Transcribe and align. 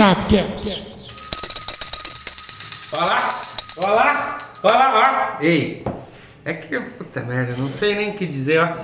Chapecast. 0.00 0.96
Olha 2.94 3.04
lá, 3.04 3.30
olha 3.76 3.94
lá, 3.94 4.38
olha 4.62 4.78
lá, 4.78 5.36
ó. 5.38 5.44
Ei, 5.44 5.84
é 6.42 6.54
que, 6.54 6.80
puta 6.80 7.20
merda, 7.20 7.54
não 7.58 7.68
sei 7.70 7.94
nem 7.94 8.08
o 8.08 8.14
que 8.14 8.24
dizer, 8.24 8.62
ó. 8.62 8.76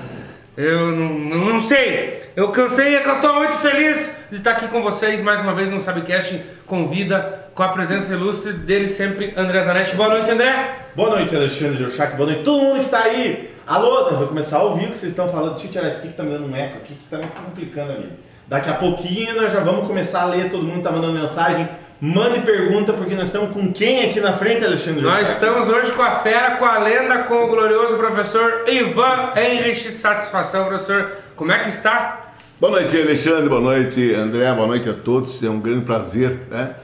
Eu 0.59 0.93
não, 0.93 1.19
não, 1.19 1.55
não 1.55 1.63
sei. 1.63 2.21
O 2.37 2.53
que 2.53 2.61
eu 2.61 2.69
sei 2.69 2.97
é 2.97 3.01
que 3.01 3.09
eu 3.09 3.19
tô 3.23 3.33
muito 3.33 3.57
feliz 3.57 4.15
de 4.31 4.37
estar 4.37 4.51
aqui 4.51 4.69
com 4.69 4.83
vocês 4.83 5.23
mais 5.23 5.41
uma 5.41 5.55
vez 5.55 5.71
no 5.71 5.81
Sabcast 5.81 6.39
Convida, 6.67 7.49
com 7.55 7.63
a 7.63 7.69
presença 7.69 8.13
ilustre 8.13 8.53
dele 8.53 8.87
sempre, 8.87 9.33
André 9.39 9.63
Zanetti. 9.63 9.97
Boa 9.97 10.11
noite, 10.11 10.31
André. 10.31 10.81
Boa 10.95 11.09
noite, 11.09 11.35
Alexandre 11.35 11.79
Jorchak. 11.79 12.15
Boa 12.15 12.29
noite, 12.29 12.45
todo 12.45 12.63
mundo 12.63 12.85
que 12.85 12.91
tá 12.91 13.05
aí. 13.05 13.57
Alô, 13.67 14.03
nós 14.03 14.19
vamos 14.19 14.29
começar 14.29 14.59
a 14.59 14.65
ouvir 14.65 14.89
o 14.89 14.93
que 14.93 14.99
vocês 14.99 15.13
estão 15.13 15.31
falando. 15.31 15.53
Deixa 15.53 15.69
eu 15.69 15.73
tirar 15.73 15.89
isso 15.89 16.01
aqui 16.01 16.09
que 16.09 16.15
tá 16.15 16.23
me 16.23 16.33
dando 16.33 16.47
um 16.47 16.55
eco 16.55 16.77
aqui, 16.77 16.95
que 16.95 17.05
tá 17.07 17.17
me 17.17 17.27
complicando 17.27 17.93
ali. 17.93 18.26
Daqui 18.49 18.71
a 18.71 18.75
pouquinho 18.75 19.35
nós 19.35 19.53
já 19.53 19.59
vamos 19.59 19.89
começar 19.89 20.23
a 20.23 20.27
ler, 20.27 20.51
todo 20.51 20.63
mundo 20.63 20.83
tá 20.83 20.93
mandando 20.93 21.19
mensagem. 21.19 21.69
Mande 22.01 22.41
pergunta, 22.41 22.93
porque 22.93 23.15
nós 23.15 23.25
estamos 23.25 23.51
com 23.51 23.73
quem 23.73 24.05
aqui 24.05 24.21
na 24.21 24.35
frente, 24.35 24.65
Alexandre 24.65 25.01
Nós 25.01 25.31
estamos 25.31 25.69
hoje 25.69 25.91
com 25.93 26.03
a 26.03 26.17
fera, 26.17 26.53
com 26.53 26.65
a 26.65 26.79
lenda, 26.79 27.25
com 27.25 27.45
o 27.45 27.49
glorioso 27.49 27.97
professor 27.97 28.65
Ivan 28.69 29.33
Henrich. 29.35 29.91
Satisfação, 29.91 30.67
professor. 30.67 31.11
Como 31.35 31.51
é 31.51 31.59
que 31.61 31.69
está? 31.69 32.35
Boa 32.61 32.73
noite, 32.73 32.97
Alexandre. 32.97 33.49
Boa 33.49 33.61
noite, 33.61 34.15
André. 34.15 34.53
Boa 34.53 34.67
noite 34.69 34.89
a 34.91 34.93
todos. 34.93 35.43
É 35.43 35.49
um 35.49 35.59
grande 35.59 35.81
prazer, 35.81 36.39
né? 36.51 36.75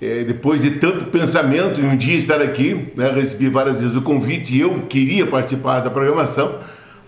É, 0.00 0.24
depois 0.24 0.62
de 0.62 0.72
tanto 0.72 1.06
pensamento 1.06 1.80
em 1.80 1.86
um 1.86 1.96
dia 1.96 2.16
estar 2.16 2.40
aqui, 2.40 2.92
né? 2.96 3.10
recebi 3.10 3.48
várias 3.48 3.80
vezes 3.80 3.96
o 3.96 4.02
convite 4.02 4.54
e 4.54 4.60
eu 4.60 4.82
queria 4.88 5.26
participar 5.26 5.80
da 5.80 5.88
programação, 5.88 6.54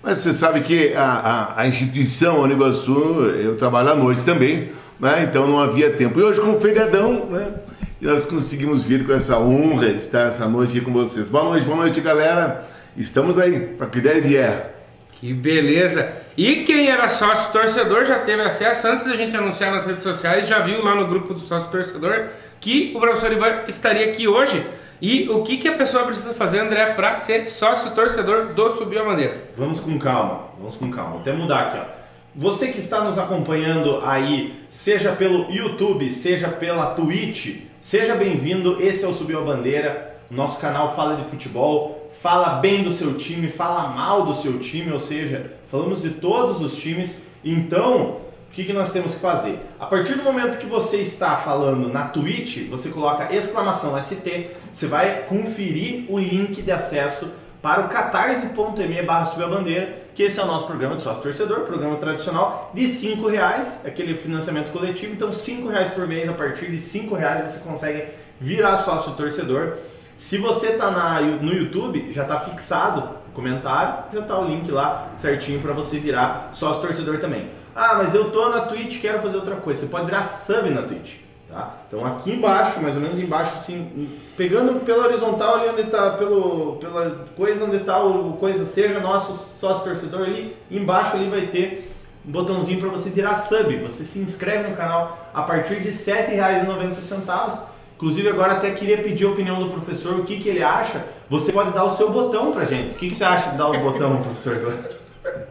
mas 0.09 0.19
você 0.19 0.33
sabe 0.33 0.63
que 0.63 0.95
a, 0.95 1.05
a, 1.05 1.61
a 1.61 1.69
instituição 1.69 2.41
Uniguaçu, 2.41 3.27
eu 3.43 3.57
trabalho 3.57 3.91
à 3.91 3.95
noite 3.95 4.25
também, 4.25 4.71
né? 4.99 5.27
então 5.29 5.47
não 5.47 5.61
havia 5.61 5.91
tempo. 5.91 6.19
E 6.19 6.23
hoje, 6.23 6.41
com 6.41 6.53
o 6.53 6.59
feriadão, 6.59 7.27
né? 7.27 7.53
Nós 8.01 8.25
conseguimos 8.25 8.85
vir 8.85 9.05
com 9.05 9.13
essa 9.13 9.39
honra 9.39 9.89
estar 9.89 10.29
essa 10.29 10.49
noite 10.49 10.71
aqui 10.71 10.81
com 10.81 10.95
vocês. 10.95 11.29
Boa 11.29 11.45
noite, 11.45 11.67
boa 11.67 11.77
noite, 11.77 12.01
galera. 12.01 12.67
Estamos 12.97 13.39
aí, 13.39 13.61
para 13.61 13.87
que 13.89 14.01
der 14.01 14.17
e 14.17 14.21
vier. 14.23 14.83
Que 15.13 15.35
beleza! 15.35 16.11
E 16.39 16.65
quem 16.65 16.89
era 16.89 17.07
sócio 17.11 17.53
torcedor 17.53 18.07
já 18.07 18.21
teve 18.21 18.41
acesso, 18.41 18.89
antes 18.89 19.05
da 19.05 19.15
gente 19.15 19.37
anunciar 19.37 19.73
nas 19.73 19.87
redes 19.87 20.03
sociais, 20.03 20.49
já 20.49 20.61
viu 20.61 20.83
lá 20.83 20.95
no 20.95 21.07
grupo 21.07 21.35
do 21.35 21.41
sócio 21.41 21.71
torcedor 21.71 22.29
que 22.59 22.95
o 22.97 23.01
professor 23.01 23.31
Ivan 23.31 23.65
estaria 23.69 24.07
aqui 24.07 24.27
hoje. 24.27 24.65
E 25.01 25.29
o 25.29 25.43
que, 25.43 25.59
que 25.59 25.69
a 25.69 25.77
pessoa 25.77 26.05
precisa 26.05 26.35
fazer, 26.35 26.59
André, 26.59 26.95
para 26.95 27.15
ser 27.17 27.49
sócio 27.49 27.93
torcedor 27.93 28.53
do 28.55 28.71
Subiu 28.71 29.01
a 29.01 29.05
Bandeira? 29.05 29.37
Vamos 29.57 29.79
com 29.79 29.97
calma, 29.99 30.47
vamos 30.59 30.75
com 30.75 30.91
calma. 30.91 31.21
Até 31.21 31.33
mudar 31.33 31.69
aqui, 31.69 31.79
ó. 31.79 31.99
Você 32.35 32.69
que 32.69 32.79
está 32.79 33.03
nos 33.03 33.19
acompanhando 33.19 34.01
aí, 34.05 34.61
seja 34.69 35.13
pelo 35.13 35.51
YouTube, 35.51 36.11
seja 36.11 36.49
pela 36.49 36.95
Twitch, 36.95 37.63
seja 37.81 38.15
bem-vindo. 38.15 38.83
Esse 38.83 39.05
é 39.05 39.09
o 39.09 39.15
Subiu 39.15 39.39
a 39.39 39.43
Bandeira. 39.43 40.17
Nosso 40.31 40.61
canal 40.61 40.95
fala 40.95 41.17
de 41.17 41.25
futebol, 41.31 42.11
fala 42.21 42.55
bem 42.61 42.83
do 42.83 42.91
seu 42.91 43.15
time, 43.15 43.49
fala 43.49 43.89
mal 43.89 44.27
do 44.27 44.35
seu 44.35 44.59
time, 44.59 44.93
ou 44.93 45.01
seja, 45.01 45.53
falamos 45.69 46.03
de 46.03 46.11
todos 46.11 46.61
os 46.61 46.77
times. 46.77 47.23
Então, 47.45 48.17
o 48.49 48.51
que, 48.51 48.65
que 48.65 48.73
nós 48.73 48.91
temos 48.91 49.15
que 49.15 49.21
fazer? 49.21 49.61
A 49.79 49.87
partir 49.87 50.15
do 50.15 50.23
momento 50.23 50.59
que 50.59 50.67
você 50.67 50.99
está 50.99 51.37
falando 51.37 51.93
na 51.93 52.09
Twitch, 52.09 52.69
você 52.69 52.89
coloca 52.89 53.33
exclamação 53.33 54.01
ST, 54.03 54.51
você 54.73 54.87
vai 54.87 55.23
conferir 55.29 56.07
o 56.09 56.19
link 56.19 56.63
de 56.63 56.73
acesso 56.73 57.33
para 57.61 57.83
o 57.83 57.89
catarse.me 57.89 59.03
barra 59.03 59.47
bandeira, 59.47 60.03
que 60.15 60.23
esse 60.23 60.41
é 60.41 60.43
o 60.43 60.47
nosso 60.47 60.67
programa 60.67 60.97
de 60.97 61.03
sócio 61.03 61.23
torcedor, 61.23 61.61
programa 61.61 61.97
tradicional 61.97 62.71
de 62.75 62.85
R$ 62.85 63.31
reais, 63.31 63.83
aquele 63.85 64.17
financiamento 64.17 64.73
coletivo, 64.73 65.13
então 65.13 65.29
R$ 65.29 65.71
reais 65.71 65.91
por 65.91 66.07
mês, 66.07 66.29
a 66.29 66.33
partir 66.33 66.71
de 66.71 66.99
R$ 66.99 67.17
reais 67.17 67.51
você 67.51 67.61
consegue 67.61 68.05
virar 68.41 68.77
sócio 68.79 69.13
torcedor. 69.13 69.77
Se 70.17 70.39
você 70.39 70.69
está 70.69 70.91
no 70.91 71.53
YouTube, 71.53 72.11
já 72.11 72.23
está 72.23 72.41
fixado 72.41 73.09
o 73.29 73.33
comentário, 73.33 74.05
já 74.13 74.21
está 74.21 74.39
o 74.39 74.47
link 74.47 74.69
lá 74.71 75.13
certinho 75.17 75.61
para 75.61 75.73
você 75.73 75.99
virar 75.99 76.51
sócio 76.53 76.83
torcedor 76.83 77.19
também. 77.19 77.58
Ah, 77.81 77.95
mas 77.95 78.13
eu 78.13 78.33
tô 78.33 78.49
na 78.49 78.63
Twitch, 78.63 79.01
quero 79.01 79.23
fazer 79.23 79.37
outra 79.37 79.55
coisa. 79.55 79.83
Você 79.83 79.87
pode 79.87 80.05
virar 80.07 80.25
sub 80.25 80.69
na 80.69 80.83
Twitch, 80.83 81.19
tá? 81.49 81.77
Então 81.87 82.05
aqui 82.05 82.33
embaixo, 82.33 82.81
mais 82.81 82.97
ou 82.97 83.01
menos 83.01 83.21
embaixo, 83.21 83.55
assim, 83.55 84.19
pegando 84.37 84.81
pela 84.81 85.07
horizontal 85.07 85.55
ali 85.55 85.69
onde 85.69 85.85
tá, 85.85 86.11
pelo, 86.11 86.75
pela 86.81 87.25
coisa 87.37 87.65
onde 87.65 87.79
tá 87.79 88.03
o 88.03 88.33
coisa, 88.33 88.67
seja 88.67 88.99
nosso 88.99 89.33
sócio 89.33 89.85
torcedor 89.85 90.23
ali, 90.23 90.57
embaixo 90.69 91.15
ali 91.15 91.29
vai 91.29 91.43
ter 91.43 91.95
um 92.27 92.33
botãozinho 92.33 92.81
para 92.81 92.89
você 92.89 93.11
virar 93.11 93.37
sub. 93.37 93.77
Você 93.77 94.03
se 94.03 94.19
inscreve 94.19 94.71
no 94.71 94.77
canal 94.77 95.31
a 95.33 95.43
partir 95.43 95.77
de 95.77 95.91
R$ 95.91 95.95
7,90. 95.95 97.61
Inclusive 97.95 98.29
agora 98.29 98.55
até 98.55 98.73
queria 98.73 98.99
pedir 98.99 99.25
a 99.25 99.31
opinião 99.31 99.61
do 99.61 99.69
professor, 99.69 100.19
o 100.19 100.25
que, 100.25 100.41
que 100.41 100.49
ele 100.49 100.65
acha. 100.65 101.05
Você 101.31 101.53
pode 101.53 101.71
dar 101.71 101.85
o 101.85 101.91
seu 101.91 102.11
botão 102.11 102.51
pra 102.51 102.65
gente. 102.65 102.97
O 102.97 102.99
que, 102.99 103.09
que 103.09 103.15
você 103.15 103.23
acha 103.23 103.51
de 103.51 103.57
dar 103.57 103.69
o 103.69 103.79
botão, 103.79 104.21
professor? 104.21 104.77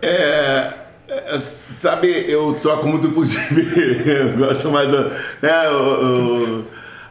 É, 0.01 0.86
é, 1.07 1.39
sabe, 1.39 2.25
eu 2.27 2.57
troco 2.61 2.87
muito 2.87 3.09
por 3.09 3.23
eu 4.05 4.37
gosto 4.37 4.69
mais 4.69 4.89
do. 4.89 5.09
Né, 5.41 5.69
o, 5.69 5.73
o- 6.61 6.65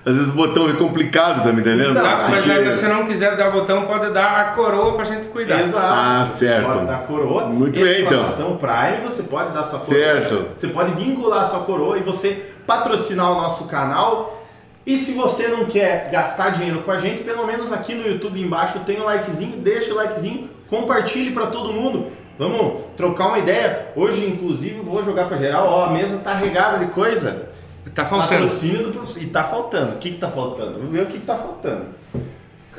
às 0.04 0.14
vezes 0.14 0.30
o 0.30 0.34
botão 0.34 0.70
é 0.70 0.72
complicado, 0.74 1.42
tá 1.42 1.52
me 1.52 1.60
entendendo? 1.62 1.94
Tá, 1.94 2.28
mas 2.30 2.44
Porque- 2.46 2.60
aí, 2.60 2.72
se 2.74 2.86
não 2.86 3.06
quiser 3.06 3.36
dar 3.36 3.50
botão, 3.50 3.86
pode 3.86 4.12
dar 4.12 4.36
a 4.40 4.44
coroa 4.52 4.94
pra 4.94 5.04
gente 5.04 5.26
cuidar. 5.26 5.60
Exato. 5.60 5.84
Ah, 5.84 6.24
Você 6.24 6.46
certo. 6.46 6.68
Pode 6.68 6.86
dar 6.86 6.98
coroa. 7.08 7.46
Muito 7.46 7.80
bem, 7.80 8.02
então. 8.02 8.24
Prime, 8.56 9.04
você 9.04 9.24
pode 9.24 9.52
dar 9.52 9.64
sua 9.64 9.80
coroa. 9.80 9.94
Certo. 10.00 10.46
Você 10.54 10.68
pode 10.68 10.92
vincular 10.92 11.40
a 11.40 11.44
sua 11.44 11.58
coroa 11.60 11.98
e 11.98 12.02
você 12.02 12.50
patrocinar 12.64 13.32
o 13.32 13.34
nosso 13.34 13.66
canal. 13.66 14.44
E 14.86 14.96
se 14.96 15.14
você 15.14 15.48
não 15.48 15.64
quer 15.64 16.08
gastar 16.12 16.50
dinheiro 16.50 16.82
com 16.82 16.92
a 16.92 16.98
gente, 16.98 17.24
pelo 17.24 17.44
menos 17.44 17.72
aqui 17.72 17.92
no 17.92 18.06
YouTube 18.06 18.40
embaixo 18.40 18.78
tem 18.86 19.00
o 19.00 19.04
likezinho, 19.04 19.56
deixa 19.56 19.92
o 19.92 19.96
likezinho, 19.96 20.48
compartilhe 20.68 21.32
para 21.32 21.46
todo 21.46 21.72
mundo. 21.72 22.12
Vamos 22.38 22.82
trocar 22.96 23.28
uma 23.28 23.38
ideia. 23.38 23.88
Hoje, 23.96 24.26
inclusive, 24.26 24.80
vou 24.80 25.02
jogar 25.02 25.26
para 25.26 25.36
geral. 25.38 25.66
Ó, 25.68 25.84
a 25.86 25.90
mesa 25.90 26.18
tá 26.18 26.34
regada 26.34 26.84
de 26.84 26.90
coisa. 26.92 27.48
Tá 27.94 28.04
faltando. 28.04 28.30
Patrocínio 28.30 28.84
do 28.84 28.90
professor. 28.92 29.22
E 29.22 29.26
tá 29.26 29.44
faltando. 29.44 29.92
O 29.92 29.98
que 29.98 30.10
que 30.10 30.18
tá 30.18 30.28
faltando? 30.28 30.74
Vamos 30.74 30.92
ver 30.92 31.02
o 31.02 31.06
que 31.06 31.18
que 31.18 31.26
tá 31.26 31.36
faltando. 31.36 31.86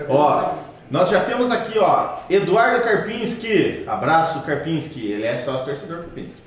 Ó, 0.08 0.54
nós 0.92 1.10
já 1.10 1.22
temos 1.22 1.52
aqui, 1.52 1.78
ó, 1.80 2.18
Eduardo 2.30 2.84
Karpinski. 2.84 3.84
Abraço, 3.88 4.44
Karpinski. 4.44 5.12
Ele 5.12 5.26
é 5.26 5.38
sócio 5.38 5.66
torcedor 5.66 6.00
Karpinski. 6.00 6.47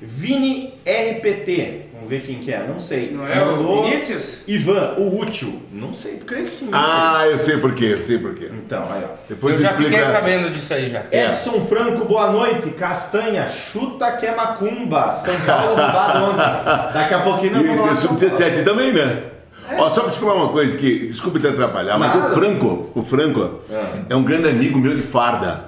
Vini 0.00 0.72
RPT. 0.86 1.82
Vamos 1.94 2.08
ver 2.08 2.22
quem 2.22 2.36
que 2.38 2.52
é. 2.52 2.64
Não 2.66 2.78
sei. 2.78 3.10
Não 3.12 3.26
é 3.26 3.42
o 3.42 3.56
Mandou 3.56 3.84
Vinícius? 3.84 4.42
Ivan, 4.46 4.94
o 4.98 5.18
útil. 5.20 5.60
Não 5.72 5.92
sei. 5.92 6.18
Creio 6.24 6.44
que 6.44 6.52
sim. 6.52 6.68
Ah, 6.72 7.24
eu 7.28 7.38
sei 7.38 7.56
por 7.56 7.74
quê, 7.74 7.94
eu 7.96 8.00
sei 8.00 8.18
por 8.18 8.32
quê. 8.34 8.46
sei. 8.48 8.56
Então, 8.56 8.84
aí, 8.90 9.02
ó. 9.04 9.08
Depois 9.28 9.58
eu 9.58 9.64
já 9.66 9.74
fiquei 9.74 9.98
essa. 9.98 10.20
sabendo 10.20 10.50
disso 10.50 10.72
aí 10.72 10.88
já. 10.88 11.02
É. 11.10 11.26
Edson 11.26 11.66
Franco, 11.66 12.04
boa 12.04 12.30
noite. 12.30 12.70
Castanha, 12.70 13.48
chuta 13.48 14.12
que 14.12 14.24
é 14.26 14.34
macumba. 14.36 15.12
São 15.12 15.34
Paulo 15.40 15.74
ontem. 16.30 16.92
Daqui 16.94 17.14
a 17.14 17.20
pouquinho 17.20 17.52
nós 17.54 17.64
E 17.64 17.66
vamos 17.68 17.82
o 17.82 17.86
lá. 17.86 17.96
Sub-17 17.96 18.64
também, 18.64 18.92
né? 18.92 19.22
Ó, 19.76 19.90
só 19.90 20.02
pra 20.02 20.12
te 20.12 20.18
falar 20.20 20.34
uma 20.34 20.48
coisa 20.52 20.76
que, 20.78 21.06
desculpe 21.08 21.40
te 21.40 21.46
atrapalhar, 21.48 21.98
mas 21.98 22.14
Nada. 22.14 22.30
o 22.30 22.34
Franco, 22.34 22.90
o 22.94 23.02
Franco 23.02 23.60
Ah. 23.70 23.96
é 24.08 24.16
um 24.16 24.22
grande 24.22 24.48
amigo 24.48 24.78
meu 24.78 24.94
de 24.96 25.02
farda, 25.02 25.64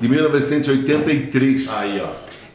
de 0.00 0.08
1983, 0.08 1.70
Aí, 1.80 2.00
ó. 2.02 2.08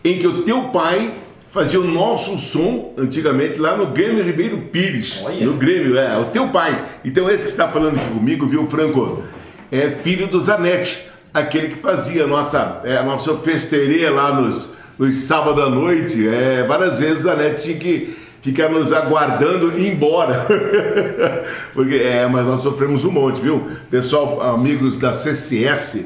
Em 0.06 0.20
que 0.20 0.28
o 0.28 0.44
teu 0.44 0.66
pai 0.66 1.12
fazia 1.50 1.82
o 1.82 1.84
nosso 1.84 2.38
som 2.38 2.94
antigamente 2.96 3.58
lá 3.58 3.76
no 3.76 3.88
Grêmio 3.88 4.24
Ribeiro 4.24 4.58
Pires. 4.72 5.24
Olha. 5.26 5.46
No 5.48 5.54
Grêmio, 5.54 5.98
é, 5.98 6.16
o 6.18 6.26
teu 6.26 6.50
pai. 6.50 6.80
Então 7.04 7.28
esse 7.28 7.46
que 7.46 7.50
está 7.50 7.68
falando 7.68 7.96
aqui 7.96 8.08
comigo, 8.10 8.46
viu, 8.46 8.68
Franco? 8.68 9.24
É 9.72 9.90
filho 9.90 10.28
do 10.28 10.40
Zanetti, 10.40 11.02
aquele 11.34 11.70
que 11.70 11.78
fazia 11.78 12.26
a 12.26 12.28
nossa, 12.28 12.82
é, 12.84 12.98
a 12.98 13.04
nossa 13.04 13.36
festeria 13.38 14.12
lá 14.12 14.40
nos, 14.40 14.74
nos 15.00 15.18
sábados 15.18 15.64
à 15.64 15.70
noite. 15.72 16.28
É, 16.28 16.64
várias 16.68 17.00
vezes 17.00 17.22
o 17.22 17.24
Zanetti 17.24 17.64
tinha 17.64 17.78
que 17.80 18.18
ficar 18.44 18.70
nos 18.70 18.94
aguardando 18.94 19.76
e 19.76 19.88
ir 19.88 19.94
embora. 19.94 20.46
Porque, 21.74 21.96
é, 21.96 22.28
mas 22.28 22.46
nós 22.46 22.62
sofremos 22.62 23.04
um 23.04 23.12
monte, 23.12 23.42
viu? 23.42 23.68
Pessoal, 23.90 24.40
amigos 24.54 25.00
da 25.00 25.16
CCS, 25.16 26.06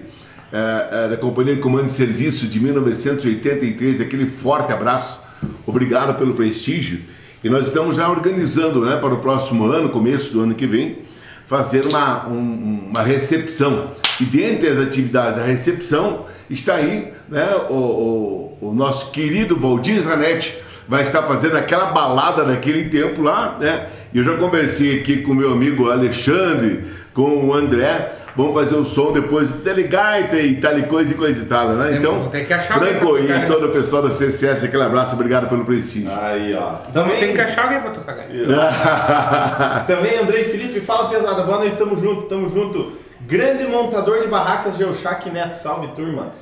é, 0.52 1.06
é, 1.06 1.08
da 1.10 1.18
Companhia 1.18 1.56
de 1.56 1.62
Comando 1.62 1.86
de 1.86 1.92
Serviço 1.94 2.48
de 2.48 2.60
1983, 2.60 3.98
daquele 3.98 4.26
forte 4.28 4.72
abraço. 4.74 5.22
Obrigado 5.66 6.18
pelo 6.18 6.34
prestígio. 6.34 7.02
E 7.44 7.50
nós 7.50 7.66
estamos 7.68 7.96
já 7.96 8.10
organizando 8.10 8.82
né, 8.82 8.98
para 8.98 9.14
o 9.14 9.18
próximo 9.20 9.66
ano, 9.66 9.90
começo 9.90 10.34
do 10.34 10.42
ano 10.42 10.54
que 10.56 10.68
vem, 10.68 11.00
fazer 11.46 11.86
uma, 11.86 12.28
um- 12.28 12.88
uma 12.90 13.02
recepção. 13.02 13.92
E 14.20 14.26
dentre 14.26 14.68
as 14.70 14.78
atividades 14.78 15.38
da 15.40 15.46
recepção 15.46 16.26
está 16.50 16.76
aí 16.76 17.14
né, 17.30 17.48
o, 17.70 17.74
o- 17.74 18.58
o 18.70 18.74
nosso 18.74 19.12
querido 19.12 19.56
Valdir 19.56 20.02
Zanetti, 20.02 20.54
vai 20.88 21.04
estar 21.04 21.24
fazendo 21.24 21.56
aquela 21.56 21.86
balada 21.88 22.44
daquele 22.44 22.90
tempo 22.90 23.22
lá, 23.22 23.56
né? 23.60 23.88
E 24.14 24.18
eu 24.18 24.24
já 24.24 24.36
conversei 24.38 25.00
aqui 25.00 25.18
com 25.22 25.34
meu 25.36 25.54
amigo 25.54 25.90
Alexandre, 25.90 26.84
com 27.14 27.46
o 27.48 27.54
André. 27.54 28.16
Vamos 28.40 28.54
fazer 28.54 28.76
o 28.76 28.86
som 28.86 29.12
depois 29.12 29.50
do 29.50 29.58
Telegaita 29.60 30.38
e 30.38 30.56
tal 30.56 30.78
e 30.80 30.84
coisa 30.84 31.14
e 31.14 31.18
coisa 31.18 31.42
e 31.42 31.46
tal, 31.46 31.70
né? 31.70 31.90
Tem- 31.90 31.98
Então, 31.98 32.28
tem 32.30 32.46
que 32.46 32.54
achar 32.54 32.80
Franco 32.80 33.18
e 33.18 33.22
tocar, 33.28 33.48
todo 33.48 33.66
o 33.68 33.70
pessoal 33.70 34.02
da 34.04 34.12
CCS, 34.12 34.64
aquele 34.66 34.84
abraço, 34.84 35.16
obrigado 35.16 35.50
pelo 35.50 35.66
prestígio. 35.66 36.10
Aí, 36.18 36.54
ó. 36.54 36.72
Tem 36.76 36.94
Também, 36.94 37.34
que 37.34 37.42
achar 37.42 37.64
alguém 37.64 37.82
pra 37.82 37.90
tocar 37.92 38.14
gaita. 38.16 39.84
também 39.88 40.18
Andrei 40.20 40.44
Felipe, 40.46 40.80
fala 40.80 41.10
pesada, 41.10 41.44
boa 41.44 41.58
noite, 41.60 41.76
tamo 41.78 41.98
junto, 41.98 42.24
tamo 42.24 42.50
junto. 42.50 42.94
Grande 43.28 43.66
montador 43.68 44.22
de 44.22 44.28
barracas 44.28 44.78
de 44.78 44.84
Euchac 44.84 45.30
Neto, 45.30 45.56
salve 45.56 45.88
turma. 45.90 46.34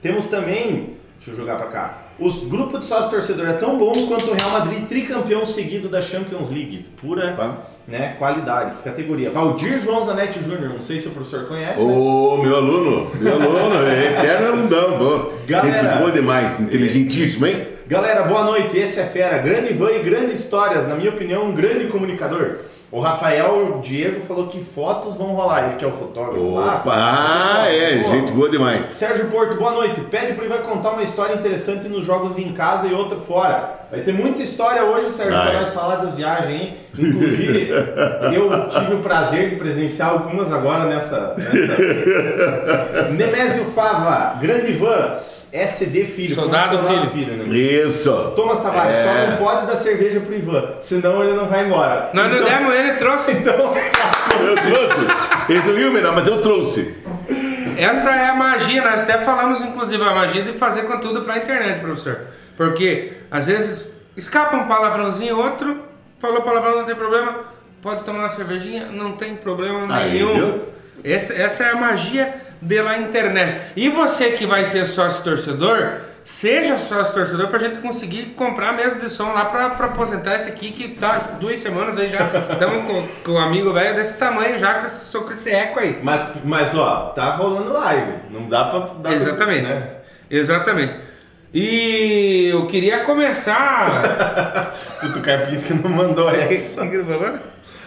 Temos 0.00 0.28
também, 0.28 0.96
deixa 1.18 1.30
eu 1.32 1.36
jogar 1.36 1.56
pra 1.56 1.66
cá, 1.66 1.98
os 2.18 2.44
grupos 2.48 2.80
de 2.80 2.86
sócio 2.86 3.10
torcedor 3.10 3.48
é 3.48 3.52
tão 3.54 3.76
bom 3.78 3.92
quanto 4.06 4.30
o 4.30 4.34
Real 4.34 4.50
Madrid 4.50 4.86
tricampeão 4.86 5.44
seguido 5.44 5.88
da 5.88 6.00
Champions 6.00 6.48
League. 6.48 6.86
Pura 7.00 7.32
Tá. 7.32 7.56
Né, 7.86 8.16
qualidade, 8.18 8.76
que 8.76 8.82
categoria. 8.82 9.30
Valdir 9.30 9.78
João 9.80 10.04
Zanetti 10.04 10.42
Júnior, 10.42 10.70
não 10.70 10.78
sei 10.78 10.98
se 10.98 11.08
o 11.08 11.10
professor 11.10 11.46
conhece. 11.46 11.80
né? 11.82 11.92
Ô, 11.92 12.38
meu 12.38 12.56
aluno, 12.56 13.10
meu 13.20 13.34
aluno, 13.34 13.86
é 13.86 14.18
eterno 14.18 14.46
alundão, 14.48 14.98
pô. 14.98 15.32
Galera. 15.46 15.78
Gente 15.78 15.98
boa 15.98 16.10
demais, 16.10 16.60
inteligentíssimo, 16.60 17.46
hein? 17.46 17.66
Galera, 17.86 18.22
boa 18.22 18.44
noite. 18.44 18.78
Esse 18.78 18.98
é 19.00 19.04
Fera. 19.04 19.36
Grande 19.38 19.72
Ivan 19.72 19.90
e 19.92 20.02
grandes 20.02 20.40
histórias. 20.40 20.88
Na 20.88 20.94
minha 20.94 21.10
opinião, 21.10 21.44
um 21.44 21.54
grande 21.54 21.86
comunicador. 21.88 22.56
O 22.94 23.00
Rafael 23.00 23.80
Diego 23.82 24.20
falou 24.20 24.46
que 24.46 24.62
fotos 24.62 25.16
vão 25.16 25.34
rolar. 25.34 25.64
Ele 25.64 25.74
que 25.74 25.84
é 25.84 25.88
o 25.88 25.90
fotógrafo. 25.90 26.40
Opa, 26.40 26.92
ah, 26.94 27.64
é, 27.66 28.04
Pô. 28.04 28.08
gente 28.10 28.30
boa 28.30 28.48
demais. 28.48 28.86
Sérgio 28.86 29.26
Porto, 29.30 29.56
boa 29.56 29.72
noite. 29.72 30.00
Pede 30.02 30.34
pro 30.34 30.44
Ivan 30.44 30.58
contar 30.58 30.90
uma 30.90 31.02
história 31.02 31.34
interessante 31.34 31.88
nos 31.88 32.04
jogos 32.04 32.38
em 32.38 32.52
casa 32.52 32.86
e 32.86 32.94
outra 32.94 33.18
fora. 33.18 33.80
Vai 33.90 34.02
ter 34.02 34.12
muita 34.12 34.44
história 34.44 34.84
hoje, 34.84 35.10
Sérgio, 35.10 35.34
Vai. 35.34 35.50
para 35.50 35.58
nós 35.58 35.74
falar 35.74 35.96
das 35.96 36.14
viagens, 36.14 36.50
hein? 36.50 36.76
Inclusive, 36.96 37.70
eu 38.32 38.68
tive 38.68 38.94
o 38.94 39.00
prazer 39.00 39.50
de 39.50 39.56
presenciar 39.56 40.10
algumas 40.10 40.52
agora 40.52 40.84
nessa. 40.84 41.34
nessa... 41.36 43.10
Nemésio 43.10 43.64
Fava, 43.74 44.38
grande 44.40 44.70
Ivan, 44.70 45.16
SD 45.56 46.04
Filho. 46.06 46.34
Soldado 46.34 46.78
como 46.78 47.10
Filho. 47.10 47.36
né? 47.46 47.56
Isso. 47.56 48.32
Thomas 48.34 48.60
Tavares, 48.62 48.96
É. 48.96 49.04
só 49.04 49.30
não 49.30 49.36
pode 49.36 49.66
dar 49.66 49.76
cerveja 49.76 50.18
pro 50.20 50.34
Ivan, 50.34 50.74
senão 50.80 51.22
ele 51.22 51.32
não 51.34 51.46
vai 51.46 51.64
embora. 51.64 52.10
Nós 52.12 52.28
não 52.30 52.38
então, 52.38 52.48
demos, 52.48 52.74
ele 52.74 52.92
trouxe. 52.94 53.32
Então, 53.38 53.54
Eu 53.54 54.56
trouxe. 54.56 55.48
Ele 55.48 55.58
não 55.60 55.74
viu, 55.74 55.92
menor, 55.92 56.14
mas 56.14 56.26
eu 56.26 56.42
trouxe. 56.42 56.96
Essa 57.78 58.10
é 58.10 58.26
a 58.28 58.34
magia, 58.34 58.82
nós 58.82 59.02
até 59.02 59.18
falamos 59.18 59.60
inclusive 59.62 60.02
a 60.02 60.14
magia 60.14 60.42
de 60.42 60.52
fazer 60.52 60.82
conteúdo 60.82 61.22
pra 61.22 61.38
internet, 61.38 61.80
professor. 61.80 62.20
Porque 62.56 63.12
às 63.30 63.46
vezes 63.46 63.88
escapa 64.16 64.56
um 64.56 64.66
palavrãozinho, 64.66 65.36
outro 65.38 65.82
falou 66.20 66.42
palavrão, 66.42 66.78
não 66.78 66.84
tem 66.84 66.94
problema, 66.94 67.34
pode 67.82 68.02
tomar 68.04 68.20
uma 68.20 68.30
cervejinha, 68.30 68.86
não 68.86 69.12
tem 69.12 69.34
problema 69.36 69.86
Aí, 69.94 70.12
nenhum. 70.14 70.34
viu? 70.34 70.60
Essa, 71.04 71.34
essa 71.34 71.64
é 71.64 71.70
a 71.70 71.76
magia 71.76 72.34
da 72.64 72.98
internet. 72.98 73.72
E 73.76 73.88
você 73.88 74.30
que 74.32 74.46
vai 74.46 74.64
ser 74.64 74.86
sócio 74.86 75.22
torcedor, 75.22 76.00
seja 76.24 76.78
sócio 76.78 77.14
torcedor 77.14 77.48
pra 77.48 77.58
gente 77.58 77.78
conseguir 77.78 78.34
comprar 78.36 78.70
a 78.70 78.72
mesa 78.72 78.98
de 78.98 79.10
som 79.10 79.32
lá 79.32 79.44
pra, 79.44 79.70
pra 79.70 79.86
aposentar 79.86 80.36
esse 80.36 80.48
aqui 80.48 80.72
que 80.72 80.88
tá 80.88 81.36
duas 81.38 81.58
semanas 81.58 81.98
aí 81.98 82.08
já. 82.08 82.30
Estamos 82.52 82.86
com, 82.90 83.06
com 83.24 83.32
um 83.32 83.38
amigo 83.38 83.72
velho 83.72 83.94
desse 83.94 84.16
tamanho 84.18 84.58
já 84.58 84.74
com 84.74 84.86
esse, 84.86 85.18
com 85.18 85.30
esse 85.30 85.50
eco 85.50 85.78
aí. 85.78 85.98
mas, 86.02 86.36
mas 86.44 86.74
ó, 86.74 87.12
tá 87.14 87.32
rolando 87.36 87.72
live. 87.72 88.12
Não 88.30 88.48
dá 88.48 88.64
pra. 88.64 88.78
Dá 88.98 89.12
Exatamente. 89.12 89.66
Pra, 89.66 89.74
né? 89.74 89.88
Exatamente. 90.30 90.94
E 91.52 92.48
eu 92.50 92.66
queria 92.66 93.00
começar. 93.00 94.74
Puto 95.00 95.20
Karpinski 95.20 95.74
não 95.74 95.90
mandou 95.90 96.28
essa. 96.34 96.82
O 96.82 96.90
que 96.90 96.96
ele 96.96 97.04
falou? 97.04 97.38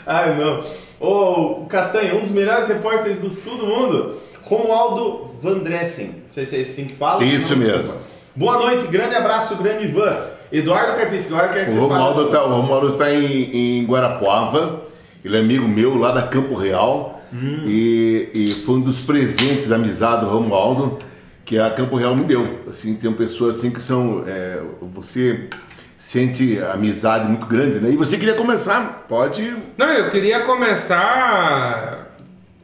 Ai, 0.05 0.35
não. 0.35 0.63
Ô, 0.99 1.63
o 1.63 1.65
Castanho, 1.65 2.17
um 2.17 2.21
dos 2.21 2.31
melhores 2.31 2.67
repórteres 2.69 3.19
do 3.19 3.29
sul 3.29 3.57
do 3.57 3.67
mundo, 3.67 4.21
Romualdo 4.47 5.31
Vandressen. 5.41 6.07
Não 6.07 6.31
sei 6.31 6.45
se 6.45 6.57
é 6.57 6.61
assim 6.61 6.85
que 6.85 6.95
fala. 6.95 7.23
Isso 7.23 7.53
Não, 7.55 7.59
mesmo. 7.59 7.77
desculpa. 7.79 8.01
Boa 8.35 8.57
noite, 8.59 8.87
grande 8.87 9.15
abraço, 9.15 9.55
grande 9.57 9.85
Ivan. 9.85 10.17
Eduardo 10.51 10.95
Karpinski, 10.97 11.33
agora 11.33 11.49
quero 11.49 11.65
que 11.65 11.71
O 11.71 11.73
você 11.75 11.79
Romualdo 11.79 12.19
fale. 12.21 12.31
tá, 12.31 12.43
o 12.45 12.49
Romualdo 12.49 12.93
tá 12.93 13.11
em, 13.13 13.79
em 13.81 13.85
Guarapuava. 13.85 14.81
Ele 15.25 15.35
é 15.35 15.39
amigo 15.39 15.67
meu 15.67 15.97
lá 15.97 16.11
da 16.11 16.21
Campo 16.21 16.55
Real. 16.55 17.21
E, 17.65 18.29
e 18.33 18.51
foi 18.65 18.75
um 18.75 18.79
dos 18.81 18.99
presentes 19.01 19.67
da 19.67 19.75
amizade 19.75 20.21
do 20.23 20.31
Romualdo 20.31 20.99
que 21.43 21.57
a 21.59 21.69
Campo 21.69 21.97
Real 21.97 22.15
me 22.15 22.23
deu. 22.23 22.59
Assim, 22.69 22.93
tem 22.93 23.11
pessoas 23.11 23.57
assim 23.57 23.69
que 23.71 23.81
são. 23.81 24.23
é, 24.25 24.61
você 24.81 25.49
sente 25.97 26.59
amizade 26.71 27.27
muito 27.27 27.45
grande, 27.47 27.79
né? 27.79 27.89
E 27.89 27.97
você 27.97 28.17
queria 28.17 28.35
começar? 28.35 29.05
Pode. 29.09 29.55
Não, 29.77 29.87
eu 29.87 30.09
queria 30.09 30.41
começar. 30.41 32.06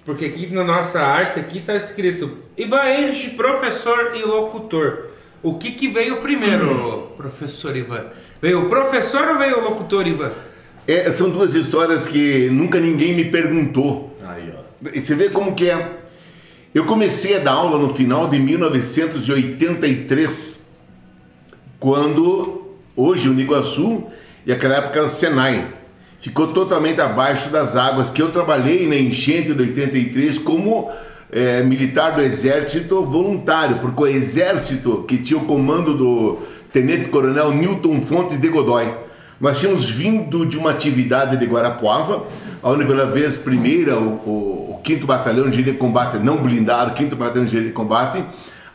Porque 0.05 0.25
aqui 0.25 0.47
na 0.47 0.63
nossa 0.63 0.99
arte 0.99 1.39
aqui 1.39 1.61
tá 1.61 1.75
escrito 1.75 2.37
Ivan 2.57 2.83
Henrich, 2.83 3.31
professor 3.31 4.11
e 4.15 4.23
locutor. 4.23 5.07
O 5.41 5.57
que 5.57 5.71
que 5.71 5.87
veio 5.87 6.17
primeiro, 6.17 7.13
professor 7.17 7.75
Ivan? 7.75 8.05
Veio 8.41 8.65
o 8.65 8.69
professor 8.69 9.27
ou 9.29 9.37
veio 9.37 9.59
o 9.59 9.63
locutor 9.63 10.05
Ivan? 10.05 10.31
É, 10.85 11.09
são 11.11 11.29
duas 11.29 11.55
histórias 11.55 12.07
que 12.07 12.49
nunca 12.49 12.77
ninguém 12.79 13.15
me 13.15 13.25
perguntou. 13.25 14.17
Aí, 14.25 14.53
ó. 14.53 14.89
E 14.93 14.99
Você 14.99 15.15
vê 15.15 15.29
como 15.29 15.55
que 15.55 15.69
é. 15.69 15.99
Eu 16.75 16.85
comecei 16.85 17.37
a 17.37 17.39
dar 17.39 17.53
aula 17.53 17.77
no 17.77 17.93
final 17.93 18.27
de 18.27 18.39
1983, 18.39 20.69
quando 21.79 22.73
hoje 22.95 23.29
o 23.29 23.33
Niguaçu, 23.33 24.05
e 24.45 24.51
aquela 24.51 24.75
época 24.75 24.97
era 24.97 25.05
o 25.05 25.09
Senai, 25.09 25.65
ficou 26.23 26.47
totalmente 26.47 27.01
abaixo 27.01 27.49
das 27.49 27.75
águas, 27.75 28.09
que 28.09 28.21
eu 28.21 28.31
trabalhei 28.31 28.87
na 28.87 28.95
enchente 28.95 29.53
de 29.53 29.61
83 29.61 30.37
como 30.37 30.89
eh, 31.29 31.61
militar 31.63 32.15
do 32.15 32.21
exército 32.21 33.03
voluntário, 33.03 33.79
porque 33.79 34.03
o 34.03 34.07
exército 34.07 35.03
que 35.05 35.17
tinha 35.17 35.37
o 35.37 35.43
comando 35.43 35.93
do 35.93 36.37
tenente 36.71 37.09
coronel 37.09 37.51
Newton 37.51 37.99
Fontes 37.99 38.39
de 38.39 38.47
Godoy, 38.47 38.89
nós 39.37 39.59
tínhamos 39.59 39.89
vindo 39.89 40.45
de 40.45 40.57
uma 40.57 40.71
atividade 40.71 41.35
de 41.35 41.45
Guarapuava, 41.45 42.23
onde 42.63 42.85
pela 42.85 43.05
vez 43.05 43.37
primeira 43.37 43.97
o, 43.97 44.13
o, 44.25 44.79
o 44.79 44.81
5 44.87 45.05
Batalhão 45.05 45.43
de 45.43 45.49
Engenharia 45.49 45.73
de 45.73 45.77
Combate, 45.77 46.19
não 46.19 46.37
blindado, 46.37 46.97
5 46.97 47.17
Batalhão 47.17 47.43
de 47.43 47.49
Engenharia 47.49 47.69
de 47.69 47.75
Combate, 47.75 48.23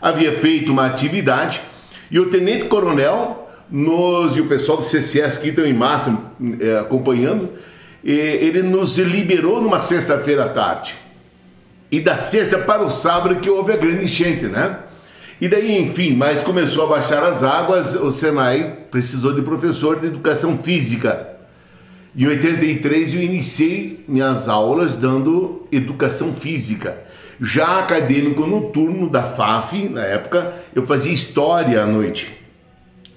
havia 0.03 0.33
feito 0.33 0.71
uma 0.71 0.85
atividade 0.85 1.63
e 2.11 2.21
o 2.21 2.29
Tenente 2.29 2.67
Coronel, 2.67 3.48
nos, 3.71 4.37
e 4.37 4.41
o 4.41 4.49
pessoal 4.49 4.79
do 4.79 4.85
CCS 4.85 5.39
que 5.39 5.49
estão 5.49 5.65
em 5.65 5.73
massa 5.73 6.17
eh, 6.61 6.79
acompanhando, 6.79 7.51
eh, 8.05 8.11
ele 8.11 8.63
nos 8.63 8.97
liberou 8.99 9.61
numa 9.61 9.81
sexta-feira 9.81 10.47
à 10.47 10.49
tarde. 10.49 10.97
E 11.91 12.01
da 12.01 12.17
sexta 12.17 12.59
para 12.59 12.83
o 12.83 12.91
sábado 12.91 13.37
que 13.37 13.49
houve 13.49 13.73
a 13.73 13.77
grande 13.77 14.05
enchente, 14.05 14.47
né? 14.47 14.79
E 15.41 15.49
daí, 15.49 15.81
enfim, 15.81 16.15
mas 16.15 16.43
começou 16.43 16.85
a 16.85 16.87
baixar 16.89 17.23
as 17.23 17.43
águas, 17.43 17.95
o 17.95 18.11
Senai 18.11 18.77
precisou 18.91 19.33
de 19.33 19.43
professor 19.43 20.01
de 20.01 20.07
educação 20.07 20.59
física. 20.59 21.29
Em 22.17 22.27
83 22.27 23.15
eu 23.15 23.23
iniciei 23.23 24.05
minhas 24.09 24.49
aulas 24.49 24.97
dando 24.97 25.67
educação 25.71 26.35
física. 26.35 27.01
Já 27.41 27.79
acadêmico 27.79 28.45
noturno 28.45 29.09
da 29.09 29.23
FAF, 29.23 29.89
na 29.89 30.03
época, 30.05 30.55
eu 30.75 30.85
fazia 30.85 31.13
história 31.13 31.81
à 31.81 31.87
noite. 31.87 32.38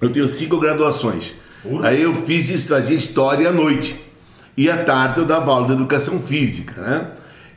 Eu 0.02 0.10
tenho 0.10 0.26
cinco 0.26 0.58
graduações. 0.58 1.32
Aí 1.84 2.02
eu 2.02 2.12
fiz 2.12 2.68
fazia 2.68 2.96
história 2.96 3.48
à 3.48 3.52
noite. 3.52 3.94
E 4.56 4.68
à 4.68 4.82
tarde 4.82 5.20
eu 5.20 5.24
dava 5.24 5.52
aula 5.52 5.68
de 5.68 5.74
educação 5.74 6.20
física, 6.20 6.82
né? 6.82 7.10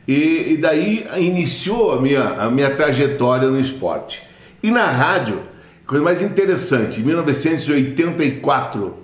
E, 0.06 0.52
e 0.52 0.56
daí 0.56 1.04
iniciou 1.16 1.90
a 1.90 2.00
minha, 2.00 2.22
a 2.22 2.48
minha 2.48 2.70
trajetória 2.70 3.48
no 3.48 3.58
esporte. 3.58 4.22
E 4.62 4.70
na 4.70 4.88
rádio, 4.88 5.42
coisa 5.84 6.04
mais 6.04 6.22
interessante, 6.22 7.00
em 7.00 7.02
1984, 7.02 8.96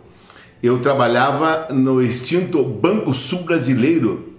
eu 0.63 0.79
trabalhava 0.79 1.67
no 1.73 2.01
extinto 2.01 2.63
Banco 2.63 3.13
Sul 3.13 3.43
Brasileiro, 3.43 4.35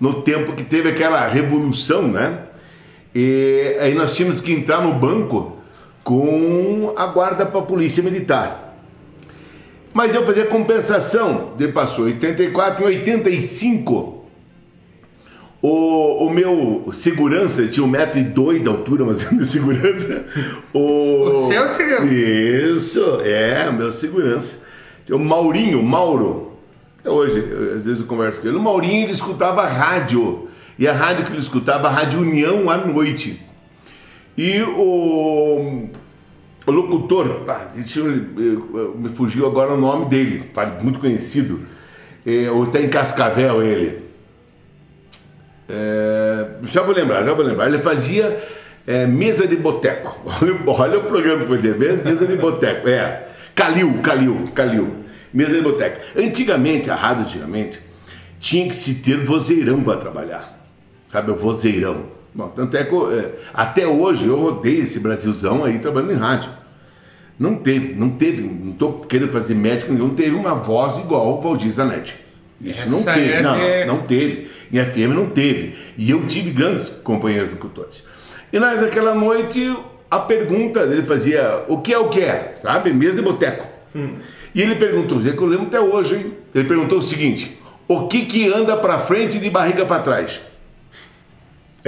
no 0.00 0.22
tempo 0.22 0.54
que 0.54 0.64
teve 0.64 0.88
aquela 0.88 1.28
revolução, 1.28 2.08
né? 2.08 2.44
E 3.14 3.76
aí 3.78 3.94
nós 3.94 4.16
tínhamos 4.16 4.40
que 4.40 4.52
entrar 4.52 4.80
no 4.80 4.94
banco 4.94 5.57
com 6.08 6.94
a 6.96 7.06
guarda 7.08 7.44
para 7.44 7.60
a 7.60 7.62
polícia 7.62 8.02
militar. 8.02 8.78
Mas 9.92 10.14
eu 10.14 10.24
fazia 10.24 10.46
compensação, 10.46 11.52
de 11.54 11.68
passou 11.68 12.06
84 12.06 12.82
e 12.82 12.86
85. 12.86 14.24
O, 15.60 16.24
o 16.24 16.30
meu 16.30 16.88
segurança 16.94 17.66
tinha 17.66 17.86
1,2m 17.86 18.62
de 18.62 18.68
altura, 18.70 19.04
mas 19.04 19.18
de 19.28 19.46
segurança. 19.46 20.24
O, 20.72 21.24
O 21.24 21.46
seu 21.46 21.68
segurança? 21.68 22.14
Isso, 22.14 23.20
é, 23.22 23.68
o 23.68 23.74
meu 23.74 23.92
segurança. 23.92 24.64
O 25.10 25.18
Maurinho, 25.18 25.82
Mauro. 25.82 26.52
Até 27.00 27.10
hoje, 27.10 27.38
às 27.76 27.84
vezes 27.84 28.00
eu 28.00 28.06
converso 28.06 28.40
com 28.40 28.48
ele. 28.48 28.56
O 28.56 28.62
Maurinho 28.62 29.04
ele 29.04 29.12
escutava 29.12 29.66
rádio. 29.66 30.48
E 30.78 30.88
a 30.88 30.92
rádio 30.94 31.26
que 31.26 31.32
ele 31.32 31.40
escutava, 31.40 31.86
a 31.86 31.90
Rádio 31.90 32.20
União 32.20 32.70
à 32.70 32.78
noite. 32.78 33.46
E 34.38 34.62
o, 34.62 35.88
o 36.64 36.70
locutor, 36.70 37.42
ah, 37.48 37.66
deixa 37.74 37.98
eu, 37.98 38.94
me 38.96 39.08
fugiu 39.08 39.44
agora 39.48 39.72
o 39.72 39.76
nome 39.76 40.04
dele, 40.04 40.44
tá 40.54 40.64
muito 40.80 41.00
conhecido. 41.00 41.60
É, 42.24 42.48
ou 42.48 42.68
tá 42.68 42.80
em 42.80 42.88
Cascavel 42.88 43.60
ele. 43.64 44.00
É, 45.68 46.50
já 46.62 46.82
vou 46.82 46.94
lembrar, 46.94 47.24
já 47.24 47.34
vou 47.34 47.44
lembrar. 47.44 47.66
Ele 47.66 47.80
fazia 47.80 48.40
é, 48.86 49.06
mesa 49.06 49.44
de 49.44 49.56
boteco. 49.56 50.16
Olha, 50.40 50.56
olha 50.66 50.98
o 51.00 51.04
programa 51.04 51.40
que 51.40 51.48
foi 51.48 51.58
ter, 51.58 52.04
mesa 52.04 52.24
de 52.24 52.36
boteco. 52.36 52.88
É, 52.88 53.26
Calil, 53.56 53.98
Calil, 54.04 54.48
Calil. 54.54 55.04
Mesa 55.34 55.52
de 55.52 55.62
boteco. 55.62 56.00
Antigamente, 56.16 56.88
a 56.90 56.94
rádio 56.94 57.24
antigamente, 57.24 57.80
tinha 58.38 58.68
que 58.68 58.76
se 58.76 58.94
ter 58.94 59.16
vozeirão 59.16 59.82
para 59.82 59.96
trabalhar. 59.96 60.64
Sabe, 61.08 61.32
o 61.32 61.34
vozeirão. 61.34 62.17
Bom, 62.34 62.48
tanto 62.48 62.76
é 62.76 62.84
que 62.84 62.94
é, 62.94 63.32
até 63.52 63.86
hoje 63.86 64.26
eu 64.26 64.36
rodei 64.36 64.80
esse 64.80 65.00
Brasilzão 65.00 65.64
aí 65.64 65.78
trabalhando 65.78 66.12
em 66.12 66.16
rádio. 66.16 66.50
Não 67.38 67.54
teve, 67.56 67.94
não 67.94 68.10
teve, 68.10 68.42
não 68.42 68.72
estou 68.72 69.00
querendo 69.00 69.30
fazer 69.30 69.54
médico 69.54 69.92
nenhum, 69.92 70.10
teve 70.10 70.34
uma 70.34 70.54
voz 70.54 70.98
igual 70.98 71.38
o 71.38 71.40
Valdir 71.40 71.70
Zanetti. 71.70 72.16
Isso 72.60 72.82
Essa 72.82 72.90
não 72.90 73.02
teve, 73.04 73.32
é 73.32 73.42
não, 73.42 73.56
de... 73.56 73.84
não 73.84 74.02
teve. 74.02 74.50
Em 74.72 74.84
FM 74.84 75.14
não 75.14 75.26
teve. 75.30 75.76
E 75.96 76.10
eu 76.10 76.26
tive 76.26 76.50
grandes 76.50 76.88
companheiros 76.88 77.52
locutores. 77.52 78.02
E 78.52 78.58
naquela 78.58 79.14
noite, 79.14 79.76
a 80.10 80.18
pergunta 80.18 80.86
dele 80.86 81.02
fazia: 81.02 81.64
o 81.68 81.78
que 81.78 81.92
é 81.92 81.98
o 81.98 82.08
que 82.08 82.20
é? 82.20 82.54
Sabe? 82.56 82.92
Mesa 82.92 83.20
e 83.20 83.22
boteco. 83.22 83.66
Hum. 83.94 84.10
E 84.54 84.60
ele 84.60 84.74
perguntou, 84.74 85.20
que 85.20 85.28
eu 85.28 85.46
lembro 85.46 85.66
até 85.66 85.80
hoje, 85.80 86.16
hein? 86.16 86.34
Ele 86.54 86.66
perguntou 86.66 86.98
o 86.98 87.02
seguinte: 87.02 87.58
o 87.86 88.08
que 88.08 88.26
que 88.26 88.52
anda 88.52 88.76
para 88.76 88.98
frente 88.98 89.36
e 89.36 89.40
de 89.40 89.50
barriga 89.50 89.86
para 89.86 90.02
trás? 90.02 90.40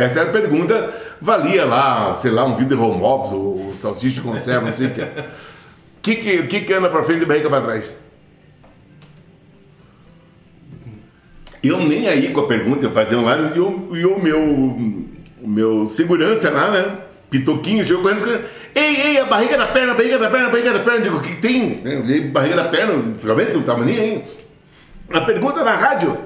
Essa 0.01 0.21
era 0.21 0.31
a 0.31 0.33
pergunta, 0.33 0.95
valia 1.21 1.65
lá, 1.65 2.15
sei 2.17 2.31
lá, 2.31 2.45
um 2.45 2.55
vídeo 2.55 2.77
de 2.77 2.83
home 2.83 3.03
office, 3.03 3.33
ou 3.33 3.75
salsicha 3.81 4.17
de 4.17 4.21
conserva, 4.23 4.67
não 4.67 4.73
sei 4.73 4.87
o 4.87 4.91
que. 4.91 5.03
O 5.03 6.03
que, 6.03 6.17
que, 6.17 6.43
que, 6.45 6.61
que 6.63 6.73
anda 6.73 6.89
para 6.89 7.05
frente 7.05 7.23
e 7.23 7.27
barriga 7.27 7.51
para 7.51 7.63
trás? 7.63 7.97
Eu 11.63 11.79
nem 11.79 12.09
aí 12.09 12.33
com 12.33 12.41
a 12.41 12.47
pergunta, 12.47 12.87
eu 12.87 12.91
fazia 12.91 13.21
lá, 13.21 13.37
e 13.55 13.61
o, 13.61 13.95
e 13.95 14.07
o 14.07 14.19
meu, 14.19 15.07
meu 15.43 15.87
segurança 15.87 16.51
lá, 16.51 16.71
né? 16.71 16.99
Pitoquinho, 17.29 17.85
quando. 18.01 18.27
Ei, 18.75 18.97
ei, 18.97 19.19
a 19.21 19.27
barriga 19.27 19.57
da 19.57 19.67
perna, 19.67 19.93
a 19.93 19.95
barriga 19.95 20.19
da 20.19 20.31
perna, 20.31 20.47
a 20.47 20.51
barriga 20.51 20.73
da 20.73 20.81
perna. 20.81 21.01
Digo, 21.01 21.17
o 21.19 21.21
que 21.21 21.37
tem? 21.37 21.81
Eu 21.85 22.31
barriga 22.33 22.57
da 22.57 22.65
perna, 22.65 22.95
antigamente 22.95 23.53
não 23.53 23.63
tava 23.63 23.85
nem 23.85 24.01
aí. 24.01 24.25
A 25.13 25.21
pergunta 25.21 25.63
na 25.63 25.75
rádio. 25.75 26.17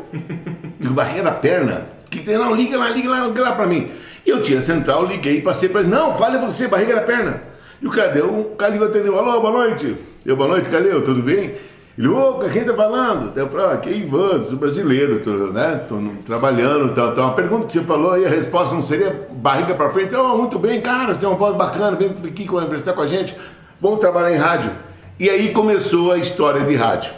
Digo, 0.78 0.94
barriga 0.94 1.22
da 1.24 1.32
perna. 1.32 1.93
Que 2.14 2.20
tem? 2.20 2.38
Não, 2.38 2.54
liga 2.54 2.78
lá, 2.78 2.90
liga 2.90 3.10
lá, 3.10 3.26
liga 3.26 3.42
lá 3.42 3.52
pra 3.52 3.66
mim. 3.66 3.90
E 4.24 4.30
eu 4.30 4.40
tinha 4.40 4.62
central, 4.62 5.04
liguei, 5.04 5.42
passei 5.42 5.68
pra 5.68 5.80
ele. 5.80 5.90
Não, 5.90 6.14
fale 6.14 6.38
você, 6.38 6.68
barriga 6.68 6.94
da 6.94 7.00
perna. 7.00 7.42
E 7.82 7.86
o 7.88 7.90
cadê? 7.90 8.20
O 8.20 8.54
Calil 8.56 8.84
atendeu. 8.84 9.18
Alô, 9.18 9.40
boa 9.40 9.52
noite. 9.52 9.96
Eu, 10.24 10.36
boa 10.36 10.48
noite, 10.48 10.70
Calil, 10.70 11.02
tudo 11.02 11.20
bem? 11.22 11.56
Ele, 11.98 12.08
ô, 12.08 12.38
quem 12.52 12.64
tá 12.64 12.72
falando? 12.72 13.36
Eu 13.36 13.48
falei, 13.48 13.66
ah, 13.66 13.72
aqui 13.72 13.90
é 13.90 13.96
Ivan, 13.96 14.44
sou 14.44 14.56
brasileiro, 14.56 15.20
tô, 15.20 15.30
né? 15.30 15.84
Tô 15.88 16.00
trabalhando, 16.24 16.92
então, 16.92 17.10
então, 17.10 17.26
a 17.26 17.32
pergunta 17.32 17.66
que 17.66 17.72
você 17.72 17.80
falou 17.80 18.12
aí, 18.12 18.24
a 18.24 18.28
resposta 18.28 18.74
não 18.74 18.82
seria 18.82 19.28
barriga 19.32 19.74
para 19.74 19.90
frente? 19.90 20.14
Oh, 20.14 20.36
muito 20.36 20.58
bem, 20.58 20.80
cara, 20.80 21.14
você 21.14 21.20
tem 21.20 21.28
uma 21.28 21.38
voz 21.38 21.56
bacana, 21.56 21.96
vem 21.96 22.10
aqui 22.10 22.46
conversar 22.46 22.92
com 22.92 23.02
a 23.02 23.06
gente, 23.06 23.36
vamos 23.80 23.98
trabalhar 23.98 24.32
em 24.32 24.38
rádio. 24.38 24.70
E 25.18 25.28
aí 25.28 25.52
começou 25.52 26.12
a 26.12 26.18
história 26.18 26.62
de 26.62 26.74
rádio. 26.74 27.12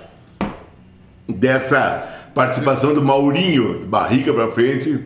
Dessa 1.29 2.16
participação 2.37 2.93
do 2.93 3.03
Maurinho, 3.03 3.79
de 3.79 3.87
barriga 3.87 4.31
para 4.31 4.49
frente, 4.49 5.03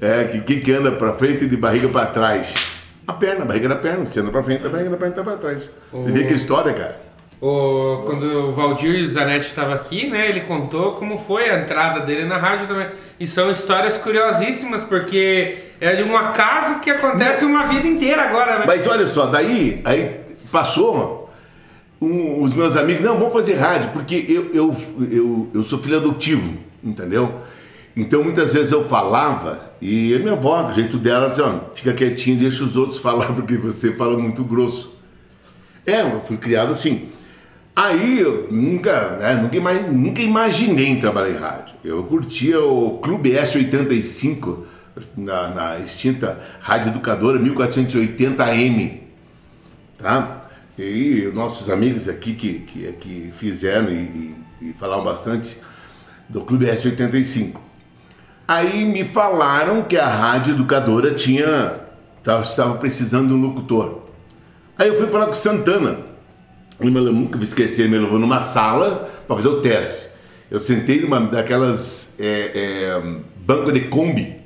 é, 0.00 0.24
que, 0.24 0.56
que 0.56 0.72
anda 0.72 0.90
para 0.90 1.12
frente 1.12 1.44
e 1.44 1.48
de 1.48 1.56
barriga 1.56 1.88
para 1.88 2.06
trás. 2.06 2.56
A 3.06 3.12
perna, 3.12 3.42
a 3.42 3.44
barriga 3.44 3.68
da 3.68 3.76
perna, 3.76 4.04
você 4.04 4.18
anda 4.18 4.32
para 4.32 4.42
frente, 4.42 4.66
a 4.66 4.68
barriga 4.68 4.90
da 4.90 4.96
perna 4.96 5.14
tá 5.14 5.22
para 5.22 5.36
trás. 5.36 5.70
Você 5.92 6.10
vê 6.10 6.24
que 6.24 6.34
história, 6.34 6.72
cara. 6.72 7.00
O, 7.40 8.02
quando 8.04 8.24
o 8.24 8.52
Valdir 8.52 9.08
Zanetti 9.08 9.46
estava 9.46 9.74
aqui, 9.74 10.10
né, 10.10 10.28
ele 10.28 10.40
contou 10.40 10.94
como 10.94 11.18
foi 11.18 11.48
a 11.48 11.60
entrada 11.60 12.00
dele 12.00 12.24
na 12.24 12.36
rádio 12.36 12.66
também. 12.66 12.88
E 13.20 13.28
são 13.28 13.48
histórias 13.48 13.96
curiosíssimas, 13.96 14.82
porque 14.82 15.58
é 15.80 15.94
de 15.94 16.02
um 16.02 16.16
acaso 16.16 16.80
que 16.80 16.90
acontece 16.90 17.44
uma 17.44 17.64
vida 17.66 17.86
inteira 17.86 18.22
agora, 18.22 18.58
né? 18.58 18.64
Mas 18.66 18.88
olha 18.88 19.06
só, 19.06 19.26
daí 19.26 19.80
aí 19.84 20.20
passou 20.50 21.30
um, 22.00 22.42
os 22.42 22.54
meus 22.54 22.76
amigos, 22.76 23.02
não, 23.02 23.16
vamos 23.16 23.32
fazer 23.32 23.54
rádio, 23.54 23.90
porque 23.92 24.26
eu, 24.28 24.50
eu, 24.52 24.76
eu, 25.08 25.48
eu 25.54 25.64
sou 25.64 25.78
filho 25.78 25.98
adotivo, 25.98 26.58
entendeu? 26.82 27.40
Então 27.96 28.24
muitas 28.24 28.54
vezes 28.54 28.72
eu 28.72 28.84
falava 28.84 29.72
e 29.80 30.16
minha 30.18 30.32
avó, 30.32 30.68
o 30.68 30.72
jeito 30.72 30.96
dela, 30.98 31.26
assim, 31.26 31.42
fica 31.74 31.92
quietinho, 31.92 32.38
deixa 32.38 32.64
os 32.64 32.76
outros 32.76 32.98
falar, 33.02 33.34
porque 33.34 33.56
você 33.56 33.92
fala 33.92 34.16
muito 34.16 34.44
grosso. 34.44 34.94
É, 35.86 36.02
eu 36.02 36.20
fui 36.20 36.36
criado 36.36 36.72
assim. 36.72 37.10
Aí 37.74 38.20
eu 38.20 38.48
nunca, 38.50 39.16
né, 39.16 39.34
nunca, 39.34 39.72
nunca 39.90 40.22
imaginei 40.22 41.00
trabalhar 41.00 41.30
em 41.30 41.38
rádio. 41.38 41.74
Eu 41.82 42.02
curtia 42.04 42.60
o 42.62 42.98
Clube 42.98 43.32
S85, 43.32 44.58
na, 45.16 45.48
na 45.48 45.78
extinta 45.78 46.38
Rádio 46.60 46.90
Educadora 46.90 47.38
1480M. 47.38 49.00
Tá? 49.98 50.48
E 50.78 51.30
nossos 51.34 51.70
amigos 51.70 52.08
aqui 52.08 52.34
que, 52.34 52.60
que, 52.60 52.92
que 52.92 53.30
fizeram 53.32 53.88
e, 53.90 54.34
e, 54.60 54.68
e 54.68 54.72
falaram 54.74 55.02
bastante 55.02 55.58
do 56.28 56.42
Clube 56.42 56.66
S85. 56.66 57.56
Aí 58.46 58.84
me 58.84 59.04
falaram 59.04 59.82
que 59.82 59.96
a 59.96 60.06
Rádio 60.06 60.54
Educadora 60.54 61.14
tinha 61.14 61.80
estava 62.42 62.74
precisando 62.74 63.28
de 63.28 63.34
um 63.34 63.40
locutor. 63.40 64.02
Aí 64.78 64.88
eu 64.88 64.96
fui 64.96 65.06
falar 65.06 65.26
com 65.26 65.32
Santana 65.32 66.12
eu 66.84 66.90
nunca 67.12 67.38
vou 67.38 67.44
esquecer, 67.44 67.82
ele 67.82 67.90
me 67.90 67.98
levou 67.98 68.18
numa 68.18 68.40
sala 68.40 69.08
para 69.26 69.36
fazer 69.36 69.48
o 69.48 69.60
teste. 69.60 70.08
Eu 70.50 70.60
sentei 70.60 71.00
numa 71.00 71.20
daquelas 71.20 72.16
é, 72.18 72.50
é, 72.54 73.02
banco 73.36 73.72
de 73.72 73.82
Kombi. 73.82 74.36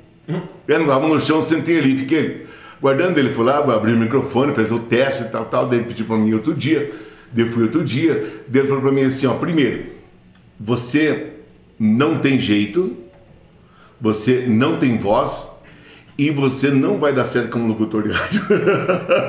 Eu 0.67 0.79
não 0.79 0.85
estava 0.85 1.07
no 1.07 1.19
chão, 1.19 1.41
sentei 1.41 1.79
ali, 1.79 1.97
fiquei 1.97 2.45
guardando. 2.81 3.17
Ele 3.17 3.31
foi 3.31 3.45
lá, 3.45 3.57
abriu 3.57 3.95
o 3.95 3.99
microfone, 3.99 4.53
fez 4.53 4.71
o 4.71 4.79
teste 4.79 5.23
e 5.23 5.27
tal, 5.27 5.45
tal. 5.45 5.67
Daí 5.67 5.79
ele 5.79 5.87
pediu 5.87 6.05
para 6.05 6.17
mim 6.17 6.33
outro 6.33 6.53
dia. 6.53 6.91
Daí 7.31 7.45
eu 7.45 7.51
fui 7.51 7.63
outro 7.63 7.83
dia. 7.83 8.43
Daí 8.47 8.61
ele 8.61 8.67
falou 8.67 8.83
para 8.83 8.91
mim 8.91 9.03
assim: 9.03 9.25
ó, 9.27 9.33
primeiro, 9.33 9.85
você 10.59 11.33
não 11.79 12.19
tem 12.19 12.39
jeito, 12.39 12.97
você 13.99 14.45
não 14.47 14.77
tem 14.77 14.97
voz 14.97 15.57
e 16.17 16.31
você 16.31 16.69
não 16.69 16.97
vai 16.97 17.13
dar 17.13 17.25
certo 17.25 17.49
como 17.49 17.67
locutor 17.67 18.03
de 18.03 18.09
rádio. 18.11 18.41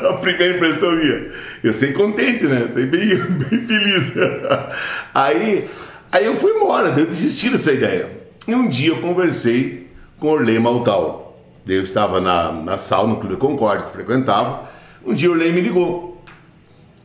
a 0.09 0.15
primeira 0.15 0.57
impressão 0.57 0.93
minha. 0.93 1.31
Eu 1.63 1.75
sei 1.75 1.93
contente, 1.93 2.47
né? 2.47 2.69
Sei 2.73 2.87
bem, 2.87 3.09
bem 3.17 3.67
feliz. 3.67 4.13
aí, 5.15 5.69
aí 6.11 6.25
eu 6.25 6.35
fui 6.35 6.53
embora, 6.53 6.89
eu 6.99 7.07
desisti 7.07 7.51
dessa 7.51 7.73
ideia. 7.73 8.11
E 8.47 8.55
um 8.55 8.69
dia 8.69 8.89
eu 8.89 9.01
conversei 9.01 9.89
com 10.19 10.29
Orley 10.29 10.59
Maltal. 10.59 11.39
Eu 11.67 11.83
estava 11.83 12.19
na, 12.19 12.51
na 12.51 12.79
sala, 12.79 13.07
no 13.07 13.17
Clube 13.17 13.37
Concorde, 13.37 13.85
que 13.85 13.93
frequentava. 13.93 14.71
Um 15.05 15.13
dia 15.13 15.29
o 15.29 15.33
Orley 15.33 15.53
me 15.53 15.61
ligou. 15.61 16.25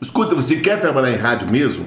Escuta, 0.02 0.34
você 0.36 0.58
quer 0.58 0.80
trabalhar 0.80 1.12
em 1.12 1.18
rádio 1.18 1.50
mesmo? 1.52 1.86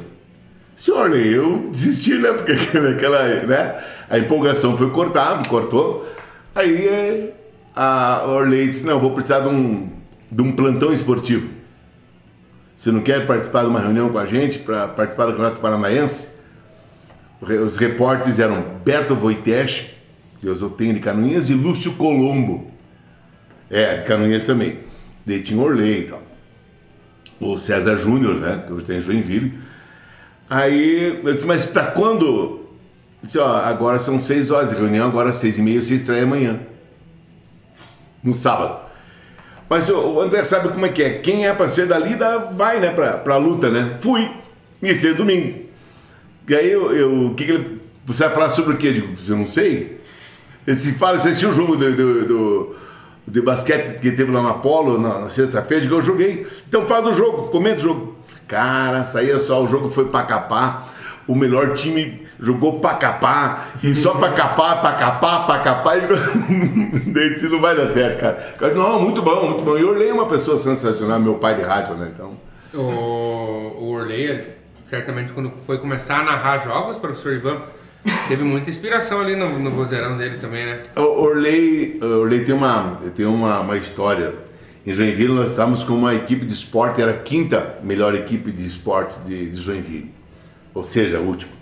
Senhor 0.76 1.16
eu 1.16 1.70
desisti, 1.70 2.14
né? 2.18 2.32
Porque 2.32 2.52
aquela, 2.94 3.24
né? 3.46 3.84
A 4.08 4.18
empolgação 4.18 4.76
foi 4.76 4.90
cortada, 4.90 5.48
cortou. 5.48 6.06
Aí 6.54 6.86
é 6.86 7.34
a 7.74 8.24
Orley 8.26 8.68
disse, 8.68 8.86
não, 8.86 8.98
vou 8.98 9.10
precisar 9.10 9.40
de 9.40 9.48
um, 9.48 9.90
de 10.30 10.40
um 10.40 10.52
plantão 10.52 10.92
esportivo. 10.92 11.50
Você 12.74 12.90
não 12.90 13.00
quer 13.00 13.26
participar 13.26 13.62
de 13.62 13.68
uma 13.68 13.80
reunião 13.80 14.08
com 14.08 14.18
a 14.18 14.24
gente 14.24 14.58
para 14.58 14.88
participar 14.88 15.26
do 15.26 15.32
Campeonato 15.32 15.60
Paranaense? 15.60 16.36
Os 17.40 17.76
repórteres 17.76 18.38
eram 18.38 18.64
Beto 18.82 19.14
Voitech, 19.14 19.94
Deus 20.42 20.62
eu 20.62 20.70
tenho 20.70 20.94
de 20.94 21.00
Canoinhas, 21.00 21.50
e 21.50 21.54
Lúcio 21.54 21.92
Colombo. 21.94 22.70
É, 23.70 23.96
de 23.96 24.04
Canoinhas 24.04 24.46
também. 24.46 24.78
Daí 25.26 25.42
tinha 25.42 25.60
Orley 25.60 26.00
e 26.00 26.04
tal. 26.04 26.22
O 27.40 27.58
César 27.58 27.96
Júnior, 27.96 28.36
né? 28.36 28.64
Que 28.66 28.72
hoje 28.72 28.84
tem 28.86 29.00
Joinville. 29.00 29.58
Aí 30.48 31.20
eu 31.24 31.34
disse, 31.34 31.46
mas 31.46 31.66
para 31.66 31.86
quando? 31.86 32.24
Eu 32.24 32.68
disse, 33.22 33.38
ó, 33.38 33.56
agora 33.56 33.98
são 33.98 34.20
seis 34.20 34.50
horas 34.50 34.72
reunião, 34.72 35.08
agora 35.08 35.32
seis 35.32 35.58
e 35.58 35.62
meia, 35.62 35.82
você 35.82 35.94
estreia 35.94 36.22
amanhã 36.22 36.60
no 38.22 38.34
sábado. 38.34 38.86
Mas 39.68 39.88
o 39.88 40.20
André 40.20 40.44
sabe 40.44 40.68
como 40.68 40.86
é 40.86 40.88
que 40.88 41.02
é. 41.02 41.10
Quem 41.18 41.46
é 41.46 41.52
para 41.52 41.68
ser 41.68 41.86
da 41.86 41.98
lida 41.98 42.38
vai, 42.38 42.78
né, 42.78 42.90
pra, 42.90 43.14
pra 43.14 43.36
luta, 43.36 43.68
né? 43.68 43.98
Fui. 44.00 44.30
Ia 44.80 45.14
domingo. 45.14 45.66
E 46.48 46.54
aí 46.54 46.70
eu. 46.70 46.94
eu 46.94 47.34
que, 47.36 47.44
que 47.44 47.52
ele, 47.52 47.80
você 48.04 48.24
vai 48.24 48.34
falar 48.34 48.50
sobre 48.50 48.74
o 48.74 48.76
quê? 48.76 48.88
Eu 48.88 48.92
digo, 48.92 49.14
eu 49.28 49.36
não 49.36 49.46
sei. 49.46 50.00
Ele 50.66 50.76
se 50.76 50.92
fala, 50.92 51.18
você 51.18 51.28
assistiu 51.28 51.50
o 51.50 51.52
jogo 51.52 51.76
do, 51.76 51.96
do, 51.96 52.24
do, 52.24 52.76
de 53.26 53.40
basquete 53.40 54.00
que 54.00 54.12
teve 54.12 54.30
lá 54.30 54.42
na 54.42 54.54
Polo 54.54 55.00
na, 55.00 55.20
na 55.20 55.30
sexta-feira? 55.30 55.84
Eu 55.84 56.02
joguei. 56.02 56.46
Então 56.68 56.86
fala 56.86 57.10
do 57.10 57.12
jogo, 57.12 57.48
comenta 57.48 57.78
o 57.78 57.82
jogo. 57.82 58.15
Cara, 58.48 59.02
saía 59.04 59.40
só, 59.40 59.62
o 59.62 59.68
jogo 59.68 59.88
foi 59.88 60.06
pra 60.06 60.22
capar. 60.22 60.88
O 61.26 61.34
melhor 61.34 61.74
time 61.74 62.26
jogou 62.38 62.78
pra 62.78 62.94
capar, 62.94 63.72
e 63.82 63.94
só 63.96 64.14
pra 64.14 64.30
capar, 64.30 64.80
pra 64.80 64.92
capar, 64.92 65.44
pra 65.46 65.58
capar, 65.58 65.98
e 65.98 66.02
daí 67.12 67.50
não 67.50 67.60
vai 67.60 67.74
dar 67.74 67.88
certo, 67.90 68.20
cara. 68.20 68.74
Não, 68.74 69.00
muito 69.00 69.22
bom, 69.22 69.44
muito 69.46 69.62
bom. 69.62 69.76
E 69.76 69.82
o 69.82 69.90
Orley 69.90 70.08
é 70.08 70.12
uma 70.12 70.26
pessoa 70.26 70.56
sensacional, 70.56 71.18
meu 71.18 71.34
pai 71.34 71.56
de 71.56 71.62
rádio, 71.62 71.94
né? 71.94 72.12
Então. 72.14 72.36
O, 72.72 72.78
o 72.80 73.90
Orley, 73.90 74.44
certamente, 74.84 75.32
quando 75.32 75.52
foi 75.66 75.78
começar 75.78 76.20
a 76.20 76.24
narrar 76.24 76.58
jogos, 76.58 76.96
professor 76.98 77.32
Ivan, 77.32 77.60
teve 78.28 78.44
muita 78.44 78.70
inspiração 78.70 79.20
ali 79.20 79.34
no, 79.34 79.58
no 79.58 79.70
vozeirão 79.70 80.16
dele 80.16 80.38
também, 80.38 80.64
né? 80.64 80.82
O 80.94 81.22
Orley, 81.22 81.98
Orley 82.00 82.44
tem, 82.44 82.54
uma, 82.54 82.98
tem 83.16 83.26
uma, 83.26 83.60
uma 83.60 83.76
história. 83.76 84.32
Em 84.86 84.92
Joinville 84.92 85.32
nós 85.32 85.50
estávamos 85.50 85.82
com 85.82 85.94
uma 85.94 86.14
equipe 86.14 86.46
de 86.46 86.54
esporte, 86.54 87.02
era 87.02 87.10
a 87.10 87.18
quinta 87.18 87.74
melhor 87.82 88.14
equipe 88.14 88.52
de 88.52 88.64
esportes 88.64 89.20
de, 89.26 89.50
de 89.50 89.60
Joinville. 89.60 90.14
Ou 90.72 90.84
seja, 90.84 91.18
a 91.18 91.20
última. 91.20 91.52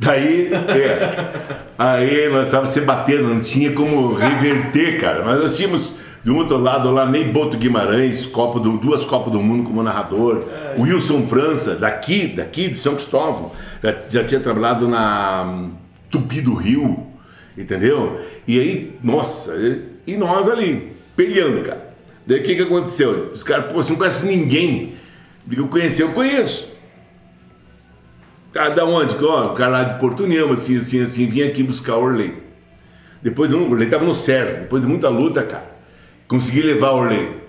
Daí, 0.00 0.50
é, 0.50 1.32
aí 1.76 2.28
nós 2.30 2.44
estávamos 2.44 2.70
se 2.70 2.80
batendo, 2.80 3.28
não 3.28 3.40
tinha 3.42 3.70
como 3.72 4.14
reverter, 4.14 4.98
cara. 4.98 5.22
Mas 5.26 5.40
nós 5.40 5.56
tínhamos 5.58 5.96
do 6.24 6.34
outro 6.36 6.56
lado 6.56 6.90
lá, 6.90 7.04
Ney 7.04 7.24
Boto 7.24 7.58
Guimarães, 7.58 8.24
Copa 8.24 8.58
do, 8.58 8.78
duas 8.78 9.04
Copas 9.04 9.30
do 9.30 9.42
Mundo 9.42 9.64
como 9.64 9.82
narrador. 9.82 10.42
É. 10.74 10.80
Wilson 10.80 11.26
França, 11.26 11.74
daqui, 11.74 12.28
daqui 12.28 12.70
de 12.70 12.78
São 12.78 12.94
Cristóvão, 12.94 13.52
já, 13.82 13.94
já 14.08 14.24
tinha 14.24 14.40
trabalhado 14.40 14.88
na 14.88 15.68
Tupi 16.10 16.40
do 16.40 16.54
Rio, 16.54 17.06
entendeu? 17.58 18.18
E 18.48 18.58
aí, 18.58 18.98
nossa, 19.02 19.54
e 20.06 20.16
nós 20.16 20.48
ali, 20.48 20.93
peleando, 21.16 21.62
cara. 21.62 21.94
Daí 22.26 22.40
o 22.40 22.42
que, 22.42 22.54
que 22.54 22.62
aconteceu? 22.62 23.30
Os 23.32 23.42
caras, 23.42 23.72
pô, 23.72 23.82
você 23.82 23.90
não 23.90 23.98
conhece 23.98 24.26
ninguém. 24.26 24.94
Eu 25.50 25.68
conheci, 25.68 26.02
eu 26.02 26.12
conheço. 26.12 26.72
Tá, 28.52 28.68
da 28.68 28.84
onde? 28.84 29.16
Ó, 29.22 29.52
o 29.52 29.54
cara 29.54 29.70
lá 29.70 29.82
de 29.84 30.00
Porto 30.00 30.26
Nemo, 30.26 30.54
assim, 30.54 30.78
assim, 30.78 31.02
assim, 31.02 31.26
vinha 31.26 31.46
aqui 31.46 31.62
buscar 31.62 31.96
o 31.96 32.02
Orley. 32.02 32.42
Depois, 33.22 33.52
o 33.52 33.70
Orley 33.70 33.88
tava 33.88 34.04
no 34.04 34.14
César, 34.14 34.60
depois 34.60 34.82
de 34.82 34.88
muita 34.88 35.08
luta, 35.08 35.42
cara 35.42 35.74
consegui 36.26 36.62
levar 36.62 36.90
o 36.92 36.96
Orley. 36.96 37.44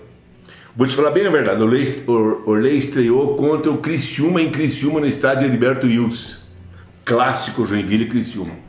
Vou 0.76 0.86
te 0.86 0.94
falar 0.94 1.10
bem 1.10 1.26
a 1.26 1.30
verdade, 1.30 1.62
o 1.62 2.44
Orley, 2.46 2.76
estreou 2.76 3.34
contra 3.36 3.70
o 3.70 3.78
Criciúma 3.78 4.42
em 4.42 4.50
Criciúma 4.50 5.00
no 5.00 5.06
estádio 5.06 5.46
Heriberto 5.46 5.86
Wills. 5.86 6.38
Clássico 7.04 7.64
Joinville 7.64 8.04
e 8.04 8.08
Criciúma. 8.08 8.65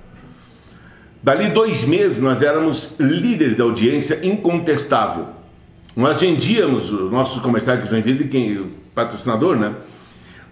Dali 1.22 1.50
dois 1.50 1.84
meses 1.84 2.22
nós 2.22 2.42
éramos 2.42 2.98
líderes 3.00 3.56
da 3.56 3.64
audiência 3.64 4.20
incontestável. 4.24 5.28
Nós 5.96 6.22
vendíamos 6.22 6.92
os 6.92 7.12
nossos 7.12 7.42
comerciais 7.42 7.84
de 7.84 7.90
Joinville, 7.90 8.28
quem, 8.28 8.72
patrocinador, 8.94 9.56
né? 9.56 9.74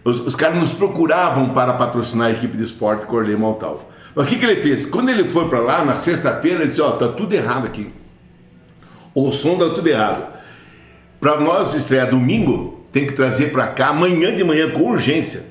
Os, 0.03 0.19
os, 0.19 0.36
caras 0.36 0.57
nos 0.57 0.74
procuravam 0.74 1.50
para 1.50 1.74
patrocinar 1.74 2.27
a 2.27 2.31
equipe 2.31 2.57
de 2.57 2.63
esporte 2.63 3.05
com 3.05 3.15
o 3.15 3.19
Orley 3.19 3.36
Maltal. 3.36 3.91
Mas 4.15 4.27
o 4.27 4.29
que, 4.29 4.38
que 4.38 4.45
ele 4.45 4.62
fez? 4.62 4.86
Quando 4.86 5.10
ele 5.10 5.24
foi 5.24 5.50
para 5.50 5.60
lá, 5.60 5.84
na 5.84 5.95
sexta-feira, 5.95 6.60
ele 6.60 6.65
disse: 6.65 6.81
Ó, 6.81 6.89
oh, 6.89 6.91
tá 6.93 7.07
tudo 7.07 7.34
errado 7.34 7.65
aqui 7.65 7.91
o 9.15 9.31
som 9.31 9.57
dá 9.57 9.69
tudo 9.69 9.88
errado. 9.88 10.36
Para 11.22 11.39
nós 11.39 11.74
estrear 11.74 12.10
domingo, 12.10 12.86
tem 12.91 13.07
que 13.07 13.13
trazer 13.13 13.51
para 13.51 13.67
cá 13.67 13.88
amanhã 13.88 14.36
de 14.36 14.43
manhã 14.43 14.69
com 14.69 14.81
urgência. 14.81 15.45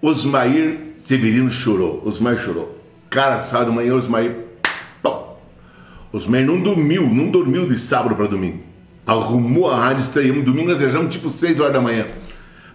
Osmair 0.00 0.94
Severino 0.96 1.50
chorou. 1.50 2.02
Osmair 2.04 2.38
chorou. 2.38 2.73
Cara, 3.14 3.38
sábado 3.38 3.70
de 3.70 3.76
manhã, 3.76 3.94
Osmair. 3.94 4.34
Pum. 5.00 5.36
Osmair 6.12 6.44
não 6.44 6.58
dormiu, 6.58 7.08
não 7.08 7.30
dormiu 7.30 7.64
de 7.68 7.78
sábado 7.78 8.16
para 8.16 8.26
domingo. 8.26 8.58
Arrumou 9.06 9.70
a 9.70 9.76
rádio, 9.76 10.02
estreamos. 10.02 10.42
Domingo 10.42 10.70
nós 10.70 10.80
viajamos 10.80 11.14
tipo 11.14 11.30
6 11.30 11.60
horas 11.60 11.72
da 11.72 11.80
manhã. 11.80 12.06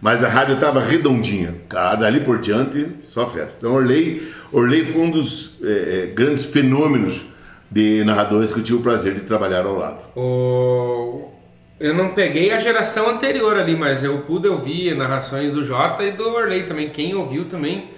Mas 0.01 0.24
a 0.24 0.29
rádio 0.29 0.55
estava 0.55 0.79
redondinha. 0.79 1.55
Cara, 1.67 1.96
dali 1.96 2.22
por 2.22 2.39
diante, 2.39 2.88
só 3.01 3.27
festa. 3.27 3.67
Então, 3.67 3.75
Orley, 3.75 4.31
Orley 4.50 4.86
foi 4.86 5.01
um 5.01 5.12
dos 5.12 5.58
é, 5.62 6.10
grandes 6.15 6.46
fenômenos 6.46 7.25
de 7.69 8.05
narradores 8.05 8.53
que 8.53 8.60
eu 8.60 8.63
tive 8.63 8.77
o 8.77 8.81
prazer 8.81 9.15
de 9.15 9.22
trabalhar 9.22 9.65
ao 9.65 9.77
lado. 9.77 10.08
O... 10.15 11.34
Eu 11.77 11.93
não 11.93 12.13
peguei 12.13 12.53
a 12.53 12.60
geração 12.60 13.10
anterior 13.10 13.60
ali, 13.60 13.75
mas 13.75 14.05
eu 14.05 14.19
pude 14.19 14.48
ouvir 14.48 14.96
narrações 14.96 15.51
do 15.51 15.65
Jota 15.65 16.01
e 16.01 16.13
do 16.13 16.29
Orley 16.29 16.63
também. 16.63 16.89
Quem 16.91 17.13
ouviu 17.13 17.43
também, 17.43 17.89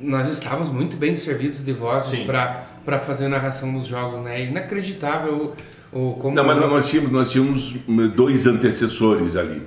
nós 0.00 0.28
estávamos 0.30 0.72
muito 0.72 0.96
bem 0.96 1.16
servidos 1.16 1.64
de 1.64 1.72
vozes 1.72 2.20
para 2.20 2.98
fazer 3.00 3.28
narração 3.28 3.72
dos 3.72 3.86
jogos, 3.86 4.20
né? 4.20 4.44
Inacreditável 4.44 5.54
o, 5.92 6.12
como. 6.14 6.34
Não, 6.34 6.44
mas 6.44 6.58
nós 6.58 6.88
tínhamos, 6.88 7.12
nós 7.12 7.30
tínhamos 7.30 7.74
dois 8.14 8.46
antecessores 8.46 9.36
ali. 9.36 9.62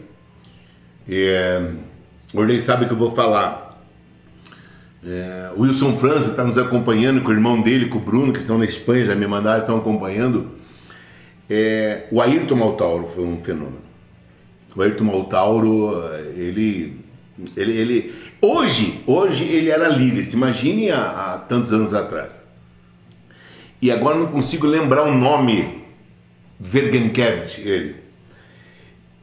É, 1.07 1.61
o 2.33 2.39
Orley 2.39 2.59
sabe 2.59 2.87
que 2.87 2.93
eu 2.93 2.97
vou 2.97 3.11
falar. 3.11 3.61
É, 5.05 5.51
o 5.55 5.61
Wilson 5.61 5.97
França 5.97 6.31
está 6.31 6.43
nos 6.45 6.57
acompanhando 6.57 7.21
com 7.21 7.29
o 7.29 7.33
irmão 7.33 7.61
dele, 7.61 7.87
com 7.87 7.97
o 7.97 8.01
Bruno, 8.01 8.31
que 8.31 8.39
estão 8.39 8.57
na 8.57 8.63
Espanha, 8.65 9.05
já 9.05 9.15
me 9.15 9.27
mandaram, 9.27 9.59
estão 9.59 9.77
acompanhando. 9.77 10.51
É, 11.49 12.07
o 12.09 12.21
Ayrton 12.21 12.55
Maltauro 12.55 13.07
foi 13.13 13.25
um 13.25 13.43
fenômeno. 13.43 13.83
O 14.75 14.81
Ayrton 14.81 15.03
Maltauro, 15.03 15.93
ele, 16.35 16.97
ele, 17.57 17.71
ele 17.73 18.15
hoje, 18.43 19.01
hoje 19.07 19.45
ele 19.45 19.69
era 19.69 19.87
líder. 19.87 20.25
Se 20.25 20.35
imagine 20.35 20.91
há, 20.91 21.01
há 21.01 21.37
tantos 21.37 21.71
anos 21.71 21.93
atrás. 21.93 22.43
E 23.81 23.89
agora 23.89 24.17
não 24.17 24.27
consigo 24.27 24.67
lembrar 24.67 25.03
o 25.03 25.13
nome. 25.13 25.81
Vergenkevich, 26.59 27.61
ele. 27.61 27.95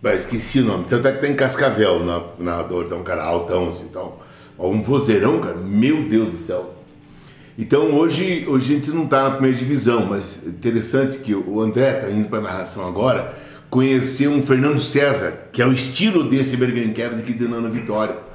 Mas 0.03 0.21
esqueci 0.21 0.61
o 0.61 0.65
nome. 0.65 0.85
Tanto 0.89 1.07
é 1.07 1.13
que 1.13 1.21
tem 1.21 1.37
Cascavel 1.37 2.05
na, 2.05 2.23
na 2.39 2.63
dor, 2.63 2.87
então 2.87 2.99
um 2.99 3.05
cara 3.05 3.23
altão 3.23 3.69
assim, 3.69 3.85
então 3.85 4.15
um 4.59 4.83
vozeirão, 4.83 5.41
cara, 5.41 5.57
meu 5.57 6.05
Deus 6.05 6.31
do 6.31 6.37
céu. 6.37 6.75
Então 7.59 7.93
hoje, 7.93 8.47
hoje 8.49 8.73
a 8.73 8.77
gente 8.77 8.91
não 8.91 9.05
está 9.05 9.25
na 9.25 9.31
primeira 9.33 9.57
divisão, 9.57 10.07
mas 10.07 10.47
interessante 10.47 11.19
que 11.19 11.35
o 11.35 11.61
André 11.61 11.97
está 11.97 12.11
indo 12.11 12.29
para 12.29 12.39
a 12.39 12.43
narração 12.43 12.87
agora, 12.87 13.35
conhecer 13.69 14.29
um 14.29 14.43
Fernando 14.43 14.81
César, 14.81 15.49
que 15.53 15.61
é 15.61 15.67
o 15.67 15.73
estilo 15.73 16.29
desse 16.29 16.57
Bergenkeves 16.57 17.19
aqui 17.19 17.33
de 17.33 17.47
Nano 17.47 17.71
Vitória. 17.71 18.30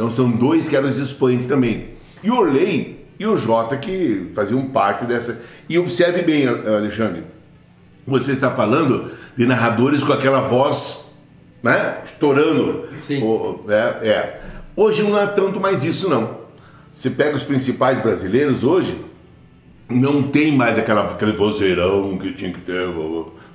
Então 0.00 0.10
são 0.10 0.30
dois 0.30 0.66
que 0.66 0.74
eram 0.74 0.88
os 0.88 0.96
expoentes 0.96 1.44
também. 1.44 1.88
E 2.22 2.30
o 2.30 2.34
Orley 2.34 3.04
e 3.18 3.26
o 3.26 3.36
Jota 3.36 3.76
que 3.76 4.30
faziam 4.34 4.64
parte 4.64 5.04
dessa. 5.04 5.44
E 5.68 5.78
observe 5.78 6.22
bem, 6.22 6.48
Alexandre, 6.48 7.22
você 8.06 8.32
está 8.32 8.50
falando 8.50 9.10
de 9.36 9.44
narradores 9.44 10.02
com 10.02 10.10
aquela 10.10 10.40
voz, 10.40 11.04
né, 11.62 11.98
estourando. 12.02 12.86
Sim. 12.96 13.22
O, 13.22 13.66
é, 13.68 14.08
é. 14.08 14.40
Hoje 14.74 15.02
não 15.02 15.20
é 15.20 15.26
tanto 15.26 15.60
mais 15.60 15.84
isso 15.84 16.08
não. 16.08 16.38
Você 16.90 17.10
pega 17.10 17.36
os 17.36 17.44
principais 17.44 18.00
brasileiros 18.00 18.64
hoje, 18.64 18.96
não 19.86 20.22
tem 20.22 20.56
mais 20.56 20.78
aquela, 20.78 21.02
aquele 21.02 21.32
vozeirão 21.32 22.16
que 22.16 22.32
tinha 22.32 22.50
que 22.50 22.62
ter. 22.62 22.88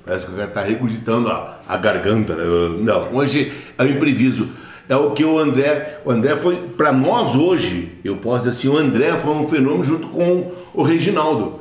Parece 0.04 0.26
que 0.26 0.30
o 0.30 0.36
cara 0.36 0.48
está 0.48 0.62
regurgitando 0.62 1.28
a, 1.28 1.58
a 1.66 1.76
garganta. 1.76 2.36
Né? 2.36 2.44
Não, 2.82 3.12
hoje 3.12 3.52
é 3.76 3.82
o 3.82 3.88
imprevisto. 3.88 4.48
É 4.88 4.96
o 4.96 5.10
que 5.10 5.24
o 5.24 5.38
André. 5.38 6.00
O 6.04 6.10
André 6.10 6.36
foi, 6.36 6.56
para 6.76 6.92
nós 6.92 7.34
hoje, 7.34 7.98
eu 8.04 8.16
posso 8.16 8.44
dizer 8.44 8.50
assim, 8.50 8.68
o 8.68 8.76
André 8.76 9.12
foi 9.12 9.34
um 9.34 9.48
fenômeno 9.48 9.84
junto 9.84 10.08
com 10.08 10.52
o 10.72 10.82
Reginaldo. 10.82 11.60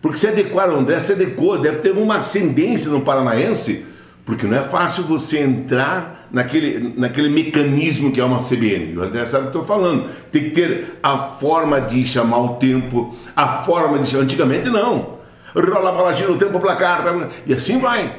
Porque 0.00 0.18
se 0.18 0.28
adequar 0.28 0.68
ao 0.68 0.76
André, 0.76 0.98
se 1.00 1.12
adequou, 1.12 1.58
deve 1.58 1.78
ter 1.78 1.92
uma 1.92 2.16
ascendência 2.16 2.90
no 2.90 3.00
Paranaense, 3.00 3.84
porque 4.24 4.46
não 4.46 4.56
é 4.56 4.62
fácil 4.62 5.04
você 5.04 5.40
entrar 5.40 6.28
naquele, 6.30 6.94
naquele 6.96 7.28
mecanismo 7.28 8.12
que 8.12 8.20
é 8.20 8.24
uma 8.24 8.38
CBN. 8.38 8.96
O 8.96 9.02
André 9.02 9.24
sabe 9.26 9.48
o 9.48 9.50
que 9.50 9.58
estou 9.58 9.64
falando. 9.64 10.08
Tem 10.30 10.44
que 10.44 10.50
ter 10.50 10.98
a 11.02 11.18
forma 11.18 11.80
de 11.80 12.06
chamar 12.06 12.38
o 12.38 12.48
tempo, 12.56 13.16
a 13.34 13.62
forma 13.62 13.98
de 13.98 14.08
chamar. 14.08 14.24
Antigamente 14.24 14.68
não. 14.68 15.18
Rola 15.54 15.88
a 15.88 15.92
bola, 15.92 16.12
gira 16.12 16.30
o 16.30 16.36
tempo, 16.36 16.60
placar, 16.60 17.02
tá... 17.02 17.28
e 17.46 17.54
assim 17.54 17.78
vai. 17.78 18.14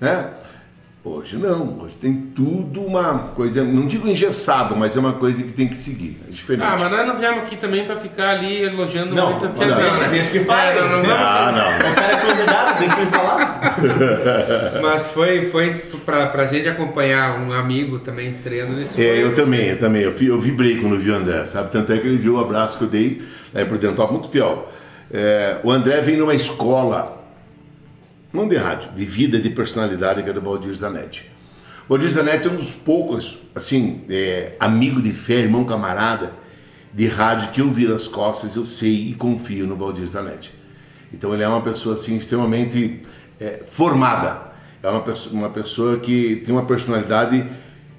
Né? 0.00 0.26
Hoje 1.06 1.36
não, 1.36 1.80
hoje 1.82 1.96
tem 1.96 2.14
tudo 2.14 2.80
uma 2.80 3.18
coisa, 3.34 3.62
não 3.62 3.86
digo 3.86 4.08
engessado, 4.08 4.74
mas 4.74 4.96
é 4.96 5.00
uma 5.00 5.12
coisa 5.12 5.42
que 5.42 5.52
tem 5.52 5.68
que 5.68 5.76
seguir, 5.76 6.18
é 6.26 6.30
diferente. 6.30 6.64
Ah, 6.64 6.78
mas 6.80 6.90
nós 6.90 7.06
não 7.06 7.18
viemos 7.18 7.40
aqui 7.40 7.56
também 7.56 7.84
para 7.84 7.96
ficar 7.96 8.30
ali 8.30 8.62
elogiando 8.62 9.14
não, 9.14 9.32
muito, 9.32 9.46
porque 9.48 9.66
não, 9.66 9.76
deixa, 9.76 10.08
deixa 10.08 10.30
que 10.30 10.40
fale. 10.40 10.78
É, 10.78 10.88
não, 10.88 11.02
não, 11.02 11.14
ah, 11.14 11.52
não. 11.52 11.90
O 11.90 11.94
cara 11.94 12.10
é 12.10 12.16
convidado, 12.16 12.78
deixa 12.78 13.00
ele 13.02 13.10
falar. 13.10 13.60
mas 14.80 15.06
foi, 15.08 15.44
foi 15.44 15.74
pra, 16.06 16.26
pra 16.28 16.46
gente 16.46 16.66
acompanhar 16.68 17.38
um 17.38 17.52
amigo 17.52 17.98
também 17.98 18.30
estreando 18.30 18.72
nesse 18.72 18.98
É, 18.98 19.22
eu 19.22 19.34
também, 19.34 19.68
eu 19.68 19.78
também, 19.78 20.00
eu, 20.00 20.14
eu 20.18 20.40
vibrei 20.40 20.80
quando 20.80 20.98
vi 20.98 21.10
o 21.10 21.16
André, 21.16 21.44
sabe? 21.44 21.70
Tanto 21.70 21.92
é 21.92 21.98
que 21.98 22.06
ele 22.06 22.16
viu 22.16 22.36
o 22.36 22.40
abraço 22.40 22.78
que 22.78 22.84
eu 22.84 22.88
dei 22.88 23.22
lá 23.52 23.60
em 23.60 23.66
Prudentópolis, 23.66 24.20
muito 24.20 24.30
fiel. 24.30 24.72
É, 25.12 25.58
o 25.62 25.70
André 25.70 26.00
vem 26.00 26.16
numa 26.16 26.34
escola 26.34 27.23
não 28.34 28.48
de 28.48 28.56
rádio, 28.56 28.90
de 28.92 29.04
vida, 29.04 29.38
de 29.38 29.48
personalidade, 29.50 30.22
que 30.22 30.28
é 30.28 30.32
do 30.32 30.40
Valdir 30.40 30.74
Zanetti. 30.74 31.30
O 31.86 31.90
Valdir 31.90 32.10
Zanetti 32.10 32.48
é 32.48 32.50
um 32.50 32.56
dos 32.56 32.74
poucos, 32.74 33.38
assim, 33.54 34.02
é, 34.10 34.52
amigo 34.58 35.00
de 35.00 35.12
fé, 35.12 35.34
irmão 35.34 35.64
camarada, 35.64 36.32
de 36.92 37.06
rádio 37.06 37.50
que 37.50 37.60
eu 37.60 37.70
viro 37.70 37.94
as 37.94 38.08
costas, 38.08 38.56
eu 38.56 38.66
sei 38.66 39.10
e 39.10 39.14
confio 39.14 39.66
no 39.66 39.76
Valdir 39.76 40.06
Zanetti. 40.06 40.52
Então 41.12 41.32
ele 41.32 41.42
é 41.42 41.48
uma 41.48 41.60
pessoa, 41.60 41.94
assim, 41.94 42.16
extremamente 42.16 43.02
é, 43.38 43.62
formada. 43.66 44.52
É 44.82 44.88
uma 44.88 45.00
pessoa, 45.00 45.34
uma 45.34 45.50
pessoa 45.50 45.98
que 45.98 46.42
tem 46.44 46.54
uma 46.54 46.64
personalidade 46.64 47.44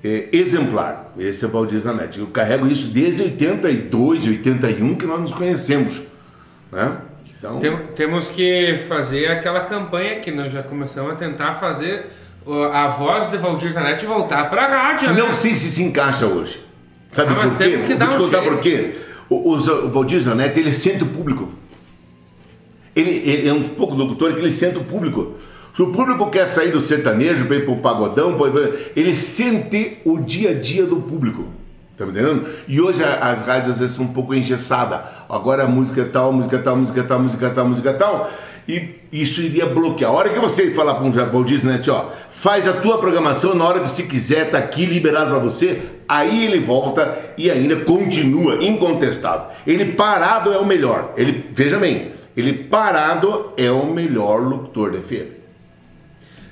é, 0.04 0.30
exemplar. 0.32 1.14
Esse 1.18 1.46
é 1.46 1.48
o 1.48 1.52
Valdir 1.52 1.80
Zanetti. 1.80 2.20
Eu 2.20 2.28
carrego 2.28 2.68
isso 2.68 2.90
desde 2.90 3.24
82, 3.24 4.28
81 4.28 4.96
que 4.96 5.06
nós 5.06 5.22
nos 5.22 5.32
conhecemos, 5.32 6.02
né? 6.72 6.98
Então... 7.46 7.60
Tem, 7.60 7.78
temos 7.96 8.30
que 8.30 8.80
fazer 8.88 9.28
aquela 9.28 9.62
campanha 9.62 10.20
que 10.20 10.32
nós 10.32 10.52
já 10.52 10.64
começamos 10.64 11.12
a 11.12 11.16
tentar 11.16 11.54
fazer 11.56 12.08
a 12.72 12.88
voz 12.88 13.30
de 13.30 13.38
Valdir 13.38 13.72
Zanetti 13.72 14.06
voltar 14.06 14.50
para 14.50 14.64
a 14.64 14.68
rádio. 14.68 15.14
Não 15.14 15.28
né? 15.28 15.34
sei 15.34 15.56
se 15.56 15.70
se 15.72 15.84
encaixa 15.84 16.26
hoje. 16.26 16.64
Sabe 17.12 17.34
ah, 17.34 17.36
por 17.36 17.58
quê? 17.58 17.78
Vou 17.78 18.08
te 18.10 18.18
contar 18.18 18.42
um 18.42 18.44
por 18.44 18.60
quê. 18.60 18.92
O, 19.30 19.36
o, 19.52 19.56
o 19.56 19.90
Valdir 19.90 20.20
Zanetti, 20.20 20.60
ele 20.60 20.72
sente 20.72 21.04
o 21.04 21.08
público. 21.08 21.52
Ele, 22.96 23.10
ele 23.10 23.50
é 23.50 23.54
um 23.54 23.60
dos 23.60 23.70
poucos 23.70 23.98
locutores 23.98 24.36
que 24.36 24.42
ele 24.42 24.52
sente 24.52 24.78
o 24.78 24.84
público. 24.84 25.36
Se 25.76 25.82
o 25.82 25.92
público 25.92 26.30
quer 26.30 26.48
sair 26.48 26.72
do 26.72 26.80
sertanejo 26.80 27.46
para 27.46 27.58
ir 27.58 27.66
para 27.66 27.74
o 27.74 27.78
pagodão, 27.78 28.38
ele 28.96 29.14
sente 29.14 29.98
o 30.06 30.20
dia 30.20 30.52
a 30.52 30.54
dia 30.54 30.86
do 30.86 31.02
público. 31.02 31.48
Tá 31.98 32.06
me 32.06 32.12
entendendo? 32.12 32.48
E 32.68 32.82
hoje 32.82 33.04
as 33.04 33.42
rádios 33.42 33.74
às 33.74 33.80
vezes 33.80 33.96
são 33.96 34.06
um 34.06 34.14
pouco 34.14 34.34
engessadas. 34.34 35.00
Agora 35.30 35.64
a 35.64 35.68
música 35.68 36.02
é 36.02 36.06
tal, 36.06 36.34
música 36.34 36.58
é 36.58 36.60
tal, 36.60 36.76
música 36.76 37.00
é 37.00 37.04
tal, 37.04 37.20
música 37.20 37.46
é 37.46 37.50
tal, 37.50 37.68
música 37.68 37.90
é 37.90 37.94
tal. 37.94 38.32
E 38.68 38.96
isso 39.12 39.42
iria 39.42 39.66
bloquear. 39.66 40.12
A 40.12 40.14
hora 40.14 40.30
que 40.30 40.40
você 40.40 40.72
falar 40.72 40.96
para 40.96 41.06
um 41.06 41.12
Valdir 41.12 41.64
né, 41.66 41.80
ó, 41.90 42.06
faz 42.30 42.68
a 42.68 42.74
tua 42.74 42.98
programação 42.98 43.54
na 43.56 43.64
hora 43.64 43.80
que 43.80 43.90
você 43.90 44.04
quiser, 44.04 44.50
tá 44.50 44.58
aqui 44.58 44.86
liberado 44.86 45.30
para 45.30 45.40
você, 45.40 45.82
aí 46.10 46.46
ele 46.46 46.60
volta 46.60 47.18
e 47.38 47.50
ainda 47.50 47.78
continua 47.78 48.56
incontestável. 48.64 49.48
Ele 49.66 49.94
parado 49.94 50.52
é 50.52 50.58
o 50.58 50.66
melhor. 50.66 51.14
Ele, 51.16 51.50
veja 51.54 51.78
bem, 51.78 52.12
ele 52.36 52.54
parado 52.54 53.54
é 53.56 53.72
o 53.72 53.86
melhor 53.86 54.42
locutor 54.42 54.92
de 54.92 54.98
FM. 54.98 55.36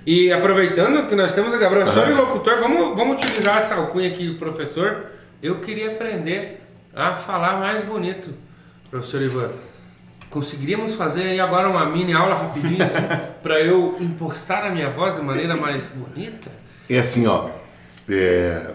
E 0.06 0.32
aproveitando 0.32 1.08
que 1.08 1.16
nós 1.16 1.34
temos 1.34 1.54
a 1.54 1.58
professor 1.58 2.04
uhum. 2.04 2.12
e 2.12 2.14
locutor, 2.14 2.60
vamos, 2.60 2.96
vamos 2.96 3.24
utilizar 3.24 3.58
essa 3.58 3.76
alcunha 3.76 4.10
aqui 4.10 4.28
do 4.30 4.36
professor. 4.36 5.06
Eu 5.44 5.60
queria 5.60 5.92
aprender 5.92 6.62
a 6.96 7.16
falar 7.16 7.60
mais 7.60 7.84
bonito, 7.84 8.34
professor 8.90 9.22
Ivan. 9.22 9.52
Conseguiríamos 10.30 10.94
fazer 10.94 11.24
aí 11.24 11.40
agora 11.42 11.70
uma 11.70 11.86
mini 11.86 12.14
aula 12.14 12.34
rapidinho 12.34 12.82
assim, 12.82 13.02
para 13.44 13.60
eu 13.60 13.98
impostar 14.00 14.64
a 14.64 14.70
minha 14.70 14.90
voz 14.90 15.18
de 15.18 15.22
maneira 15.22 15.58
mais 15.58 15.98
bonita? 15.98 16.50
É 16.90 16.98
assim, 16.98 17.28
ó. 17.28 17.50
É, 18.08 18.74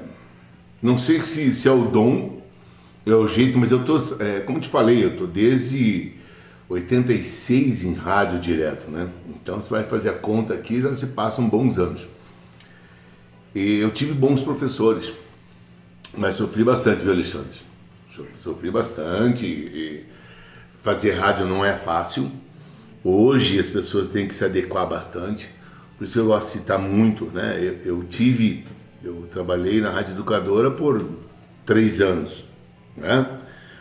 não 0.82 0.98
sei 0.98 1.22
se, 1.22 1.54
se 1.54 1.66
é 1.66 1.72
o 1.72 1.86
dom, 1.86 2.42
é 3.06 3.14
o 3.14 3.26
jeito, 3.26 3.56
mas 3.56 3.70
eu 3.70 3.82
tô, 3.82 3.96
é, 4.20 4.40
como 4.40 4.60
te 4.60 4.68
falei, 4.68 5.02
eu 5.02 5.16
tô 5.16 5.26
desde 5.26 6.12
86 6.68 7.84
em 7.84 7.94
rádio 7.94 8.38
direto, 8.40 8.90
né? 8.90 9.08
Então 9.30 9.56
você 9.56 9.70
vai 9.70 9.84
fazer 9.84 10.10
a 10.10 10.14
conta 10.14 10.52
aqui, 10.52 10.82
já 10.82 10.94
se 10.94 11.06
passam 11.06 11.48
bons 11.48 11.78
anos. 11.78 12.06
E 13.54 13.78
eu 13.78 13.90
tive 13.90 14.12
bons 14.12 14.42
professores, 14.42 15.14
mas 16.16 16.36
sofri 16.36 16.64
bastante, 16.64 17.02
viu, 17.02 17.12
Alexandre? 17.12 17.56
Sofri 18.42 18.70
bastante. 18.70 19.46
E 19.46 20.04
fazer 20.78 21.12
rádio 21.12 21.46
não 21.46 21.64
é 21.64 21.74
fácil. 21.74 22.30
Hoje 23.04 23.58
as 23.58 23.68
pessoas 23.68 24.08
têm 24.08 24.26
que 24.26 24.34
se 24.34 24.44
adequar 24.44 24.88
bastante. 24.88 25.48
Por 25.96 26.04
isso 26.04 26.18
eu 26.18 26.26
gosto 26.26 26.46
de 26.46 26.58
citar 26.60 26.78
muito, 26.78 27.26
né? 27.26 27.58
Eu, 27.60 27.96
eu 27.96 28.04
tive, 28.04 28.64
eu 29.02 29.28
trabalhei 29.30 29.80
na 29.80 29.90
Rádio 29.90 30.14
Educadora 30.14 30.70
por 30.70 31.04
três 31.66 32.00
anos, 32.00 32.44
né? 32.96 33.38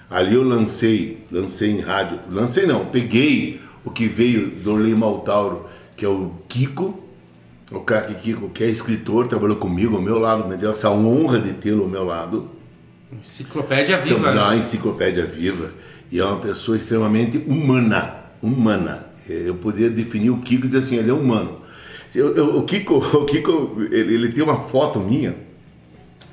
Ali 0.10 0.36
eu 0.36 0.44
lancei, 0.44 1.26
lancei 1.32 1.72
em 1.72 1.80
rádio, 1.80 2.20
lancei 2.32 2.66
não, 2.66 2.86
peguei 2.86 3.62
o 3.84 3.92
que 3.92 4.08
veio 4.08 4.50
do 4.50 4.74
Orley 4.74 4.96
Maltauro, 4.96 5.68
que 5.96 6.06
é 6.06 6.08
o 6.08 6.32
Kiko, 6.48 7.07
o 7.72 7.82
craque 7.82 8.16
Kiko, 8.16 8.50
que 8.50 8.64
é 8.64 8.68
escritor, 8.68 9.28
trabalhou 9.28 9.58
comigo 9.58 9.96
ao 9.96 10.02
meu 10.02 10.18
lado, 10.18 10.48
me 10.48 10.56
deu 10.56 10.72
essa 10.72 10.90
honra 10.90 11.40
de 11.40 11.54
tê-lo 11.54 11.84
ao 11.84 11.90
meu 11.90 12.04
lado. 12.04 12.50
Enciclopédia 13.12 13.98
viva. 13.98 14.20
Então, 14.20 14.34
na 14.34 14.56
Enciclopédia 14.56 15.26
Viva. 15.26 15.72
E 16.12 16.20
é 16.20 16.26
uma 16.26 16.40
pessoa 16.40 16.78
extremamente 16.78 17.38
humana, 17.48 18.16
humana. 18.42 19.08
Eu 19.28 19.56
poderia 19.56 19.90
definir 19.90 20.30
o 20.30 20.38
Kiko 20.38 20.64
e 20.64 20.68
dizer 20.68 20.80
assim, 20.80 20.96
ele 20.96 21.10
é 21.10 21.14
humano. 21.14 21.62
Eu, 22.16 22.34
eu, 22.34 22.58
o 22.58 22.64
Kiko, 22.64 22.96
o 23.18 23.26
Kiko 23.26 23.76
ele, 23.92 24.14
ele 24.14 24.32
tem 24.32 24.44
uma 24.44 24.62
foto 24.62 25.00
minha, 25.00 25.36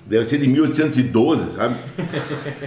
Deve 0.07 0.27
ser 0.27 0.37
de 0.37 0.47
1812, 0.47 1.53
sabe? 1.53 1.77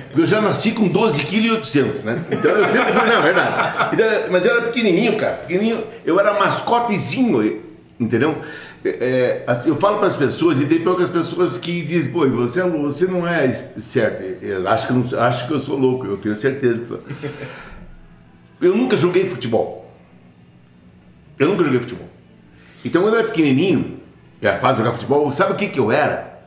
Porque 0.08 0.22
eu 0.22 0.26
já 0.26 0.42
nasci 0.42 0.72
com 0.72 0.88
12 0.88 1.24
kg 1.24 1.36
e 1.36 1.52
800, 1.52 2.04
né? 2.04 2.26
Então 2.32 2.50
eu 2.50 2.68
sempre 2.68 2.92
fui, 2.92 3.08
não, 3.08 3.18
é 3.18 3.22
verdade. 3.22 3.94
Então, 3.94 4.06
mas 4.32 4.44
eu 4.44 4.54
era 4.54 4.62
pequenininho, 4.64 5.16
cara. 5.18 5.34
Pequenininho. 5.34 5.84
Eu 6.04 6.20
era 6.20 6.34
mascotezinho, 6.40 7.62
entendeu? 8.00 8.38
É, 8.84 9.44
assim, 9.48 9.70
eu 9.70 9.76
falo 9.76 9.98
para 9.98 10.08
as 10.08 10.16
pessoas 10.16 10.60
e 10.60 10.66
tem 10.66 10.82
poucas 10.82 11.10
pessoas 11.10 11.58
que 11.58 11.84
dizem, 11.84 12.12
pô, 12.12 12.28
você, 12.28 12.62
é 12.62 12.68
você 12.68 13.06
não 13.06 13.28
é 13.28 13.50
certo. 13.78 14.22
Eu 14.44 14.68
acho 14.68 14.88
que, 14.88 14.94
não, 14.94 15.20
acho 15.20 15.48
que 15.48 15.54
eu 15.54 15.60
sou 15.60 15.78
louco, 15.78 16.06
eu 16.06 16.18
tenho 16.18 16.36
certeza 16.36 16.80
que 16.80 16.88
sou. 16.88 17.00
Eu 18.60 18.76
nunca 18.76 18.98
joguei 18.98 19.30
futebol. 19.30 19.88
Eu 21.38 21.50
nunca 21.50 21.64
joguei 21.64 21.80
futebol. 21.80 22.10
Então, 22.84 23.04
quando 23.04 23.14
eu 23.14 23.20
era 23.20 23.28
pequenininho, 23.28 24.00
que 24.42 24.48
era 24.48 24.58
fácil 24.58 24.84
jogar 24.84 24.94
futebol, 24.94 25.32
sabe 25.32 25.52
o 25.52 25.56
que, 25.56 25.68
que 25.68 25.80
eu 25.80 25.92
era? 25.92 26.38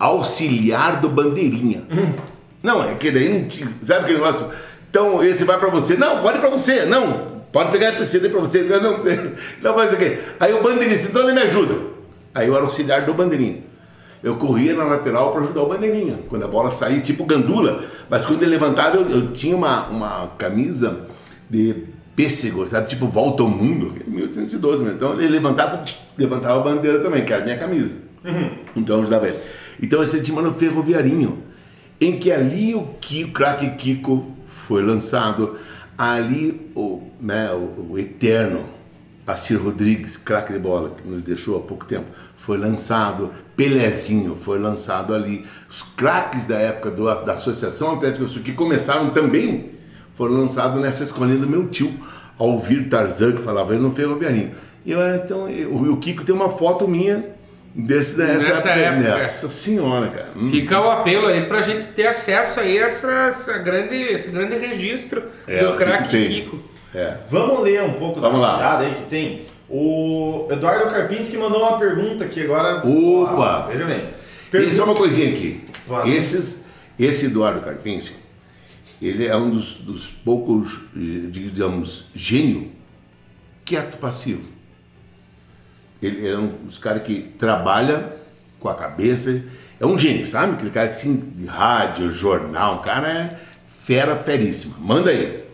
auxiliar 0.00 0.98
do 0.98 1.10
bandeirinha. 1.10 1.82
Hum. 1.90 2.14
Não, 2.62 2.82
é 2.82 2.94
que 2.94 3.10
daí 3.10 3.28
não 3.28 3.46
tinha, 3.46 3.68
sabe 3.82 4.00
aquele 4.00 4.18
negócio? 4.18 4.50
Então, 4.88 5.22
esse 5.22 5.44
vai 5.44 5.58
para 5.58 5.68
você. 5.68 5.94
Não, 5.96 6.22
pode 6.22 6.38
para 6.38 6.48
você. 6.48 6.86
Não, 6.86 7.39
pode 7.52 7.70
pegar 7.70 7.92
esse 7.92 8.06
CD 8.06 8.28
para 8.28 8.40
você. 8.40 8.62
Não, 8.62 8.80
não, 8.98 9.32
não 9.62 9.74
faz 9.74 9.94
aqui. 9.94 10.18
Aí 10.38 10.52
o 10.52 10.62
bandeirinha, 10.62 11.00
então 11.02 11.22
ele 11.22 11.32
me 11.32 11.42
ajuda. 11.42 11.74
Aí 12.34 12.46
eu 12.46 12.54
era 12.54 12.64
auxiliar 12.64 13.04
do 13.04 13.14
bandeirinha. 13.14 13.70
Eu 14.22 14.36
corria 14.36 14.74
na 14.74 14.84
lateral 14.84 15.32
para 15.32 15.42
ajudar 15.42 15.62
o 15.62 15.68
bandeirinha. 15.68 16.18
Quando 16.28 16.44
a 16.44 16.48
bola 16.48 16.70
saía, 16.70 17.00
tipo 17.00 17.24
gandula. 17.24 17.82
Mas 18.08 18.24
quando 18.26 18.42
ele 18.42 18.50
levantava, 18.50 18.96
eu, 18.96 19.08
eu 19.08 19.32
tinha 19.32 19.56
uma, 19.56 19.86
uma 19.86 20.26
camisa 20.38 21.06
de 21.48 21.84
pêssego, 22.14 22.66
sabe? 22.68 22.88
Tipo 22.88 23.06
volta 23.06 23.42
ao 23.42 23.48
mundo. 23.48 23.94
1812 24.06 24.82
mesmo. 24.82 24.96
Então 24.96 25.12
ele 25.14 25.28
levantava, 25.28 25.82
levantava 26.18 26.60
a 26.60 26.62
bandeira 26.62 27.00
também, 27.00 27.24
que 27.24 27.32
era 27.32 27.42
a 27.42 27.44
minha 27.44 27.58
camisa. 27.58 27.96
Uhum. 28.22 28.50
Então 28.76 28.96
eu 28.96 29.02
ajudava 29.02 29.26
ele. 29.26 29.38
Então 29.82 30.02
esse 30.02 30.20
time 30.22 30.42
no 30.42 30.52
Ferroviarinho, 30.52 31.42
em 31.98 32.18
que 32.18 32.30
ali 32.30 32.74
o, 32.74 32.88
Kiko, 33.00 33.32
craque 33.32 33.70
Kiko 33.70 34.36
foi 34.46 34.82
lançado, 34.82 35.56
ali 36.00 36.72
o, 36.74 37.02
né, 37.20 37.52
o, 37.52 37.92
o 37.92 37.98
eterno 37.98 38.64
Assir 39.26 39.62
Rodrigues, 39.62 40.16
craque 40.16 40.50
de 40.50 40.58
bola, 40.58 40.90
que 40.96 41.06
nos 41.06 41.22
deixou 41.22 41.58
há 41.58 41.60
pouco 41.60 41.84
tempo, 41.84 42.06
foi 42.38 42.56
lançado, 42.56 43.30
Pelezinho 43.54 44.34
foi 44.34 44.58
lançado 44.58 45.14
ali, 45.14 45.44
os 45.68 45.82
craques 45.82 46.46
da 46.46 46.56
época 46.56 46.90
do, 46.90 47.04
da 47.04 47.34
Associação 47.34 47.92
Atlética 47.92 48.26
Sul, 48.26 48.42
que 48.42 48.52
começaram 48.52 49.10
também, 49.10 49.72
foram 50.14 50.34
lançados 50.34 50.80
nessa 50.80 51.04
escolinha 51.04 51.38
do 51.38 51.46
meu 51.46 51.68
tio, 51.68 51.92
ao 52.38 52.48
ouvir 52.48 52.88
Tarzan, 52.88 53.32
que 53.32 53.42
falava 53.42 53.74
ele 53.74 53.82
no 53.82 53.92
Ferroviarinho. 53.92 54.52
E 54.86 54.92
eu, 54.92 55.14
então, 55.14 55.44
o, 55.44 55.92
o 55.92 55.96
Kiko 55.98 56.24
tem 56.24 56.34
uma 56.34 56.48
foto 56.48 56.88
minha 56.88 57.26
Desse, 57.74 58.16
dessa 58.16 58.54
Nessa 58.54 58.70
época. 58.70 59.16
Nossa 59.18 59.48
senhora, 59.48 60.08
cara. 60.08 60.28
Hum. 60.36 60.50
Fica 60.50 60.80
o 60.80 60.90
apelo 60.90 61.28
aí 61.28 61.46
pra 61.46 61.62
gente 61.62 61.86
ter 61.88 62.08
acesso 62.08 62.58
aí 62.58 62.78
a 62.78 62.86
essa, 62.86 63.10
essa 63.28 63.58
grande, 63.58 63.94
esse 63.94 64.30
grande 64.30 64.56
registro 64.56 65.22
é, 65.46 65.64
do 65.64 65.76
craque 65.76 66.26
Kiko. 66.26 66.58
É. 66.92 67.18
Vamos 67.28 67.62
ler 67.62 67.82
um 67.82 67.92
pouco 67.92 68.20
Vamos 68.20 68.40
da 68.40 68.56
lá. 68.56 68.78
aí 68.80 68.94
que 68.94 69.02
tem. 69.04 69.46
O 69.68 70.48
Eduardo 70.50 70.90
Carpinski 70.90 71.36
mandou 71.36 71.60
uma 71.60 71.78
pergunta 71.78 72.24
aqui 72.24 72.42
agora. 72.42 72.84
Opa! 72.84 73.68
veja 73.70 73.84
bem. 73.84 74.10
Pergunta... 74.50 74.72
Isso 74.72 74.80
é 74.80 74.84
uma 74.84 74.94
coisinha 74.96 75.30
aqui. 75.30 75.64
Esses, 76.06 76.64
esse 76.98 77.26
Eduardo 77.26 77.60
Carpinski, 77.60 78.16
ele 79.00 79.28
é 79.28 79.36
um 79.36 79.48
dos, 79.50 79.74
dos 79.74 80.08
poucos, 80.08 80.80
digamos, 80.92 82.06
gênio 82.12 82.72
quieto 83.64 83.96
passivo. 83.98 84.42
Ele 86.02 86.28
é 86.28 86.36
um 86.36 86.48
dos 86.48 86.78
caras 86.78 87.02
que 87.02 87.34
trabalha 87.38 88.16
com 88.58 88.68
a 88.68 88.74
cabeça. 88.74 89.42
É 89.78 89.86
um 89.86 89.98
gênio, 89.98 90.26
sabe? 90.28 90.54
Aquele 90.54 90.70
cara 90.70 90.88
assim, 90.88 91.16
de 91.16 91.46
rádio, 91.46 92.10
jornal, 92.10 92.76
um 92.76 92.78
cara 92.78 93.08
é 93.08 93.36
fera, 93.84 94.16
feríssima. 94.16 94.74
Manda 94.78 95.10
aí. 95.10 95.44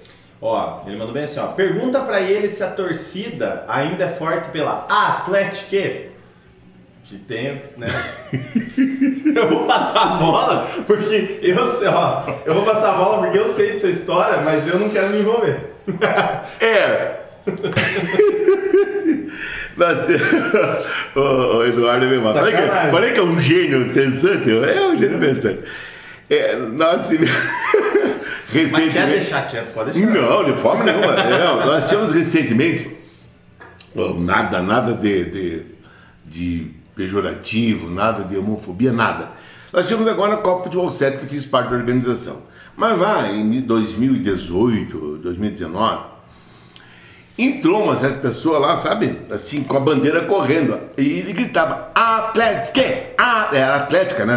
Ó, 0.40 0.82
ele 0.86 0.96
mandou 0.96 1.14
bem 1.14 1.24
assim, 1.24 1.40
ó. 1.40 1.46
Pergunta 1.48 2.00
para 2.00 2.20
ele 2.20 2.48
se 2.48 2.62
a 2.62 2.70
torcida 2.70 3.64
ainda 3.68 4.04
é 4.04 4.08
forte 4.08 4.50
pela 4.50 4.86
Atlético. 4.88 6.14
Que 7.04 7.18
tem, 7.18 7.62
né? 7.76 7.86
eu 9.36 9.48
vou 9.48 9.64
passar 9.64 10.02
a 10.02 10.16
bola 10.16 10.68
porque 10.86 11.38
eu 11.40 11.64
sei, 11.64 11.88
ó. 11.88 12.24
Eu 12.44 12.54
vou 12.54 12.64
passar 12.64 12.94
a 12.94 12.98
bola 12.98 13.18
porque 13.22 13.38
eu 13.38 13.46
sei 13.46 13.72
dessa 13.72 13.88
história, 13.88 14.42
mas 14.42 14.66
eu 14.66 14.78
não 14.78 14.90
quero 14.90 15.10
me 15.10 15.20
envolver. 15.20 15.72
é. 16.60 17.20
O, 21.14 21.20
o 21.20 21.64
Eduardo 21.66 22.06
me 22.06 22.18
mata. 22.18 22.40
Falei 22.40 22.54
que, 22.54 22.90
falei 22.90 23.12
que 23.12 23.20
é 23.20 23.22
um 23.22 23.40
gênio 23.40 23.92
pensante. 23.92 24.50
É 24.50 24.88
um 24.88 24.98
gênio 24.98 25.18
pensante. 25.18 25.60
É, 26.30 26.56
nós 26.56 27.08
tivemos. 27.08 27.30
recentemente. 28.48 28.84
Mas 28.84 28.92
quer 28.92 29.06
deixar 29.08 29.48
quieto? 29.48 29.72
Pode 29.72 29.92
deixar. 29.92 30.10
Não, 30.10 30.44
de 30.44 30.58
forma 30.58 30.84
nenhuma. 30.84 31.12
Não, 31.12 31.66
nós 31.66 31.88
tivemos 31.88 32.12
recentemente. 32.12 32.96
Nada, 34.18 34.60
nada 34.60 34.92
de, 34.94 35.24
de, 35.24 35.66
de 36.24 36.70
pejorativo, 36.94 37.90
nada 37.90 38.24
de 38.24 38.36
homofobia, 38.36 38.92
nada. 38.92 39.30
Nós 39.72 39.86
tivemos 39.86 40.10
agora 40.10 40.34
a 40.34 40.36
Copa 40.38 40.64
Futebol 40.64 40.90
7 40.90 41.18
que 41.18 41.26
fiz 41.26 41.46
parte 41.46 41.70
da 41.70 41.76
organização. 41.76 42.42
Mas 42.76 42.98
vai, 42.98 43.34
em 43.34 43.60
2018, 43.62 45.18
2019 45.18 46.15
entrou 47.38 47.84
uma 47.84 47.96
certa 47.96 48.18
pessoa 48.18 48.58
lá, 48.58 48.76
sabe? 48.76 49.16
Assim, 49.30 49.62
com 49.62 49.76
a 49.76 49.80
bandeira 49.80 50.22
correndo. 50.22 50.78
E 50.96 51.20
ele 51.20 51.32
gritava, 51.32 51.90
Atlético! 51.94 52.80
A... 53.18 53.50
Era 53.52 53.76
Atlética, 53.76 54.24
né? 54.24 54.34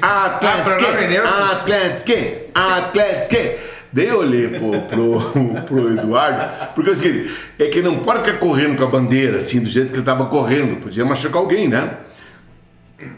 Atlético! 0.00 0.90
Ah, 0.92 1.06
neutro. 1.08 1.30
Atlético! 1.30 2.12
Atlético! 2.54 3.76
Daí 3.92 4.08
eu 4.08 4.18
olhei 4.18 4.48
pro, 4.48 4.82
pro, 4.82 5.62
pro 5.64 5.92
Eduardo, 5.92 6.72
porque 6.74 6.90
assim, 6.90 7.30
é 7.58 7.66
que 7.66 7.80
não 7.80 8.00
pode 8.00 8.24
ficar 8.24 8.38
correndo 8.38 8.76
com 8.76 8.84
a 8.84 8.88
bandeira, 8.88 9.38
assim, 9.38 9.60
do 9.60 9.68
jeito 9.68 9.90
que 9.90 9.96
ele 9.96 10.04
tava 10.04 10.26
correndo, 10.26 10.80
podia 10.80 11.04
machucar 11.04 11.40
alguém, 11.40 11.66
né? 11.66 11.96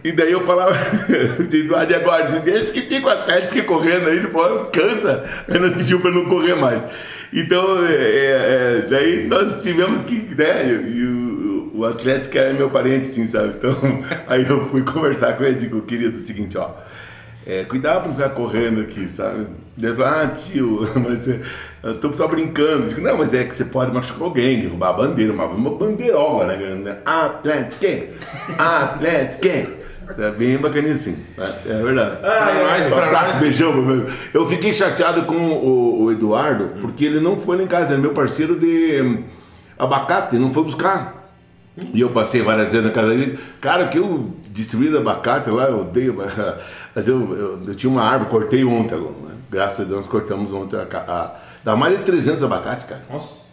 E 0.05 0.13
daí 0.13 0.33
eu 0.33 0.45
falava, 0.45 0.73
Eduardo, 1.53 1.93
e 1.93 1.97
agora? 1.97 2.41
Deixa 2.41 2.73
que 2.73 2.83
fica 2.83 3.07
o 3.07 3.11
Atlético 3.11 3.67
correndo 3.67 4.09
aí, 4.09 4.21
depois 4.21 4.69
cansa. 4.73 5.25
Nós 5.49 5.75
pediu 5.75 6.01
pra 6.01 6.11
não 6.11 6.27
correr 6.27 6.55
mais. 6.55 6.81
Então, 7.33 7.85
é, 7.85 7.93
é, 7.93 8.79
é, 8.81 8.87
daí 8.89 9.27
nós 9.27 9.63
tivemos 9.63 10.03
que, 10.03 10.15
né, 10.35 10.67
e 10.67 11.05
o, 11.05 11.71
o 11.75 11.85
Atlético 11.85 12.39
era 12.39 12.53
meu 12.53 12.71
parente, 12.71 13.07
sim, 13.07 13.27
sabe? 13.27 13.55
Então, 13.59 13.77
aí 14.27 14.47
eu 14.47 14.69
fui 14.69 14.83
conversar 14.83 15.37
com 15.37 15.45
ele 15.45 15.57
e 15.57 15.61
digo, 15.61 15.83
querido, 15.83 16.19
é 16.19 16.21
o 16.21 16.25
seguinte, 16.25 16.57
ó, 16.57 16.71
é, 17.47 17.65
cuidado 17.65 18.03
pra 18.03 18.13
ficar 18.13 18.31
correndo 18.31 18.81
aqui, 18.81 19.09
sabe? 19.09 19.47
Ele 19.81 19.95
falou, 19.95 20.13
ah, 20.13 20.27
tio, 20.29 20.81
mas 20.97 21.29
é, 21.29 21.41
eu 21.83 21.99
tô 21.99 22.13
só 22.13 22.27
brincando. 22.27 22.89
Digo, 22.89 23.01
não, 23.01 23.17
mas 23.17 23.33
é 23.33 23.45
que 23.45 23.55
você 23.55 23.65
pode 23.65 23.93
machucar 23.93 24.25
alguém, 24.25 24.61
derrubar 24.61 24.91
a 24.91 24.93
bandeira, 24.95 25.33
uma, 25.33 25.47
uma 25.47 25.71
bandeirola, 25.71 26.47
né? 26.57 26.99
Atlético, 27.05 28.15
Atlético. 28.59 29.78
É 30.17 30.31
bem 30.31 30.57
bacaninha 30.57 30.95
assim, 30.95 31.17
é, 31.37 31.73
é 31.73 31.83
verdade. 31.83 32.17
Pra 32.21 32.55
nós, 32.55 32.87
pra 32.89 33.09
Prato, 33.09 33.25
nós. 33.27 33.37
beijão, 33.37 33.73
meu 33.75 33.83
amigo. 33.95 34.11
Eu 34.33 34.49
fiquei 34.49 34.73
chateado 34.73 35.23
com 35.27 35.35
o, 35.35 36.05
o 36.05 36.13
Eduardo, 36.13 36.73
porque 36.81 37.05
ele 37.05 37.21
não 37.21 37.39
foi 37.39 37.57
lá 37.57 37.63
em 37.63 37.67
casa, 37.67 37.93
era 37.93 37.99
meu 37.99 38.13
parceiro 38.13 38.59
de 38.59 39.03
hum, 39.03 39.25
abacate, 39.79 40.37
não 40.37 40.53
foi 40.53 40.65
buscar. 40.65 41.19
E 41.93 42.01
eu 42.01 42.11
passei 42.11 42.43
várias 42.43 42.73
vezes 42.73 42.87
na 42.87 42.93
casa 42.93 43.11
dele. 43.11 43.39
Cara, 43.61 43.87
que 43.89 43.99
eu 43.99 44.35
destruí 44.49 44.95
abacate 44.97 45.51
lá, 45.51 45.65
eu 45.65 45.81
odeio. 45.81 46.17
Mas 46.95 47.07
eu, 47.07 47.35
eu, 47.35 47.63
eu 47.69 47.75
tinha 47.75 47.91
uma 47.91 48.03
árvore, 48.03 48.31
cortei 48.31 48.65
ontem 48.65 48.95
agora, 48.95 49.15
né? 49.23 49.35
Graças 49.51 49.81
a 49.81 49.85
Deus, 49.85 49.99
nós 49.99 50.07
cortamos 50.07 50.53
ontem. 50.53 50.77
A, 50.77 50.83
a, 50.99 51.37
dá 51.63 51.77
mais 51.77 51.97
de 51.97 52.05
300 52.05 52.43
abacates, 52.43 52.87
cara. 52.87 53.03
Nossa, 53.11 53.48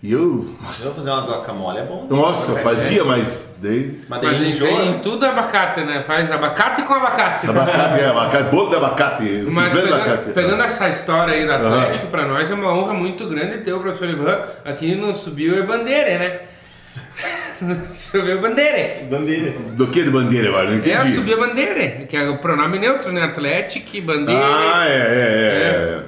E 0.00 0.12
eu. 0.12 0.54
se 0.74 0.84
eu 0.84 0.92
fazer 0.92 1.10
uma 1.10 1.22
guacamole 1.26 1.78
é 1.78 1.82
bom. 1.82 2.06
Nossa, 2.08 2.60
É, 2.60 2.62
fazia, 2.62 3.00
é. 3.00 3.04
mas 3.04 3.56
daí. 3.60 4.00
Mas 4.08 4.08
Mas 4.08 4.20
daí 4.20 4.30
a 4.30 4.34
gente 4.34 4.54
enjoa, 4.54 4.68
tem 4.68 4.90
né? 4.92 5.00
tudo 5.02 5.26
abacate, 5.26 5.80
né? 5.80 6.04
Faz 6.06 6.30
abacate 6.30 6.82
com 6.82 6.94
abacate. 6.94 7.50
Abacate, 7.50 8.00
é, 8.00 8.06
abacate, 8.06 8.44
bolo 8.44 8.70
de 8.70 8.76
abacate. 8.76 9.24
Mas 9.50 9.74
pegando, 9.74 9.94
abacate. 9.94 10.30
pegando 10.30 10.62
essa 10.62 10.88
história 10.88 11.34
aí 11.34 11.44
do. 11.44 11.52
Atlético, 11.52 12.06
pra 12.06 12.24
nós 12.26 12.48
é 12.48 12.54
uma 12.54 12.72
honra 12.72 12.94
muito 12.94 13.26
grande 13.26 13.58
ter 13.58 13.72
o 13.72 13.80
professor 13.80 14.08
Ivan 14.08 14.38
aqui 14.64 14.94
no 14.94 15.12
Subiu 15.14 15.58
é 15.58 15.62
Bandeira, 15.62 16.18
né? 16.18 16.40
Subiu 17.84 18.40
Bandeira. 18.40 19.04
Bandeira. 19.10 19.52
Do 19.72 19.88
que 19.88 20.04
de 20.04 20.10
bandeira 20.10 20.48
agora? 20.48 20.66
Não 20.66 20.74
É, 20.74 20.76
entendi. 20.76 21.14
Subiu 21.16 21.40
Bandeira, 21.40 22.06
que 22.06 22.16
é 22.16 22.28
o 22.28 22.38
pronome 22.38 22.78
neutro, 22.78 23.10
né? 23.10 23.24
Atlético, 23.24 24.00
Bandeira. 24.02 24.40
Ah, 24.44 24.84
é, 24.86 24.94
é, 24.96 26.02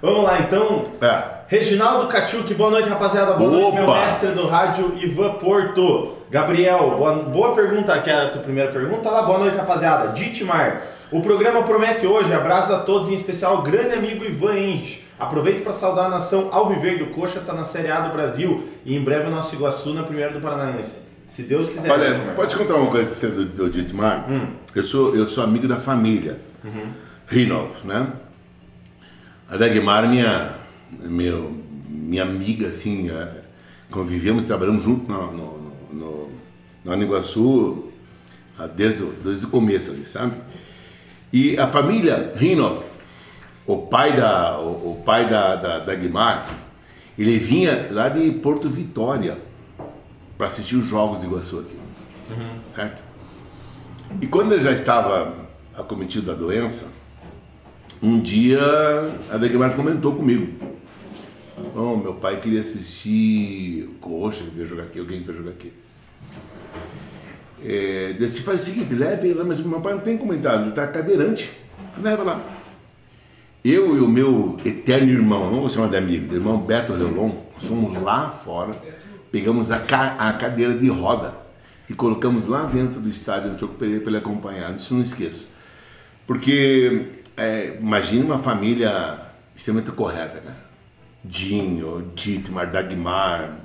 Vamos 0.00 0.24
lá, 0.24 0.40
então. 0.40 0.82
é. 1.02 1.41
Reginaldo 1.52 2.08
Kachuk, 2.08 2.54
boa 2.54 2.70
noite, 2.70 2.88
rapaziada. 2.88 3.34
Boa 3.34 3.50
noite, 3.50 3.74
meu 3.74 3.84
Opa! 3.84 4.06
mestre 4.06 4.30
do 4.30 4.46
rádio 4.46 4.96
Ivan 4.96 5.34
Porto. 5.34 6.14
Gabriel, 6.30 6.94
boa, 6.96 7.14
boa 7.24 7.54
pergunta, 7.54 8.00
que 8.00 8.08
é 8.08 8.14
a 8.14 8.30
tua 8.30 8.40
primeira 8.40 8.72
pergunta 8.72 9.10
lá. 9.10 9.20
Boa 9.20 9.38
noite, 9.38 9.58
rapaziada. 9.58 10.14
Ditmar, 10.14 10.80
o 11.10 11.20
programa 11.20 11.62
promete 11.62 12.06
hoje. 12.06 12.32
Abraço 12.32 12.72
a 12.72 12.78
todos, 12.78 13.10
em 13.10 13.16
especial 13.16 13.58
o 13.58 13.60
grande 13.60 13.94
amigo 13.94 14.24
Ivan 14.24 14.58
Enche. 14.58 15.04
Aproveito 15.20 15.62
para 15.62 15.74
saudar 15.74 16.06
a 16.06 16.08
nação 16.08 16.48
Alviver 16.50 16.98
do 16.98 17.08
Coxa, 17.08 17.40
tá 17.40 17.52
na 17.52 17.66
Série 17.66 17.90
A 17.90 18.00
do 18.00 18.14
Brasil. 18.14 18.66
E 18.82 18.96
em 18.96 19.04
breve 19.04 19.26
o 19.26 19.30
nosso 19.30 19.54
Iguaçu 19.54 19.92
na 19.92 20.04
Primeira 20.04 20.32
do 20.32 20.40
Paranaense. 20.40 21.00
Se 21.28 21.42
Deus 21.42 21.68
quiser. 21.68 21.92
Olha, 21.92 22.14
Ditmar. 22.14 22.34
pode 22.34 22.56
contar 22.56 22.76
uma 22.76 22.90
coisa 22.90 23.10
pra 23.10 23.18
você 23.18 23.26
do, 23.26 23.44
do 23.44 23.68
Dietmar? 23.68 24.24
Eu, 24.74 24.84
sou, 24.84 25.14
eu 25.14 25.28
sou 25.28 25.44
amigo 25.44 25.68
da 25.68 25.76
família 25.76 26.40
Rinov, 27.26 27.84
né? 27.84 28.06
A 29.50 29.58
Dagmar, 29.58 30.08
minha, 30.08 30.61
meu, 31.00 31.52
minha 31.88 32.22
amiga, 32.22 32.68
assim, 32.68 33.08
convivemos, 33.90 34.44
trabalhamos 34.46 34.82
junto 34.84 35.10
no, 35.10 35.32
no, 35.32 35.58
no, 35.92 36.30
no 36.84 36.92
Aniguaçu 36.92 37.88
ah, 38.58 38.66
desde, 38.66 39.02
o- 39.02 39.14
desde 39.24 39.46
o 39.46 39.48
começo 39.48 39.90
ali, 39.90 40.06
sabe? 40.06 40.34
E 41.32 41.56
a 41.58 41.66
família 41.66 42.32
Rinov, 42.36 42.82
o 43.66 43.78
pai 43.86 44.14
da, 44.16 44.58
o, 44.60 44.92
o 44.92 45.02
pai 45.04 45.28
da, 45.28 45.56
da, 45.56 45.78
da 45.80 45.94
Guimar, 45.94 46.46
ele 47.18 47.38
vinha 47.38 47.88
lá 47.90 48.08
de 48.08 48.30
Porto 48.32 48.68
Vitória 48.68 49.38
para 50.36 50.46
assistir 50.48 50.76
os 50.76 50.86
jogos 50.86 51.20
de 51.20 51.26
Iguaçu 51.26 51.60
aqui, 51.60 51.76
certo? 52.74 53.02
E 54.20 54.26
quando 54.26 54.52
ele 54.52 54.62
já 54.62 54.72
estava 54.72 55.34
acometido 55.74 56.26
da 56.26 56.34
doença, 56.34 56.86
um 58.02 58.20
dia 58.20 58.60
a 59.30 59.36
Degmar 59.38 59.74
comentou 59.76 60.14
comigo. 60.16 60.71
Oh, 61.74 61.96
meu 61.96 62.14
pai 62.14 62.38
queria 62.38 62.60
assistir 62.60 63.88
Coxa, 64.00 64.44
que 64.44 64.50
veio 64.50 64.66
jogar 64.68 64.84
aqui, 64.84 64.98
alguém 64.98 65.20
que 65.20 65.26
veio 65.26 65.38
jogar 65.38 65.50
aqui. 65.52 65.72
É, 67.64 68.14
você 68.18 68.42
faz 68.42 68.62
o 68.62 68.64
seguinte, 68.64 68.92
leve 68.94 69.28
ele 69.28 69.38
lá, 69.38 69.44
mas 69.44 69.60
meu 69.60 69.80
pai 69.80 69.94
não 69.94 70.00
tem 70.00 70.18
comentado, 70.18 70.62
ele 70.62 70.70
está 70.70 70.86
cadeirante. 70.86 71.50
Leva 72.02 72.22
lá. 72.22 72.44
Eu 73.64 73.96
e 73.96 74.00
o 74.00 74.08
meu 74.08 74.56
eterno 74.64 75.08
irmão, 75.10 75.50
não 75.50 75.60
vou 75.60 75.70
chamar 75.70 75.88
de 75.88 75.96
amigo, 75.96 76.34
irmão 76.34 76.58
Beto 76.58 76.92
Relon, 76.92 77.30
fomos 77.58 78.02
lá 78.02 78.28
fora, 78.30 78.76
pegamos 79.30 79.70
a, 79.70 79.78
ca- 79.78 80.16
a 80.18 80.32
cadeira 80.32 80.74
de 80.74 80.88
roda 80.88 81.34
e 81.88 81.94
colocamos 81.94 82.48
lá 82.48 82.64
dentro 82.64 83.00
do 83.00 83.08
estádio 83.08 83.52
no 83.52 83.58
Choco 83.58 83.74
Pereira 83.74 84.00
para 84.00 84.10
ele 84.10 84.18
acompanhar. 84.18 84.74
Isso 84.74 84.92
não 84.94 85.00
esqueço. 85.00 85.46
Porque 86.26 87.06
é, 87.36 87.78
imagine 87.80 88.24
uma 88.24 88.38
família 88.38 89.20
extremamente 89.54 89.92
correta, 89.92 90.40
cara. 90.40 90.71
Dinho, 91.24 92.10
Dietmar, 92.14 92.70
Dagmar, 92.70 93.58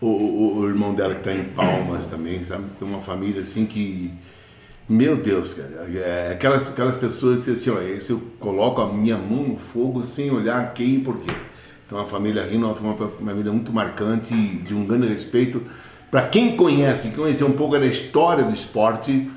o, 0.00 0.06
o- 0.06 0.58
o 0.58 0.68
irmão 0.68 0.94
dela 0.94 1.14
que 1.14 1.20
está 1.20 1.32
em 1.32 1.44
Palmas 1.44 2.08
também, 2.08 2.42
sabe? 2.44 2.64
Tem 2.78 2.86
uma 2.88 3.00
família 3.00 3.40
assim 3.42 3.66
que. 3.66 4.12
Meu 4.88 5.16
Deus, 5.16 5.54
cara. 5.54 5.86
É 5.94 6.32
aquelas, 6.32 6.66
aquelas 6.68 6.96
pessoas 6.96 7.44
que 7.44 7.52
dizem 7.52 7.74
assim, 7.74 7.96
ó, 7.96 8.00
se 8.00 8.10
eu 8.10 8.20
coloco 8.40 8.80
a 8.80 8.92
minha 8.92 9.16
mão 9.16 9.44
no 9.44 9.56
fogo 9.56 10.04
sem 10.04 10.30
olhar 10.30 10.72
quem 10.74 10.96
e 10.96 11.00
por 11.00 11.18
quê. 11.18 11.30
Então 11.86 11.98
a 12.00 12.06
família 12.06 12.44
Rino 12.44 12.74
foi 12.74 12.88
uma 12.88 12.96
família 13.08 13.52
muito 13.52 13.72
marcante, 13.72 14.34
de 14.34 14.74
um 14.74 14.84
grande 14.84 15.06
respeito. 15.08 15.62
Para 16.10 16.26
quem 16.28 16.56
conhece, 16.56 17.10
conhecer 17.10 17.44
um 17.44 17.52
pouco 17.52 17.78
da 17.78 17.86
história 17.86 18.42
do 18.44 18.52
esporte, 18.52 19.30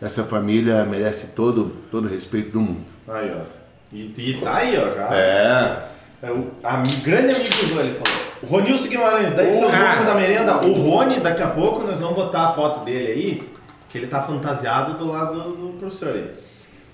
essa 0.00 0.22
família 0.24 0.84
merece 0.84 1.28
todo, 1.28 1.72
todo 1.90 2.06
o 2.06 2.08
respeito 2.10 2.50
do 2.52 2.60
mundo. 2.60 2.84
Aí, 3.08 3.30
ó. 3.34 3.42
E, 3.92 4.12
e 4.16 4.38
tá 4.40 4.56
aí, 4.56 4.76
ó, 4.78 4.94
já. 4.94 5.14
É. 5.14 5.89
É 6.22 6.30
o 6.30 6.48
a 6.62 6.82
grande 7.02 7.34
amigo 7.34 7.74
do 7.74 7.80
ele 7.80 7.94
falou. 7.94 8.20
O 8.42 8.46
Ronilson 8.46 8.88
Guimarães, 8.88 9.34
daí 9.34 9.52
seus 9.52 9.72
Ah. 9.72 10.02
da 10.04 10.14
merenda. 10.14 10.56
O 10.66 10.72
Rony, 10.72 11.20
daqui 11.20 11.42
a 11.42 11.48
pouco, 11.48 11.82
nós 11.86 12.00
vamos 12.00 12.14
botar 12.14 12.48
a 12.48 12.52
foto 12.52 12.84
dele 12.84 13.06
aí, 13.12 13.50
que 13.88 13.98
ele 13.98 14.06
tá 14.06 14.22
fantasiado 14.22 14.94
do 14.98 15.10
lado 15.10 15.40
do, 15.40 15.50
do 15.50 15.78
professor 15.78 16.08
aí. 16.14 16.30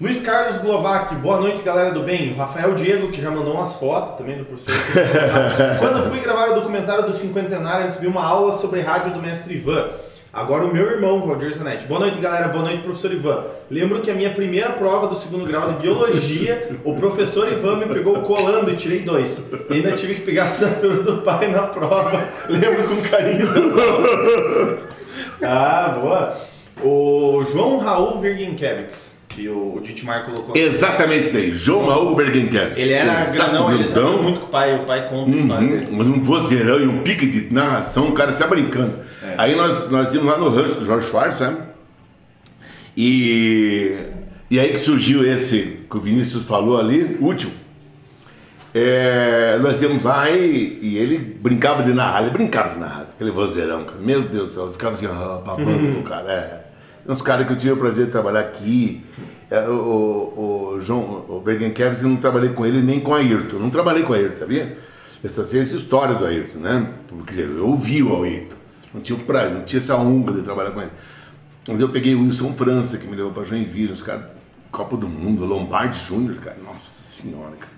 Luiz 0.00 0.20
Carlos 0.20 0.60
Glovac, 0.60 1.14
boa 1.16 1.40
noite, 1.40 1.62
galera 1.62 1.90
do 1.90 2.02
bem. 2.02 2.30
O 2.32 2.36
Rafael 2.36 2.74
Diego, 2.74 3.10
que 3.10 3.20
já 3.20 3.30
mandou 3.30 3.54
umas 3.54 3.76
fotos 3.76 4.16
também 4.18 4.36
do 4.36 4.44
professor. 4.44 4.74
Quando 5.80 6.10
fui 6.10 6.20
gravar 6.20 6.50
o 6.50 6.54
documentário 6.54 7.04
do 7.06 7.12
Cinquentenário, 7.12 7.84
recebi 7.84 8.06
uma 8.06 8.22
aula 8.22 8.52
sobre 8.52 8.82
rádio 8.82 9.14
do 9.14 9.22
mestre 9.22 9.54
Ivan. 9.54 9.88
Agora 10.37 10.66
o 10.66 10.70
meu 10.70 10.87
irmão, 10.90 11.27
Valdir 11.27 11.55
Zanetti. 11.55 11.87
Boa 11.87 11.99
noite, 11.99 12.18
galera. 12.18 12.49
Boa 12.49 12.62
noite, 12.62 12.83
professor 12.83 13.11
Ivan. 13.11 13.44
Lembro 13.70 14.03
que 14.03 14.11
a 14.11 14.14
minha 14.14 14.29
primeira 14.29 14.68
prova 14.68 15.07
do 15.07 15.16
segundo 15.16 15.46
grau 15.46 15.72
de 15.72 15.79
biologia, 15.79 16.77
o 16.85 16.94
professor 16.94 17.51
Ivan 17.51 17.77
me 17.77 17.87
pegou 17.87 18.16
colando 18.16 18.70
e 18.70 18.77
tirei 18.77 19.01
dois. 19.01 19.42
E 19.70 19.72
ainda 19.72 19.92
tive 19.92 20.16
que 20.16 20.20
pegar 20.20 20.42
a 20.42 20.44
assinatura 20.44 21.03
do 21.03 21.22
pai 21.22 21.49
na 21.51 21.62
prova. 21.62 22.22
Lembro 22.51 22.87
com 22.87 23.01
carinho. 23.09 23.49
Ah, 25.42 25.99
boa. 26.03 26.37
O 26.83 27.42
João 27.51 27.79
Raul 27.79 28.20
Virginkiewicz, 28.20 29.16
que 29.31 29.49
o 29.49 29.81
Ditmar 29.83 30.27
colocou 30.27 30.51
aqui. 30.51 30.61
Exatamente 30.61 31.20
isso 31.20 31.33
daí. 31.33 31.55
João 31.55 31.87
Raul 31.87 32.14
Bergenkev. 32.14 32.79
Ele 32.79 32.92
era 32.92 33.25
grandão, 33.25 33.72
ele 33.72 33.85
trabalhou 33.85 34.22
muito 34.22 34.40
com 34.40 34.46
o 34.46 34.51
pai, 34.51 34.77
o 34.83 34.85
pai 34.85 35.09
conta 35.09 35.33
a 35.33 35.35
história 35.35 35.66
dele. 35.66 35.87
Uhum, 35.87 35.96
mas 35.96 36.07
um 36.07 36.20
vozeirão 36.22 36.79
e 36.79 36.87
um 36.87 36.99
pique 36.99 37.25
de 37.25 37.55
narração, 37.55 38.09
o 38.09 38.12
cara 38.12 38.33
está 38.33 38.46
brincando. 38.46 39.07
É. 39.37 39.42
Aí 39.42 39.55
nós, 39.55 39.90
nós 39.90 40.12
íamos 40.14 40.33
lá 40.33 40.38
no 40.38 40.49
rancho 40.49 40.75
do 40.75 40.87
Jorge 40.87 41.09
Schwartz, 41.09 41.37
sabe? 41.37 41.59
E, 42.96 43.94
e 44.51 44.59
aí 44.59 44.72
que 44.72 44.79
surgiu 44.79 45.27
esse 45.27 45.81
que 45.88 45.96
o 45.96 46.01
Vinícius 46.01 46.44
falou 46.44 46.79
ali, 46.79 47.18
útil. 47.20 47.51
É, 48.75 49.59
nós 49.62 49.81
íamos 49.81 50.05
lá 50.05 50.29
e, 50.31 50.79
e 50.83 50.99
ele 50.99 51.18
brincava 51.18 51.83
de 51.83 51.94
narrar, 51.94 52.22
ele 52.22 52.31
brincava 52.31 52.75
de 52.75 52.79
narrar, 52.79 53.07
aquele 53.14 53.31
vozeirão, 53.31 53.85
cara. 53.85 53.99
Meu 54.01 54.22
Deus 54.22 54.51
do 54.51 54.55
céu, 54.55 54.66
eu 54.66 54.72
ficava 54.72 54.94
assim, 54.94 55.07
ó, 55.07 55.38
babando 55.38 56.01
o 56.01 56.03
cara. 56.03 56.33
É. 56.33 56.66
Uns 57.11 57.22
caras 57.22 57.46
que 57.46 57.53
eu 57.53 57.57
tive 57.57 57.72
o 57.72 57.77
prazer 57.77 58.07
de 58.07 58.12
trabalhar 58.12 58.40
aqui. 58.40 59.03
É, 59.51 59.61
o, 59.68 59.72
o, 59.72 60.75
o 60.75 60.81
João, 60.81 61.25
o 61.29 61.42
eu 61.46 62.09
não 62.09 62.16
trabalhei 62.16 62.51
com 62.51 62.66
ele 62.66 62.83
nem 62.83 63.01
com 63.01 63.14
a 63.14 63.18
Ayrton. 63.18 63.59
Não 63.59 63.70
trabalhei 63.70 64.03
com 64.03 64.12
a 64.12 64.16
Ayrton, 64.16 64.37
sabia? 64.37 64.77
essa, 65.27 65.42
essa 65.42 65.77
história 65.77 66.14
do 66.14 66.25
Ayrton, 66.25 66.59
né? 66.59 66.88
Porque 67.09 67.40
eu 67.40 67.66
ouvi 67.66 68.03
o 68.03 68.22
Ayrton, 68.22 68.55
não 68.96 69.02
tinha, 69.02 69.18
pra, 69.18 69.48
não 69.48 69.62
tinha 69.62 69.78
essa 69.78 69.96
honra 69.96 70.32
de 70.32 70.42
trabalhar 70.42 70.72
com 70.72 70.80
ele. 70.82 70.90
Mas 71.68 71.80
eu 71.80 71.88
peguei 71.88 72.14
o 72.14 72.22
Wilson 72.22 72.52
França, 72.54 72.98
que 72.98 73.06
me 73.06 73.14
levou 73.16 73.32
para 73.32 73.44
Joinville, 73.44 73.92
os 73.92 74.02
caras, 74.02 74.24
Copa 74.70 74.96
do 74.96 75.09
Mundo, 75.09 75.44
Lombardi 75.44 75.98
Júnior, 75.98 76.37
cara, 76.37 76.56
nossa 76.64 77.02
senhora, 77.02 77.52
cara. 77.59 77.76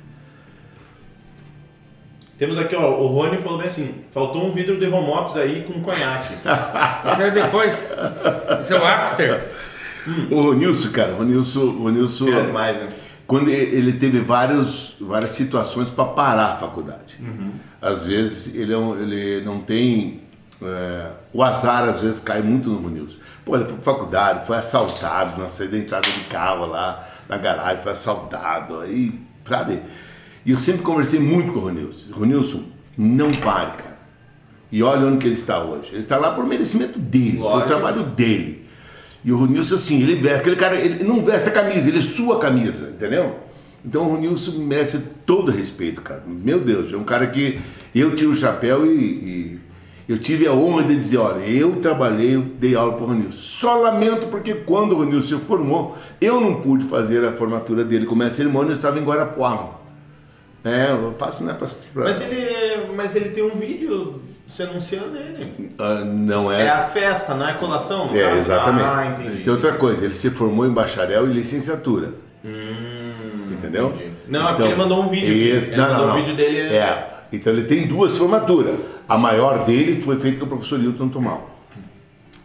Temos 2.39 2.57
aqui, 2.57 2.77
ó, 2.77 3.01
o 3.01 3.07
Rony 3.09 3.39
falou 3.39 3.59
bem 3.59 3.67
assim, 3.67 3.95
faltou 4.13 4.47
um 4.47 4.53
vidro 4.53 4.79
de 4.79 4.87
Romops 4.87 5.37
aí 5.37 5.65
com 5.65 5.81
conhaque. 5.83 6.35
Isso 7.13 7.23
é 7.23 7.31
depois. 7.33 7.75
Isso 8.61 8.75
é 8.75 8.81
o 8.81 8.85
after. 8.85 9.53
O 10.31 10.41
Ronilson, 10.41 10.91
cara, 10.93 11.13
o 11.13 11.17
Ronilson, 11.19 11.61
o 11.65 11.83
Ronilson 11.83 12.29
É 12.29 12.43
demais, 12.47 12.77
né? 12.77 12.89
quando 13.27 13.51
ele 13.51 13.93
teve 13.93 14.21
vários, 14.21 14.97
várias 15.01 15.33
situações 15.33 15.91
para 15.91 16.05
parar 16.05 16.53
a 16.53 16.57
faculdade. 16.57 17.19
Às 17.83 18.07
vezes 18.07 18.55
ele, 18.55 18.73
é 18.73 18.79
um- 18.79 18.97
ele 18.97 19.45
não 19.45 19.61
tem. 19.61 20.23
É, 20.63 21.11
o 21.33 21.43
azar 21.43 21.85
às 21.89 22.01
vezes 22.01 22.21
cai 22.21 22.43
muito 22.43 22.69
no 22.69 22.79
Ronilson. 22.81 23.19
Pô, 23.45 23.57
ele 23.57 23.65
foi 23.65 23.75
pra 23.75 23.83
faculdade, 23.93 24.47
foi 24.47 24.57
assaltado 24.57 25.41
na 25.41 25.49
saída 25.49 25.77
da 25.77 25.79
entrada 25.83 26.09
de 26.09 26.21
carro 26.25 26.67
lá, 26.67 27.09
na 27.29 27.37
garagem, 27.37 27.83
foi 27.83 27.93
assaltado. 27.93 28.81
Aí, 28.81 29.19
sabe? 29.45 29.81
E 30.45 30.51
eu 30.51 30.59
sempre 30.59 30.83
conversei 30.83 31.21
muito 31.21 31.53
com 31.53 31.59
o 31.59 31.63
Ronilson. 31.63 32.13
Ronilson, 32.13 32.63
não 32.97 33.31
pare, 33.31 33.73
cara. 33.73 33.99
E 34.71 34.83
olha 34.83 35.07
onde 35.07 35.19
que 35.19 35.27
ele 35.27 35.35
está 35.35 35.63
hoje. 35.63 35.91
Ele 35.91 35.99
está 35.99 36.17
lá 36.17 36.33
por 36.33 36.45
merecimento 36.45 36.99
dele, 36.99 37.39
por 37.39 37.45
Lógico. 37.45 37.69
trabalho 37.69 38.03
dele. 38.03 38.67
E 39.25 39.33
o 39.33 39.37
Ronilson, 39.37 39.77
assim, 39.77 40.03
ele 40.03 40.15
veste, 40.15 40.39
aquele 40.39 40.57
cara, 40.57 40.77
ele 40.77 41.03
não 41.05 41.25
veste 41.25 41.49
a 41.49 41.53
camisa, 41.53 41.89
ele 41.89 42.03
sua 42.03 42.37
a 42.37 42.39
camisa, 42.39 42.91
entendeu? 42.91 43.39
Então 43.85 44.03
o 44.03 44.15
Ronilson 44.15 44.53
merece 44.59 44.99
todo 45.25 45.51
respeito, 45.51 46.03
cara. 46.03 46.23
Meu 46.27 46.61
Deus, 46.61 46.93
é 46.93 46.97
um 46.97 47.05
cara 47.05 47.27
que 47.27 47.61
eu 47.95 48.15
tiro 48.15 48.33
o 48.33 48.35
chapéu 48.35 48.87
e, 48.87 48.91
e 48.99 49.61
eu 50.09 50.19
tive 50.19 50.47
a 50.47 50.53
honra 50.53 50.85
de 50.85 50.97
dizer, 50.97 51.19
olha, 51.19 51.41
eu 51.45 51.77
trabalhei, 51.77 52.35
eu 52.35 52.41
dei 52.41 52.75
aula 52.75 52.95
para 52.95 53.05
o 53.05 53.07
Ronilson. 53.09 53.33
Só 53.33 53.75
lamento 53.77 54.27
porque 54.29 54.55
quando 54.55 54.93
o 54.93 54.99
Ronilson 54.99 55.39
se 55.39 55.45
formou, 55.45 55.99
eu 56.21 56.41
não 56.41 56.55
pude 56.63 56.85
fazer 56.85 57.25
a 57.27 57.33
formatura 57.33 57.85
dele 57.85 58.07
como 58.07 58.23
é 58.23 58.27
a 58.27 58.31
cerimônia, 58.31 58.71
eu 58.71 58.75
estava 58.75 58.99
em 58.99 59.05
Guarapuava. 59.05 59.77
É, 60.65 60.91
eu 60.91 61.15
faço, 61.19 61.45
né, 61.45 61.55
pra- 61.55 61.69
Mas 61.95 62.21
ele, 62.21 62.93
mas 62.97 63.15
ele 63.15 63.29
tem 63.31 63.45
um 63.45 63.57
vídeo 63.57 64.21
se 64.47 64.63
anunciando 64.63 65.17
ele. 65.17 65.73
Ah, 65.79 66.03
não 66.05 66.51
É 66.53 66.65
é... 66.65 66.69
a 66.71 66.83
festa, 66.83 67.35
não 67.35 67.47
é 67.49 67.55
colação? 67.55 68.11
É, 68.15 68.23
caso? 68.23 68.37
exatamente. 68.37 68.85
Ah, 68.85 69.07
entendi. 69.19 69.45
Tem 69.45 69.53
outra 69.53 69.73
coisa, 69.75 70.05
ele 70.05 70.15
se 70.15 70.31
formou 70.31 70.67
em 70.67 70.71
bacharel 70.71 71.29
e 71.29 71.33
licenciatura. 71.33 72.15
Hum, 72.45 73.47
Entendeu? 73.51 73.89
entendi. 73.95 74.11
Não, 74.29 74.47
é 74.49 74.53
porque 74.53 74.69
ele 74.69 74.77
mandou 74.77 75.03
um 75.03 75.09
vídeo 75.09 75.29
aqui. 75.29 75.45
Então, 75.47 75.57
Esse, 75.59 75.71
Ele 75.73 75.81
não, 75.81 75.89
mandou 75.91 76.07
não, 76.07 76.13
um 76.15 76.17
vídeo 76.17 76.35
dele. 76.35 76.75
É. 76.75 77.07
Então 77.33 77.53
ele 77.53 77.63
tem 77.65 77.87
duas 77.87 78.17
formaturas. 78.17 78.75
A 79.09 79.17
maior 79.17 79.65
dele 79.65 80.01
foi 80.03 80.19
feita 80.21 80.39
com 80.41 80.45
o 80.45 80.49
professor 80.49 80.79
Hilton 80.81 81.09
Tomal. 81.09 81.51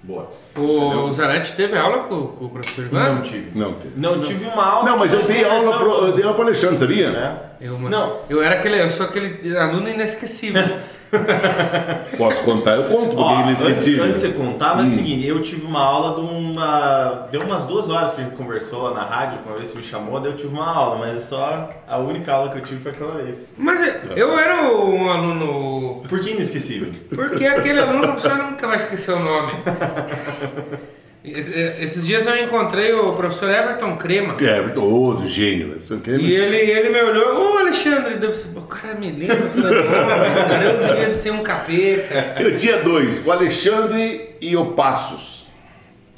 Boa. 0.04 0.30
O 0.56 1.13
Zanetti 1.13 1.54
teve 1.54 1.78
aula 1.78 2.04
com, 2.04 2.28
com 2.28 2.45
o 2.45 2.49
professor 2.49 2.86
Ivan? 2.86 3.15
Não 3.15 3.21
tive. 3.21 3.58
Não 3.58 3.73
teve. 3.73 3.93
Não, 3.97 4.19
tive 4.21 4.45
uma 4.45 4.63
aula. 4.65 4.89
Não, 4.89 4.97
mas 4.97 5.13
eu 5.13 5.23
dei 5.23 5.43
aula 5.43 5.78
pro, 5.78 5.89
eu 6.08 6.12
dei 6.13 6.23
aula 6.23 6.36
pro 6.36 6.43
Alexandre, 6.43 6.78
sabia? 6.78 7.12
né? 7.12 7.39
Eu, 7.60 7.78
mano, 7.80 7.89
Não. 7.89 8.17
eu 8.30 8.41
era 8.43 8.56
aquele, 8.56 8.82
eu 8.82 8.91
sou 8.91 9.06
aquele 9.06 9.58
aluno 9.58 9.89
inesquecível. 9.89 10.63
Posso 12.17 12.41
contar, 12.43 12.71
eu 12.76 12.84
conto, 12.86 13.15
porque 13.15 13.21
Ó, 13.21 13.39
é 13.41 13.43
antes, 13.52 13.62
antes 13.67 13.84
de 13.86 13.95
você 13.97 14.30
contar, 14.30 14.76
mas 14.76 14.86
é 14.86 14.88
o 14.88 14.91
Hum. 14.91 14.95
seguinte, 14.95 15.28
eu 15.28 15.41
tive 15.41 15.65
uma 15.65 15.80
aula 15.82 16.15
de 16.15 16.21
uma. 16.21 17.28
Deu 17.32 17.41
umas 17.41 17.65
duas 17.65 17.89
horas 17.89 18.13
que 18.13 18.21
a 18.21 18.23
gente 18.23 18.36
conversou 18.36 18.84
lá 18.84 18.93
na 18.93 19.04
rádio, 19.04 19.39
uma 19.45 19.56
vez 19.56 19.67
você 19.69 19.78
me 19.78 19.84
chamou, 19.84 20.19
daí 20.19 20.32
eu 20.32 20.36
tive 20.36 20.54
uma 20.54 20.67
aula, 20.67 20.97
mas 20.97 21.17
é 21.17 21.21
só 21.21 21.69
a 21.88 21.97
única 21.97 22.32
aula 22.34 22.49
que 22.52 22.58
eu 22.60 22.63
tive 22.63 22.82
foi 22.82 22.91
aquela 22.91 23.15
vez. 23.21 23.47
Mas 23.58 23.80
eu 24.15 24.38
era 24.38 24.63
um 24.71 25.10
aluno. 25.10 26.04
Por 26.08 26.19
que 26.19 26.32
inesquecível? 26.32 26.93
Porque 27.10 27.45
aquele 27.45 27.80
aluno 27.80 28.02
que 28.08 28.13
pessoa 28.13 28.36
nunca 28.36 28.67
vai 28.67 28.78
esquecer 28.78 29.12
o 29.13 29.19
nome. 29.19 29.54
Es- 31.23 31.47
Esses 31.47 32.05
dias 32.05 32.27
eu 32.27 32.43
encontrei 32.43 32.91
o 32.93 33.13
professor 33.13 33.49
Everton 33.49 33.95
Crema. 33.97 34.36
É, 34.41 34.59
ô, 34.77 35.13
do 35.13 35.27
gênio. 35.27 35.81
Você 35.88 35.95
quer- 35.97 36.19
E 36.19 36.33
ele, 36.36 36.57
ele 36.57 36.89
me 36.89 37.01
olhou, 37.01 37.53
ô 37.53 37.57
Alexandre, 37.59 38.15
deve 38.15 38.36
ser- 38.36 38.49
o 38.57 38.62
cara 38.63 38.95
me 38.95 39.09
lembra 39.12 39.38
cara, 39.55 40.63
eu 40.65 40.88
devia 40.95 41.13
ser 41.13 41.31
um 41.31 41.41
capeta. 41.41 42.41
Eu 42.41 42.55
tinha 42.57 42.77
dois, 42.79 43.25
o 43.25 43.31
Alexandre 43.31 44.36
e 44.41 44.55
o 44.57 44.73
Passos. 44.73 45.47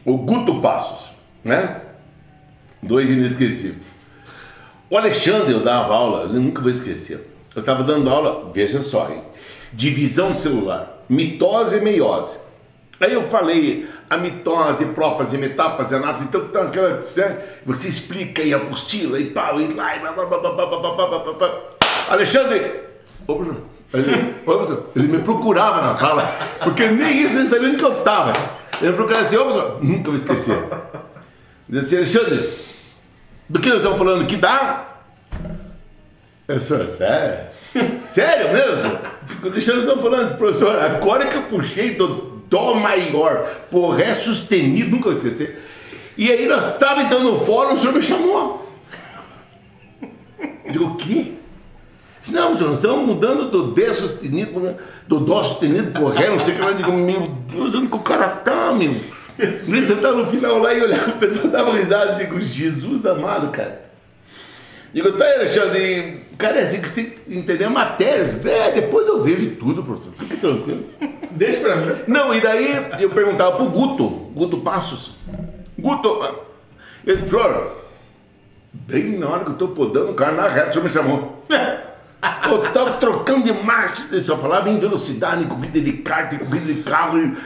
O 0.03 0.17
Guto 0.17 0.59
Passos, 0.59 1.11
né? 1.43 1.81
Dois 2.81 3.09
inesquecíveis. 3.09 3.77
O 4.89 4.97
Alexandre, 4.97 5.51
eu 5.53 5.59
dava 5.61 5.93
aula, 5.93 6.23
eu 6.33 6.39
nunca 6.39 6.61
vou 6.61 6.69
esquecer. 6.71 7.19
Eu 7.55 7.59
estava 7.61 7.83
dando 7.83 8.09
aula, 8.09 8.51
veja 8.53 8.81
só, 8.81 9.09
hein? 9.09 9.21
divisão 9.73 10.33
celular, 10.33 11.03
mitose 11.09 11.77
e 11.77 11.81
meiose. 11.81 12.37
Aí 12.99 13.13
eu 13.13 13.23
falei 13.23 13.89
a 14.09 14.17
mitose, 14.17 14.85
prófase, 14.87 15.37
metáfase, 15.37 15.95
anáfase, 15.95 16.23
então, 16.23 16.61
aquela, 16.61 17.03
né? 17.15 17.37
você 17.65 17.89
explica 17.89 18.41
aí 18.41 18.53
a 18.53 18.57
apostila 18.57 19.19
e 19.19 19.25
pau, 19.25 19.59
e 19.59 19.73
lá, 19.73 19.97
e 19.97 19.99
blá, 19.99 20.13
blá, 20.13 20.25
blá, 20.25 20.39
blá, 20.39 20.51
blá, 20.51 20.65
blá, 20.65 20.79
blá, 20.79 21.19
blá, 21.19 21.33
blá. 21.33 21.61
Alexandre! 22.09 22.83
Ô, 23.27 23.41
ele, 23.93 24.35
ô, 24.45 24.51
professor, 24.51 24.89
ele 24.95 25.07
me 25.07 25.19
procurava 25.19 25.81
na 25.81 25.93
sala, 25.93 26.23
porque 26.63 26.87
nem 26.87 27.21
isso 27.21 27.37
ele 27.37 27.47
sabia 27.47 27.69
onde 27.69 27.83
eu 27.83 27.99
estava. 27.99 28.33
Ele 28.81 28.91
me 28.91 28.95
procurava 28.95 29.25
assim, 29.25 29.37
ô, 29.37 29.45
professor, 29.45 29.83
nunca 29.83 30.03
vou 30.03 30.15
esquecer. 30.15 30.57
Ele 31.69 31.81
disse 31.81 31.97
assim, 31.97 32.17
Alexandre, 32.19 32.49
do 33.49 33.59
que 33.59 33.69
nós 33.69 33.77
estamos 33.77 33.97
falando? 33.97 34.25
Que 34.25 34.37
dá? 34.37 34.85
Eu 36.47 36.59
sou, 36.59 36.77
é, 36.77 37.51
sério 38.05 38.53
mesmo? 38.53 38.99
Deixa 39.51 39.71
eu 39.71 39.81
estar 39.81 40.01
falando, 40.01 40.25
disse, 40.25 40.37
professor, 40.37 40.79
agora 40.79 41.25
que 41.25 41.35
eu 41.35 41.43
puxei 41.43 41.95
do 41.95 42.34
Dó 42.49 42.75
maior 42.75 43.47
pro 43.69 43.89
Ré 43.89 44.13
sustenido, 44.13 44.91
nunca 44.91 45.05
vou 45.05 45.13
esquecer. 45.13 45.61
E 46.17 46.31
aí 46.31 46.47
nós 46.47 46.73
estávamos 46.73 47.05
então 47.05 47.23
no 47.23 47.39
fórum, 47.45 47.73
o 47.73 47.77
senhor 47.77 47.93
me 47.93 48.03
chamou. 48.03 48.69
Eu 50.65 50.71
Digo, 50.71 50.85
o 50.85 50.95
quê? 50.95 51.33
Não, 52.29 52.55
senhor, 52.55 52.69
nós 52.69 52.79
estamos 52.79 53.05
mudando 53.05 53.51
do 53.51 53.71
Dé 53.71 53.93
sustenido, 53.93 54.75
do 55.07 55.19
Dó 55.19 55.43
sustenido 55.43 55.91
pro 55.91 56.07
Ré, 56.07 56.29
não 56.29 56.39
sei 56.39 56.53
o 56.53 56.57
que 56.57 56.63
lá. 56.63 56.71
Eu 56.71 56.77
Digo, 56.77 56.91
meu 56.93 57.21
Deus, 57.49 57.75
onde 57.75 57.87
que 57.87 57.95
o 57.95 57.99
cara 57.99 58.27
tá, 58.27 58.71
meu? 58.73 58.95
Você 59.37 59.95
tá 59.95 60.11
no 60.11 60.25
final 60.25 60.59
lá 60.59 60.73
e 60.73 60.81
olhava, 60.81 61.11
o 61.11 61.17
pessoal 61.19 61.49
dava 61.49 61.71
risada, 61.73 62.13
eu 62.13 62.17
digo, 62.17 62.39
Jesus 62.39 63.05
amado, 63.05 63.51
cara. 63.51 63.84
Digo, 64.95 65.11
tá 65.11 65.25
aí, 65.25 65.35
Alexandre, 65.35 66.21
cara, 66.37 66.57
assim 66.61 66.79
que 66.79 66.89
você 66.89 67.03
tem 67.03 67.05
que 67.09 67.37
entender 67.37 67.65
a 67.65 67.69
matéria. 67.69 68.31
É, 68.49 68.71
depois 68.71 69.05
eu 69.09 69.21
vejo 69.21 69.57
tudo, 69.57 69.83
professor, 69.83 70.13
fique 70.17 70.37
tranquilo. 70.37 70.85
Deixa 71.31 71.59
pra 71.59 71.75
mim. 71.75 71.91
Não, 72.07 72.33
e 72.33 72.39
daí 72.39 73.01
eu 73.01 73.09
perguntava 73.09 73.57
pro 73.57 73.65
Guto, 73.65 74.07
Guto 74.33 74.59
Passos. 74.59 75.17
Guto, 75.77 76.21
ah, 76.23 76.35
ele 77.05 77.27
senhor, 77.27 77.75
bem 78.71 79.19
na 79.19 79.27
hora 79.27 79.43
que 79.43 79.51
eu 79.51 79.55
tô 79.55 79.67
podando 79.67 80.11
o 80.11 80.13
carro 80.13 80.37
na 80.37 80.47
reta, 80.47 80.69
o 80.69 80.71
senhor 80.71 80.83
me 80.85 80.89
chamou. 80.89 81.43
Eu 82.49 82.71
tava 82.71 82.93
trocando 82.93 83.43
de 83.43 83.53
marcha, 83.53 84.03
ele 84.11 84.23
só 84.23 84.35
falava 84.35 84.67
em 84.67 84.79
velocidade, 84.79 85.43
em 85.43 85.47
corrida 85.47 85.79
de 85.79 85.93
kart, 85.93 86.33
em 86.33 86.39
corrida 86.39 86.73
de 86.73 86.81
carro. 86.81 87.19
E 87.19 87.37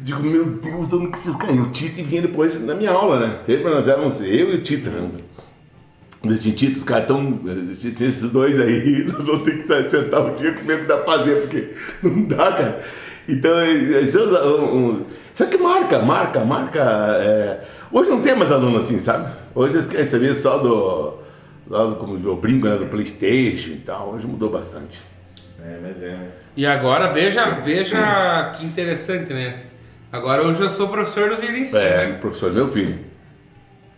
digo, 0.00 0.22
meu 0.22 0.44
Deus, 0.44 0.92
onde 0.92 1.08
que 1.08 1.18
vocês 1.18 1.34
caíram? 1.36 1.62
O 1.62 1.70
Tito 1.70 2.04
vinha 2.04 2.20
depois 2.20 2.60
na 2.62 2.74
minha 2.74 2.90
aula, 2.90 3.18
né? 3.18 3.38
Sempre 3.42 3.70
nós 3.70 3.88
éramos 3.88 4.20
eu 4.20 4.52
e 4.52 4.56
o 4.56 4.62
Tito, 4.62 4.90
né? 4.90 5.08
Nesse 6.22 6.52
Tito, 6.52 6.78
os 6.78 6.84
caras 6.84 7.02
estão. 7.04 7.40
Esses 7.72 8.30
dois 8.30 8.60
aí, 8.60 9.04
nós 9.08 9.24
vamos 9.24 9.42
ter 9.42 9.62
que 9.62 9.90
sentar 9.90 10.20
um 10.20 10.34
dia 10.36 10.52
com 10.52 10.64
medo 10.64 10.86
da 10.86 10.98
fazer, 10.98 11.42
porque 11.42 11.70
não 12.02 12.24
dá, 12.24 12.52
cara. 12.52 12.84
Então, 13.28 13.60
esse 13.62 14.16
é 14.16 14.22
um, 14.22 14.76
um, 14.76 15.06
sabe 15.34 15.56
que 15.56 15.62
marca, 15.62 15.98
marca, 15.98 16.44
marca. 16.44 16.80
é, 17.20 17.60
hoje 17.90 18.08
não 18.08 18.20
tem 18.20 18.36
mais 18.36 18.52
aluno 18.52 18.78
assim, 18.78 19.00
sabe? 19.00 19.32
Hoje 19.54 19.74
eles 19.74 19.88
querem 19.88 20.06
saber 20.06 20.34
só 20.34 20.58
do. 20.58 21.26
Lá 21.68 21.84
do 21.84 21.96
como 21.96 22.16
eu 22.24 22.36
brinco, 22.36 22.68
né, 22.68 22.76
do 22.76 22.86
Playstation 22.86 23.70
e 23.70 23.82
tal. 23.84 24.10
Hoje 24.10 24.26
mudou 24.26 24.48
bastante. 24.48 25.02
É, 25.60 25.78
mas 25.82 26.00
é, 26.00 26.10
né? 26.10 26.28
E 26.56 26.64
agora 26.64 27.08
veja, 27.08 27.44
veja 27.60 28.54
que 28.56 28.64
interessante, 28.64 29.32
né? 29.32 29.64
Agora 30.12 30.42
hoje 30.42 30.60
eu 30.60 30.70
sou 30.70 30.88
professor 30.88 31.28
do 31.28 31.36
Vinícius. 31.36 31.74
É, 31.74 32.12
professor, 32.12 32.52
meu 32.52 32.68
filho. 32.68 32.98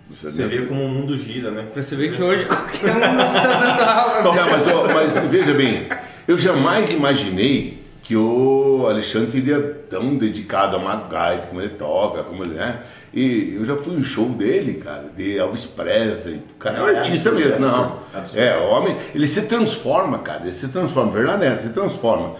Professor, 0.08 0.30
Você 0.30 0.46
meu 0.46 0.48
vê 0.48 0.66
como 0.66 0.82
o 0.84 0.88
mundo 0.88 1.16
gira, 1.16 1.50
né? 1.50 1.66
Pra 1.72 1.82
você 1.82 1.94
ver 1.94 2.16
que 2.16 2.22
hoje 2.22 2.44
qualquer 2.46 2.90
um 2.96 3.26
está 3.26 3.42
dando 3.42 3.82
aula. 3.82 4.22
Não, 4.22 4.50
mas, 4.50 4.66
ó, 4.66 4.84
mas 4.92 5.18
veja 5.30 5.52
bem, 5.52 5.86
eu 6.26 6.38
jamais 6.38 6.90
imaginei 6.92 7.84
que 8.02 8.16
o 8.16 8.86
Alexandre 8.88 9.30
seria 9.30 9.60
tão 9.90 10.16
dedicado 10.16 10.76
a 10.76 10.78
Magaite, 10.78 11.48
como 11.48 11.60
ele 11.60 11.70
toca, 11.70 12.22
como 12.24 12.42
ele 12.42 12.58
é. 12.58 12.76
E 13.12 13.54
eu 13.54 13.64
já 13.66 13.76
fui 13.76 13.94
em 13.96 14.02
show 14.02 14.30
dele, 14.30 14.74
cara, 14.82 15.10
de 15.14 15.36
Elvis 15.38 15.66
Presley. 15.66 16.42
O 16.54 16.58
cara 16.58 16.78
é 16.78 16.82
um 16.82 16.88
É 16.88 16.96
artista 16.98 17.28
absurdo, 17.28 17.50
mesmo, 17.50 17.66
não. 17.66 18.00
absurdo. 18.14 18.38
É, 18.42 18.56
homem, 18.58 18.96
ele 19.14 19.26
se 19.26 19.42
transforma, 19.42 20.18
cara, 20.20 20.42
ele 20.44 20.52
se 20.54 20.68
transforma, 20.68 21.12
verdadeiro, 21.12 21.58
se 21.58 21.68
transforma. 21.68 22.36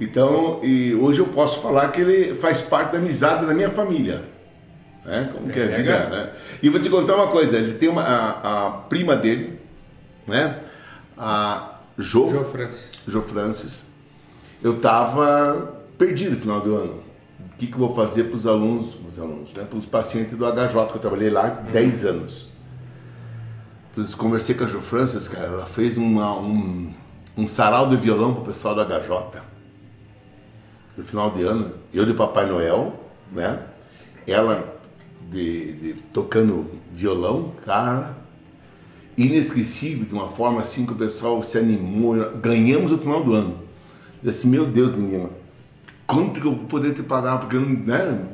Então, 0.00 0.60
e 0.62 0.94
hoje 0.94 1.18
eu 1.18 1.26
posso 1.26 1.60
falar 1.60 1.88
que 1.88 2.00
ele 2.00 2.34
faz 2.34 2.62
parte 2.62 2.92
da 2.92 2.98
amizade 2.98 3.44
da 3.44 3.52
minha 3.52 3.68
família. 3.68 4.24
Né? 5.10 5.28
Como 5.32 5.50
que 5.50 5.58
é 5.58 5.64
a 5.64 5.76
vida, 5.76 5.76
legal. 5.78 6.10
né? 6.10 6.30
E 6.62 6.68
vou 6.68 6.80
te 6.80 6.88
contar 6.88 7.16
uma 7.16 7.26
coisa, 7.26 7.56
ele 7.56 7.74
tem 7.74 7.88
uma, 7.88 8.02
a, 8.02 8.66
a 8.66 8.70
prima 8.70 9.16
dele, 9.16 9.58
né? 10.24 10.60
A 11.18 11.80
Jo, 11.98 12.30
João 12.30 12.44
Francis. 12.44 12.92
Jo 13.08 13.20
Francis, 13.20 13.92
eu 14.62 14.76
estava 14.76 15.74
perdido 15.98 16.36
no 16.36 16.40
final 16.40 16.60
do 16.60 16.76
ano. 16.76 17.02
O 17.52 17.56
que, 17.58 17.66
que 17.66 17.74
eu 17.74 17.78
vou 17.80 17.92
fazer 17.92 18.24
para 18.24 18.36
os 18.36 18.46
alunos, 18.46 18.96
os 19.06 19.18
alunos, 19.18 19.52
né? 19.52 19.64
para 19.68 19.78
os 19.78 19.84
pacientes 19.84 20.38
do 20.38 20.46
HJ, 20.46 20.86
que 20.86 20.94
eu 20.94 21.00
trabalhei 21.00 21.28
lá 21.28 21.48
10 21.48 22.04
anos. 22.04 22.48
Eu 23.96 24.04
conversei 24.16 24.54
com 24.54 24.62
a 24.62 24.68
Jo 24.68 24.80
Francis, 24.80 25.28
cara, 25.28 25.48
ela 25.48 25.66
fez 25.66 25.98
uma, 25.98 26.38
um, 26.38 26.94
um 27.36 27.46
sarau 27.48 27.88
de 27.88 27.96
violão 27.96 28.32
pro 28.32 28.44
pessoal 28.44 28.76
do 28.76 28.84
HJ. 28.84 29.42
No 30.96 31.02
final 31.02 31.32
de 31.32 31.42
ano, 31.42 31.72
eu 31.92 32.06
de 32.06 32.14
Papai 32.14 32.46
Noel, 32.46 32.94
né? 33.32 33.58
Ela 34.26 34.69
de, 35.30 35.72
de 35.74 35.92
tocando 36.12 36.66
violão, 36.92 37.54
cara, 37.64 38.18
inesquecível, 39.16 40.04
de 40.04 40.14
uma 40.14 40.28
forma 40.28 40.60
assim 40.60 40.84
que 40.84 40.92
o 40.92 40.96
pessoal 40.96 41.42
se 41.42 41.56
animou. 41.56 42.16
Ganhamos 42.40 42.90
no 42.90 42.98
final 42.98 43.22
do 43.22 43.34
ano. 43.34 43.56
Eu 44.22 44.30
disse 44.30 44.40
assim, 44.40 44.48
meu 44.48 44.66
Deus, 44.66 44.94
menina, 44.94 45.30
quanto 46.06 46.40
que 46.40 46.46
eu 46.46 46.54
vou 46.54 46.64
poder 46.66 46.94
te 46.94 47.02
pagar? 47.02 47.38
Porque, 47.38 47.56
né? 47.56 48.26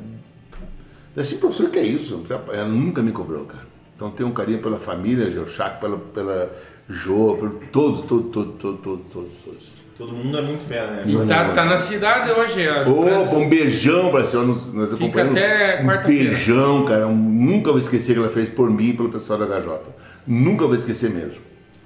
Eu 1.15 1.21
disse, 1.21 1.33
assim, 1.33 1.37
professor, 1.37 1.69
que 1.69 1.79
é 1.79 1.83
isso? 1.83 2.23
Ela 2.51 2.67
nunca 2.67 3.01
me 3.01 3.11
cobrou, 3.11 3.45
cara. 3.45 3.67
Então 3.95 4.11
tem 4.11 4.25
um 4.25 4.31
carinho 4.31 4.59
pela 4.59 4.79
família, 4.79 5.31
Geochac, 5.31 5.79
pela, 5.79 5.97
pela 5.97 6.55
Jo, 6.87 7.35
por 7.37 7.49
todos, 7.71 8.05
todos, 8.05 8.31
todos, 8.31 8.59
todos, 8.61 9.11
todos, 9.11 9.41
todos. 9.41 9.76
Todo 9.97 10.13
mundo 10.13 10.37
é 10.37 10.41
muito 10.41 10.63
fera, 10.67 10.91
né? 10.91 11.03
E 11.07 11.27
tá, 11.27 11.49
tá 11.49 11.65
na 11.65 11.79
cidade 11.79 12.29
hoje. 12.29 12.67
Opa, 12.69 13.35
um 13.35 13.49
beijão 13.49 14.11
pra 14.11 14.23
senhora. 14.23 14.49
Nós, 14.49 14.71
nós 14.71 14.95
Fica 14.95 15.23
até 15.23 15.81
um 15.81 16.07
beijão, 16.07 16.85
cara. 16.85 17.01
Eu 17.01 17.09
nunca 17.09 17.71
vou 17.71 17.79
esquecer 17.79 18.13
que 18.13 18.19
ela 18.19 18.29
fez 18.29 18.47
por 18.47 18.69
mim 18.69 18.89
e 18.89 18.93
pelo 18.93 19.09
pessoal 19.09 19.39
da 19.39 19.59
HJ. 19.59 19.79
Nunca 20.27 20.65
vou 20.67 20.75
esquecer 20.75 21.09
mesmo. 21.09 21.41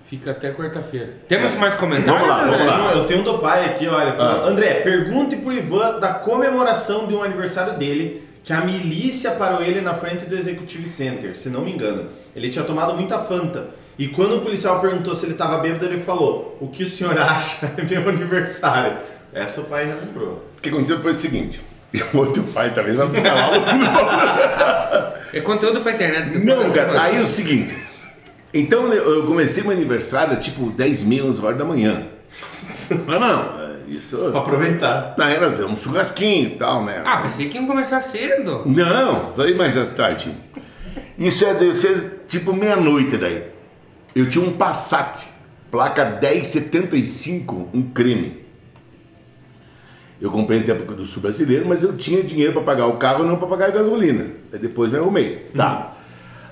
Fica 0.08 0.32
até 0.32 0.52
quarta-feira. 0.52 1.20
Temos 1.30 1.54
é. 1.54 1.56
mais 1.56 1.74
comentários? 1.76 2.14
Vamos 2.14 2.28
lá, 2.28 2.44
vamos 2.44 2.66
lá. 2.66 2.94
Eu 2.96 3.06
tenho 3.06 3.22
um 3.22 3.24
do 3.24 3.40
pai 3.40 3.64
aqui, 3.64 3.88
olha. 3.88 4.14
Ah. 4.20 4.46
André, 4.46 4.82
pergunte 4.82 5.38
pro 5.38 5.54
Ivan 5.54 6.00
da 6.00 6.10
comemoração 6.14 7.08
de 7.08 7.14
um 7.14 7.24
aniversário 7.24 7.78
dele 7.78 8.28
que 8.44 8.52
a 8.52 8.60
milícia 8.60 9.32
parou 9.32 9.62
ele 9.62 9.80
na 9.80 9.94
frente 9.94 10.26
do 10.26 10.36
Executive 10.36 10.86
Center, 10.86 11.34
se 11.34 11.50
não 11.50 11.64
me 11.64 11.72
engano. 11.72 12.10
Ele 12.36 12.50
tinha 12.50 12.66
tomado 12.66 12.94
muita 12.94 13.20
Fanta. 13.20 13.70
E 14.02 14.08
quando 14.08 14.38
o 14.38 14.42
policial 14.42 14.80
perguntou 14.80 15.14
se 15.14 15.28
ele 15.28 15.34
estava 15.34 15.60
bêbado, 15.60 15.86
ele 15.86 16.02
falou: 16.02 16.58
O 16.60 16.70
que 16.70 16.84
o 16.84 16.90
senhor 16.90 17.16
acha? 17.22 17.72
É 17.78 17.84
meu 17.84 18.10
aniversário. 18.10 18.98
Essa 19.32 19.62
o 19.62 19.66
pai 19.66 19.88
já 19.88 19.94
lembrou. 19.94 20.44
O 20.58 20.62
que 20.62 20.70
aconteceu 20.70 21.00
foi 21.00 21.12
o 21.12 21.14
seguinte: 21.14 21.62
o 22.12 22.18
outro 22.18 22.42
pai 22.46 22.72
talvez 22.74 22.98
vai 22.98 23.08
descalar 23.10 23.52
É 25.32 25.40
conteúdo 25.42 25.82
pra 25.82 25.92
internet. 25.92 26.36
Não, 26.44 26.72
cara, 26.72 27.00
aí 27.00 27.18
é 27.18 27.22
o 27.22 27.28
seguinte. 27.28 27.78
Então 28.52 28.92
eu 28.92 29.24
comecei 29.28 29.62
meu 29.62 29.74
aniversário 29.74 30.36
tipo 30.38 30.72
10 30.72 31.04
mil, 31.04 31.28
11 31.28 31.46
horas 31.46 31.58
da 31.60 31.64
manhã. 31.64 32.08
Mas 32.90 33.22
não, 33.22 33.46
isso. 33.88 34.18
Pra 34.18 34.40
aproveitar. 34.40 35.14
Na 35.16 35.30
era 35.30 35.48
um 35.68 35.78
churrasquinho 35.78 36.48
e 36.48 36.56
tal, 36.58 36.84
né? 36.84 37.04
Ah, 37.06 37.18
pensei 37.22 37.48
que 37.50 37.56
iam 37.56 37.68
começar 37.68 38.02
cedo. 38.02 38.64
Não, 38.66 39.32
falei 39.34 39.54
mais 39.54 39.78
à 39.78 39.86
tarde. 39.86 40.36
Isso 41.20 41.46
é, 41.46 41.54
deve 41.54 41.76
ser 41.76 42.24
tipo 42.28 42.52
meia-noite 42.52 43.16
daí. 43.16 43.61
Eu 44.16 44.30
tinha 44.30 44.46
um 44.46 44.54
Passat, 44.54 45.28
placa 45.70 46.20
1075, 46.22 47.70
um 47.74 47.84
creme. 47.84 48.42
Eu 50.20 50.30
comprei 50.30 50.60
na 50.60 50.74
época 50.74 50.94
do 50.94 51.06
sul 51.06 51.22
brasileiro, 51.22 51.68
mas 51.68 51.82
eu 51.82 51.98
tinha 51.98 52.22
dinheiro 52.22 52.54
para 52.54 52.62
pagar 52.62 52.88
o 52.88 52.98
carro, 52.98 53.24
não 53.24 53.38
para 53.38 53.48
pagar 53.48 53.70
a 53.70 53.72
gasolina. 53.72 54.28
Aí 54.54 54.60
depois 54.60 54.92
me 54.92 54.98
arrumei. 54.98 55.50
Tá. 55.56 55.98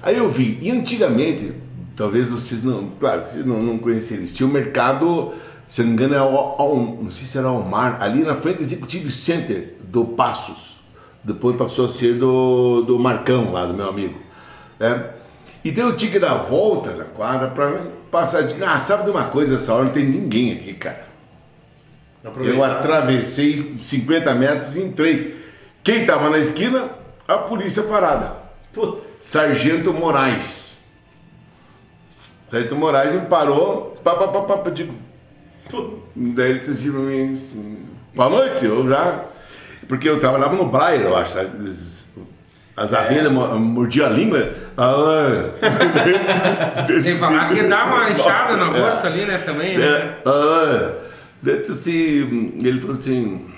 Aí 0.01 0.17
eu 0.17 0.29
vi, 0.29 0.57
e 0.61 0.71
antigamente, 0.71 1.53
talvez 1.95 2.29
vocês 2.29 2.63
não, 2.63 2.91
claro 2.99 3.27
vocês 3.27 3.45
não, 3.45 3.61
não 3.61 3.77
conheceram 3.77 4.23
isso, 4.23 4.33
tinha 4.33 4.47
o 4.47 4.49
um 4.49 4.53
mercado 4.53 5.33
se 5.69 5.81
não 5.81 5.89
me 5.89 5.93
engano, 5.93 6.15
é 6.15 6.21
o, 6.21 6.97
não 7.03 7.11
sei 7.11 7.27
se 7.27 7.37
era 7.37 7.51
o 7.51 7.63
Mar, 7.63 8.01
ali 8.01 8.23
na 8.23 8.35
frente 8.35 8.57
do 8.57 8.63
Executive 8.63 9.11
Center 9.11 9.75
do 9.83 10.03
Passos. 10.03 10.79
Depois 11.23 11.55
passou 11.55 11.85
a 11.85 11.91
ser 11.91 12.15
do, 12.15 12.81
do 12.81 12.97
Marcão, 12.97 13.53
lá 13.53 13.67
do 13.67 13.75
meu 13.75 13.87
amigo. 13.87 14.17
Né? 14.79 15.11
E 15.63 15.71
daí 15.71 15.83
eu 15.83 15.95
tinha 15.95 16.11
que 16.11 16.19
dar 16.19 16.31
a 16.31 16.37
volta 16.37 16.91
na 16.93 17.05
quadra 17.05 17.49
para 17.49 17.81
passar 18.09 18.43
de. 18.43 18.63
Ah, 18.63 18.79
sabe 18.81 19.03
de 19.03 19.09
uma 19.09 19.25
coisa 19.25 19.55
essa 19.55 19.73
hora? 19.73 19.85
Não 19.85 19.91
tem 19.91 20.05
ninguém 20.05 20.53
aqui, 20.53 20.73
cara. 20.73 21.07
Eu 22.23 22.63
atravessei 22.63 23.77
50 23.81 24.33
metros 24.35 24.75
e 24.75 24.81
entrei. 24.81 25.37
Quem 25.83 26.01
estava 26.01 26.29
na 26.29 26.37
esquina? 26.37 26.89
A 27.27 27.37
polícia 27.37 27.83
parada. 27.83 28.33
Puta. 28.73 29.03
Sargento 29.21 29.93
Moraes. 29.93 30.73
Sargento 32.49 32.75
Moraes 32.75 33.13
me 33.13 33.27
parou. 33.27 33.97
Pá, 34.03 34.15
pá, 34.15 34.27
pá, 34.27 34.57
pá, 34.57 34.69
digo, 34.69 34.93
Daí 36.15 36.49
ele 36.49 36.59
disse 36.59 36.71
assim 36.71 36.91
pra 36.91 36.99
mim, 37.01 37.33
assim, 37.33 37.85
boa 38.15 38.29
noite, 38.29 38.65
eu 38.65 38.87
já... 38.87 39.23
Porque 39.87 40.09
eu 40.09 40.19
trabalhava 40.19 40.55
no 40.55 40.65
Braille, 40.65 41.03
eu 41.03 41.15
acho, 41.15 41.37
As 42.79 42.93
abelhas 42.93 43.29
mordiam 43.29 44.07
a 44.07 44.09
língua. 44.09 44.49
Ah, 44.77 45.49
Sem 47.03 47.17
falar 47.17 47.49
que 47.49 47.63
dá 47.63 47.83
uma 47.83 48.09
inchada 48.09 48.55
no 48.55 48.73
é. 48.73 48.79
rosto 48.79 49.05
ali, 49.05 49.25
né, 49.25 49.37
também, 49.39 49.77
né? 49.77 49.85
É, 49.85 50.15
ah, 50.25 50.93
assim, 51.69 52.53
ele 52.63 52.79
falou 52.79 52.95
assim, 52.95 53.53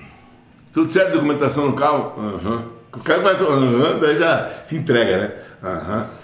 tudo 0.74 0.92
certo, 0.92 1.14
documentação 1.14 1.68
no 1.68 1.74
carro? 1.74 2.16
Aham. 2.18 2.52
Uhum. 2.52 2.82
O 2.94 3.00
cara 3.00 3.22
faz 3.22 3.42
aham, 3.42 4.00
daí 4.02 4.18
já 4.18 4.50
se 4.66 4.76
entrega, 4.76 5.18
né? 5.18 5.32
Aham. 5.64 6.00
Uhum. 6.00 6.22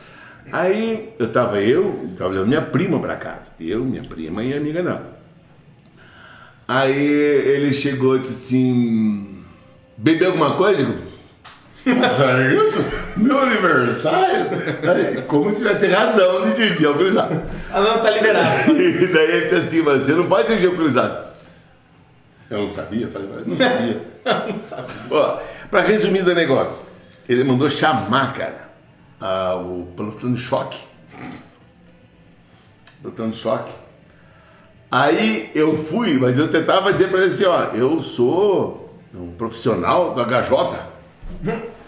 Aí 0.52 1.14
eu 1.20 1.32
tava 1.32 1.62
eu, 1.62 2.10
tava 2.18 2.32
levando 2.32 2.48
minha 2.48 2.62
prima 2.62 3.00
pra 3.00 3.16
casa. 3.16 3.52
Eu, 3.60 3.84
minha 3.86 4.04
prima 4.04 4.44
e 4.44 4.54
amiga 4.56 4.82
dela. 4.82 5.20
Aí 6.68 6.98
ele 6.98 7.74
chegou 7.74 8.18
e 8.18 8.20
disse 8.22 8.34
assim: 8.34 9.44
Bebeu 9.98 10.30
alguma 10.30 10.56
coisa? 10.56 10.84
Eu 11.92 12.74
meu 13.18 13.40
aniversário? 13.40 14.48
Aí, 14.84 15.22
como 15.24 15.50
se 15.50 15.58
tivesse 15.58 15.88
razão 15.88 16.44
de 16.44 16.54
dirigir 16.54 16.88
alcoolizado. 16.88 17.44
Ah, 17.72 17.82
não, 17.82 18.02
tá 18.02 18.10
liberado. 18.10 18.72
E 18.78 19.08
daí 19.08 19.32
ele 19.32 19.42
disse 19.46 19.56
assim: 19.56 19.82
Mas 19.82 20.04
você 20.04 20.14
não 20.14 20.28
pode 20.28 20.48
dirigir 20.48 20.70
alcoolizado. 20.70 21.28
Eu 22.50 22.64
não 22.64 22.70
sabia, 22.70 23.08
falei, 23.10 23.30
mas 23.34 23.48
não 23.48 23.58
sabia. 23.58 24.02
não 24.54 24.62
sabia. 24.62 24.96
Ó, 25.12 25.40
pra 25.70 25.82
resumir 25.82 26.24
do 26.24 26.34
negócio, 26.34 26.86
ele 27.28 27.44
mandou 27.44 27.70
chamar, 27.70 28.34
cara, 28.34 29.58
o 29.58 29.88
pelotão 29.96 30.34
de 30.34 30.40
choque. 30.40 30.80
Pelotão 33.02 33.30
de 33.30 33.36
choque 33.36 33.72
Aí 34.90 35.52
eu 35.54 35.78
fui, 35.78 36.18
mas 36.18 36.38
eu 36.38 36.48
tentava 36.48 36.94
dizer 36.94 37.10
para 37.10 37.20
ele 37.20 37.28
assim, 37.28 37.44
ó, 37.44 37.64
eu 37.74 38.02
sou 38.02 38.98
um 39.14 39.32
profissional 39.32 40.14
do 40.14 40.24
HJ. 40.24 40.80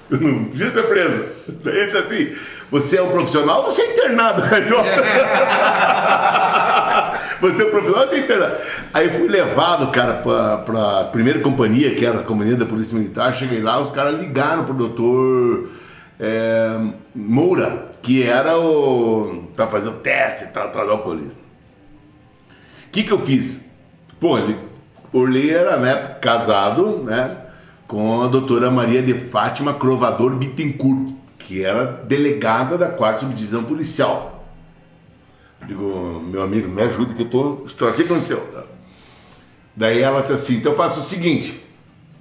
Não 0.20 0.46
podia 0.46 0.72
ser 0.72 0.84
preso. 0.84 1.26
Daí 1.64 1.78
ele 1.78 1.92
disse 1.92 1.98
assim, 1.98 2.36
você 2.72 2.98
é 2.98 3.02
um 3.02 3.12
profissional 3.12 3.64
você 3.64 3.82
é 3.82 3.94
internado, 3.94 4.42
HJ? 4.50 4.50
você 7.42 7.64
é 7.64 7.66
um 7.66 7.70
profissional 7.70 8.08
você 8.08 8.16
é 8.16 8.20
internado? 8.20 8.56
Aí 8.94 9.10
fui 9.10 9.28
levado, 9.28 9.92
cara, 9.92 10.14
para 10.14 11.02
a 11.02 11.04
primeira 11.06 11.40
companhia, 11.40 11.96
que 11.96 12.06
era 12.06 12.20
a 12.20 12.24
companhia 12.24 12.56
da 12.56 12.66
Polícia 12.66 12.98
Militar, 12.98 13.36
cheguei 13.36 13.62
lá, 13.62 13.80
os 13.80 13.92
caras 13.92 14.20
ligaram 14.20 14.66
pro 14.66 14.74
doutor 14.74 15.70
é, 16.20 16.78
Moura, 17.16 17.90
que 18.02 18.24
era 18.24 18.60
o. 18.60 19.48
para 19.56 19.68
fazer 19.68 19.90
o 19.90 19.94
teste, 19.94 20.48
tratar 20.48 20.86
do 20.86 20.92
alcoolismo. 20.92 21.32
O 21.32 22.92
que, 22.92 23.04
que 23.04 23.12
eu 23.12 23.20
fiz? 23.20 23.64
Pô, 24.20 24.38
ele, 24.38 24.58
Orley 25.14 25.52
era 25.52 25.78
né, 25.78 26.18
casado 26.20 27.04
né, 27.04 27.38
com 27.90 28.22
a 28.22 28.28
doutora 28.28 28.70
Maria 28.70 29.02
de 29.02 29.16
Fátima 29.16 29.74
Crovador 29.74 30.36
Bittencourt, 30.36 31.12
que 31.40 31.66
era 31.66 31.86
delegada 31.86 32.78
da 32.78 32.88
4 32.88 33.22
Subdivisão 33.22 33.64
Policial. 33.64 34.46
Digo, 35.66 36.24
meu 36.32 36.44
amigo, 36.44 36.70
me 36.70 36.84
ajuda 36.84 37.16
que 37.16 37.24
eu 37.24 37.30
tô. 37.32 37.64
Estou 37.66 37.90
aqui, 37.90 38.04
o 38.04 38.06
que 38.06 38.14
aconteceu? 38.14 38.48
Daí 39.76 40.04
ela 40.04 40.22
disse 40.22 40.34
assim: 40.34 40.58
então 40.58 40.76
faça 40.76 41.00
o 41.00 41.04
seguinte, 41.04 41.60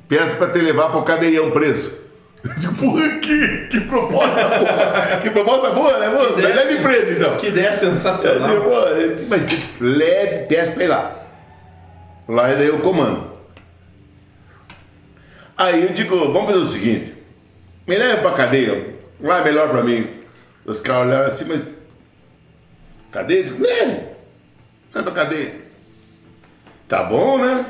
peça 0.08 0.36
para 0.36 0.50
te 0.50 0.58
levar 0.58 0.88
para 0.88 1.00
o 1.00 1.04
cadeião 1.04 1.50
preso. 1.50 1.92
Eu 2.42 2.54
digo, 2.54 2.74
porra, 2.76 3.06
que, 3.20 3.66
que 3.70 3.80
proposta 3.80 4.48
boa! 4.58 5.16
Que 5.20 5.30
proposta 5.30 5.70
boa, 5.72 5.98
né, 5.98 6.08
mano? 6.08 6.32
Mas 6.34 6.56
leve 6.56 6.76
preso, 6.82 7.12
então. 7.12 7.36
Que 7.36 7.48
ideia 7.48 7.74
sensacional. 7.74 8.48
Eu 8.50 9.12
disse, 9.12 9.26
mas 9.26 9.46
leve, 9.78 10.46
peça 10.46 10.72
pra 10.72 10.84
ir 10.84 10.88
lá. 10.88 11.14
Lá 12.26 12.52
e 12.52 12.56
daí 12.56 12.68
eu 12.68 12.78
comando. 12.78 13.37
Aí 15.58 15.82
eu 15.82 15.92
digo, 15.92 16.16
vamos 16.32 16.46
fazer 16.46 16.58
o 16.58 16.64
seguinte, 16.64 17.14
me 17.84 17.96
leve 17.98 18.22
pra 18.22 18.30
cadeia, 18.30 18.94
lá 19.20 19.38
é 19.40 19.44
melhor 19.44 19.68
pra 19.68 19.82
mim. 19.82 20.06
Os 20.64 20.78
caras 20.78 21.08
olharam 21.08 21.26
assim, 21.26 21.46
mas. 21.46 21.72
Cadeia? 23.10 23.40
Eu 23.40 23.44
digo, 23.44 23.62
leve! 23.62 24.06
Vai 24.92 25.02
pra 25.02 25.12
cadeia. 25.12 25.54
Tá 26.86 27.02
bom, 27.02 27.38
né? 27.38 27.66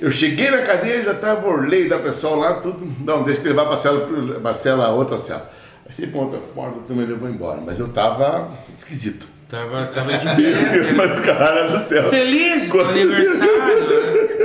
Eu 0.00 0.12
cheguei 0.12 0.50
na 0.50 0.62
cadeia, 0.62 1.02
já 1.02 1.12
estava 1.12 1.48
orlei 1.48 1.88
da 1.88 1.98
pessoal 1.98 2.36
lá, 2.36 2.54
tudo. 2.54 2.86
Não, 3.00 3.24
deixa 3.24 3.40
eu 3.40 3.46
levar 3.46 3.64
para 3.64 3.74
a 3.74 3.76
cela, 3.76 4.08
pra 4.40 4.54
cela, 4.54 4.90
outra 4.90 5.18
cela. 5.18 5.50
Aí 5.84 5.92
você 5.92 6.06
ponta, 6.06 6.36
a 6.36 6.40
porta, 6.40 6.78
também 6.86 7.06
levou 7.06 7.28
embora. 7.28 7.60
Mas 7.60 7.80
eu 7.80 7.88
tava 7.88 8.56
esquisito. 8.76 9.26
Tava, 9.48 9.86
tava 9.86 10.16
de 10.16 10.36
vida. 10.36 10.92
Mas 10.94 11.20
cara 11.26 11.68
do 11.68 11.88
céu. 11.88 12.08
Feliz 12.08 12.70
Quando... 12.70 12.90
aniversário. 12.90 14.37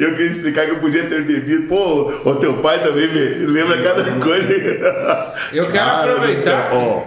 Eu 0.00 0.12
queria 0.12 0.26
explicar 0.30 0.64
que 0.66 0.72
eu 0.72 0.78
podia 0.78 1.04
ter 1.06 1.22
bebido. 1.24 1.68
Pô, 1.68 2.12
o 2.24 2.36
teu 2.36 2.54
pai 2.58 2.78
também 2.82 3.06
me 3.08 3.18
lembra 3.46 3.82
cada 3.82 4.04
coisa. 4.18 4.52
Eu 5.52 5.66
quero 5.70 5.72
Cara, 5.84 6.12
aproveitar. 6.12 6.70
ó. 6.72 7.02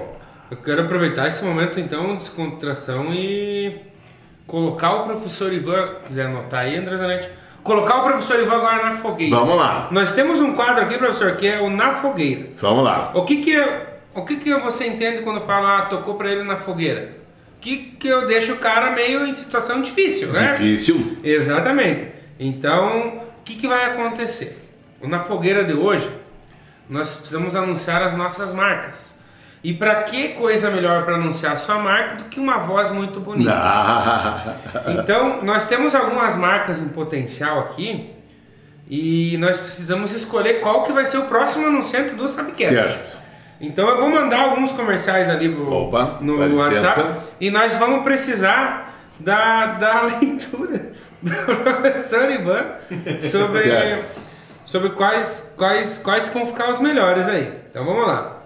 Eu 0.51 0.57
quero 0.57 0.81
aproveitar 0.83 1.27
esse 1.27 1.43
momento 1.43 1.79
então 1.79 2.13
de 2.13 2.17
descontração 2.19 3.13
e 3.13 3.75
colocar 4.45 4.93
o 4.93 5.03
professor 5.05 5.51
Ivan, 5.51 5.87
quiser 6.05 6.25
anotar 6.27 6.61
aí, 6.61 6.77
André 6.77 6.97
Zanetti, 6.97 7.29
colocar 7.63 7.97
o 8.01 8.03
professor 8.03 8.39
Ivan 8.39 8.57
agora 8.57 8.83
na 8.83 8.95
fogueira. 8.97 9.35
Vamos 9.35 9.57
lá, 9.57 9.87
Nós 9.91 10.13
temos 10.13 10.39
um 10.41 10.53
quadro 10.53 10.83
aqui, 10.83 10.97
professor, 10.97 11.31
que 11.35 11.47
é 11.47 11.59
o 11.61 11.69
Na 11.69 11.93
Fogueira. 11.93 12.47
vamos 12.61 12.83
lá. 12.83 13.11
O 13.15 13.23
que 13.23 13.37
que, 13.37 13.57
o 14.13 14.23
que 14.25 14.35
que 14.37 14.53
você 14.55 14.85
entende 14.85 15.21
quando 15.23 15.41
fala, 15.41 15.79
ah, 15.79 15.81
tocou 15.83 16.15
pra 16.15 16.31
ele 16.31 16.43
na 16.43 16.57
fogueira? 16.57 17.09
Que 17.59 17.77
que 17.77 18.07
eu 18.07 18.27
deixo 18.27 18.51
o 18.53 18.57
cara 18.57 18.91
meio 18.91 19.25
em 19.25 19.31
situação 19.33 19.81
difícil, 19.81 20.27
né? 20.27 20.51
Difícil. 20.51 21.17
Exatamente. 21.23 22.07
Então, 22.39 23.17
o 23.17 23.43
que, 23.43 23.55
que 23.55 23.67
vai 23.67 23.85
acontecer? 23.85 24.59
Na 25.01 25.19
fogueira 25.19 25.63
de 25.63 25.73
hoje, 25.73 26.09
nós 26.89 27.15
precisamos 27.15 27.55
anunciar 27.55 28.01
as 28.01 28.13
nossas 28.13 28.51
marcas. 28.51 29.19
E 29.63 29.73
para 29.73 30.03
que 30.03 30.29
coisa 30.29 30.69
melhor 30.69 31.05
para 31.05 31.15
anunciar 31.15 31.53
a 31.53 31.57
sua 31.57 31.77
marca 31.77 32.15
do 32.15 32.25
que 32.25 32.39
uma 32.39 32.57
voz 32.57 32.91
muito 32.91 33.19
bonita? 33.19 33.53
Então, 34.87 35.43
nós 35.43 35.67
temos 35.67 35.95
algumas 35.95 36.35
marcas 36.35 36.81
em 36.81 36.89
potencial 36.89 37.59
aqui 37.59 38.13
e 38.89 39.37
nós 39.37 39.57
precisamos 39.57 40.13
escolher 40.13 40.59
qual 40.59 40.83
que 40.83 40.91
vai 40.91 41.05
ser 41.05 41.17
o 41.17 41.23
próximo 41.23 41.67
anunciante 41.67 42.13
do 42.15 42.27
Sabcast. 42.27 42.75
certo. 42.75 43.23
Então 43.61 43.87
eu 43.87 43.97
vou 43.97 44.09
mandar 44.09 44.49
alguns 44.49 44.73
comerciais 44.73 45.29
ali 45.29 45.49
pro, 45.49 45.71
Opa, 45.71 46.17
no 46.19 46.45
licença. 46.45 46.81
WhatsApp 46.81 47.19
e 47.39 47.49
nós 47.49 47.75
vamos 47.77 48.03
precisar 48.03 48.93
da, 49.19 49.67
da 49.67 50.01
leitura 50.19 50.92
do 51.23 51.63
professor 51.63 52.29
Ivan 52.29 52.65
sobre, 53.31 53.61
Certo. 53.63 54.21
sobre 54.65 54.89
quais, 54.91 55.53
quais, 55.57 55.97
quais 55.99 56.27
vão 56.29 56.45
ficar 56.47 56.69
os 56.71 56.79
melhores 56.79 57.27
aí. 57.27 57.51
Então 57.69 57.85
vamos 57.85 58.07
lá. 58.07 58.43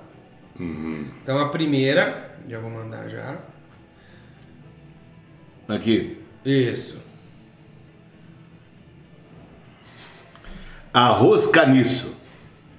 Uhum. 0.60 1.08
Então 1.24 1.40
a 1.40 1.50
primeira, 1.50 2.32
já 2.48 2.60
vou 2.60 2.70
mandar 2.70 3.08
já. 3.10 3.36
Aqui. 5.68 6.22
Isso. 6.46 6.98
Arroz 10.94 11.48
caniço. 11.48 12.16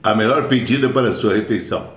A 0.02 0.14
melhor 0.14 0.48
pedida 0.48 0.88
para 0.88 1.08
a 1.10 1.14
sua 1.14 1.34
refeição. 1.34 1.92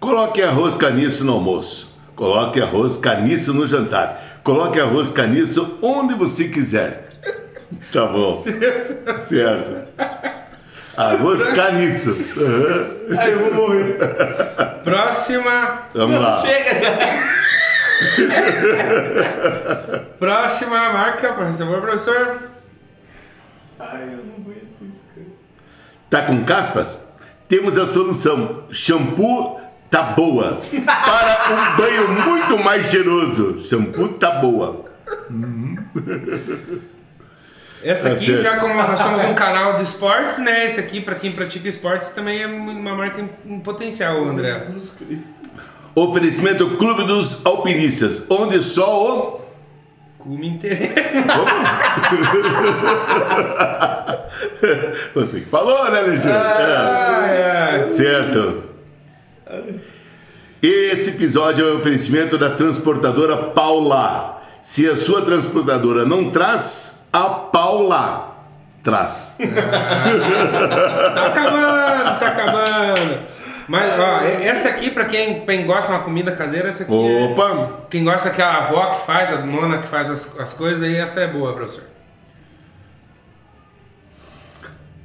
Coloque 0.00 0.42
arroz 0.42 0.74
caniço 0.74 1.24
no 1.24 1.32
almoço. 1.32 1.92
Coloque 2.16 2.60
arroz 2.60 2.96
caniço 2.96 3.52
no 3.52 3.66
jantar. 3.66 4.40
Coloque 4.42 4.80
arroz 4.80 5.10
caniço 5.10 5.78
onde 5.82 6.14
você 6.14 6.48
quiser. 6.48 7.03
Tá 7.92 8.06
bom. 8.06 8.42
certo. 9.26 9.88
Arroz 10.96 11.42
caniço. 11.54 12.16
Aham. 12.36 12.90
Ai, 13.18 13.32
eu 13.32 13.38
vou 13.38 13.54
morrer. 13.68 13.98
Próxima, 14.84 15.82
Vamos 15.94 16.20
lá. 16.20 16.40
Chega! 16.40 17.34
próxima 20.18 20.92
marca, 20.92 21.32
por 21.32 21.52
favor, 21.52 21.80
professor. 21.80 22.42
Ai, 23.78 24.02
eu 24.04 24.24
não 24.24 24.34
aguento 24.34 24.82
isso, 24.82 25.04
cara. 25.14 25.26
Tá 26.10 26.22
com 26.22 26.44
caspas? 26.44 27.08
Temos 27.48 27.76
a 27.76 27.86
solução. 27.86 28.64
Shampoo 28.70 29.60
tá 29.90 30.02
boa. 30.02 30.60
Para 30.86 31.52
um 31.52 31.76
banho 31.76 32.08
muito 32.08 32.58
mais 32.58 32.90
cheiroso. 32.90 33.60
Shampoo 33.62 34.08
tá 34.08 34.30
boa. 34.32 34.84
Essa 37.84 38.12
aqui, 38.12 38.40
já 38.40 38.56
como 38.56 38.72
nós 38.72 38.98
somos 38.98 39.22
um 39.24 39.34
canal 39.34 39.76
de 39.76 39.82
esportes, 39.82 40.38
né? 40.38 40.64
Esse 40.64 40.80
aqui, 40.80 41.02
pra 41.02 41.16
quem 41.16 41.32
pratica 41.32 41.68
esportes, 41.68 42.08
também 42.08 42.40
é 42.40 42.46
uma 42.46 42.96
marca 42.96 43.20
em, 43.20 43.28
em 43.44 43.60
potencial, 43.60 44.24
André. 44.24 44.58
Jesus 44.66 44.88
Cristo. 44.90 45.34
Oferecimento 45.94 46.78
Clube 46.78 47.04
dos 47.04 47.44
Alpinistas, 47.44 48.24
onde 48.30 48.64
só 48.64 49.38
o. 49.38 49.40
Cu 50.18 50.30
me 50.30 50.48
interessa. 50.48 50.94
Você 55.14 55.40
que 55.40 55.50
falou, 55.50 55.90
né, 55.90 55.98
Alexandre? 55.98 56.32
Ai, 56.32 57.42
ai. 57.42 57.82
É. 57.82 57.86
Certo. 57.86 58.62
Esse 60.62 61.10
episódio 61.10 61.68
é 61.68 61.74
um 61.74 61.76
oferecimento 61.76 62.38
da 62.38 62.48
transportadora 62.48 63.36
Paula. 63.36 64.42
Se 64.62 64.88
a 64.88 64.96
sua 64.96 65.20
transportadora 65.20 66.06
não 66.06 66.30
traz, 66.30 67.03
a 67.14 67.28
Paula 67.30 68.34
traz. 68.82 69.36
Tá 71.14 71.26
acabando, 71.26 72.18
tá 72.18 72.26
acabando. 72.26 73.18
Mas, 73.68 73.98
ó, 73.98 74.20
essa 74.20 74.68
aqui, 74.68 74.90
pra 74.90 75.04
quem, 75.06 75.40
quem 75.46 75.64
gosta 75.64 75.86
de 75.92 75.92
uma 75.98 76.04
comida 76.04 76.32
caseira, 76.32 76.68
essa 76.68 76.82
aqui 76.82 76.92
é- 76.92 77.24
Opa! 77.26 77.86
Quem 77.88 78.04
gosta 78.04 78.28
daquela 78.28 78.58
avó 78.58 78.86
que 78.86 79.06
faz, 79.06 79.32
a 79.32 79.38
nona 79.38 79.78
que 79.78 79.86
faz 79.86 80.10
as, 80.10 80.38
as 80.40 80.52
coisas, 80.52 80.82
aí 80.82 80.96
essa 80.96 81.20
é 81.20 81.26
boa, 81.28 81.52
professor. 81.54 81.84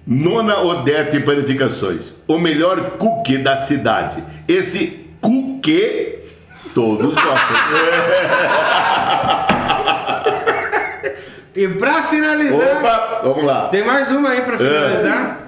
Nona 0.05 0.57
Odete 0.61 1.19
Panificações. 1.19 2.13
O 2.27 2.39
melhor 2.39 2.97
cookie 2.97 3.37
da 3.37 3.55
cidade. 3.57 4.23
Esse 4.47 5.07
cookie 5.21 6.19
todos 6.73 7.13
gostam. 7.13 7.55
E 11.55 11.67
pra 11.67 12.03
finalizar, 12.03 12.77
Opa! 12.77 13.21
Vamos 13.23 13.43
lá. 13.43 13.67
tem 13.69 13.83
mais 13.83 14.11
uma 14.11 14.29
aí 14.29 14.41
pra 14.41 14.57
finalizar. 14.57 15.39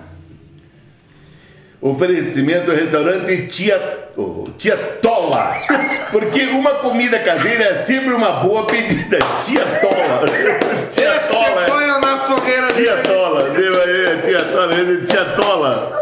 Oferecimento 1.80 2.70
restaurante 2.72 3.48
Tia, 3.48 4.10
oh, 4.16 4.48
Tia 4.58 4.78
Tola. 5.02 5.54
Porque 6.12 6.44
uma 6.48 6.76
comida 6.76 7.18
caseira 7.20 7.64
é 7.64 7.76
sempre 7.76 8.14
uma 8.14 8.34
boa 8.34 8.66
pedida. 8.66 9.18
Tia 9.40 9.66
Tola. 9.82 10.22
Tia 10.92 11.16
Esse 11.18 11.30
Tola. 11.32 11.66
foi 11.68 11.92
o 11.92 12.00
na 12.00 12.20
fogueira 12.20 12.68
Tia 12.74 12.96
dele. 12.98 13.08
Tola. 13.08 13.50
Deu 13.50 13.82
aí, 13.82 14.22
Tia 14.22 14.44
Tola. 14.44 14.76
Tia 15.08 15.26
Tola. 15.36 16.01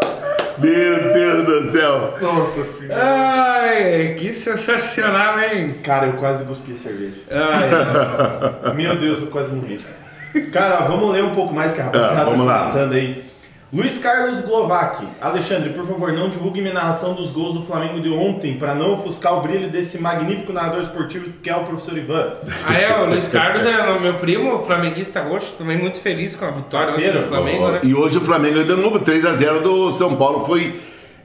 Meu 0.62 1.14
Deus 1.14 1.46
do 1.46 1.72
céu. 1.72 2.16
Nossa 2.22 2.64
senhora. 2.64 3.02
Ai, 3.04 4.16
que 4.18 4.34
sensacional, 4.34 5.40
hein? 5.40 5.70
Cara, 5.84 6.08
eu 6.08 6.14
quase 6.14 6.44
cuspi 6.46 6.74
a 6.74 6.78
cerveja. 6.78 7.22
Ai, 7.32 8.74
Meu 8.74 8.96
Deus, 8.98 9.22
eu 9.22 9.28
quase 9.28 9.52
morri. 9.52 9.80
Cara, 10.54 10.82
vamos 10.88 11.12
ler 11.14 11.24
um 11.24 11.34
pouco 11.34 11.54
mais 11.54 11.74
que 11.74 11.82
a 11.82 11.86
rapaziada 11.86 12.22
Ah, 12.22 12.26
vamos 12.26 12.46
tá 12.46 12.54
lá. 12.54 12.60
comentando 12.72 12.94
aí. 12.94 13.29
Luiz 13.72 14.00
Carlos 14.00 14.42
Glovac. 14.42 15.06
Alexandre, 15.22 15.70
por 15.70 15.86
favor, 15.86 16.12
não 16.12 16.30
divulgue 16.30 16.60
minha 16.60 16.74
narração 16.74 17.14
dos 17.14 17.30
gols 17.30 17.54
do 17.54 17.62
Flamengo 17.64 18.02
de 18.02 18.10
ontem 18.10 18.58
para 18.58 18.74
não 18.74 18.94
ofuscar 18.96 19.38
o 19.38 19.42
brilho 19.42 19.70
desse 19.70 20.02
magnífico 20.02 20.52
narrador 20.52 20.82
esportivo 20.82 21.30
que 21.44 21.50
é 21.52 21.56
o 21.56 21.64
professor 21.64 21.96
Ivan. 21.96 22.34
ah, 22.66 22.74
é, 22.74 23.00
o 23.04 23.06
Luiz 23.10 23.28
Carlos 23.28 23.64
é 23.66 23.80
o 23.92 24.02
meu 24.02 24.16
primo, 24.16 24.64
flamenguista 24.66 25.22
roxo, 25.22 25.54
também 25.58 25.78
muito 25.78 26.02
feliz 26.02 26.36
com 26.36 26.46
a 26.46 26.52
vitória 26.52 26.88
Parceiro. 26.88 27.20
do 27.22 27.28
Flamengo, 27.28 27.68
né? 27.72 27.80
E 27.84 27.94
hoje 27.94 28.18
o 28.18 28.22
Flamengo 28.22 28.58
ainda 28.58 28.76
novo 28.76 29.00
3x0 29.02 29.62
do 29.62 29.92
São 29.92 30.16
Paulo. 30.16 30.44
Foi 30.48 30.80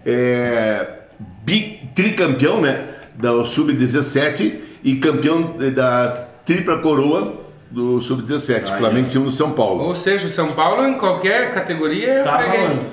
é, 0.05 0.87
bi- 1.19 1.81
tricampeão, 1.95 2.61
né? 2.61 2.89
Da 3.15 3.43
Sub-17 3.45 4.53
e 4.83 4.97
campeão 4.97 5.55
da 5.75 6.27
tripla 6.45 6.79
coroa 6.79 7.44
do 7.75 8.01
Sub-17. 8.01 8.71
Aí, 8.71 8.79
Flamengo 8.79 9.07
em 9.07 9.11
cima 9.11 9.25
do 9.25 9.33
São 9.33 9.53
Paulo. 9.53 9.83
Ou 9.85 9.97
seja, 9.97 10.29
o 10.29 10.31
São 10.31 10.53
Paulo 10.53 10.87
em 10.87 10.97
qualquer 10.97 11.53
categoria 11.53 12.09
é 12.11 12.23
Tá 12.23 12.39
freguês. 12.39 12.71
rolando. 12.73 12.87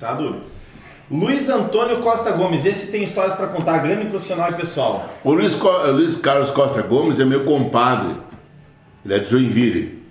Tá 0.00 0.14
duro. 0.14 0.40
Luiz 1.10 1.48
Antônio 1.48 1.98
Costa 2.02 2.32
Gomes, 2.32 2.64
esse 2.64 2.90
tem 2.90 3.02
histórias 3.02 3.34
para 3.34 3.46
contar, 3.46 3.78
grande 3.78 4.06
profissional 4.06 4.50
e 4.50 4.54
pessoal. 4.54 5.14
O 5.22 5.32
Luiz, 5.32 5.54
Co- 5.54 5.86
Luiz 5.90 6.16
Carlos 6.16 6.50
Costa 6.50 6.82
Gomes 6.82 7.20
é 7.20 7.24
meu 7.24 7.44
compadre. 7.44 8.14
Ele 9.04 9.14
é 9.14 9.18
de 9.18 9.28
Joinville. 9.28 10.02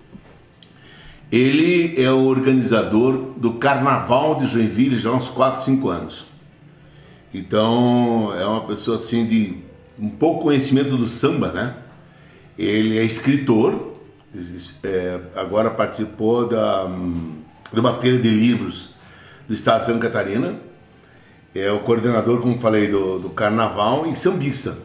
Ele 1.32 1.95
é 2.01 2.11
o 2.11 2.26
organizador 2.28 3.32
do 3.38 3.53
Carnaval 3.53 4.36
de 4.36 4.45
Joinville 4.45 4.99
já 4.99 5.09
há 5.09 5.13
uns 5.13 5.30
4, 5.30 5.61
5 5.63 5.89
anos. 5.89 6.26
Então, 7.34 8.32
é 8.38 8.45
uma 8.45 8.61
pessoa 8.61 8.97
assim 8.97 9.26
de 9.26 9.57
um 9.99 10.09
pouco 10.09 10.43
conhecimento 10.43 10.95
do 10.95 11.09
samba, 11.09 11.47
né? 11.51 11.74
Ele 12.57 12.99
é 12.99 13.03
escritor, 13.03 13.92
é, 14.84 15.19
agora 15.36 15.69
participou 15.69 16.47
da, 16.47 16.88
de 17.71 17.79
uma 17.79 17.93
feira 17.93 18.17
de 18.17 18.29
livros 18.29 18.89
do 19.47 19.53
estado 19.53 19.81
de 19.81 19.86
Santa 19.86 19.99
Catarina. 19.99 20.55
É 21.53 21.71
o 21.71 21.81
coordenador, 21.81 22.41
como 22.41 22.59
falei, 22.59 22.88
do, 22.88 23.19
do 23.19 23.29
carnaval 23.29 24.07
e 24.07 24.15
sambista. 24.15 24.75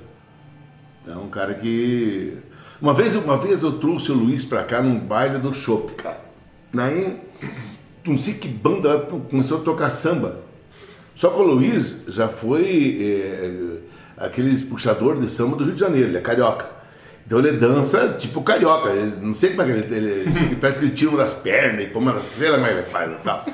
É 1.07 1.17
um 1.17 1.29
cara 1.29 1.55
que. 1.55 2.37
Uma 2.81 2.93
vez, 2.93 3.15
uma 3.15 3.39
vez 3.39 3.63
eu 3.63 3.73
trouxe 3.79 4.13
o 4.13 4.15
Luiz 4.15 4.45
pra 4.45 4.63
cá 4.63 4.83
num 4.83 4.99
baile 4.99 5.39
do 5.39 5.55
Chopp, 5.55 5.95
cara. 5.95 6.21
Daí, 6.73 7.19
não 8.07 8.19
sei 8.19 8.35
que 8.35 8.49
banda 8.49 8.99
começou 9.31 9.59
a 9.59 9.61
tocar 9.63 9.91
samba. 9.91 10.41
Só 11.15 11.31
que 11.31 11.41
o 11.41 11.43
Luiz 11.43 12.03
já 12.07 12.29
foi 12.29 12.99
é, 13.01 13.79
aquele 14.19 14.57
puxador 14.65 15.19
de 15.19 15.29
samba 15.29 15.57
do 15.57 15.65
Rio 15.65 15.75
de 15.75 15.81
Janeiro, 15.81 16.09
ele 16.09 16.19
é 16.19 16.21
carioca. 16.21 16.78
Então 17.29 17.41
ele 17.41 17.53
dança 17.59 18.15
tipo 18.15 18.41
carioca. 18.41 18.89
Ele, 18.89 19.17
não 19.21 19.35
sei 19.35 19.51
como 19.51 19.61
é 19.61 19.65
que 19.67 19.71
ele, 19.73 19.95
ele, 19.95 20.11
ele 20.21 20.57
parece 20.59 20.81
que 20.81 20.87
ele 20.87 20.95
tira 20.95 21.11
uma 21.11 21.19
das 21.19 21.35
pernas 21.35 21.85
e 21.85 21.89
põe 21.89 22.01
uma 22.01 22.15
das 22.15 22.25
pernas, 22.25 22.59
mas 22.59 22.73
ele 22.73 22.83
faz 22.85 23.13
e 23.13 23.17
tal. 23.17 23.45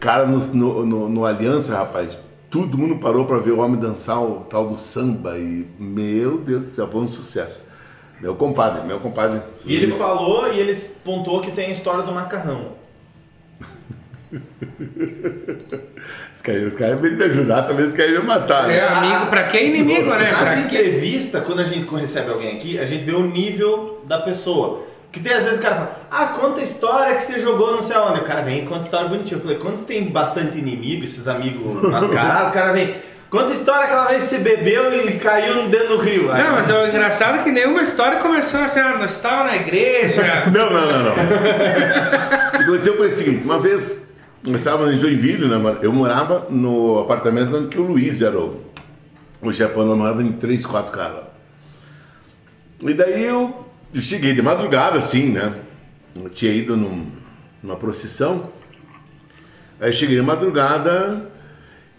Cara, 0.00 0.26
no, 0.26 0.38
no, 0.38 0.84
no, 0.84 1.08
no 1.08 1.24
Aliança, 1.24 1.76
rapaz, 1.76 2.18
todo 2.50 2.76
mundo 2.76 2.96
parou 2.96 3.24
para 3.24 3.38
ver 3.38 3.52
o 3.52 3.60
homem 3.60 3.78
dançar 3.78 4.20
o 4.20 4.40
tal 4.40 4.68
do 4.68 4.76
samba 4.78 5.38
e, 5.38 5.64
meu 5.78 6.38
Deus 6.38 6.62
do 6.62 6.68
céu, 6.68 6.88
foi 6.90 7.02
um 7.02 7.08
sucesso. 7.08 7.62
Meu 8.20 8.34
compadre, 8.34 8.84
meu 8.84 8.98
compadre. 8.98 9.42
E 9.64 9.76
ele 9.76 9.94
falou 9.94 10.52
e 10.52 10.58
ele 10.58 10.74
pontuou 11.04 11.40
que 11.40 11.52
tem 11.52 11.66
a 11.66 11.70
história 11.70 12.02
do 12.02 12.10
macarrão. 12.10 12.72
Os 16.34 16.42
caras, 16.42 16.64
os 16.64 16.74
caras 16.74 17.00
vêm 17.00 17.12
me 17.12 17.24
ajudar, 17.24 17.62
também 17.62 17.86
os 17.86 17.94
caras 17.94 18.10
me 18.10 18.18
matar. 18.18 18.68
É 18.68 18.80
Né? 18.80 18.80
amigo 18.80 19.26
pra 19.26 19.44
quem 19.44 19.60
é 19.60 19.66
inimigo, 19.66 20.10
né? 20.14 20.34
Quem... 20.52 20.64
entrevistas, 20.64 21.44
quando 21.44 21.60
a 21.60 21.64
gente 21.64 21.88
recebe 21.94 22.30
alguém 22.30 22.56
aqui, 22.56 22.76
a 22.76 22.84
gente 22.84 23.04
vê 23.04 23.12
o 23.12 23.22
nível 23.22 24.02
da 24.04 24.18
pessoa. 24.18 24.84
Que 25.12 25.20
tem 25.20 25.32
às 25.32 25.44
vezes 25.44 25.60
o 25.60 25.62
cara 25.62 25.76
fala, 25.76 26.00
ah, 26.10 26.26
conta 26.40 26.60
a 26.60 26.64
história 26.64 27.14
que 27.14 27.22
você 27.22 27.38
jogou 27.38 27.70
não 27.70 27.82
sei 27.84 27.94
aonde. 27.94 28.18
O 28.18 28.24
cara 28.24 28.42
vem 28.42 28.64
e 28.64 28.66
conta 28.66 28.80
história 28.80 29.08
bonitinha. 29.08 29.38
Eu 29.38 29.42
falei, 29.42 29.58
quando 29.58 29.76
você 29.76 29.86
tem 29.86 30.10
bastante 30.10 30.58
inimigo, 30.58 31.04
esses 31.04 31.28
amigos 31.28 31.88
mascarados, 31.88 32.50
o 32.50 32.52
cara 32.52 32.72
vem, 32.72 32.96
conta 33.30 33.50
a 33.50 33.52
história 33.52 33.84
aquela 33.84 34.06
vez 34.06 34.24
que 34.24 34.30
você 34.30 34.38
bebeu 34.40 34.92
e 34.92 35.12
caiu 35.20 35.68
dentro 35.68 35.90
do 35.90 35.98
rio. 35.98 36.32
Aí, 36.32 36.42
Não, 36.42 36.50
mas 36.50 36.68
o 36.68 36.86
engraçado 36.86 37.38
é 37.38 37.42
que 37.44 37.52
nenhuma 37.52 37.84
história 37.84 38.18
começou 38.18 38.58
assim, 38.58 38.80
ah, 38.80 38.96
nós 38.98 39.14
estávamos 39.14 39.52
na 39.52 39.56
igreja. 39.56 40.46
Não, 40.52 40.68
não, 40.68 40.84
não, 40.84 41.02
não. 41.04 41.12
o 41.12 42.50
que 42.56 42.62
aconteceu 42.64 42.96
foi 42.96 43.06
o 43.06 43.10
seguinte, 43.10 43.44
uma 43.44 43.60
vez 43.60 44.03
estávamos 44.46 44.94
em 44.94 44.96
Joinville, 44.98 45.48
né, 45.48 45.78
eu 45.82 45.92
morava 45.92 46.46
no 46.50 47.00
apartamento 47.00 47.56
onde 47.56 47.68
que 47.68 47.78
o 47.78 47.82
Luiz 47.86 48.20
era 48.20 48.38
o, 48.38 48.60
o 49.42 49.52
chefão, 49.52 49.86
nós 49.86 49.96
morava 49.98 50.22
em 50.22 50.32
três, 50.32 50.66
quatro 50.66 50.92
caras. 50.92 51.24
E 52.82 52.92
daí 52.92 53.24
eu, 53.24 53.66
eu 53.94 54.00
cheguei 54.02 54.34
de 54.34 54.42
madrugada, 54.42 54.98
assim, 54.98 55.30
né? 55.30 55.54
Eu 56.14 56.28
tinha 56.28 56.52
ido 56.52 56.76
num- 56.76 57.06
numa 57.62 57.76
procissão. 57.76 58.50
Aí 59.80 59.88
eu 59.88 59.92
cheguei 59.92 60.16
de 60.16 60.22
madrugada 60.22 61.30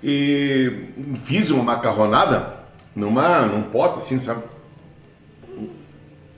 e 0.04 0.90
fiz 1.24 1.50
uma 1.50 1.64
macarronada 1.64 2.54
numa, 2.96 3.42
num 3.46 3.64
pote, 3.64 3.98
assim, 3.98 4.20
sabe? 4.20 4.44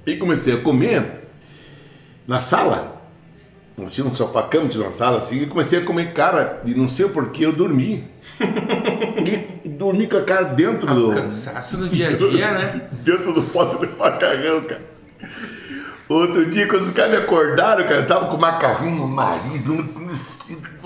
E 0.06 0.16
comecei 0.16 0.54
a 0.56 0.62
comer 0.62 1.28
na 2.26 2.40
sala. 2.40 2.97
Tinha 3.86 4.08
um 4.08 4.16
sofá 4.16 4.42
cama, 4.42 4.68
tinha 4.68 4.84
uma 4.84 4.92
sala 4.92 5.18
assim, 5.18 5.44
e 5.44 5.46
comecei 5.46 5.78
a 5.78 5.84
comer 5.84 6.12
cara, 6.12 6.62
e 6.66 6.74
não 6.74 6.90
sei 6.90 7.06
o 7.06 7.10
porquê, 7.10 7.46
eu 7.46 7.54
dormi. 7.54 8.04
e 9.64 9.70
dormi 9.70 10.08
com 10.08 10.18
a 10.18 10.24
cara 10.24 10.46
dentro 10.46 10.94
do. 10.94 11.14
Cansaço 11.14 11.78
do 11.78 11.88
dia 11.88 12.08
a 12.08 12.12
dia, 12.12 12.52
né? 12.54 12.82
dentro 13.04 13.34
do 13.34 13.44
pote 13.44 13.86
do 13.86 13.98
macarrão, 13.98 14.62
cara. 14.62 14.82
Outro 16.10 16.46
dia, 16.48 16.68
quando 16.68 16.84
os 16.84 16.92
caras 16.92 17.12
me 17.12 17.18
acordaram, 17.18 17.84
cara, 17.84 17.98
eu 17.98 18.08
tava 18.08 18.26
com 18.26 18.38
o 18.38 18.40
macarrão 18.40 18.90
no 18.90 19.14
nariz, 19.14 19.64
no- 19.66 19.84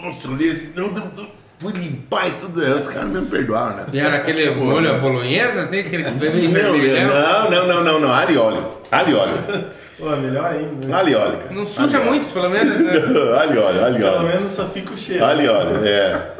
nossa, 0.02 0.28
eu 0.28 0.34
olhei 0.34 0.72
não, 0.76 0.88
não, 0.92 1.12
não, 1.16 1.28
fui 1.60 1.72
limpar 1.74 2.28
e 2.28 2.32
tudo, 2.32 2.60
os 2.60 2.88
caras 2.88 3.12
não 3.12 3.22
me 3.22 3.28
perdoaram, 3.28 3.78
né? 3.78 3.86
E 3.94 4.00
era 4.00 4.18
aquele 4.18 4.50
molho 4.56 4.90
à 4.90 4.98
bolonhesa, 4.98 5.62
assim, 5.62 5.80
aquele 5.80 6.04
bem 6.12 6.48
Não, 6.50 6.52
vermelhão. 6.52 7.50
não, 7.50 7.68
não, 7.68 7.84
não, 7.84 8.00
não, 8.02 8.12
alho 8.12 8.34
e 8.34 9.81
Pô, 10.02 10.10
melhor 10.18 10.46
ainda. 10.52 10.88
né? 10.88 10.98
Óleo, 10.98 11.38
cara. 11.38 11.48
Não 11.52 11.66
suja 11.68 12.00
e 12.02 12.04
muito, 12.06 12.34
pelo 12.34 12.50
menos, 12.50 12.80
né? 12.80 12.92
óleo. 12.98 13.64
Óleo, 13.64 13.86
alho 13.86 13.98
e 13.98 14.02
Pelo 14.02 14.24
menos 14.24 14.52
só 14.52 14.66
fica 14.66 14.94
o 14.94 14.98
cheiro. 14.98 15.24
E 15.24 15.48
óleo, 15.48 15.86
é. 15.86 16.32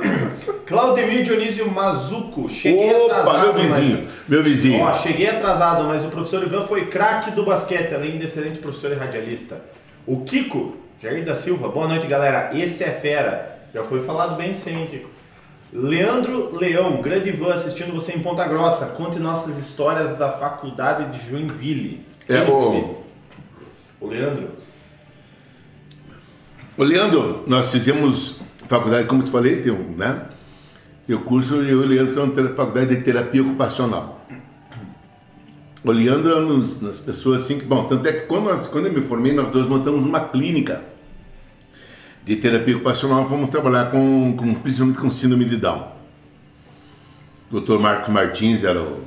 Claudemir 0.66 1.24
Dionísio 1.24 1.70
Mazuco. 1.70 2.50
Cheguei 2.50 2.92
Opa, 2.94 3.16
atrasado. 3.18 3.40
meu 3.44 3.54
vizinho, 3.54 3.98
mas- 3.98 4.10
meu 4.28 4.44
vizinho. 4.44 4.82
Ó, 4.84 4.94
cheguei 4.94 5.28
atrasado, 5.30 5.84
mas 5.84 6.04
o 6.04 6.08
professor 6.10 6.44
Ivan 6.44 6.66
foi 6.66 6.86
craque 6.88 7.32
do 7.32 7.44
basquete, 7.44 7.94
além 7.94 8.18
de 8.18 8.26
excelente 8.26 8.60
professor 8.60 8.92
e 8.92 8.96
radialista. 8.96 9.62
O 10.08 10.22
Kiko, 10.24 10.78
Jair 11.02 11.24
da 11.24 11.36
Silva, 11.36 11.68
boa 11.70 11.88
noite, 11.88 12.08
galera. 12.08 12.50
Esse 12.58 12.84
é 12.84 12.90
fera. 12.90 13.60
Já 13.74 13.84
foi 13.84 14.02
falado 14.04 14.36
bem 14.38 14.54
disso 14.54 14.70
aí, 14.70 14.76
hein, 14.76 14.88
Kiko? 14.90 15.10
Leandro 15.74 16.58
Leão, 16.58 17.02
grande 17.02 17.30
Ivan, 17.30 17.54
assistindo 17.54 17.94
você 17.94 18.14
em 18.14 18.20
Ponta 18.20 18.46
Grossa. 18.48 18.88
Conte 18.88 19.20
nossas 19.20 19.58
histórias 19.58 20.18
da 20.18 20.30
faculdade 20.30 21.18
de 21.18 21.30
Joinville. 21.30 22.06
É, 22.28 22.42
o- 22.42 23.01
O 24.02 24.08
Leandro. 24.08 24.50
Ô, 26.76 26.84
Leandro, 26.84 27.44
nós 27.46 27.72
fizemos 27.72 28.38
faculdade, 28.68 29.08
como 29.08 29.22
eu 29.22 29.26
te 29.26 29.32
falei, 29.32 29.62
tem 29.62 29.72
um, 29.72 29.96
né? 29.96 30.26
O 31.08 31.20
curso, 31.20 31.56
eu 31.56 31.64
e 31.64 31.76
o 31.76 31.86
Leandro 31.86 32.10
estamos 32.10 32.56
faculdade 32.56 32.96
de 32.96 33.04
terapia 33.04 33.42
ocupacional. 33.42 34.26
O 35.84 35.92
Leandro 35.92 36.32
é 36.32 36.38
um 36.38 36.60
das 36.60 37.00
pessoas 37.00 37.42
assim 37.42 37.60
que. 37.60 37.66
Bom, 37.66 37.84
tanto 37.84 38.08
é 38.08 38.14
que 38.14 38.26
quando, 38.28 38.46
nós, 38.46 38.66
quando 38.66 38.88
eu 38.88 38.94
me 38.94 39.02
formei, 39.02 39.34
nós 39.34 39.50
dois 39.50 39.68
montamos 39.68 40.06
uma 40.06 40.22
clínica 40.22 40.84
de 42.24 42.38
terapia 42.38 42.76
ocupacional, 42.76 43.28
fomos 43.28 43.50
trabalhar 43.50 43.92
com, 43.92 44.36
com 44.38 44.54
principalmente 44.56 45.00
com 45.00 45.12
síndrome 45.12 45.46
de 45.46 45.58
Down. 45.58 45.92
O 47.52 47.60
Dr. 47.60 47.78
Marcos 47.80 48.10
Martins 48.10 48.64
era 48.64 48.82
o, 48.82 49.04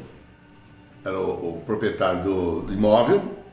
era 1.04 1.18
o, 1.18 1.58
o 1.58 1.62
proprietário 1.64 2.22
do 2.22 2.72
imóvel 2.72 3.43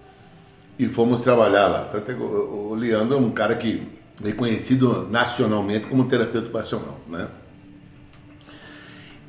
e 0.82 0.90
fomos 0.90 1.22
trabalhar 1.22 1.68
lá. 1.68 1.90
Tanto 1.92 2.10
é 2.12 2.16
o, 2.16 2.74
Leandro 2.74 3.14
é 3.16 3.18
um 3.20 3.30
cara 3.30 3.54
que 3.56 3.84
é 4.24 4.28
reconhecido 4.28 5.08
nacionalmente 5.12 5.86
como 5.86 6.06
terapeuta 6.06 6.48
ocupacional, 6.48 7.00
né? 7.08 7.28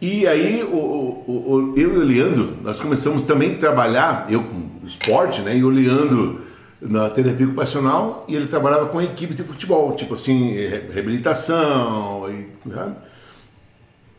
E 0.00 0.26
aí, 0.26 0.62
o, 0.64 0.74
o- 0.76 1.24
o- 1.28 1.74
eu 1.78 1.94
e 1.94 1.98
o 1.98 2.04
Leandro, 2.04 2.56
nós 2.62 2.80
começamos 2.80 3.22
também 3.24 3.54
a 3.54 3.58
trabalhar, 3.58 4.26
eu 4.30 4.42
com 4.42 4.84
esporte, 4.86 5.42
né? 5.42 5.56
E 5.56 5.62
o 5.62 5.68
Leandro 5.68 6.40
na 6.80 7.08
terapia 7.10 7.46
ocupacional, 7.46 8.24
e 8.26 8.34
ele 8.34 8.46
trabalhava 8.46 8.86
com 8.86 9.00
equipes 9.00 9.36
de 9.36 9.44
futebol, 9.44 9.94
tipo 9.94 10.14
assim, 10.14 10.52
re- 10.54 10.88
reabilitação, 10.90 12.28
e, 12.30 12.48
né? 12.68 12.96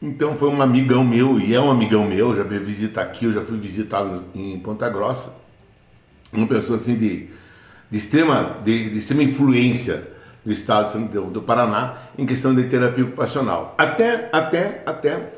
Então 0.02 0.36
foi 0.38 0.50
um 0.50 0.62
amigão 0.62 1.04
meu, 1.04 1.40
e 1.40 1.54
é 1.56 1.60
um 1.60 1.72
amigão 1.72 2.08
meu, 2.08 2.36
já 2.36 2.44
veio 2.44 2.64
visitar 2.64 3.02
aqui, 3.02 3.26
eu 3.26 3.34
já 3.34 3.42
fui 3.42 3.58
visitá-lo 3.58 4.24
em 4.36 4.60
Ponta 4.60 4.88
Grossa 4.88 5.43
uma 6.38 6.48
pessoa 6.48 6.78
assim 6.78 6.96
de, 6.96 7.30
de 7.90 7.98
extrema 7.98 8.58
de, 8.64 8.90
de 8.90 8.98
extrema 8.98 9.24
influência 9.24 10.12
do 10.46 10.52
estado 10.52 10.98
do, 11.08 11.26
do 11.26 11.42
Paraná 11.42 11.98
em 12.18 12.26
questão 12.26 12.54
de 12.54 12.64
terapia 12.64 13.06
ocupacional. 13.06 13.76
Até 13.78 14.30
até 14.32 14.84
até 14.86 15.34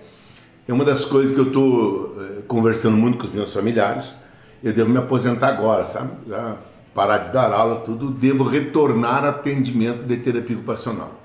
é 0.68 0.74
uma 0.74 0.84
das 0.84 1.06
coisas 1.06 1.34
que 1.34 1.40
eu 1.40 1.48
estou 1.48 2.16
conversando 2.48 2.98
muito 2.98 3.18
com 3.18 3.26
os 3.26 3.34
meus 3.34 3.54
familiares. 3.54 4.16
Eu 4.64 4.74
devo 4.74 4.90
me 4.90 4.98
aposentar 4.98 5.50
agora, 5.50 5.86
sabe? 5.86 6.12
Já 6.28 6.58
parar 6.96 7.20
de 7.20 7.32
dar 7.32 7.52
aula, 7.52 7.82
tudo. 7.82 8.10
Devo 8.10 8.44
retornar 8.44 9.24
atendimento 9.26 10.06
de 10.06 10.18
terapia 10.18 10.56
ocupacional. 10.56 11.22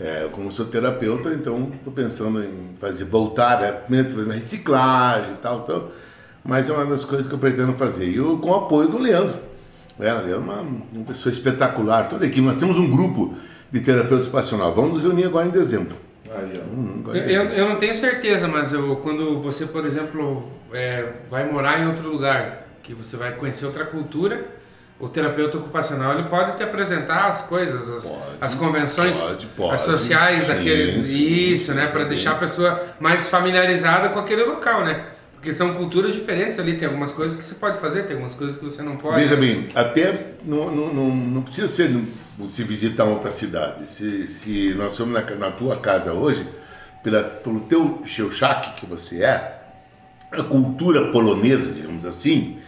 É, 0.00 0.28
como 0.32 0.50
sou 0.50 0.66
terapeuta, 0.66 1.30
então 1.30 1.70
estou 1.74 1.92
pensando 1.92 2.42
em 2.42 2.74
fazer 2.80 3.04
voltar, 3.04 3.60
né? 3.88 4.04
fazer 4.04 4.24
uma 4.24 4.34
reciclagem 4.34 5.32
e 5.32 5.36
tal, 5.36 5.60
então, 5.60 5.88
mas 6.46 6.68
é 6.68 6.72
uma 6.72 6.86
das 6.86 7.04
coisas 7.04 7.26
que 7.26 7.32
eu 7.34 7.38
pretendo 7.38 7.72
fazer. 7.72 8.06
E 8.08 8.16
eu, 8.16 8.38
com 8.38 8.50
o 8.50 8.54
apoio 8.54 8.88
do 8.88 8.98
Leandro. 8.98 9.38
É, 9.98 10.08
é 10.08 10.36
uma, 10.36 10.60
uma 10.92 11.04
pessoa 11.06 11.32
espetacular, 11.32 12.08
toda 12.08 12.24
a 12.24 12.28
equipe. 12.28 12.42
Nós 12.46 12.56
temos 12.56 12.76
um 12.76 12.90
grupo 12.90 13.34
de 13.72 13.80
terapeuta 13.80 14.24
ocupacional. 14.24 14.74
Vamos 14.74 14.94
nos 14.94 15.02
reunir 15.02 15.24
agora 15.24 15.46
em 15.46 15.50
dezembro. 15.50 15.96
Aí. 16.30 16.52
Hum, 16.70 16.96
agora 17.00 17.18
em 17.18 17.20
Eu, 17.22 17.26
dezembro. 17.26 17.54
eu 17.54 17.68
não 17.70 17.76
tenho 17.76 17.96
certeza, 17.96 18.46
mas 18.46 18.72
eu, 18.72 18.96
quando 18.96 19.40
você, 19.40 19.64
por 19.66 19.86
exemplo, 19.86 20.50
é, 20.72 21.12
vai 21.30 21.50
morar 21.50 21.80
em 21.80 21.88
outro 21.88 22.08
lugar, 22.08 22.66
que 22.82 22.92
você 22.94 23.16
vai 23.16 23.32
conhecer 23.32 23.64
outra 23.64 23.86
cultura, 23.86 24.44
o 25.00 25.08
terapeuta 25.08 25.58
ocupacional 25.58 26.12
ele 26.18 26.28
pode 26.28 26.56
te 26.56 26.62
apresentar 26.62 27.26
as 27.28 27.42
coisas, 27.42 27.90
as, 27.90 28.04
Pode, 28.10 28.22
as 28.40 28.54
convenções 28.54 29.14
pode, 29.16 29.46
pode. 29.48 29.74
as 29.74 29.80
sociais 29.82 30.42
Sim, 30.42 30.48
daquele. 30.48 31.06
sim, 31.06 31.52
isso, 31.52 31.66
sim, 31.66 31.72
né? 31.72 31.86
Para 31.86 32.04
deixar 32.04 32.32
a 32.32 32.36
pessoa 32.36 32.82
mais 33.00 33.28
familiarizada 33.28 34.08
com 34.10 34.18
aquele 34.18 34.44
local, 34.44 34.84
né? 34.84 35.04
Porque 35.46 35.54
são 35.54 35.74
culturas 35.74 36.12
diferentes 36.12 36.58
ali, 36.58 36.76
tem 36.76 36.88
algumas 36.88 37.12
coisas 37.12 37.38
que 37.38 37.44
você 37.44 37.54
pode 37.54 37.78
fazer, 37.78 38.02
tem 38.02 38.14
algumas 38.14 38.34
coisas 38.34 38.56
que 38.56 38.64
você 38.64 38.82
não 38.82 38.96
pode. 38.96 39.20
Veja 39.20 39.36
bem, 39.36 39.68
até 39.76 40.32
não, 40.44 40.74
não, 40.74 40.92
não, 40.92 41.08
não 41.14 41.42
precisa 41.42 41.68
ser 41.68 41.88
você 42.36 42.64
visitar 42.64 43.04
outra 43.04 43.30
cidade. 43.30 43.88
Se, 43.88 44.26
se 44.26 44.74
nós 44.76 44.96
somos 44.96 45.14
na, 45.14 45.22
na 45.36 45.52
tua 45.52 45.76
casa 45.76 46.12
hoje, 46.12 46.44
pela, 47.00 47.22
pelo 47.22 47.60
teu 47.60 48.02
Sheushak 48.04 48.74
que 48.80 48.86
você 48.86 49.22
é, 49.22 49.62
a 50.32 50.42
cultura 50.42 51.12
polonesa, 51.12 51.70
digamos 51.70 52.04
assim, 52.04 52.58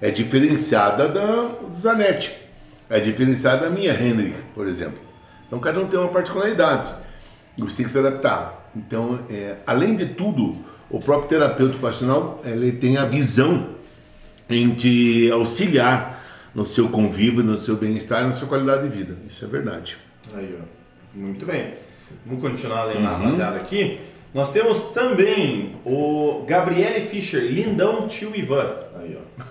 é 0.00 0.10
diferenciada 0.10 1.06
da 1.06 1.54
Zanetti, 1.72 2.32
é 2.90 2.98
diferenciada 2.98 3.66
da 3.66 3.70
minha 3.70 3.92
Henry, 3.92 4.34
por 4.56 4.66
exemplo. 4.66 4.98
Então 5.46 5.60
cada 5.60 5.78
um 5.78 5.86
tem 5.86 6.00
uma 6.00 6.08
particularidade, 6.08 6.92
você 7.56 7.76
tem 7.76 7.86
que 7.86 7.92
se 7.92 7.98
adaptar. 8.00 8.72
Então, 8.74 9.20
é, 9.30 9.58
além 9.64 9.94
de 9.94 10.06
tudo, 10.06 10.73
o 10.90 11.00
próprio 11.00 11.28
terapeuta 11.28 11.72
ocupacional 11.74 12.40
ele 12.44 12.72
tem 12.72 12.96
a 12.96 13.04
visão 13.04 13.74
em 14.48 14.70
te 14.70 15.30
auxiliar 15.30 16.22
no 16.54 16.64
seu 16.64 16.88
convívio, 16.88 17.42
no 17.42 17.60
seu 17.60 17.76
bem-estar 17.76 18.22
e 18.22 18.26
na 18.26 18.32
sua 18.32 18.46
qualidade 18.46 18.88
de 18.88 18.96
vida. 18.96 19.16
Isso 19.28 19.44
é 19.44 19.48
verdade. 19.48 19.96
Aí, 20.34 20.56
ó. 20.60 20.64
Muito 21.14 21.44
bem. 21.44 21.74
Vamos 22.24 22.40
continuar 22.42 22.84
lendo 22.84 23.06
a 23.06 23.16
rapaziada 23.16 23.56
aqui. 23.56 23.98
Nós 24.32 24.52
temos 24.52 24.86
também 24.86 25.76
o 25.84 26.44
Gabriele 26.46 27.00
Fischer, 27.06 27.42
lindão 27.42 28.08
tio 28.08 28.34
Ivan. 28.34 28.76
Aí, 29.00 29.16
ó. 29.16 29.44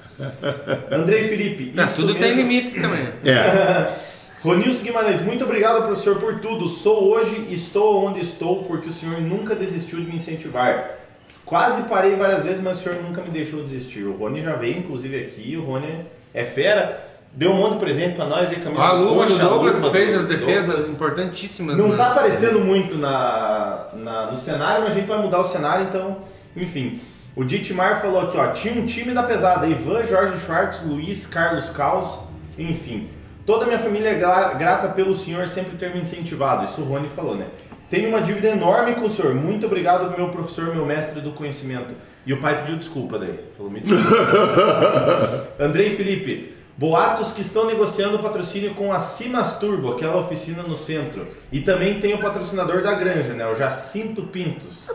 Andrei 0.95 1.27
Felipe. 1.27 1.71
Não, 1.75 1.87
tudo 1.87 2.13
tem 2.13 2.35
mesmo. 2.35 2.41
limite 2.41 2.79
também. 2.79 3.07
É. 3.25 4.13
Ronilson 4.43 4.83
Guimarães, 4.83 5.21
muito 5.21 5.45
obrigado, 5.45 5.85
professor, 5.85 6.17
por 6.17 6.41
tudo. 6.41 6.67
Sou 6.67 7.13
hoje, 7.13 7.47
estou 7.49 8.05
onde 8.05 8.19
estou, 8.19 8.65
porque 8.65 8.89
o 8.89 8.91
senhor 8.91 9.21
nunca 9.21 9.55
desistiu 9.55 10.01
de 10.01 10.05
me 10.05 10.17
incentivar. 10.17 10.99
Quase 11.45 11.83
parei 11.83 12.15
várias 12.15 12.43
vezes, 12.43 12.61
mas 12.61 12.79
o 12.79 12.83
senhor 12.83 13.01
nunca 13.03 13.21
me 13.21 13.29
deixou 13.29 13.61
desistir. 13.63 14.03
O 14.03 14.15
Rony 14.15 14.41
já 14.41 14.55
veio, 14.55 14.77
inclusive, 14.79 15.17
aqui. 15.17 15.57
O 15.57 15.63
Rony 15.65 16.05
é 16.33 16.43
fera. 16.43 17.09
Deu 17.35 17.51
um 17.51 17.55
monte 17.55 17.73
de 17.73 17.79
presente 17.79 18.15
pra 18.15 18.25
nós. 18.25 18.51
E 18.51 18.55
a 18.55 18.59
camisa 18.59 18.83
a 18.83 18.91
luva 18.93 19.25
do 19.25 19.37
Douglas 19.37 19.79
luva 19.79 19.91
fez 19.91 20.15
as 20.15 20.25
defesas 20.27 20.67
Douglas. 20.67 20.89
importantíssimas. 20.91 21.77
Não 21.77 21.89
né? 21.89 21.97
tá 21.97 22.11
aparecendo 22.11 22.59
muito 22.59 22.95
na, 22.97 23.87
na- 23.93 24.25
no 24.27 24.35
cenário, 24.35 24.83
mas 24.83 24.91
a 24.91 24.95
gente 24.95 25.07
vai 25.07 25.19
mudar 25.21 25.39
o 25.39 25.43
cenário, 25.43 25.85
então, 25.85 26.17
enfim. 26.55 27.01
O 27.35 27.43
Ditmar 27.43 27.99
falou 27.99 28.21
aqui, 28.21 28.37
ó, 28.37 28.51
tinha 28.51 28.79
um 28.79 28.85
time 28.85 29.11
da 29.11 29.23
pesada, 29.23 29.65
Ivan, 29.65 30.03
Jorge 30.05 30.37
Schwartz, 30.45 30.85
Luiz, 30.85 31.25
Carlos 31.25 31.71
Caos, 31.71 32.19
enfim. 32.59 33.09
Toda 33.43 33.63
a 33.63 33.67
minha 33.67 33.79
família 33.79 34.09
é 34.09 34.13
gra- 34.13 34.53
grata 34.53 34.87
pelo 34.89 35.15
senhor 35.15 35.47
sempre 35.47 35.75
ter 35.75 35.91
me 35.93 36.01
incentivado, 36.01 36.65
isso 36.65 36.81
o 36.81 36.85
Rony 36.85 37.09
falou, 37.09 37.35
né? 37.35 37.47
Tenho 37.93 38.09
uma 38.09 38.21
dívida 38.21 38.47
enorme 38.47 38.95
com 38.95 39.05
o 39.05 39.09
senhor, 39.11 39.35
muito 39.35 39.67
obrigado 39.67 40.17
meu 40.17 40.29
professor, 40.29 40.73
meu 40.73 40.83
mestre 40.83 41.21
do 41.21 41.29
conhecimento. 41.33 41.93
E 42.25 42.33
o 42.33 42.41
pai 42.41 42.59
pediu 42.59 42.75
desculpa 42.75 43.19
daí, 43.19 43.39
falou, 43.55 43.71
me 43.71 43.81
desculpa. 43.81 45.47
Andrei 45.63 45.95
Felipe, 45.95 46.55
boatos 46.75 47.33
que 47.33 47.41
estão 47.41 47.67
negociando 47.67 48.17
patrocínio 48.17 48.73
com 48.73 48.91
a 48.91 48.99
Simas 48.99 49.59
Turbo, 49.59 49.91
aquela 49.91 50.17
oficina 50.17 50.63
no 50.63 50.75
centro. 50.75 51.27
E 51.51 51.61
também 51.61 51.99
tem 51.99 52.15
o 52.15 52.17
patrocinador 52.17 52.81
da 52.81 52.95
granja, 52.95 53.35
né? 53.35 53.45
O 53.45 53.53
Jacinto 53.53 54.23
Pintos. 54.23 54.89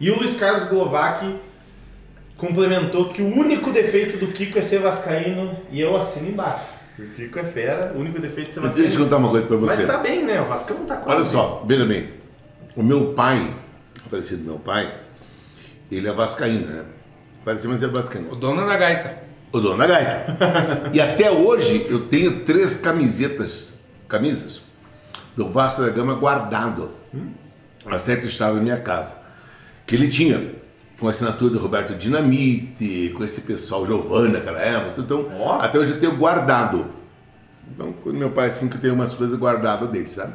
E 0.00 0.10
o 0.10 0.18
Luiz 0.18 0.36
Carlos 0.36 0.64
Glovac 0.68 1.24
complementou 2.36 3.10
que 3.10 3.22
o 3.22 3.32
único 3.32 3.70
defeito 3.70 4.16
do 4.18 4.32
Kiko 4.32 4.58
é 4.58 4.62
ser 4.62 4.80
vascaíno 4.80 5.56
e 5.70 5.80
eu 5.80 5.96
assino 5.96 6.28
embaixo. 6.28 6.64
O 6.98 7.06
Kiko 7.14 7.38
é 7.38 7.44
fera, 7.44 7.92
o 7.94 8.00
único 8.00 8.20
defeito 8.20 8.50
é 8.50 8.52
ser 8.54 8.60
Mas 8.60 8.74
Deixa 8.74 8.94
eu 8.94 9.04
vascaíno. 9.04 9.04
contar 9.04 9.16
uma 9.18 9.30
coisa 9.30 9.46
pra 9.46 9.56
Mas 9.56 9.70
você. 9.70 9.86
tá 9.86 9.98
bem, 9.98 10.24
né? 10.24 10.40
O 10.40 10.46
Vascão 10.46 10.78
tá 10.78 10.96
quase. 10.96 11.16
Olha 11.16 11.24
só, 11.24 11.62
veja 11.64 11.86
bem. 11.86 12.18
O 12.76 12.82
meu 12.82 13.12
pai, 13.14 13.52
falecido 14.08 14.44
meu 14.44 14.58
pai, 14.58 14.92
ele 15.90 16.08
é 16.08 16.12
vascaíno, 16.12 16.66
né? 16.66 16.84
Falecido, 17.44 17.72
mas 17.72 17.82
ele 17.82 17.90
é 17.90 17.94
vascaíno. 17.94 18.32
O 18.32 18.36
dono 18.36 18.66
da 18.66 18.76
gaita. 18.76 19.16
O 19.52 19.60
dono 19.60 19.78
da 19.78 19.86
gaita. 19.86 20.90
e 20.92 21.00
até 21.00 21.30
hoje 21.30 21.86
eu 21.88 22.06
tenho 22.08 22.44
três 22.44 22.74
camisetas, 22.74 23.72
camisas, 24.08 24.60
do 25.34 25.50
Vasco 25.50 25.82
da 25.82 25.88
Gama 25.90 26.14
guardado. 26.14 26.90
A 27.84 27.98
sete 27.98 28.28
estava 28.28 28.58
em 28.58 28.62
minha 28.62 28.78
casa. 28.78 29.16
Que 29.86 29.96
ele 29.96 30.08
tinha, 30.08 30.54
com 30.98 31.08
a 31.08 31.10
assinatura 31.10 31.52
do 31.52 31.58
Roberto 31.58 31.94
Dinamite, 31.94 33.12
com 33.16 33.24
esse 33.24 33.40
pessoal 33.40 33.84
Giovanna 33.86 34.38
naquela 34.38 34.60
época. 34.60 35.00
Então, 35.00 35.28
Ó. 35.38 35.58
até 35.60 35.78
hoje 35.78 35.92
eu 35.92 36.00
tenho 36.00 36.16
guardado. 36.16 36.86
Então, 37.72 37.92
quando 38.02 38.16
meu 38.16 38.30
pai 38.30 38.48
assim 38.48 38.68
que 38.68 38.76
eu 38.76 38.80
tenho 38.80 38.94
umas 38.94 39.14
coisas 39.14 39.36
guardadas 39.36 39.88
dele, 39.88 40.08
sabe? 40.08 40.34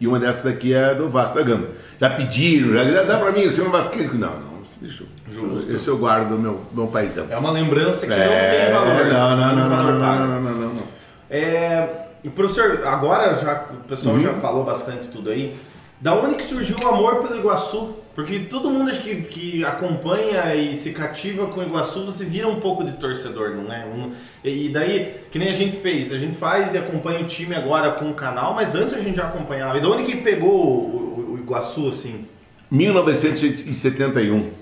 E 0.00 0.06
uma 0.08 0.18
dessas 0.18 0.44
daqui 0.44 0.72
é 0.72 0.94
do 0.94 1.10
Vasco 1.10 1.34
da 1.36 1.42
Gama. 1.42 1.66
Já 2.00 2.08
pediram, 2.10 2.72
já 2.88 3.02
dá 3.02 3.18
pra 3.18 3.30
mim, 3.32 3.44
você 3.44 3.60
não 3.60 3.68
é 3.68 3.72
vasqueiro? 3.72 4.14
Não, 4.16 4.30
não, 4.30 4.62
deixa 4.80 5.04
eu. 5.30 5.76
Esse 5.76 5.88
eu 5.88 5.98
guardo 5.98 6.30
do 6.30 6.38
meu, 6.38 6.60
meu 6.72 6.86
paizão. 6.86 7.26
É 7.28 7.36
uma 7.36 7.50
lembrança 7.50 8.06
que 8.06 8.12
É, 8.12 8.72
não 8.72 8.80
tem 8.80 8.94
valor. 8.96 9.06
Não, 9.12 9.36
não, 9.36 9.56
não, 9.56 9.68
não, 9.68 9.92
não, 9.92 9.98
não, 10.26 10.40
não, 10.40 10.52
não, 10.54 10.74
não. 10.74 10.82
É, 11.28 11.86
professor, 12.34 12.80
agora 12.86 13.36
já 13.36 13.66
o 13.70 13.88
pessoal 13.88 14.14
Uhum. 14.16 14.22
já 14.22 14.32
falou 14.34 14.64
bastante 14.64 15.08
tudo 15.08 15.30
aí. 15.30 15.54
Da 16.00 16.14
onde 16.14 16.36
que 16.36 16.44
surgiu 16.44 16.76
o 16.82 16.88
amor 16.88 17.16
pelo 17.22 17.38
Iguaçu? 17.38 17.94
Porque 18.14 18.40
todo 18.40 18.70
mundo 18.70 18.90
que, 18.90 19.16
que 19.22 19.64
acompanha 19.64 20.54
e 20.54 20.74
se 20.74 20.92
cativa 20.92 21.46
com 21.46 21.60
o 21.60 21.62
Iguaçu, 21.62 22.04
você 22.06 22.24
vira 22.24 22.48
um 22.48 22.58
pouco 22.58 22.82
de 22.84 22.92
torcedor, 22.92 23.50
não 23.50 23.70
é? 23.72 23.84
Um- 23.86 24.10
e 24.42 24.70
daí, 24.70 25.14
que 25.30 25.38
nem 25.38 25.48
a 25.50 25.52
gente 25.52 25.76
fez, 25.76 26.10
a 26.12 26.18
gente 26.18 26.36
faz 26.36 26.74
e 26.74 26.78
acompanha 26.78 27.20
o 27.20 27.26
time 27.26 27.54
agora 27.54 27.92
com 27.92 28.10
o 28.10 28.14
canal, 28.14 28.54
mas 28.54 28.74
antes 28.74 28.94
a 28.94 29.00
gente 29.00 29.16
já 29.16 29.24
acompanhava. 29.26 29.76
E 29.76 29.80
da 29.80 29.88
onde 29.88 30.04
que 30.04 30.16
pegou 30.18 30.50
o, 30.50 31.20
o- 31.20 31.34
o 31.34 31.38
Iguaçu, 31.38 31.88
assim? 31.88 32.24
1971, 32.70 34.52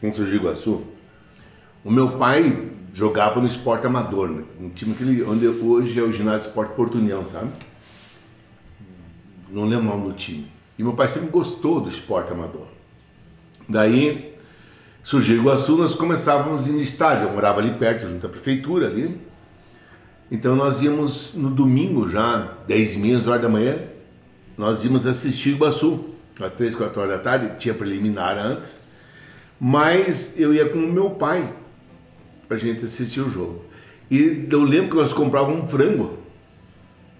quando 0.00 0.14
surgiu 0.14 0.36
Iguaçu, 0.36 0.82
o 1.84 1.90
meu 1.90 2.12
pai 2.12 2.70
jogava 2.94 3.38
no 3.40 3.46
esporte 3.46 3.86
amador, 3.86 4.28
né? 4.30 4.44
um 4.60 4.70
time 4.70 4.94
que 4.94 5.02
ele, 5.02 5.22
onde 5.24 5.46
hoje 5.46 5.98
é 5.98 6.02
o 6.02 6.10
ginásio 6.10 6.48
esporte 6.48 6.74
Porto 6.74 6.96
União, 6.96 7.26
sabe? 7.28 7.50
Não 9.50 9.64
lembro 9.64 9.86
o 9.86 9.88
nome 9.96 10.08
do 10.08 10.12
time. 10.14 10.46
E 10.78 10.82
meu 10.82 10.92
pai 10.92 11.08
sempre 11.08 11.30
gostou 11.30 11.80
do 11.80 11.88
esporte 11.88 12.32
amador. 12.32 12.66
Daí 13.68 14.34
surgiu 15.02 15.36
Iguaçu, 15.38 15.76
nós 15.76 15.94
começávamos 15.94 16.66
no 16.66 16.80
estádio, 16.80 17.28
eu 17.28 17.32
morava 17.32 17.60
ali 17.60 17.72
perto, 17.72 18.06
junto 18.06 18.26
à 18.26 18.28
prefeitura 18.28 18.86
ali. 18.86 19.20
Então 20.30 20.56
nós 20.56 20.82
íamos 20.82 21.34
no 21.34 21.50
domingo 21.50 22.08
já, 22.08 22.56
10 22.66 22.96
h 22.96 23.30
horas 23.30 23.42
da 23.42 23.48
manhã, 23.48 23.78
nós 24.56 24.84
íamos 24.84 25.06
assistir 25.06 25.50
Iguaçu. 25.50 26.10
Às 26.40 26.52
3, 26.52 26.74
4 26.74 27.00
horas 27.00 27.16
da 27.16 27.18
tarde, 27.18 27.58
tinha 27.58 27.72
preliminar 27.72 28.36
antes. 28.36 28.84
Mas 29.58 30.38
eu 30.38 30.52
ia 30.52 30.68
com 30.68 30.78
o 30.78 30.92
meu 30.92 31.10
pai 31.10 31.50
pra 32.46 32.58
gente 32.58 32.84
assistir 32.84 33.20
o 33.20 33.30
jogo. 33.30 33.64
E 34.10 34.46
eu 34.50 34.62
lembro 34.62 34.90
que 34.90 34.96
nós 34.96 35.12
comprávamos 35.12 35.64
um 35.64 35.66
frango. 35.66 36.18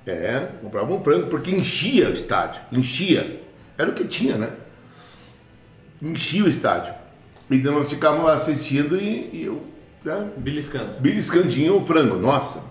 É, 0.06 0.50
comprávamos 0.60 1.00
um 1.00 1.02
frango, 1.02 1.26
porque 1.28 1.50
enchia 1.50 2.10
o 2.10 2.12
estádio. 2.12 2.60
Enchia. 2.70 3.42
Era 3.78 3.90
o 3.90 3.94
que 3.94 4.04
tinha, 4.04 4.36
né? 4.36 4.50
Enchia 6.00 6.44
o 6.44 6.48
estádio. 6.48 6.94
Então 7.50 7.74
nós 7.74 7.88
ficávamos 7.88 8.26
lá 8.26 8.34
assistindo 8.34 8.96
e, 8.96 9.30
e 9.32 9.44
eu. 9.44 9.62
Né? 10.04 10.30
Beliscando. 10.36 11.00
Beliscandinho 11.00 11.76
o 11.76 11.84
frango, 11.84 12.16
nossa. 12.16 12.64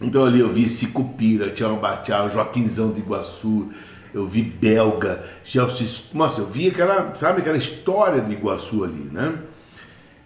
Então 0.00 0.24
ali 0.24 0.40
eu 0.40 0.52
vi 0.52 0.68
Sicupira, 0.68 1.50
Tião 1.50 1.76
Batiá, 1.76 2.28
Joaquimzão 2.28 2.92
de 2.92 3.00
Iguaçu, 3.00 3.70
eu 4.12 4.26
vi 4.26 4.42
Belga, 4.42 5.24
Chelsea. 5.44 5.86
Nossa, 6.14 6.40
eu 6.40 6.46
vi 6.46 6.68
aquela, 6.68 7.14
sabe, 7.14 7.40
aquela 7.40 7.56
história 7.56 8.20
de 8.20 8.32
Iguaçu 8.32 8.84
ali, 8.84 9.10
né? 9.10 9.34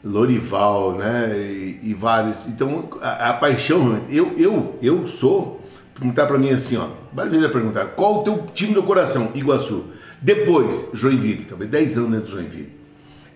Lorival, 0.04 0.96
né? 0.96 1.36
E, 1.36 1.80
e 1.82 1.94
vários. 1.94 2.46
Então, 2.46 2.88
a, 3.00 3.30
a 3.30 3.32
paixão, 3.34 4.04
eu, 4.08 4.34
eu, 4.38 4.78
eu 4.82 5.06
sou. 5.06 5.58
Perguntar 5.94 6.26
pra 6.26 6.38
mim 6.38 6.50
assim, 6.50 6.76
ó. 6.76 6.86
Vezes 7.26 7.50
perguntar, 7.50 7.86
qual 7.86 8.20
o 8.20 8.22
teu 8.22 8.46
time 8.54 8.74
do 8.74 8.82
coração? 8.82 9.32
Iguaçu. 9.34 9.86
Depois, 10.20 10.86
Joinville, 10.92 11.44
talvez 11.44 11.70
10 11.70 11.98
anos 11.98 12.10
dentro 12.10 12.26
do 12.26 12.36
Joinville. 12.36 12.72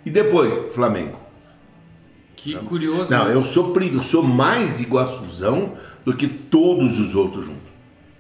E 0.05 0.11
depois, 0.11 0.53
Flamengo. 0.74 1.16
Que 2.37 2.57
curioso. 2.57 3.11
Não, 3.11 3.26
né? 3.26 3.35
eu 3.35 3.45
sou, 3.45 3.76
eu 3.80 4.03
sou 4.03 4.22
mais 4.22 4.80
Iguaçuzão 4.80 5.74
do 6.05 6.14
que 6.14 6.26
todos 6.26 6.99
os 6.99 7.14
outros 7.14 7.45
juntos. 7.45 7.72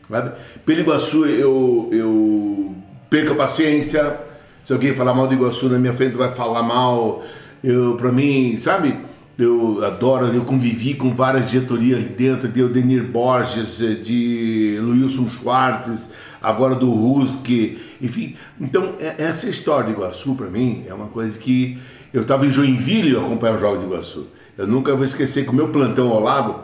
Sabe? 0.08 0.32
Pelo 0.64 0.80
Iguaçu 0.80 1.26
eu, 1.26 1.88
eu 1.92 2.74
perco 3.10 3.32
a 3.32 3.36
paciência. 3.36 4.20
Se 4.62 4.72
alguém 4.72 4.94
falar 4.94 5.12
mal 5.12 5.26
do 5.26 5.34
Iguaçu 5.34 5.68
na 5.68 5.78
minha 5.78 5.92
frente, 5.92 6.16
vai 6.16 6.30
falar 6.30 6.62
mal. 6.62 7.24
Eu, 7.64 7.96
pra 7.96 8.12
mim, 8.12 8.56
sabe? 8.58 8.96
Eu 9.42 9.84
adoro, 9.84 10.26
eu 10.26 10.44
convivi 10.44 10.94
com 10.94 11.12
várias 11.12 11.50
diretorias 11.50 12.04
dentro, 12.04 12.48
de 12.48 12.62
Denir 12.68 13.02
Borges, 13.04 13.80
eh, 13.80 13.94
de 13.94 14.78
Luilson 14.80 15.28
Schwartz, 15.28 16.10
agora 16.40 16.76
do 16.76 16.88
Ruski, 16.90 17.78
enfim. 18.00 18.36
Então, 18.60 18.94
é- 19.00 19.16
essa 19.18 19.48
história 19.50 19.86
de 19.86 19.92
Iguaçu, 19.92 20.36
pra 20.36 20.46
mim, 20.48 20.84
é 20.86 20.94
uma 20.94 21.08
coisa 21.08 21.36
que. 21.38 21.76
Eu 22.12 22.22
estava 22.22 22.46
em 22.46 22.52
Joinville 22.52 23.12
eu 23.12 23.24
acompanhava 23.24 23.56
os 23.56 23.62
jogos 23.62 23.80
de 23.80 23.86
Iguaçu. 23.86 24.26
Eu 24.56 24.66
nunca 24.66 24.94
vou 24.94 25.04
esquecer 25.04 25.44
que 25.44 25.50
o 25.50 25.54
meu 25.54 25.70
plantão 25.70 26.10
ao 26.10 26.20
lado, 26.20 26.56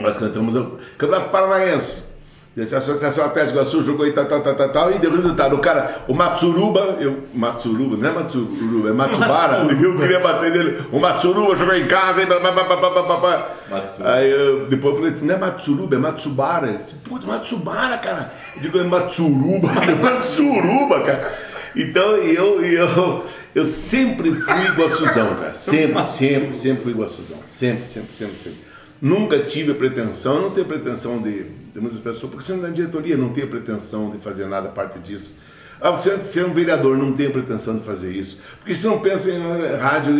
nós 0.00 0.16
cantamos 0.16 0.54
o 0.54 0.78
Campeonato 0.96 1.30
Paranaense. 1.30 2.11
A 2.54 2.76
Associação 2.76 3.24
Atlético 3.24 3.54
Iguaçu 3.56 3.82
jogou 3.82 4.06
e 4.06 4.12
tal, 4.12 4.26
tal, 4.26 4.42
tal, 4.42 4.54
tal, 4.54 4.68
tal, 4.68 4.92
e 4.92 4.98
deu 4.98 5.10
resultado. 5.10 5.56
O 5.56 5.58
cara, 5.58 6.02
o 6.06 6.12
Matsuruba, 6.12 6.98
eu, 7.00 7.20
Matsuruba, 7.32 7.96
não 7.96 8.08
é 8.10 8.12
Matsuruba, 8.12 8.88
é 8.90 8.92
Matsubara, 8.92 9.66
eu 9.72 9.96
queria 9.96 10.20
bater 10.20 10.50
nele. 10.50 10.78
O 10.92 11.00
Matsuruba 11.00 11.56
jogou 11.56 11.74
em 11.74 11.86
casa, 11.86 12.20
e 12.20 12.26
blá, 12.26 12.40
blá, 12.40 12.52
blá, 12.52 12.64
blá, 12.64 12.76
blá, 12.76 13.02
blá, 13.02 13.16
blá. 13.16 13.56
Matsuruba. 13.70 14.12
Aí 14.12 14.30
eu, 14.30 14.66
depois 14.66 14.92
eu 14.92 15.00
falei 15.00 15.14
assim, 15.14 15.24
não 15.24 15.34
é 15.34 15.38
Matsuruba, 15.38 15.94
é 15.94 15.98
Matsubara. 15.98 16.68
Ele 16.68 16.76
disse, 16.76 16.94
puta, 16.96 17.26
Matsubara, 17.26 17.96
cara. 17.96 18.30
Eu 18.56 18.60
digo, 18.60 18.78
é 18.78 18.84
Matsuruba, 18.84 19.68
é 19.88 19.94
Matsuruba, 19.94 21.00
cara. 21.00 21.32
Então 21.74 22.16
eu, 22.16 22.62
eu, 22.62 23.24
eu 23.54 23.64
sempre 23.64 24.30
fui 24.34 24.66
iguaçuzão, 24.66 25.36
cara. 25.36 25.54
Sempre, 25.54 26.04
sempre, 26.04 26.54
sempre 26.54 26.82
fui 26.82 26.92
iguaçuzão. 26.92 27.38
Sempre, 27.46 27.86
sempre, 27.86 28.14
sempre, 28.14 28.36
sempre. 28.36 28.71
Nunca 29.02 29.36
tive 29.40 29.72
a 29.72 29.74
pretensão, 29.74 30.36
eu 30.36 30.42
não 30.42 30.50
tenho 30.52 30.64
pretensão 30.66 31.20
de, 31.20 31.42
de 31.74 31.80
muitas 31.80 31.98
pessoas, 31.98 32.30
porque 32.30 32.44
você 32.44 32.52
não 32.52 32.68
é 32.68 32.70
diretoria, 32.70 33.16
não 33.16 33.30
tenho 33.30 33.48
pretensão 33.48 34.08
de 34.10 34.18
fazer 34.18 34.46
nada 34.46 34.68
a 34.68 34.70
parte 34.70 35.00
disso. 35.00 35.34
Ah, 35.80 35.90
você, 35.90 36.16
você 36.16 36.38
é 36.38 36.46
um 36.46 36.52
vereador, 36.52 36.96
não 36.96 37.10
tenho 37.10 37.32
pretensão 37.32 37.76
de 37.76 37.84
fazer 37.84 38.12
isso. 38.12 38.38
Porque 38.60 38.72
você 38.72 38.86
não 38.86 39.00
pensa 39.00 39.28
em 39.32 39.40
rádio, 39.76 40.14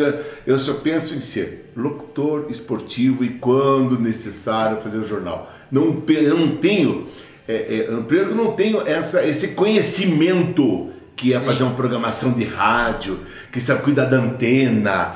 eu 0.44 0.58
só 0.58 0.74
penso 0.74 1.14
em 1.14 1.20
ser 1.20 1.70
locutor 1.76 2.46
esportivo 2.50 3.24
e 3.24 3.34
quando 3.34 3.96
necessário 4.00 4.80
fazer 4.80 4.98
o 4.98 5.06
jornal. 5.06 5.48
Não, 5.70 6.02
eu 6.08 6.36
não 6.36 6.56
tenho, 6.56 7.06
é, 7.46 7.86
é, 7.88 7.96
primeiro 8.02 8.32
que 8.34 8.38
eu 8.40 8.44
não 8.44 8.52
tenho 8.54 8.80
essa, 8.84 9.24
esse 9.24 9.48
conhecimento 9.48 10.90
que 11.14 11.32
é 11.32 11.38
fazer 11.38 11.62
uma 11.62 11.74
programação 11.74 12.32
de 12.32 12.42
rádio, 12.42 13.20
que 13.52 13.60
sabe 13.60 13.82
cuidar 13.82 14.06
da 14.06 14.16
antena- 14.16 15.14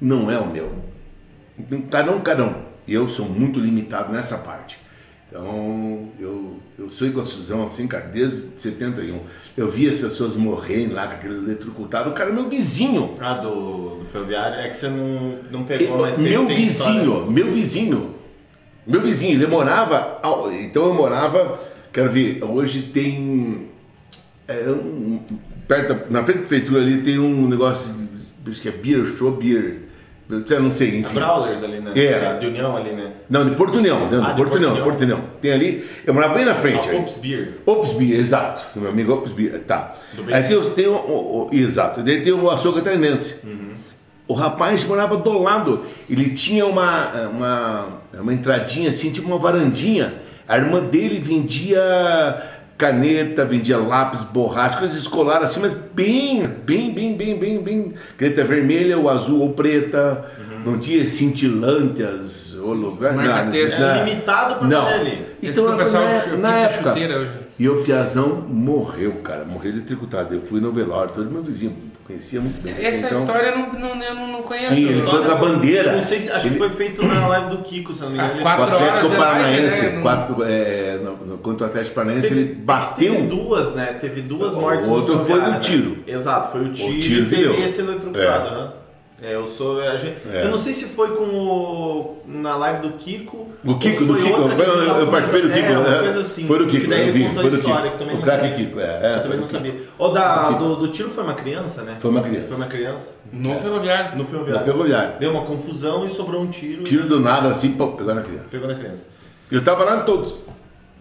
Não 0.00 0.30
é 0.30 0.38
o 0.38 0.46
meu. 0.46 0.89
Cada 1.90 2.12
um, 2.12 2.20
cada 2.20 2.44
um. 2.44 2.54
Eu 2.88 3.08
sou 3.08 3.26
muito 3.26 3.58
limitado 3.60 4.12
nessa 4.12 4.38
parte. 4.38 4.78
Então, 5.28 6.08
eu, 6.18 6.56
eu 6.76 6.90
sou 6.90 7.06
iguaçuzão 7.06 7.64
assim, 7.64 7.86
cara, 7.86 8.06
desde 8.06 8.48
71. 8.60 9.20
Eu 9.56 9.70
vi 9.70 9.88
as 9.88 9.96
pessoas 9.96 10.34
morrerem 10.34 10.88
lá 10.88 11.06
com 11.06 11.14
aquele 11.14 11.34
eletrocutado. 11.36 12.10
O 12.10 12.12
cara 12.12 12.30
é 12.30 12.32
meu 12.32 12.48
vizinho. 12.48 13.14
Ah, 13.20 13.34
do, 13.34 13.98
do 14.00 14.04
ferroviário? 14.06 14.56
É 14.58 14.68
que 14.68 14.74
você 14.74 14.88
não, 14.88 15.36
não 15.52 15.64
pegou, 15.64 15.86
Eu- 15.96 16.00
mas 16.00 16.16
tem, 16.16 16.24
meu 16.30 16.46
tem 16.46 16.56
vizinho, 16.56 17.00
história. 17.02 17.30
meu 17.30 17.52
vizinho. 17.52 18.14
Meu 18.84 19.00
vizinho, 19.02 19.34
ele 19.34 19.46
morava. 19.46 20.18
ao- 20.20 20.52
Então 20.52 20.82
eu 20.84 20.94
morava. 20.94 21.60
Quero 21.92 22.10
ver, 22.10 22.42
hoje 22.42 22.82
tem. 22.92 23.68
é, 24.48 24.68
um- 24.68 25.20
perto 25.68 26.10
na 26.12 26.24
frente 26.24 26.38
da 26.40 26.46
prefeitura 26.46 26.80
ali 26.80 27.02
tem 27.02 27.20
um 27.20 27.46
negócio. 27.48 27.94
Acho 28.48 28.60
que 28.60 28.68
é 28.68 28.72
beer, 28.72 29.04
show 29.16 29.30
beer. 29.30 29.82
Eu 30.48 30.62
não 30.62 30.72
sei, 30.72 30.90
A 30.90 30.94
enfim. 30.98 31.14
Brawlers 31.14 31.62
ali, 31.64 31.80
né? 31.80 31.92
É. 31.96 32.26
A 32.26 32.32
De 32.34 32.46
União 32.46 32.76
ali, 32.76 32.92
né? 32.92 33.10
Não, 33.28 33.44
de 33.48 33.56
Porto 33.56 33.78
União, 33.78 33.98
Ah, 34.04 34.08
de 34.08 34.26
de 34.30 34.34
Porto 34.36 34.54
União, 34.56 34.82
Porto 34.82 35.00
União. 35.02 35.20
Tem 35.40 35.52
ali, 35.52 35.84
eu 36.06 36.14
morava 36.14 36.34
bem 36.34 36.44
na 36.44 36.54
frente. 36.54 36.88
Ah. 36.88 36.96
Ops 36.96 37.16
Beer. 37.16 37.54
Ops 37.66 37.92
Beer, 37.94 38.18
exato. 38.20 38.64
Meu 38.78 38.90
amigo 38.90 39.12
Ops 39.12 39.32
Beer, 39.32 39.58
tá. 39.66 39.94
Aí 40.32 40.42
tem, 40.44 40.60
tem 40.70 40.86
o, 40.86 40.92
o- 40.92 41.48
o- 41.50 41.54
exato, 41.54 42.02
daí 42.02 42.20
tem 42.22 42.32
o 42.32 42.48
açougue 42.50 42.78
catarinense. 42.80 43.40
O 44.28 44.32
rapaz 44.34 44.84
morava 44.84 45.16
do 45.16 45.38
lado, 45.42 45.84
ele 46.08 46.30
tinha 46.30 46.64
uma, 46.64 47.08
uma, 47.32 47.86
uma 48.14 48.32
entradinha 48.32 48.90
assim, 48.90 49.10
tipo 49.10 49.26
uma 49.26 49.38
varandinha. 49.38 50.14
A 50.46 50.56
irmã 50.56 50.80
dele 50.80 51.18
vendia 51.18 51.80
caneta, 52.80 53.44
vendia 53.44 53.76
lápis, 53.76 54.24
borracha, 54.24 54.78
coisas 54.78 54.96
escolares 54.96 55.44
assim, 55.44 55.60
mas 55.60 55.74
bem, 55.74 56.42
bem, 56.64 56.94
bem, 56.94 57.14
bem, 57.14 57.38
bem, 57.38 57.62
bem. 57.62 57.94
Caneta 58.16 58.42
vermelha, 58.42 58.96
ou 58.96 59.10
azul 59.10 59.40
ou 59.42 59.52
preta. 59.52 60.24
Não 60.64 60.78
tinha 60.78 61.04
cintilantes, 61.06 62.54
ou 62.56 62.72
lugar, 62.74 63.14
nada. 63.14 63.50
texto. 63.50 63.78
nada. 63.78 64.00
É 64.00 64.04
limitado 64.04 64.54
pra 64.56 64.68
Não. 64.68 64.84
fazer 64.84 64.94
ali. 64.94 65.26
Então, 65.42 65.76
na, 65.76 65.86
chuta 65.86 66.36
na 66.36 66.54
época, 66.54 66.94
e 67.58 67.68
o 67.68 67.82
Piazão 67.82 68.46
morreu, 68.48 69.12
cara. 69.24 69.44
Morreu 69.44 69.72
eletrocutado. 69.72 70.34
Eu 70.34 70.42
fui 70.42 70.60
no 70.60 70.70
velório, 70.70 71.12
todo 71.14 71.30
meu 71.30 71.42
vizinho 71.42 71.89
conhecia 72.10 72.40
muito 72.40 72.62
bem. 72.64 72.74
Essa 72.78 73.06
então, 73.06 73.20
história 73.20 73.48
eu 73.48 73.58
não, 73.58 73.94
não, 73.96 74.02
eu 74.02 74.14
não, 74.14 74.42
conheço. 74.42 74.74
Sim, 74.74 74.88
ele 74.88 75.02
foi 75.02 75.24
com 75.24 75.30
a 75.30 75.34
bandeira. 75.36 75.92
Não 75.92 76.02
sei 76.02 76.20
se. 76.20 76.30
Acho 76.32 76.46
Ele- 76.46 76.54
que 76.54 76.58
foi 76.58 76.70
feito 76.70 77.06
na 77.06 77.26
live 77.28 77.48
do 77.48 77.58
Kiko, 77.58 77.92
se 77.94 78.02
não 78.02 78.10
me 78.10 78.14
engano. 78.16 78.30
Ah, 78.30 78.34
Ele- 78.34 78.42
quatro 78.42 78.62
O 78.62 78.66
Atlético 78.66 78.96
horas 78.98 79.10
de 79.10 79.16
Paranaense, 79.16 79.86
né? 79.86 80.02
quatro, 80.02 80.42
é, 80.44 80.98
no, 81.02 81.16
no, 81.26 81.38
contra 81.38 81.66
o 81.66 81.70
Atlético 81.70 81.94
Paranaense, 81.94 82.28
Teve- 82.28 82.40
ele 82.40 82.54
bateu. 82.54 83.14
Teve 83.14 83.26
duas, 83.28 83.74
né? 83.74 83.86
Teve 84.00 84.20
duas 84.22 84.54
O 84.54 84.60
mortes. 84.60 84.86
no 84.86 84.92
outro 84.94 85.24
foi 85.24 85.40
no 85.40 85.50
né? 85.50 85.58
tiro. 85.60 85.98
Exato, 86.06 86.50
foi 86.52 86.62
o 86.62 86.68
tiro, 86.72 86.98
tiro 86.98 87.22
e 87.22 87.24
que 87.28 87.36
teve 87.36 87.42
deu. 87.48 87.64
esse 87.64 87.80
eletrocutado. 87.80 88.24
É. 88.48 88.50
aham. 88.50 88.79
É, 89.22 89.34
eu 89.34 89.46
sou. 89.46 89.80
a 89.82 89.96
gente- 89.98 90.16
É. 90.32 90.44
Eu 90.44 90.50
não 90.50 90.56
sei 90.56 90.72
se 90.72 90.86
foi 90.86 91.14
com 91.14 91.24
o. 91.24 92.22
na 92.26 92.56
live 92.56 92.80
do 92.80 92.92
Kiko. 92.94 93.48
O 93.62 93.74
Kiko, 93.78 94.04
do 94.06 94.16
Kiko, 94.16 94.40
outra 94.40 94.64
eu, 94.64 95.00
eu 95.00 95.06
participei 95.08 95.42
do. 95.42 95.50
Kiko. 95.50 95.66
É, 95.66 95.78
uma 95.78 95.94
é. 95.94 95.98
coisa 95.98 96.20
assim. 96.20 96.46
Foi 96.46 96.58
do 96.58 96.66
Kiko, 96.66 96.82
Que 96.84 96.88
daí 96.90 97.00
eu 97.00 97.08
ele 97.08 97.18
vi, 97.18 97.24
contou 97.28 97.42
a 97.44 97.46
história, 97.48 97.82
Kiko. 97.82 97.92
que 97.92 97.98
também 97.98 98.14
O 98.14 98.18
não 98.18 98.24
craque 98.24 98.48
sabia. 98.48 98.66
Kiko, 98.66 98.80
é. 98.80 98.84
é, 98.84 99.14
Eu 99.16 99.22
também 99.22 99.38
não 99.38 99.44
Kiko. 99.46 99.46
sabia. 99.56 99.74
O 99.98 100.08
da, 100.08 100.50
do, 100.52 100.76
do 100.76 100.88
tiro 100.88 101.10
foi 101.10 101.22
uma 101.24 101.34
criança, 101.34 101.82
né? 101.82 101.96
Foi 102.00 102.10
uma 102.10 102.22
criança. 102.22 102.46
Foi 102.48 102.56
uma 102.56 102.66
criança. 102.66 103.14
No 103.32 103.54
ferroviário. 103.60 104.10
No 104.12 104.18
No 104.18 104.24
ferroviário. 104.24 104.64
ferroviário. 104.64 105.12
Deu 105.20 105.30
uma 105.32 105.42
confusão 105.44 106.04
e 106.06 106.08
sobrou 106.08 106.40
um 106.40 106.46
tiro. 106.46 106.82
Tiro 106.84 107.06
do 107.06 107.20
nada, 107.20 107.48
assim, 107.48 107.72
pô, 107.72 107.88
pegou 107.88 108.14
na 108.14 108.22
criança. 108.22 108.44
Pegou 108.50 108.66
na 108.68 108.74
criança. 108.74 109.06
Eu 109.52 109.62
tava 109.62 109.84
lá 109.84 109.98
em 109.98 110.04
todos. 110.04 110.46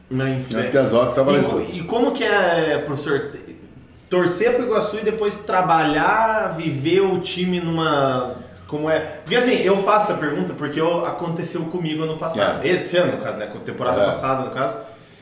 Na 0.09 0.27
enfim. 0.29 0.55
Na 0.57 0.63
Piazota, 0.63 1.11
tava 1.13 1.31
lá 1.31 1.37
em 1.37 1.41
E, 1.41 1.45
todos. 1.45 1.77
e 1.77 1.79
como 1.83 2.11
que 2.11 2.23
é, 2.23 2.79
professor, 2.79 3.29
torcer 4.09 4.55
pro 4.55 4.65
Iguaçu 4.65 4.97
e 4.97 5.03
depois 5.03 5.37
trabalhar, 5.37 6.55
viver 6.57 7.01
o 7.01 7.19
time 7.19 7.59
numa. 7.59 8.37
Como 8.67 8.89
é? 8.89 8.99
Porque 8.99 9.35
assim, 9.35 9.61
eu 9.61 9.81
faço 9.83 10.11
essa 10.11 10.19
pergunta 10.19 10.53
porque 10.53 10.79
eu, 10.79 11.05
aconteceu 11.05 11.61
comigo 11.65 12.03
ano 12.03 12.17
passado. 12.17 12.63
É. 12.63 12.69
Esse 12.69 12.97
ano, 12.97 13.13
no 13.13 13.17
caso, 13.17 13.39
né? 13.39 13.49
Temporada 13.65 14.01
É. 14.01 14.05
passada, 14.05 14.43
no 14.45 14.51
caso. 14.51 14.77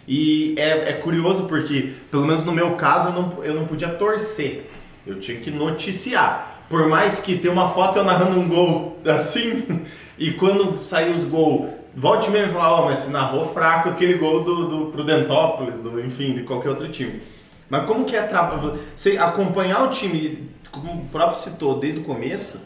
E 0.07 0.55
é, 0.57 0.89
é 0.89 0.93
curioso 0.93 1.45
porque, 1.47 1.93
pelo 2.09 2.25
menos 2.25 2.45
no 2.45 2.51
meu 2.51 2.75
caso, 2.75 3.09
eu 3.09 3.13
não, 3.13 3.43
eu 3.43 3.53
não 3.53 3.65
podia 3.65 3.89
torcer. 3.89 4.69
Eu 5.05 5.19
tinha 5.19 5.37
que 5.37 5.51
noticiar. 5.51 6.61
Por 6.69 6.87
mais 6.87 7.19
que 7.19 7.37
tenha 7.37 7.53
uma 7.53 7.69
foto 7.69 7.97
eu 7.97 8.03
narrando 8.03 8.37
um 8.37 8.47
gol 8.47 8.97
assim, 9.07 9.81
e 10.17 10.31
quando 10.31 10.77
saiu 10.77 11.13
os 11.13 11.23
gols, 11.23 11.69
volte 11.95 12.29
mesmo 12.29 12.51
e 12.51 12.53
falar, 12.53 12.81
ó, 12.81 12.85
mas 12.85 12.97
se 12.99 13.11
narrou 13.11 13.53
fraco 13.53 13.89
aquele 13.89 14.15
gol 14.15 14.43
do, 14.43 14.67
do 14.67 14.85
Prudentópolis, 14.91 15.75
do, 15.77 15.99
enfim, 16.01 16.33
de 16.33 16.43
qualquer 16.43 16.69
outro 16.69 16.89
time. 16.89 17.21
Mas 17.69 17.85
como 17.85 18.05
que 18.05 18.15
é 18.15 18.23
tra- 18.23 18.43
você 18.55 19.17
acompanhar 19.17 19.83
o 19.83 19.91
time, 19.91 20.49
como 20.71 21.01
o 21.01 21.05
próprio 21.05 21.39
citou 21.39 21.79
desde 21.79 21.99
o 21.99 22.03
começo, 22.03 22.59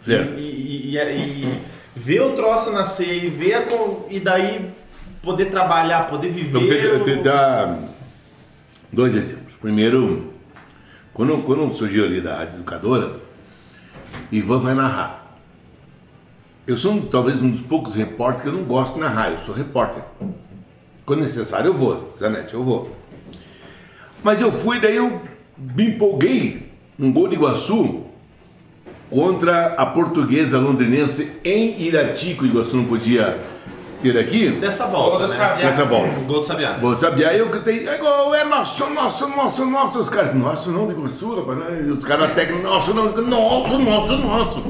Certo. 0.00 0.38
e, 0.38 0.42
e- 0.42 0.96
e- 0.96 1.44
e 1.44 1.60
ver 1.94 2.22
o 2.22 2.32
troço 2.34 2.72
nascer 2.72 3.24
e 3.24 3.28
ver 3.28 3.66
e 4.10 4.18
daí 4.20 4.70
poder 5.22 5.46
trabalhar, 5.46 6.08
poder 6.08 6.30
viver. 6.30 6.84
Eu 6.84 6.96
vou 6.98 7.04
te, 7.04 7.16
dar 7.22 7.78
dois 8.92 9.14
exemplos. 9.14 9.54
Primeiro, 9.60 10.32
quando, 11.14 11.36
quando 11.44 11.74
surgiu 11.74 12.04
ali 12.04 12.20
da 12.20 12.36
Rádio 12.36 12.56
Educadora, 12.56 13.16
Ivan 14.30 14.58
vai 14.60 14.74
narrar. 14.74 15.36
Eu 16.66 16.76
sou 16.76 16.92
um- 16.92 17.02
talvez 17.06 17.40
um 17.42 17.50
dos 17.50 17.60
poucos 17.62 17.94
repórteres 17.94 18.42
que 18.42 18.48
eu 18.48 18.60
não 18.60 18.64
gosto 18.68 18.94
de 18.94 19.00
narrar, 19.00 19.30
eu 19.30 19.38
sou 19.38 19.54
repórter. 19.54 20.02
Quando 21.06 21.20
necessário 21.22 21.68
eu 21.68 21.74
vou, 21.74 22.14
Zanete, 22.18 22.54
eu 22.54 22.62
vou. 22.62 22.94
Mas 24.22 24.40
eu 24.40 24.50
fui, 24.52 24.78
daí 24.80 24.96
eu 24.96 25.20
me 25.56 25.86
empolguei 25.86 26.70
num 26.98 27.12
gol 27.12 27.28
de 27.28 27.34
Iguaçu 27.34 28.04
contra 29.10 29.74
a 29.78 29.86
portuguesa 29.86 30.58
londrinense 30.58 31.38
em 31.44 31.80
Irati, 31.80 32.34
que 32.34 32.42
o 32.42 32.46
Iguaçu 32.46 32.76
não 32.76 32.84
podia 32.84 33.38
ter 34.02 34.18
aqui. 34.18 34.50
Dessa 34.52 34.86
volta, 34.86 35.18
Gol 35.18 35.26
do 35.26 35.32
né? 35.32 35.38
Sabiá. 35.38 35.70
Dessa 35.70 35.84
volta. 35.84 36.20
O 36.20 36.24
gol 36.24 36.40
do 36.40 36.46
Sabiá. 36.46 36.72
Vou 36.80 36.96
saber, 36.96 37.24
aí 37.26 37.38
eu 37.38 37.48
gritei, 37.48 37.88
é 37.88 37.96
gol, 37.96 38.34
é 38.34 38.44
nosso, 38.44 38.88
nosso, 38.90 39.28
nosso, 39.28 39.64
nosso. 39.66 39.98
Os 39.98 40.08
caras, 40.08 40.34
nosso 40.34 40.70
não, 40.70 40.86
de 40.86 40.92
Iguaçu, 40.92 41.36
rapaz. 41.36 41.58
né? 41.58 41.92
Os 41.92 42.04
caras 42.04 42.34
técnica, 42.34 42.62
nosso 42.62 42.94
não, 42.94 43.10
nosso, 43.22 43.78
nosso, 43.78 44.16
nosso. 44.18 44.64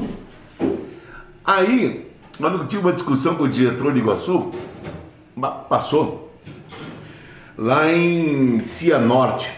Aí, 1.43 2.07
quando 2.37 2.59
eu 2.59 2.67
tive 2.67 2.81
uma 2.83 2.93
discussão 2.93 3.35
com 3.35 3.43
o 3.43 3.47
diretor 3.49 3.93
de 3.93 3.99
Iguaçu, 3.99 4.51
passou, 5.67 6.28
lá 7.59 7.91
em 7.91 8.61
Cianorte, 8.61 9.51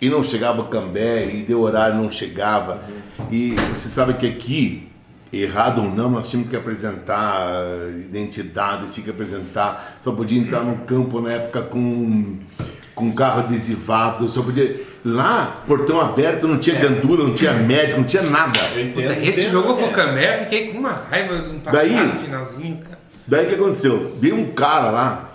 e 0.00 0.08
não 0.08 0.22
chegava 0.22 0.60
o 0.60 0.66
Cambé, 0.66 1.26
e 1.26 1.42
deu 1.42 1.60
horário, 1.60 1.96
não 1.96 2.08
chegava. 2.08 2.82
E 3.32 3.56
você 3.74 3.88
sabe 3.88 4.14
que 4.14 4.26
aqui, 4.26 4.88
errado 5.32 5.82
ou 5.82 5.90
não, 5.90 6.08
nós 6.08 6.30
tínhamos 6.30 6.48
que 6.48 6.56
apresentar 6.56 7.48
identidade, 7.98 8.90
tinha 8.90 9.02
que 9.02 9.10
apresentar, 9.10 9.98
só 10.02 10.12
podia 10.12 10.38
entrar 10.38 10.60
no 10.60 10.78
campo 10.84 11.20
na 11.20 11.32
época 11.32 11.62
com, 11.62 12.38
com 12.94 13.12
carro 13.12 13.40
adesivado, 13.40 14.28
só 14.28 14.42
podia. 14.42 14.94
Lá, 15.04 15.62
portão 15.66 16.00
aberto, 16.00 16.48
não 16.48 16.58
tinha 16.58 16.78
gandula, 16.78 17.24
não 17.24 17.34
tinha 17.34 17.52
médico, 17.52 18.00
não 18.00 18.06
tinha 18.06 18.22
nada. 18.22 18.58
Puta, 18.94 19.18
esse 19.18 19.50
jogo 19.50 19.74
com 19.74 19.82
é. 19.82 19.88
o 19.88 19.92
Camé, 19.92 20.34
eu 20.34 20.44
fiquei 20.44 20.72
com 20.72 20.78
uma 20.78 20.92
raiva 21.10 21.42
de 21.42 21.50
um 21.50 21.58
Daí- 21.58 22.06
no 22.06 22.18
finalzinho, 22.20 22.78
cara. 22.78 22.98
Daí 23.26 23.44
o 23.44 23.48
que 23.48 23.54
aconteceu? 23.54 24.16
Veio 24.18 24.36
um 24.36 24.52
cara 24.52 24.90
lá 24.90 25.33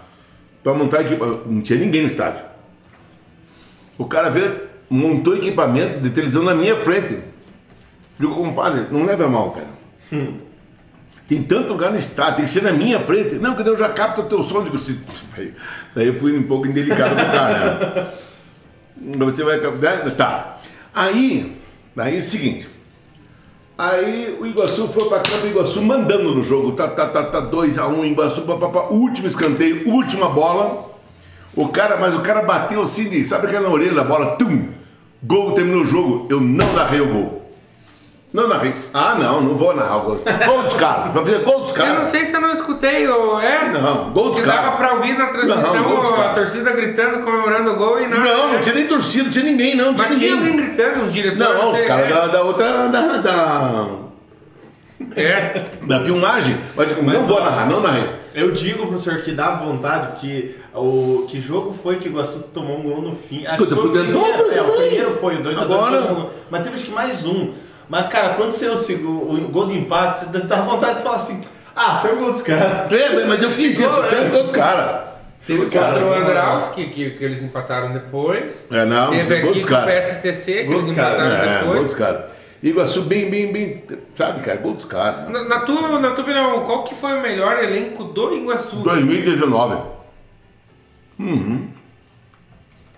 pra 0.63 0.73
montar 0.73 1.01
equipamento. 1.01 1.43
Não 1.47 1.61
tinha 1.61 1.79
ninguém 1.79 2.01
no 2.01 2.07
estádio. 2.07 2.43
O 3.97 4.05
cara 4.05 4.29
veio, 4.29 4.59
montou 4.89 5.35
equipamento 5.35 5.99
de 5.99 6.09
televisão 6.09 6.43
na 6.43 6.55
minha 6.55 6.75
frente. 6.77 7.19
Digo, 8.19 8.35
compadre, 8.35 8.85
não 8.91 9.05
leva 9.05 9.27
mal, 9.27 9.51
cara. 9.51 9.67
Tem 11.27 11.43
tanto 11.43 11.69
lugar 11.69 11.91
no 11.91 11.97
estádio, 11.97 12.37
tem 12.37 12.45
que 12.45 12.51
ser 12.51 12.63
na 12.63 12.71
minha 12.71 12.99
frente. 12.99 13.35
Não, 13.35 13.55
que 13.55 13.61
eu 13.61 13.77
já 13.77 13.89
capto 13.89 14.21
o 14.21 14.25
teu 14.25 14.41
som. 14.41 14.63
Digo, 14.63 14.79
se... 14.79 14.99
Daí 15.93 16.07
eu 16.07 16.19
fui 16.19 16.35
um 16.35 16.43
pouco 16.43 16.65
indelicado 16.65 17.15
com 17.15 17.21
o 17.21 17.31
cara, 17.31 18.13
né? 18.97 19.15
Você 19.25 19.43
vai. 19.43 19.57
né? 19.57 20.09
Tá. 20.17 20.57
Aí, 20.93 21.55
aí 21.97 22.15
é 22.15 22.19
o 22.19 22.23
seguinte. 22.23 22.67
Aí 23.79 24.37
o 24.37 24.45
Iguaçu 24.45 24.89
foi 24.89 25.07
pra 25.07 25.19
campo, 25.19 25.45
o 25.45 25.47
Iguaçu 25.47 25.81
mandando 25.81 26.35
no 26.35 26.43
jogo, 26.43 26.73
tá, 26.73 26.85
tá, 26.89 27.07
tá, 27.07 27.23
tá, 27.23 27.41
2x1, 27.41 27.87
um, 27.87 28.03
Iguaçu, 28.03 28.41
papapá, 28.41 28.87
último 28.89 29.25
escanteio, 29.25 29.89
última 29.89 30.27
bola. 30.27 30.89
O 31.55 31.69
cara, 31.69 31.95
mas 31.95 32.13
o 32.13 32.19
cara 32.19 32.41
bateu 32.41 32.81
assim, 32.81 33.23
sabe 33.23 33.47
aquela 33.47 33.69
na 33.69 33.73
orelha 33.73 33.93
da 33.93 34.03
bola, 34.03 34.35
tum, 34.35 34.67
gol, 35.23 35.53
terminou 35.53 35.83
o 35.83 35.85
jogo, 35.85 36.27
eu 36.29 36.41
não 36.41 36.73
narrei 36.73 36.99
o 36.99 37.07
gol. 37.07 37.38
Não 38.31 38.47
narrei. 38.47 38.75
Ah, 38.93 39.15
não, 39.17 39.41
não 39.41 39.57
vou 39.57 39.75
narrar 39.75 39.97
o 39.97 40.01
gol. 40.01 40.21
Gol 40.45 40.61
dos 40.61 40.73
caras, 40.75 41.11
vai 41.13 41.25
fazer 41.25 41.39
gol 41.43 41.61
dos 41.61 41.75
Eu 41.75 41.85
não 41.87 41.95
caras. 41.95 42.11
sei 42.11 42.25
se 42.25 42.33
eu 42.35 42.41
não 42.41 42.53
escutei, 42.53 43.07
ou 43.07 43.39
é? 43.41 43.69
Não, 43.69 44.11
gol 44.11 44.29
dos 44.29 44.39
Que 44.39 44.45
dava 44.45 44.61
caras. 44.61 44.75
pra 44.75 44.93
ouvir 44.93 45.17
na 45.17 45.25
transmissão 45.27 45.73
Não, 45.73 45.83
gol 45.83 46.01
dos 46.01 46.11
a 46.11 46.15
caras. 46.15 46.35
torcida 46.35 46.71
gritando, 46.71 47.23
comemorando 47.23 47.71
o 47.71 47.75
gol 47.75 47.99
e 47.99 48.05
nada. 48.07 48.21
Não, 48.23 48.53
não 48.53 48.61
tinha 48.61 48.75
nem 48.75 48.85
torcida, 48.87 49.23
não 49.23 49.31
tinha 49.31 49.45
ninguém, 49.45 49.75
não, 49.75 49.85
não 49.85 49.93
tinha 49.95 50.09
Mas 50.09 50.17
tinha 50.19 50.35
ninguém. 50.35 50.51
alguém 50.51 50.65
gritando, 50.75 51.05
um 51.05 51.09
diretor. 51.09 51.37
Não, 51.39 51.71
os 51.71 51.77
sei, 51.79 51.87
caras 51.87 52.05
é. 52.05 52.09
da, 52.13 52.27
da 52.27 52.41
outra, 52.43 52.87
da, 52.87 53.17
da, 53.17 53.85
É. 55.15 55.65
da 55.87 56.03
filmagem, 56.03 56.55
mas, 56.75 57.01
não 57.01 57.21
vou 57.23 57.41
narrar, 57.43 57.67
não 57.67 57.81
narrei. 57.81 58.03
Eu 58.35 58.51
digo, 58.51 58.85
professor, 58.85 59.21
que 59.21 59.31
dá 59.31 59.55
vontade, 59.55 60.11
porque 60.11 60.55
o 60.75 61.25
que 61.27 61.39
jogo 61.39 61.73
foi 61.81 61.95
que 61.95 62.07
o 62.07 62.11
Iguaçu 62.11 62.41
tomou 62.53 62.77
um 62.77 62.83
gol 62.83 63.01
no 63.01 63.11
fim? 63.11 63.45
Acho 63.47 63.57
Puta, 63.65 63.75
que 63.75 63.81
foi 63.81 63.89
o 63.89 63.91
primeiro, 63.91 64.19
é, 64.53 64.61
o 64.61 64.71
primeiro 64.71 65.15
foi, 65.15 65.35
o 65.37 65.43
2x2 65.43 65.61
Agora- 65.63 66.01
foi 66.03 66.11
um 66.11 66.15
gol. 66.15 66.31
Mas 66.51 66.61
teve 66.63 66.75
acho 66.75 66.85
que 66.85 66.91
mais 66.91 67.25
um. 67.25 67.53
Mas, 67.89 68.07
cara, 68.07 68.35
quando 68.35 68.51
saiu 68.51 68.73
o, 68.73 69.07
o, 69.07 69.35
o 69.35 69.47
gol 69.49 69.65
de 69.65 69.75
empate, 69.77 70.25
você 70.25 70.39
dá 70.41 70.61
vontade 70.61 70.97
de 70.97 71.03
falar 71.03 71.15
assim: 71.15 71.41
ah, 71.75 71.95
saiu 71.95 72.17
o 72.17 72.19
gol 72.19 72.31
dos 72.33 72.43
caras. 72.43 72.91
É, 72.91 73.25
mas 73.25 73.41
eu 73.41 73.49
fiz 73.49 73.79
isso, 73.79 74.05
sempre 74.05 74.29
com 74.37 74.43
os 74.45 74.51
caras. 74.51 75.09
Teve 75.47 75.63
contra 75.63 75.97
o 75.97 75.99
não, 76.01 76.13
Andraus, 76.13 76.67
que, 76.67 76.85
que, 76.89 77.23
eles 77.23 77.41
empataram 77.41 77.91
depois. 77.91 78.67
É, 78.71 78.85
não, 78.85 79.09
Teve 79.09 79.41
gol 79.41 79.49
aqui 79.49 79.59
dos 79.59 79.65
com 79.67 79.73
o. 79.73 79.85
PSTC, 79.85 80.53
que 80.53 80.63
Gol 80.65 80.73
eles 80.75 80.87
dos 80.87 80.95
caras, 80.95 81.27
empataram 81.27 81.49
É, 81.49 81.53
gol 81.53 81.67
depois. 81.69 81.85
dos 81.85 81.93
caras. 81.95 82.21
Iguaçu 82.61 83.01
bem, 83.03 83.29
bem, 83.29 83.51
bem, 83.51 83.83
sabe, 84.13 84.41
cara, 84.41 84.57
gol 84.57 84.73
dos 84.73 84.85
caras. 84.85 85.29
Na, 85.29 85.45
na 85.45 85.59
tua, 85.61 85.97
na 85.99 86.11
tua 86.11 86.23
opinião, 86.23 86.63
qual 86.65 86.83
que 86.83 86.93
foi 86.93 87.13
o 87.13 87.21
melhor 87.21 87.63
elenco 87.63 88.03
do 88.03 88.35
Iguaçu? 88.35 88.75
2019. 88.77 89.77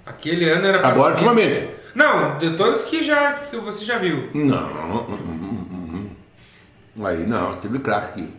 Aquele 0.06 0.50
ano 0.50 0.66
era 0.68 0.86
Agora, 0.86 1.12
ultimamente. 1.12 1.70
Não, 1.96 2.38
de 2.38 2.56
todos 2.56 2.84
que 2.84 3.04
já 3.04 3.34
que 3.34 3.58
você 3.58 3.84
já 3.86 3.98
viu. 3.98 4.30
Não, 4.34 5.06
hum, 5.10 5.66
hum, 5.72 6.06
hum, 6.98 7.06
aí 7.06 7.26
não, 7.26 7.56
teve 7.58 7.80
craque 7.80 8.22
aqui. 8.22 8.30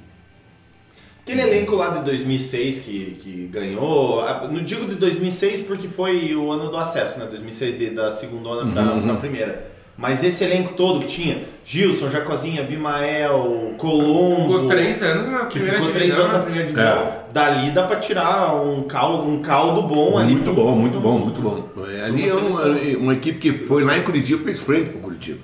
Aquele 1.23 1.41
elenco 1.43 1.77
lá 1.77 1.91
de 1.91 2.05
2006 2.05 2.81
que, 2.81 3.17
que 3.21 3.47
ganhou, 3.47 4.23
não 4.51 4.65
digo 4.65 4.87
de 4.87 4.97
2006 4.97 5.63
porque 5.63 5.87
foi 5.87 6.35
o 6.35 6.51
ano 6.51 6.69
do 6.71 6.77
acesso, 6.77 7.21
né? 7.21 7.27
2006 7.27 7.79
de- 7.79 7.91
da 7.91 8.11
segunda 8.11 8.49
ano 8.49 8.73
pra, 8.73 8.83
pra 9.01 9.15
primeira. 9.17 9.72
Mas 9.97 10.25
esse 10.25 10.43
elenco 10.43 10.75
todo 10.75 11.01
que 11.01 11.07
tinha, 11.07 11.45
Gilson, 11.65 12.09
Jacozinha, 12.11 12.63
Bimael, 12.63 13.75
Colombo, 13.77 14.53
Ficou 14.55 14.67
três 14.67 15.03
anos 15.03 15.29
na 15.29 15.41
que 15.47 15.59
primeira 15.59 15.79
ficou 15.79 15.93
três 15.93 16.07
divisão. 16.07 16.25
anos 16.25 16.33
na 16.33 16.39
né? 16.39 16.45
primeira 16.45 16.67
divisão, 16.69 17.13
dali 17.33 17.71
dá 17.73 17.87
pra 17.87 17.97
tirar 17.97 18.55
um 18.57 18.83
caldo, 18.85 19.29
um 19.29 19.43
caldo 19.43 19.83
bom 19.83 20.17
ali. 20.19 20.33
Muito 20.35 20.53
bom, 20.53 20.75
muito 20.75 20.99
bom, 20.99 21.19
muito 21.19 21.41
bom. 21.41 21.69
É, 21.89 22.05
Ali 22.05 22.29
é 22.29 22.35
uma, 22.35 22.63
uma 22.99 23.13
equipe 23.15 23.39
que 23.39 23.53
foi 23.67 23.85
lá 23.85 23.97
em 23.97 24.03
Curitiba 24.03 24.43
fez 24.43 24.61
frente 24.61 24.91
pro 24.91 25.01
Curitiba. 25.01 25.41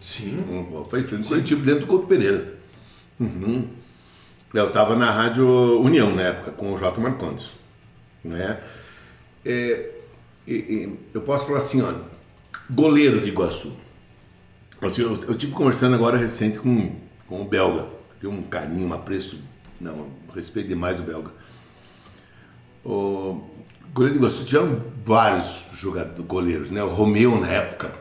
Sim. 0.00 0.36
Um, 0.50 0.84
Fez 0.84 1.08
frente 1.08 1.20
pro 1.22 1.28
Curitiba 1.28 1.62
dentro 1.64 1.80
do 1.80 1.86
Couto 1.86 2.06
Pereira. 2.06 2.54
Uhum. 3.18 3.64
Eu 4.52 4.68
estava 4.68 4.94
na 4.96 5.10
Rádio 5.10 5.80
União 5.80 6.14
na 6.14 6.22
época, 6.22 6.50
com 6.50 6.72
o 6.72 6.78
J. 6.78 7.00
Marcondes. 7.00 7.52
Né? 8.24 8.58
É, 9.44 9.90
e- 10.46 10.52
e 10.54 10.98
eu 11.14 11.20
posso 11.22 11.46
falar 11.46 11.58
assim, 11.58 11.82
olha, 11.82 11.98
goleiro 12.70 13.20
de 13.20 13.28
Iguaçu. 13.28 13.72
Eu, 14.98 15.34
tive 15.34 15.52
conversando 15.52 15.94
agora 15.94 16.16
recente 16.16 16.58
com, 16.58 16.92
com 17.26 17.42
o 17.42 17.44
belga. 17.44 17.86
Tem 18.20 18.28
um 18.28 18.42
carinho, 18.42 18.88
um 18.88 18.92
apreço, 18.92 19.38
não, 19.80 20.08
respeito 20.34 20.68
demais 20.68 20.98
o 21.00 21.02
belga. 21.02 21.30
O 22.84 23.42
goleiro 23.92 24.18
de 24.18 24.24
Iguaçu 24.24 24.44
tiveram 24.44 24.80
vários 25.04 25.64
jogadores, 25.72 26.24
goleiros, 26.26 26.70
né? 26.70 26.82
O 26.82 26.88
Romeu 26.88 27.38
na 27.40 27.48
época, 27.48 27.92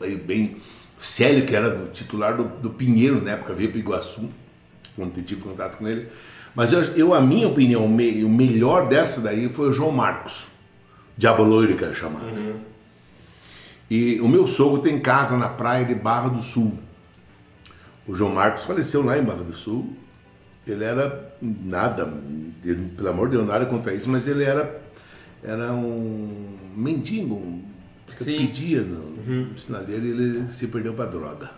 veio 0.00 0.18
bem. 0.18 0.56
Célio, 0.96 1.44
que 1.44 1.56
era 1.56 1.88
titular 1.92 2.36
do, 2.36 2.44
do 2.44 2.70
Pinheiro 2.70 3.20
na 3.22 3.32
época, 3.32 3.52
veio 3.54 3.70
para 3.70 3.80
Iguaçu, 3.80 4.30
quando 4.94 5.20
tive 5.22 5.40
contato 5.40 5.78
com 5.78 5.88
ele. 5.88 6.08
Mas 6.54 6.70
eu, 6.72 6.82
eu, 6.94 7.14
a 7.14 7.20
minha 7.20 7.48
opinião, 7.48 7.84
o, 7.86 7.88
me- 7.88 8.22
o 8.22 8.28
melhor 8.28 8.88
dessa 8.88 9.20
daí 9.20 9.48
foi 9.48 9.70
o 9.70 9.72
João 9.72 9.90
Marcos, 9.90 10.44
Diabo 11.16 11.42
Loiro, 11.42 11.76
que 11.76 11.82
era 11.82 11.94
chamado. 11.94 12.26
E 13.94 14.18
o 14.22 14.26
meu 14.26 14.46
sogro 14.46 14.80
tem 14.80 14.98
casa 14.98 15.36
na 15.36 15.50
praia 15.50 15.84
de 15.84 15.94
Barra 15.94 16.30
do 16.30 16.40
Sul. 16.40 16.78
O 18.08 18.14
João 18.14 18.32
Marcos 18.32 18.64
faleceu 18.64 19.04
lá 19.04 19.18
em 19.18 19.22
Barra 19.22 19.42
do 19.42 19.52
Sul. 19.52 19.94
Ele 20.66 20.82
era 20.82 21.34
nada, 21.42 22.10
ele, 22.64 22.88
pelo 22.96 23.10
amor 23.10 23.28
de 23.28 23.36
Deus, 23.36 23.46
nada 23.46 23.66
contra 23.66 23.92
isso, 23.92 24.08
mas 24.08 24.26
ele 24.26 24.44
era, 24.44 24.80
era 25.44 25.74
um 25.74 26.56
mendigo, 26.74 27.34
um, 27.34 27.62
que 28.06 28.24
Sim. 28.24 28.38
pedia 28.38 28.80
no, 28.80 29.50
no 29.50 29.58
sinaleiro 29.58 30.06
e 30.06 30.10
ele 30.10 30.50
se 30.50 30.68
perdeu 30.68 30.94
para 30.94 31.10
droga. 31.10 31.50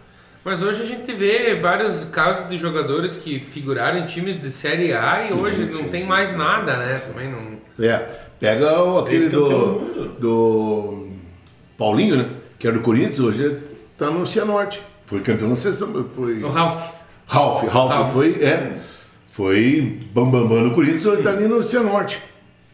Mas 0.45 0.61
hoje 0.61 0.83
a 0.83 0.87
gente 0.87 1.13
vê 1.13 1.55
vários 1.55 2.05
casos 2.07 2.49
de 2.49 2.57
jogadores 2.57 3.17
que 3.17 3.39
figuraram 3.39 4.01
em 4.01 4.07
times 4.07 4.43
de 4.43 4.51
Série 4.51 4.93
A 4.93 5.25
e 5.25 5.33
hoje 5.33 5.67
não 5.67 5.85
sim, 5.85 5.89
tem 5.89 6.03
sim, 6.03 6.09
mais 6.09 6.31
sim, 6.31 6.37
nada, 6.37 6.79
né? 6.79 6.99
Também 6.99 7.31
não. 7.31 7.59
É, 7.79 7.99
pega 8.41 8.83
o, 8.83 8.99
aquele 8.99 9.23
Ex-campeão 9.23 9.79
do 10.19 10.19
do 10.19 11.14
Paulinho, 11.77 12.17
né? 12.17 12.31
Que 12.59 12.67
era 12.67 12.77
do 12.77 12.83
Corinthians, 12.83 13.21
hoje 13.21 13.59
tá 13.99 14.11
no 14.11 14.27
Cianorte. 14.27 14.81
Foi 15.07 15.21
campeão 15.21 15.49
na 15.49 15.57
seleção, 15.57 16.09
foi... 16.15 16.43
O 16.43 16.49
Ralph. 16.49 16.95
Ralph, 17.27 17.63
Ralph, 17.69 17.91
Ralph. 17.91 18.13
foi, 18.13 18.33
é, 18.43 18.79
foi 19.27 20.01
bambambam 20.13 20.49
bam, 20.49 20.57
bam 20.57 20.65
no 20.69 20.75
Corinthians, 20.75 21.05
hoje 21.07 21.23
tá 21.23 21.31
ali 21.31 21.49
no 21.49 21.63
Cianorte. 21.63 22.21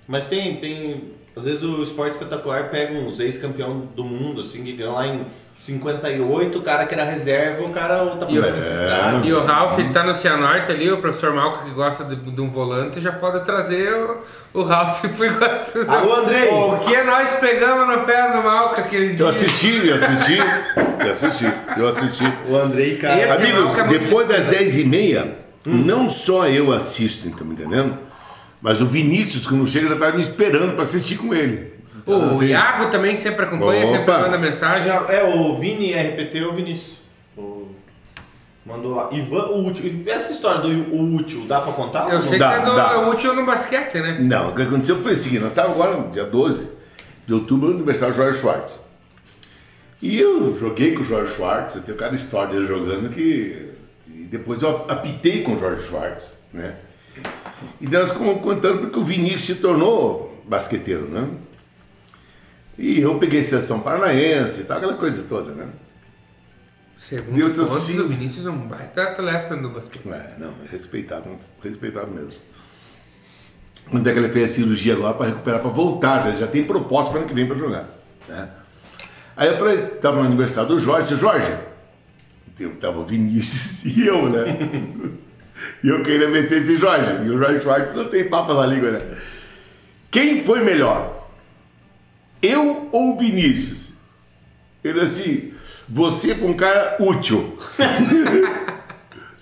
Mas 0.06 0.26
tem, 0.26 0.56
tem. 0.56 1.12
Às 1.40 1.46
vezes 1.46 1.62
o 1.62 1.82
esporte 1.82 2.12
espetacular 2.12 2.64
pega 2.68 2.92
uns 2.98 3.18
ex-campeão 3.18 3.88
do 3.96 4.04
mundo, 4.04 4.42
assim, 4.42 4.62
que 4.62 4.72
ganhou 4.74 4.92
lá 4.94 5.06
em 5.06 5.24
58, 5.54 6.58
o 6.58 6.62
cara 6.62 6.84
que 6.84 6.94
era 6.94 7.02
reserva, 7.04 7.62
o 7.64 7.70
cara 7.70 7.96
tá 8.18 8.26
passando 8.26 8.46
É. 8.46 8.50
necessidade. 8.50 9.28
E 9.28 9.32
o 9.32 9.40
Ralph 9.42 9.78
ele 9.78 9.88
tá 9.88 10.02
no 10.04 10.12
Cianorte 10.14 10.70
ali, 10.70 10.90
o 10.92 10.98
professor 10.98 11.32
Malca 11.34 11.64
que 11.64 11.70
gosta 11.70 12.04
de, 12.04 12.16
de 12.16 12.40
um 12.42 12.50
volante 12.50 13.00
já 13.00 13.12
pode 13.12 13.42
trazer 13.44 13.90
o, 13.90 14.20
o 14.60 14.62
Ralph 14.64 15.00
pro 15.16 15.24
Iguaçu. 15.24 15.90
Alô, 15.90 16.16
Andrei! 16.16 16.48
O 16.50 16.78
que 16.80 17.02
nós 17.04 17.32
pegamos 17.40 17.88
no 17.96 18.04
pé 18.04 18.32
do 18.32 18.42
Malca 18.42 18.82
aquele 18.82 19.14
dia? 19.14 19.24
Eu 19.24 19.28
assisti, 19.28 19.86
eu 19.88 19.94
assisti, 19.94 20.38
eu 21.04 21.10
assisti, 21.10 21.52
eu 21.78 21.88
assisti. 21.88 22.32
O 22.50 22.56
Andrei, 22.56 22.96
cara. 22.98 23.18
Esse- 23.18 23.32
Amigos, 23.46 23.78
é 23.78 23.84
depois 23.84 24.28
das 24.28 24.44
10 24.44 24.76
e 24.76 24.84
meia, 24.84 25.38
não 25.66 26.06
só 26.08 26.46
eu 26.48 26.70
assisto, 26.70 27.30
tá 27.30 27.44
me 27.44 27.52
entendendo? 27.52 27.96
Mas 28.60 28.80
o 28.80 28.86
Vinícius, 28.86 29.46
quando 29.46 29.66
chega, 29.66 29.88
já 29.88 29.96
tá 29.96 30.12
me 30.16 30.22
esperando 30.22 30.74
pra 30.74 30.82
assistir 30.82 31.16
com 31.16 31.34
ele. 31.34 31.72
Pô, 32.04 32.16
o 32.16 32.42
Iago 32.42 32.90
também 32.90 33.16
sempre 33.16 33.44
acompanha, 33.44 33.84
Opa. 33.86 33.96
sempre 33.98 34.12
manda 34.12 34.38
mensagem. 34.38 34.90
É 34.90 35.22
o 35.24 35.58
Vini 35.58 35.92
RPT 35.92 36.42
ou 36.44 36.54
Vinícius? 36.54 36.98
O- 37.36 37.68
Mandou 38.66 38.94
lá. 38.94 39.08
Ivan, 39.12 39.46
o 39.48 39.66
útil. 39.66 40.02
Essa 40.06 40.32
história 40.32 40.60
do 40.60 40.68
o 40.94 41.14
útil, 41.16 41.44
dá 41.48 41.60
pra 41.60 41.72
contar? 41.72 42.08
Eu 42.10 42.16
não? 42.18 42.22
sei 42.22 42.38
dá, 42.38 42.48
que 42.56 42.62
é, 42.62 42.64
do, 42.70 42.76
dá. 42.76 42.92
é 42.92 43.08
útil 43.08 43.34
no 43.34 43.44
basquete, 43.46 43.94
né? 44.00 44.16
Não, 44.20 44.50
o 44.50 44.54
que 44.54 44.62
aconteceu 44.62 44.96
foi 44.96 45.12
o 45.12 45.16
seguinte, 45.16 45.40
nós 45.40 45.50
estávamos 45.52 45.80
agora 45.80 45.96
no 45.98 46.10
dia 46.10 46.24
12 46.24 46.68
de 47.26 47.34
outubro 47.34 47.68
no 47.70 47.76
aniversário 47.76 48.14
do 48.14 48.18
Jorge 48.18 48.38
Schwartz. 48.40 48.80
E 50.02 50.18
eu 50.20 50.56
joguei 50.58 50.92
com 50.94 51.02
o 51.02 51.04
Jorge 51.04 51.34
Schwartz, 51.34 51.74
eu 51.76 51.82
tenho 51.82 51.96
cada 51.96 52.14
história 52.14 52.52
dele 52.54 52.66
jogando 52.66 53.08
que. 53.10 53.70
E 54.14 54.24
depois 54.24 54.62
eu 54.62 54.84
apitei 54.88 55.42
com 55.42 55.54
o 55.54 55.58
Jorge 55.58 55.86
Schwartz, 55.86 56.38
né? 56.52 56.74
E 57.80 57.86
nós 57.86 58.10
ficamos 58.10 58.40
contando 58.42 58.80
porque 58.80 58.98
o 58.98 59.04
Vinícius 59.04 59.42
se 59.42 59.54
tornou 59.56 60.42
basqueteiro, 60.46 61.08
né? 61.08 61.28
E 62.78 63.00
eu 63.00 63.18
peguei 63.18 63.42
seleção 63.42 63.80
paranaense 63.80 64.60
e 64.60 64.64
tal, 64.64 64.78
aquela 64.78 64.94
coisa 64.94 65.22
toda, 65.22 65.52
né? 65.52 65.68
Segundo 66.98 67.40
fontes, 67.40 67.60
assim. 67.60 67.98
o 67.98 68.08
Vinícius 68.08 68.46
é 68.46 68.50
um 68.50 68.68
baita 68.68 69.02
atleta 69.02 69.56
no 69.56 69.70
basquete. 69.70 70.06
É, 70.08 70.36
não, 70.38 70.48
é 70.64 70.70
respeitado, 70.70 71.24
respeitado 71.62 72.10
mesmo. 72.10 72.40
Quando 73.90 74.06
é 74.08 74.12
que 74.12 74.18
ele 74.18 74.28
fez 74.28 74.50
a 74.50 74.54
cirurgia 74.54 74.94
agora 74.94 75.14
para 75.14 75.26
recuperar, 75.26 75.60
para 75.60 75.70
voltar, 75.70 76.30
já, 76.30 76.40
já 76.40 76.46
tem 76.46 76.64
proposta 76.64 77.10
para 77.10 77.20
ano 77.20 77.28
que 77.28 77.34
vem 77.34 77.46
para 77.46 77.56
jogar. 77.56 77.88
Né? 78.28 78.48
Aí 79.36 79.48
eu 79.48 79.56
falei, 79.56 79.78
tava 79.78 80.20
no 80.20 80.26
aniversário 80.26 80.68
do 80.68 80.78
Jorge, 80.78 81.08
disse, 81.08 81.20
Jorge, 81.20 81.56
eu 82.58 82.76
tava 82.76 82.98
o 82.98 83.06
Vinícius 83.06 83.84
e 83.96 84.06
eu, 84.06 84.28
né? 84.28 84.58
E 85.82 85.88
eu 85.88 86.02
queria 86.02 86.28
vencer 86.30 86.58
esse 86.58 86.76
Jorge. 86.76 87.10
E 87.24 87.30
o 87.30 87.38
Jorge 87.38 87.60
Schwartz 87.60 87.94
não 87.96 88.04
tem 88.06 88.28
papo 88.28 88.54
na 88.54 88.66
língua, 88.66 88.90
né? 88.92 89.00
Quem 90.10 90.42
foi 90.44 90.62
melhor? 90.64 91.28
Eu 92.42 92.88
ou 92.92 93.14
o 93.14 93.18
Vinícius? 93.18 93.90
Ele 94.82 95.00
assim, 95.00 95.52
você 95.88 96.34
foi 96.34 96.48
um 96.48 96.54
cara 96.54 96.96
útil. 97.00 97.58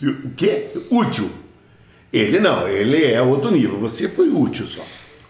O 0.01 0.31
quê? 0.37 0.69
Útil. 0.91 1.29
Ele 2.13 2.39
não, 2.39 2.69
ele 2.69 3.05
é 3.05 3.21
outro 3.21 3.51
nível. 3.51 3.81
Você 3.81 4.09
foi 4.09 4.29
útil 4.29 4.65
só. 4.67 4.81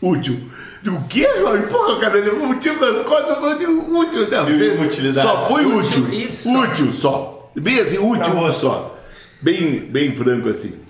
Útil. 0.00 0.38
O 0.86 1.04
quê, 1.08 1.26
Jorge? 1.38 1.66
Porra, 1.68 1.98
cara, 1.98 2.18
ele 2.18 2.30
levou 2.30 2.50
o 2.50 2.54
time 2.58 2.78
das 2.78 3.00
costas, 3.02 3.42
eu 3.42 3.56
digo 3.56 3.98
útil. 3.98 4.28
Não, 4.30 4.44
você 4.44 4.68
Utilidade. 4.70 5.26
só 5.26 5.42
foi 5.46 5.64
útil. 5.64 6.02
Útil. 6.04 6.60
Útil 6.60 6.92
só. 6.92 7.50
Assim, 7.80 7.98
útil 7.98 8.52
só. 8.52 8.97
Bem, 9.40 9.80
bem 9.80 10.14
franco 10.14 10.48
assim. 10.48 10.80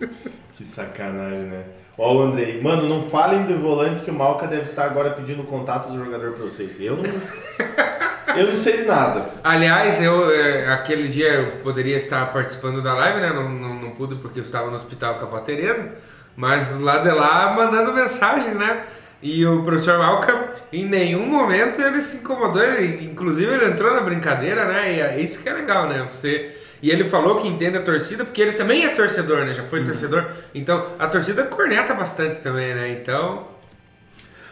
Que 0.55 0.65
sacanagem, 0.65 1.45
né? 1.45 1.65
Ó, 1.99 2.15
o 2.15 2.23
Andrei. 2.23 2.61
Mano, 2.63 2.89
não 2.89 3.09
falem 3.09 3.43
do 3.45 3.59
volante 3.59 4.01
que 4.01 4.11
o 4.11 4.15
Malca 4.15 4.47
deve 4.47 4.63
estar 4.63 4.85
agora 4.85 5.11
pedindo 5.11 5.43
o 5.43 5.47
contato 5.47 5.91
do 5.91 5.99
jogador 5.99 6.33
pra 6.33 6.45
vocês. 6.45 6.81
Eu 6.81 6.97
não. 6.97 8.37
eu 8.37 8.47
não 8.47 8.57
sei 8.57 8.79
de 8.79 8.83
nada. 8.85 9.31
Aliás, 9.43 10.01
eu 10.01 10.31
é, 10.31 10.73
aquele 10.73 11.09
dia 11.09 11.29
eu 11.29 11.51
poderia 11.63 11.97
estar 11.97 12.33
participando 12.33 12.81
da 12.81 12.95
live, 12.95 13.21
né? 13.21 13.33
Não, 13.33 13.49
não, 13.49 13.75
não 13.75 13.91
pude 13.91 14.15
porque 14.17 14.39
eu 14.39 14.45
estava 14.45 14.69
no 14.69 14.77
hospital 14.77 15.17
com 15.17 15.25
a 15.25 15.29
avó 15.29 15.39
Tereza, 15.41 15.93
mas 16.37 16.79
lá 16.79 16.99
de 16.99 17.11
lá 17.11 17.53
mandando 17.53 17.93
mensagem, 17.93 18.55
né? 18.55 18.83
E 19.21 19.45
o 19.45 19.65
professor 19.65 19.99
Malca, 19.99 20.53
em 20.73 20.85
nenhum 20.85 21.27
momento 21.27 21.83
ele 21.83 22.01
se 22.01 22.19
incomodou, 22.19 22.63
ele, 22.63 23.05
inclusive 23.05 23.53
ele 23.53 23.67
entrou 23.67 23.93
na 23.93 24.01
brincadeira, 24.01 24.65
né? 24.67 24.95
E 24.95 25.01
é 25.01 25.21
isso 25.21 25.43
que 25.43 25.49
é 25.49 25.53
legal, 25.53 25.89
né? 25.89 26.07
Você 26.09 26.58
e 26.83 26.91
ele 26.91 27.05
falou 27.05 27.41
que 27.41 27.49
entende 27.49 27.77
a 27.77 27.83
torcida, 27.83 28.25
porque 28.25 28.41
ele 28.41 28.53
também 28.53 28.85
é 28.85 28.89
torcedor, 28.89 29.45
né? 29.45 29.55
Já 29.55 29.65
foi 29.65 29.85
torcedor. 29.85 30.31
Então, 30.55 30.95
a 30.99 31.07
torcida 31.09 31.45
corneta 31.45 31.95
bastante 31.95 32.41
também, 32.41 32.75
né? 32.75 32.93
Então, 32.93 33.47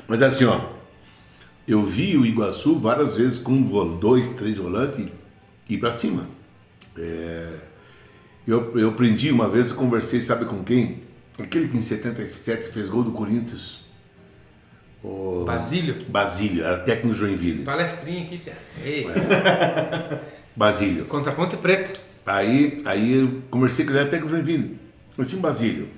Mas 0.08 0.22
assim, 0.22 0.44
ó. 0.44 0.60
Eu 1.66 1.82
vi 1.82 2.16
o 2.16 2.24
Iguaçu 2.24 2.78
várias 2.78 3.16
vezes 3.16 3.38
com 3.38 3.50
um 3.52 3.96
dois, 3.96 4.28
três 4.30 4.56
volantes 4.56 5.06
ir 5.68 5.78
pra 5.78 5.92
cima. 5.92 6.28
É, 6.96 7.54
eu, 8.46 8.78
eu 8.78 8.90
aprendi 8.90 9.32
uma 9.32 9.48
vez, 9.48 9.70
eu 9.70 9.76
conversei, 9.76 10.20
sabe 10.20 10.44
com 10.44 10.62
quem? 10.62 11.02
Aquele 11.38 11.66
que 11.68 11.76
em 11.76 11.82
77 11.82 12.70
fez 12.70 12.88
gol 12.88 13.02
do 13.02 13.10
Corinthians. 13.10 13.84
O 15.02 15.44
Basílio? 15.44 15.96
Basílio, 16.08 16.64
era 16.64 16.78
técnico 16.78 17.14
Joinville. 17.14 17.64
Palestrinha 17.64 18.24
aqui. 18.24 18.40
Ei, 18.82 19.06
Basílio. 20.54 21.04
contra 21.06 21.32
Ponte 21.32 21.56
Preta. 21.56 22.05
Aí, 22.26 22.82
aí 22.84 23.12
eu 23.12 23.42
conversei 23.48 23.84
com 23.84 23.92
ele 23.92 24.00
até 24.00 24.18
com 24.18 24.26
o 24.26 24.28
Joinville. 24.28 24.76
Eu 25.16 25.24
disse, 25.24 25.36
Basílio, 25.36 25.88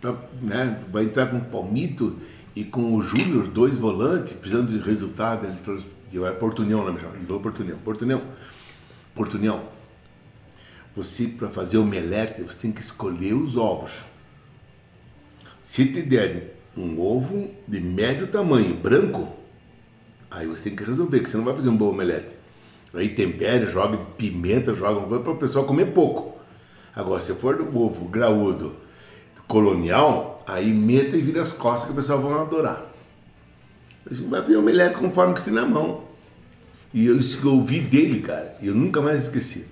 tá, 0.00 0.16
né, 0.40 0.80
vai 0.90 1.04
entrar 1.04 1.26
com 1.26 1.38
o 1.38 1.44
Palmito 1.44 2.16
e 2.54 2.64
com 2.64 2.94
o 2.94 3.02
Júnior, 3.02 3.48
dois 3.48 3.76
volantes, 3.76 4.32
precisando 4.32 4.72
de 4.72 4.78
resultado. 4.78 5.44
Ele 5.44 5.56
falou, 5.56 5.82
vai 6.14 6.34
Portunhão, 6.36 6.84
né, 6.84 6.92
Michel? 6.92 7.10
Ele 7.14 7.26
falou. 7.26 7.42
Portunhão, 7.42 8.22
Portunhão, 9.14 9.68
você 10.94 11.26
para 11.26 11.50
fazer 11.50 11.78
omelete, 11.78 12.42
você 12.42 12.60
tem 12.60 12.72
que 12.72 12.80
escolher 12.80 13.34
os 13.34 13.56
ovos. 13.56 14.04
Se 15.60 15.84
te 15.86 16.02
derem 16.02 16.44
um 16.76 17.00
ovo 17.00 17.52
de 17.66 17.80
médio 17.80 18.28
tamanho, 18.28 18.76
branco, 18.76 19.36
aí 20.30 20.46
você 20.46 20.64
tem 20.64 20.76
que 20.76 20.84
resolver, 20.84 21.20
que 21.20 21.28
você 21.28 21.36
não 21.36 21.44
vai 21.44 21.54
fazer 21.54 21.68
um 21.68 21.76
bom 21.76 21.90
omelete. 21.90 22.34
Aí 22.98 23.10
tempere, 23.10 23.66
joga 23.66 23.98
pimenta, 24.16 24.74
joga 24.74 25.00
coisa 25.06 25.22
para 25.22 25.32
o 25.32 25.36
pessoal 25.36 25.64
comer 25.64 25.86
pouco. 25.86 26.36
Agora, 26.94 27.20
se 27.20 27.34
for 27.34 27.56
do 27.56 27.78
ovo 27.78 28.06
graúdo, 28.06 28.76
colonial, 29.46 30.42
aí 30.46 30.72
meta 30.72 31.16
e 31.16 31.22
vira 31.22 31.42
as 31.42 31.52
costas 31.52 31.86
que 31.86 31.92
o 31.92 31.96
pessoal 31.96 32.20
vão 32.20 32.40
adorar. 32.40 32.86
Vai 34.28 34.40
fazer 34.40 34.56
omelete 34.56 34.96
conforme 34.96 35.34
que 35.34 35.40
você 35.40 35.50
tem 35.50 35.60
na 35.60 35.66
mão. 35.66 36.04
E 36.94 37.06
eu, 37.06 37.18
isso 37.18 37.40
que 37.40 37.46
eu 37.46 37.52
ouvi 37.52 37.80
dele, 37.80 38.20
cara, 38.20 38.56
eu 38.62 38.74
nunca 38.74 39.00
mais 39.00 39.24
esqueci. 39.24 39.66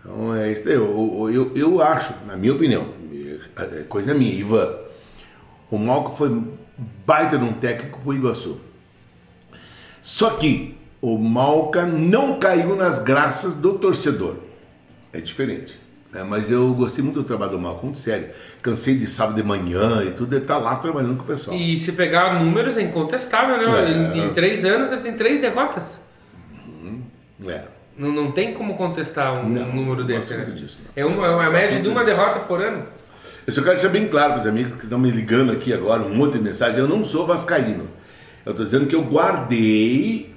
Então 0.00 0.34
é 0.34 0.52
isso 0.52 0.64
daí. 0.64 0.74
Eu, 0.74 1.30
eu, 1.30 1.52
eu 1.56 1.80
acho, 1.80 2.14
na 2.26 2.36
minha 2.36 2.52
opinião, 2.52 2.92
é 3.56 3.84
coisa 3.84 4.12
minha, 4.12 4.34
Ivan, 4.34 4.76
o 5.70 5.78
Malco 5.78 6.14
foi 6.16 6.44
baita 7.06 7.38
de 7.38 7.44
um 7.44 7.52
técnico 7.52 8.00
pro 8.00 8.12
Iguaçu. 8.12 8.60
Só 10.00 10.30
que 10.30 10.76
o 11.02 11.18
Malca 11.18 11.84
não 11.84 12.38
caiu 12.38 12.76
nas 12.76 13.00
graças 13.00 13.56
do 13.56 13.74
torcedor. 13.74 14.36
É 15.12 15.20
diferente. 15.20 15.76
Né? 16.12 16.22
Mas 16.22 16.48
eu 16.48 16.72
gostei 16.74 17.02
muito 17.02 17.20
do 17.20 17.26
trabalho 17.26 17.50
do 17.50 17.58
Malca, 17.58 17.82
muito 17.82 17.98
sério. 17.98 18.28
Cansei 18.62 18.94
de 18.94 19.08
sábado 19.08 19.34
de 19.34 19.42
manhã 19.42 20.04
e 20.04 20.12
tudo, 20.12 20.36
ele 20.36 20.44
tá 20.44 20.56
lá 20.56 20.76
trabalhando 20.76 21.16
com 21.16 21.24
o 21.24 21.26
pessoal. 21.26 21.56
E 21.56 21.76
se 21.76 21.92
pegar 21.92 22.40
números, 22.40 22.76
é 22.76 22.82
incontestável, 22.82 23.56
né? 23.58 24.14
É. 24.14 24.16
Em, 24.16 24.26
em 24.26 24.32
três 24.32 24.64
anos 24.64 24.92
ele 24.92 25.00
tem 25.00 25.14
três 25.14 25.40
derrotas. 25.40 26.00
É. 27.48 27.62
Não, 27.98 28.12
não 28.12 28.30
tem 28.30 28.54
como 28.54 28.76
contestar 28.76 29.38
um, 29.38 29.48
Não, 29.48 29.72
número 29.72 30.04
desse, 30.04 30.34
né? 30.34 30.44
disso. 30.44 30.78
É 30.94 31.04
uma, 31.04 31.26
é 31.26 31.30
uma 31.30 31.50
média 31.50 31.80
de 31.80 31.88
uma 31.88 32.04
derrota 32.04 32.38
por 32.40 32.62
ano. 32.62 32.84
Eu 33.44 33.52
só 33.52 33.60
quero 33.60 33.74
deixar 33.74 33.88
bem 33.88 34.06
claro 34.06 34.34
para 34.34 34.40
os 34.40 34.46
amigos 34.46 34.76
que 34.76 34.84
estão 34.84 34.98
me 34.98 35.10
ligando 35.10 35.50
aqui 35.50 35.72
agora, 35.74 36.02
um 36.02 36.14
monte 36.14 36.34
de 36.34 36.44
mensagem. 36.44 36.78
Eu 36.78 36.88
não 36.88 37.04
sou 37.04 37.26
vascaíno. 37.26 37.88
Eu 38.46 38.52
estou 38.52 38.64
dizendo 38.64 38.86
que 38.86 38.94
eu 38.94 39.02
guardei 39.02 40.31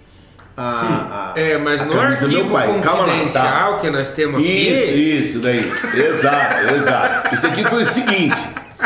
a, 0.57 1.33
a 1.35 1.39
É, 1.39 1.57
mas 1.57 1.81
a 1.81 1.85
no 1.85 1.93
camisa 1.93 2.21
do 2.21 2.27
meu 2.27 2.39
arquivo 2.39 2.53
pai. 2.53 2.81
Calma 2.81 3.01
lá, 3.01 3.05
tá? 3.05 3.13
confidencial 3.13 3.79
que 3.79 3.89
nós 3.89 4.11
temos 4.11 4.41
Isso, 4.41 4.83
aqui. 4.83 5.19
isso 5.19 5.39
daí. 5.39 5.71
Exato, 6.07 6.75
exato. 6.75 7.35
Isso 7.35 7.47
aqui 7.47 7.63
foi 7.63 7.83
o 7.83 7.85
seguinte. 7.85 8.41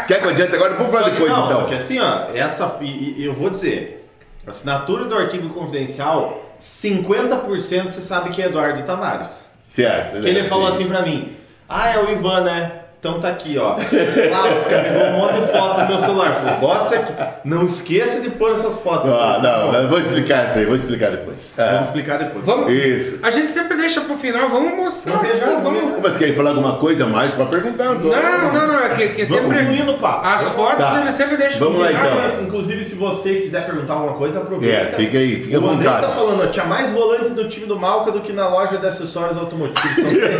Quer 0.07 0.19
que 0.19 0.25
eu 0.25 0.29
adiante 0.29 0.55
agora? 0.55 0.73
Vamos 0.75 0.93
falar 0.93 1.09
depois 1.09 1.31
não, 1.31 1.45
então. 1.45 1.61
só 1.61 1.67
que 1.67 1.75
assim, 1.75 1.99
ó, 1.99 2.25
essa, 2.33 2.77
e, 2.81 3.21
e 3.21 3.25
eu 3.25 3.33
vou 3.33 3.49
dizer, 3.49 4.07
assinatura 4.47 5.05
do 5.05 5.15
arquivo 5.15 5.49
confidencial, 5.49 6.55
50% 6.59 7.91
você 7.91 8.01
sabe 8.01 8.29
que 8.29 8.41
é 8.41 8.45
Eduardo 8.45 8.81
Tavares. 8.83 9.45
Certo. 9.59 10.21
Que 10.21 10.27
ele 10.27 10.41
né? 10.41 10.47
falou 10.47 10.67
Sim. 10.67 10.73
assim 10.73 10.87
pra 10.87 11.01
mim, 11.01 11.35
ah, 11.67 11.89
é 11.89 11.99
o 11.99 12.11
Ivan, 12.11 12.41
né? 12.41 12.71
Então 12.99 13.17
tá 13.21 13.29
aqui, 13.29 13.57
ó. 13.57 13.75
Claro, 13.75 14.53
você 14.55 14.69
pegou 14.75 15.07
um 15.07 15.17
monte 15.19 15.39
de 15.39 15.47
foto 15.57 15.79
no 15.79 15.87
meu 15.87 15.97
celular. 15.97 16.33
Falou, 16.35 16.59
bota 16.59 16.83
isso 16.83 16.95
aqui. 16.95 17.13
Não 17.45 17.65
esqueça 17.65 18.19
de 18.19 18.29
pôr 18.31 18.51
essas 18.51 18.75
fotos. 18.81 19.09
Ah, 19.09 19.39
não, 19.41 19.73
eu 19.73 19.87
vou 19.87 19.99
explicar 19.99 20.49
isso 20.49 20.57
aí, 20.59 20.65
vou 20.65 20.75
explicar 20.75 21.11
depois. 21.11 21.37
Vamos 21.55 21.73
Ah, 21.79 21.81
explicar 21.83 22.17
depois. 22.19 22.45
Vamos, 22.45 22.73
isso. 22.73 23.17
a 23.23 23.29
gente 23.29 23.53
sempre 23.53 23.77
deixa 23.77 24.01
pro 24.01 24.17
final, 24.17 24.49
vamos 24.49 24.75
mostrar. 24.75 25.13
Vamos 25.13 25.29
ver 25.29 25.37
já, 25.37 25.45
vamos 25.45 25.81
vamos. 25.81 26.01
Mas 26.03 26.17
quer 26.17 26.35
falar 26.35 26.49
alguma 26.49 26.73
coisa 26.75 27.05
a 27.05 27.07
mais 27.07 27.31
para 27.31 27.45
perguntar? 27.45 27.85
Tô... 28.01 28.09
Não, 28.09 28.53
não, 28.53 28.67
não, 28.67 28.79
é 28.83 28.89
que, 28.89 29.07
que 29.09 29.23
Vamos 29.23 29.55
sempre. 29.55 29.93
papo. 29.93 30.27
As 30.27 30.41
Vamos- 30.41 30.55
fotos 30.57 30.85
Tá. 30.85 30.99
ele 31.01 31.11
sempre 31.13 31.37
deixa 31.37 31.57
Vamos 31.59 31.75
pro 31.75 31.83
lá, 31.83 31.87
final, 31.87 32.05
então. 32.05 32.21
mas- 32.21 32.39
Ah, 32.39 32.41
Inclusive, 32.43 32.83
se 32.83 32.95
você 32.95 33.35
quiser 33.35 33.65
perguntar 33.65 33.93
alguma 33.93 34.13
coisa, 34.15 34.39
aproveita. 34.39 34.75
É, 34.75 34.85
fica 34.91 35.17
aí, 35.17 35.41
fica 35.41 35.55
à 35.57 35.59
o 35.61 35.69
André 35.69 35.85
vontade. 35.89 36.01
tá 36.07 36.09
falando, 36.09 36.43
ó, 36.43 36.47
tinha 36.47 36.65
mais 36.65 36.91
volante 36.91 37.29
no 37.29 37.47
time 37.47 37.65
do 37.65 37.79
Malca 37.79 38.11
do 38.11 38.19
que 38.19 38.33
na 38.33 38.49
loja 38.49 38.77
de 38.77 38.85
acessórios 38.85 39.37
automotivos. 39.37 39.95
São 39.95 40.03
três, 40.19 40.39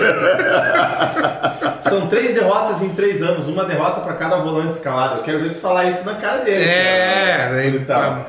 São 1.81 2.07
três 2.07 2.33
derrotas 2.33 2.48
em 2.81 2.89
três 2.95 3.21
anos, 3.21 3.47
uma 3.47 3.65
derrota 3.65 4.01
pra 4.01 4.13
cada 4.13 4.37
volante 4.37 4.73
escalado. 4.75 5.17
Eu 5.17 5.23
quero 5.23 5.39
ver 5.39 5.49
se 5.49 5.61
falar 5.61 5.85
isso 5.85 6.05
na 6.05 6.15
cara 6.15 6.39
dele. 6.43 6.63
É, 6.63 7.37
cara. 7.37 7.53
daí- 7.53 7.67
Ele 7.67 7.85
tá- 7.85 8.25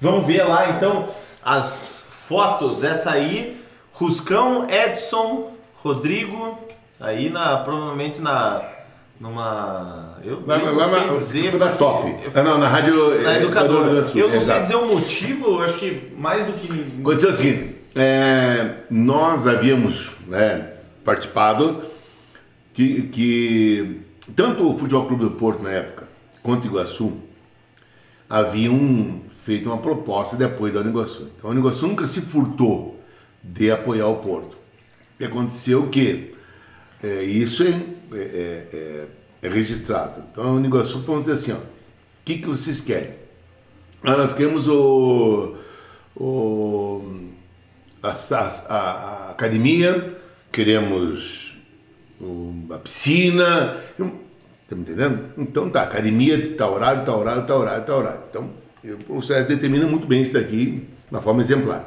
Vamos 0.00 0.26
ver 0.26 0.42
lá 0.44 0.70
então 0.70 1.08
as 1.44 2.08
fotos. 2.28 2.84
Essa 2.84 3.12
aí, 3.12 3.60
Ruscão, 3.92 4.66
Edson, 4.70 5.50
Rodrigo, 5.74 6.58
aí 7.00 7.30
na 7.30 7.56
provavelmente 7.58 8.20
na 8.20 8.62
numa 9.20 10.16
eu, 10.24 10.40
Lá, 10.46 10.56
eu 10.58 10.76
lá, 10.76 10.86
não 10.86 10.88
sei 10.92 11.06
lá, 11.06 11.14
dizer 11.14 11.50
foi 11.50 11.58
da 11.58 11.66
porque- 11.66 11.78
top. 11.84 12.16
eu- 12.24 12.32
Ah, 12.34 12.42
não, 12.44 12.58
na 12.58 12.68
rádio. 12.68 13.22
na 13.22 13.32
é, 13.32 13.36
educadora. 13.42 14.04
Sul, 14.04 14.20
Eu 14.20 14.26
não 14.28 14.34
sei 14.34 14.40
exato. 14.42 14.60
dizer 14.62 14.76
o 14.76 14.86
motivo, 14.86 15.46
eu 15.58 15.64
acho 15.64 15.76
que 15.76 16.12
mais 16.16 16.46
do 16.46 16.52
que. 16.52 17.00
Aconteceu 17.00 17.30
o 17.30 17.32
seguinte, 17.32 17.76
é, 17.96 18.70
nós 18.88 19.46
havíamos 19.48 20.12
né, 20.28 20.68
participado 21.04 21.82
que, 22.78 23.02
que 23.08 24.00
tanto 24.36 24.68
o 24.72 24.78
Futebol 24.78 25.06
Clube 25.08 25.24
do 25.24 25.32
Porto 25.32 25.60
na 25.64 25.70
época 25.72 26.06
quanto 26.44 26.62
o 26.62 26.66
Iguaçu 26.68 27.20
haviam 28.30 29.20
feito 29.36 29.68
uma 29.68 29.78
proposta 29.78 30.36
de 30.36 30.44
apoio 30.44 30.72
da 30.72 30.78
Uniguaçu. 30.80 31.28
Então 31.36 31.50
a 31.50 31.52
Uniguaçu 31.52 31.88
nunca 31.88 32.06
se 32.06 32.20
furtou 32.20 33.02
de 33.42 33.68
apoiar 33.68 34.06
o 34.06 34.18
Porto. 34.18 34.56
E 35.18 35.24
aconteceu 35.24 35.88
que 35.88 36.34
é, 37.02 37.24
isso 37.24 37.64
é, 37.64 37.82
é- 38.12 38.68
é- 38.72 39.06
é 39.42 39.48
registrado. 39.48 40.22
Então 40.30 40.44
a 40.44 40.52
Uniguaçu 40.52 41.02
falou 41.02 41.28
assim, 41.28 41.50
ó, 41.50 41.56
o 41.56 41.60
que, 42.24 42.38
que 42.38 42.46
vocês 42.46 42.80
querem? 42.80 43.10
Ah, 44.04 44.16
nós 44.16 44.34
queremos 44.34 44.68
o, 44.68 45.56
o 46.14 47.28
a, 48.04 48.10
a- 48.10 48.74
a 48.76 49.30
academia, 49.30 50.16
queremos 50.52 51.54
o- 51.54 51.57
a 52.70 52.78
piscina. 52.78 53.76
Tá 54.68 54.76
me 54.76 54.82
entendendo? 54.82 55.32
Então 55.38 55.70
tá, 55.70 55.82
academia, 55.82 56.54
tá 56.56 56.68
horário, 56.68 57.04
tá 57.04 57.16
horário, 57.16 57.46
tá 57.46 57.56
horário, 57.56 57.84
tá 57.84 57.96
horário. 57.96 58.20
Então 58.28 58.50
o 58.84 59.04
processo 59.04 59.48
determina 59.48 59.86
muito 59.86 60.06
bem 60.06 60.22
isso 60.22 60.32
daqui, 60.32 60.86
uma 61.10 61.22
forma 61.22 61.40
exemplar. 61.40 61.84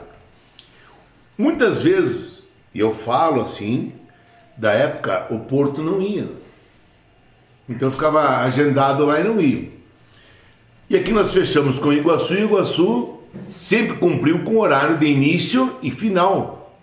Muitas 1.38 1.82
vezes, 1.82 2.44
e 2.74 2.80
eu 2.80 2.94
falo 2.94 3.42
assim, 3.42 3.94
da 4.58 4.72
época 4.72 5.28
o 5.30 5.40
Porto 5.40 5.82
não 5.82 6.02
ia. 6.02 6.28
Então 7.70 7.90
ficava 7.90 8.38
agendado 8.42 9.06
lá 9.06 9.20
e 9.20 9.24
não 9.24 9.40
ia. 9.40 9.70
E 10.90 10.96
aqui 10.96 11.12
nós 11.12 11.34
fechamos 11.34 11.80
com 11.80 11.94
Iguaçu 11.94 12.34
e 12.34 12.44
Iguaçu 12.44 13.20
sempre 13.50 13.98
cumpriu 13.98 14.44
com 14.44 14.56
o 14.56 14.60
horário 14.60 14.98
de 14.98 15.06
início 15.06 15.78
e 15.82 15.90
final 15.90 16.78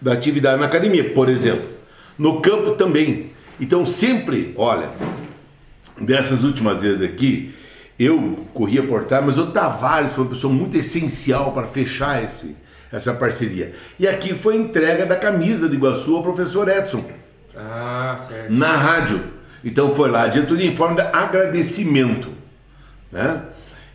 da 0.00 0.12
atividade 0.12 0.60
na 0.60 0.66
academia, 0.66 1.12
por 1.12 1.28
exemplo. 1.28 1.73
No 2.18 2.40
campo 2.40 2.72
também. 2.72 3.30
Então 3.60 3.86
sempre, 3.86 4.52
olha, 4.56 4.90
dessas 6.00 6.42
últimas 6.42 6.82
vezes 6.82 7.02
aqui, 7.02 7.54
eu 7.98 8.38
corri 8.52 8.78
a 8.78 8.82
portar, 8.82 9.22
mas 9.24 9.38
o 9.38 9.46
Tavares 9.46 10.12
foi 10.12 10.24
uma 10.24 10.30
pessoa 10.30 10.52
muito 10.52 10.76
essencial 10.76 11.52
para 11.52 11.66
fechar 11.66 12.22
esse, 12.22 12.56
essa 12.90 13.14
parceria. 13.14 13.74
E 13.98 14.06
aqui 14.08 14.34
foi 14.34 14.54
a 14.54 14.58
entrega 14.58 15.06
da 15.06 15.16
camisa 15.16 15.68
do 15.68 15.74
Iguaçu 15.74 16.16
ao 16.16 16.22
professor 16.22 16.68
Edson 16.68 17.04
Ah, 17.56 18.18
certo. 18.26 18.52
na 18.52 18.76
rádio. 18.76 19.20
Então 19.64 19.94
foi 19.94 20.10
lá, 20.10 20.26
diretoria 20.26 20.66
em 20.68 20.74
forma 20.76 20.96
de 20.96 21.08
agradecimento. 21.16 22.30
Né? 23.12 23.42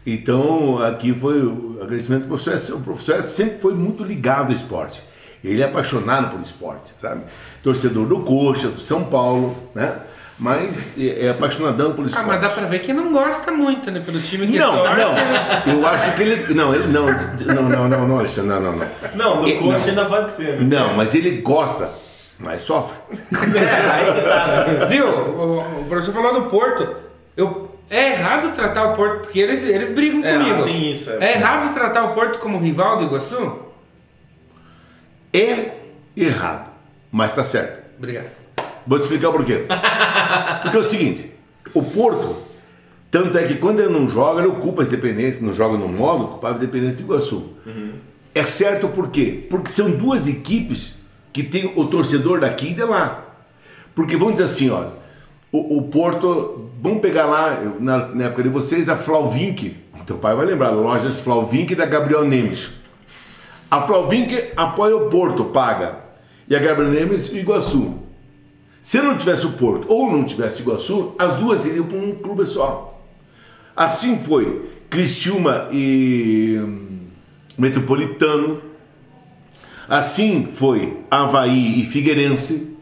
Então 0.06 0.82
aqui 0.82 1.14
foi 1.14 1.44
o 1.44 1.78
agradecimento 1.82 2.22
do 2.24 2.28
professor 2.30 2.54
Edson. 2.54 2.76
O 2.76 2.82
professor 2.84 3.16
Edson 3.20 3.28
sempre 3.28 3.60
foi 3.60 3.76
muito 3.76 4.04
ligado 4.04 4.48
ao 4.48 4.54
esporte. 4.54 5.04
Ele 5.44 5.62
é 5.62 5.66
apaixonado 5.66 6.30
por 6.32 6.42
esporte, 6.42 6.94
sabe? 7.02 7.22
Torcedor 7.64 8.06
do 8.06 8.20
Coxa, 8.22 8.68
do 8.70 8.80
São 8.82 9.06
Paulo, 9.06 9.56
né? 9.74 9.94
Mas 10.38 10.96
é, 10.98 11.26
é 11.26 11.30
apaixonadão 11.32 11.92
por 11.94 12.04
Ah, 12.06 12.08
esporte. 12.08 12.28
mas 12.28 12.42
dá 12.42 12.50
pra 12.50 12.66
ver 12.66 12.80
que 12.80 12.94
não 12.94 13.12
gosta 13.12 13.52
muito, 13.52 13.92
né? 13.92 14.00
Pelo 14.00 14.20
time 14.22 14.48
que 14.48 14.58
Não, 14.58 14.72
torce, 14.78 14.96
né? 14.96 15.64
não. 15.66 15.74
Eu 15.74 15.88
acho 15.88 16.16
que 16.16 16.24
ele. 16.24 16.54
Não, 16.54 16.74
ele 16.74 16.88
não. 16.88 17.06
Não, 17.06 17.64
não, 17.70 17.90
não, 17.90 18.08
não, 18.08 18.20
Alexandre, 18.20 18.50
não, 18.50 18.62
não, 18.62 18.72
não. 18.78 18.88
Não, 19.16 19.42
do 19.42 19.48
E- 19.50 19.58
coxa 19.58 19.78
não. 19.80 19.86
ainda 19.90 20.06
pode 20.06 20.32
ser. 20.32 20.60
Né? 20.62 20.78
Não, 20.80 20.94
mas 20.94 21.14
ele 21.14 21.42
gosta, 21.42 21.94
mas 22.38 22.62
sofre. 22.62 22.98
É, 23.12 23.92
aí 23.92 24.14
que 24.14 24.22
tá, 24.22 24.48
né? 24.48 24.86
Viu? 24.88 25.08
O, 25.08 25.82
o 25.82 25.86
professor 25.90 26.14
falou 26.14 26.42
do 26.44 26.50
Porto. 26.50 26.96
Eu, 27.36 27.78
é 27.90 28.12
errado 28.14 28.54
tratar 28.56 28.86
o 28.92 28.94
Porto, 28.96 29.24
porque 29.24 29.40
eles, 29.40 29.64
eles 29.66 29.92
brigam 29.92 30.24
É, 30.24 30.38
comigo. 30.38 30.64
tem 30.64 30.90
isso, 30.92 31.10
é. 31.12 31.18
É 31.20 31.32
errado 31.34 31.74
tratar 31.74 32.06
o 32.06 32.14
Porto 32.14 32.40
como 32.40 32.58
rival 32.60 32.98
do 32.98 33.04
Iguaçu? 33.06 33.60
É 35.34 35.72
errado. 36.16 36.70
mas 37.12 37.34
tá 37.34 37.44
certo. 37.44 37.84
Obrigado. 37.98 38.30
Vou 38.86 38.98
te 38.98 39.04
explicar 39.04 39.32
por 39.32 39.44
quê. 39.46 39.66
Porque 40.62 40.78
é 40.78 40.80
o 40.80 40.84
seguinte, 40.84 41.32
o 41.74 41.84
Porto, 41.84 42.38
tanto 43.12 43.38
é 43.38 43.48
que 43.48 43.56
quando 43.56 43.80
ele 43.80 43.94
não 43.94 44.10
joga, 44.10 44.42
ele 44.42 44.50
ocupa 44.50 44.82
as 44.82 44.90
dependências, 44.90 45.42
não 45.42 45.54
joga 45.54 45.78
no 45.78 45.88
modo, 45.88 46.26
ocupava 46.26 46.56
a 46.56 46.60
dependência 46.60 46.98
de 46.98 47.04
Iguaçu. 47.04 47.54
É 48.34 48.44
certo 48.44 48.88
por 48.88 49.10
quê? 49.10 49.46
Porque 49.50 49.72
são 49.72 49.92
duas 49.92 50.28
equipes 50.28 50.94
que 51.32 51.44
tem 51.44 51.74
o 51.76 51.86
torcedor 51.86 52.40
daqui 52.40 52.70
e 52.70 52.74
de 52.74 52.84
lá. 52.84 53.26
Porque 53.94 54.16
vamos 54.16 54.34
dizer 54.34 54.46
assim, 54.46 54.70
olha, 54.70 54.92
o, 55.52 55.78
o 55.78 55.82
Porto, 55.84 56.70
vamos 56.82 57.00
pegar 57.00 57.26
lá, 57.26 57.62
na, 57.80 58.08
na 58.08 58.24
época 58.26 58.44
de 58.44 58.50
vocês, 58.50 58.88
a 58.88 58.96
Flauvink, 58.96 59.76
teu 60.10 60.18
pai 60.18 60.36
vai 60.36 60.44
lembrar, 60.44 60.72
lojas 60.72 61.20
Flauvink 61.20 61.76
da 61.76 61.86
Gabriel 61.86 62.26
Nemes. 62.26 62.72
A 63.70 63.82
Flauvink 63.82 64.52
apoia 64.58 64.98
o 64.98 65.10
Porto, 65.10 65.46
paga. 65.46 66.00
E 66.48 66.56
a 66.56 66.60
Gabriel 66.60 66.92
Nemes, 66.92 67.32
Iguaçu. 67.32 68.00
Se 68.82 69.00
não 69.00 69.16
tivesse 69.16 69.46
o 69.46 69.52
Porto 69.52 69.86
ou 69.94 70.12
não 70.12 70.24
tivesse 70.24 70.62
Iguaçu, 70.62 71.14
as 71.20 71.36
duas 71.36 71.66
iriam 71.66 71.86
para 71.86 71.98
um 71.98 72.16
clube 72.16 72.48
só. 72.48 73.00
Assim 73.76 74.18
foi 74.18 74.70
Criciúma 74.90 75.68
e 75.72 76.60
hum, 76.60 77.00
Metropolitano. 77.56 78.62
Assim 79.88 80.50
foi 80.56 80.98
Havaí 81.12 81.80
e 81.80 81.86
Figueirense. 81.86 82.76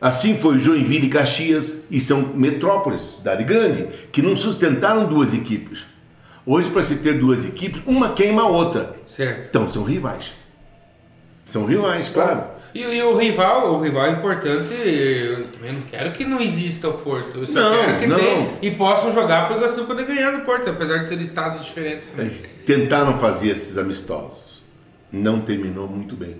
Assim 0.00 0.36
foi 0.36 0.58
Joinville 0.58 1.06
e 1.06 1.10
Caxias. 1.10 1.82
E 1.88 2.00
são 2.00 2.34
metrópoles, 2.34 3.18
cidade 3.18 3.44
grande, 3.44 3.86
que 4.10 4.20
não 4.20 4.34
sustentaram 4.34 5.06
duas 5.06 5.32
equipes. 5.32 5.84
Hoje, 6.50 6.70
para 6.70 6.80
se 6.80 6.96
ter 6.96 7.18
duas 7.18 7.44
equipes, 7.44 7.82
uma 7.84 8.14
queima 8.14 8.40
a 8.40 8.46
outra. 8.46 8.94
Certo. 9.06 9.48
Então, 9.50 9.68
são 9.68 9.82
rivais. 9.84 10.32
São 11.44 11.66
rivais, 11.66 12.08
claro. 12.08 12.42
E, 12.74 12.80
e 12.82 13.02
o 13.02 13.14
rival, 13.16 13.74
o 13.74 13.80
rival 13.82 14.06
é 14.06 14.10
importante, 14.12 14.72
eu 14.74 15.48
também 15.48 15.72
não 15.72 15.82
quero 15.82 16.12
que 16.12 16.24
não 16.24 16.40
exista 16.40 16.88
o 16.88 16.94
Porto. 16.94 17.38
Eu 17.38 17.46
só 17.46 17.60
Não, 17.60 17.84
quero 17.84 17.98
que 17.98 18.06
não. 18.06 18.16
tenha 18.18 18.48
e 18.62 18.70
possam 18.70 19.12
jogar 19.12 19.46
para 19.46 19.56
o 19.56 19.58
Iguaçu 19.58 19.84
poder 19.84 20.06
ganhar 20.06 20.30
do 20.32 20.44
Porto, 20.44 20.70
apesar 20.70 20.98
de 20.98 21.08
serem 21.08 21.24
estados 21.24 21.64
diferentes. 21.64 22.14
né? 22.14 22.24
Eles 22.24 22.42
tentaram 22.64 23.18
fazer 23.18 23.48
esses 23.50 23.76
amistosos. 23.76 24.62
Não 25.12 25.40
terminou 25.40 25.86
muito 25.86 26.16
bem. 26.16 26.36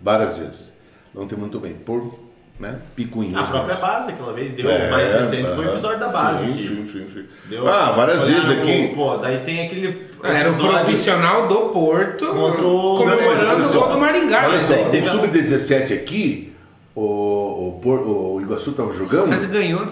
Várias 0.00 0.38
vezes. 0.38 0.72
Não 1.12 1.26
terminou 1.26 1.50
muito 1.52 1.60
bem. 1.60 1.74
Por 1.74 2.18
né, 2.58 2.76
picuinhas. 2.94 3.40
A 3.40 3.42
própria 3.44 3.74
base, 3.76 4.12
aquela 4.12 4.32
vez, 4.32 4.52
deu 4.52 4.70
É, 4.70 4.90
mais 4.90 5.12
recente, 5.12 5.42
foi 5.48 5.50
o 5.56 5.60
aham. 5.62 5.70
episódio 5.72 5.98
da 6.00 6.08
base 6.08 6.44
Sim, 6.44 6.52
aqui. 6.52 6.62
sim, 6.62 6.88
sim, 6.92 7.06
sim. 7.12 7.24
Deu- 7.46 7.68
Ah, 7.68 7.90
várias 7.92 8.26
vezes 8.26 8.48
aqui. 8.48 8.92
Pô, 8.94 9.16
daí 9.16 9.38
tem 9.40 9.66
aquele. 9.66 10.06
Era 10.22 10.50
um 10.50 10.54
profissional 10.56 11.48
do 11.48 11.56
Porto 11.70 12.26
Contra 12.26 12.64
o- 12.64 12.96
comemorando 12.96 13.68
o 13.68 13.72
gol 13.72 13.88
do 13.88 13.98
Maringá. 13.98 14.44
Olha 14.44 14.52
né? 14.54 14.60
só, 14.60 14.74
o 14.74 14.86
a- 14.98 15.02
Sub-17 15.04 15.92
aqui, 15.92 16.52
o, 16.94 17.02
o, 17.02 17.80
Por- 17.82 18.00
o 18.06 18.40
Iguaçu 18.40 18.70
estava 18.70 18.92
jogando. 18.94 19.26
Mas 19.28 19.44
ganhou. 19.46 19.84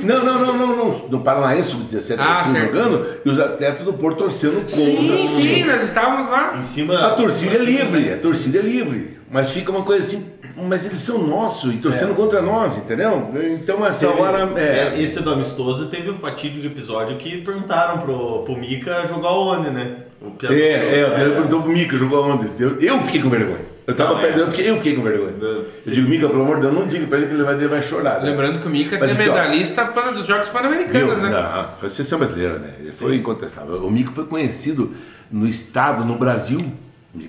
Não, 0.00 0.24
não, 0.24 0.38
não, 0.40 0.56
não, 0.56 0.76
não. 0.76 1.08
No 1.08 1.20
Paranaense 1.20 1.70
Sub-17 1.70 2.16
Ah, 2.18 2.44
jogando 2.46 3.06
e 3.24 3.28
os 3.28 3.38
atletas 3.40 3.84
do 3.84 3.92
Porto 3.92 4.18
torcendo 4.18 4.60
contra. 4.60 4.76
Sim, 4.76 5.28
sim, 5.28 5.64
nós 5.64 5.82
estávamos 5.82 6.28
lá. 6.30 6.56
Em 6.58 6.62
cima. 6.62 6.98
A 7.00 7.10
torcida 7.10 7.56
é 7.56 7.58
Mas- 7.58 7.66
livre, 7.68 8.12
a 8.12 8.18
torcida 8.18 8.58
é 8.58 8.62
livre. 8.62 9.18
Mas 9.30 9.50
fica 9.50 9.70
uma 9.72 9.82
coisa 9.82 10.00
assim, 10.06 10.24
mas 10.56 10.84
eles 10.84 10.98
são 10.98 11.26
nossos 11.26 11.74
e 11.74 11.78
torcendo 11.78 12.14
contra 12.14 12.40
nós, 12.42 12.76
entendeu? 12.78 13.30
Então 13.54 13.84
essa 13.84 14.06
Teve- 14.08 14.20
hora. 14.20 14.48
É, 14.56 14.94
é, 14.96 15.02
Esse 15.02 15.22
do 15.22 15.30
amistoso 15.32 15.86
teve 15.86 16.10
o 16.10 16.14
fatídico 16.14 16.66
episódio 16.66 17.16
que 17.16 17.38
perguntaram 17.42 17.98
pro, 17.98 18.42
pro 18.44 18.56
Mika 18.56 19.04
jogar 19.06 19.30
onde, 19.32 19.70
né? 19.70 19.96
O 20.22 20.32
É, 20.46 20.54
é, 20.54 21.02
eu 21.02 21.32
perguntou 21.32 21.62
pro 21.62 21.70
Mica, 21.72 21.96
jogou 21.98 22.24
onde? 22.26 22.50
Eu, 22.62 22.78
eu 22.80 22.98
fiquei 23.00 23.20
com 23.20 23.28
vergonha. 23.28 23.74
Eu 23.86 23.94
tava 23.94 24.14
Não, 24.14 24.20
perto, 24.22 24.38
é. 24.38 24.42
eu, 24.42 24.46
fiquei, 24.50 24.70
eu 24.70 24.76
fiquei 24.78 24.94
com 24.96 25.02
vergonha. 25.02 25.32
Do- 25.32 25.46
Eu 25.46 25.92
digo, 25.92 26.08
Mica, 26.08 26.26
pelo 26.30 26.42
amor 26.42 26.56
de 26.56 26.62
Deus, 26.62 26.72
não 26.72 26.86
diga 26.86 27.06
pra 27.06 27.18
ele 27.18 27.26
que 27.26 27.34
ele 27.34 27.42
vai, 27.42 27.54
ele 27.54 27.68
vai 27.68 27.82
chorar. 27.82 28.20
né? 28.22 28.30
Lembrando 28.30 28.58
que 28.58 28.66
o 28.66 28.70
Mika 28.70 28.96
Mas 28.98 29.10
é 29.10 29.14
ó. 29.14 29.16
medalhista 29.18 29.84
dos 29.84 30.24
Jogos? 30.26 30.48
Pan-Americanos, 30.48 31.18
né? 31.18 31.28
Não, 31.28 31.68
foi 31.78 31.88
a 31.88 31.90
seleção 31.90 32.18
brasileira, 32.18 32.58
né? 32.58 32.70
Foi 32.92 33.14
incontestável. 33.16 33.84
O 33.84 33.90
Mico 33.90 34.12
foi 34.12 34.24
conhecido 34.24 34.92
no 35.30 35.46
estado, 35.46 36.02
no 36.06 36.14
Brasil. 36.16 36.64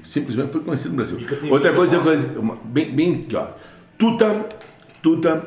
Simplesmente 0.03 0.51
foi 0.51 0.61
conhecido 0.61 0.91
no 0.91 0.95
Brasil. 0.97 1.17
Outra 1.51 1.73
coisa, 1.73 1.97
força. 2.01 2.11
coisa 2.29 2.39
uma- 2.39 2.57
bem, 2.63 2.91
bem 2.91 3.27
ó. 3.33 3.47
Tuta, 3.97 4.45
Tuta, 5.01 5.45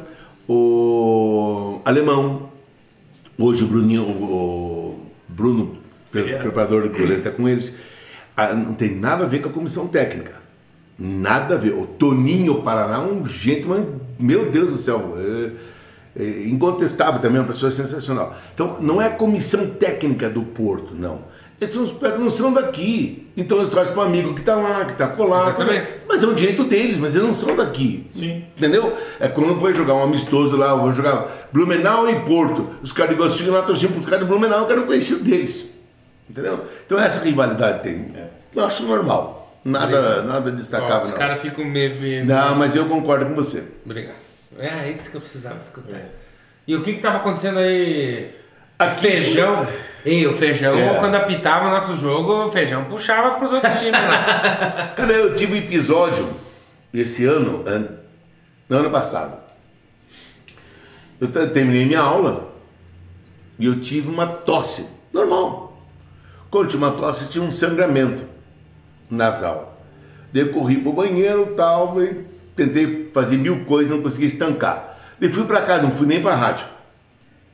o 0.48 1.81
alemão, 1.85 2.51
hoje 3.39 3.65
o 3.65 3.66
Bruninho, 3.66 4.02
o, 4.02 5.06
Bruno, 5.28 5.78
preparador 6.10 6.82
do 6.82 6.90
goleiro, 6.90 7.19
está 7.19 7.31
com 7.31 7.48
eles. 7.48 7.73
Ah, 8.36 8.55
não 8.55 8.74
tem 8.74 8.94
nada 8.94 9.24
a 9.24 9.27
ver 9.27 9.40
com 9.43 9.48
a 9.48 9.52
comissão 9.52 9.89
técnica. 9.89 10.39
Nada 10.98 11.55
a 11.55 11.59
ver. 11.59 11.74
O 11.74 11.86
Toninho 11.86 12.62
Paraná, 12.62 13.01
um 13.01 13.24
gente, 13.27 13.66
mas, 13.69 13.85
meu 14.19 14.51
Deus 14.51 14.70
do 14.73 14.78
céu, 14.78 15.16
é, 16.16 16.23
é 16.23 16.48
incontestável 16.48 17.20
também, 17.20 17.40
uma 17.40 17.47
pessoa 17.48 17.70
sensacional. 17.70 18.36
Então, 18.55 18.78
não 18.81 19.01
é 19.02 19.06
a 19.06 19.10
comissão 19.10 19.70
técnica 19.74 20.31
do 20.31 20.43
Porto, 20.43 20.94
não. 20.94 21.23
Eles 21.60 21.74
são 21.74 21.82
os 21.82 22.01
não 22.18 22.30
são 22.30 22.52
daqui. 22.52 23.26
Então 23.36 23.59
eles 23.59 23.68
trazem 23.68 23.93
para 23.93 24.02
um 24.02 24.06
amigo 24.06 24.32
que 24.35 24.40
está 24.40 24.55
lá, 24.55 24.85
que 24.85 24.93
está 24.93 25.09
colado. 25.09 25.48
Exatamente. 25.48 25.90
Mas 26.09 26.22
é 26.22 26.26
um 26.26 26.35
direito 26.35 26.64
deles, 26.64 26.98
mas 26.98 27.14
eles 27.14 27.26
não 27.26 27.35
são 27.35 27.56
daqui. 27.56 28.09
Sim. 28.14 28.44
Entendeu? 28.56 28.97
É 29.18 29.26
quando 29.28 29.59
foi 29.59 29.74
jogar 29.74 29.94
um 29.94 30.02
amistoso 30.05 30.56
lá, 30.56 30.74
vou 30.74 30.93
jogar 30.93 31.48
Blumenau 31.52 32.09
e 32.09 32.20
Porto. 32.20 32.68
Os 32.82 32.93
caras 32.93 33.16
de 33.16 33.20
Iguaçu 33.20 33.43
iam 33.44 33.55
lá 33.55 33.62
torciam 33.62 33.90
para 33.90 34.01
os 34.01 34.06
caras 34.06 34.20
de 34.20 34.26
Blumenau 34.26 34.66
que 34.66 34.72
eram 34.72 34.86
conhecidos 34.86 35.22
deles. 35.24 35.64
Entendeu? 36.30 36.64
Então 36.86 36.98
essa 36.98 37.24
rivalidade 37.24 37.82
tem. 37.82 38.06
Eu 38.55 38.64
acho 38.64 38.85
normal. 38.85 39.59
Nada, 39.64 40.22
nada 40.22 40.51
Ó, 40.51 40.55
destacável. 40.55 41.02
os 41.05 41.10
não. 41.10 41.18
caras 41.18 41.43
ficam 41.43 41.64
meio. 41.64 41.94
meio- 41.97 42.24
Não, 42.24 42.55
mas 42.55 42.76
eu 42.76 42.86
concordo 42.86 43.26
com 43.26 43.35
você. 43.35 43.64
Obrigado. 43.85 44.14
É 44.59 44.90
isso 44.90 45.10
que 45.10 45.16
eu 45.16 45.20
precisava 45.20 45.59
escutar. 45.59 45.97
É. 45.97 46.06
E 46.66 46.74
o 46.76 46.82
que 46.82 46.94
que 46.94 47.01
tava 47.01 47.18
acontecendo 47.18 47.59
aí? 47.59 48.30
Aqui- 48.79 49.01
feijão. 49.01 49.67
Ei, 50.05 50.27
o 50.27 50.35
feijão, 50.35 50.75
É. 50.79 50.95
quando 51.01 51.17
apitava 51.17 51.67
o 51.69 51.71
nosso 51.71 51.97
jogo, 51.97 52.47
o 52.47 52.51
feijão 52.51 52.85
puxava 52.85 53.33
pros 53.33 53.53
outros 53.53 53.75
times 53.81 53.93
lá. 53.93 54.93
Cara, 54.97 55.13
eu 55.13 55.35
tive 55.35 55.55
um 55.55 55.59
episódio 55.59 56.29
esse 56.95 57.25
ano, 57.25 57.63
an- 57.67 57.89
no 58.69 58.77
ano 58.79 58.91
passado. 58.91 59.37
Eu 61.21 61.29
te- 61.29 61.47
terminei 61.49 61.85
minha 61.85 62.01
aula 62.01 62.49
e 63.59 63.67
eu 63.67 63.81
tive 63.81 64.09
uma 64.09 64.27
tosse, 64.27 65.01
normal. 65.13 65.77
Quando 66.51 66.65
eu 66.67 66.71
tinha 66.71 66.83
uma 66.87 66.93
tosse, 66.97 67.29
tinha 67.29 67.43
um 67.45 67.51
sangramento 67.51 68.25
nasal. 69.11 69.77
Daí 70.33 70.43
eu 70.45 70.53
corri 70.53 70.77
pro 70.77 70.93
banheiro 70.93 71.49
e 71.53 71.55
tal, 71.57 72.01
e 72.01 72.25
tentei 72.55 73.11
fazer 73.13 73.37
mil 73.37 73.65
coisas, 73.65 73.91
não 73.91 74.01
consegui 74.01 74.27
estancar. 74.27 74.97
Daí 75.21 75.31
fui 75.31 75.45
pra 75.45 75.63
casa, 75.63 75.83
não 75.83 75.91
fui 75.91 76.07
nem 76.07 76.23
pra 76.23 76.35
rádio. 76.37 76.67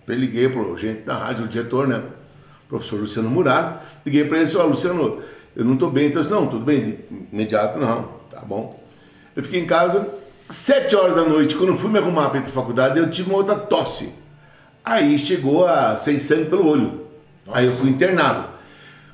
Eu 0.06 0.14
liguei 0.14 0.48
pro 0.48 0.76
gente 0.76 1.02
da 1.02 1.16
rádio, 1.16 1.44
o 1.44 1.48
diretor, 1.48 1.88
né? 1.88 2.02
Professor 2.68 3.00
Luciano 3.00 3.30
Murado. 3.30 3.80
Liguei 4.04 4.24
para 4.24 4.36
ele 4.36 4.44
e 4.44 4.46
disse, 4.46 4.58
ó, 4.58 4.64
Luciano, 4.64 5.22
eu 5.56 5.64
não 5.64 5.76
tô 5.76 5.88
bem. 5.88 6.06
Então, 6.06 6.20
eu 6.20 6.28
disse, 6.28 6.34
não, 6.34 6.46
tudo 6.46 6.64
bem, 6.64 6.84
de 6.84 6.98
imediato 7.32 7.78
não, 7.78 8.08
tá 8.30 8.40
bom. 8.40 8.82
Eu 9.34 9.42
fiquei 9.42 9.60
em 9.60 9.66
casa, 9.66 10.08
sete 10.48 10.94
horas 10.94 11.16
da 11.16 11.22
noite, 11.22 11.56
quando 11.56 11.76
fui 11.76 11.90
me 11.90 11.98
arrumar 11.98 12.28
para 12.28 12.40
ir 12.40 12.42
pra 12.42 12.52
faculdade, 12.52 12.98
eu 12.98 13.08
tive 13.08 13.30
uma 13.30 13.38
outra 13.38 13.56
tosse. 13.56 14.14
Aí 14.84 15.18
chegou 15.18 15.66
a 15.66 15.96
sem 15.96 16.18
sangue 16.18 16.50
pelo 16.50 16.68
olho. 16.68 17.06
Aí 17.52 17.66
eu 17.66 17.76
fui 17.76 17.88
internado. 17.88 18.48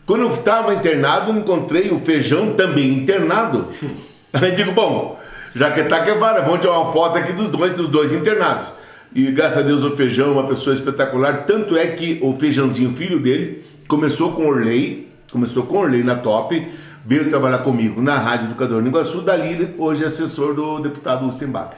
Quando 0.04 0.22
eu 0.22 0.34
estava 0.34 0.74
internado, 0.74 1.30
encontrei 1.30 1.90
o 1.90 2.00
feijão 2.00 2.54
também 2.54 2.92
internado. 2.94 3.68
Aí 4.32 4.52
digo, 4.52 4.72
bom, 4.72 5.20
já 5.54 5.70
que 5.70 5.84
tá 5.84 6.02
quebrada, 6.04 6.42
vamos 6.42 6.60
tirar 6.60 6.78
uma 6.78 6.92
foto 6.92 7.18
aqui 7.18 7.32
dos 7.32 7.48
dois, 7.48 7.72
dos 7.74 7.88
dois 7.88 8.12
internados. 8.12 8.72
E 9.14 9.30
graças 9.32 9.58
a 9.58 9.62
Deus 9.62 9.82
o 9.82 9.96
feijão 9.96 10.28
é 10.28 10.32
uma 10.32 10.46
pessoa 10.46 10.74
espetacular. 10.74 11.44
Tanto 11.44 11.76
é 11.76 11.86
que 11.88 12.18
o 12.22 12.32
feijãozinho, 12.34 12.94
filho 12.94 13.18
dele, 13.18 13.64
começou 13.88 14.32
com 14.32 14.46
Orley, 14.46 15.08
começou 15.32 15.64
com 15.64 15.78
Orley 15.78 16.04
na 16.04 16.16
top, 16.16 16.68
veio 17.04 17.28
trabalhar 17.28 17.58
comigo 17.58 18.00
na 18.00 18.16
Rádio 18.16 18.46
Educador 18.46 18.86
Iguaçu, 18.86 19.22
dali 19.22 19.74
hoje 19.78 20.04
é 20.04 20.06
assessor 20.06 20.54
do 20.54 20.78
deputado 20.78 21.24
Lucembach. 21.24 21.74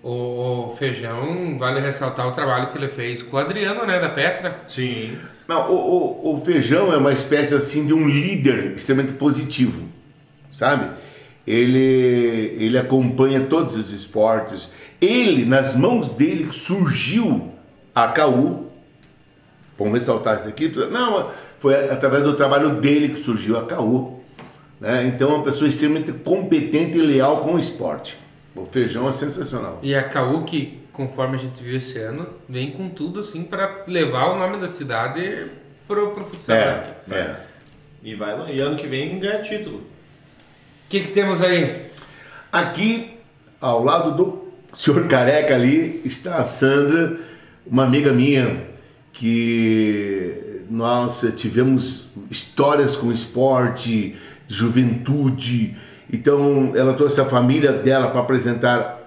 o 0.00 0.74
feijão, 0.78 1.58
vale 1.58 1.80
ressaltar 1.80 2.28
o 2.28 2.32
trabalho 2.32 2.70
que 2.70 2.78
ele 2.78 2.88
fez 2.88 3.22
com 3.22 3.36
o 3.36 3.40
Adriano, 3.40 3.84
né, 3.84 3.98
da 3.98 4.08
Petra. 4.08 4.60
Sim. 4.68 5.16
Não, 5.48 5.70
o, 5.72 5.74
o, 5.74 6.34
o 6.34 6.44
feijão 6.44 6.92
é 6.92 6.96
uma 6.96 7.12
espécie 7.12 7.54
assim 7.54 7.84
de 7.84 7.92
um 7.92 8.08
líder 8.08 8.74
extremamente 8.74 9.14
positivo, 9.14 9.88
sabe? 10.52 10.88
Ele, 11.46 12.56
ele 12.58 12.78
acompanha 12.78 13.40
todos 13.40 13.76
os 13.76 13.90
esportes. 13.90 14.70
Ele, 15.00 15.44
nas 15.44 15.74
mãos 15.74 16.10
dele, 16.10 16.52
surgiu 16.52 17.50
a 17.94 18.08
KU. 18.08 18.66
Vamos 19.78 19.94
ressaltar 19.94 20.38
isso 20.38 20.48
aqui. 20.48 20.68
Não, 20.90 21.30
foi 21.58 21.90
através 21.90 22.22
do 22.22 22.34
trabalho 22.34 22.76
dele 22.80 23.08
que 23.08 23.18
surgiu 23.18 23.58
a 23.58 23.62
KU. 23.62 24.20
Né? 24.80 25.06
Então, 25.06 25.30
é 25.30 25.34
uma 25.34 25.44
pessoa 25.44 25.68
extremamente 25.68 26.12
competente 26.12 26.98
e 26.98 27.02
leal 27.02 27.40
com 27.40 27.54
o 27.54 27.58
esporte. 27.58 28.16
O 28.54 28.66
feijão 28.66 29.08
é 29.08 29.12
sensacional. 29.12 29.80
E 29.82 29.94
a 29.94 30.02
KU, 30.08 30.44
que 30.44 30.82
conforme 30.92 31.36
a 31.36 31.38
gente 31.38 31.62
viu 31.62 31.76
esse 31.76 31.98
ano, 31.98 32.28
vem 32.48 32.70
com 32.70 32.88
tudo 32.88 33.20
assim 33.20 33.44
para 33.44 33.84
levar 33.86 34.30
o 34.30 34.38
nome 34.38 34.58
da 34.58 34.68
cidade 34.68 35.46
pro, 35.88 36.10
pro 36.10 36.24
futsal. 36.24 36.56
É, 36.56 36.68
aqui. 36.70 37.14
é. 37.14 37.36
E 38.04 38.14
vai. 38.14 38.54
E 38.54 38.60
ano 38.60 38.76
que 38.76 38.86
vem 38.86 39.18
ganha 39.18 39.40
título. 39.40 39.82
Que, 40.92 41.00
que 41.00 41.12
temos 41.12 41.40
aí? 41.40 41.86
Aqui, 42.52 43.16
ao 43.58 43.82
lado 43.82 44.14
do 44.14 44.48
senhor 44.74 45.08
careca 45.08 45.54
ali 45.54 46.02
está 46.04 46.36
a 46.36 46.44
Sandra, 46.44 47.16
uma 47.66 47.84
amiga 47.84 48.12
minha 48.12 48.64
que 49.10 50.60
nós 50.68 51.24
tivemos 51.34 52.08
histórias 52.30 52.94
com 52.94 53.10
esporte, 53.10 54.16
juventude. 54.46 55.74
Então 56.12 56.72
ela 56.76 56.92
trouxe 56.92 57.22
a 57.22 57.24
família 57.24 57.72
dela 57.72 58.10
para 58.10 58.20
apresentar 58.20 59.00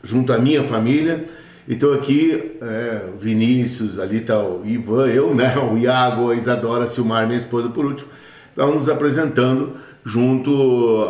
junto 0.00 0.32
à 0.32 0.38
minha 0.38 0.62
família. 0.62 1.26
Então 1.68 1.92
aqui, 1.92 2.52
é, 2.62 3.08
Vinícius, 3.18 3.98
ali 3.98 4.18
está 4.18 4.38
o 4.38 4.62
Ivan, 4.64 5.08
eu, 5.08 5.34
né? 5.34 5.58
O 5.58 5.76
Iago, 5.76 6.30
a 6.30 6.36
Isadora, 6.36 6.84
a 6.84 6.88
Silmar, 6.88 7.26
minha 7.26 7.40
esposa 7.40 7.68
por 7.68 7.84
último, 7.84 8.10
estão 8.54 8.72
nos 8.72 8.88
apresentando 8.88 9.72
junto 10.04 10.50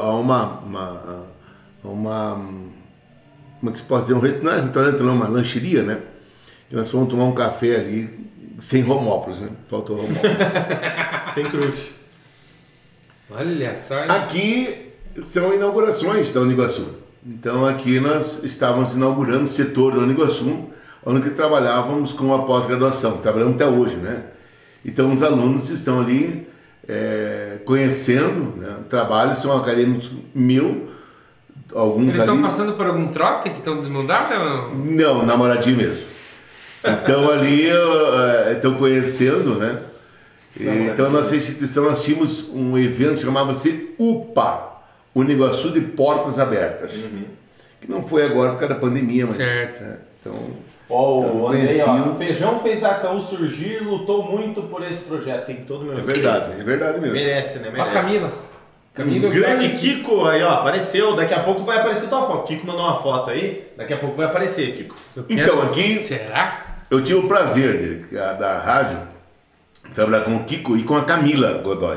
a 0.01 0.14
uma, 0.16 0.59
uma, 0.60 1.27
uma 1.82 2.35
como 3.62 3.70
é 3.70 3.73
que 3.73 3.78
se 3.78 3.85
pode 3.85 4.02
dizer, 4.02 4.14
um 4.14 4.19
restaurante, 4.19 4.44
não 4.44 4.59
é 4.59 4.60
restaurante 4.60 5.02
não, 5.02 5.14
uma 5.14 5.28
lancheria, 5.28 5.82
né? 5.85 6.01
E 6.69 6.74
nós 6.74 6.90
fomos 6.90 7.09
tomar 7.09 7.24
um 7.24 7.32
café 7.32 7.77
ali, 7.77 8.10
sem 8.60 8.82
romópolis, 8.82 9.39
né? 9.39 9.51
Faltou 9.70 9.97
romópolis. 9.97 10.36
sem 11.32 11.48
cruz. 11.48 11.90
Olha 13.31 13.78
só. 13.78 14.02
Aqui 14.05 14.93
são 15.23 15.55
inaugurações 15.55 16.32
da 16.32 16.40
Uniguaçu. 16.40 17.02
Então 17.24 17.64
aqui 17.64 18.01
nós 18.01 18.43
estávamos 18.43 18.94
inaugurando 18.94 19.44
o 19.44 19.47
setor 19.47 19.94
da 19.94 20.01
Uniguaçu, 20.01 20.70
onde 21.06 21.31
trabalhávamos 21.31 22.12
com 22.12 22.35
a 22.35 22.43
pós-graduação, 22.43 23.19
trabalhamos 23.19 23.55
até 23.55 23.66
hoje, 23.66 23.94
né? 23.94 24.24
Então 24.85 25.12
os 25.12 25.23
alunos 25.23 25.70
estão 25.70 26.01
ali 26.01 26.48
é, 26.89 27.59
conhecendo 27.65 28.57
né, 28.57 28.77
o 28.81 28.85
trabalho, 28.85 29.35
são 29.35 29.57
acadêmicos 29.57 30.11
mil, 30.35 30.91
alguns 31.75 32.15
Eles 32.15 32.21
ali... 32.21 32.31
estão 32.31 32.43
passando 32.43 32.73
por 32.75 32.87
algum 32.87 33.09
trote 33.09 33.51
que 33.51 33.59
estão 33.59 33.81
desmandados? 33.81 34.37
Não, 34.85 35.25
namoradinho 35.25 35.77
mesmo. 35.77 36.07
Então 36.85 37.31
ali 37.31 37.69
estão 38.53 38.75
conhecendo, 38.75 39.57
né? 39.57 39.83
então, 40.55 41.11
nossa 41.11 41.35
instituição, 41.35 41.85
nós 41.85 42.05
tínhamos 42.05 42.51
um 42.51 42.77
evento 42.77 43.15
que 43.15 43.23
chamava-se 43.23 43.95
UPA, 43.99 44.73
Uniguaçu 45.15 45.71
de 45.71 45.81
Portas 45.81 46.39
Abertas. 46.39 46.97
Uhum. 46.97 47.25
Que 47.81 47.91
não 47.91 48.03
foi 48.03 48.25
agora 48.25 48.53
por 48.53 48.61
causa 48.61 48.75
da 48.75 48.81
pandemia, 48.81 49.27
mas. 49.27 49.37
Certo. 49.37 49.83
Né? 49.83 49.97
Então. 50.21 50.72
Ó, 50.94 51.20
oh, 51.20 51.20
o 51.23 51.48
Andrei, 51.48 51.81
ó, 51.81 52.14
Feijão 52.16 52.60
fez 52.60 52.85
a 52.85 52.93
Caú 52.97 53.19
surgir, 53.19 53.82
lutou 53.82 54.24
muito 54.24 54.60
por 54.64 54.82
esse 54.86 55.05
projeto. 55.05 55.47
Tem 55.47 55.56
todo 55.64 55.82
o 55.82 55.85
meu 55.86 55.94
É 55.97 56.02
verdade, 56.02 56.52
é 56.60 56.62
verdade 56.62 57.01
mesmo. 57.01 57.14
Merece, 57.14 57.60
né? 57.60 57.70
Merece. 57.70 57.97
Ó, 57.97 58.01
Camila. 58.01 58.32
Camila 58.93 59.28
um 59.28 59.31
grande 59.31 59.70
Kiko 59.70 60.27
aí, 60.27 60.43
ó, 60.43 60.51
apareceu. 60.51 61.16
Daqui 61.16 61.32
a 61.32 61.43
pouco 61.43 61.64
vai 61.64 61.78
aparecer 61.78 62.10
tua 62.10 62.27
foto. 62.27 62.47
Kiko 62.47 62.66
mandou 62.66 62.85
uma 62.85 63.01
foto 63.01 63.31
aí. 63.31 63.66
Daqui 63.74 63.94
a 63.94 63.97
pouco 63.97 64.16
vai 64.16 64.27
aparecer, 64.27 64.74
Kiko. 64.74 64.94
Então, 65.31 65.62
aqui. 65.62 66.02
Será? 66.02 66.60
Eu 66.90 67.02
tive 67.02 67.20
o 67.20 67.27
prazer 67.27 67.78
de, 67.78 68.14
da 68.14 68.59
rádio 68.59 68.98
trabalhar 69.94 70.27
com 70.27 70.36
o 70.36 70.44
Kiko 70.44 70.77
e 70.77 70.82
com 70.82 70.94
a 70.94 71.05
Camila 71.05 71.55
Godoy, 71.64 71.97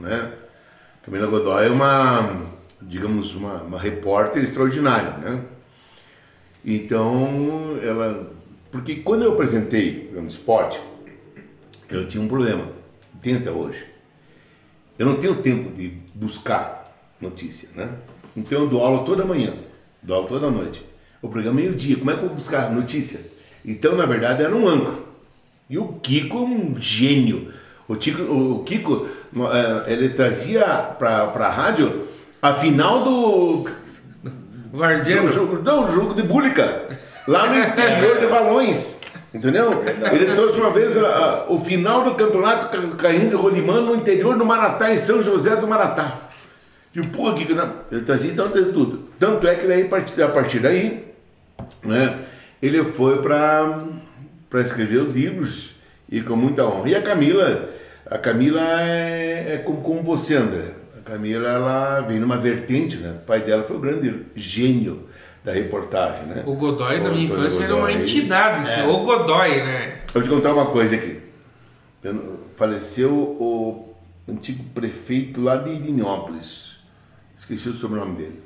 né? 0.00 0.32
Camila 1.04 1.28
Godoy 1.28 1.66
é 1.66 1.70
uma, 1.70 2.42
digamos, 2.82 3.36
uma, 3.36 3.62
uma 3.62 3.78
repórter 3.78 4.42
extraordinária, 4.42 5.10
né? 5.18 5.40
Então, 6.64 7.78
ela... 7.82 8.32
Porque 8.70 8.96
quando 8.96 9.22
eu 9.22 9.32
apresentei 9.32 10.10
no 10.12 10.26
esporte, 10.26 10.80
eu 11.88 12.06
tinha 12.06 12.22
um 12.22 12.28
problema, 12.28 12.66
tenho 13.20 13.38
até 13.38 13.50
hoje. 13.50 13.86
Eu 14.98 15.06
não 15.06 15.16
tenho 15.16 15.36
tempo 15.36 15.74
de 15.74 15.98
buscar 16.14 16.84
notícia, 17.20 17.68
né? 17.74 17.90
Então 18.36 18.62
eu 18.62 18.66
dou 18.68 18.84
aula 18.84 19.04
toda 19.04 19.24
manhã, 19.24 19.54
dou 20.02 20.16
aula 20.16 20.28
toda 20.28 20.50
noite. 20.50 20.84
O 21.22 21.28
programa 21.28 21.60
é 21.60 21.62
meio-dia, 21.64 21.96
como 21.96 22.10
é 22.10 22.14
que 22.14 22.22
eu 22.22 22.28
vou 22.28 22.36
buscar 22.36 22.70
notícia? 22.72 23.20
Então, 23.64 23.96
na 23.96 24.04
verdade, 24.04 24.42
era 24.42 24.54
um 24.54 24.68
âncora. 24.68 24.98
E 25.70 25.78
o 25.78 25.94
Kiko 25.94 26.36
é 26.36 26.40
um 26.40 26.76
gênio. 26.80 27.52
O, 27.88 27.96
Tico, 27.96 28.22
o 28.22 28.62
Kiko, 28.64 29.06
é, 29.86 29.92
ele 29.92 30.10
trazia 30.10 30.64
para 30.64 31.22
a 31.22 31.48
rádio 31.48 32.06
a 32.42 32.54
final 32.54 33.04
do. 33.04 33.70
Varziano? 34.74 35.30
Jogo, 35.30 35.62
não, 35.62 35.90
jogo 35.90 36.14
de 36.14 36.22
Búlica. 36.22 36.86
Lá 37.28 37.46
no 37.46 37.58
interior 37.58 38.18
de 38.18 38.26
Valões. 38.26 39.00
Entendeu? 39.32 39.82
Ele 40.12 40.34
trouxe 40.34 40.60
uma 40.60 40.70
vez 40.70 40.96
a, 40.96 41.06
a, 41.06 41.52
o 41.52 41.58
final 41.58 42.04
do 42.04 42.14
campeonato 42.14 42.96
Carrinho 42.96 43.30
de 43.30 43.34
Rolimã 43.34 43.80
no 43.80 43.96
interior 43.96 44.36
do 44.36 44.44
Maratá, 44.44 44.92
em 44.92 44.96
São 44.96 45.22
José 45.22 45.56
do 45.56 45.66
Maratá. 45.66 46.18
E 46.94 47.00
o 47.00 47.04
Kiko, 47.04 47.54
não, 47.54 47.72
ele 47.90 48.02
trazia 48.02 48.30
então 48.30 48.48
de 48.48 48.66
tudo. 48.66 49.08
Tanto 49.18 49.46
é 49.48 49.54
que 49.54 49.66
daí, 49.66 49.88
a 50.22 50.28
partir 50.28 50.60
daí, 50.60 51.04
né, 51.84 52.20
ele 52.62 52.84
foi 52.84 53.22
para 53.22 54.60
escrever 54.60 54.98
os 54.98 55.12
livros 55.14 55.70
e 56.08 56.20
com 56.20 56.36
muita 56.36 56.64
honra. 56.64 56.88
E 56.88 56.94
a 56.94 57.02
Camila, 57.02 57.70
a 58.08 58.18
Camila 58.18 58.60
é, 58.60 59.54
é 59.54 59.62
como, 59.64 59.80
como 59.80 60.02
você, 60.02 60.36
André. 60.36 60.83
Camila, 61.04 61.48
ela 61.48 62.00
vem 62.00 62.18
numa 62.18 62.36
vertente, 62.36 62.96
né? 62.96 63.18
O 63.22 63.26
pai 63.26 63.40
dela 63.40 63.62
foi 63.64 63.76
o 63.76 63.80
grande 63.80 64.24
gênio 64.34 65.06
da 65.44 65.52
reportagem, 65.52 66.26
né? 66.26 66.42
O 66.46 66.54
Godoy, 66.54 67.00
na 67.00 67.10
minha 67.10 67.24
infância, 67.24 67.64
era 67.64 67.76
uma 67.76 67.92
entidade. 67.92 68.70
É. 68.70 68.86
O 68.86 69.04
Godoy, 69.04 69.62
né? 69.62 70.00
Eu 70.08 70.14
vou 70.14 70.22
te 70.22 70.28
contar 70.30 70.54
uma 70.54 70.66
coisa 70.66 70.94
aqui. 70.94 71.20
Faleceu 72.54 73.12
o 73.12 73.94
antigo 74.28 74.64
prefeito 74.74 75.42
lá 75.42 75.56
de 75.56 75.70
Irinópolis. 75.70 76.76
Esqueci 77.36 77.68
o 77.68 77.74
sobrenome 77.74 78.16
dele. 78.16 78.42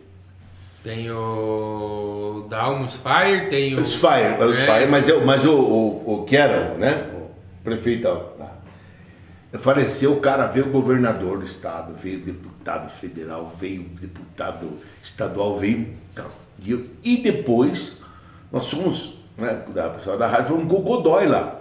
Tem 0.82 1.10
o 1.10 2.46
Dalmo 2.48 2.88
Spire, 2.88 3.46
tem 3.48 3.78
o. 3.78 3.84
Spire, 3.84 4.42
o 4.42 4.54
Spire, 4.54 4.86
mas, 4.88 5.08
eu, 5.08 5.24
mas 5.24 5.44
o, 5.44 5.52
o, 5.54 6.22
o 6.22 6.24
que 6.24 6.36
era, 6.36 6.74
né? 6.74 7.10
O 7.14 7.62
prefeito. 7.62 8.08
Faleceu, 9.54 10.12
o 10.12 10.20
cara 10.20 10.46
veio 10.46 10.66
o 10.66 10.70
governador 10.70 11.38
do 11.38 11.44
estado, 11.44 11.94
veio 11.94 12.20
deputado 12.20 12.90
federal, 12.90 13.50
veio 13.58 13.82
deputado 13.82 14.68
estadual, 15.02 15.58
veio. 15.58 15.88
E 17.02 17.16
depois, 17.16 17.96
nós 18.52 18.70
fomos, 18.70 19.14
né, 19.38 19.64
da 19.74 19.88
pessoal 19.88 20.18
da 20.18 20.26
rádio, 20.26 20.48
fomos 20.48 20.66
com 20.66 20.76
o 20.76 20.82
Godoy 20.82 21.26
lá. 21.26 21.58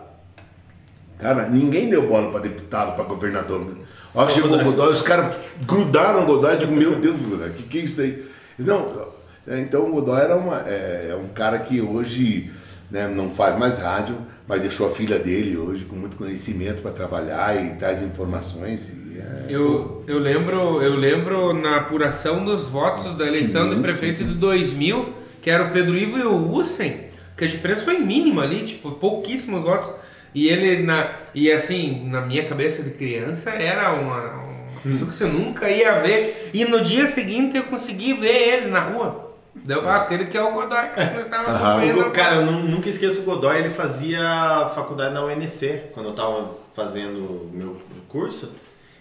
Cara, 1.17 1.47
ninguém 1.47 1.89
deu 1.89 2.07
bola 2.07 2.29
para 2.29 2.41
deputado, 2.41 2.93
para 2.93 3.05
governador. 3.05 3.77
Olha 4.13 4.27
que 4.27 4.33
chegou 4.33 4.59
o 4.59 4.63
Godoy, 4.63 4.91
os 4.91 5.01
caras 5.01 5.37
grudaram 5.65 6.23
o 6.23 6.25
Godoy 6.25 6.55
e 6.55 6.57
digo, 6.57 6.73
meu 6.73 6.99
Deus, 6.99 7.21
o 7.21 7.53
que, 7.53 7.63
que 7.63 7.79
é 7.79 7.81
isso 7.81 7.97
daí? 7.97 8.29
Não, 8.59 9.07
então 9.47 9.85
o 9.85 9.91
Godoy 9.93 10.19
era 10.19 10.35
uma, 10.35 10.61
é, 10.67 11.11
é 11.11 11.15
um 11.15 11.29
cara 11.29 11.57
que 11.59 11.79
hoje 11.79 12.51
né, 12.89 13.07
não 13.07 13.29
faz 13.31 13.57
mais 13.57 13.77
rádio, 13.77 14.17
mas 14.47 14.61
deixou 14.61 14.87
a 14.87 14.91
filha 14.91 15.19
dele 15.19 15.57
hoje 15.57 15.85
com 15.85 15.95
muito 15.95 16.15
conhecimento 16.15 16.81
para 16.81 16.91
trabalhar 16.91 17.61
e 17.61 17.75
traz 17.75 18.01
informações. 18.01 18.89
E 18.89 19.19
é... 19.19 19.45
eu, 19.49 20.03
eu, 20.07 20.19
lembro, 20.19 20.81
eu 20.81 20.95
lembro 20.95 21.53
na 21.53 21.77
apuração 21.77 22.45
dos 22.45 22.67
votos 22.67 23.15
da 23.15 23.27
eleição 23.27 23.69
de 23.69 23.81
prefeito 23.81 24.23
de 24.23 24.33
2000, 24.33 25.13
que 25.41 25.49
era 25.49 25.65
o 25.65 25.71
Pedro 25.71 25.97
Ivo 25.97 26.17
e 26.17 26.23
o 26.23 26.53
Hussen, 26.53 27.07
que 27.35 27.43
a 27.43 27.47
diferença 27.47 27.83
foi 27.83 27.99
mínima 27.99 28.43
ali, 28.43 28.65
tipo, 28.65 28.91
pouquíssimos 28.91 29.63
votos. 29.63 29.91
E 30.33 30.47
ele, 30.47 30.83
na, 30.83 31.09
e 31.33 31.51
assim, 31.51 32.07
na 32.09 32.21
minha 32.21 32.45
cabeça 32.45 32.83
de 32.83 32.91
criança, 32.91 33.51
era 33.51 33.91
uma, 33.93 34.19
uma 34.19 34.81
pessoa 34.81 35.03
hum. 35.03 35.07
que 35.07 35.15
você 35.15 35.25
nunca 35.25 35.69
ia 35.69 35.99
ver. 35.99 36.51
E 36.53 36.63
no 36.63 36.81
dia 36.81 37.05
seguinte 37.07 37.57
eu 37.57 37.63
consegui 37.63 38.13
ver 38.13 38.53
ele 38.53 38.67
na 38.67 38.79
rua. 38.79 39.26
Deu, 39.63 39.89
aquele 39.89 40.25
que 40.25 40.37
é 40.37 40.41
o 40.41 40.53
Godoy 40.53 40.89
que 40.89 40.99
você 40.99 41.19
estava 41.19 41.51
acompanhando. 41.51 42.11
Cara, 42.11 42.35
eu 42.37 42.45
nunca 42.45 42.89
esqueço 42.89 43.21
o 43.21 43.23
Godoy, 43.23 43.57
ele 43.57 43.69
fazia 43.69 44.69
faculdade 44.73 45.13
na 45.13 45.23
UNC, 45.23 45.91
quando 45.93 46.07
eu 46.07 46.11
estava 46.11 46.51
fazendo 46.73 47.49
meu 47.53 47.77
curso. 48.07 48.51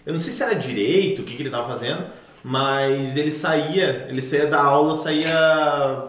Eu 0.05 0.13
não 0.13 0.19
sei 0.19 0.31
se 0.31 0.41
era 0.41 0.55
direito, 0.55 1.21
o 1.21 1.25
que, 1.25 1.35
que 1.35 1.41
ele 1.41 1.49
estava 1.49 1.67
fazendo, 1.67 2.05
mas 2.43 3.17
ele 3.17 3.31
saía, 3.31 4.07
ele 4.09 4.21
saía 4.21 4.47
da 4.47 4.61
aula, 4.61 4.95
saía 4.95 6.07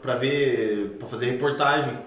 para 0.00 0.14
ver, 0.14 0.96
para 0.98 1.08
fazer 1.08 1.26
reportagem. 1.26 1.98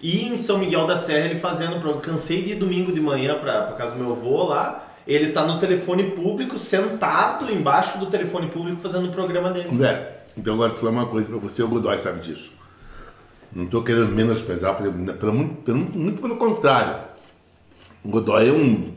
E 0.00 0.26
em 0.26 0.36
São 0.36 0.58
Miguel 0.58 0.86
da 0.86 0.96
Serra 0.96 1.26
ele 1.26 1.38
fazendo, 1.38 1.80
cansei 2.00 2.42
de 2.42 2.52
ir 2.52 2.54
domingo 2.56 2.92
de 2.92 3.00
manhã 3.00 3.38
para 3.38 3.72
casa 3.72 3.94
do 3.94 3.98
meu 3.98 4.12
avô 4.12 4.44
lá, 4.44 4.94
ele 5.06 5.32
tá 5.32 5.44
no 5.46 5.58
telefone 5.58 6.10
público, 6.10 6.58
sentado 6.58 7.50
embaixo 7.50 7.98
do 7.98 8.06
telefone 8.06 8.48
público 8.48 8.80
fazendo 8.80 9.08
o 9.08 9.12
programa 9.12 9.50
dele. 9.50 9.82
É. 9.82 10.17
Então 10.38 10.54
agora 10.54 10.70
vou 10.70 10.78
falar 10.78 10.92
uma 10.92 11.06
coisa 11.06 11.28
para 11.28 11.38
você, 11.38 11.62
o 11.64 11.68
Godoy 11.68 11.98
sabe 11.98 12.20
disso. 12.20 12.52
Não 13.52 13.64
estou 13.64 13.82
querendo 13.82 14.12
menosprezar, 14.12 14.76
pelo, 14.76 14.92
pelo, 15.14 15.76
muito 15.76 16.22
pelo 16.22 16.36
contrário. 16.36 16.96
O 18.04 18.08
Godoy 18.08 18.48
é 18.48 18.52
um. 18.52 18.94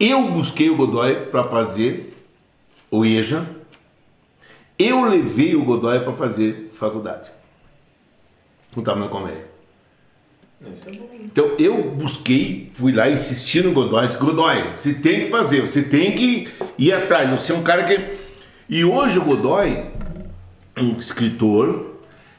Eu 0.00 0.32
busquei 0.32 0.68
o 0.68 0.76
Godoy 0.76 1.26
para 1.26 1.44
fazer 1.44 2.12
o 2.90 3.04
EJA. 3.04 3.46
Eu 4.76 5.04
levei 5.08 5.54
o 5.54 5.64
Godoy 5.64 6.00
para 6.00 6.12
fazer 6.12 6.70
faculdade. 6.72 7.30
Não 8.74 8.82
estava 8.82 8.98
na 8.98 9.08
comédia. 9.08 9.46
É 10.66 10.70
então 11.20 11.54
eu 11.58 11.90
busquei, 11.90 12.70
fui 12.74 12.92
lá 12.92 13.08
insistir 13.08 13.62
no 13.62 13.72
Godoy, 13.72 14.06
disse, 14.06 14.18
Godoy, 14.18 14.72
você 14.76 14.94
tem 14.94 15.26
que 15.26 15.30
fazer, 15.30 15.60
você 15.60 15.82
tem 15.82 16.12
que 16.12 16.48
ir 16.78 16.92
atrás, 16.92 17.30
você 17.30 17.52
é 17.52 17.54
um 17.54 17.62
cara 17.62 17.84
que. 17.84 18.24
E 18.68 18.84
hoje 18.84 19.18
o 19.18 19.24
Godoy, 19.24 19.93
um 20.78 20.92
escritor, 20.98 21.92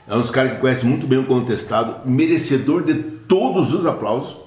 É 0.07 0.13
um 0.15 0.21
dos 0.21 0.29
caras 0.29 0.53
que 0.53 0.59
conhece 0.59 0.85
muito 0.85 1.07
bem 1.07 1.17
o 1.17 1.25
contestado, 1.25 2.07
merecedor 2.07 2.83
de 2.83 2.93
todos 2.93 3.73
os 3.73 3.87
aplausos. 3.87 4.37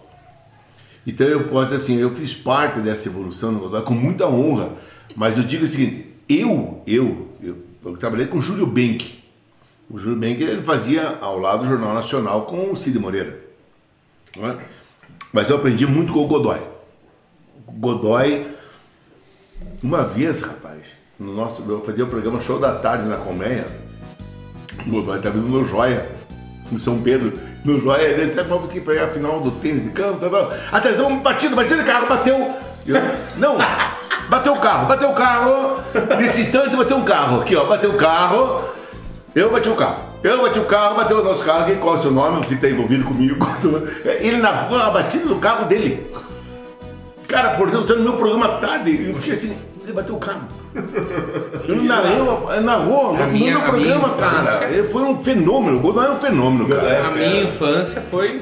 Então 1.05 1.27
eu 1.27 1.49
posso 1.49 1.75
assim, 1.75 1.97
eu 1.97 2.15
fiz 2.15 2.33
parte 2.35 2.79
dessa 2.81 3.09
evolução 3.09 3.51
no 3.51 3.59
Godoy 3.59 3.83
com 3.83 3.95
muita 3.95 4.29
honra, 4.29 4.75
mas 5.17 5.37
eu 5.37 5.43
digo 5.43 5.65
o 5.65 5.69
seguinte, 5.69 6.07
eu, 6.29 6.83
eu, 6.87 7.29
eu, 7.43 7.59
eu 7.85 7.97
trabalhei 7.97 8.27
com 8.27 8.39
o 8.39 8.41
Júlio 8.43 8.67
Benck. 8.67 9.19
O 9.91 9.99
Júlio 9.99 10.19
Benck 10.19 10.43
ele 10.43 10.63
fazia 10.63 11.19
ao 11.21 11.39
lado 11.39 11.63
do 11.63 11.69
Jornal 11.69 11.95
Nacional 11.95 12.43
com 12.43 12.71
o 12.71 12.77
Cid 12.77 12.99
Moreira. 12.99 13.43
é? 14.37 14.59
Mas 15.33 15.51
eu 15.51 15.57
aprendi 15.57 15.87
muito 15.87 16.13
com 16.13 16.21
o 16.21 16.27
Godoy. 16.27 16.61
Godoy, 17.67 18.47
uma 19.83 20.05
vez, 20.05 20.41
rapaz, 20.41 20.83
no 21.19 21.33
nosso, 21.33 21.65
eu 21.69 21.81
fazia 21.81 22.05
o 22.05 22.07
programa 22.07 22.41
Show 22.41 22.61
da 22.61 22.77
Tarde 22.77 23.09
na 23.09 23.17
Colmeia, 23.17 23.67
Godoy 24.87 25.19
estava 25.19 25.37
indo 25.37 25.49
no 25.49 25.65
Joia, 25.65 26.09
em 26.71 26.79
São 26.79 27.01
Pedro. 27.03 27.33
No 27.65 27.81
Joia, 27.81 28.03
ele 28.03 28.27
disse, 28.27 28.41
vamos 28.43 28.73
que 28.73 28.81
pegar 28.81 29.07
a 29.07 29.09
final 29.09 29.41
do 29.41 29.51
tênis 29.53 29.83
de 29.83 29.91
campo, 29.91 30.21
tal, 30.21 30.31
tal. 30.31 30.53
Atenção, 30.73 31.19
batido 31.19 31.57
de 31.57 31.85
carro, 31.85 32.07
bateu. 32.07 32.55
Eu, 32.87 32.97
não, 33.37 33.57
bateu 34.29 34.55
o 34.55 34.61
carro, 34.61 34.87
bateu 34.87 35.11
o 35.11 35.15
carro. 35.15 35.81
Nesse 36.19 36.43
instante 36.43 36.77
bateu 36.77 36.97
um 36.97 37.05
carro. 37.05 37.41
Aqui, 37.41 37.57
ó, 37.57 37.65
bateu 37.67 37.91
o 37.91 37.97
carro. 37.97 38.65
Eu 39.35 39.51
bati 39.51 39.69
o 39.69 39.75
carro. 39.75 40.09
Eu 40.23 40.43
bati 40.43 40.59
o 40.59 40.65
carro, 40.65 40.97
bateu 40.97 41.21
o 41.21 41.25
nosso 41.25 41.45
carro. 41.45 41.67
Quem, 41.67 41.77
qual 41.77 41.95
é 41.95 41.99
o 41.99 42.01
seu 42.01 42.11
nome? 42.11 42.39
Você 42.39 42.55
está 42.55 42.69
envolvido 42.69 43.05
comigo. 43.05 43.37
Ele 44.21 44.39
na 44.39 44.51
a 44.51 44.91
batida 44.91 45.27
do 45.27 45.37
carro 45.37 45.67
dele. 45.67 46.11
Cara, 47.27 47.51
por 47.57 47.71
Deus, 47.71 47.89
no 47.91 48.03
meu 48.03 48.13
programa 48.15 48.49
tarde. 48.59 49.09
Eu 49.09 49.15
fiquei 49.17 49.35
assim, 49.35 49.57
ele 49.85 49.93
bateu 49.93 50.15
o 50.15 50.19
carro. 50.19 50.49
Eu 51.67 51.83
narrei, 51.83 52.61
narrou 52.61 53.15
A 53.17 53.27
no 53.27 53.33
minha- 53.33 53.59
programa, 53.59 54.11
cara. 54.11 54.41
infância- 54.43 54.65
Ele 54.69 54.89
foi 54.89 55.03
um 55.03 55.19
fenômeno. 55.19 55.79
O 55.79 55.81
Godoy 55.81 56.07
é 56.07 56.11
um 56.11 56.19
fenômeno, 56.21 56.69
cara. 56.69 57.07
A 57.09 57.11
minha 57.11 57.43
infância 57.45 58.01
foi 58.11 58.41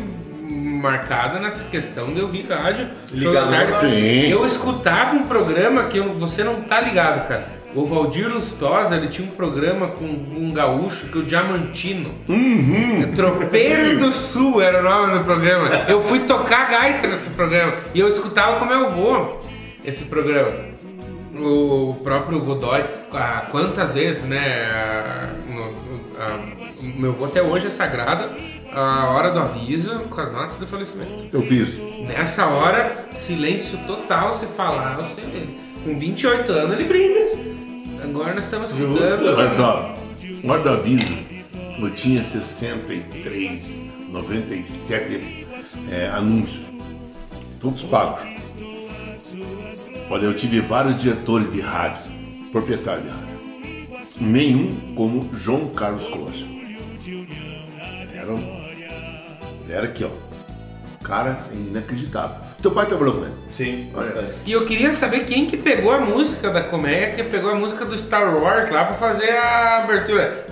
marcada 0.49 1.39
nessa 1.39 1.65
questão 1.65 2.13
de 2.13 2.21
ouvir 2.21 2.47
rádio. 2.49 2.89
Ligado 3.13 3.51
da 3.51 3.65
no 3.65 3.73
tarde. 3.73 3.91
Sim. 3.97 4.29
Eu 4.31 4.45
escutava 4.47 5.17
um 5.17 5.23
programa 5.27 5.85
que 5.85 5.99
eu- 5.99 6.13
você 6.15 6.45
não 6.45 6.57
tá 6.63 6.81
ligado, 6.81 7.27
cara. 7.29 7.57
O 7.75 7.85
Valdir 7.85 8.33
Lustosa, 8.33 8.97
ele 8.97 9.09
tinha 9.09 9.27
um 9.29 9.31
programa 9.33 9.89
com 9.89 10.05
um 10.07 10.51
gaúcho 10.51 11.07
que 11.09 11.19
é 11.19 11.21
o 11.21 11.25
Diamantino. 11.25 12.09
Uhum. 12.27 13.13
Tropeiro 13.15 13.99
do 13.99 14.15
Sul 14.15 14.63
era 14.63 14.81
o 14.81 14.83
nome 14.83 15.19
do 15.19 15.25
programa. 15.25 15.69
Eu 15.89 16.03
fui 16.03 16.21
tocar 16.21 16.71
gaita 16.71 17.07
nesse 17.07 17.31
programa. 17.31 17.75
E 17.95 18.01
eu 18.01 18.09
escutava 18.09 18.59
com 18.59 18.65
meu 18.65 18.87
avô 18.87 19.37
esse 19.85 20.05
programa. 20.05 20.53
O 21.39 21.95
próprio 22.03 22.41
Godoy, 22.41 22.83
quantas 23.51 23.95
vezes, 23.95 24.25
né? 24.25 25.33
no- 25.49 25.75
ah, 26.19 26.39
o 26.83 27.01
meu 27.01 27.11
avô 27.13 27.25
até 27.27 27.43
hoje 27.43 27.67
é 27.67 27.71
sagrado. 27.71 28.29
A 28.73 29.09
hora 29.11 29.31
do 29.31 29.39
aviso 29.39 30.01
com 30.11 30.21
as 30.21 30.31
notas 30.33 30.57
do 30.57 30.67
falecimento. 30.67 31.29
Eu 31.33 31.43
fiz. 31.43 31.79
Nessa 32.07 32.47
hora, 32.47 32.93
silêncio 33.13 33.79
total, 33.87 34.35
se 34.35 34.47
falar, 34.47 34.97
você, 34.97 35.47
com 35.85 35.99
28 35.99 36.53
anos 36.53 36.79
ele 36.79 36.89
brinca. 36.89 37.17
Agora 38.03 38.35
nós 38.35 38.45
estamos 38.45 38.71
escutando. 38.71 39.37
Olha 39.37 39.51
só, 39.51 39.97
hora 40.45 40.63
do 40.63 40.69
aviso, 40.71 41.07
eu 41.81 41.91
tinha 41.91 42.23
63, 42.23 43.83
97 44.11 45.47
é, 45.91 46.09
anúncios, 46.09 46.63
todos 47.61 47.83
pagos. 47.85 48.21
Olha, 50.09 50.25
eu 50.25 50.35
tive 50.35 50.61
vários 50.61 50.97
diretores 50.97 51.53
de 51.53 51.61
rádio, 51.61 52.11
proprietários 52.53 53.05
de 53.05 53.11
rádio. 53.11 53.27
Nenhum 54.21 54.95
como 54.95 55.35
João 55.35 55.69
Carlos 55.71 56.07
Colosio. 56.09 56.47
Ele 57.05 57.29
era, 58.15 58.33
ele 58.33 59.73
era 59.73 59.85
aqui, 59.87 60.05
ó. 60.05 60.11
Cara 61.03 61.41
inacreditável. 61.53 62.47
Teu 62.63 62.71
pai 62.71 62.87
trabalhou 62.87 63.15
com 63.15 63.25
ele. 63.25 63.35
Sim, 63.53 63.91
Olha. 63.95 64.07
bastante. 64.07 64.33
E 64.47 64.53
eu 64.53 64.65
queria 64.65 64.93
saber 64.93 65.25
quem 65.25 65.47
que 65.47 65.57
pegou 65.57 65.93
a 65.93 66.01
música 66.01 66.51
da 66.51 66.63
colmeia, 66.63 67.11
que 67.13 67.23
pegou 67.23 67.51
a 67.51 67.55
música 67.55 67.85
do 67.85 67.97
Star 67.97 68.35
Wars 68.37 68.71
lá 68.71 68.85
pra 68.87 68.95
fazer 68.97 69.31
a 69.31 69.83
abertura. 69.85 70.47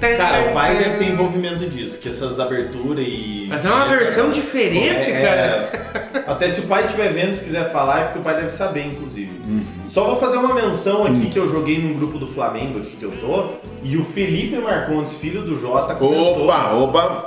Cara, 0.00 0.50
o 0.50 0.52
pai 0.52 0.76
deve 0.76 0.98
ter 0.98 1.04
envolvimento 1.10 1.66
disso, 1.70 1.98
que 1.98 2.08
essas 2.08 2.38
aberturas 2.40 3.04
e. 3.06 3.46
Mas 3.48 3.64
é 3.64 3.70
uma 3.70 3.86
versão 3.86 4.30
diferente, 4.30 4.88
É, 4.88 5.22
cara. 5.22 6.20
é. 6.26 6.30
Até 6.30 6.48
se 6.48 6.60
o 6.60 6.64
pai 6.64 6.84
estiver 6.84 7.12
vendo, 7.12 7.34
se 7.34 7.44
quiser 7.44 7.70
falar, 7.72 8.00
é 8.00 8.04
porque 8.04 8.18
o 8.18 8.22
pai 8.22 8.34
deve 8.36 8.50
saber, 8.50 8.86
inclusive. 8.86 9.30
Uhum. 9.46 9.62
Só 9.88 10.04
vou 10.04 10.16
fazer 10.16 10.36
uma 10.38 10.54
menção 10.54 11.06
aqui 11.06 11.26
que 11.30 11.38
eu 11.38 11.48
joguei 11.48 11.78
num 11.78 11.94
grupo 11.94 12.18
do 12.18 12.26
Flamengo 12.26 12.78
aqui 12.80 12.96
que 12.96 13.04
eu 13.04 13.12
tô. 13.12 13.46
E 13.82 13.96
o 13.96 14.04
Felipe 14.04 14.56
Marcondes, 14.56 15.14
filho 15.14 15.42
do 15.42 15.58
Jota, 15.58 15.94
comentou. 15.94 16.44
Opa, 16.44 16.72
opa. 16.72 17.22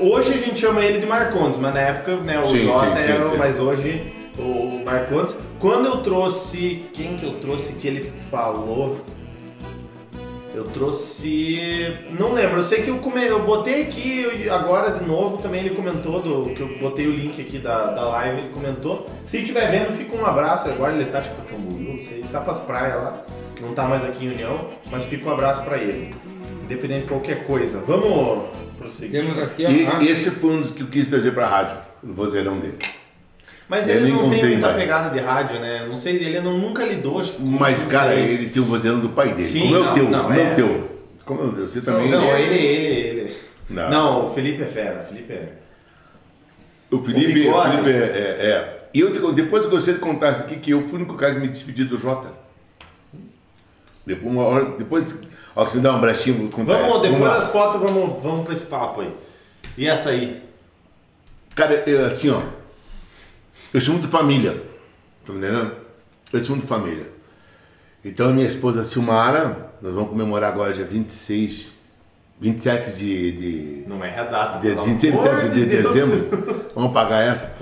Hoje 0.00 0.32
a 0.34 0.36
gente 0.36 0.58
chama 0.60 0.84
ele 0.84 0.98
de 1.00 1.06
Marcondes, 1.06 1.58
mas 1.58 1.74
na 1.74 1.80
época, 1.80 2.16
né, 2.18 2.38
o 2.38 2.46
Sim, 2.48 2.66
Jota 2.66 2.96
sim, 2.96 3.02
sim, 3.02 3.12
era, 3.12 3.30
sim. 3.30 3.36
mas 3.36 3.58
hoje 3.60 4.12
o 4.38 4.82
Marcondes. 4.84 5.34
Quando 5.58 5.86
eu 5.86 5.96
trouxe, 5.98 6.84
quem 6.92 7.16
que 7.16 7.24
eu 7.26 7.32
trouxe 7.34 7.74
que 7.74 7.86
ele 7.88 8.12
falou? 8.30 8.96
Eu 10.62 10.68
trouxe, 10.68 11.98
não 12.16 12.32
lembro, 12.32 12.58
eu 12.58 12.64
sei 12.64 12.82
que 12.82 12.88
eu, 12.88 12.98
come, 12.98 13.26
eu 13.26 13.42
botei 13.42 13.82
aqui 13.82 14.48
agora 14.48 14.96
de 14.96 15.04
novo 15.04 15.38
também 15.38 15.66
ele 15.66 15.74
comentou 15.74 16.22
do 16.22 16.54
que 16.54 16.60
eu 16.60 16.78
botei 16.78 17.08
o 17.08 17.10
link 17.10 17.40
aqui 17.40 17.58
da, 17.58 17.90
da 17.90 18.02
live, 18.10 18.38
ele 18.38 18.50
comentou. 18.50 19.06
Se 19.24 19.38
estiver 19.38 19.68
vendo, 19.72 19.92
fica 19.92 20.16
um 20.16 20.24
abraço. 20.24 20.68
Agora 20.68 20.94
ele 20.94 21.06
tá 21.06 21.18
acho 21.18 21.30
que 21.30 21.34
pra 21.34 21.44
Camboriú, 21.46 21.96
não 21.96 22.04
sei, 22.04 22.18
ele 22.18 22.28
tá 22.30 22.40
pras 22.40 22.60
praias 22.60 22.94
lá, 22.94 23.24
não 23.60 23.74
tá 23.74 23.88
mais 23.88 24.04
aqui 24.04 24.26
em 24.26 24.30
União, 24.30 24.68
mas 24.88 25.04
fica 25.04 25.28
um 25.28 25.32
abraço 25.32 25.64
pra 25.64 25.78
ele. 25.78 26.14
Independente 26.62 27.02
de 27.02 27.08
qualquer 27.08 27.44
coisa. 27.44 27.80
Vamos 27.80 28.50
prosseguir. 28.78 29.20
Temos 29.20 29.38
aqui, 29.40 29.66
ó. 29.66 30.00
E 30.00 30.08
esse 30.08 30.30
foi 30.30 30.50
um 30.50 30.60
dos 30.60 30.70
que 30.70 30.82
eu 30.82 30.86
quis 30.86 31.08
trazer 31.08 31.32
pra 31.32 31.48
rádio, 31.48 31.76
o 32.04 32.12
vozeirão 32.12 32.56
dele. 32.58 32.78
Mas 33.72 33.88
Eu 33.88 33.96
ele 34.00 34.12
não 34.12 34.24
não 34.24 34.28
tem 34.30 34.44
muita 34.48 34.66
mais. 34.66 34.76
pegada 34.82 35.08
de 35.08 35.18
rádio, 35.18 35.58
né? 35.58 35.86
Não 35.88 35.96
sei, 35.96 36.16
ele 36.16 36.40
não, 36.42 36.58
nunca 36.58 36.84
lidou. 36.84 37.22
que 37.22 37.40
Mas, 37.40 37.82
cara, 37.84 38.10
não 38.10 38.16
sei. 38.22 38.34
ele 38.34 38.50
tinha 38.50 38.62
o 38.62 38.66
vozeirão 38.66 39.00
do 39.00 39.08
pai 39.08 39.30
dele. 39.30 39.42
Sim, 39.44 39.62
como 39.62 39.76
é 39.76 39.78
o 39.78 39.84
não, 39.84 39.94
teu? 39.94 40.10
não, 40.10 40.22
como 40.24 40.34
é 40.34 40.42
é. 40.42 40.52
o 40.52 40.54
teu? 40.54 40.90
Como 41.24 41.40
é 41.40 41.44
o 41.46 41.52
teu? 41.52 41.66
Você 41.68 41.80
também. 41.80 42.10
Não, 42.10 42.20
é- 42.20 42.42
ele, 42.42 42.58
ele, 42.58 43.20
ele. 43.20 43.36
Não. 43.70 43.88
Não. 43.88 44.26
o 44.26 44.34
Felipe 44.34 44.62
é 44.62 44.66
fera, 44.66 45.00
o 45.02 45.08
Felipe 45.08 45.32
é. 45.32 45.52
O 46.90 46.98
Felipe, 46.98 47.30
O 47.30 47.34
bigode. 47.34 47.70
Felipe 47.78 47.90
é, 47.92 48.02
é, 48.02 48.46
é. 48.50 48.88
E 48.92 49.00
eu, 49.00 49.32
depois 49.32 49.64
eu 49.64 49.70
gostaria 49.70 49.94
de 49.94 50.04
contar 50.04 50.32
isso 50.32 50.42
aqui, 50.42 50.56
que 50.56 50.70
eu 50.72 50.82
fui 50.82 50.92
o 50.92 50.96
único 50.96 51.14
cara 51.16 51.32
que 51.32 51.40
me 51.40 51.48
despedi 51.48 51.84
do 51.84 51.96
Jota. 51.96 52.28
Depois, 54.04 54.34
uma 54.34 54.42
hora, 54.44 54.64
depois, 54.76 55.14
ó, 55.56 55.64
que 55.64 55.70
você 55.70 55.76
me 55.78 55.82
dá 55.82 55.94
um 55.94 56.00
brechinho, 56.02 56.36
vou 56.36 56.48
contar 56.50 56.74
Vamos, 56.76 56.96
essa. 56.96 57.08
depois 57.10 57.32
das 57.32 57.48
fotos, 57.48 57.80
vamos, 57.80 58.22
vamos 58.22 58.44
pra 58.44 58.52
esse 58.52 58.66
papo 58.66 59.00
aí. 59.00 59.10
E 59.78 59.88
essa 59.88 60.10
aí? 60.10 60.42
Cara, 61.54 61.82
eu, 61.86 62.04
assim, 62.04 62.28
ó. 62.28 62.60
Eu 63.72 63.80
sou 63.80 63.94
muito 63.94 64.08
família. 64.08 64.62
Tá 65.24 65.32
entendendo? 65.32 65.72
Eu 66.32 66.44
sou 66.44 66.56
muito 66.56 66.68
família. 66.68 67.10
Então, 68.04 68.30
a 68.30 68.32
minha 68.32 68.46
esposa 68.46 68.82
Silmara, 68.82 69.70
nós 69.80 69.94
vamos 69.94 70.10
comemorar 70.10 70.52
agora 70.52 70.72
dia 70.72 70.84
26, 70.84 71.68
27 72.40 72.92
de. 72.96 73.32
de 73.32 73.84
Não 73.86 74.04
é 74.04 74.18
a 74.18 74.24
data. 74.24 74.58
de, 74.58 74.68
pelo 74.74 74.82
27 74.82 75.16
amor 75.28 75.40
de, 75.50 75.60
de 75.60 75.66
dezembro. 75.82 76.66
Vamos 76.74 76.92
pagar 76.92 77.22
essa? 77.22 77.54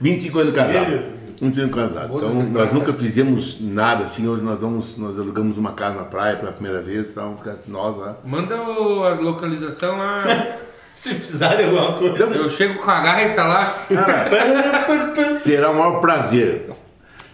25 0.00 0.38
anos 0.40 0.54
casado. 0.54 1.16
25 1.38 1.78
anos 1.78 1.92
casado. 1.94 2.16
Então, 2.16 2.42
nós 2.44 2.72
nunca 2.72 2.94
fizemos 2.94 3.58
nada 3.60 4.04
assim. 4.04 4.26
Hoje 4.26 4.42
nós 4.42 4.60
vamos, 4.62 4.96
nós 4.96 5.18
alugamos 5.18 5.58
uma 5.58 5.72
casa 5.72 5.96
na 5.96 6.04
praia 6.04 6.36
pela 6.36 6.52
primeira 6.52 6.80
vez. 6.80 7.10
Então, 7.10 7.24
vamos 7.24 7.40
ficar 7.40 7.56
nós 7.68 7.94
lá. 7.96 8.16
Manda 8.24 8.56
o- 8.62 9.04
a 9.04 9.10
localização 9.14 9.98
lá. 9.98 10.24
Se 10.96 11.14
precisar 11.14 11.56
de 11.56 11.64
alguma 11.64 11.92
coisa. 11.92 12.24
Eu 12.24 12.48
chego 12.48 12.82
com 12.82 12.90
a 12.90 13.02
gaita 13.02 13.44
lá. 13.44 13.66
Será 15.28 15.70
o 15.70 15.74
maior 15.74 16.00
prazer. 16.00 16.70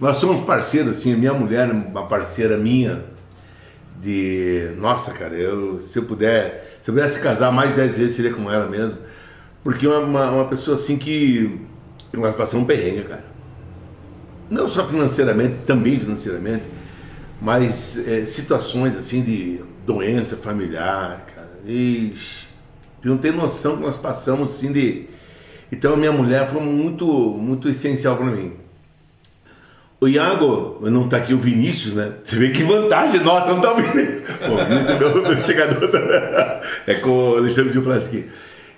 Nós 0.01 0.17
somos 0.17 0.45
parceiros, 0.45 0.99
assim, 0.99 1.15
minha 1.15 1.33
mulher 1.33 1.69
é 1.69 1.73
uma 1.73 2.07
parceira 2.07 2.59
minha 2.59 3.05
de. 4.01 4.73
Nossa, 4.79 5.13
cara, 5.13 5.35
eu, 5.35 5.81
se 5.81 5.97
eu 5.97 6.03
puder. 6.03 6.77
Se 6.83 6.91
eu 6.91 6.95
pudesse 6.95 7.21
casar 7.21 7.53
mais 7.53 7.71
de 7.71 7.77
10 7.77 7.99
vezes, 7.99 8.17
seria 8.17 8.35
com 8.35 8.51
ela 8.51 8.67
mesmo. 8.67 8.99
Porque 9.63 9.87
é 9.87 9.91
uma, 9.91 10.29
uma 10.29 10.45
pessoa 10.47 10.75
assim 10.75 10.99
que. 10.99 11.61
Nós 12.13 12.35
passamos 12.35 12.65
um 12.65 12.67
perrengue, 12.67 13.05
cara. 13.05 13.25
Não 14.51 14.69
só 14.69 14.85
financeiramente, 14.87 15.55
também 15.65 15.99
financeiramente, 16.01 16.65
mas 17.41 17.97
é, 18.09 18.25
situações 18.27 18.97
assim 18.97 19.23
de 19.23 19.63
doença 19.87 20.37
familiar, 20.37 21.25
cara. 21.33 21.61
Ixi, 21.65 22.52
tu 23.03 23.09
não 23.09 23.19
tem 23.19 23.33
noção 23.33 23.77
que 23.77 23.83
nós 23.83 23.97
passamos 23.99 24.51
assim 24.55 24.73
de. 24.73 25.05
Então 25.71 25.97
minha 25.97 26.13
mulher 26.13 26.49
foi 26.49 26.61
muito, 26.61 27.07
muito 27.07 27.69
essencial 27.69 28.17
para 28.17 28.27
mim. 28.27 28.53
O 30.01 30.09
Iago, 30.09 30.79
não 30.91 31.09
tá 31.09 31.19
aqui 31.19 31.33
o 31.33 31.39
Vinícius, 31.39 31.95
né? 31.95 32.13
Você 32.25 32.37
vê 32.37 32.51
que 32.51 32.65
vantagem 32.65 33.21
nossa, 33.21 33.53
não 33.53 33.61
tá 33.61 33.73
o 33.73 33.77
Vinícius. 33.77 34.23
O 34.43 34.57
Vinícius 34.67 34.91
é 34.91 34.99
meu, 34.99 35.23
meu 35.23 35.45
chegador. 35.45 35.91
da- 35.91 36.61
É 36.87 36.95
com 36.95 37.11
o 37.11 37.37
Alexandre 37.37 37.73
de 37.73 37.81
Frasqui. 37.81 38.27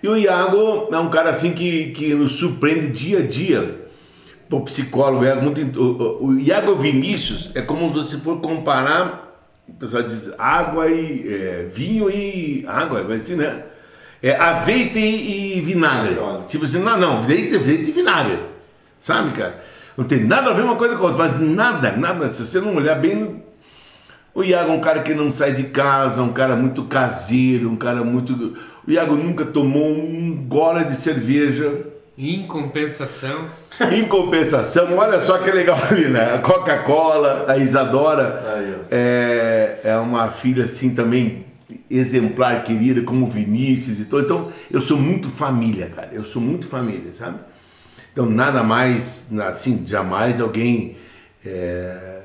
E 0.03 0.09
o 0.09 0.17
Iago 0.17 0.89
é 0.93 0.99
um 0.99 1.09
cara 1.09 1.31
assim 1.31 1.53
que, 1.53 1.93
que 1.93 2.15
nos 2.15 2.33
surpreende 2.33 2.89
dia 2.89 3.21
a 3.21 3.23
dia. 3.23 3.87
Pô, 4.51 4.61
psicólogo, 4.61 5.25
é 5.25 5.35
muito. 5.35 5.81
O, 5.81 6.25
o, 6.25 6.27
o 6.29 6.39
Iago 6.39 6.77
Vinícius 6.77 7.51
é 7.55 7.63
como 7.63 7.89
se 7.89 7.95
você 7.95 8.19
for 8.19 8.39
comparar 8.41 9.25
o 9.67 9.73
pessoal 9.73 10.03
diz 10.03 10.31
água 10.39 10.89
e 10.91 11.27
é, 11.27 11.69
vinho 11.73 12.11
e 12.11 12.65
água, 12.69 13.01
vai 13.03 13.17
assim, 13.17 13.35
né? 13.35 13.63
É 14.25 14.37
azeite 14.37 14.99
e, 14.99 15.59
e 15.59 15.61
vinagre. 15.61 16.17
Tipo 16.49 16.65
assim, 16.65 16.79
não, 16.79 16.99
não, 16.99 17.19
azeite, 17.19 17.57
azeite 17.57 17.91
e 17.91 17.93
vinagre. 17.93 18.39
Sabe, 18.99 19.33
cara? 19.33 19.63
Não 19.99 20.07
tem 20.07 20.25
nada 20.25 20.49
a 20.49 20.55
ver 20.55 20.63
uma 20.63 20.77
coisa 20.77 20.97
com 20.97 21.05
a 21.05 21.11
outra, 21.11 21.29
mas 21.29 21.39
nada, 21.39 21.93
nada. 21.93 22.31
Se 22.31 22.47
você 22.47 22.59
não 22.59 22.75
olhar 22.75 22.95
bem, 22.95 23.45
o 24.35 24.43
Iago 24.43 24.71
é 24.71 24.75
um 24.75 24.81
cara 24.81 25.01
que 25.03 25.13
não 25.13 25.31
sai 25.31 25.53
de 25.53 25.65
casa, 25.65 26.23
um 26.23 26.33
cara 26.33 26.57
muito 26.57 26.85
caseiro, 26.85 27.69
um 27.69 27.77
cara 27.77 28.03
muito. 28.03 28.55
O 28.89 28.91
Iago 28.91 29.15
nunca 29.15 29.45
tomou 29.45 29.91
um 29.91 30.47
gole 30.49 30.85
de 30.87 30.97
cerveja. 30.97 31.83
Em 32.17 32.47
compensação, 32.47 33.49
Em 33.93 34.07
compensação, 34.07 34.97
olha 34.97 35.21
só 35.21 35.37
que 35.37 35.51
legal 35.51 35.77
ali, 35.91 36.09
né? 36.09 36.33
A 36.37 36.39
Coca-Cola, 36.39 37.45
a 37.49 37.59
Isadora 37.59 38.55
Aí, 38.57 38.75
é, 38.91 39.81
é 39.85 39.97
uma 39.99 40.29
filha 40.29 40.65
assim 40.65 40.95
também 40.95 41.45
exemplar, 41.91 42.63
querida, 42.63 43.03
como 43.03 43.27
Vinícius 43.27 43.99
e 44.01 44.05
todo. 44.05 44.25
Então, 44.25 44.53
eu 44.71 44.81
sou 44.81 44.97
muito 44.97 45.29
família, 45.29 45.89
cara. 45.89 46.11
Eu 46.13 46.25
sou 46.25 46.41
muito 46.41 46.69
família, 46.69 47.13
sabe? 47.13 47.39
Então, 48.13 48.27
nada 48.27 48.63
mais, 48.63 49.29
assim, 49.43 49.85
jamais 49.87 50.41
alguém 50.41 50.97
é, 51.45 52.23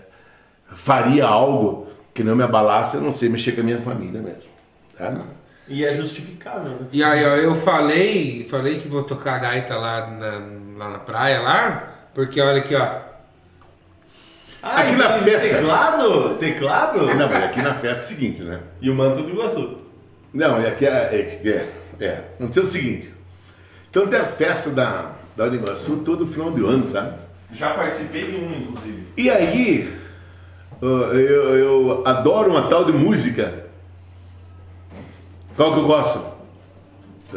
faria 0.68 1.26
algo 1.26 1.88
que 2.14 2.24
não 2.24 2.36
me 2.36 2.44
abalasse, 2.44 2.98
a 2.98 2.99
não 2.99 3.14
ser 3.14 3.30
mexer 3.30 3.53
com 3.53 3.61
a 3.61 3.64
minha 3.64 3.82
família 3.82 4.22
mesmo. 4.22 4.49
Tá? 4.98 5.22
E 5.68 5.86
é 5.86 5.94
justificável, 5.94 6.72
né? 6.72 6.88
E 6.91 7.03
aí, 7.03 7.24
ó, 7.26 7.36
eu 7.36 7.56
falei, 7.56 8.45
falei 8.49 8.80
que 8.80 8.88
vou 8.88 9.03
tocar 9.03 9.36
a 9.36 9.38
gaita 9.38 9.78
lá 9.78 10.07
na, 10.07 10.78
lá 10.78 10.90
na 10.91 10.99
praia, 10.99 11.41
lá, 11.41 11.95
porque 12.14 12.41
olha 12.41 12.60
aqui, 12.60 12.76
ó. 12.76 13.09
Ah, 14.61 14.81
Aqui 14.81 14.95
na 14.95 15.10
festa. 15.19 15.49
Teclado? 15.57 16.36
Teclado? 16.36 17.06
Não, 17.15 17.30
mas 17.30 17.44
aqui 17.45 17.61
na 17.61 17.73
festa 17.73 17.88
é 17.88 17.91
o 17.91 18.07
seguinte, 18.07 18.44
né? 18.44 18.60
E 18.81 18.90
o 18.90 18.95
manto 18.95 19.22
do 19.23 19.30
Iguaçu. 19.30 19.81
Não, 20.34 20.61
e 20.61 20.68
aqui 20.68 20.86
é, 20.86 20.90
é, 20.90 21.49
é, 21.49 22.06
é. 22.06 22.23
Aconteceu 22.36 22.64
o 22.64 22.65
seguinte. 22.68 23.14
Então 23.90 24.06
tem 24.07 24.19
a 24.19 24.26
festa 24.26 24.72
da, 24.72 25.11
da 25.36 25.45
Uniguaçu 25.45 25.98
todo 26.06 26.27
final 26.27 26.52
de 26.52 26.61
ano, 26.65 26.86
sabe? 26.86 27.14
Já 27.52 27.72
participei 27.72 28.30
de 28.31 28.36
um, 28.38 28.52
inclusive. 28.69 29.07
E 29.18 29.30
aí, 29.30 29.91
eu, 30.81 31.57
eu 31.57 32.03
adoro 32.06 32.52
uma 32.52 32.68
tal 32.68 32.84
de 32.86 32.91
música. 32.91 33.65
Qual 35.56 35.73
que 35.73 35.80
eu 35.80 35.86
gosto? 35.88 36.23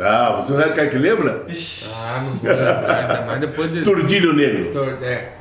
Ah, 0.00 0.40
você 0.40 0.52
não 0.52 0.60
é 0.60 0.66
o 0.66 0.74
cara 0.74 0.88
que 0.88 0.96
lembra? 0.98 1.44
Ah, 1.48 2.20
não 2.24 2.30
vou 2.34 2.50
lembrar, 2.50 2.98
ainda 2.98 3.20
mais 3.26 3.40
depois 3.40 3.72
de. 3.72 3.82
Tordilho 3.82 4.32
Negro. 4.34 4.72
Tor- 4.72 5.02
É. 5.02 5.32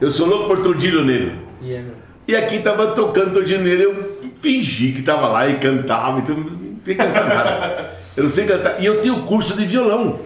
Eu 0.00 0.10
sou 0.10 0.26
louco 0.26 0.46
por 0.48 0.58
Tordilho 0.62 1.04
Negro. 1.04 1.32
E 1.60 1.72
é- 1.74 1.84
E 2.26 2.36
aqui 2.36 2.58
tava 2.60 2.88
tocando 2.88 3.32
Tordilho 3.32 3.62
Negro, 3.62 3.82
eu 3.82 4.20
fingi 4.40 4.92
que 4.92 5.02
tava 5.02 5.28
lá 5.28 5.48
e 5.48 5.54
cantava, 5.56 6.18
então 6.20 6.36
não 6.36 6.44
tem 6.84 6.94
que 6.96 7.02
cantar 7.02 7.24
nada. 7.26 7.90
Eu 8.16 8.22
não 8.24 8.30
sei 8.30 8.46
cantar. 8.46 8.80
E 8.80 8.86
eu 8.86 9.00
tenho 9.00 9.22
curso 9.22 9.56
de 9.56 9.64
violão. 9.66 10.20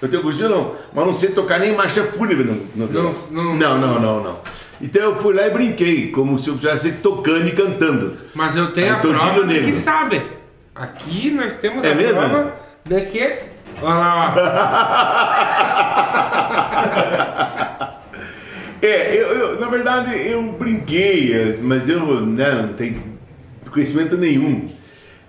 Eu 0.00 0.08
tenho 0.08 0.22
curso 0.22 0.38
de 0.38 0.46
violão, 0.46 0.74
mas 0.92 1.06
não 1.06 1.14
sei 1.14 1.30
tocar 1.30 1.58
nem 1.60 1.74
marcha 1.74 2.02
fúnebre 2.02 2.50
no, 2.74 2.86
violão. 2.86 3.14
não- 3.30 3.54
não, 3.54 3.78
não, 3.78 4.00
não, 4.00 4.22
não. 4.22 4.38
Então 4.80 5.02
eu 5.02 5.16
fui 5.16 5.34
lá 5.34 5.46
e 5.46 5.50
brinquei, 5.50 6.10
como 6.10 6.38
se 6.38 6.48
eu 6.48 6.54
estivesse 6.54 6.92
tocando 6.94 7.46
e 7.46 7.52
cantando. 7.52 8.16
Mas 8.34 8.56
eu 8.56 8.72
tenho 8.72 8.88
Aí, 8.88 8.92
a 8.94 8.98
prova 8.98 9.44
Negro. 9.44 9.64
que 9.70 9.76
sabe. 9.76 10.22
Aqui 10.74 11.30
nós 11.30 11.54
temos 11.56 11.84
É 11.86 11.92
a 11.92 11.94
mesmo? 11.94 12.14
prova 12.28 12.52
de 12.84 13.00
que. 13.02 13.38
Olha 13.82 13.94
lá, 13.94 14.34
É, 18.82 19.14
eu, 19.16 19.26
eu- 19.28 19.60
na 19.60 19.68
verdade 19.68 20.16
eu 20.28 20.42
brinquei, 20.52 21.58
mas 21.62 21.88
eu 21.88 22.24
né, 22.26 22.50
não 22.52 22.72
tenho 22.74 23.00
conhecimento 23.70 24.16
nenhum 24.16 24.68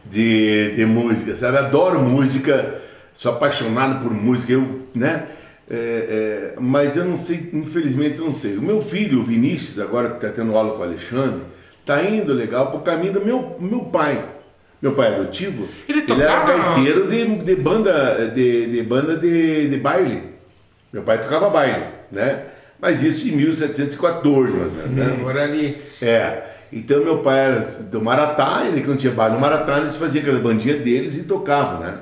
de, 0.10 0.72
de 0.76 0.86
música, 0.86 1.36
sabe? 1.36 1.58
Adoro 1.58 2.00
música, 2.00 2.82
sou 3.14 3.32
apaixonado 3.32 4.04
por 4.04 4.14
música, 4.14 4.52
eu, 4.54 4.88
né? 4.94 5.28
É, 5.70 5.76
é, 5.76 6.60
mas 6.60 6.96
eu 6.96 7.06
não 7.06 7.18
sei, 7.18 7.50
infelizmente 7.54 8.20
eu 8.20 8.26
não 8.26 8.36
sei. 8.36 8.56
O 8.58 8.62
meu 8.62 8.82
filho, 8.82 9.20
o 9.22 9.24
Vinícius, 9.24 9.80
agora 9.80 10.10
que 10.10 10.16
está 10.18 10.30
tendo 10.30 10.56
aula 10.56 10.74
com 10.74 10.80
o 10.82 10.84
Alexandre, 10.84 11.42
tá 11.84 12.04
indo 12.04 12.34
legal 12.34 12.70
pro 12.70 12.82
caminho 12.82 13.14
do 13.14 13.26
meu, 13.26 13.56
meu 13.60 13.80
pai. 13.86 14.24
Meu 14.82 14.94
pai 14.94 15.08
é 15.08 15.16
adotivo, 15.16 15.68
Ele 15.90 16.00
era 16.00 16.42
tocava- 16.42 16.74
gaiteiro 16.76 17.08
de, 17.08 17.26
de 17.44 17.56
banda, 17.56 18.32
de, 18.36 18.68
de 18.68 18.84
banda 18.84 19.16
de, 19.18 19.70
de 19.70 19.78
baile. 19.78 20.22
Meu 20.94 21.02
pai 21.02 21.20
tocava 21.20 21.50
baile, 21.50 21.84
né? 22.12 22.44
Mas 22.86 23.02
isso 23.02 23.28
em 23.28 23.32
1714, 23.32 24.52
mais 24.54 24.72
ou 24.72 24.78
menos, 24.78 24.96
né? 24.96 25.18
agora 25.20 25.42
ali. 25.44 25.82
É. 26.00 26.44
Então 26.72 27.04
meu 27.04 27.18
pai 27.20 27.40
era 27.40 27.60
do 27.62 28.00
Maratá, 28.00 28.62
e 28.76 28.82
quando 28.82 29.00
tinha 29.00 29.12
baile 29.12 29.34
no 29.36 29.42
Maratá, 29.42 29.80
eles 29.80 29.96
faziam 29.96 30.22
aquela 30.22 30.38
bandinha 30.40 30.78
deles 30.78 31.18
e 31.18 31.24
tocavam, 31.24 31.80
né? 31.80 31.98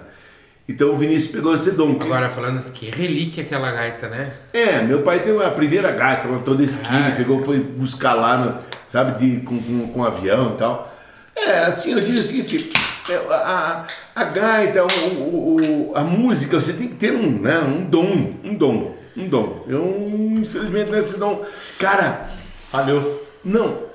Então 0.68 0.90
o 0.90 0.98
Vinícius 0.98 1.32
pegou 1.32 1.56
esse 1.56 1.72
dom. 1.72 1.98
Agora 2.02 2.30
falando 2.30 2.62
que 2.74 2.90
relíquia 2.90 3.44
aquela 3.44 3.72
gaita, 3.72 4.10
né? 4.10 4.34
É, 4.52 4.82
meu 4.82 5.04
pai 5.04 5.20
teve 5.20 5.42
a 5.42 5.52
primeira 5.52 5.90
gaita, 5.92 6.28
ela 6.28 6.40
toda 6.40 6.62
skinny, 6.64 7.12
Ah. 7.12 7.14
pegou, 7.16 7.44
foi 7.46 7.60
buscar 7.62 8.14
lá, 8.14 8.38
no, 8.38 8.58
sabe, 8.90 9.20
de, 9.26 9.40
com, 9.42 9.58
com, 9.62 9.88
com 9.88 10.04
avião 10.04 10.54
e 10.54 10.58
tal. 10.58 10.94
É, 11.34 11.60
assim, 11.60 11.94
eu 11.94 12.00
digo 12.02 12.20
o 12.20 12.24
seguinte, 12.24 12.70
é, 13.10 13.16
a, 13.16 13.86
a, 14.16 14.22
a 14.22 14.24
gaita, 14.26 14.84
o, 14.86 15.88
o- 15.88 15.92
a 15.96 16.02
música, 16.04 16.60
você 16.60 16.74
tem 16.74 16.90
que 16.90 16.96
ter 16.96 17.14
um, 17.14 17.40
né, 17.40 17.58
um 17.60 17.86
dom, 17.86 18.34
um 18.44 18.54
dom, 18.54 18.96
um 19.16 19.28
dom. 19.28 19.64
Eu, 19.68 20.06
infelizmente, 20.08 20.92
nesse 20.92 21.18
dom, 21.18 21.44
cara, 21.80 22.30
Falhou. 22.70 23.24
não. 23.44 23.94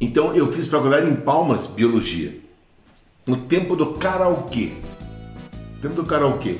Então, 0.00 0.34
eu 0.34 0.50
fiz 0.50 0.68
faculdade 0.68 1.08
em 1.08 1.14
Palmas, 1.14 1.66
Biologia, 1.66 2.38
no 3.26 3.36
tempo 3.36 3.76
do 3.76 3.94
karaokê. 3.94 4.72
Tempo 5.80 5.94
do 5.94 6.04
karaokê. 6.04 6.56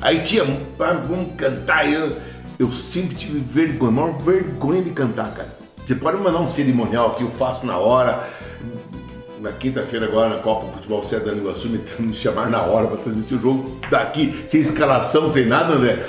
Aí 0.00 0.20
tinha, 0.20 0.42
ah, 0.80 0.92
vamos 0.94 1.36
cantar, 1.36 1.88
eu, 1.90 2.16
eu 2.58 2.72
sempre 2.72 3.14
tive 3.14 3.38
vergonha, 3.38 3.92
maior 3.92 4.18
vergonha 4.18 4.82
de 4.82 4.90
cantar, 4.90 5.32
cara. 5.32 5.56
Você 5.86 5.94
pode 5.94 6.18
mandar 6.18 6.40
um 6.40 6.48
cerimonial 6.48 7.14
que 7.14 7.22
eu 7.22 7.30
faço 7.30 7.64
na 7.64 7.78
hora. 7.78 8.26
Na 9.40 9.50
quinta-feira 9.50 10.06
agora 10.06 10.36
na 10.36 10.40
Copa 10.40 10.66
do 10.66 10.72
Futebol 10.72 11.02
Certo 11.02 11.26
da 11.26 11.32
Iguaçu, 11.32 11.68
me, 11.68 11.80
me 11.98 12.14
chamar 12.14 12.48
na 12.48 12.62
hora 12.62 12.86
para 12.86 12.98
transmitir 12.98 13.38
o 13.38 13.40
jogo 13.40 13.80
daqui, 13.90 14.44
sem 14.46 14.60
escalação, 14.60 15.28
sem 15.28 15.46
nada, 15.46 15.74
André. 15.74 16.04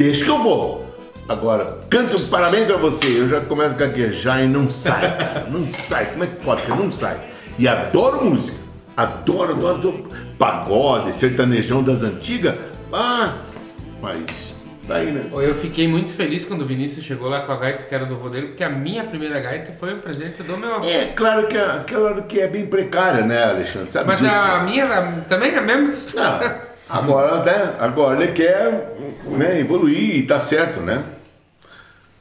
Deixa 0.00 0.24
que 0.24 0.30
eu 0.30 0.42
vou. 0.42 0.86
Agora, 1.28 1.78
canto 1.90 2.18
parabéns 2.28 2.64
pra 2.64 2.78
você. 2.78 3.20
Eu 3.20 3.28
já 3.28 3.42
começo 3.42 3.74
a 3.74 3.76
gaguejar 3.76 4.42
e 4.42 4.46
não 4.46 4.70
sai, 4.70 5.18
cara. 5.18 5.46
Não 5.50 5.70
sai. 5.70 6.06
Como 6.06 6.24
é 6.24 6.26
que 6.26 6.36
pode? 6.36 6.66
Não 6.70 6.90
sai. 6.90 7.20
E 7.58 7.68
adoro 7.68 8.24
música. 8.24 8.56
Adoro, 8.96 9.52
adoro, 9.52 9.74
adoro. 9.74 10.08
Pagode, 10.38 11.14
sertanejão 11.14 11.82
das 11.82 12.02
antigas. 12.02 12.54
Ah, 12.90 13.34
mas 14.00 14.54
tá 14.88 14.94
aí, 14.94 15.12
né? 15.12 15.28
Eu 15.30 15.54
fiquei 15.56 15.86
muito 15.86 16.14
feliz 16.14 16.46
quando 16.46 16.62
o 16.62 16.66
Vinícius 16.66 17.04
chegou 17.04 17.28
lá 17.28 17.42
com 17.42 17.52
a 17.52 17.56
gaita 17.56 17.84
que 17.84 17.94
era 17.94 18.06
do 18.06 18.14
avô 18.14 18.30
dele, 18.30 18.46
porque 18.46 18.64
a 18.64 18.70
minha 18.70 19.04
primeira 19.04 19.38
gaita 19.38 19.70
foi 19.78 19.92
um 19.92 19.98
presente 19.98 20.42
do 20.42 20.56
meu 20.56 20.76
avô. 20.76 20.88
É 20.88 21.08
claro 21.14 21.46
que 21.46 21.58
é, 21.58 21.84
claro 21.86 22.22
que 22.22 22.40
é 22.40 22.48
bem 22.48 22.64
precária, 22.64 23.22
né, 23.22 23.44
Alexandre? 23.44 23.90
Sabe 23.90 24.06
Mas 24.06 24.20
disso? 24.20 24.32
a 24.32 24.62
minha 24.62 24.84
era 24.84 25.02
também 25.28 25.52
é 25.52 25.58
a 25.58 25.62
mesma 25.62 25.92
situação. 25.92 26.46
Ah, 26.46 26.69
agora, 26.90 27.42
né? 27.44 27.76
Agora 27.78 28.22
ele 28.22 28.32
quer 28.32 28.96
né, 29.26 29.60
evoluir 29.60 30.16
e 30.16 30.22
tá 30.26 30.40
certo, 30.40 30.80
né? 30.80 31.02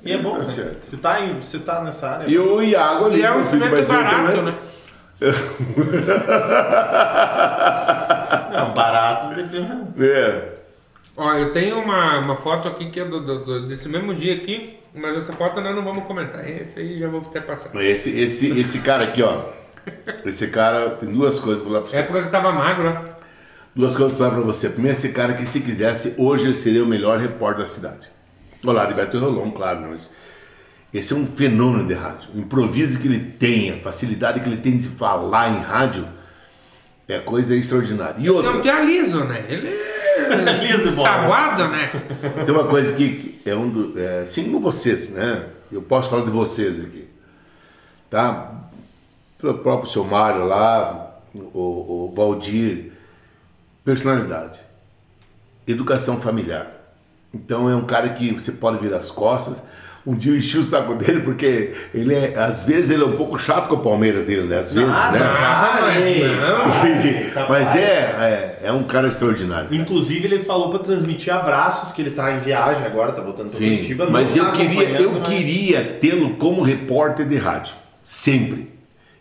E 0.04 0.14
é 0.14 0.18
bom, 0.18 0.34
Tá 0.34 0.40
né? 0.40 0.46
certo. 0.46 0.82
Você 0.82 0.98
tá, 0.98 1.20
em, 1.22 1.42
você 1.42 1.60
tá 1.60 1.82
nessa 1.84 2.10
área. 2.10 2.30
E 2.30 2.38
o 2.40 2.62
Iago 2.62 3.06
ali, 3.08 3.20
E 3.20 3.24
é 3.24 3.32
um 3.32 3.42
instrumento 3.42 3.84
ser 3.86 3.94
barato, 3.94 4.42
né? 4.44 4.56
Não, 8.52 8.74
barato 8.74 9.36
depende. 9.36 10.06
É. 10.06 10.54
Ó, 11.18 11.34
eu 11.34 11.52
tenho 11.52 11.80
uma, 11.80 12.20
uma 12.20 12.36
foto 12.38 12.68
aqui 12.68 12.90
que 12.90 13.00
é 13.00 13.06
do, 13.06 13.20
do- 13.20 13.44
do- 13.44 13.68
desse 13.68 13.90
mesmo 13.90 14.14
dia 14.16 14.36
aqui, 14.36 14.80
mas 14.96 15.18
essa 15.18 15.34
foto 15.34 15.60
nós 15.60 15.76
não 15.76 15.84
vamos 15.84 16.06
comentar. 16.06 16.48
Esse 16.50 16.80
aí 16.80 17.00
já 17.00 17.10
vou 17.10 17.22
até 17.22 17.42
passar. 17.42 17.76
Esse, 17.84 18.18
esse, 18.18 18.58
esse 18.60 18.80
cara 18.80 19.04
aqui, 19.04 19.22
ó. 19.22 19.38
Esse 20.26 20.48
cara 20.50 20.92
tem 20.92 21.12
duas 21.12 21.40
coisas 21.40 21.64
pra 21.64 21.70
falar 21.72 21.82
pra 21.82 21.90
você. 21.92 21.98
Época 21.98 22.24
que 22.24 22.30
tava 22.30 22.52
magro, 22.52 22.90
ó. 22.90 23.19
Duas 23.80 23.96
coisas 23.96 24.18
pra 24.18 24.28
falar 24.28 24.42
pra 24.42 24.46
você. 24.46 24.70
Primeiro, 24.70 24.98
esse 24.98 25.08
cara 25.08 25.34
que 25.34 25.46
se 25.46 25.62
quisesse, 25.62 26.14
hoje 26.18 26.44
ele 26.44 26.54
seria 26.54 26.84
o 26.84 26.86
melhor 26.86 27.18
repórter 27.18 27.64
da 27.64 27.70
cidade. 27.70 28.10
Olá, 28.66 28.86
de 28.86 28.94
Beto 28.94 29.18
Rolon, 29.18 29.52
claro, 29.52 29.80
não, 29.80 29.92
mas 29.92 30.10
esse 30.94 31.14
é 31.14 31.16
um 31.16 31.26
fenômeno 31.26 31.88
de 31.88 31.94
rádio. 31.94 32.30
O 32.36 32.40
improviso 32.40 33.00
que 33.00 33.08
ele 33.08 33.22
tem, 33.40 33.72
a 33.72 33.78
facilidade 33.78 34.42
que 34.42 34.50
ele 34.50 34.58
tem 34.58 34.76
de 34.76 34.90
falar 34.90 35.52
em 35.52 35.62
rádio 35.62 36.06
é 37.08 37.20
coisa 37.20 37.56
extraordinária. 37.56 38.16
E 38.18 38.28
É 38.28 38.32
outra, 38.34 38.60
pia 38.60 38.82
liso, 38.82 39.24
né? 39.24 39.46
Ele 39.48 39.70
é 39.70 40.58
Liso 40.60 41.02
saguado, 41.02 41.70
né? 41.70 41.90
tem 42.46 42.54
uma 42.54 42.66
coisa 42.66 42.92
que 42.92 43.40
é 43.46 43.56
um 43.56 43.70
do. 43.70 43.98
É, 43.98 44.24
assim 44.24 44.44
como 44.44 44.60
vocês, 44.60 45.12
né? 45.12 45.46
Eu 45.72 45.82
posso 45.82 46.10
falar 46.10 46.26
de 46.26 46.32
vocês 46.32 46.84
aqui. 46.84 47.08
Tá? 48.10 48.52
O 49.42 49.54
próprio 49.54 49.90
seu 49.90 50.04
Mário 50.04 50.46
lá, 50.46 51.22
o, 51.34 52.10
o 52.10 52.14
Valdir, 52.14 52.99
personalidade, 53.94 54.60
educação 55.68 56.22
familiar. 56.22 56.68
Então 57.34 57.68
é 57.70 57.76
um 57.76 57.86
cara 57.86 58.10
que 58.10 58.32
você 58.32 58.52
pode 58.52 58.78
virar 58.78 58.98
as 58.98 59.10
costas. 59.10 59.64
um 60.06 60.14
dia 60.16 60.32
eu 60.32 60.38
enchi 60.38 60.58
o 60.60 60.64
saco 60.64 60.94
dele, 60.96 61.22
porque 61.22 61.74
ele 61.94 62.14
é, 62.14 62.36
às 62.38 62.64
vezes 62.66 62.92
ele 62.92 63.02
é 63.04 63.06
um 63.06 63.16
pouco 63.16 63.38
chato 63.40 63.68
com 63.68 63.76
o 63.76 63.80
Palmeiras 63.80 64.26
dele, 64.26 64.44
né? 64.48 64.60
Às 64.60 64.74
vezes, 64.74 64.90
Nada, 64.90 65.18
né? 65.20 65.26
não. 66.40 67.32
Capaz. 67.34 67.50
Mas 67.50 67.76
é, 67.76 67.80
é, 67.80 68.60
é 68.68 68.72
um 68.72 68.84
cara 68.84 69.08
extraordinário. 69.08 69.70
cara. 69.70 69.76
Inclusive, 69.82 70.26
ele 70.26 70.44
falou 70.44 70.70
pra 70.70 70.80
transmitir 70.80 71.34
abraços, 71.34 71.92
que 71.92 72.02
ele 72.04 72.12
tá 72.12 72.32
em 72.32 72.40
viagem 72.40 72.86
agora, 72.86 73.12
tá 73.12 73.22
voltando 73.22 73.48
Sim, 73.48 73.70
Curitiba. 73.78 74.06
não 74.06 74.12
mas 74.12 74.34
tá 74.34 74.40
eu 74.40 74.52
queria, 74.52 74.82
acompanhando, 74.82 75.04
eu 75.04 75.12
mas- 75.14 75.28
queria 75.28 75.84
tê-lo 76.00 76.36
como 76.36 76.62
repórter 76.62 77.28
de 77.28 77.38
rádio. 77.38 77.74
Sempre. 78.06 78.72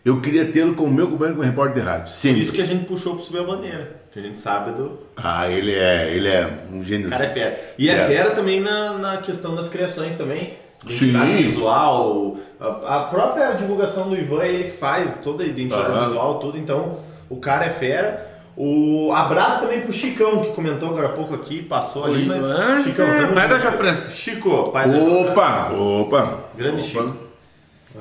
Eu 0.05 0.21
queria 0.21 0.45
tê-lo 0.45 0.73
como 0.75 0.91
meu 0.91 1.07
companheiro 1.07 1.35
como 1.37 1.47
repórter 1.47 1.83
de 1.83 1.87
rádio. 1.87 2.03
Por 2.05 2.09
Sempre. 2.11 2.41
isso 2.41 2.53
que 2.53 2.61
a 2.61 2.65
gente 2.65 2.85
puxou 2.85 3.15
pro 3.15 3.23
subir 3.23 3.39
a 3.39 3.43
bandeira. 3.43 3.98
Que 4.11 4.19
a 4.19 4.21
gente 4.23 4.37
sabe 4.39 4.71
do. 4.71 4.99
Ah, 5.15 5.47
ele 5.47 5.71
é, 5.73 6.09
ele 6.11 6.27
é 6.27 6.49
um 6.73 6.83
gênio. 6.83 7.07
O 7.07 7.11
cara 7.11 7.25
é 7.25 7.29
fera. 7.29 7.59
E 7.77 7.89
é 7.89 7.93
É. 7.93 8.05
fera 8.07 8.31
também 8.31 8.59
na, 8.59 8.93
na 8.97 9.17
questão 9.17 9.55
das 9.55 9.69
criações 9.69 10.15
também. 10.15 10.53
Sim. 10.87 11.09
Identidade 11.09 11.43
visual. 11.43 12.37
A, 12.59 12.97
a 12.97 13.03
própria 13.03 13.51
divulgação 13.51 14.09
do 14.09 14.15
Ivan 14.15 14.41
é 14.43 14.47
ele 14.51 14.63
que 14.71 14.77
faz 14.77 15.19
toda 15.23 15.43
a 15.43 15.45
identidade 15.45 15.91
Aham. 15.91 16.05
visual, 16.05 16.39
tudo. 16.39 16.57
Então, 16.57 16.99
o 17.29 17.35
cara 17.37 17.65
é 17.65 17.69
fera. 17.69 18.27
O 18.57 19.11
abraço 19.13 19.61
também 19.61 19.79
pro 19.81 19.93
Chicão, 19.93 20.41
que 20.41 20.51
comentou 20.53 20.89
agora 20.89 21.07
há 21.07 21.11
pouco 21.11 21.35
aqui, 21.35 21.61
passou 21.61 22.05
ali, 22.05 22.25
mas. 22.25 22.43
Ivan, 22.43 22.83
Chicão, 22.83 23.05
é 23.07 23.27
pai 23.27 23.47
da 23.47 23.57
junto. 23.59 23.71
Jafrança. 23.71 24.11
Chico, 24.11 24.71
pai 24.71 24.89
da 24.89 24.97
Opa, 24.97 25.71
opa. 25.71 26.39
Grande 26.57 26.77
opa. 26.79 26.87
Chico. 26.87 27.15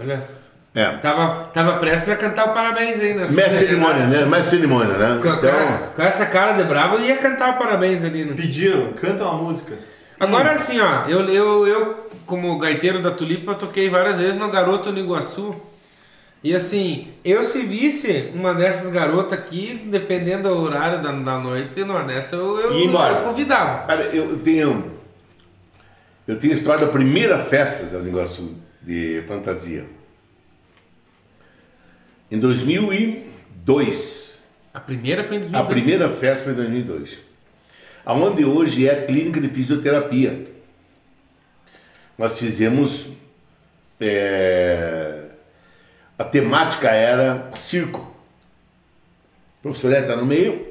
Olha, 0.01 0.23
É. 0.75 0.85
tava, 0.99 1.45
tava 1.47 1.79
prestes 1.79 2.11
a 2.11 2.17
cantar 2.17 2.49
o 2.51 2.55
parabéns 2.55 3.01
aí, 3.01 3.15
né? 3.15 3.27
Mestre 3.29 3.67
cerimônia, 3.67 4.07
né? 4.07 4.25
Mestre 4.27 4.57
cerimônia, 4.59 4.95
né? 4.97 5.19
Com, 5.21 5.29
Então, 5.29 5.41
cara- 5.51 5.93
com 5.97 6.03
essa 6.03 6.27
cara 6.27 6.53
de 6.53 6.65
brabo, 6.65 6.97
eu 6.97 7.05
ia 7.05 7.17
cantar 7.17 7.55
o 7.55 7.59
parabéns 7.59 8.05
ali, 8.05 8.25
né? 8.25 8.35
Pediram, 8.37 8.93
canta 8.93 9.25
uma 9.25 9.43
música. 9.43 9.75
Agora 10.21 10.53
assim, 10.53 10.79
ó, 10.81 11.07
eu, 11.09 11.23
eu, 11.29 11.67
eu 11.67 12.09
como 12.27 12.59
gaiteiro 12.59 13.01
da 13.01 13.11
Tulipa, 13.11 13.55
toquei 13.55 13.89
várias 13.89 14.19
vezes 14.21 14.37
no 14.39 14.51
Garoto 14.51 14.93
no 14.93 14.99
Iguaçu. 14.99 15.55
E 16.45 16.55
assim, 16.55 17.09
eu 17.25 17.43
se 17.43 17.63
visse 17.63 18.31
uma 18.35 18.55
dessas 18.55 18.93
garotas 18.93 19.37
aqui, 19.37 19.83
dependendo 19.91 20.49
do 20.49 20.57
horário 20.57 21.03
da, 21.03 21.11
da 21.11 21.39
noite, 21.39 21.83
numa 21.83 22.03
dessa 22.05 22.37
eu, 22.37 22.61
eu, 22.61 22.73
Ia 22.75 22.85
embora. 22.85 23.15
eu 23.15 23.23
convidava. 23.23 23.87
Cara, 23.87 24.03
eu 24.03 24.37
tenho. 24.39 24.93
Eu 26.29 26.39
tenho 26.39 26.53
a 26.53 26.57
história 26.57 26.87
da 26.87 26.93
primeira 26.93 27.39
festa 27.39 27.87
da 27.87 27.99
Negócio 27.99 28.55
de 28.83 29.25
fantasia. 29.27 29.85
Em 32.31 32.39
2002. 32.39 34.43
A 34.75 34.81
primeira 34.81 35.25
foi 35.25 35.37
em 35.37 35.39
A 35.39 35.43
2002. 35.43 35.69
primeira 35.69 36.11
festa 36.11 36.45
foi 36.45 36.53
em 36.53 36.57
2002. 36.57 37.19
Aonde 38.05 38.45
hoje 38.45 38.87
é 38.89 38.93
a 38.93 39.07
clínica 39.07 39.41
de 39.41 39.49
fisioterapia. 39.49 40.47
Nós 42.17 42.39
fizemos. 42.39 43.09
é, 44.01 45.25
a 46.19 46.25
temática 46.25 46.91
era 46.91 47.51
circo. 47.55 48.01
O 49.59 49.63
professor 49.63 49.93
está 49.93 50.17
no 50.17 50.27
meio, 50.27 50.67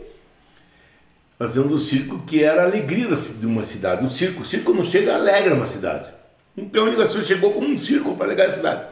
fazendo 1.38 1.74
um 1.74 1.78
circo 1.78 2.20
que 2.26 2.44
era 2.44 2.64
a 2.64 2.66
alegria 2.66 3.08
de 3.16 3.46
uma 3.46 3.64
cidade. 3.64 4.06
O 4.06 4.10
circo, 4.10 4.42
o 4.42 4.46
circo 4.46 4.74
não 4.74 4.84
chega 4.84 5.16
alegra 5.16 5.54
uma 5.54 5.68
cidade. 5.68 6.12
Então 6.56 6.86
a 6.86 6.90
ligação 6.90 7.22
chegou 7.22 7.54
como 7.54 7.68
um 7.68 7.78
circo 7.78 8.16
para 8.16 8.26
alegar 8.28 8.48
a 8.48 8.52
cidade. 8.52 8.86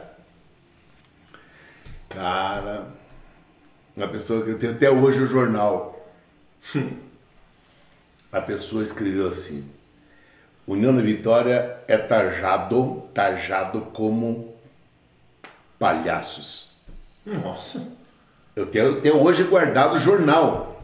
Cara, 2.08 2.86
uma 3.96 4.08
pessoa 4.08 4.42
que 4.44 4.50
eu 4.50 4.58
tenho 4.58 4.72
até 4.72 4.90
hoje 4.90 5.20
o 5.22 5.26
jornal. 5.26 5.92
A 8.32 8.40
pessoa 8.40 8.84
escreveu 8.84 9.28
assim: 9.28 9.68
União 10.66 10.94
da 10.94 11.02
Vitória 11.02 11.76
é 11.88 11.96
tarjado, 11.96 13.02
tarjado 13.14 13.80
como 13.92 14.54
palhaços. 15.78 16.70
Nossa. 17.24 17.86
Eu 18.54 18.66
tenho 18.66 18.98
até 18.98 19.12
hoje 19.12 19.44
guardado 19.44 19.96
o 19.96 19.98
jornal. 19.98 20.82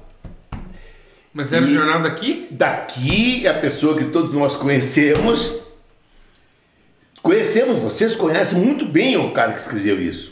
Mas 1.32 1.50
era 1.52 1.64
o 1.64 1.68
E- 1.68 1.74
jornal 1.74 2.02
daqui? 2.02 2.46
Daqui 2.50 3.46
é 3.46 3.50
a 3.50 3.58
pessoa 3.58 3.96
que 3.96 4.04
todos 4.06 4.34
nós 4.34 4.54
conhecemos. 4.56 5.62
Conhecemos, 7.22 7.80
vocês 7.80 8.14
conhecem 8.16 8.58
muito 8.58 8.84
bem 8.84 9.16
o 9.16 9.32
cara 9.32 9.52
que 9.52 9.60
escreveu 9.60 10.00
isso. 10.00 10.31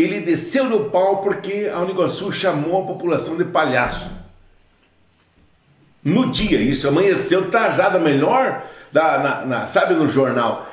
Ele 0.00 0.20
desceu 0.20 0.68
do 0.68 0.90
pau 0.90 1.18
porque 1.18 1.70
a 1.72 1.80
Uniguaçu 1.80 2.30
chamou 2.32 2.82
a 2.82 2.86
população 2.86 3.36
de 3.36 3.44
palhaço. 3.44 4.10
No 6.02 6.30
dia, 6.30 6.60
isso 6.60 6.88
amanheceu 6.88 7.50
trajada 7.50 7.98
melhor, 7.98 8.64
da, 8.90 9.18
na, 9.18 9.44
na- 9.46 9.68
sabe, 9.68 9.94
no 9.94 10.08
jornal. 10.08 10.66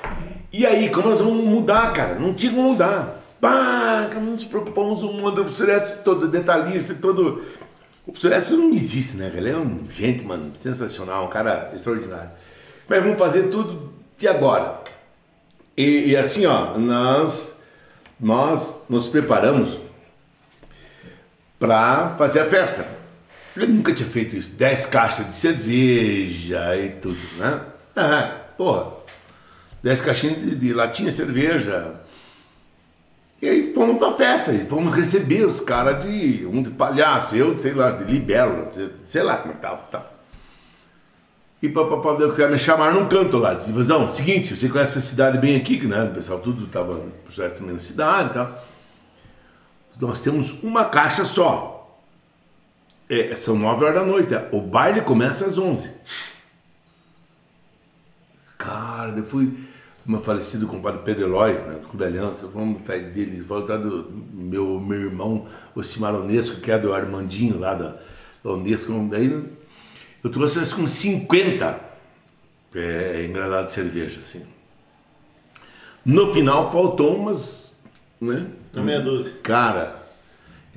E 0.52 0.66
aí, 0.66 0.90
como 0.90 1.10
nós 1.10 1.20
vamos 1.20 1.44
mudar, 1.44 1.92
cara? 1.92 2.16
Não 2.16 2.34
tinha 2.34 2.52
como 2.52 2.72
mudar. 2.72 3.22
Pá, 3.40 4.10
não 4.16 4.22
nos 4.22 4.46
preocupamos, 4.46 5.04
o 5.04 5.12
mundo, 5.12 5.44
o 5.46 5.70
Edson 5.70 6.02
todo 6.04 6.28
detalhista, 6.28 6.96
todo. 6.96 7.44
O 8.08 8.28
Edson 8.28 8.56
não 8.56 8.72
existe, 8.74 9.18
né, 9.18 9.30
velho? 9.30 9.48
Ele 9.48 9.56
é 9.56 9.58
um 9.58 9.82
gente, 9.90 10.24
mano, 10.24 10.52
sensacional, 10.56 11.26
um 11.26 11.30
cara 11.30 11.72
extraordinário. 11.76 12.30
Mas 12.88 13.04
vamos 13.04 13.20
fazer 13.20 13.50
tudo 13.50 13.92
de 14.18 14.28
agora. 14.28 14.80
E, 15.76 16.12
e 16.12 16.18
assim, 16.18 16.46
ó, 16.46 16.78
nós, 16.78 17.57
nós 18.20 18.86
nos 18.90 19.08
preparamos 19.08 19.80
para 21.60 22.16
fazer 22.18 22.42
a 22.42 22.46
festa. 22.46 22.88
Eu 23.56 23.68
nunca 23.68 23.94
tinha 23.94 24.08
feito 24.08 24.36
isso. 24.36 24.52
10 24.52 24.86
caixas 24.88 25.28
de 25.28 25.34
cerveja 25.34 26.78
e 26.78 26.90
tudo, 26.90 27.20
né? 27.38 27.62
Ah, 27.96 28.32
porra. 28.58 28.98
10 29.84 30.02
caixinhas 30.02 30.42
de, 30.42 30.56
de 30.56 30.74
latinha 30.74 31.10
de 31.10 31.18
cerveja. 31.18 32.02
E 33.42 33.48
aí 33.48 33.74
fomos 33.74 33.98
pra 34.00 34.14
festa, 34.14 34.52
e 34.52 34.66
fomos 34.66 34.96
receber 34.96 35.46
os 35.46 35.60
caras 35.60 36.04
de 36.04 36.46
um 36.48 36.64
de 36.64 36.72
palhaço, 36.72 37.36
eu, 37.36 37.58
sei 37.58 37.72
lá, 37.72 37.92
de 37.92 38.04
libelo, 38.12 38.72
sei 39.06 39.22
lá 39.22 39.38
como 39.38 39.54
é 39.54 39.56
que 39.56 39.62
tava. 39.62 40.17
E 41.62 41.68
papapá, 41.70 42.16
me 42.50 42.60
chamaram 42.60 43.02
num 43.02 43.10
canto 43.10 43.38
lá, 43.38 43.56
de 43.56 43.72
Vazão, 43.72 44.08
seguinte, 44.08 44.56
você 44.56 44.70
conhece 44.70 45.00
essa 45.00 45.08
cidade 45.08 45.40
bem 45.40 45.56
aqui, 45.56 45.80
que 45.80 45.88
né, 45.88 46.04
o 46.04 46.14
pessoal 46.14 46.40
tudo 46.40 46.68
tava 46.68 47.02
projeto 47.24 47.64
na 47.64 47.80
cidade 47.80 48.30
e 48.30 48.34
tal. 48.34 48.68
Nós 50.00 50.22
temos 50.22 50.62
uma 50.62 50.86
caixa 50.86 51.26
só. 51.26 51.74
É, 53.10 53.36
são 53.36 53.58
9 53.58 53.86
horas 53.86 54.00
da 54.00 54.06
noite. 54.06 54.34
O 54.52 54.62
baile 54.62 55.02
começa 55.02 55.48
às 55.48 55.58
11. 55.58 55.90
Cara, 58.58 59.18
eu 59.18 59.26
fui. 59.26 59.52
Meu 60.06 60.22
falecido 60.22 60.68
compadre 60.68 61.02
Pedro 61.04 61.26
Eloy, 61.26 61.54
né, 61.54 61.80
do 61.82 61.88
Clube 61.90 62.06
Aliança, 62.06 62.48
vamos 62.48 62.82
atrás 62.82 63.14
dele, 63.14 63.46
atrás 63.50 63.82
do 63.82 64.10
meu, 64.32 64.80
meu 64.80 65.02
irmão 65.02 65.48
Osimar 65.76 66.16
Onesco, 66.16 66.62
que 66.62 66.72
é 66.72 66.80
do 66.80 66.94
Armandinho 66.94 67.60
lá 67.60 67.74
da, 67.74 67.98
da 68.42 68.52
Onesco. 68.52 68.94
Daí 69.10 69.44
eu 70.28 70.32
trouxe 70.32 70.76
que 70.76 70.82
uns 70.82 70.92
50 70.92 71.80
é, 72.76 73.26
engradados 73.28 73.68
de 73.68 73.72
cerveja, 73.72 74.20
assim. 74.20 74.42
No 76.06 76.34
final 76.34 76.72
faltou 76.72 77.18
umas. 77.18 77.74
Né? 78.20 78.46
Na 78.74 78.82
meia 78.82 79.02
dúzia. 79.02 79.34
Cara, 79.42 80.04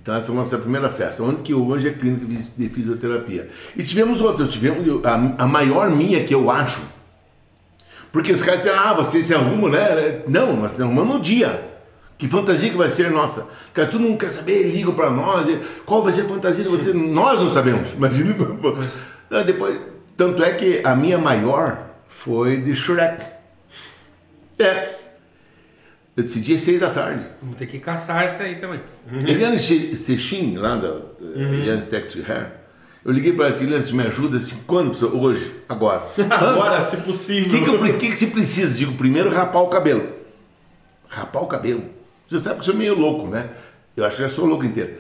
então 0.01 0.15
essa 0.15 0.31
é 0.31 0.33
a 0.33 0.37
nossa 0.37 0.59
primeira 0.59 0.89
festa, 0.89 1.23
onde 1.23 1.43
que 1.43 1.53
hoje 1.53 1.89
é 1.89 1.93
clínica 1.93 2.27
de 2.57 2.69
fisioterapia. 2.69 3.49
E 3.77 3.83
tivemos 3.83 4.21
outras, 4.21 4.53
tivemos 4.53 5.05
a, 5.05 5.15
a 5.45 5.47
maior 5.47 5.91
minha 5.91 6.25
que 6.25 6.35
eu 6.35 6.51
acho. 6.51 6.81
Porque 8.13 8.33
os 8.33 8.43
caras 8.43 8.61
dizem, 8.61 8.77
ah, 8.77 8.93
vocês 8.93 9.27
se 9.27 9.35
arrumam, 9.35 9.71
né? 9.71 10.23
Não, 10.27 10.57
nós 10.57 10.73
se 10.73 10.83
arrumamos 10.83 11.17
no 11.17 11.21
dia. 11.21 11.71
Que 12.19 12.29
fantasia 12.29 12.71
que 12.71 12.77
vai 12.77 12.91
ser 12.91 13.11
nossa? 13.11 13.47
Cara, 13.73 13.89
todo 13.89 14.01
mundo 14.01 14.19
quer 14.19 14.31
saber, 14.31 14.65
ligam 14.65 14.95
pra 14.95 15.11
nós, 15.11 15.47
qual 15.87 16.03
vai 16.03 16.13
ser 16.13 16.23
a 16.23 16.29
fantasia 16.29 16.63
de 16.63 16.71
você? 16.71 16.93
Nós 16.93 17.41
não 17.41 17.51
sabemos, 17.51 17.93
imagina. 17.93 18.35
Não, 19.31 19.45
depois, 19.45 19.79
tanto 20.17 20.43
é 20.43 20.53
que 20.53 20.81
a 20.85 20.95
minha 20.97 21.17
maior 21.19 21.89
foi 22.09 22.57
de 22.59 22.75
Shrek. 22.75 23.25
É. 24.59 24.95
Eu 26.17 26.25
decidi 26.25 26.55
às 26.55 26.61
seis 26.63 26.81
da 26.81 26.91
tarde. 26.91 27.25
Vamos 27.41 27.57
ter 27.57 27.67
que 27.67 27.79
caçar 27.79 28.25
essa 28.25 28.43
aí 28.43 28.57
também. 28.57 28.81
Eliane 29.27 29.59
Se- 29.59 29.97
Sechin, 29.97 30.57
lá 30.57 30.75
da 30.77 30.89
da 30.89 31.41
Eliane 31.41 31.83
Tech 31.83 32.09
to 32.09 32.31
Hair, 32.31 32.53
eu 33.05 33.13
liguei 33.13 33.33
para 33.33 33.47
ela, 33.49 33.57
Eliane, 33.63 33.85
você 33.85 33.93
me 33.95 34.03
ajuda 34.03 34.37
assim, 34.37 34.57
quando? 34.67 34.87
professor? 34.91 35.15
Hoje, 35.17 35.55
agora. 35.69 36.03
Agora, 36.29 36.83
se 36.83 36.97
O 36.97 37.03
possível. 37.03 37.49
que, 37.51 37.65
que, 37.71 37.79
pre- 37.79 37.93
que, 37.95 38.09
que 38.09 38.17
se 38.17 38.27
precisa? 38.27 38.75
Digo, 38.75 38.93
primeiro 38.95 39.31
rapar 39.31 39.63
o 39.63 39.69
cabelo. 39.69 40.07
Rapar 41.09 41.43
o 41.43 41.47
cabelo. 41.47 41.85
Você 42.27 42.39
sabe 42.39 42.57
que 42.57 42.61
eu 42.61 42.65
sou 42.67 42.75
meio 42.75 42.95
louco, 42.99 43.27
né? 43.29 43.49
Eu 43.97 44.05
acho 44.05 44.17
que 44.19 44.23
eu 44.25 44.29
sou 44.29 44.45
louco 44.45 44.65
inteiro. 44.65 44.95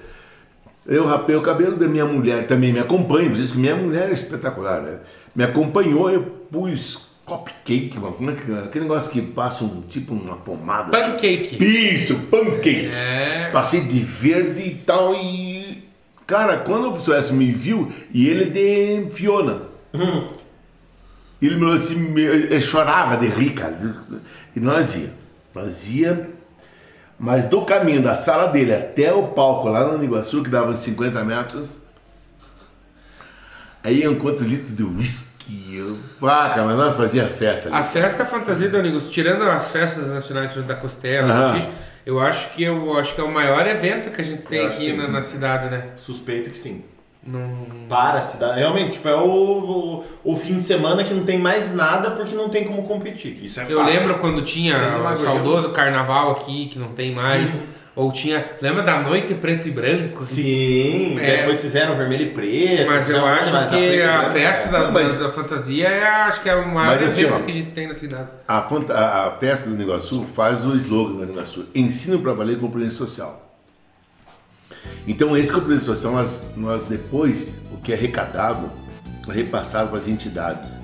Eu 0.86 1.06
rapei 1.06 1.36
o 1.36 1.42
cabelo 1.42 1.76
da 1.76 1.86
minha 1.86 2.04
mulher, 2.04 2.46
também 2.46 2.72
me 2.72 2.78
acompanha, 2.78 3.28
por 3.30 3.38
isso 3.38 3.52
que 3.52 3.58
minha 3.58 3.76
mulher 3.76 4.08
é 4.08 4.12
espetacular, 4.12 4.80
né? 4.82 4.98
Me 5.36 5.44
acompanhou, 5.44 6.10
eu 6.10 6.22
pus 6.50 7.08
cupcake, 7.24 7.96
uma- 7.98 8.10
como 8.12 8.30
é 8.30 8.34
que- 8.34 8.50
aquele 8.52 8.84
negócio 8.86 9.10
que 9.12 9.20
passa 9.22 9.62
um, 9.62 9.82
tipo 9.82 10.12
uma 10.14 10.36
pomada. 10.36 10.90
Pancake. 10.90 11.62
Isso, 11.62 12.14
pancake. 12.30 12.90
É. 12.92 13.50
Passei 13.52 13.82
de 13.82 14.00
verde 14.00 14.62
e 14.62 14.74
tal 14.84 15.14
e... 15.14 15.84
Cara, 16.26 16.56
quando 16.58 16.88
o 16.88 16.92
professor 16.92 17.32
me 17.34 17.50
viu, 17.50 17.92
e 18.12 18.28
ele 18.28 18.46
de 18.46 19.10
Fiona. 19.14 19.62
Ele 21.42 21.54
me 21.54 21.60
falou 21.60 21.74
assim, 21.74 22.14
ele 22.18 22.60
chorava 22.60 23.16
de 23.16 23.26
rir, 23.26 23.50
cara. 23.50 23.96
E 24.54 24.60
nós 24.60 24.94
ia. 24.96 25.10
Nós 25.54 25.88
ia, 25.88 26.30
mas 27.20 27.44
do 27.44 27.66
caminho 27.66 28.02
da 28.02 28.16
sala 28.16 28.46
dele 28.46 28.74
até 28.74 29.12
o 29.12 29.28
palco 29.28 29.68
lá 29.68 29.84
no 29.84 30.02
Iguaçu, 30.02 30.42
que 30.42 30.48
dava 30.48 30.70
uns 30.70 30.78
50 30.78 31.22
metros, 31.22 31.74
aí 33.84 34.02
eu 34.02 34.12
encontro 34.12 34.42
litro 34.42 34.74
de 34.74 34.82
uísque. 34.82 35.28
Eu, 35.70 35.98
ah, 36.22 36.48
cara, 36.48 36.64
mas 36.64 36.76
nós 36.76 36.94
fazia 36.96 37.26
festa 37.26 37.68
ali. 37.68 37.76
A 37.76 37.84
festa 37.84 38.24
fantasia 38.24 38.70
do 38.70 38.78
Amigos, 38.78 39.10
tirando 39.10 39.42
as 39.42 39.70
festas 39.70 40.08
nacionais 40.08 40.52
da 40.66 40.74
Costela, 40.74 41.68
eu 42.06 42.18
acho 42.18 42.54
que 42.54 42.62
eu 42.62 42.96
acho 42.96 43.14
que 43.14 43.20
é 43.20 43.24
o 43.24 43.30
maior 43.30 43.66
evento 43.66 44.10
que 44.10 44.20
a 44.20 44.24
gente 44.24 44.44
tem 44.44 44.66
aqui 44.66 44.92
na, 44.94 45.06
na 45.06 45.22
cidade, 45.22 45.68
né? 45.68 45.88
Suspeito 45.96 46.48
que 46.48 46.56
sim. 46.56 46.84
Não... 47.26 47.50
Para 47.88 48.18
a 48.18 48.20
cidade. 48.20 48.58
Realmente, 48.60 48.92
tipo, 48.92 49.08
é 49.08 49.14
o, 49.14 49.24
o, 49.24 50.04
o 50.24 50.36
fim 50.36 50.54
de 50.56 50.64
semana 50.64 51.04
que 51.04 51.12
não 51.12 51.24
tem 51.24 51.38
mais 51.38 51.74
nada 51.74 52.12
porque 52.12 52.34
não 52.34 52.48
tem 52.48 52.64
como 52.64 52.82
competir. 52.84 53.38
Isso 53.42 53.60
é 53.60 53.66
Eu 53.68 53.78
fato. 53.78 53.90
lembro 53.90 54.18
quando 54.18 54.42
tinha 54.42 54.76
Sempre 54.78 55.12
o 55.12 55.16
saudoso 55.18 55.70
carnaval 55.70 56.32
aqui, 56.32 56.66
que 56.66 56.78
não 56.78 56.88
tem 56.92 57.14
mais. 57.14 57.62
Ou 57.96 58.10
tinha. 58.12 58.42
Lembra 58.62 58.82
da 58.84 59.00
noite 59.00 59.34
preto 59.34 59.66
e 59.68 59.70
branco? 59.72 60.22
Sim, 60.22 61.18
É. 61.18 61.38
depois 61.38 61.60
fizeram 61.60 61.96
vermelho 61.96 62.22
e 62.26 62.30
preto. 62.30 62.86
Mas 62.86 63.10
eu 63.10 63.26
acho 63.26 63.52
mas 63.52 63.68
que 63.70 63.76
e 63.76 64.02
a 64.02 64.18
branca 64.18 64.30
festa 64.30 64.68
é. 64.68 64.70
da, 64.72 64.78
Não, 64.84 64.92
mas- 64.92 65.16
da, 65.16 65.28
fantasia 65.30 65.88
é, 65.88 66.04
acho 66.06 66.40
que 66.40 66.48
é 66.48 66.54
o 66.54 66.68
maior 66.72 66.94
Mas 66.96 67.02
assim, 67.06 67.22
evento 67.24 67.40
ó, 67.42 67.44
que 67.44 67.50
a 67.50 67.54
gente 67.54 67.70
tem 67.72 67.88
na 67.88 67.94
cidade. 67.94 68.28
A, 68.48 68.58
a- 68.58 69.26
a 69.26 69.30
festa 69.32 69.68
do 69.68 69.76
Negócio 69.76 70.24
faz 70.24 70.64
o 70.64 70.74
slogan 70.76 71.14
do 71.14 71.26
Negócio: 71.26 71.66
ensino 71.74 72.20
para 72.20 72.32
valer 72.32 72.58
compromisso 72.58 72.96
social. 72.98 73.49
Então, 75.06 75.36
esse 75.36 75.52
compromisso 75.52 75.86
social, 75.86 76.12
nós, 76.12 76.52
nós 76.56 76.82
depois, 76.84 77.58
o 77.72 77.78
que 77.78 77.92
é 77.92 77.94
arrecadado, 77.96 78.70
é 79.28 79.32
repassado 79.32 79.88
para 79.88 79.98
as 79.98 80.08
entidades. 80.08 80.78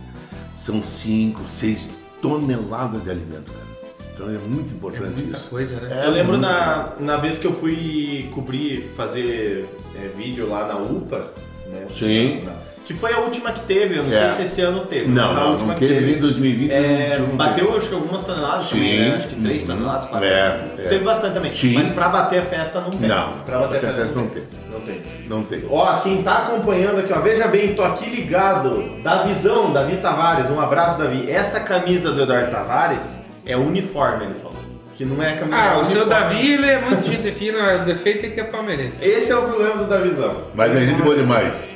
São 0.54 0.82
5, 0.82 1.46
6 1.46 1.90
toneladas 2.22 3.02
de 3.02 3.10
alimento, 3.10 3.52
cara. 3.52 3.66
Então 4.14 4.28
é 4.30 4.38
muito 4.38 4.72
É 4.72 4.76
importante 4.76 5.22
muita 5.22 5.36
isso. 5.36 5.50
coisa, 5.50 5.78
né? 5.78 6.06
Eu 6.06 6.10
lembro 6.10 6.38
na, 6.38 6.94
na 6.98 7.16
vez 7.18 7.38
que 7.38 7.46
eu 7.46 7.52
fui 7.52 8.30
cobrir, 8.34 8.90
fazer 8.96 9.68
é, 9.94 10.08
vídeo 10.16 10.48
lá 10.48 10.66
na 10.66 10.78
UPA, 10.78 11.32
né? 11.70 11.86
Sim. 11.94 12.40
Na- 12.42 12.56
que 12.86 12.94
foi 12.94 13.12
a 13.12 13.18
última 13.18 13.50
que 13.50 13.60
teve, 13.62 13.96
eu 13.98 14.04
não 14.04 14.12
É. 14.12 14.28
sei 14.28 14.28
se 14.30 14.42
esse 14.42 14.62
ano 14.62 14.80
teve, 14.86 15.08
Não, 15.08 15.26
mas 15.26 15.36
a 15.36 15.40
não, 15.40 15.50
última 15.52 15.68
não 15.72 15.74
que 15.74 15.80
teve 15.80 15.94
teve. 15.94 16.06
nem 16.06 16.16
em 16.16 16.20
2020, 16.20 16.70
É, 16.72 16.78
2021. 16.78 17.26
não 17.26 17.36
bateu 17.36 17.64
teve. 17.66 17.76
acho 17.78 17.88
que 17.88 17.94
algumas 17.94 18.24
toneladas 18.24 18.64
Sim. 18.66 18.70
também, 18.76 19.00
né? 19.00 19.14
Acho 19.16 19.28
que 19.28 19.34
3 19.34 19.62
Uhum. 19.62 19.68
toneladas, 19.68 20.06
4 20.08 20.26
É, 20.28 20.30
é. 20.30 20.82
Teve 20.88 21.04
bastante 21.04 21.34
também. 21.34 21.52
Sim. 21.52 21.74
Mas 21.74 21.88
pra 21.88 22.08
bater 22.08 22.38
a 22.38 22.42
festa 22.42 22.80
não 22.80 22.90
tem. 22.90 23.08
Não, 23.08 23.32
pra 23.44 23.58
bater, 23.58 23.76
a 23.84 23.92
festa 23.92 24.14
não 24.14 24.28
tem. 24.28 24.42
Não 24.70 24.80
tem. 24.80 25.02
Não 25.28 25.42
tem. 25.42 25.64
Ó, 25.68 25.98
quem 26.00 26.22
tá 26.22 26.32
acompanhando 26.38 27.00
aqui, 27.00 27.12
ó, 27.12 27.18
veja 27.20 27.48
bem, 27.48 27.74
tô 27.74 27.82
aqui 27.82 28.08
ligado. 28.08 29.02
Davizão, 29.02 29.72
Davi 29.72 29.96
Tavares, 29.96 30.48
um 30.50 30.60
abraço, 30.60 30.98
Davi. 30.98 31.28
Essa 31.30 31.58
camisa 31.60 32.12
do 32.12 32.22
Eduardo 32.22 32.50
Tavares 32.52 33.18
é 33.44 33.56
uniforme, 33.56 34.26
ele 34.26 34.34
falou. 34.34 34.56
Que 34.96 35.04
não 35.04 35.22
é 35.22 35.32
camisa 35.34 35.56
Ah, 35.58 35.74
é 35.74 35.76
o 35.80 35.84
seu. 35.84 36.06
Davi, 36.06 36.52
ele 36.52 36.66
é 36.66 36.80
muito 36.80 37.06
gente 37.06 37.30
fina, 37.32 37.82
o 37.82 37.84
defeito 37.84 38.24
é 38.24 38.30
que 38.30 38.40
é 38.40 38.44
palmeirense. 38.44 39.04
Esse 39.04 39.30
é 39.32 39.36
o 39.36 39.42
problema 39.42 39.76
do 39.76 39.84
Davizão. 39.84 40.34
Mas 40.54 40.74
a 40.74 40.80
gente 40.80 41.02
boa 41.02 41.14
demais. 41.14 41.75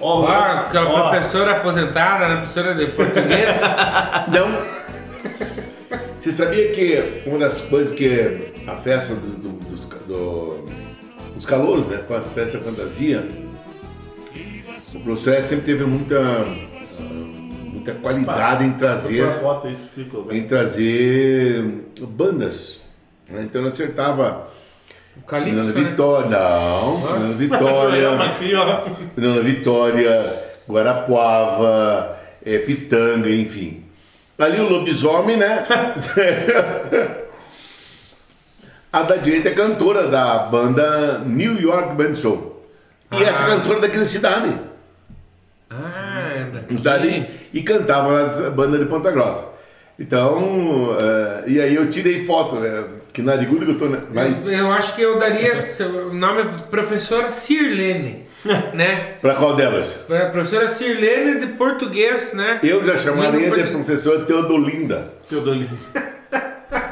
Ó, 0.00 0.26
aquela 0.26 0.88
ó, 0.90 1.10
professora 1.10 1.52
aposentada, 1.52 2.28
né, 2.28 2.36
professora 2.36 2.74
de 2.74 2.86
português. 2.86 3.56
Não. 4.28 4.80
Você 6.18 6.32
sabia 6.32 6.70
que 6.72 7.22
uma 7.26 7.38
das 7.38 7.60
coisas 7.62 7.94
que 7.94 8.52
a 8.66 8.76
festa 8.76 9.14
do- 9.14 9.20
do- 9.38 9.70
dos, 9.70 9.84
do- 9.84 10.64
dos 11.34 11.46
calouros, 11.46 11.86
né? 11.88 11.98
Com 12.06 12.14
a 12.14 12.20
festa 12.20 12.58
fantasia, 12.58 13.24
o 14.94 15.00
professor 15.00 15.32
S 15.34 15.48
sempre 15.48 15.64
teve 15.66 15.84
muita, 15.84 16.20
muita 17.64 17.92
qualidade 17.94 18.64
em 18.64 18.72
trazer, 18.72 19.22
em 20.36 20.42
trazer 20.46 21.64
bandas. 22.00 22.80
né? 23.28 23.42
Então 23.44 23.60
ele 23.62 23.68
acertava 23.68 24.48
Calypso, 25.26 25.62
né? 25.62 25.72
Vitória, 25.72 26.28
não, 26.30 27.02
Fernanda 27.02 27.34
Vitória, 27.34 28.10
aqui, 28.24 28.54
ó. 28.54 28.82
Fernanda 29.14 29.42
Vitória, 29.42 30.44
Guarapuava, 30.68 32.18
eh, 32.44 32.58
Pitanga, 32.58 33.30
enfim. 33.30 33.84
Ali 34.38 34.60
o 34.60 34.68
lobisomem, 34.68 35.36
né? 35.36 35.64
A 38.92 39.02
da 39.02 39.16
direita 39.16 39.50
é 39.50 39.52
cantora 39.52 40.08
da 40.08 40.38
banda 40.38 41.18
New 41.20 41.60
York 41.60 41.94
Band 41.94 42.16
Show. 42.16 42.66
E 43.12 43.22
essa 43.22 43.44
cantora 43.46 43.78
é 43.78 43.82
daqui 43.82 43.98
da 43.98 44.04
cidade. 44.04 44.52
Ah, 45.68 46.30
é 46.34 46.44
daqui. 46.44 46.76
cidade 46.76 47.26
e 47.52 47.62
cantava 47.62 48.26
na 48.26 48.50
banda 48.50 48.78
de 48.78 48.86
Ponta 48.86 49.12
Grossa. 49.12 49.48
Então, 49.96 50.96
eh, 50.98 51.44
e 51.46 51.60
aí 51.60 51.74
eu 51.74 51.88
tirei 51.90 52.24
foto, 52.24 52.64
eh, 52.64 52.84
que 53.12 53.22
narigudo 53.22 53.64
que 53.64 53.72
eu 53.72 53.78
tô, 53.78 53.86
né? 53.86 53.98
Mas 54.12 54.46
Eu, 54.46 54.52
eu 54.52 54.72
acho 54.72 54.94
que 54.94 55.02
eu 55.02 55.18
daria 55.18 55.56
seu- 55.56 56.08
o 56.08 56.14
nome 56.14 56.42
é 56.42 56.44
professora 56.70 57.32
Sirlene, 57.32 58.24
né? 58.74 59.14
pra 59.20 59.34
qual 59.34 59.54
delas? 59.54 59.90
Pra- 60.06 60.30
Professora 60.30 60.68
Sirlene 60.68 61.40
de 61.40 61.46
português, 61.54 62.32
né? 62.32 62.60
Eu 62.62 62.84
já 62.84 62.96
chamaria 62.96 63.40
de 63.40 63.46
portuguesa. 63.48 63.70
professora 63.72 64.20
Teodolinda. 64.20 65.12
Teodolino. 65.28 65.78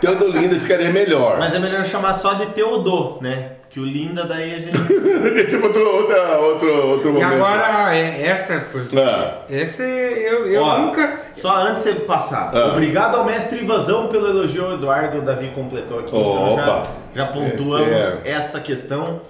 Teodolinda 0.00 0.56
ficaria 0.60 0.90
melhor. 0.90 1.38
Mas 1.38 1.54
é 1.54 1.58
melhor 1.58 1.84
chamar 1.84 2.12
só 2.12 2.34
de 2.34 2.46
Teodô, 2.46 3.18
né? 3.20 3.52
Que 3.70 3.78
o 3.80 3.84
Linda 3.84 4.24
daí 4.24 4.54
a 4.54 4.58
gente. 4.58 4.76
tipo 5.50 5.66
outro, 5.66 5.86
outra, 5.86 6.38
outro, 6.38 6.88
outro 6.88 7.10
E 7.10 7.12
momento. 7.12 7.34
agora, 7.34 7.94
é, 7.94 8.22
essa, 8.26 8.64
Ah, 8.96 9.42
essa 9.50 9.82
eu, 9.82 10.46
eu 10.50 10.62
Ó, 10.62 10.78
nunca. 10.78 11.20
Só 11.30 11.54
antes 11.56 11.84
de 11.84 11.90
você 11.92 12.00
passar. 12.00 12.50
Ah. 12.54 12.68
Obrigado 12.72 13.16
ao 13.16 13.24
mestre 13.26 13.58
Ivazão 13.60 14.08
pelo 14.08 14.26
elogio. 14.26 14.68
O 14.68 14.74
Eduardo 14.74 15.18
o 15.18 15.20
Davi 15.22 15.52
completou 15.54 15.98
aqui. 16.00 16.08
Então 16.16 16.56
já, 16.56 16.62
Opa. 16.78 16.82
já 17.14 17.26
pontuamos 17.26 17.88
Esse 17.90 18.28
é- 18.28 18.32
essa 18.32 18.60
questão. 18.60 19.20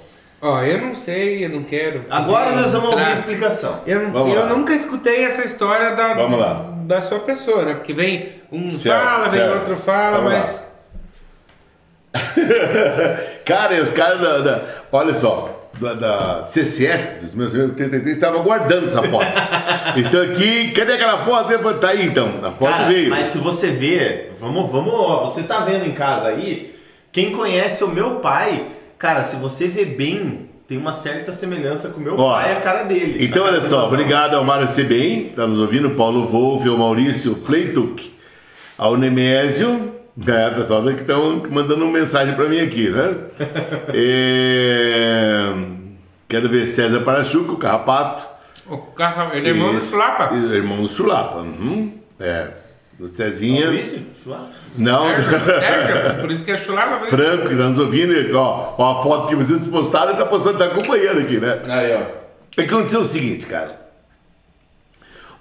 Ó, 0.40 0.62
eu 0.62 0.80
não 0.82 0.94
sei, 0.94 1.44
eu 1.44 1.48
não 1.50 1.64
quero. 1.64 2.04
Agora 2.08 2.52
nós 2.52 2.72
vamos 2.72 2.90
ouvir 2.90 3.06
a 3.06 3.12
explicação. 3.12 3.80
Eu, 3.84 4.08
Vamos 4.10 4.32
eu 4.34 4.40
lá. 4.42 4.46
nunca 4.46 4.72
escutei 4.72 5.24
essa 5.24 5.42
história 5.44 5.96
da, 5.96 6.14
Vamos 6.14 6.38
lá. 6.38 6.64
da 6.84 7.00
sua 7.02 7.18
pessoa, 7.18 7.64
né? 7.64 7.74
Porque 7.74 7.92
vem 7.92 8.37
um 8.50 8.70
Certo, 8.70 9.04
fala, 9.04 9.28
vem 9.28 9.40
certo. 9.40 9.54
outro 9.54 9.76
fala, 9.76 10.16
Vamos 10.18 10.32
mas. 10.32 10.68
Cara, 13.44 13.74
e 13.74 13.80
os 13.80 13.90
caras 13.90 14.20
da, 14.20 14.38
da- 14.38 14.62
Olha 14.90 15.12
só, 15.14 15.70
da, 15.80 15.92
da 15.94 16.42
CCS, 16.44 17.18
dos 17.22 17.34
meus 17.34 17.54
amigos 17.54 17.76
33, 17.76 18.16
estavam 18.16 18.42
guardando 18.42 18.84
essa 18.84 19.02
foto. 19.02 19.26
Estão 19.96 20.22
aqui, 20.22 20.70
cadê 20.72 20.94
aquela 20.94 21.24
foto? 21.24 21.74
Tá 21.74 21.88
aí 21.90 22.06
então, 22.06 22.28
a 22.42 22.50
foto 22.50 22.70
Cara, 22.70 22.88
veio. 22.88 23.10
mas 23.10 23.26
se 23.26 23.38
você 23.38 23.70
ver, 23.70 24.32
vamos, 24.40 24.70
vamos, 24.70 24.92
ó, 24.94 25.26
você 25.26 25.42
tá 25.42 25.60
vendo 25.60 25.84
em 25.84 25.92
casa 25.92 26.28
aí, 26.28 26.74
quem 27.12 27.30
conhece 27.32 27.84
o 27.84 27.88
meu 27.88 28.16
pai, 28.16 28.68
cara, 28.98 29.22
se 29.22 29.36
você 29.36 29.68
ver 29.68 29.84
bem, 29.96 30.48
tem 30.66 30.76
uma 30.78 30.92
certa 30.92 31.30
semelhança 31.32 31.90
com 31.90 32.00
o 32.00 32.02
meu 32.02 32.18
Ó, 32.18 32.34
pai, 32.34 32.52
a 32.52 32.60
cara 32.60 32.82
dele. 32.84 33.24
Então, 33.24 33.44
cara 33.44 33.54
olha 33.56 33.60
só, 33.62 33.86
obrigado 33.86 34.34
ao 34.34 34.44
Mário 34.44 34.66
CBem, 34.66 35.32
tá 35.36 35.46
nos 35.46 35.58
ouvindo, 35.58 35.90
Paulo 35.90 36.26
Wolff, 36.26 36.66
ao 36.68 36.76
Maurício 36.78 37.34
Fleituk, 37.36 38.02
ao 38.78 38.96
Nemésio, 38.96 39.92
né, 40.16 40.50
pessoal 40.50 40.82
que 40.84 41.00
estão 41.00 41.42
mandando 41.50 41.84
uma 41.84 41.98
mensagem 41.98 42.34
para 42.34 42.48
mim 42.48 42.60
aqui, 42.60 42.88
né? 42.88 43.16
É, 43.92 45.52
Quero 46.28 46.46
ver 46.48 46.66
César 46.66 47.00
Parachuca, 47.00 47.52
o 47.52 47.56
Carrapato. 47.56 48.28
O 48.66 48.76
carro, 48.76 49.34
ele 49.34 49.48
é 49.48 49.50
irmão 49.50 49.74
do. 49.74 49.82
Chulapa. 49.82 50.34
Irmão 50.34 50.82
do 50.82 50.90
Chulapa, 50.90 51.38
uhum. 51.38 51.98
é. 52.20 52.48
Do 52.98 53.08
Cezinha. 53.08 53.66
Maurício? 53.66 54.02
Suave. 54.22 54.52
Não, 54.76 55.04
Sérgio, 55.04 55.46
Sérgio, 55.46 56.20
por 56.20 56.30
isso 56.30 56.44
que 56.44 56.50
é 56.50 56.58
Chulapa. 56.58 57.06
Franco, 57.06 57.48
que 57.48 57.56
tá 57.56 57.68
nos 57.68 57.78
ouvindo, 57.78 58.12
ó, 58.36 58.74
ó, 58.76 58.98
a 58.98 59.02
foto 59.02 59.28
que 59.28 59.36
vocês 59.36 59.66
postaram, 59.68 60.16
tá 60.16 60.26
postando, 60.26 60.58
tá 60.58 60.66
acompanhando 60.66 61.20
aqui, 61.20 61.38
né? 61.38 61.62
Aí, 61.66 61.94
ó. 61.94 62.02
É 62.60 62.64
que 62.64 62.74
aconteceu 62.74 63.00
o 63.00 63.04
seguinte, 63.04 63.46
cara. 63.46 63.80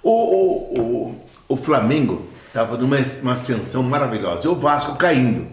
O, 0.02 0.10
o, 0.10 0.80
o, 0.80 1.28
o 1.48 1.56
Flamengo 1.56 2.26
tava 2.58 2.76
numa 2.76 2.96
uma 3.22 3.32
ascensão 3.32 3.82
maravilhosa. 3.84 4.40
E 4.44 4.48
o 4.48 4.54
Vasco 4.54 4.96
caindo. 4.96 5.46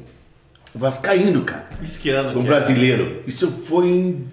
O 0.74 0.80
Vasco 0.80 1.04
caindo, 1.04 1.42
cara. 1.44 1.68
Isso 1.84 2.00
que 2.00 2.10
ano 2.10 2.32
O 2.32 2.34
que 2.42 2.48
é? 2.48 2.50
brasileiro. 2.50 3.22
Isso 3.28 3.52
foi 3.52 3.88
em 3.88 4.28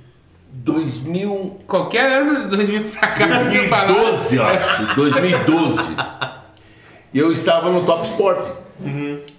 2012, 0.54 1.50
Qualquer 1.66 2.10
ano 2.20 2.42
de 2.42 2.56
2000 2.56 2.84
pra 2.98 3.08
cá, 3.08 3.26
você 3.44 3.68
falar. 3.68 3.90
eu 3.90 4.46
acho. 4.46 4.94
2012. 4.94 5.96
E 7.14 7.18
eu 7.18 7.30
estava 7.30 7.70
no 7.70 7.84
Top 7.84 8.04
Sport. 8.04 8.48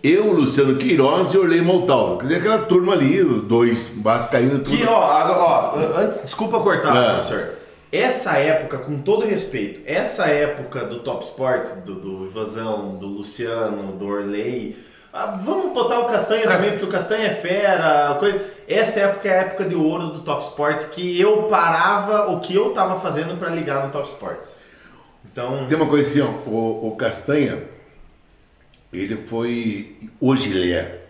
Eu, 0.01 0.31
Luciano 0.31 0.75
Queiroz 0.77 1.33
e 1.33 1.37
Orley 1.37 1.61
Montalvo. 1.61 2.17
Quer 2.17 2.23
dizer, 2.23 2.35
aquela 2.37 2.59
turma 2.59 2.93
ali, 2.93 3.21
os 3.21 3.43
dois 3.43 3.91
vascaínos. 3.97 4.61
tudo. 4.63 4.77
Que, 4.77 4.85
ó, 4.85 4.93
ó, 4.95 5.99
antes, 5.99 6.21
desculpa 6.21 6.59
cortar, 6.59 6.95
É. 6.95 7.13
professor. 7.15 7.49
Essa 7.93 8.39
época, 8.39 8.79
com 8.79 8.99
todo 9.03 9.23
respeito, 9.23 9.81
essa 9.85 10.25
época 10.25 10.83
do 10.83 11.01
Top 11.01 11.23
Sports, 11.23 11.73
do, 11.85 11.93
do 11.93 12.25
Ivazão, 12.25 12.95
do 12.95 13.05
Luciano, 13.05 13.95
do 13.95 14.07
Orley, 14.07 14.75
ah, 15.13 15.37
vamos 15.39 15.73
botar 15.73 15.99
o 15.99 16.05
Castanha 16.05 16.41
também, 16.47 16.71
porque 16.71 16.85
o 16.85 16.89
Castanha 16.89 17.27
é 17.27 17.35
fera, 17.35 18.15
coisa. 18.15 18.43
Essa 18.67 19.01
época 19.01 19.29
é 19.29 19.31
a 19.37 19.41
época 19.43 19.65
de 19.65 19.75
ouro 19.75 20.07
do 20.07 20.21
Top 20.21 20.43
Sports, 20.43 20.85
que 20.85 21.21
eu 21.21 21.43
parava 21.43 22.31
o 22.31 22.39
que 22.39 22.55
eu 22.55 22.71
tava 22.71 22.99
fazendo 22.99 23.37
pra 23.37 23.49
ligar 23.49 23.85
no 23.85 23.91
Top 23.91 24.07
Sports. 24.07 24.65
Então, 25.31 25.67
Tem 25.67 25.77
uma 25.77 25.85
coisa 25.85 26.09
assim, 26.09 26.21
ó, 26.21 26.49
o, 26.49 26.87
o 26.87 26.95
Castanha, 26.95 27.61
ele 28.91 29.17
foi, 29.17 29.97
hoje 30.19 30.49
ele 30.49 30.73
é, 30.73 31.05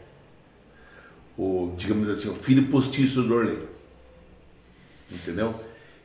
o, 1.37 1.73
digamos 1.77 2.09
assim, 2.09 2.27
o 2.27 2.35
filho 2.35 2.67
postiço 2.67 3.21
do 3.23 3.33
Orley. 3.33 3.59
Entendeu? 5.09 5.55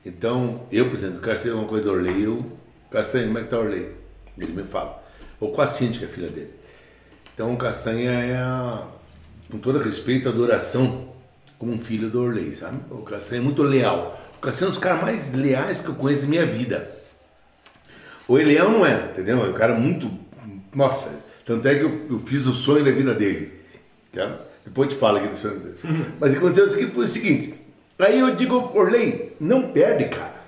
Então, 0.05 0.67
eu, 0.71 0.87
por 0.87 0.95
exemplo, 0.95 1.21
quero 1.21 1.39
saber 1.39 1.53
uma 1.53 1.67
coisa 1.67 1.85
do 1.85 1.93
Orley, 1.93 2.25
eu, 2.25 2.45
Castanha, 2.91 3.27
como 3.27 3.39
é 3.39 3.43
que 3.43 3.49
tá 3.49 3.59
o 3.59 3.63
Orley? 3.63 3.89
Ele 4.39 4.53
me 4.53 4.67
fala. 4.67 5.03
Ou 5.41 5.53
com 5.53 5.61
a 5.61 5.69
Cintia, 5.69 6.01
que 6.01 6.05
é 6.05 6.09
filha 6.09 6.29
dele. 6.29 6.51
Então, 7.35 7.53
o 7.53 7.57
Castanha 7.57 8.11
é, 8.11 8.37
a, 8.37 8.87
com 9.51 9.59
todo 9.59 9.79
respeito, 9.79 10.29
a 10.29 10.33
adoração 10.33 11.09
como 11.59 11.73
um 11.73 11.79
filho 11.79 12.09
do 12.09 12.23
Orley, 12.23 12.55
sabe? 12.55 12.81
O 12.91 13.03
Castanha 13.03 13.41
é 13.41 13.45
muito 13.45 13.63
leal. 13.63 14.19
O 14.37 14.41
Castanha 14.41 14.67
é 14.67 14.69
um 14.69 14.71
dos 14.71 14.81
caras 14.81 15.03
mais 15.03 15.33
leais 15.33 15.81
que 15.81 15.89
eu 15.89 15.95
conheço 15.95 16.23
na 16.23 16.29
minha 16.29 16.47
vida. 16.47 16.91
O 18.29 18.39
Elião 18.39 18.71
não 18.71 18.87
é, 18.87 19.11
entendeu? 19.11 19.45
É 19.45 19.49
um 19.49 19.53
cara 19.53 19.75
muito. 19.75 20.11
Nossa, 20.75 21.25
tanto 21.45 21.67
é 21.67 21.75
que 21.75 21.83
eu, 21.83 22.07
eu 22.11 22.19
fiz 22.21 22.47
o 22.47 22.53
sonho 22.53 22.85
da 22.85 22.91
vida 22.91 23.15
dele. 23.15 23.53
Tá? 24.13 24.39
Depois 24.65 24.89
eu 24.89 24.95
te 24.95 25.01
falo 25.01 25.19
aqui 25.19 25.29
do 25.29 25.37
sonho 25.37 25.59
dele. 25.59 25.79
Mas 26.21 26.35
aconteceu 26.35 26.67
o 26.67 26.69
seguinte, 26.69 26.93
foi 26.93 27.05
o 27.05 27.09
seguinte. 27.09 27.55
Aí 27.99 28.19
eu 28.19 28.35
digo, 28.35 28.71
Orley, 28.75 29.33
não 29.41 29.73
perde, 29.73 30.09
cara. 30.09 30.39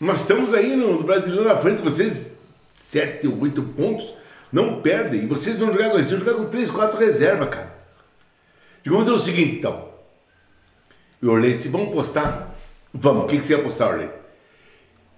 Nós 0.00 0.20
estamos 0.20 0.52
aí 0.52 0.74
no 0.76 1.02
brasileiro 1.02 1.44
na 1.44 1.56
frente 1.56 1.78
de 1.78 1.84
vocês, 1.84 2.38
sete 2.74 3.26
ou 3.28 3.40
oito 3.40 3.62
pontos. 3.62 4.12
Não 4.52 4.80
perdem. 4.80 5.24
E 5.24 5.26
vocês 5.26 5.58
vão 5.58 5.72
jogar 5.72 5.90
com 5.90 5.96
eles, 5.96 6.10
vão 6.10 6.20
jogar 6.20 6.34
com 6.34 6.46
três, 6.46 6.70
quatro 6.70 6.98
reserva, 6.98 7.46
cara. 7.46 7.78
Fazer 8.84 9.10
o 9.10 9.18
seguinte, 9.18 9.56
então. 9.56 9.88
E 11.20 11.26
Orley, 11.26 11.60
se 11.60 11.68
vamos 11.68 11.92
postar, 11.92 12.54
vamos. 12.92 13.24
O 13.24 13.26
que, 13.26 13.36
que 13.36 13.44
você 13.44 13.54
ia 13.54 13.62
postar, 13.62 13.90
Orley? 13.90 14.08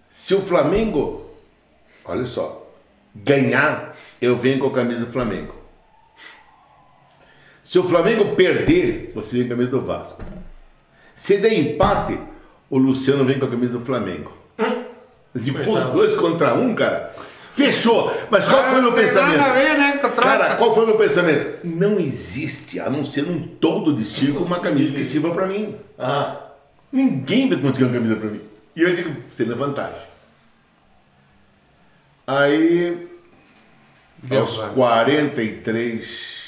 Se 0.09 0.35
o 0.35 0.41
Flamengo, 0.41 1.31
olha 2.05 2.25
só, 2.25 2.69
ganhar, 3.15 3.97
eu 4.21 4.37
venho 4.37 4.59
com 4.59 4.67
a 4.67 4.73
camisa 4.73 5.05
do 5.05 5.13
Flamengo. 5.13 5.55
Se 7.63 7.79
o 7.79 7.85
Flamengo 7.85 8.35
perder, 8.35 9.13
você 9.15 9.39
vem 9.39 9.47
com 9.47 9.55
a 9.55 9.57
camisa 9.57 9.71
do 9.71 9.83
Vasco. 9.83 10.25
Se 11.21 11.37
der 11.37 11.53
empate, 11.53 12.19
o 12.71 12.79
Luciano 12.79 13.27
vem 13.27 13.39
com 13.39 13.45
a 13.45 13.49
camisa 13.51 13.77
do 13.79 13.85
Flamengo. 13.85 14.33
Depois, 15.35 15.67
Coitado. 15.67 15.93
dois 15.93 16.15
contra 16.15 16.55
um, 16.55 16.75
cara. 16.75 17.15
Fechou. 17.53 18.11
Mas 18.31 18.49
qual 18.49 18.65
foi 18.71 18.79
o 18.79 18.83
meu 18.85 18.95
pensamento? 18.95 19.37
ver, 19.53 19.77
né, 19.79 19.99
troça. 19.99 20.17
Cara, 20.23 20.57
qual 20.57 20.75
foi 20.75 20.85
o 20.85 20.87
meu 20.87 20.97
pensamento? 20.97 21.59
Não 21.63 22.01
existe, 22.01 22.81
a 22.81 22.89
não 22.89 23.05
ser 23.05 23.25
num 23.27 23.39
todo 23.39 23.93
de 23.93 24.03
circo, 24.03 24.43
uma 24.43 24.61
camisa 24.61 24.95
que 24.95 25.05
sirva 25.05 25.31
pra 25.31 25.47
mim. 25.47 25.77
ah, 25.99 26.41
Ninguém 26.91 27.51
vai 27.51 27.59
conseguir 27.61 27.85
uma 27.85 27.93
camisa 27.93 28.17
pra 28.17 28.31
mim. 28.31 28.41
E 28.75 28.81
eu 28.81 28.95
digo, 28.95 29.15
seria 29.31 29.55
vantagem. 29.55 30.01
Aí, 32.27 33.09
Deu 34.23 34.41
aos 34.41 34.57
vantagem. 34.57 34.75
43, 34.75 36.40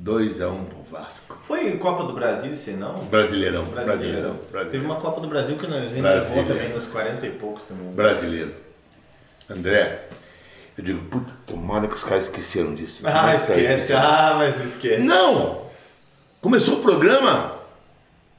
2 0.00 0.40
a 0.42 0.48
1 0.48 0.64
pro 0.66 0.82
Vasco. 0.90 1.38
foi 1.42 1.76
Copa 1.76 2.04
do 2.04 2.12
Brasil, 2.12 2.56
se 2.56 2.72
não? 2.72 3.00
Brasileirão, 3.06 3.64
brasileirão, 3.64 4.38
Teve 4.70 4.84
uma 4.84 4.96
Copa 4.96 5.20
do 5.20 5.28
Brasil 5.28 5.56
que 5.56 5.66
nós 5.66 5.92
levou 5.92 6.44
também 6.44 6.68
nos 6.70 6.86
40 6.86 7.26
e 7.26 7.30
poucos 7.30 7.64
também. 7.64 7.92
Brasileiro. 7.92 8.54
André, 9.50 10.06
eu 10.76 10.84
digo, 10.84 11.04
puta, 11.06 11.32
tomara 11.46 11.88
que 11.88 11.94
os 11.94 12.04
caras 12.04 12.24
esqueceram 12.24 12.74
disso. 12.74 13.02
Ah, 13.04 13.34
esquece. 13.34 13.92
Ah, 13.92 14.34
mas 14.36 14.64
esquece. 14.64 15.02
Não! 15.02 15.66
Começou 16.40 16.78
o 16.78 16.82
programa 16.82 17.56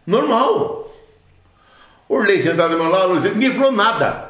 normal. 0.07 0.89
Orley 2.07 2.41
sentado 2.41 2.71
do 2.71 2.81
meu 2.81 2.89
lado, 2.89 3.13
ninguém 3.15 3.53
falou 3.53 3.71
nada. 3.73 4.29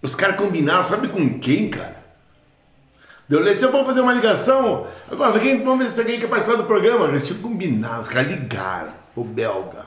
Os 0.00 0.14
caras 0.14 0.36
combinaram, 0.36 0.84
sabe 0.84 1.08
com 1.08 1.38
quem, 1.40 1.68
cara? 1.68 1.95
Deu 3.28 3.44
eu 3.44 3.72
vou 3.72 3.84
fazer 3.84 4.00
uma 4.00 4.12
ligação. 4.12 4.86
Agora, 5.10 5.38
quem, 5.40 5.62
vamos 5.64 5.84
ver 5.84 5.90
se 5.90 6.00
alguém 6.00 6.20
quer 6.20 6.28
participar 6.28 6.56
do 6.56 6.64
programa. 6.64 7.06
Eles 7.08 7.26
tinham 7.26 7.40
combinado, 7.40 8.02
os 8.02 8.08
caras 8.08 8.28
ligaram. 8.28 8.92
O 9.16 9.24
belga. 9.24 9.84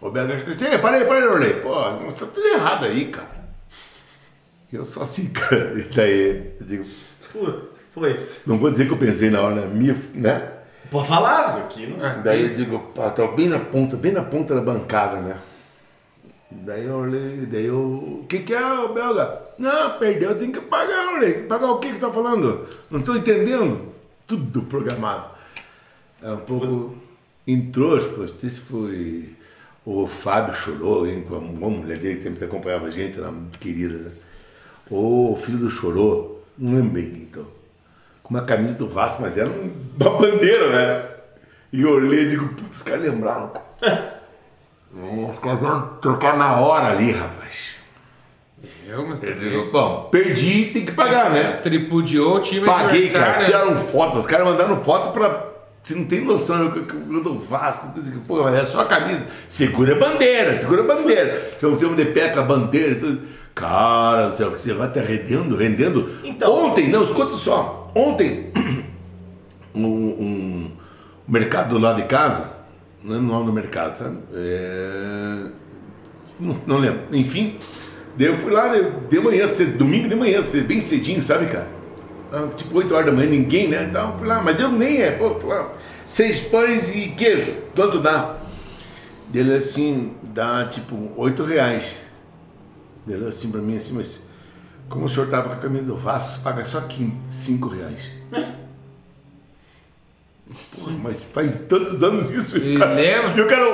O 0.00 0.10
belga 0.10 0.34
acho 0.34 0.44
que 0.44 0.64
Ei, 0.64 0.78
para 0.78 0.96
aí, 0.96 1.04
para 1.04 1.16
aí, 1.18 1.24
Orley. 1.24 1.54
Pô, 1.54 1.74
mas 2.02 2.14
tá 2.14 2.26
tudo 2.26 2.46
errado 2.46 2.86
aí, 2.86 3.06
cara. 3.06 3.38
Eu 4.72 4.84
só 4.84 5.02
assim, 5.02 5.28
cara. 5.30 5.78
E 5.78 5.82
daí, 5.84 6.54
eu 6.60 6.66
digo, 6.66 6.86
Putz, 7.32 7.80
pois. 7.94 8.40
não 8.46 8.58
vou 8.58 8.70
dizer 8.70 8.86
que 8.86 8.92
eu 8.92 8.98
pensei 8.98 9.30
na 9.30 9.40
hora, 9.40 9.62
minha, 9.66 9.96
né? 10.14 10.52
Pode 10.90 11.06
falar 11.06 11.50
isso 11.50 11.58
aqui, 11.58 11.86
não? 11.86 12.04
É, 12.04 12.18
Daí 12.22 12.42
eu 12.50 12.54
digo, 12.54 12.78
pá, 12.94 13.10
tá 13.10 13.26
bem 13.28 13.48
na 13.48 13.58
ponta, 13.58 13.96
bem 13.96 14.10
na 14.12 14.22
ponta 14.22 14.54
da 14.54 14.60
bancada, 14.60 15.20
né? 15.20 15.36
Daí 16.50 16.86
eu 16.86 16.96
olhei, 16.96 17.46
daí 17.46 17.66
eu. 17.66 17.78
O 18.22 18.26
que, 18.28 18.38
que 18.40 18.54
é, 18.54 18.72
o 18.72 18.92
belga? 18.94 19.42
Não, 19.58 19.98
perdeu, 19.98 20.38
tem 20.38 20.50
que 20.50 20.60
pagar, 20.62 21.14
olhei. 21.14 21.42
Pagar 21.42 21.72
o 21.72 21.78
que 21.78 21.92
que 21.92 22.00
tá 22.00 22.10
falando? 22.10 22.66
Não 22.90 23.00
tô 23.02 23.14
entendendo. 23.14 23.88
Tudo 24.26 24.62
programado. 24.62 25.30
É 26.22 26.30
um 26.30 26.38
pouco. 26.38 26.96
Entrou, 27.46 27.96
não 27.96 28.28
sei 28.28 28.50
se 28.50 28.60
foi. 28.60 29.34
O 29.84 30.06
Fábio 30.06 30.54
chorou, 30.54 31.06
hein, 31.06 31.24
com 31.28 31.36
uma 31.36 31.70
mulher 31.70 31.98
dele 31.98 32.16
que 32.16 32.22
sempre 32.22 32.44
acompanhava 32.44 32.86
a 32.86 32.90
gente, 32.90 33.18
era 33.18 33.30
muito 33.30 33.58
querida, 33.58 33.96
né? 33.96 34.12
Ou 34.90 35.32
o 35.32 35.36
filho 35.36 35.58
do 35.58 35.70
chorou, 35.70 36.44
não 36.58 36.74
lembro 36.76 37.00
quem 37.00 37.22
então. 37.22 37.46
Com 38.22 38.34
uma 38.34 38.42
camisa 38.42 38.74
do 38.74 38.86
Vasco, 38.88 39.22
mas 39.22 39.38
era 39.38 39.48
um- 39.48 39.72
uma 39.98 40.10
bandeira, 40.18 40.68
né? 40.70 41.10
E 41.72 41.80
eu 41.82 41.90
olhei 41.92 42.24
e 42.24 42.28
digo, 42.28 42.48
putz, 42.48 42.78
os 42.78 42.82
caras 42.82 43.02
lembraram. 43.02 43.50
É, 44.96 45.30
Os 45.30 45.38
caras 45.38 45.60
vão 45.60 45.80
trocar 46.00 46.36
na 46.36 46.56
hora 46.56 46.88
ali, 46.88 47.12
rapaz. 47.12 47.68
Eu, 48.86 49.06
mas 49.06 49.22
Eu 49.22 49.34
também. 49.34 49.50
digo, 49.50 49.70
bom, 49.70 50.08
perdi, 50.10 50.66
tem 50.72 50.84
que 50.84 50.92
pagar, 50.92 51.30
né? 51.30 51.52
Tripudiou 51.62 52.36
o 52.36 52.40
time 52.40 52.64
Paguei, 52.66 53.08
cara. 53.10 53.40
Tiraram 53.40 53.76
foto, 53.76 54.16
os 54.18 54.26
caras 54.26 54.46
mandaram 54.46 54.78
foto 54.80 55.12
pra. 55.12 55.46
Você 55.82 55.94
não 55.94 56.04
tem 56.06 56.22
noção, 56.24 56.56
eu, 56.58 56.76
eu, 56.76 57.14
eu 57.14 57.22
do 57.22 57.38
Vasco, 57.38 57.90
eu 57.96 58.02
digo, 58.02 58.20
pô, 58.20 58.42
mas 58.42 58.54
é 58.54 58.64
só 58.64 58.80
a 58.80 58.84
camisa. 58.86 59.26
Segura 59.46 59.94
a 59.94 59.98
bandeira, 59.98 60.58
segura 60.60 60.82
a 60.82 60.86
bandeira. 60.86 61.50
Eu 61.62 61.76
tenho 61.76 61.94
de 61.94 62.04
pé 62.06 62.28
com 62.28 62.40
a 62.40 62.42
bandeira 62.42 62.92
e 62.92 62.94
tudo. 62.96 63.22
Cara, 63.54 64.28
do 64.28 64.34
céu, 64.36 64.50
que 64.52 64.60
você 64.60 64.72
vai 64.72 64.88
estar 64.88 65.00
rendendo, 65.02 65.56
rendendo. 65.56 66.10
Então- 66.24 66.52
Ontem, 66.66 66.88
não, 66.88 67.02
escuta 67.02 67.32
só. 67.32 67.90
Ontem, 67.94 68.52
um, 69.74 69.80
um 69.86 70.70
mercado 71.26 71.70
do 71.70 71.78
lado 71.78 71.96
de 72.02 72.08
casa, 72.08 72.50
é 73.14 73.18
o 73.18 73.22
nome 73.22 73.46
do 73.46 73.52
mercado, 73.52 73.94
sabe? 73.94 74.18
É, 74.32 75.46
não, 76.38 76.54
não 76.66 76.78
lembro. 76.78 77.00
Enfim, 77.12 77.58
daí 78.16 78.28
eu 78.28 78.36
fui 78.36 78.50
lá 78.52 78.72
de 79.08 79.20
manhã, 79.20 79.48
cedo, 79.48 79.78
domingo 79.78 80.08
de 80.08 80.14
manhã, 80.14 80.42
cedo, 80.42 80.66
bem 80.66 80.80
cedinho, 80.80 81.22
sabe, 81.22 81.46
cara? 81.46 81.68
Ah, 82.32 82.46
Tipo 82.54 82.78
8 82.78 82.94
horas 82.94 83.06
da 83.06 83.12
manhã, 83.12 83.30
ninguém, 83.30 83.68
né? 83.68 83.86
Então, 83.90 84.16
fui 84.18 84.26
lá, 84.26 84.42
mas 84.42 84.60
eu 84.60 84.70
nem 84.70 85.00
é, 85.00 85.12
pô, 85.12 85.38
fui 85.40 85.48
lá, 85.50 85.72
seis 86.04 86.40
pães 86.40 86.94
e 86.94 87.08
queijo, 87.08 87.52
quanto 87.74 88.00
dá? 88.00 88.36
Dele 89.28 89.54
assim, 89.54 90.12
dá 90.22 90.66
tipo 90.66 91.12
8 91.16 91.42
reais. 91.44 91.96
Dele 93.06 93.26
assim 93.26 93.50
pra 93.50 93.60
mim, 93.60 93.76
assim, 93.76 93.94
mas 93.94 94.28
como 94.88 95.06
o 95.06 95.08
senhor 95.08 95.28
tava 95.28 95.48
com 95.48 95.54
a 95.54 95.58
camisa 95.58 95.84
do 95.84 95.96
Vasco, 95.96 96.32
você 96.32 96.38
paga 96.40 96.64
só 96.64 96.86
5 97.28 97.68
reais. 97.68 98.10
Porra, 100.74 100.96
mas 101.02 101.24
faz 101.24 101.60
tantos 101.60 102.02
anos 102.02 102.30
isso. 102.30 102.56
E 102.56 102.78
cara. 102.78 102.94
lembra? 102.94 103.32
E 103.36 103.40
o 103.40 103.46
cara, 103.46 103.64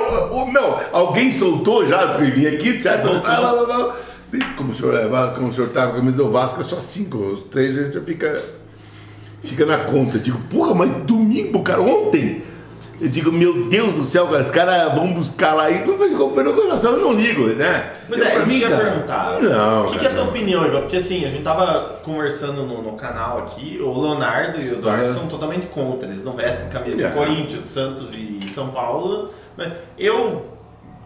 não, 0.51 0.79
alguém 0.91 1.31
soltou 1.31 1.87
já, 1.87 2.07
porque 2.07 2.31
vinha 2.31 2.49
aqui, 2.51 2.81
certo? 2.81 3.21
Blá, 3.21 3.53
blá, 3.53 3.65
blá. 3.65 3.95
E 4.33 4.43
Como 4.55 4.71
o 4.71 4.75
senhor 4.75 4.93
leva, 4.93 5.33
como 5.33 5.47
o 5.47 5.53
senhor 5.53 5.69
tá 5.69 5.87
com 5.87 5.93
a 5.93 5.95
camisa 5.97 6.17
do 6.17 6.29
Vasco, 6.29 6.59
é 6.59 6.63
só 6.63 6.79
cinco. 6.79 7.17
Os 7.17 7.43
três 7.43 7.77
a 7.77 7.83
gente 7.83 7.93
já 7.93 8.01
fica, 8.01 8.43
fica 9.43 9.65
na 9.65 9.77
conta. 9.79 10.19
Digo, 10.19 10.37
porra, 10.49 10.73
mas 10.73 10.91
domingo, 11.05 11.63
cara, 11.63 11.81
ontem. 11.81 12.43
Eu 12.99 13.09
digo, 13.09 13.31
meu 13.31 13.65
Deus 13.67 13.95
do 13.95 14.05
céu, 14.05 14.25
cara, 14.27 14.41
os 14.41 14.49
caras 14.49 14.93
vão 14.93 15.13
buscar 15.13 15.53
lá 15.53 15.69
e 15.69 15.83
foi 15.85 16.43
no 16.43 16.53
coração, 16.53 16.93
eu 16.93 17.01
não 17.01 17.13
ligo, 17.13 17.47
né? 17.47 17.91
Pois 18.07 18.21
Eu, 18.21 18.27
é, 18.27 18.37
isso 18.37 18.47
mim, 18.47 18.59
que 18.59 18.63
eu 18.63 18.69
ia 18.69 18.77
perguntar. 18.77 19.41
Não, 19.41 19.83
O 19.83 19.87
que, 19.87 19.99
que 19.99 20.05
é 20.05 20.09
a 20.09 20.13
tua 20.13 20.23
opinião, 20.23 20.65
Ivan? 20.65 20.79
Porque 20.81 20.95
assim, 20.97 21.25
a 21.25 21.29
gente 21.29 21.43
tava 21.43 21.99
conversando 22.03 22.63
no, 22.63 22.81
no 22.81 22.93
canal 22.93 23.39
aqui, 23.39 23.79
o 23.81 24.01
Leonardo 24.01 24.61
e 24.61 24.69
o 24.69 24.73
Eduardo 24.75 25.03
Aham. 25.03 25.13
são 25.13 25.27
totalmente 25.27 25.65
contra. 25.67 26.07
Eles 26.07 26.23
não 26.23 26.33
vestem 26.33 26.69
camisa 26.69 26.95
Yeah. 26.97 27.13
do 27.19 27.25
Corinthians, 27.25 27.65
Santos 27.65 28.13
e 28.13 28.39
São 28.47 28.69
Paulo. 28.69 29.29
Mas 29.57 29.73
eu 29.97 30.45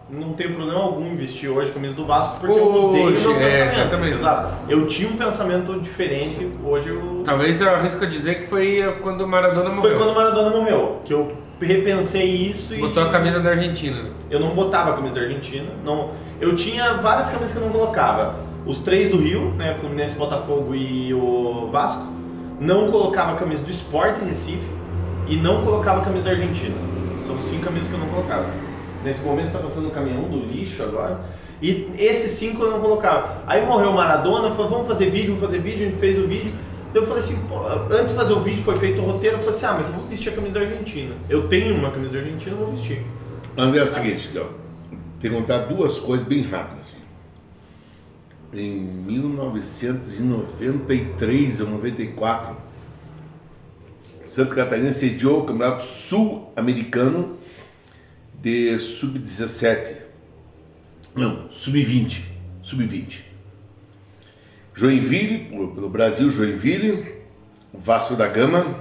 não 0.08 0.32
tenho 0.32 0.54
problema 0.54 0.80
algum 0.80 1.06
em 1.06 1.16
vestir 1.16 1.48
hoje 1.48 1.70
camisa 1.72 1.94
do 1.94 2.04
Vasco 2.06 2.38
porque 2.40 2.58
eu 2.58 2.70
mudei 2.70 3.02
o 3.02 3.06
Hoje, 3.06 3.26
meu 3.26 3.36
é, 3.36 3.38
pensamento. 3.46 3.74
exatamente. 3.80 4.14
Exato. 4.14 4.54
Eu 4.68 4.86
tinha 4.86 5.08
um 5.08 5.16
pensamento 5.16 5.80
diferente, 5.80 6.48
hoje 6.64 6.88
eu. 6.88 7.22
Talvez 7.24 7.60
eu 7.60 7.68
arrisco 7.70 8.06
dizer 8.06 8.42
que 8.42 8.46
foi 8.46 8.80
quando 9.02 9.22
o 9.22 9.28
Maradona 9.28 9.70
morreu. 9.70 9.82
Foi 9.90 9.96
quando 9.98 10.10
o 10.10 10.14
Maradona 10.14 10.50
morreu, 10.56 11.00
que 11.04 11.12
eu 11.12 11.32
repensei 11.60 12.24
isso 12.24 12.74
e. 12.74 12.78
Botou 12.78 13.02
a 13.02 13.10
camisa 13.10 13.40
da 13.40 13.50
Argentina. 13.50 14.06
Eu 14.30 14.40
não 14.40 14.50
botava 14.50 14.90
a 14.90 14.94
camisa 14.94 15.16
da 15.16 15.20
Argentina. 15.22 15.70
Não, 15.84 16.10
eu 16.40 16.54
tinha 16.54 16.94
várias 16.94 17.28
camisas 17.28 17.52
que 17.52 17.58
eu 17.58 17.64
não 17.64 17.72
colocava. 17.72 18.40
Os 18.66 18.82
três 18.82 19.08
do 19.10 19.16
Rio, 19.16 19.52
né? 19.54 19.74
Fluminense, 19.74 20.16
Botafogo 20.16 20.74
e 20.74 21.12
o 21.14 21.68
Vasco. 21.70 22.06
Não 22.60 22.90
colocava 22.90 23.32
a 23.32 23.36
camisa 23.36 23.62
do 23.62 23.70
Sport 23.70 24.18
Recife 24.18 24.68
e 25.26 25.36
não 25.36 25.62
colocava 25.64 26.00
a 26.00 26.04
camisa 26.04 26.26
da 26.26 26.30
Argentina. 26.32 26.74
São 27.20 27.40
cinco 27.40 27.64
camisas 27.64 27.88
que 27.88 27.94
eu 27.94 28.00
não 28.00 28.08
colocava. 28.08 28.46
Nesse 29.04 29.22
momento 29.24 29.46
está 29.46 29.58
passando 29.58 29.88
o 29.88 29.90
caminhão 29.90 30.24
do 30.24 30.38
lixo 30.40 30.82
agora. 30.82 31.20
E 31.62 31.90
esses 31.98 32.32
cinco 32.32 32.62
eu 32.62 32.70
não 32.70 32.80
colocava. 32.80 33.42
Aí 33.46 33.64
morreu 33.64 33.90
o 33.90 33.94
Maradona, 33.94 34.50
falou, 34.50 34.68
vamos 34.68 34.86
fazer 34.86 35.10
vídeo, 35.10 35.34
vamos 35.34 35.40
fazer 35.40 35.58
vídeo, 35.58 35.86
a 35.86 35.90
gente 35.90 35.98
fez 35.98 36.18
o 36.18 36.26
vídeo. 36.26 36.52
Eu 36.92 37.04
falei 37.04 37.20
assim, 37.20 37.46
pô, 37.46 37.60
antes 37.90 38.10
de 38.10 38.16
fazer 38.16 38.32
o 38.32 38.40
vídeo 38.40 38.62
foi 38.62 38.76
feito 38.76 39.00
o 39.00 39.04
roteiro, 39.04 39.36
eu 39.36 39.40
falei 39.40 39.54
assim, 39.54 39.66
ah, 39.66 39.74
mas 39.74 39.86
eu 39.88 39.94
vou 39.94 40.06
vestir 40.06 40.32
a 40.32 40.34
camisa 40.34 40.54
da 40.54 40.60
Argentina. 40.66 41.14
Eu 41.28 41.46
tenho 41.48 41.74
uma 41.74 41.90
camisa 41.90 42.14
da 42.14 42.20
Argentina, 42.20 42.56
eu 42.56 42.58
vou 42.58 42.70
vestir. 42.74 43.04
André, 43.56 43.80
é 43.80 43.84
o 43.84 43.86
seguinte, 43.86 44.30
tem 45.20 45.30
que 45.30 45.36
contar 45.36 45.66
duas 45.66 45.98
coisas 45.98 46.26
bem 46.26 46.42
rápidas. 46.42 46.80
assim. 46.80 46.96
Em 48.52 48.80
1993 48.80 51.60
ou 51.60 51.68
94, 51.68 52.56
Santa 54.24 54.54
Catarina 54.54 54.92
sediou 54.92 55.42
o 55.42 55.44
Campeonato 55.44 55.82
Sul-Americano 55.82 57.36
de 58.40 58.78
Sub-17. 58.78 59.96
Não, 61.14 61.50
Sub-20. 61.50 62.22
Sub-20. 62.62 63.29
Joinville, 64.74 65.50
pelo 65.74 65.88
Brasil, 65.88 66.30
Joinville, 66.30 67.20
Vasco 67.72 68.14
da 68.14 68.26
Gama. 68.26 68.80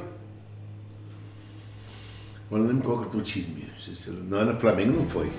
Agora 2.48 2.64
não 2.64 2.68
lembro 2.68 2.84
qual 2.84 2.98
que 3.00 3.04
é 3.04 3.08
o 3.08 3.12
teu 3.12 3.22
time. 3.22 3.70
Não, 4.26 4.40
era 4.40 4.56
Flamengo 4.56 4.94
não 4.98 5.08
foi. 5.08 5.32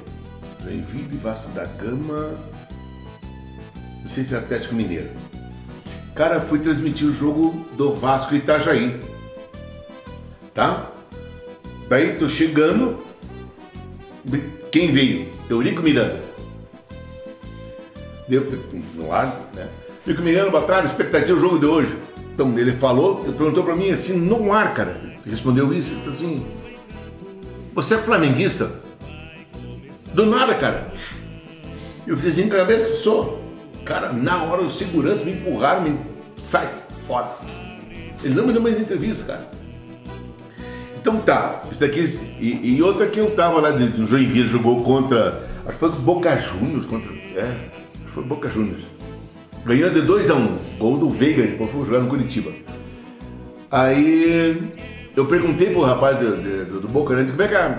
Joinville, 0.63 1.17
Vasco 1.17 1.51
da 1.53 1.65
Gama. 1.65 2.39
Não 4.03 4.09
sei 4.09 4.25
se 4.25 4.35
é 4.35 4.39
Atlético 4.39 4.75
Mineiro. 4.75 5.11
Cara, 6.15 6.41
fui 6.41 6.59
transmitir 6.59 7.07
o 7.07 7.13
jogo 7.13 7.67
do 7.77 7.95
Vasco 7.95 8.35
Itajaí. 8.35 9.01
Tá? 10.53 10.93
Daí 11.89 12.17
tô 12.17 12.29
chegando. 12.29 13.03
Quem 14.71 14.93
veio? 14.93 15.31
Eurico 15.49 15.83
Miranda. 15.83 16.23
Deu 18.29 18.47
no 18.95 19.13
ar, 19.13 19.51
né? 19.55 19.69
Eurico 20.11 20.25
Miranda, 20.25 20.51
boa 20.51 20.65
tarde, 20.65 20.89
expectativa 20.89 21.39
do 21.39 21.41
jogo 21.41 21.59
de 21.61 21.67
hoje. 21.67 21.97
Então 22.35 22.59
ele 22.59 22.73
falou, 22.73 23.23
ele 23.23 23.33
perguntou 23.33 23.63
pra 23.63 23.77
mim 23.77 23.93
assim, 23.93 24.19
no 24.19 24.53
ar, 24.53 24.75
cara. 24.75 25.01
Respondeu 25.25 25.73
isso, 25.73 25.93
ele 25.93 26.01
disse 26.01 26.09
assim. 26.09 26.47
Você 27.73 27.95
é 27.95 27.99
flamenguista? 27.99 28.73
Do 30.13 30.27
nada, 30.27 30.57
cara. 30.57 30.93
Eu 32.09 32.17
fiz 32.17 32.37
assim 32.37 32.49
cabeça, 32.49 32.95
sou. 32.95 33.41
Cara, 33.85 34.13
na 34.13 34.43
hora 34.43 34.63
os 34.63 34.77
seguranças 34.77 35.25
me 35.25 35.31
empurraram, 35.31 35.83
me 35.83 35.97
sai 36.37 36.69
fora. 37.07 37.37
Ele 38.25 38.35
não 38.35 38.45
me 38.45 38.53
deu 38.53 38.61
mais 38.61 38.81
entrevista, 38.81 39.33
cara. 39.33 39.47
Então 41.01 41.21
tá, 41.21 41.63
isso 41.71 41.81
daqui. 41.81 42.01
E, 42.41 42.75
e 42.75 42.83
outra 42.83 43.07
que 43.07 43.21
eu 43.21 43.31
tava 43.37 43.61
lá 43.61 43.71
de 43.71 44.05
Joinville, 44.05 44.49
jogou 44.49 44.83
contra. 44.83 45.49
Acho 45.65 45.75
que 45.75 45.79
foi 45.79 45.91
Boca 45.91 46.37
Juniors 46.37 46.85
contra. 46.85 47.13
É, 47.13 47.71
foi 48.07 48.25
Boca 48.25 48.49
Juniors. 48.49 48.90
Ganhou 49.65 49.91
de 49.91 50.01
2 50.01 50.31
a 50.31 50.35
1 50.35 50.39
um, 50.39 50.59
Gol 50.79 50.97
do 50.97 51.11
Veiga, 51.11 51.43
depois 51.43 51.71
foi 51.71 51.87
jogar 51.87 52.01
no 52.01 52.09
Curitiba. 52.09 52.51
Aí 53.71 54.59
eu 55.17 55.27
perguntei 55.27 55.71
pro 55.71 55.83
rapaz 55.83 56.19
do, 56.19 56.81
do, 56.81 56.89
Boca, 56.89 57.15
né? 57.15 57.27
Como 57.29 57.43
é 57.43 57.49
que 57.49 57.55
é? 57.55 57.79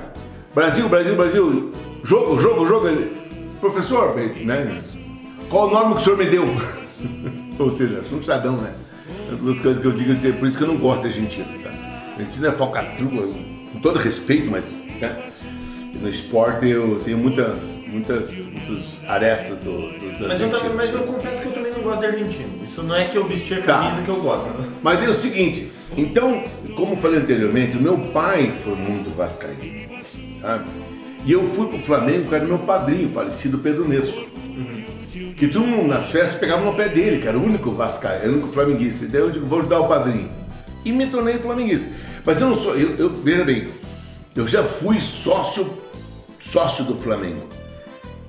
Brasil, 0.54 0.88
Brasil, 0.88 1.16
Brasil, 1.16 1.72
jogo, 2.04 2.40
jogo, 2.40 2.66
jogo. 2.66 2.88
Ele, 2.88 3.12
Professor, 3.60 4.16
né? 4.16 4.80
Qual 5.50 5.68
o 5.68 5.72
nome 5.72 5.96
que 5.96 6.02
o 6.02 6.04
senhor 6.04 6.18
me 6.18 6.26
deu? 6.26 6.46
Ou 7.60 7.70
seja, 7.70 8.04
sou 8.04 8.20
um 8.20 8.22
cidadão, 8.22 8.58
né? 8.58 8.74
É 9.32 9.36
Duas 9.36 9.60
coisas 9.60 9.82
que 9.82 9.88
eu 9.88 9.92
digo 9.92 10.12
assim, 10.12 10.30
é 10.30 10.32
por 10.32 10.48
isso 10.48 10.58
que 10.58 10.64
eu 10.64 10.68
não 10.68 10.78
gosto 10.78 11.04
da 11.04 11.10
Argentina, 11.10 11.46
sabe? 11.62 11.76
A 11.76 12.14
Argentina 12.20 12.48
é 12.48 12.52
falcatrua, 12.52 13.24
com 13.74 13.80
todo 13.82 14.00
respeito, 14.00 14.50
mas 14.50 14.74
né? 15.00 15.18
no 16.02 16.10
esporte 16.10 16.68
eu 16.68 17.02
tenho 17.04 17.18
muita, 17.18 17.56
muitas, 17.92 18.38
muitas 18.38 18.98
arestas 19.08 19.60
do, 19.60 19.72
do, 19.72 20.28
Mas 20.28 20.42
eu, 20.42 20.50
também, 20.50 20.74
mas 20.76 20.94
eu 20.94 21.04
confesso 21.04 21.42
que 21.42 21.48
eu 21.48 21.52
também 21.54 21.72
não 21.74 21.82
gosto 21.82 22.00
de 22.00 22.06
argentino. 22.06 22.64
Isso 22.64 22.84
não 22.84 22.96
é 22.96 23.06
que 23.06 23.18
eu 23.18 23.28
vesti 23.28 23.54
a 23.56 23.62
Tá. 23.62 23.80
camisa 23.80 24.02
que 24.02 24.10
eu 24.10 24.22
gosto. 24.22 24.46
né? 24.46 24.70
Mas 24.82 25.06
é 25.06 25.10
o 25.10 25.14
seguinte, 25.14 25.72
então, 25.98 26.44
como 26.76 26.94
eu 26.94 26.98
falei 26.98 27.20
anteriormente, 27.20 27.78
o 27.78 27.82
meu 27.82 27.98
pai 27.98 28.52
foi 28.64 28.76
muito 28.76 29.16
vascaíno, 29.16 29.90
sabe? 30.42 30.66
E 31.26 31.32
eu 31.32 31.48
fui 31.50 31.68
pro 31.68 31.78
Flamengo, 31.80 32.28
que 32.28 32.34
era 32.36 32.46
meu 32.46 32.60
padrinho, 32.60 33.12
falecido 33.14 33.60
Pedro 33.60 33.88
Nesco. 33.88 34.30
Que 35.38 35.48
tu 35.48 35.60
nas 35.88 36.10
festas 36.10 36.40
pegava 36.40 36.64
no 36.64 36.74
pé 36.76 36.88
dele, 36.88 37.20
que 37.20 37.28
era 37.28 37.38
o 37.38 37.44
único 37.44 37.72
vascaíno, 37.72 38.26
o 38.26 38.34
único 38.38 38.48
flamenguista. 38.54 39.06
Daí 39.08 39.22
eu 39.22 39.30
digo, 39.32 39.46
vou 39.48 39.60
ajudar 39.60 39.80
o 39.80 39.88
padrinho. 39.88 40.30
E 40.86 40.92
me 40.92 41.08
tornei 41.08 41.38
flamenguista. 41.40 41.92
Mas 42.26 42.40
eu 42.40 42.48
não 42.50 42.56
sou, 42.58 42.76
eu, 42.76 42.96
eu 42.98 43.10
veja 43.24 43.44
bem, 43.44 43.70
eu 44.36 44.48
já 44.48 44.64
fui 44.64 45.00
sócio, 45.00 45.68
sócio 46.40 46.86
do 46.86 46.96
Flamengo. 46.96 47.48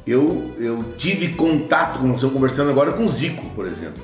Eu, 0.06 0.52
eu 0.58 0.84
tive 0.96 1.34
contato, 1.34 2.00
como 2.00 2.14
estamos 2.14 2.34
conversando 2.34 2.70
agora, 2.70 2.92
com 2.92 3.04
o 3.04 3.08
Zico, 3.08 3.44
por 3.50 3.66
exemplo. 3.66 4.02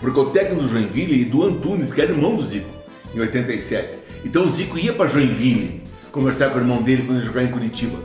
Porque 0.00 0.18
o 0.18 0.30
técnico 0.30 0.62
do 0.62 0.68
Joinville 0.68 1.20
e 1.20 1.24
do 1.24 1.44
Antunes, 1.44 1.92
que 1.92 2.00
era 2.00 2.10
irmão 2.10 2.34
do 2.34 2.42
Zico, 2.42 2.68
em 3.14 3.20
87. 3.20 3.96
Então 4.24 4.44
o 4.44 4.50
Zico 4.50 4.78
ia 4.78 4.92
para 4.92 5.06
Joinville 5.06 5.82
conversar 6.10 6.50
com 6.50 6.58
o 6.58 6.60
irmão 6.60 6.82
dele 6.82 7.02
quando 7.02 7.18
ele 7.18 7.26
jogava 7.26 7.46
em 7.46 7.50
Curitiba. 7.50 7.98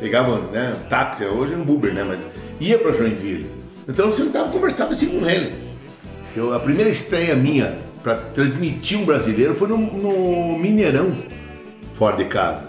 Pegava 0.00 0.38
né, 0.50 0.76
táxi, 0.88 1.24
hoje 1.24 1.52
é 1.52 1.56
um 1.56 1.62
Uber, 1.62 1.92
né? 1.92 2.04
Mas 2.04 2.18
ia 2.60 2.78
para 2.78 2.92
Joinville. 2.92 3.50
Então 3.86 4.06
eu 4.06 4.12
sentava 4.12 4.48
e 4.48 4.52
conversava 4.52 4.92
assim 4.92 5.06
com 5.06 5.28
ele. 5.28 5.52
Eu, 6.34 6.54
a 6.54 6.60
primeira 6.60 6.90
estreia 6.90 7.34
minha 7.36 7.76
para 8.02 8.16
transmitir 8.16 8.98
um 8.98 9.04
brasileiro 9.04 9.54
foi 9.54 9.68
no, 9.68 9.76
no 9.76 10.58
Mineirão, 10.58 11.16
fora 11.94 12.16
de 12.16 12.24
casa. 12.24 12.68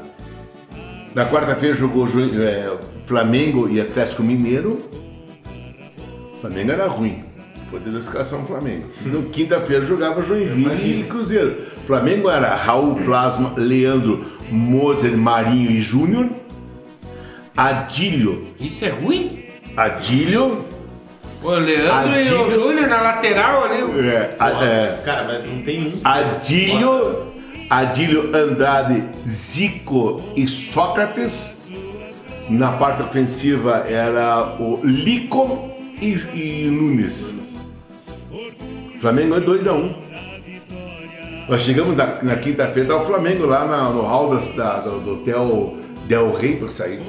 Na 1.15 1.30
quarta-feira 1.30 1.73
jogou 1.73 2.07
é, 2.07 2.72
Flamengo 3.06 3.68
e 3.70 3.80
Atlético 3.82 4.24
Mineiro. 4.24 4.82
Flamengo 6.42 6.72
era 6.72 6.88
ruim. 6.88 7.24
Foi 7.70 7.80
da 7.80 7.98
escalação 7.98 8.42
do 8.42 8.48
Flamengo. 8.48 8.86
No 9.06 9.24
quinta-feira 9.24 9.86
jogava 9.86 10.22
Joinville 10.22 11.02
e 11.02 11.04
Cruzeiro. 11.06 11.56
Flamengo 11.88 12.30
era 12.30 12.54
Raul 12.54 12.96
Plasma, 12.96 13.54
Leandro, 13.58 14.24
Moser, 14.50 15.18
Marinho 15.18 15.72
e 15.72 15.82
Júnior. 15.82 16.30
Adílio. 17.56 18.48
Isso 18.60 18.86
é 18.86 18.90
ruim? 18.90 19.46
Adílio. 19.76 20.66
O 21.42 21.50
Leandro 21.50 22.20
e 22.20 22.34
o 22.34 22.52
Júnior 22.52 22.88
na 22.88 23.02
lateral 23.02 23.66
ali. 23.66 23.82
É, 24.08 24.36
a- 24.40 24.64
é, 24.64 25.02
Cara, 25.04 25.24
mas 25.26 25.46
não 25.52 25.62
tem 25.64 25.86
um. 25.86 25.92
Adílio, 26.04 27.18
Adílio 27.70 28.32
Andrade, 28.36 29.04
Zico 29.28 30.22
e 30.36 30.48
Sócrates. 30.48 31.62
Na 32.49 32.74
parte 32.74 33.02
ofensiva 33.02 33.86
era 33.88 34.57
o 34.60 34.80
Lico 34.84 35.70
e, 36.02 36.14
e 36.34 36.70
Nunes. 36.70 37.34
Flamengo 38.99 39.36
é 39.36 39.40
2x1. 39.40 39.95
Nós 41.49 41.61
chegamos 41.61 41.95
na, 41.98 42.22
na 42.24 42.36
quinta-feira, 42.38 42.90
tá 42.90 42.98
o 42.98 43.06
Flamengo 43.06 43.45
lá 43.45 43.65
na- 43.65 43.90
no 43.90 44.02
hall 44.02 44.30
das- 44.34 44.56
da- 44.56 44.80
do, 44.80 44.99
do 44.99 45.14
hotel 45.15 45.78
Del 46.07 46.32
Rey 46.34 46.56
para 46.57 46.70
sair. 46.70 46.99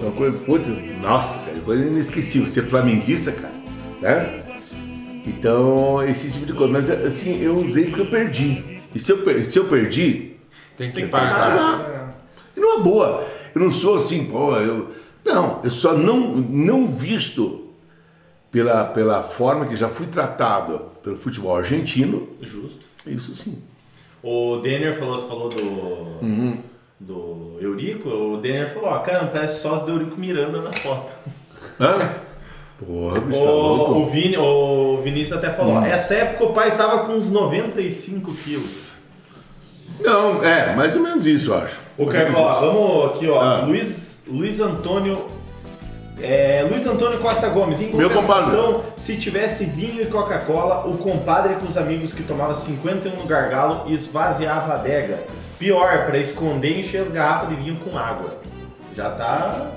Uma 0.00 0.10
coisa, 0.12 0.40
putz, 0.40 0.68
nossa, 1.00 1.44
cara, 1.44 1.58
coisa 1.64 1.84
inesquecível. 1.86 2.48
Ser 2.48 2.62
flamenguista, 2.62 3.30
cara, 3.32 3.52
né? 4.00 4.42
Então, 5.26 6.02
esse 6.04 6.30
tipo 6.32 6.46
de 6.46 6.52
coisa. 6.52 6.72
Mas 6.72 6.90
assim, 6.90 7.40
eu 7.40 7.54
usei 7.56 7.84
porque 7.86 8.00
eu 8.00 8.06
perdi. 8.06 8.80
E 8.94 8.98
se 8.98 9.12
eu, 9.12 9.18
per- 9.18 9.48
se 9.50 9.58
eu 9.58 9.64
perdi, 9.66 10.32
Tem 10.76 10.88
que 10.88 10.94
Tem 10.94 11.04
que 11.04 11.10
pagar. 11.10 11.50
pagar. 11.56 12.14
e 12.56 12.60
numa 12.60 12.80
boa. 12.80 13.24
Eu 13.54 13.60
não 13.60 13.70
sou 13.70 13.96
assim, 13.96 14.26
pô, 14.26 14.56
eu. 14.56 14.88
Não, 15.24 15.60
eu 15.62 15.70
só 15.70 15.96
não, 15.96 16.18
não 16.36 16.88
visto 16.88 17.68
pela, 18.50 18.84
pela 18.84 19.22
forma 19.22 19.66
que 19.66 19.76
já 19.76 19.88
fui 19.88 20.06
tratado 20.06 20.90
pelo 21.02 21.16
futebol 21.16 21.56
argentino. 21.56 22.28
Justo. 22.40 22.80
Isso 23.06 23.34
sim. 23.34 23.62
O 24.22 24.58
Denner 24.58 24.96
falou, 24.98 25.18
você 25.18 25.26
falou 25.26 25.48
do. 25.48 26.72
Do 27.00 27.58
Eurico, 27.60 28.08
o 28.08 28.36
Denner 28.40 28.72
falou, 28.72 28.90
ó, 28.90 28.98
cara, 29.00 29.26
parece 29.26 29.60
sócio 29.60 29.86
do 29.86 29.92
Eurico 29.92 30.20
Miranda 30.20 30.60
na 30.60 30.72
foto. 30.72 31.12
Hã? 31.80 32.14
Porra, 32.78 33.20
tá 33.20 33.26
O, 33.26 33.40
o, 33.40 33.76
louco? 33.76 34.10
Vini, 34.10 34.36
o 34.36 35.00
Vinícius 35.02 35.36
até 35.36 35.50
falou, 35.50 35.74
ó, 35.74 35.84
essa 35.84 36.14
época 36.14 36.44
o 36.44 36.52
pai 36.52 36.76
tava 36.76 37.04
com 37.04 37.14
uns 37.14 37.28
95 37.28 38.32
quilos. 38.34 38.91
Não, 40.00 40.44
é, 40.44 40.74
mais 40.74 40.94
ou 40.94 41.02
menos 41.02 41.26
isso, 41.26 41.50
eu 41.52 41.58
acho. 41.58 41.80
O 41.98 42.04
isso. 42.04 42.32
vamos 42.60 43.06
aqui, 43.10 43.28
ó. 43.28 43.40
Ah. 43.40 43.64
Luiz, 43.66 44.24
Luiz 44.26 44.60
Antônio. 44.60 45.26
é, 46.20 46.66
Luiz 46.68 46.86
Antônio 46.86 47.18
Costa 47.18 47.48
Gomes, 47.48 47.80
em 47.80 47.90
compensação, 47.90 48.82
se 48.94 49.16
tivesse 49.16 49.64
vinho 49.64 50.02
e 50.02 50.06
Coca-Cola, 50.06 50.86
o 50.86 50.96
compadre 50.98 51.54
com 51.54 51.66
os 51.66 51.76
amigos 51.76 52.12
que 52.12 52.22
tomava 52.22 52.54
51 52.54 53.16
no 53.16 53.26
gargalo 53.26 53.84
e 53.86 53.94
esvaziava 53.94 54.72
a 54.72 54.76
adega. 54.76 55.20
Pior, 55.58 56.06
pra 56.06 56.18
esconder 56.18 56.76
e 56.76 56.80
encher 56.80 57.02
as 57.02 57.10
garrafas 57.10 57.48
de 57.50 57.54
vinho 57.56 57.76
com 57.76 57.96
água. 57.96 58.36
Já 58.96 59.10
tá. 59.10 59.70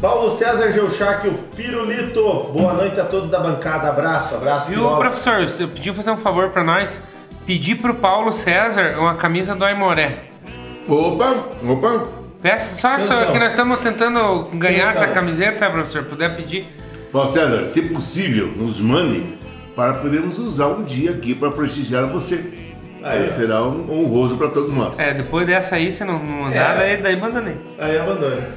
Paulo 0.00 0.30
César 0.30 0.72
Geuchac, 0.72 1.26
o 1.28 1.34
Pirulito. 1.54 2.22
Boa 2.52 2.72
noite 2.72 3.00
a 3.00 3.04
todos 3.04 3.30
da 3.30 3.38
bancada. 3.38 3.88
Abraço, 3.88 4.34
abraço. 4.34 4.68
Viu, 4.68 4.78
Pirola. 4.80 4.98
professor? 4.98 5.48
Você 5.48 5.66
pediu 5.66 5.94
fazer 5.94 6.10
um 6.10 6.16
favor 6.16 6.50
pra 6.50 6.64
nós? 6.64 7.02
Pedir 7.46 7.76
pro 7.76 7.94
Paulo 7.94 8.32
César 8.32 8.96
uma 8.98 9.14
camisa 9.16 9.54
do 9.54 9.64
Aimoré. 9.64 10.16
Opa, 10.88 11.36
opa. 11.68 12.06
Peça 12.40 12.76
só, 12.76 12.98
só 12.98 13.14
Atenção. 13.14 13.32
que 13.32 13.38
nós 13.38 13.50
estamos 13.52 13.78
tentando 13.80 14.48
ganhar 14.54 14.90
essa 14.90 15.06
camiseta, 15.08 15.70
professor. 15.70 16.04
Puder 16.04 16.34
pedir. 16.36 16.66
Bom, 17.12 17.26
César, 17.26 17.64
se 17.64 17.82
possível, 17.82 18.48
nos 18.56 18.80
mande 18.80 19.22
para 19.76 19.94
podermos 19.94 20.38
usar 20.38 20.68
um 20.68 20.82
dia 20.82 21.12
aqui 21.12 21.34
para 21.34 21.50
prestigiar 21.50 22.06
você. 22.06 22.42
Aí, 23.02 23.26
ó. 23.28 23.30
Será 23.30 23.62
um 23.62 23.90
honroso 23.92 24.36
para 24.36 24.48
todos 24.48 24.72
nós. 24.72 24.98
É, 24.98 25.12
depois 25.12 25.46
dessa 25.46 25.74
aí, 25.76 25.90
se 25.92 26.04
não, 26.04 26.18
não 26.18 26.42
mandar, 26.44 26.76
É. 26.76 26.78
daí, 26.78 26.96
daí 27.02 27.16
manda 27.16 27.40
nem. 27.40 27.56
Aí 27.78 27.98
abandona. 27.98 28.48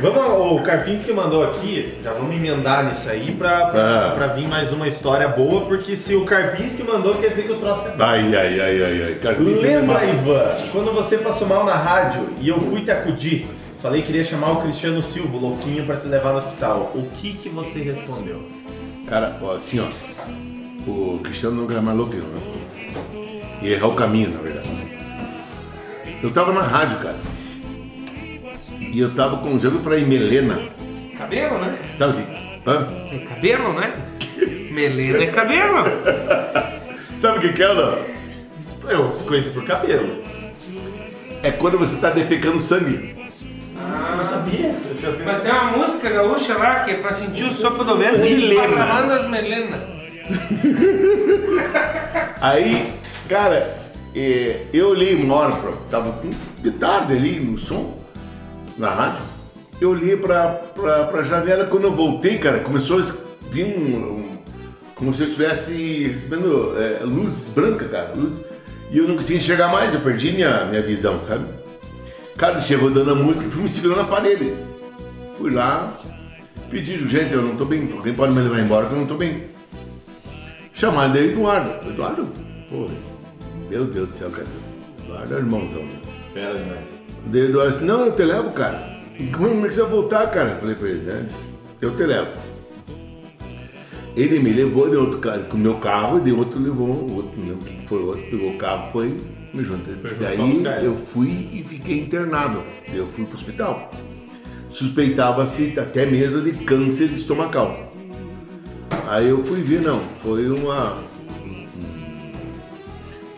Vamos, 0.00 0.60
o 0.60 0.62
Carpinski 0.64 1.12
mandou 1.12 1.42
aqui, 1.42 1.98
já 2.04 2.12
vamos 2.12 2.34
emendar 2.36 2.84
nisso 2.84 3.08
aí 3.10 3.34
pra, 3.36 3.66
pra, 3.66 3.80
Ah. 4.08 4.12
pra 4.14 4.26
vir 4.28 4.46
mais 4.46 4.72
uma 4.72 4.86
história 4.86 5.26
boa, 5.28 5.62
porque 5.66 5.96
se 5.96 6.14
o 6.14 6.24
Carpinski 6.24 6.82
mandou, 6.84 7.14
quer 7.16 7.30
dizer 7.30 7.42
que 7.42 7.52
o 7.52 7.56
troço 7.56 7.88
é 7.88 7.90
bom. 7.90 8.04
Ai, 8.04 8.34
ai, 8.36 8.60
ai, 8.60 8.82
ai, 8.82 9.02
ai. 9.06 9.14
Carpinho, 9.16 9.60
Lembra, 9.60 10.04
Ivan, 10.04 10.56
quando 10.72 10.92
você 10.92 11.18
passou 11.18 11.48
mal 11.48 11.64
na 11.64 11.74
rádio 11.74 12.28
e 12.40 12.48
eu 12.48 12.60
fui 12.60 12.82
te 12.82 12.90
acudir? 12.92 13.48
Falei 13.82 14.02
que 14.02 14.10
iria 14.10 14.24
chamar 14.24 14.52
o 14.52 14.62
Cristiano 14.62 15.02
Silva, 15.02 15.36
o 15.36 15.40
louquinho, 15.40 15.84
pra 15.84 15.96
te 15.96 16.06
levar 16.06 16.32
no 16.32 16.38
hospital. 16.38 16.92
O 16.94 17.02
que 17.16 17.32
que 17.34 17.48
você 17.48 17.80
respondeu? 17.82 18.40
Cara, 19.08 19.36
ó, 19.42 19.52
assim, 19.54 19.80
ó. 19.80 19.86
O 20.90 21.18
Cristiano 21.22 21.66
não 21.66 21.76
é 21.76 21.80
mais 21.80 21.96
louco, 21.96 22.14
não. 22.16 22.22
né? 22.22 23.40
E 23.62 23.72
errar 23.72 23.88
o 23.88 23.94
caminho, 23.94 24.30
na 24.32 24.40
verdade. 24.40 24.68
Eu 26.22 26.30
tava 26.32 26.52
na 26.52 26.62
rádio, 26.62 26.98
cara. 26.98 27.16
E 28.92 29.00
eu 29.00 29.14
tava 29.14 29.38
com. 29.38 29.58
Já 29.58 29.68
ouviu 29.68 29.82
falar 29.82 29.98
em 29.98 30.04
melena? 30.04 30.58
Cabelo, 31.16 31.58
né? 31.58 31.76
Sabe 31.98 32.12
o 32.12 32.16
que? 32.24 32.70
Hã? 32.70 32.88
É 33.12 33.18
cabelo, 33.18 33.72
né? 33.74 33.92
Melena 34.70 35.24
é 35.24 35.26
cabelo. 35.26 35.84
Sabe 37.18 37.38
o 37.38 37.40
que 37.40 37.52
que 37.52 37.62
é, 37.62 37.74
não? 37.74 37.98
Eu 38.88 39.10
conheci 39.26 39.50
por 39.50 39.66
cabelo. 39.66 40.22
É 41.42 41.50
quando 41.50 41.78
você 41.78 41.96
tá 41.96 42.10
defecando 42.10 42.60
sangue. 42.60 43.16
Ah, 43.76 44.14
não 44.16 44.24
sabia. 44.24 44.74
Eu 44.88 44.96
já 44.96 45.24
Mas 45.24 45.42
tem 45.42 45.52
uma 45.52 45.76
música 45.76 46.08
gaúcha 46.10 46.54
lá 46.54 46.80
que 46.80 46.92
é 46.92 46.94
pra 46.94 47.12
sentir 47.12 47.44
o 47.44 47.54
sopro 47.54 47.84
do 47.84 47.96
vento 47.96 48.24
e 48.24 48.34
Melena. 48.34 49.14
as 49.14 49.28
melenas. 49.28 49.80
Aí, 52.40 52.92
cara, 53.28 53.76
é, 54.14 54.62
eu 54.72 54.90
olhei 54.90 55.14
uma 55.14 55.34
hora, 55.34 55.72
tava 55.90 56.20
de 56.58 56.70
tarde 56.72 57.14
ali 57.14 57.40
no 57.40 57.58
som, 57.58 57.97
na 58.78 58.88
rádio. 58.90 59.22
Eu 59.80 59.90
olhei 59.90 60.16
pra, 60.16 60.48
pra, 61.06 61.22
janela, 61.22 61.64
quando 61.66 61.84
eu 61.84 61.92
voltei, 61.92 62.38
cara, 62.38 62.60
começou 62.60 63.00
a 63.00 63.04
vir 63.50 63.64
um, 63.64 63.96
um- 63.96 64.38
como 64.94 65.14
se 65.14 65.22
eu 65.22 65.26
estivesse 65.28 66.04
recebendo 66.08 66.74
é, 66.76 67.04
luz 67.04 67.48
branca, 67.54 67.84
cara, 67.86 68.12
luz, 68.16 68.40
e 68.90 68.98
eu 68.98 69.06
não 69.06 69.14
conseguia 69.16 69.36
enxergar 69.36 69.68
mais, 69.68 69.94
eu 69.94 70.00
perdi 70.00 70.32
minha, 70.32 70.64
minha 70.64 70.82
visão, 70.82 71.20
sabe? 71.20 71.44
Cara, 72.36 72.58
chegou 72.58 72.90
dando 72.90 73.12
a 73.12 73.14
música 73.14 73.46
e 73.46 73.50
fui 73.50 73.62
me 73.62 73.68
segurando 73.68 73.98
na 73.98 74.04
parede. 74.04 74.54
Fui 75.36 75.52
lá, 75.52 75.92
pedi, 76.68 76.98
gente, 77.08 77.32
eu 77.32 77.42
não 77.42 77.56
tô 77.56 77.64
bem, 77.64 77.88
alguém 77.96 78.12
pode 78.14 78.32
me 78.32 78.40
levar 78.40 78.58
embora 78.58 78.86
que 78.86 78.92
eu 78.92 78.98
não 78.98 79.06
tô 79.06 79.14
bem. 79.14 79.44
Chamaram 80.72 81.12
daí 81.12 81.30
Eduardo. 81.30 81.88
Eduardo, 81.88 82.26
pô, 82.68 82.88
meu 83.70 83.84
Deus 83.84 84.08
do 84.10 84.14
céu, 84.16 84.30
cara. 84.30 84.46
Eduardo 85.04 85.34
é 85.34 85.38
irmãozão. 85.38 85.82
né? 85.82 86.00
Fera 86.34 86.58
demais. 86.58 86.97
Daí 87.28 87.42
o 87.42 87.44
Eduardo 87.46 87.72
disse, 87.72 87.84
não, 87.84 88.06
eu 88.06 88.12
te 88.12 88.22
levo, 88.24 88.50
cara. 88.50 88.98
Como 89.36 89.64
é 89.64 89.68
que 89.68 89.74
você 89.74 89.82
vai 89.82 89.90
voltar, 89.90 90.26
cara? 90.30 90.50
Eu 90.50 90.58
falei 90.58 90.74
pra 90.74 90.88
ele, 90.88 91.00
né? 91.00 91.14
Ele 91.16 91.24
disse, 91.24 91.44
eu 91.80 91.96
te 91.96 92.02
levo. 92.04 92.30
Ele 94.16 94.38
me 94.40 94.52
levou 94.52 94.88
de 94.90 94.96
outro 94.96 95.18
carro, 95.18 95.44
com 95.44 95.56
o 95.56 95.60
meu 95.60 95.74
carro, 95.76 96.18
e 96.18 96.22
de 96.22 96.32
outro 96.32 96.58
levou, 96.60 96.88
o 96.88 97.16
outro, 97.16 97.38
não 97.40 97.56
quem 97.58 97.80
foi 97.86 98.02
outro, 98.02 98.22
pegou 98.30 98.50
o 98.52 98.58
carro, 98.58 98.90
foi 98.92 99.06
me 99.54 99.64
junto. 99.64 99.84
Foi 99.84 100.10
junto 100.10 100.62
pra 100.62 100.70
Daí 100.74 100.84
eu 100.84 100.96
fui 100.96 101.48
e 101.52 101.64
fiquei 101.68 102.00
internado. 102.00 102.62
Eu 102.92 103.04
fui 103.04 103.24
pro 103.24 103.34
hospital. 103.36 103.90
Suspeitava-se 104.70 105.78
até 105.78 106.04
mesmo 106.06 106.40
de 106.42 106.52
câncer 106.64 107.04
estomacal. 107.12 107.92
Aí 109.08 109.28
eu 109.28 109.42
fui 109.44 109.60
ver, 109.62 109.80
não, 109.82 110.00
foi 110.22 110.48
uma. 110.50 110.98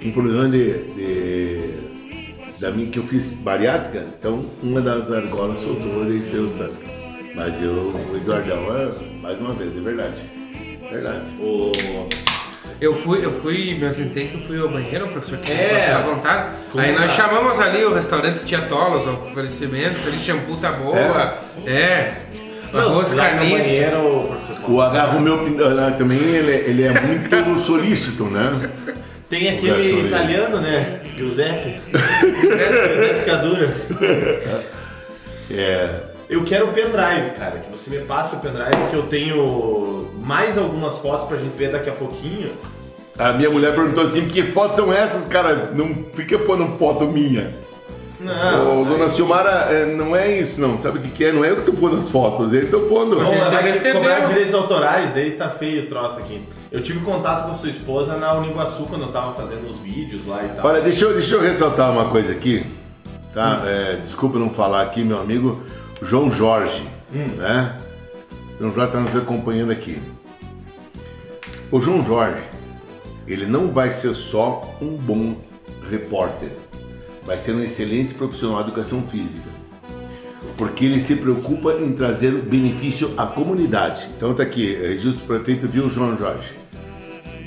um 0.02 0.12
problema 0.12 0.48
de, 0.48 0.72
de- 0.94 1.79
da 2.60 2.70
minha 2.70 2.88
que 2.90 2.98
eu 2.98 3.02
fiz 3.04 3.28
bariátrica, 3.30 4.04
então 4.18 4.44
uma 4.62 4.80
das 4.80 5.10
argolas 5.10 5.60
soltou 5.60 6.02
e 6.04 6.06
desceu 6.12 6.42
o 6.44 6.50
sangue. 6.50 6.78
Mas 7.34 7.54
eu, 7.62 7.72
o 7.72 8.16
Eduardão, 8.16 8.58
é, 8.76 8.88
mais 9.22 9.40
uma 9.40 9.54
vez, 9.54 9.76
é 9.76 9.80
verdade. 9.80 10.20
Verdade. 10.90 11.24
O... 11.38 11.72
Eu 12.80 12.94
fui, 12.94 13.24
eu 13.24 13.30
fui, 13.40 13.74
me 13.78 13.86
ausentei 13.86 14.28
que 14.28 14.34
eu 14.34 14.40
fui 14.46 14.58
ao 14.58 14.68
banheiro, 14.68 15.06
professor, 15.08 15.38
que 15.38 15.52
É. 15.52 15.84
ficar 15.86 15.96
à 15.98 16.02
vontade. 16.02 16.56
Aí 16.76 16.92
nós 16.92 17.12
Combinado. 17.12 17.12
chamamos 17.12 17.60
ali 17.60 17.84
o 17.84 17.94
restaurante 17.94 18.44
Tia 18.44 18.62
Tolos, 18.62 19.06
oferecimentos, 19.06 20.06
ali 20.06 20.16
shampoo 20.18 20.56
tá 20.56 20.72
boa. 20.72 21.38
É. 21.66 22.14
Arroz 22.72 23.12
carniça. 23.12 23.90
professor 24.28 24.56
Paulo. 24.60 24.76
O 24.76 24.80
Agarro 24.80 25.20
meu 25.20 25.38
também 25.98 26.18
ele, 26.18 26.52
ele 26.52 26.82
é 26.84 27.00
muito 27.00 27.58
solícito, 27.58 28.24
né? 28.24 28.70
Tem 29.30 29.48
aquele 29.48 30.08
italiano, 30.08 30.60
né? 30.60 31.00
Giuseppe. 31.16 31.80
Giuseppe 32.42 33.24
Cadura. 33.24 33.72
É. 35.48 35.88
Eu 36.28 36.42
quero 36.42 36.68
o 36.68 36.72
pendrive, 36.72 37.30
cara. 37.38 37.60
Que 37.60 37.70
você 37.70 37.90
me 37.90 38.04
passe 38.04 38.34
o 38.34 38.40
pendrive, 38.40 38.90
que 38.90 38.96
eu 38.96 39.04
tenho 39.04 40.10
mais 40.18 40.58
algumas 40.58 40.98
fotos 40.98 41.28
pra 41.28 41.36
gente 41.36 41.56
ver 41.56 41.70
daqui 41.70 41.88
a 41.88 41.92
pouquinho. 41.92 42.50
A 43.16 43.32
minha 43.32 43.50
mulher 43.50 43.72
perguntou 43.74 44.04
assim, 44.04 44.26
que 44.26 44.42
fotos 44.42 44.76
são 44.76 44.92
essas, 44.92 45.26
cara? 45.26 45.70
Não 45.74 46.06
fica 46.12 46.36
pondo 46.38 46.66
foto 46.76 47.06
minha. 47.06 47.54
Não, 48.18 48.82
Ô, 48.82 48.84
dona 48.84 49.08
Silmara, 49.08 49.68
é, 49.70 49.86
não 49.86 50.14
é 50.14 50.40
isso 50.40 50.60
não. 50.60 50.76
Sabe 50.76 50.98
o 50.98 51.02
que, 51.02 51.08
que 51.08 51.24
é? 51.24 51.32
Não 51.32 51.44
é 51.44 51.50
eu 51.50 51.56
que 51.56 51.62
tô 51.62 51.72
pondo 51.72 51.96
as 51.96 52.10
fotos, 52.10 52.52
ele 52.52 52.66
tô 52.66 52.80
pondo. 52.80 53.16
Vamos 53.16 53.30
Gente, 53.30 53.40
lá, 53.40 53.50
vai 53.50 53.72
ter 53.72 53.80
que 53.80 53.92
cobrar 53.92 54.20
direitos 54.20 54.54
autorais, 54.54 55.14
daí 55.14 55.32
tá 55.32 55.48
feio 55.48 55.84
o 55.84 55.86
troço 55.86 56.18
aqui. 56.18 56.42
Eu 56.70 56.80
tive 56.82 57.00
contato 57.00 57.46
com 57.46 57.50
a 57.50 57.54
sua 57.54 57.68
esposa 57.68 58.16
na 58.16 58.32
Uniguaçu 58.34 58.84
quando 58.84 59.02
eu 59.02 59.12
tava 59.12 59.34
fazendo 59.34 59.68
os 59.68 59.80
vídeos 59.80 60.24
lá 60.24 60.44
e 60.44 60.48
tal. 60.50 60.66
Olha, 60.66 60.80
deixa 60.80 61.04
eu, 61.04 61.12
deixa 61.12 61.34
eu 61.34 61.40
ressaltar 61.40 61.90
uma 61.90 62.08
coisa 62.08 62.30
aqui, 62.30 62.64
tá? 63.34 63.62
É, 63.66 63.96
desculpa 63.96 64.38
não 64.38 64.50
falar 64.50 64.82
aqui, 64.82 65.02
meu 65.02 65.20
amigo 65.20 65.60
João 66.00 66.30
Jorge, 66.30 66.88
né? 67.10 67.76
João 68.60 68.72
Jorge 68.72 68.86
está 68.86 69.00
nos 69.00 69.16
acompanhando 69.16 69.72
aqui. 69.72 70.00
O 71.72 71.80
João 71.80 72.04
Jorge, 72.04 72.42
ele 73.26 73.46
não 73.46 73.72
vai 73.72 73.92
ser 73.92 74.14
só 74.14 74.62
um 74.80 74.96
bom 74.96 75.36
repórter, 75.90 76.50
vai 77.24 77.36
ser 77.36 77.52
um 77.52 77.62
excelente 77.62 78.14
profissional 78.14 78.62
de 78.62 78.68
educação 78.68 79.02
física. 79.02 79.59
Porque 80.60 80.84
ele 80.84 81.00
se 81.00 81.16
preocupa 81.16 81.72
em 81.72 81.90
trazer 81.92 82.32
benefício 82.32 83.14
à 83.16 83.24
comunidade. 83.24 84.10
Então 84.14 84.34
tá 84.34 84.42
aqui, 84.42 84.74
Registro 84.74 85.24
Prefeito 85.24 85.66
viu 85.66 85.86
o 85.86 85.88
João 85.88 86.14
Jorge. 86.18 86.52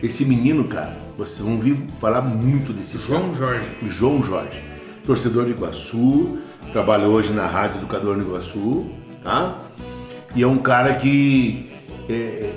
Esse 0.02 0.26
menino, 0.26 0.64
cara, 0.64 0.98
vocês 1.16 1.38
vão 1.38 1.54
ouvir 1.54 1.78
falar 2.02 2.22
muito 2.22 2.74
desse 2.74 2.98
cara. 2.98 3.20
João 3.20 3.36
Jorge. 3.36 3.66
João 3.84 4.24
Jorge, 4.24 4.64
torcedor 5.06 5.46
de 5.46 5.52
Iguaçu, 5.52 6.40
trabalha 6.72 7.08
hoje 7.08 7.34
na 7.34 7.46
Rádio 7.46 7.78
Educador 7.78 8.18
no 8.18 8.24
Iguaçu, 8.24 8.88
tá? 9.22 9.60
E 10.36 10.42
é 10.42 10.48
um 10.48 10.58
cara 10.58 10.96
que 10.96 11.70
é, 12.10 12.50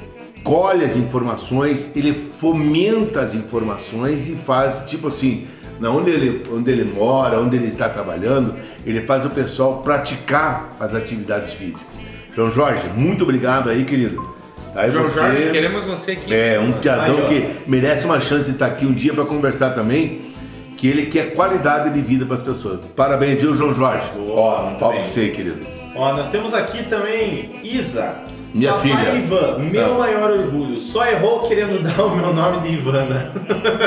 colhe 0.43 0.87
as 0.87 0.97
informações, 0.97 1.95
ele 1.95 2.15
fomenta 2.15 3.20
as 3.20 3.35
informações 3.35 4.27
e 4.27 4.35
faz, 4.35 4.87
tipo 4.87 5.09
assim, 5.09 5.47
na 5.81 5.90
onde 5.90 6.11
ele, 6.11 6.43
onde 6.53 6.70
ele 6.70 6.85
mora, 6.85 7.39
onde 7.40 7.57
ele 7.57 7.66
está 7.66 7.89
trabalhando, 7.89 8.55
ele 8.85 9.03
faz 9.03 9.24
o 9.24 9.31
pessoal 9.31 9.82
praticar 9.82 10.77
as 10.81 10.94
atividades 10.94 11.53
físicas. 11.53 11.86
João 12.35 12.51
Jorge, 12.51 12.89
muito 12.94 13.24
obrigado 13.24 13.70
aí, 13.70 13.85
querido. 13.85 14.35
Aí 14.74 14.90
João 14.90 15.07
você... 15.07 15.20
Jorge, 15.20 15.51
queremos 15.53 15.85
você 15.85 16.12
aqui. 16.12 16.35
É, 16.35 16.61
um 16.61 16.73
piazão 16.73 17.24
ó. 17.24 17.28
que 17.28 17.48
merece 17.66 18.05
uma 18.05 18.20
chance 18.20 18.47
de 18.47 18.53
estar 18.53 18.66
aqui 18.66 18.85
um 18.85 18.93
dia 18.93 19.15
para 19.15 19.24
conversar 19.24 19.70
também, 19.70 20.20
que 20.77 20.86
ele 20.86 21.07
quer 21.07 21.35
qualidade 21.35 21.90
de 21.90 22.01
vida 22.03 22.27
para 22.27 22.35
as 22.35 22.43
pessoas. 22.43 22.81
Parabéns, 22.94 23.40
viu, 23.40 23.55
João 23.55 23.74
Jorge? 23.74 24.07
Boa, 24.19 24.74
Ó, 24.74 24.74
pra 24.74 24.89
você, 24.89 25.28
querido. 25.28 25.65
Ó, 25.94 26.12
nós 26.12 26.28
temos 26.28 26.53
aqui 26.53 26.85
também 26.85 27.59
Isa. 27.62 28.15
Minha 28.57 28.73
Papai 28.73 28.89
filha. 28.91 29.15
Ivan, 29.16 29.59
meu 29.70 29.95
Ah. 29.95 29.99
maior 29.99 30.31
orgulho. 30.31 30.81
Só 30.81 31.07
errou 31.07 31.47
querendo 31.47 31.83
dar 31.83 32.03
o 32.05 32.16
meu 32.16 32.33
nome 32.33 32.66
de 32.69 32.74
Ivana. 32.74 33.33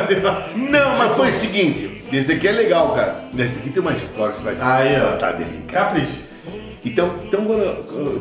Não, 0.55 0.97
mas 0.97 1.17
foi 1.17 1.27
o 1.29 1.31
seguinte, 1.31 2.03
esse 2.13 2.31
aqui 2.33 2.47
é 2.47 2.51
legal, 2.51 2.93
cara. 2.93 3.15
Esse 3.37 3.59
aqui 3.59 3.69
tem 3.71 3.81
uma 3.81 3.93
história 3.93 4.31
que 4.31 4.37
você 4.39 4.43
vai 4.43 4.55
se 4.55 4.61
Aí, 4.61 5.01
ó. 5.01 5.11
contar 5.13 5.31
dele. 5.33 5.63
Capricho. 5.67 6.29
Então, 6.85 7.09
então 7.27 7.41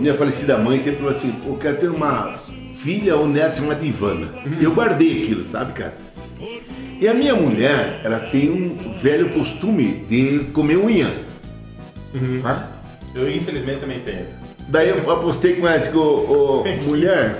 minha 0.01 0.15
falecida 0.15 0.57
mãe 0.59 0.79
sempre 0.79 0.99
falou 0.99 1.13
assim, 1.13 1.33
eu 1.47 1.55
quero 1.57 1.77
ter 1.77 1.89
uma 1.89 2.33
filha 2.83 3.15
ou 3.17 3.29
neta 3.29 3.57
chamada 3.57 3.85
Ivana. 3.85 4.29
Eu 4.61 4.73
guardei 4.73 5.23
aquilo, 5.23 5.45
sabe, 5.45 5.73
cara? 5.73 5.95
E 7.01 7.07
a 7.07 7.15
minha 7.15 7.35
mulher, 7.35 8.01
ela 8.03 8.19
tem 8.19 8.51
um 8.51 8.93
velho 9.01 9.31
costume 9.31 10.05
de 10.09 10.47
comer 10.53 10.77
unha. 10.79 11.25
Tá? 12.43 12.69
Eu 13.15 13.31
infelizmente 13.31 13.81
também 13.81 14.01
tenho. 14.01 14.27
Daí 14.69 14.91
eu 14.91 15.11
apostei 15.11 15.55
com 15.55 15.67
disse, 15.67 15.97
ô, 15.97 16.61
ô, 16.61 16.65
mulher, 16.83 17.39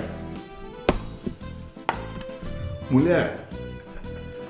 mulher, 2.89 3.47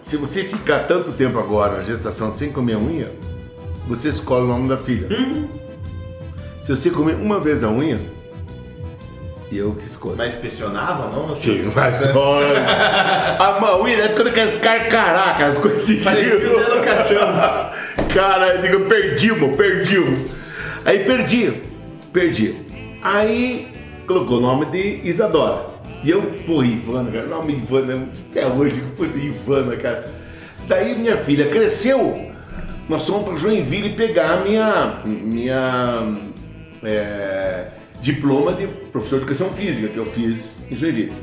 se 0.02 0.16
você 0.16 0.46
ficar 0.46 0.88
tanto 0.88 1.12
tempo 1.12 1.38
agora 1.38 1.80
na 1.80 1.84
gestação 1.84 2.32
sem 2.32 2.54
comer 2.54 2.76
a 2.76 2.78
unha, 2.78 3.12
você 3.86 4.08
escolhe 4.08 4.46
o 4.46 4.48
nome 4.48 4.70
da 4.70 4.78
filha. 4.78 5.10
Se 6.64 6.72
você 6.72 6.90
comer 6.90 7.16
uma 7.16 7.38
vez 7.38 7.66
a 7.66 7.70
unha, 7.70 8.00
eu 9.52 9.76
que 9.76 9.86
escolho. 9.86 10.16
Mas 10.16 10.36
inspecionava, 10.36 11.14
não? 11.14 11.34
Assim, 11.34 11.64
Sim, 11.64 11.72
mas 11.76 12.16
olha. 12.16 12.66
A 13.40 13.82
unha 13.82 14.04
é 14.04 14.08
quando 14.10 14.32
quer 14.32 14.48
escarcarar, 14.48 15.32
aquelas 15.32 15.58
coisas 15.58 15.82
assim. 15.82 16.02
Parecia 16.02 16.36
o 16.36 16.56
Zé 16.56 16.64
do 16.64 16.82
Caixão. 16.82 17.28
Cara, 18.14 18.56
eu 18.56 18.62
digo, 18.62 18.86
perdimos, 18.86 19.56
perdimos. 19.56 20.32
Aí 20.86 21.04
perdi, 21.04 21.62
perdi. 22.14 22.69
Aí 23.02 23.68
colocou 24.06 24.38
o 24.38 24.42
nome 24.42 24.66
de 24.68 25.02
Isadora. 25.04 25.66
E 26.04 26.10
eu, 26.10 26.22
pô, 26.46 26.64
Ivana, 26.64 27.12
cara, 27.12 27.26
nome 27.28 27.54
Ivana, 27.54 28.08
até 28.32 28.48
hoje, 28.48 28.84
pô, 28.96 29.06
Ivana, 29.06 29.76
cara. 29.76 30.10
Daí 30.68 30.98
minha 30.98 31.18
filha 31.18 31.50
cresceu. 31.50 32.30
Nós 32.88 33.06
fomos 33.06 33.26
para 33.26 33.38
Joinville 33.38 33.94
pegar 33.94 34.44
minha, 34.44 35.02
minha 35.06 36.16
é, 36.84 37.68
diploma 38.02 38.54
de 38.54 38.68
professor 38.92 39.18
de 39.18 39.24
educação 39.24 39.50
física, 39.50 39.88
que 39.90 39.98
eu 39.98 40.06
fiz 40.06 40.66
em 40.72 40.76
Joinville. 40.76 41.14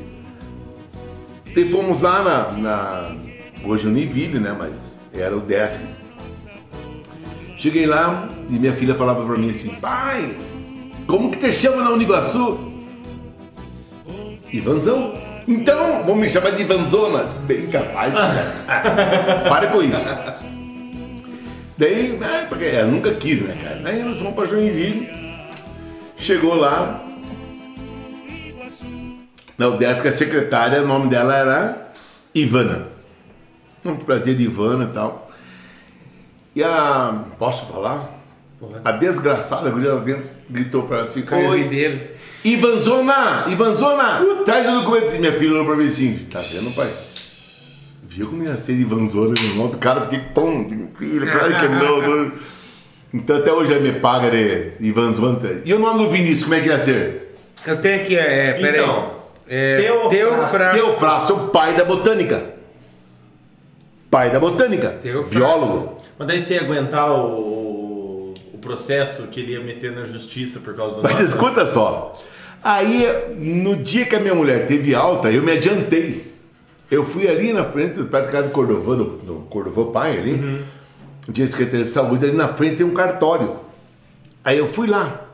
E 1.55 1.65
fomos 1.65 2.01
lá 2.01 2.23
na, 2.23 2.51
na 2.51 3.15
hoje 3.63 3.87
Univille, 3.87 4.39
né, 4.39 4.55
mas 4.57 4.97
era 5.13 5.35
o 5.35 5.39
Desk. 5.39 5.81
Cheguei 7.57 7.85
lá 7.85 8.29
e 8.49 8.53
minha 8.53 8.73
filha 8.73 8.93
falava 8.93 9.25
pra 9.25 9.35
mim 9.37 9.49
assim, 9.49 9.69
pai, 9.81 10.37
como 11.07 11.31
que 11.31 11.37
te 11.37 11.51
chama 11.51 11.81
na 11.81 11.91
Uniguaçu? 11.91 12.59
Ivanzão. 14.51 15.15
Então, 15.47 16.03
vão 16.03 16.15
me 16.15 16.27
chamar 16.27 16.51
de 16.51 16.61
Ivanzona. 16.61 17.23
Bem 17.45 17.67
capaz, 17.67 18.13
cara. 18.13 19.43
Para 19.47 19.67
com 19.67 19.81
isso. 19.81 20.09
Daí, 21.77 22.19
é, 22.21 22.45
porque 22.45 22.65
ela 22.65 22.91
nunca 22.91 23.13
quis, 23.13 23.41
né, 23.41 23.57
cara? 23.63 23.77
Daí 23.77 24.03
nós 24.03 24.17
fomos 24.17 24.33
pra 24.33 24.45
Joinville. 24.45 25.09
Chegou 26.17 26.55
lá. 26.55 27.01
Na 29.57 29.69
UDESC, 29.69 30.07
a 30.07 30.11
secretária, 30.11 30.83
o 30.83 30.87
nome 30.87 31.07
dela 31.07 31.35
era 31.35 31.91
Ivana. 32.35 32.87
Muito 33.83 34.05
prazer 34.05 34.35
de 34.35 34.43
Ivana 34.43 34.83
e 34.85 34.93
tal. 34.93 35.27
E 36.55 36.63
a. 36.63 37.23
Posso 37.39 37.65
falar? 37.67 38.16
Pode. 38.59 38.75
A 38.83 38.91
desgraçada, 38.91 39.69
a 39.69 39.71
guria 39.71 39.93
lá 39.93 39.99
dentro, 40.01 40.29
gritou 40.49 40.83
pra 40.83 40.97
ela 40.97 41.05
assim: 41.05 41.21
Caio 41.21 41.49
Oi, 41.49 41.61
Ribeiro. 41.61 42.01
Ivanzona! 42.43 43.45
Ivanzona! 43.47 44.21
Traz 44.45 44.67
o 44.67 44.79
documento. 44.81 45.15
E 45.15 45.19
minha 45.19 45.33
filha 45.33 45.51
olhou 45.51 45.65
pra 45.65 45.75
mim 45.75 45.87
assim: 45.87 46.27
Tá 46.31 46.39
vendo, 46.39 46.75
pai? 46.75 46.89
Viu 48.03 48.27
como 48.27 48.43
ia 48.43 48.55
ser 48.55 48.73
Ivanzona 48.73 49.35
no 49.39 49.55
nome 49.55 49.71
do 49.71 49.77
cara? 49.77 50.01
Fiquei 50.01 50.19
pão, 50.33 50.63
digo, 50.63 50.89
filha, 50.97 51.29
claro 51.29 51.55
que 51.57 51.67
não. 51.67 52.31
Então 53.13 53.37
até 53.37 53.53
hoje 53.53 53.71
ela 53.71 53.81
me 53.81 53.93
paga 53.93 54.29
de 54.29 54.73
Ivanzona. 54.81 55.39
E 55.63 55.73
o 55.73 55.79
nome 55.79 56.03
do 56.03 56.09
Vinícius, 56.09 56.43
como 56.43 56.55
é 56.55 56.59
que 56.59 56.67
ia 56.67 56.77
ser? 56.77 57.35
Eu 57.65 57.77
tenho 57.77 58.01
aqui, 58.01 58.17
é, 58.17 58.53
peraí. 58.53 58.81
Então, 58.81 59.11
é, 59.47 59.77
Teofrasto. 60.09 60.77
Teofrasto. 60.77 61.33
O 61.33 61.47
pai 61.47 61.73
da 61.73 61.85
botânica. 61.85 62.43
Pai 64.11 64.29
da 64.29 64.39
botânica. 64.39 64.89
Teofrasto. 65.01 65.35
Biólogo. 65.35 65.97
Mas 66.19 66.27
daí 66.27 66.39
você 66.39 66.55
ia 66.55 66.61
aguentar 66.61 67.11
o 67.11 67.56
processo 68.67 69.27
que 69.27 69.39
ele 69.39 69.53
ia 69.53 69.61
meter 69.61 69.91
na 69.93 70.03
justiça 70.03 70.59
por 70.59 70.75
causa 70.75 70.95
do 70.97 71.03
Mas 71.03 71.13
nome? 71.13 71.25
escuta 71.25 71.65
só. 71.65 72.21
Aí, 72.63 73.07
no 73.37 73.77
dia 73.77 74.05
que 74.05 74.15
a 74.15 74.19
minha 74.19 74.35
mulher 74.35 74.65
teve 74.65 74.93
alta, 74.93 75.31
eu 75.31 75.41
me 75.41 75.53
adiantei. 75.53 76.35
Eu 76.91 77.05
fui 77.05 77.27
ali 77.27 77.53
na 77.53 77.63
frente, 77.63 78.03
perto 78.03 78.25
da 78.25 78.31
casa 78.31 78.47
do 78.47 78.53
Cordovã, 78.53 78.95
do, 78.97 79.05
do 79.05 79.33
Cordovã 79.49 79.91
pai 79.91 80.17
ali. 80.17 80.33
Uhum. 80.33 80.63
Tinha 81.31 81.47
Secretaria 81.47 81.83
de 81.83 81.89
Saúde, 81.89 82.25
ali 82.25 82.35
na 82.35 82.47
frente 82.47 82.77
tem 82.77 82.85
um 82.85 82.93
cartório. 82.93 83.57
Aí 84.43 84.57
eu 84.57 84.67
fui 84.67 84.87
lá, 84.87 85.25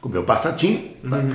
com 0.00 0.08
meu 0.08 0.24
passatinho. 0.24 0.92
Uhum. 1.04 1.30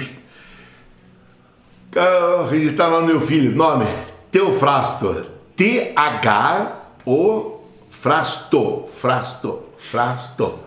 Ah, 1.96 2.48
registrar 2.50 2.88
lá 2.88 3.02
no 3.02 3.08
meu 3.08 3.22
filho, 3.22 3.56
nome, 3.56 3.86
Teofrasto. 4.32 5.26
T-H-O 5.56 7.54
Frasto. 7.92 8.88
Frasto. 8.88 10.63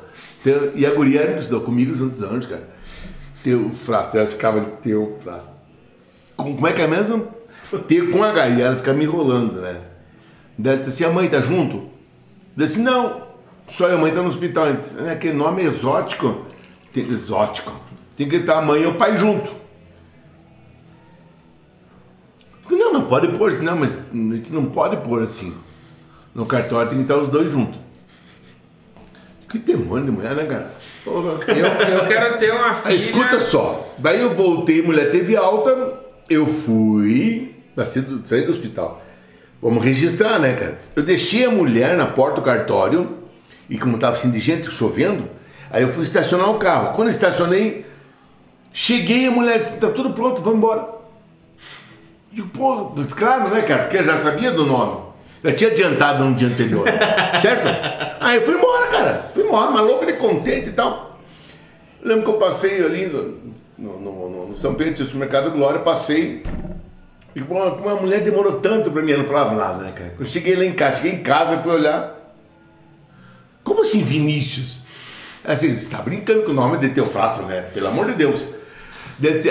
Teu- 0.46 0.72
E 0.76 0.86
a 0.86 0.94
guria 0.94 1.36
estudou 1.36 1.62
comigo 1.62 1.90
uns 1.92 2.22
anos, 2.22 2.46
cara. 2.46 2.68
Teofrasto. 3.42 4.16
Ela 4.16 4.28
ficava 4.28 4.58
ali, 4.58 4.70
Teofrasto. 4.80 5.56
Com- 6.36 6.54
Como 6.54 6.68
é 6.68 6.72
que 6.72 6.82
é 6.82 6.86
mesmo? 6.86 7.26
T 7.88 8.02
com 8.12 8.22
H. 8.22 8.48
E 8.50 8.62
ela 8.62 8.76
ficava 8.76 8.96
me 8.96 9.02
enrolando, 9.04 9.60
né? 9.60 9.80
Daí 10.56 10.76
disse 10.78 10.90
assim, 10.90 11.04
a 11.04 11.10
mãe 11.12 11.28
tá 11.28 11.40
junto? 11.40 11.78
Eu 11.78 11.88
disse, 12.64 12.78
não. 12.80 13.22
Só 13.66 13.92
a 13.92 13.96
mãe 13.98 14.12
tá 14.14 14.22
no 14.22 14.28
hospital. 14.28 14.68
Ele 14.68 14.76
disse, 14.76 14.94
é 15.04 15.16
que 15.16 15.32
nome 15.32 15.62
exótico. 15.64 16.46
Tem, 16.92 17.10
exótico. 17.10 17.72
Tem 18.16 18.28
que 18.28 18.36
estar 18.36 18.58
a 18.58 18.62
mãe 18.62 18.82
e 18.82 18.86
o 18.86 18.94
pai 18.94 19.18
junto. 19.18 19.52
Não, 22.70 22.92
não 22.92 23.02
pode 23.06 23.36
pôr. 23.36 23.60
Não, 23.62 23.76
mas 23.76 23.96
a 23.96 24.36
gente 24.36 24.52
não 24.52 24.66
pode 24.66 24.96
pôr 24.98 25.22
assim. 25.24 25.52
No 26.32 26.46
cartório 26.46 26.88
tem 26.90 26.98
que 26.98 27.04
estar 27.04 27.18
os 27.18 27.28
dois 27.28 27.50
juntos. 27.50 27.80
Que 29.58 29.72
demônio 29.72 30.04
de 30.06 30.10
mulher, 30.12 30.34
né, 30.34 30.44
cara? 30.44 30.70
Porra. 31.04 31.38
Eu, 31.48 31.66
eu 31.98 32.06
quero 32.06 32.36
ter 32.38 32.52
uma 32.52 32.70
Ah, 32.70 32.74
filha. 32.74 32.94
escuta 32.94 33.38
só. 33.38 33.94
Daí 33.96 34.20
eu 34.20 34.34
voltei, 34.34 34.82
mulher 34.82 35.10
teve 35.10 35.34
alta, 35.36 36.00
eu 36.28 36.44
fui, 36.46 37.54
nasci 37.74 38.00
do, 38.02 38.26
saí 38.26 38.42
do 38.42 38.50
hospital. 38.50 39.02
Vamos 39.62 39.82
registrar, 39.84 40.38
né, 40.38 40.52
cara? 40.52 40.78
Eu 40.94 41.02
deixei 41.02 41.44
a 41.46 41.50
mulher 41.50 41.96
na 41.96 42.06
porta 42.06 42.36
do 42.36 42.42
cartório, 42.42 43.16
e 43.70 43.78
como 43.78 43.96
tava 43.98 44.14
assim 44.14 44.30
de 44.30 44.40
gente, 44.40 44.70
chovendo, 44.70 45.28
aí 45.70 45.82
eu 45.82 45.88
fui 45.88 46.04
estacionar 46.04 46.50
o 46.50 46.58
carro. 46.58 46.94
Quando 46.94 47.08
estacionei, 47.08 47.86
cheguei 48.72 49.26
a 49.26 49.30
mulher 49.30 49.58
disse, 49.60 49.72
tá 49.78 49.88
tudo 49.90 50.12
pronto, 50.12 50.42
vamos 50.42 50.58
embora. 50.58 50.86
Digo, 52.30 52.48
porra, 52.48 52.92
mas 52.94 53.14
claro, 53.14 53.48
né, 53.48 53.62
cara? 53.62 53.84
Porque 53.84 53.96
eu 53.96 54.04
já 54.04 54.18
sabia 54.18 54.50
do 54.50 54.66
nome. 54.66 55.05
Já 55.44 55.52
tinha 55.52 55.70
adiantado 55.70 56.24
no 56.24 56.34
dia 56.34 56.48
anterior. 56.48 56.86
certo? 57.40 57.66
Aí 58.20 58.36
eu 58.36 58.42
fui 58.42 58.54
embora, 58.56 58.86
cara. 58.88 59.30
Fui 59.34 59.44
embora, 59.44 59.70
mas 59.70 59.84
louco 59.86 60.06
de 60.06 60.14
contente 60.14 60.68
e 60.68 60.72
tal. 60.72 61.20
Eu 62.02 62.08
lembro 62.08 62.24
que 62.24 62.30
eu 62.30 62.34
passei 62.38 62.84
ali 62.84 63.06
no, 63.06 63.22
no, 63.78 64.00
no- 64.00 64.28
no- 64.30 64.46
no 64.48 64.56
São 64.56 64.74
Pedro, 64.74 64.94
tinha 64.94 65.04
o 65.04 65.08
supermercado 65.08 65.50
Glória, 65.50 65.80
passei. 65.80 66.42
E 67.34 67.42
pô, 67.42 67.54
como 67.72 67.88
a 67.90 67.94
mulher 67.96 68.22
demorou 68.22 68.60
tanto 68.60 68.90
pra 68.90 69.02
mim, 69.02 69.12
eu 69.12 69.18
não 69.18 69.24
falava 69.26 69.54
nada, 69.54 69.84
né, 69.84 69.92
cara? 69.94 70.14
Eu 70.18 70.24
cheguei 70.24 70.56
lá 70.56 70.64
em 70.64 70.72
casa, 70.72 70.96
cheguei 71.02 71.12
em 71.12 71.22
casa, 71.22 71.58
fui 71.62 71.72
olhar. 71.72 72.14
Como 73.62 73.82
assim, 73.82 74.02
Vinícius? 74.02 74.78
Assim, 75.44 75.78
você 75.78 75.90
tá 75.90 75.98
brincando 76.02 76.42
com 76.44 76.50
o 76.52 76.54
nome 76.54 76.78
de 76.78 76.88
Teofrasto, 76.88 77.42
né? 77.42 77.62
Pelo 77.74 77.88
amor 77.88 78.06
de 78.06 78.14
Deus. 78.14 78.46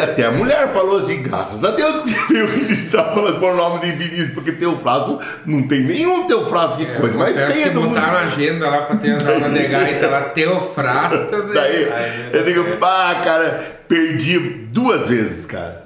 Até 0.04 0.26
a 0.26 0.32
mulher 0.32 0.72
falou 0.74 1.00
assim, 1.00 1.24
graças 1.24 1.64
a 1.64 1.72
Deus 1.72 2.02
que 2.02 2.10
você 2.10 2.22
veio 2.34 2.48
registrar 2.52 3.18
o 3.18 3.56
nome 3.56 3.80
de 3.80 3.92
Vinícius, 3.94 4.30
porque 4.32 4.52
Teofrasto 4.52 5.20
não 5.46 5.68
tem 5.68 5.82
nenhum 5.82 6.28
Teofrasto, 6.28 6.78
que 6.78 6.84
É, 6.84 7.00
coisa. 7.00 7.18
Mas 7.18 7.34
quem 7.36 7.64
é 7.64 7.70
que 7.70 7.70
do 7.72 7.82
botaram 7.82 8.18
a 8.18 8.22
agenda 8.22 8.70
lá 8.70 8.82
pra 8.84 8.96
ter 8.98 9.16
as 9.16 9.26
aulas 9.26 9.54
de 9.54 9.68
gaita 9.68 10.08
lá, 10.08 10.22
Teofrasto. 10.22 11.38
né? 11.48 11.54
Daí, 11.54 11.92
Aí, 11.92 12.30
eu 12.32 12.44
digo, 12.44 12.78
pá, 12.78 13.22
cara, 13.24 13.80
perdi 13.88 14.38
duas 14.40 15.08
vezes, 15.08 15.46
cara. 15.48 15.86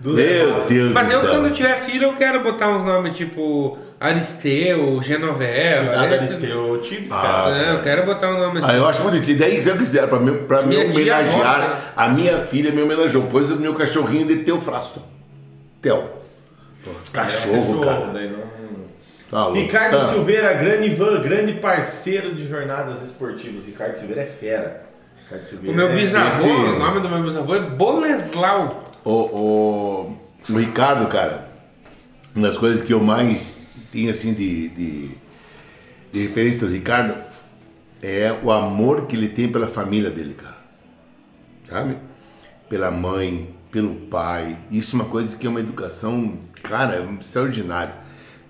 Meu 0.00 0.64
Deus 0.68 0.92
Mas 0.92 1.08
do 1.08 1.14
eu, 1.14 1.20
céu. 1.22 1.30
quando 1.30 1.52
tiver 1.52 1.84
filho, 1.84 2.04
eu 2.04 2.14
quero 2.14 2.40
botar 2.40 2.68
uns 2.68 2.84
nomes 2.84 3.16
tipo 3.16 3.76
Aristeu, 4.00 5.02
Genoveva. 5.02 5.86
Cuidado, 5.88 6.14
esse- 6.14 6.24
Aristeu 6.34 6.80
Tibbs, 6.80 7.10
Ah, 7.12 7.20
cara. 7.20 7.56
É, 7.58 7.72
eu 7.74 7.82
quero 7.82 8.06
botar 8.06 8.28
um 8.30 8.38
nome 8.38 8.58
assim. 8.60 8.70
Ah, 8.70 8.74
eu 8.76 8.86
acho 8.88 9.02
bonitinho. 9.02 9.38
Daí, 9.38 9.60
se 9.60 9.68
eu 9.68 9.76
quiser, 9.76 10.06
pra 10.08 10.18
me, 10.20 10.32
pra 10.38 10.62
me 10.62 10.76
homenagear, 10.76 11.92
a 11.96 12.08
minha 12.08 12.38
filha 12.38 12.70
me 12.70 12.80
homenageou. 12.82 13.24
Pôs 13.24 13.50
o 13.50 13.56
meu 13.56 13.74
cachorrinho 13.74 14.26
de 14.26 14.36
Teofrasto. 14.44 15.02
Pô, 15.82 16.90
Cachorro, 17.12 17.80
cara. 17.80 18.06
daí 18.12 18.30
não- 18.30 18.48
Tá 19.30 19.44
louco. 19.44 19.58
Ricardo 19.60 19.96
Ah. 19.98 20.04
Silveira, 20.06 20.54
grande 20.54 20.86
Ivan, 20.86 21.20
grande 21.20 21.52
parceiro 21.54 22.34
de 22.34 22.46
jornadas 22.48 23.02
esportivas. 23.02 23.66
Ricardo 23.66 23.96
Silveira 23.96 24.22
é 24.22 24.26
fera. 24.26 24.82
Ricardo 25.24 25.44
Silveira 25.44 25.72
O 25.74 25.76
meu 25.76 25.88
é- 25.90 25.94
bisavô, 25.96 26.30
esse- 26.30 26.48
o 26.48 26.78
nome 26.78 27.00
do 27.00 27.10
meu 27.10 27.22
bisavô 27.24 27.54
é 27.54 27.60
Boleslau. 27.60 28.84
O, 29.04 29.10
o, 29.10 30.16
o 30.48 30.56
Ricardo, 30.56 31.06
cara, 31.08 31.46
uma 32.34 32.48
das 32.48 32.56
coisas 32.56 32.80
que 32.80 32.92
eu 32.94 33.00
mais 33.00 33.60
tenho 33.98 34.10
assim 34.12 34.32
de, 34.32 34.68
de, 34.68 35.10
de 36.12 36.26
referência 36.26 36.66
do 36.66 36.72
Ricardo 36.72 37.14
é 38.00 38.32
o 38.42 38.52
amor 38.52 39.06
que 39.06 39.16
ele 39.16 39.28
tem 39.28 39.50
pela 39.50 39.66
família 39.66 40.08
dele, 40.08 40.34
cara. 40.34 40.56
Sabe? 41.64 41.96
Pela 42.68 42.90
mãe, 42.90 43.54
pelo 43.72 43.94
pai. 44.06 44.56
Isso 44.70 44.94
é 44.96 45.00
uma 45.00 45.08
coisa 45.08 45.36
que 45.36 45.46
é 45.46 45.50
uma 45.50 45.58
educação, 45.58 46.38
cara, 46.62 46.96
é 46.96 47.20
extraordinária. 47.20 47.94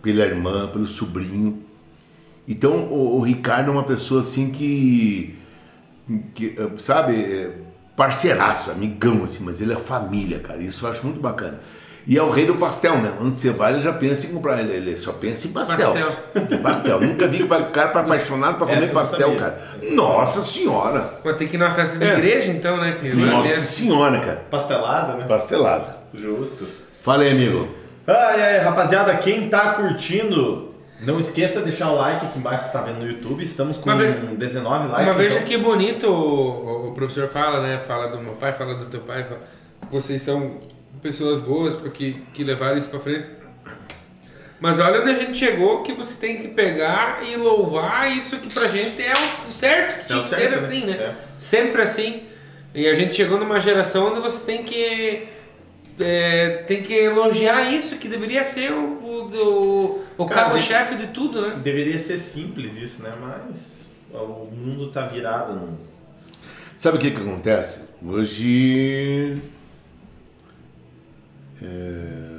Pela 0.03 0.23
irmã, 0.25 0.69
pelo 0.69 0.87
sobrinho. 0.87 1.65
Então, 2.47 2.87
o, 2.87 3.19
o 3.19 3.21
Ricardo 3.23 3.69
é 3.69 3.73
uma 3.73 3.85
pessoa 3.85 4.21
assim 4.21 4.51
que 4.51 5.37
que, 6.35 6.55
eh, 6.57 6.71
sabe, 6.79 7.17
eh, 7.17 7.53
parceiraço, 7.95 8.71
amigão, 8.71 9.25
assim, 9.25 9.45
mas 9.45 9.61
ele 9.61 9.73
é 9.73 9.77
família, 9.77 10.39
cara. 10.41 10.63
Isso 10.63 10.87
eu 10.87 10.91
acho 10.91 11.05
muito 11.05 11.21
bacana. 11.21 11.61
E 12.11 12.17
é 12.17 12.23
o 12.23 12.31
rei 12.31 12.47
do 12.47 12.55
pastel, 12.55 12.97
né? 12.97 13.13
Onde 13.21 13.39
você 13.39 13.51
vai, 13.51 13.75
ele 13.75 13.83
já 13.83 13.93
pensa 13.93 14.27
em 14.27 14.31
comprar. 14.31 14.59
Ele, 14.61 14.73
ele 14.73 14.99
só 14.99 15.13
pensa 15.13 15.47
em 15.47 15.51
pastel. 15.53 15.77
Pastel. 15.93 16.59
Pastel. 16.63 17.01
Nunca 17.03 17.29
vi 17.29 17.43
um 17.43 17.49
cara 17.49 17.89
para 17.89 18.01
apaixonado 18.01 18.57
para 18.57 18.67
comer 18.67 18.83
Essa 18.83 18.95
pastel, 18.95 19.37
cara. 19.37 19.61
Nossa 19.93 20.41
senhora! 20.41 21.21
Vou 21.23 21.35
ter 21.35 21.47
que 21.49 21.57
ir 21.57 21.59
numa 21.59 21.71
festa 21.71 21.99
de 21.99 22.07
É. 22.07 22.15
igreja 22.15 22.51
então, 22.51 22.79
né? 22.79 22.97
Que 22.99 23.09
vai 23.11 23.27
Nossa 23.31 23.57
ter- 23.61 23.67
senhora, 23.67 24.19
cara. 24.21 24.43
Pastelada, 24.51 25.15
né? 25.17 25.27
Pastelada. 25.29 25.97
Justo. 26.15 26.67
Fala 27.03 27.25
aí, 27.25 27.31
amigo. 27.31 27.69
Ai, 28.07 28.41
ai, 28.41 28.59
rapaziada, 28.61 29.15
quem 29.19 29.51
tá 29.51 29.75
curtindo, 29.75 30.73
não 31.03 31.21
esqueça 31.21 31.59
de 31.59 31.67
deixar 31.67 31.91
o 31.91 31.97
like 31.97 32.25
aqui 32.25 32.39
embaixo 32.39 32.63
se 32.65 32.67
está 32.69 32.81
vendo 32.81 33.01
no 33.01 33.07
YouTube. 33.07 33.45
Estamos 33.45 33.77
com 33.77 33.95
vez- 33.95 34.17
19 34.39 34.89
likes. 34.89 35.05
Uma 35.07 35.13
vez 35.13 35.35
então- 35.35 35.47
que 35.47 35.59
bonito 35.59 36.07
o, 36.07 36.15
o- 36.15 36.89
o 36.89 36.93
professor 36.95 37.29
fala, 37.29 37.61
né? 37.61 37.83
Fala 37.87 38.09
do 38.09 38.19
meu 38.19 38.33
pai, 38.33 38.55
fala 38.55 38.75
do 38.77 38.87
teu 38.87 39.01
pai, 39.01 39.25
fala, 39.25 39.41
vocês 39.91 40.23
são 40.23 40.57
pessoas 41.03 41.41
boas 41.41 41.77
porque 41.77 42.17
que 42.35 42.45
levaram 42.45 42.77
isso 42.77 42.89
pra 42.89 43.01
frente. 43.01 43.29
Mas 44.61 44.81
olha 44.81 45.01
onde 45.01 45.11
a 45.11 45.15
gente 45.15 45.39
chegou 45.39 45.83
que 45.83 45.93
você 45.93 46.17
tem 46.17 46.43
que 46.43 46.49
pegar 46.49 47.21
e 47.25 47.37
louvar 47.37 48.15
isso 48.17 48.39
que 48.39 48.53
pra 48.53 48.67
gente 48.67 49.01
é 49.01 49.13
o 49.49 49.53
certo, 49.53 50.07
que 50.07 50.13
É 50.13 50.17
o 50.17 50.21
tinha 50.21 50.23
que 50.23 50.29
certo, 50.29 50.43
ser 50.43 50.51
né? 50.51 50.57
assim, 50.57 50.87
né? 50.87 50.97
É. 50.97 51.15
Sempre 51.39 51.83
assim. 51.83 52.23
E 52.75 52.87
a 52.89 52.95
gente 52.95 53.15
chegou 53.15 53.39
numa 53.39 53.61
geração 53.61 54.09
onde 54.11 54.21
você 54.21 54.45
tem 54.45 54.65
que 54.65 55.29
é, 56.01 56.65
tem 56.67 56.83
que 56.83 56.93
elogiar 56.93 57.73
isso, 57.73 57.97
que 57.97 58.09
deveria 58.09 58.45
ser 58.45 58.73
o, 58.73 58.77
o, 58.79 59.37
o, 59.37 60.05
o 60.17 60.27
Cara, 60.27 60.43
carro-chefe 60.51 60.95
de 60.97 61.09
tudo, 61.09 61.41
né? 61.43 61.61
Deveria 61.63 61.99
ser 61.99 62.19
simples 62.19 62.77
isso, 62.77 63.03
né? 63.03 63.13
Mas 63.21 63.91
o 64.13 64.49
mundo 64.53 64.91
tá 64.91 65.07
virado. 65.07 65.55
No... 65.55 65.79
Sabe 66.77 66.99
o 66.99 67.01
que 67.01 67.11
que 67.11 67.21
acontece? 67.21 67.81
Hoje. 68.05 69.37
É, 71.63 72.39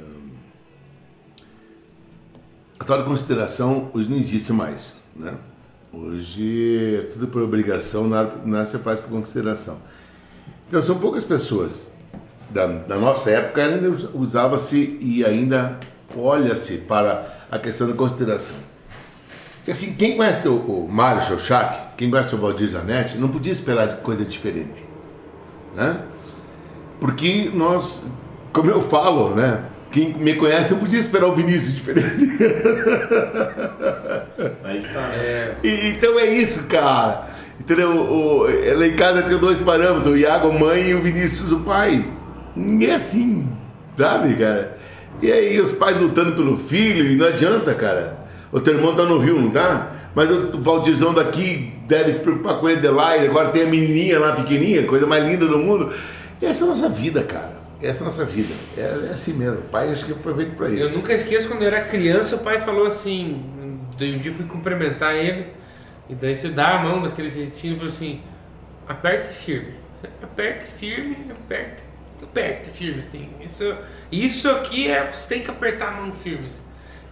A 2.80 2.84
tal 2.84 3.02
de 3.02 3.04
consideração 3.04 3.90
hoje 3.92 4.08
não 4.08 4.16
existe 4.16 4.54
mais, 4.54 4.94
né? 5.14 5.34
Hoje 5.92 6.96
é 6.98 7.02
tudo 7.12 7.28
por 7.28 7.42
obrigação, 7.42 8.08
nada, 8.08 8.34
você 8.64 8.78
faz 8.78 9.00
por 9.00 9.10
consideração. 9.10 9.76
Então 10.66 10.80
são 10.80 10.98
poucas 10.98 11.22
pessoas. 11.22 11.92
Da, 12.48 12.66
da 12.66 12.96
nossa 12.96 13.30
época 13.30 13.62
ainda 13.62 13.90
usava-se 14.14 14.98
e 15.00 15.24
ainda 15.24 15.78
olha-se 16.16 16.78
para 16.78 17.46
a 17.50 17.58
questão 17.58 17.86
da 17.86 17.92
consideração. 17.92 18.56
Porque 19.58 19.72
assim, 19.72 19.92
quem 19.92 20.16
conhece 20.16 20.48
o, 20.48 20.56
o 20.56 20.88
Mário 20.90 21.22
Chauchac, 21.22 21.96
quem 21.96 22.10
conhece 22.10 22.34
o 22.34 22.38
Valdir 22.38 22.66
Zanetti, 22.66 23.18
não 23.18 23.28
podia 23.28 23.52
esperar 23.52 23.98
coisa 23.98 24.24
diferente. 24.24 24.84
Né? 25.74 26.02
Porque 26.98 27.50
nós, 27.52 28.06
como 28.52 28.70
eu 28.70 28.80
falo, 28.80 29.34
né? 29.34 29.60
Quem 29.90 30.14
me 30.14 30.34
conhece 30.34 30.70
não 30.72 30.78
podia 30.78 31.00
esperar 31.00 31.26
o 31.26 31.34
Vinícius 31.34 31.74
diferente. 31.74 32.26
Aí 34.64 34.80
que 34.80 34.88
tá. 34.92 35.00
né? 35.00 35.14
É, 35.16 35.56
E- 35.64 35.88
então 35.90 36.18
é 36.18 36.26
isso, 36.26 36.64
cara. 36.68 37.28
Entendeu? 37.58 37.90
O, 37.90 38.42
o- 38.42 38.78
lá 38.78 38.86
em 38.86 38.94
casa 38.94 39.22
tem 39.22 39.36
dois 39.38 39.60
parâmetros, 39.60 40.06
o 40.14 40.16
Iago 40.16 40.48
a 40.50 40.52
mãe 40.52 40.90
e 40.90 40.94
o 40.94 41.00
Vinícius 41.02 41.52
o 41.52 41.60
pai. 41.60 42.04
E 42.56 42.86
é 42.86 42.94
assim, 42.94 43.48
sabe, 43.98 44.34
cara? 44.34 44.76
E 45.22 45.30
aí 45.30 45.60
os 45.60 45.72
pais 45.72 45.98
lutando 46.00 46.32
pelo 46.32 46.56
filho 46.56 47.06
e 47.06 47.16
não 47.16 47.26
adianta, 47.26 47.74
cara. 47.74 48.18
O 48.52 48.60
teu 48.60 48.74
irmão 48.74 48.94
tá 48.94 49.04
no 49.04 49.18
Rio, 49.18 49.38
não 49.40 49.50
tá? 49.50 49.88
Mas 50.14 50.30
o 50.30 50.58
Valdirzão 50.58 51.12
daqui 51.14 51.72
deve 51.86 52.12
se 52.14 52.18
preocupar 52.20 52.54
com 52.58 52.68
ele 52.68 52.80
de 52.80 52.88
lá, 52.88 53.16
e 53.16 53.26
agora 53.26 53.48
tem 53.50 53.62
a 53.62 53.66
menininha 53.66 54.18
lá 54.18 54.32
pequenininha, 54.32 54.84
coisa 54.84 55.06
mais 55.06 55.24
linda 55.24 55.46
do 55.46 55.58
mundo. 55.58 55.90
E 56.42 56.46
essa 56.46 56.64
é 56.64 56.66
a 56.66 56.70
nossa 56.70 56.88
vida, 56.88 57.22
cara. 57.22 57.59
Essa 57.82 58.00
é 58.00 58.02
a 58.02 58.06
nossa 58.06 58.24
vida. 58.24 58.52
É, 58.76 59.08
é 59.08 59.12
assim 59.12 59.32
mesmo. 59.32 59.60
O 59.60 59.62
pai 59.62 59.90
acho 59.90 60.04
que 60.04 60.14
foi 60.14 60.34
feito 60.34 60.56
pra 60.56 60.68
Eu 60.68 60.84
isso. 60.84 60.96
nunca 60.96 61.12
esqueço 61.14 61.48
quando 61.48 61.62
eu 61.62 61.68
era 61.68 61.84
criança, 61.84 62.36
o 62.36 62.40
pai 62.40 62.58
falou 62.60 62.86
assim, 62.86 63.80
daí 63.98 64.14
um 64.16 64.18
dia 64.18 64.30
eu 64.30 64.34
fui 64.34 64.44
cumprimentar 64.46 65.14
ele, 65.14 65.46
e 66.08 66.14
daí 66.14 66.36
você 66.36 66.48
dá 66.48 66.78
a 66.78 66.82
mão 66.82 67.00
daquele 67.02 67.30
jeitinho 67.30 67.72
e 67.74 67.76
falou 67.76 67.90
assim, 67.90 68.20
aperte 68.86 69.28
firme. 69.30 69.74
Você 69.94 70.08
Aperte 70.22 70.64
firme, 70.64 71.16
aperte, 71.30 71.82
aperte 72.22 72.70
firme, 72.70 73.00
assim. 73.00 73.30
Isso, 73.40 73.74
isso 74.10 74.48
aqui 74.50 74.88
é, 74.90 75.10
você 75.10 75.28
tem 75.28 75.42
que 75.42 75.50
apertar 75.50 75.88
a 75.88 75.90
mão 75.92 76.12
firme. 76.12 76.46
assim. 76.46 76.60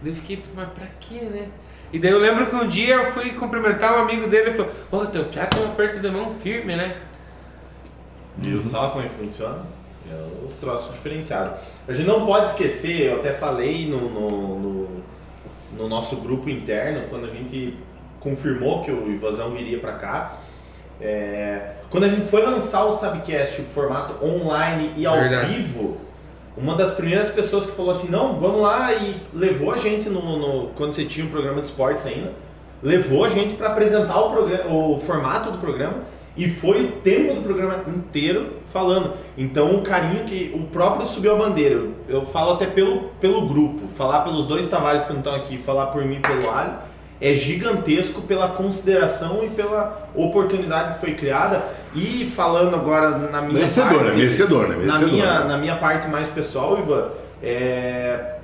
Daí 0.01 0.11
eu 0.11 0.15
fiquei 0.15 0.37
pensando, 0.37 0.57
mas 0.57 0.69
pra 0.69 0.87
quê, 0.99 1.21
né? 1.25 1.47
E 1.91 1.97
daí 1.99 2.11
eu 2.11 2.19
lembro 2.19 2.47
que 2.47 2.55
um 2.55 2.67
dia 2.67 2.95
eu 2.95 3.11
fui 3.11 3.31
cumprimentar 3.31 3.97
um 3.97 4.01
amigo 4.03 4.27
dele 4.27 4.51
e 4.51 4.53
falou, 4.53 4.71
ô, 4.91 5.05
teu 5.07 5.25
piá 5.25 5.45
tem 5.47 5.61
um 5.63 5.65
aperto 5.71 5.99
de 5.99 6.09
mão 6.09 6.33
firme, 6.35 6.75
né? 6.75 6.97
Viu 8.37 8.61
só 8.61 8.89
como 8.89 9.03
é 9.05 9.09
que 9.09 9.15
funciona? 9.15 9.65
É 10.11 10.15
o 10.45 10.47
troço 10.59 10.91
diferenciado. 10.91 11.53
A 11.87 11.93
gente 11.93 12.07
não 12.07 12.25
pode 12.25 12.47
esquecer, 12.47 13.01
eu 13.07 13.15
até 13.19 13.33
falei 13.33 13.87
no, 13.87 14.09
no, 14.09 14.59
no, 14.59 14.87
no 15.77 15.87
nosso 15.89 16.17
grupo 16.17 16.49
interno, 16.49 17.03
quando 17.09 17.25
a 17.25 17.29
gente 17.29 17.77
confirmou 18.19 18.83
que 18.83 18.91
o 18.91 19.07
Invasão 19.11 19.51
viria 19.51 19.79
pra 19.79 19.93
cá. 19.93 20.37
é, 21.01 21.73
quando 21.89 22.03
a 22.03 22.07
gente 22.09 22.25
foi 22.27 22.41
lançar 22.45 22.85
o 22.85 22.91
Subcast, 22.91 23.61
o 23.61 23.65
formato 23.65 24.23
online 24.23 24.93
e 24.97 25.05
ao 25.05 25.15
Verdade. 25.15 25.53
vivo, 25.53 25.97
uma 26.57 26.75
das 26.75 26.91
primeiras 26.91 27.29
pessoas 27.29 27.65
que 27.67 27.71
falou 27.71 27.91
assim, 27.91 28.09
não, 28.09 28.33
vamos 28.39 28.61
lá 28.61 28.93
e 28.93 29.21
levou 29.33 29.71
a 29.71 29.77
gente 29.77 30.09
no, 30.09 30.21
no- 30.37 30.67
quando 30.75 30.91
você 30.91 31.05
tinha 31.05 31.25
um 31.25 31.29
programa 31.29 31.61
de 31.61 31.67
esportes 31.67 32.05
ainda, 32.05 32.33
levou 32.83 33.23
a 33.25 33.29
gente 33.29 33.55
para 33.55 33.69
apresentar 33.69 34.19
o, 34.19 34.93
o 34.95 34.99
formato 34.99 35.51
do 35.51 35.57
programa 35.57 36.03
e 36.39 36.49
foi 36.49 36.85
o 36.85 36.91
tempo 37.01 37.33
do 37.33 37.41
programa 37.41 37.83
inteiro 37.85 38.53
falando. 38.65 39.11
Então 39.37 39.75
o 39.75 39.81
carinho 39.81 40.23
que 40.23 40.51
o 40.55 40.67
próprio 40.67 41.05
subiu 41.05 41.33
a 41.33 41.35
bandeira, 41.35 41.83
eu, 42.07 42.25
falo 42.25 42.53
até 42.53 42.65
pelo, 42.65 43.09
pelo 43.19 43.45
grupo, 43.45 43.89
falar 43.89 44.21
pelos 44.21 44.47
dois 44.47 44.65
Tavares 44.69 45.03
que 45.03 45.11
não 45.11 45.19
estão 45.19 45.35
aqui, 45.35 45.57
falar 45.57 45.87
por 45.87 46.05
mim 46.05 46.15
e 46.15 46.19
pelo 46.21 46.49
Ali, 46.49 46.77
é 47.19 47.33
gigantesco 47.33 48.21
pela 48.21 48.47
consideração 48.47 49.43
e 49.43 49.49
pela 49.49 50.09
oportunidade 50.15 50.93
que 50.93 51.01
foi 51.01 51.13
criada. 51.13 51.61
E 51.93 52.31
falando 52.33 52.73
agora 52.73 53.09
na 53.17 53.41
minha 53.41 53.55
Merecedor, 53.55 53.89
parte, 53.89 54.05
né? 54.05 54.15
Merecedor, 54.15 54.61
né? 54.61 54.69
na 54.69 54.77
Merecedor, 54.77 55.11
minha, 55.11 55.39
né? 55.41 55.45
na 55.45 55.57
minha 55.57 55.75
parte 55.75 56.07
mais 56.07 56.29
pessoal, 56.29 56.79
Ivan, 56.79 57.09
é, 57.43 58.35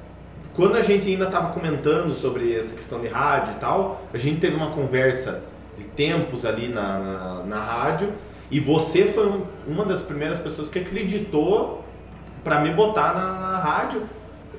quando 0.53 0.75
a 0.75 0.81
gente 0.81 1.07
ainda 1.07 1.25
estava 1.25 1.53
comentando 1.53 2.13
sobre 2.13 2.53
essa 2.57 2.75
questão 2.75 2.99
de 2.99 3.07
rádio 3.07 3.53
e 3.55 3.59
tal, 3.61 4.01
a 4.13 4.17
gente 4.17 4.41
teve 4.41 4.57
uma 4.57 4.71
conversa 4.71 5.54
de 5.77 5.83
tempos 5.85 6.45
ali 6.45 6.67
na, 6.69 6.99
na, 6.99 7.43
na 7.43 7.59
rádio 7.59 8.13
e 8.51 8.59
você 8.59 9.05
foi 9.05 9.27
um- 9.27 9.41
uma 9.67 9.83
das 9.85 10.01
primeiras 10.01 10.37
pessoas 10.37 10.69
que 10.69 10.79
acreditou 10.79 11.83
para 12.43 12.59
me 12.61 12.69
botar 12.71 13.13
na, 13.13 13.51
na 13.51 13.57
rádio, 13.57 14.03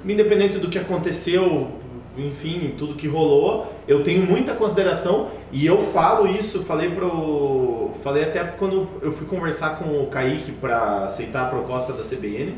independente 0.05 0.59
do 0.59 0.69
que 0.69 0.79
aconteceu, 0.79 1.69
enfim, 2.17 2.75
tudo 2.77 2.95
que 2.95 3.07
rolou, 3.07 3.73
eu 3.87 4.03
tenho 4.03 4.23
muita 4.27 4.55
consideração 4.55 5.29
e 5.53 5.65
eu 5.67 5.81
falo 5.83 6.27
isso, 6.29 6.63
falei 6.65 6.91
pro, 6.91 7.91
falei 8.03 8.25
até 8.25 8.43
quando 8.43 8.89
eu 9.03 9.13
fui 9.13 9.27
conversar 9.27 9.79
com 9.79 10.03
o 10.03 10.07
Kaique 10.07 10.53
para 10.53 11.05
aceitar 11.05 11.43
a 11.47 11.49
proposta 11.49 11.93
da 11.93 12.03
CBN, 12.03 12.55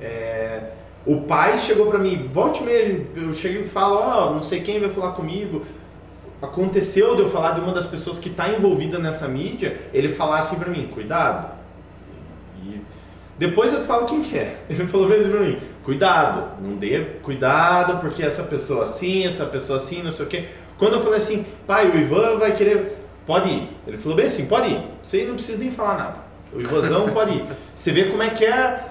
é, 0.00 0.70
o 1.06 1.22
pai 1.22 1.58
chegou 1.58 1.86
para 1.86 1.98
mim, 1.98 2.24
volte 2.32 2.62
mesmo, 2.62 3.06
eu 3.16 3.32
chego 3.32 3.62
e 3.64 3.68
falo, 3.68 3.94
ó, 3.96 4.34
não 4.34 4.42
sei 4.42 4.60
quem 4.60 4.78
vai 4.80 4.90
falar 4.90 5.12
comigo. 5.12 5.62
Aconteceu 6.40 7.16
de 7.16 7.22
eu 7.22 7.28
falar 7.28 7.52
de 7.52 7.60
uma 7.60 7.72
das 7.72 7.86
pessoas 7.86 8.18
que 8.18 8.28
está 8.28 8.48
envolvida 8.48 8.98
nessa 8.98 9.26
mídia, 9.26 9.80
ele 9.92 10.08
falar 10.08 10.38
assim 10.38 10.56
para 10.58 10.70
mim, 10.70 10.86
cuidado. 10.86 11.50
E 12.62 12.80
depois 13.36 13.72
eu 13.72 13.82
falo 13.82 14.06
quem 14.06 14.22
que 14.22 14.38
é. 14.38 14.60
Ele 14.70 14.86
falou 14.86 15.08
mesmo 15.08 15.32
pra 15.32 15.40
mim, 15.40 15.58
cuidado, 15.82 16.44
não 16.60 16.76
dê 16.76 17.00
cuidado, 17.22 18.00
porque 18.00 18.22
essa 18.22 18.44
pessoa 18.44 18.84
assim, 18.84 19.26
essa 19.26 19.46
pessoa 19.46 19.78
assim, 19.78 20.02
não 20.02 20.12
sei 20.12 20.26
o 20.26 20.28
quê. 20.28 20.44
Quando 20.76 20.94
eu 20.94 21.02
falei 21.02 21.18
assim, 21.18 21.44
pai, 21.66 21.90
o 21.90 21.98
Ivan 21.98 22.38
vai 22.38 22.54
querer, 22.54 22.98
pode 23.26 23.48
ir. 23.48 23.68
Ele 23.86 23.98
falou 23.98 24.16
bem 24.16 24.26
assim, 24.26 24.46
pode 24.46 24.68
ir. 24.68 24.80
Você 25.02 25.24
não 25.24 25.34
precisa 25.34 25.58
nem 25.58 25.70
falar 25.72 25.98
nada. 25.98 26.28
O 26.52 26.60
Ivanzão 26.60 27.08
pode 27.08 27.32
ir. 27.32 27.44
Você 27.74 27.90
vê 27.92 28.04
como 28.04 28.22
é 28.22 28.30
que 28.30 28.44
é 28.44 28.84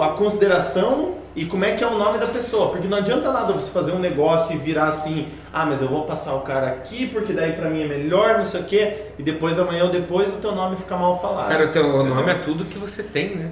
a 0.00 0.08
consideração 0.16 1.21
e 1.34 1.44
como 1.46 1.64
é 1.64 1.72
que 1.72 1.82
é 1.82 1.86
o 1.86 1.96
nome 1.98 2.18
da 2.18 2.26
pessoa. 2.26 2.68
Porque 2.70 2.86
não 2.88 2.98
adianta 2.98 3.32
nada 3.32 3.52
você 3.52 3.70
fazer 3.70 3.92
um 3.92 3.98
negócio 3.98 4.54
e 4.54 4.58
virar 4.58 4.84
assim, 4.88 5.28
ah, 5.52 5.64
mas 5.66 5.80
eu 5.82 5.88
vou 5.88 6.02
passar 6.02 6.34
o 6.34 6.40
cara 6.40 6.68
aqui 6.68 7.06
porque 7.06 7.32
daí 7.32 7.52
pra 7.52 7.68
mim 7.70 7.82
é 7.82 7.86
melhor, 7.88 8.38
não 8.38 8.44
sei 8.44 8.60
o 8.60 8.64
quê. 8.64 8.96
E 9.18 9.22
depois, 9.22 9.58
amanhã 9.58 9.84
ou 9.84 9.90
depois, 9.90 10.32
o 10.32 10.36
teu 10.38 10.52
nome 10.52 10.76
fica 10.76 10.96
mal 10.96 11.20
falado. 11.20 11.48
Cara, 11.48 11.66
o 11.66 11.68
teu 11.70 11.84
Entendeu? 11.86 12.14
nome 12.14 12.30
é 12.30 12.34
tudo 12.34 12.64
que 12.64 12.78
você 12.78 13.02
tem, 13.02 13.36
né? 13.36 13.50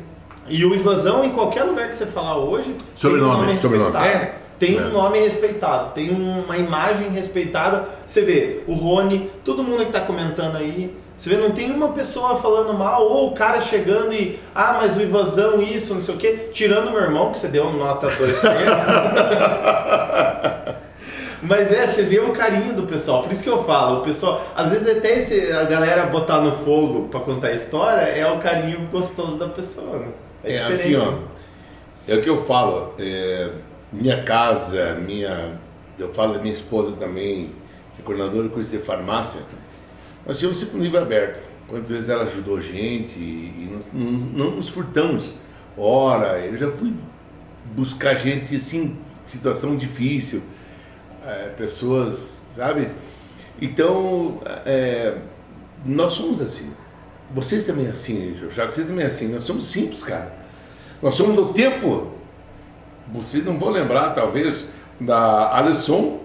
E 0.49 0.65
o 0.65 0.75
Ivanzão, 0.75 1.25
em 1.25 1.31
qualquer 1.31 1.63
lugar 1.65 1.89
que 1.89 1.95
você 1.97 2.07
falar 2.07 2.37
hoje, 2.37 2.75
Sobrenome, 2.97 3.31
tem 3.31 3.41
um 3.43 3.47
nome 3.47 3.59
sobrenome. 3.59 3.93
respeitado. 3.93 4.25
É. 4.27 4.35
Tem 4.59 4.77
É. 4.77 4.81
um 4.83 4.91
nome 4.91 5.19
respeitado, 5.21 5.91
tem 5.95 6.11
uma 6.11 6.59
imagem 6.59 7.09
respeitada. 7.09 7.89
Você 8.07 8.21
vê, 8.23 8.61
o 8.67 8.75
Rony, 8.75 9.31
todo 9.43 9.63
mundo 9.63 9.87
que 9.87 9.93
tá 9.93 10.01
comentando 10.01 10.57
aí, 10.57 10.95
você 11.21 11.29
vê, 11.29 11.37
não 11.37 11.51
tem 11.51 11.71
uma 11.71 11.89
pessoa 11.89 12.37
falando 12.37 12.73
mal, 12.73 13.05
ou 13.05 13.29
o 13.29 13.33
cara 13.33 13.61
chegando 13.61 14.15
e, 14.15 14.41
ah, 14.55 14.79
mas 14.81 14.97
o 14.97 15.03
Ivanzão, 15.03 15.61
isso, 15.61 15.93
não 15.93 16.01
sei 16.01 16.15
o 16.15 16.17
quê, 16.17 16.49
tirando 16.51 16.91
meu 16.91 17.03
irmão, 17.03 17.31
que 17.31 17.39
você 17.39 17.49
deu 17.49 17.71
nota 17.71 18.09
2 18.09 18.39
pra 18.39 18.55
ele. 18.55 18.71
Mas 21.43 21.73
é, 21.73 21.87
você 21.87 22.03
vê 22.03 22.21
o 22.21 22.33
carinho 22.33 22.75
do 22.75 22.83
pessoal, 22.83 23.23
por 23.23 23.33
isso 23.33 23.43
que 23.43 23.49
eu 23.49 23.65
falo, 23.65 24.01
o 24.01 24.03
pessoal, 24.03 24.47
às 24.55 24.71
vezes 24.71 24.95
até 24.95 25.19
esse, 25.19 25.51
a 25.51 25.65
galera 25.65 26.05
botar 26.05 26.43
no 26.43 26.53
fogo 26.53 27.09
pra 27.09 27.21
contar 27.21 27.49
a 27.49 27.55
história 27.55 28.03
é 28.03 28.31
o 28.31 28.39
carinho 28.41 28.87
gostoso 28.93 29.39
da 29.39 29.49
pessoa, 29.49 29.99
né? 29.99 30.09
É 30.45 30.69
diferente. 30.69 30.75
assim, 30.75 30.97
ó. 30.97 31.15
É 32.07 32.15
o 32.15 32.21
que 32.21 32.29
eu 32.29 32.45
falo. 32.45 32.95
é, 32.99 33.53
minha 33.91 34.23
casa, 34.23 34.95
minha. 34.95 35.59
Eu 35.99 36.13
falo 36.13 36.35
da 36.35 36.41
minha 36.41 36.53
esposa 36.53 36.93
também, 36.99 37.53
é 37.99 38.03
coordenadora 38.03 38.43
de 38.45 38.51
curso 38.51 38.71
de 38.71 38.79
farmácia. 38.79 39.41
Nós 40.31 40.39
tínhamos 40.39 40.61
sempre 40.61 40.79
um 40.79 40.81
livro 40.81 41.01
aberto. 41.01 41.43
Quantas 41.67 41.89
vezes 41.89 42.09
ela 42.09 42.23
ajudou 42.23 42.61
gente 42.61 43.19
e, 43.19 43.69
nós 43.73 43.85
não, 43.93 44.13
não 44.13 44.51
nos 44.53 44.69
furtamos. 44.69 45.33
Ora, 45.77 46.39
eu 46.39 46.57
já 46.57 46.71
fui 46.71 46.95
buscar 47.75 48.15
gente 48.15 48.55
assim, 48.55 48.97
situação 49.25 49.77
difícil, 49.77 50.41
é, 51.27 51.49
pessoas, 51.49 52.43
sabe? 52.55 52.93
Então, 53.61 54.41
é, 54.65 55.19
nós 55.85 56.13
somos 56.13 56.41
assim. 56.41 56.73
Vocês 57.35 57.65
também 57.65 57.87
é 57.87 57.91
assim, 57.91 58.37
que 58.39 58.55
vocês 58.55 58.87
também 58.87 59.03
é 59.03 59.09
assim. 59.09 59.27
Nós 59.35 59.43
somos 59.43 59.67
simples, 59.67 60.05
cara. 60.05 60.33
Nós 61.03 61.17
somos 61.17 61.35
do 61.35 61.53
tempo. 61.53 62.13
Vocês 63.13 63.45
não 63.45 63.59
vão 63.59 63.71
lembrar, 63.71 64.11
talvez, 64.11 64.69
da 65.01 65.59
Alisson, 65.59 66.21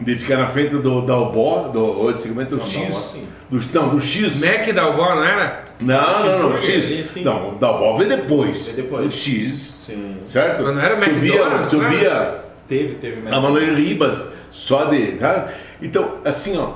de 0.00 0.16
ficar 0.16 0.36
na 0.36 0.46
frente 0.46 0.76
do 0.76 1.02
Dalbó, 1.02 1.68
do 1.68 2.08
antigamente 2.08 2.50
do 2.50 2.56
Não, 2.56 2.66
X. 2.66 2.76
Dalbó, 2.78 2.92
sim. 2.92 3.28
Do, 3.50 3.80
não, 3.80 3.88
do 3.88 4.00
X. 4.00 4.44
Mac 4.44 4.72
da 4.72 4.82
Albó, 4.82 5.14
não 5.14 5.24
era? 5.24 5.64
Não, 5.80 6.24
não, 6.24 6.38
não, 6.50 6.58
o 6.58 6.62
X, 6.62 7.06
sim. 7.06 7.24
Não, 7.24 7.50
o 7.50 7.54
Dalbó 7.56 7.96
veio 7.96 8.10
depois. 8.10 8.64
Veio 8.64 8.76
depois. 8.76 9.06
O 9.06 9.10
X. 9.10 9.76
Sim. 9.86 10.18
Certo? 10.22 10.62
Mas 10.62 10.74
não 10.74 10.82
era 10.82 10.98
subia, 10.98 11.14
McDonald's, 11.14 11.72
não 11.72 11.82
subia 11.82 12.48
Teve, 12.68 12.96
teve 12.96 13.26
a 13.26 13.40
Manoel 13.40 13.74
Ribas, 13.74 14.30
só 14.50 14.84
de. 14.84 15.12
Tá? 15.12 15.50
Então, 15.80 16.18
assim, 16.22 16.58
ó, 16.58 16.74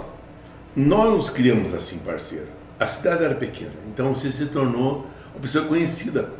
nós 0.74 1.12
nos 1.12 1.28
criamos 1.28 1.74
assim, 1.74 1.98
parceiro. 1.98 2.48
A 2.80 2.86
cidade 2.86 3.22
era 3.22 3.34
pequena, 3.34 3.74
então 3.86 4.14
você 4.14 4.32
se 4.32 4.46
tornou 4.46 5.06
uma 5.34 5.40
pessoa 5.40 5.66
conhecida. 5.66 6.30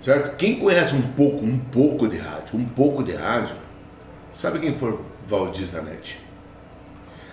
Certo? 0.00 0.36
Quem 0.36 0.58
conhece 0.58 0.94
um 0.94 1.02
pouco, 1.02 1.44
um 1.44 1.58
pouco 1.58 2.08
de 2.08 2.16
rádio, 2.16 2.56
um 2.58 2.64
pouco 2.64 3.04
de 3.04 3.14
rádio, 3.14 3.56
sabe 4.32 4.58
quem 4.58 4.74
foi 4.74 4.98
Valdir 5.26 5.66
Zanetti? 5.66 6.20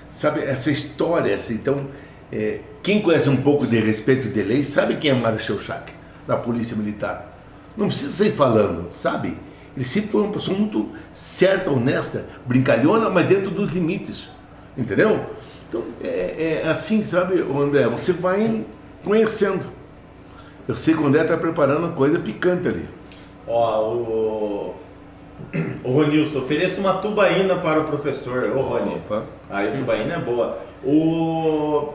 Sabe 0.09 0.41
essa 0.41 0.69
história, 0.69 1.31
essa, 1.31 1.53
então, 1.53 1.87
é, 2.31 2.59
quem 2.83 3.01
conhece 3.01 3.29
um 3.29 3.37
pouco 3.37 3.65
de 3.65 3.79
respeito 3.79 4.27
de 4.27 4.43
lei, 4.43 4.63
sabe 4.63 4.97
quem 4.97 5.11
é 5.11 5.13
Marechal 5.13 5.59
Schack, 5.59 5.93
da 6.27 6.35
Polícia 6.35 6.75
Militar. 6.75 7.37
Não 7.77 7.87
precisa 7.87 8.11
sair 8.11 8.31
falando, 8.31 8.91
sabe? 8.91 9.37
Ele 9.75 9.85
sempre 9.85 10.09
foi 10.09 10.21
uma 10.23 10.33
pessoa 10.33 10.57
muito 10.57 10.89
certa, 11.13 11.69
honesta, 11.69 12.27
brincalhona, 12.45 13.09
mas 13.09 13.27
dentro 13.27 13.51
dos 13.51 13.71
limites. 13.71 14.27
Entendeu? 14.77 15.25
Então, 15.69 15.83
é, 16.03 16.61
é 16.63 16.69
assim, 16.69 17.05
sabe, 17.05 17.39
André? 17.39 17.87
Você 17.87 18.11
vai 18.11 18.65
conhecendo. 19.03 19.63
Eu 20.67 20.75
sei 20.75 20.93
que 20.93 21.01
o 21.01 21.07
André 21.07 21.21
está 21.21 21.37
preparando 21.37 21.85
uma 21.85 21.93
coisa 21.93 22.19
picante 22.19 22.67
ali. 22.67 22.87
Ó, 23.47 23.93
o. 23.93 24.75
O 25.83 25.91
Ronilson, 25.91 26.39
ofereça 26.39 26.79
uma 26.79 26.93
tubaína 26.93 27.55
para 27.57 27.81
o 27.81 27.83
professor. 27.85 28.53
Ô, 28.55 28.61
Rony. 28.61 28.95
Opa. 28.95 29.23
Aí, 29.49 29.77
tubaína 29.77 30.13
é 30.15 30.19
boa. 30.19 30.59
O. 30.83 31.93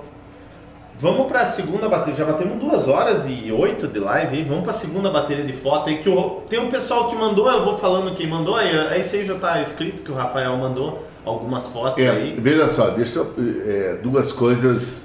Vamos 0.98 1.26
para 1.26 1.40
a 1.42 1.46
segunda 1.46 1.88
bateria. 1.88 2.14
Já 2.14 2.24
batemos 2.24 2.58
duas 2.58 2.88
horas 2.88 3.26
e 3.28 3.52
oito 3.52 3.86
de 3.86 3.98
live 3.98 4.36
aí. 4.38 4.42
Vamos 4.44 4.62
para 4.62 4.70
a 4.70 4.74
segunda 4.74 5.10
bateria 5.10 5.44
de 5.44 5.52
foto 5.52 5.90
aí. 5.90 5.98
Que 5.98 6.08
o... 6.08 6.40
Tem 6.48 6.58
um 6.58 6.70
pessoal 6.70 7.08
que 7.08 7.14
mandou, 7.16 7.50
eu 7.50 7.64
vou 7.64 7.76
falando 7.78 8.14
quem 8.14 8.26
mandou. 8.26 8.56
Aí, 8.56 8.74
aí 8.88 9.02
você 9.02 9.22
já 9.24 9.34
tá 9.34 9.60
escrito 9.60 10.02
que 10.02 10.10
o 10.10 10.14
Rafael 10.14 10.56
mandou 10.56 11.06
algumas 11.24 11.68
fotos 11.68 12.02
É, 12.02 12.08
aí. 12.10 12.36
veja 12.38 12.66
só, 12.68 12.88
deixa 12.90 13.18
eu, 13.18 13.34
é, 13.66 13.98
duas 14.02 14.32
coisas 14.32 15.04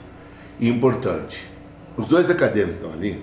importantes. 0.62 1.46
Os 1.98 2.08
dois 2.08 2.30
acadêmicos 2.30 2.78
estão 2.78 2.94
ali 2.94 3.22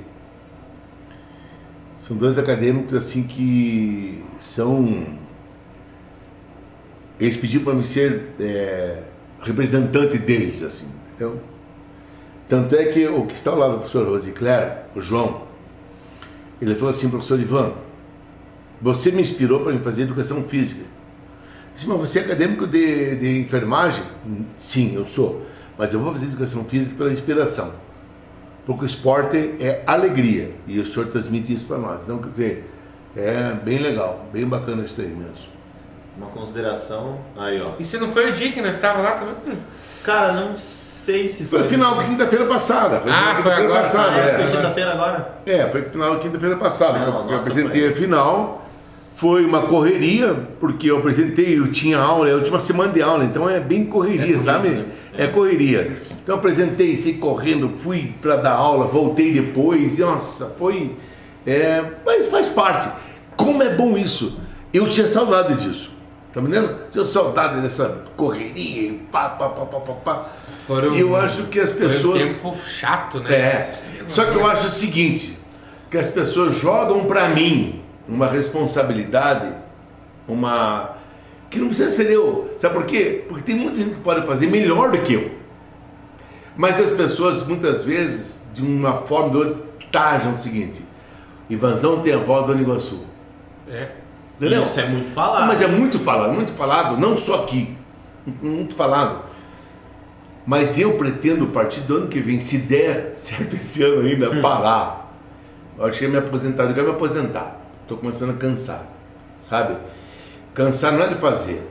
são 1.99 2.17
dois 2.17 2.39
acadêmicos 2.39 2.95
assim 2.95 3.23
que 3.23 4.23
são. 4.41 5.07
Eles 7.19 7.37
pediram 7.37 7.65
para 7.65 7.75
mim 7.75 7.83
ser 7.83 8.29
é, 8.39 9.03
representante 9.43 10.19
deles, 10.19 10.63
assim, 10.63 10.87
entendeu? 11.09 11.41
Tanto 12.49 12.77
é 12.77 12.87
que 12.87 13.07
o 13.07 13.27
que 13.27 13.35
está 13.35 13.51
ao 13.51 13.59
lado 13.59 13.73
do 13.73 13.79
professor 13.79 14.07
Rosicler, 14.07 14.85
o 14.95 15.01
João, 15.01 15.43
ele 16.63 16.75
falou 16.75 16.91
assim, 16.91 17.09
professor 17.11 17.39
Ivan, 17.39 17.73
você 18.81 19.11
me 19.11 19.21
inspirou 19.21 19.61
para 19.61 19.73
me 19.73 19.81
fazer 19.81 20.03
educação 20.03 20.45
física. 20.45 20.85
Disse, 21.75 21.87
mas 21.87 21.99
você 21.99 22.21
é 22.21 22.23
acadêmico 22.23 22.67
de, 22.67 23.17
de 23.17 23.41
enfermagem? 23.41 24.05
Sim, 24.57 24.95
eu 24.95 25.05
sou. 25.05 25.47
Mas 25.77 25.93
eu 25.93 26.01
vou 26.01 26.13
fazer 26.13 26.27
educação 26.27 26.65
física 26.65 26.95
pela 26.97 27.11
inspiração. 27.11 27.73
Porque 28.69 28.83
o 28.83 28.87
esporte 28.87 29.55
é 29.59 29.83
alegria. 29.87 30.51
E 30.67 30.79
o 30.79 30.87
senhor 30.87 31.07
transmite 31.09 31.53
isso 31.55 31.65
para 31.67 31.79
nós. 31.79 32.03
Então, 32.05 32.19
quer 32.19 32.29
dizer, 32.29 32.71
é 33.17 33.55
bem 33.65 33.79
legal, 33.79 34.27
bem 34.31 34.45
bacana 34.45 34.83
isso 34.85 35.01
aí 35.01 35.07
mesmo. 35.09 35.49
Uma 36.19 36.27
consideração. 36.27 37.19
Aí, 37.37 37.63
ó. 37.63 37.71
E 37.81 37.85
se 37.85 37.97
não 37.99 38.13
foi 38.13 38.29
o 38.31 38.33
dia 38.35 38.53
que 38.53 38.61
nós 38.61 38.75
estava 38.75 39.01
lá 39.01 39.13
também? 39.13 39.35
Cara, 40.05 40.33
não 40.35 40.55
sei 40.55 41.27
se 41.29 41.45
Foi 41.47 41.61
foi. 41.61 41.69
final 41.69 41.97
de 41.97 42.05
quinta-feira 42.11 42.45
passada. 42.45 43.01
Foi 43.01 43.11
Ah, 43.11 43.15
final 43.15 43.35
de 43.35 43.35
foi 43.35 43.43
quinta-feira 43.43 43.65
agora, 43.71 43.81
passada. 43.81 44.11
Ah, 44.13 44.19
essa 44.19 44.35
foi 44.35 44.45
é. 44.45 44.51
quinta-feira 44.51 44.93
agora? 44.93 45.39
É, 45.47 45.67
foi 45.69 45.83
final 45.85 46.15
de 46.17 46.21
quinta-feira 46.21 46.57
passada. 46.57 46.99
Não, 46.99 47.05
que 47.07 47.29
eu, 47.29 47.31
eu 47.33 47.37
apresentei 47.39 47.81
foi. 47.81 47.91
a 47.91 47.95
final. 47.95 48.65
Foi 49.15 49.45
uma 49.45 49.63
correria, 49.63 50.33
porque 50.61 50.89
eu 50.89 50.99
apresentei, 50.99 51.59
eu 51.59 51.67
tinha 51.73 51.99
aula, 51.99 52.29
é 52.29 52.33
a 52.33 52.37
última 52.37 52.61
semana 52.61 52.93
de 52.93 53.03
aula, 53.03 53.25
então 53.25 53.51
é 53.51 53.59
bem 53.59 53.85
correria, 53.85 54.37
É 54.37 54.39
sabe? 54.39 54.69
né? 54.69 54.85
É. 55.13 55.27
correria. 55.27 56.01
Então 56.29 56.37
apresentei, 56.37 56.95
saí 56.95 57.15
correndo, 57.15 57.71
fui 57.79 58.13
para 58.21 58.37
dar 58.37 58.53
aula, 58.53 58.87
voltei 58.87 59.33
depois, 59.33 59.99
e, 59.99 60.03
nossa, 60.03 60.45
foi. 60.59 60.95
É, 61.47 61.83
mas 62.05 62.27
faz 62.27 62.51
parte. 62.51 62.87
Como 63.35 63.63
é 63.63 63.75
bom 63.75 63.97
isso? 63.97 64.39
Eu 64.71 64.91
tinha 64.91 65.09
saudade 65.09 65.55
disso. 65.55 65.91
Tá 66.31 66.43
me 66.43 66.49
entendendo? 66.49 66.81
Tinha 66.93 67.07
saudade 67.07 67.63
dessa 67.63 68.05
correria, 68.15 68.53
e 68.91 68.93
pá, 69.11 69.31
pá, 69.31 69.49
pá, 69.49 69.65
pá, 69.65 69.81
pá, 69.81 69.93
pá. 69.95 70.27
Foram- 70.67 70.93
E 70.93 71.01
eu 71.01 71.17
acho 71.17 71.45
que 71.45 71.59
as 71.59 71.73
Foi 71.73 71.87
um 71.87 71.89
pessoas. 71.89 72.43
tempo 72.43 72.55
chato, 72.63 73.21
né? 73.21 73.35
É. 73.35 73.81
Só 74.07 74.27
que 74.27 74.37
eu 74.37 74.47
acho 74.47 74.67
o 74.67 74.71
seguinte, 74.71 75.35
que 75.91 75.97
as 75.97 76.11
pessoas 76.11 76.55
jogam 76.57 77.07
pra 77.07 77.31
mim 77.31 77.83
uma 78.07 78.27
responsabilidade, 78.27 79.51
uma 80.29 80.91
que 81.49 81.59
não 81.59 81.69
precisa 81.69 81.91
ser 81.91 82.11
eu. 82.13 82.53
Sabe 82.59 82.75
por 82.75 82.85
quê? 82.85 83.25
Porque 83.27 83.43
tem 83.45 83.57
muita 83.57 83.79
gente 83.79 83.95
que 83.95 84.01
pode 84.03 84.27
fazer 84.27 84.47
melhor 84.49 84.91
do 84.91 84.99
que 85.01 85.15
eu. 85.15 85.38
Mas 86.59 86.79
as 86.81 86.91
pessoas 86.91 87.47
muitas 87.47 87.85
vezes, 87.85 88.43
de 88.53 88.61
uma 88.63 88.93
forma 88.93 89.27
ou 89.27 89.31
de 89.31 89.37
outra, 89.49 89.63
tajam 89.93 90.33
o 90.33 90.37
seguinte: 90.37 90.85
Ivanzão 91.49 92.01
tem 92.03 92.13
a 92.13 92.19
voz 92.19 92.45
do 92.47 92.61
Iguaçu. 92.61 93.07
É. 93.67 93.93
Entendeu? 94.37 94.63
Isso 94.63 94.79
é 94.81 94.87
muito 94.89 95.11
falado. 95.13 95.47
Mas 95.47 95.63
é 95.63 95.69
muito 95.69 95.99
falado, 96.01 96.33
muito 96.35 96.53
falado, 96.53 96.97
não 97.01 97.17
só 97.17 97.45
aqui. 97.45 97.77
Muito 98.43 98.75
falado. 98.75 99.23
Mas 100.45 100.79
eu 100.79 100.97
pretendo, 100.97 101.45
a 101.45 101.49
partir 101.49 101.81
do 101.83 101.97
ano 101.99 102.09
que 102.09 102.21
vem, 102.21 102.41
se 102.41 102.59
der 102.59 103.11
certo 103.15 103.55
esse 103.57 103.83
ano 103.83 104.01
ainda, 104.07 104.41
parar. 104.41 105.15
Eu 105.79 105.85
acho 105.87 105.99
que 105.99 106.05
ia 106.07 106.11
me 106.11 106.17
aposentar, 106.19 106.65
eu 106.65 106.75
quero 106.75 106.87
me 106.89 106.93
aposentar. 106.93 107.61
Estou 107.83 107.97
começando 107.99 108.31
a 108.31 108.35
cansar, 108.35 108.87
sabe? 109.39 109.77
Cansar 110.55 110.93
não 110.93 111.03
é 111.05 111.09
de 111.09 111.15
fazer. 111.17 111.63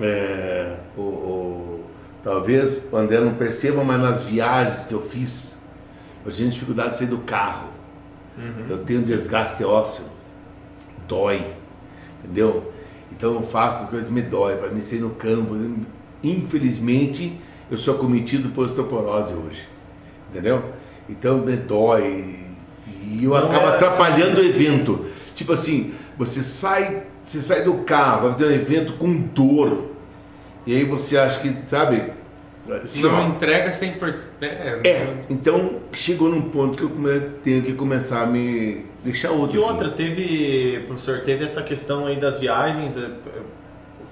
É, 0.00 0.76
o, 0.96 1.00
o- 1.00 1.43
talvez 2.24 2.88
o 2.90 2.96
André 2.96 3.20
não 3.20 3.34
perceba, 3.34 3.84
mas 3.84 4.00
nas 4.00 4.24
viagens 4.24 4.86
que 4.86 4.94
eu 4.94 5.02
fiz, 5.02 5.58
eu 6.24 6.32
tinha 6.32 6.48
dificuldade 6.48 6.90
de 6.90 6.96
sair 6.96 7.06
do 7.06 7.18
carro. 7.18 7.68
Eu 8.68 8.78
tenho 8.78 9.02
desgaste 9.02 9.62
ósseo. 9.62 10.06
Dói. 11.06 11.44
Entendeu? 12.24 12.72
Então 13.12 13.34
eu 13.34 13.42
faço 13.42 13.84
as 13.84 13.90
coisas 13.90 14.08
me 14.08 14.22
dói, 14.22 14.56
para 14.56 14.70
mim 14.70 14.80
sair 14.80 15.00
no 15.00 15.10
campo. 15.10 15.54
Infelizmente, 16.22 17.38
eu 17.70 17.78
sou 17.78 17.94
acometido 17.94 18.48
por 18.50 18.64
osteoporose 18.64 19.34
hoje. 19.34 19.68
Entendeu? 20.30 20.64
Então 21.08 21.38
me 21.38 21.56
dói. 21.56 22.40
E 23.02 23.24
eu 23.24 23.30
Não 23.30 23.46
acabo 23.46 23.66
é 23.66 23.68
atrapalhando 23.68 24.40
o 24.40 24.44
evento. 24.44 25.04
Tipo 25.34 25.52
assim, 25.52 25.94
você 26.16 26.42
sai, 26.42 27.04
você 27.22 27.40
sai 27.40 27.62
do 27.62 27.74
carro, 27.84 28.22
vai 28.22 28.32
fazer 28.32 28.46
um 28.46 28.52
evento 28.52 28.94
com 28.94 29.12
dor. 29.12 29.93
E 30.66 30.74
aí 30.74 30.84
você 30.84 31.18
acha 31.18 31.40
que, 31.40 31.54
sabe? 31.66 32.12
Assim, 32.82 33.02
não 33.02 33.24
ó, 33.24 33.28
entrega 33.28 33.70
100%. 33.70 34.28
É, 34.40 34.80
é, 34.88 35.14
então 35.28 35.80
chegou 35.92 36.30
num 36.30 36.42
ponto 36.42 36.78
que 36.78 36.82
eu 36.84 36.88
come- 36.88 37.20
tenho 37.42 37.62
que 37.62 37.74
começar 37.74 38.22
a 38.22 38.26
me 38.26 38.86
deixar 39.02 39.30
outro. 39.30 39.58
E 39.58 39.60
filho. 39.60 39.64
outra, 39.64 39.90
teve, 39.90 40.82
professor, 40.86 41.20
teve 41.20 41.44
essa 41.44 41.62
questão 41.62 42.06
aí 42.06 42.18
das 42.18 42.40
viagens, 42.40 42.96
é, 42.96 43.10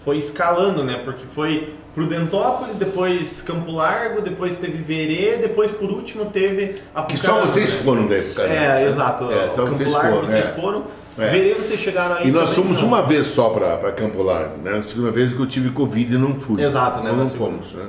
foi 0.04 0.18
escalando, 0.18 0.84
né? 0.84 1.00
Porque 1.02 1.24
foi 1.24 1.74
Prudentópolis, 1.94 2.76
depois 2.76 3.40
Campo 3.40 3.72
Largo, 3.72 4.20
depois 4.20 4.56
teve 4.56 4.78
Verê, 4.82 5.36
depois 5.38 5.70
por 5.70 5.90
último 5.90 6.26
teve 6.26 6.74
a 6.94 7.02
Que 7.04 7.16
só 7.16 7.40
vocês 7.40 7.72
foram 7.74 8.06
daí 8.06 8.20
pro 8.20 8.34
Caramba. 8.34 8.54
É, 8.54 8.86
exato. 8.86 9.30
É, 9.30 9.50
só 9.50 9.56
Campo 9.64 9.70
vocês 9.74 9.92
Largo 9.92 10.08
foram, 10.08 10.26
vocês 10.26 10.44
é. 10.46 10.48
foram. 10.48 10.84
É. 11.18 11.28
Verê 11.28 11.54
vocês 11.54 11.78
chegaram 11.78 12.16
aí. 12.16 12.28
E 12.28 12.30
nós 12.30 12.54
fomos 12.54 12.80
não? 12.80 12.88
uma 12.88 13.02
vez 13.02 13.26
só 13.28 13.50
para 13.50 13.92
Campo 13.92 14.22
Largo, 14.22 14.62
né? 14.62 14.78
A 14.78 14.82
segunda 14.82 15.10
vez 15.10 15.32
que 15.32 15.38
eu 15.40 15.46
tive 15.46 15.70
Covid 15.70 16.14
e 16.14 16.18
não 16.18 16.34
fui. 16.34 16.62
Exato, 16.62 17.00
né, 17.00 17.10
Nós 17.10 17.16
na 17.16 17.24
não 17.24 17.30
fomos, 17.30 17.74
né? 17.74 17.84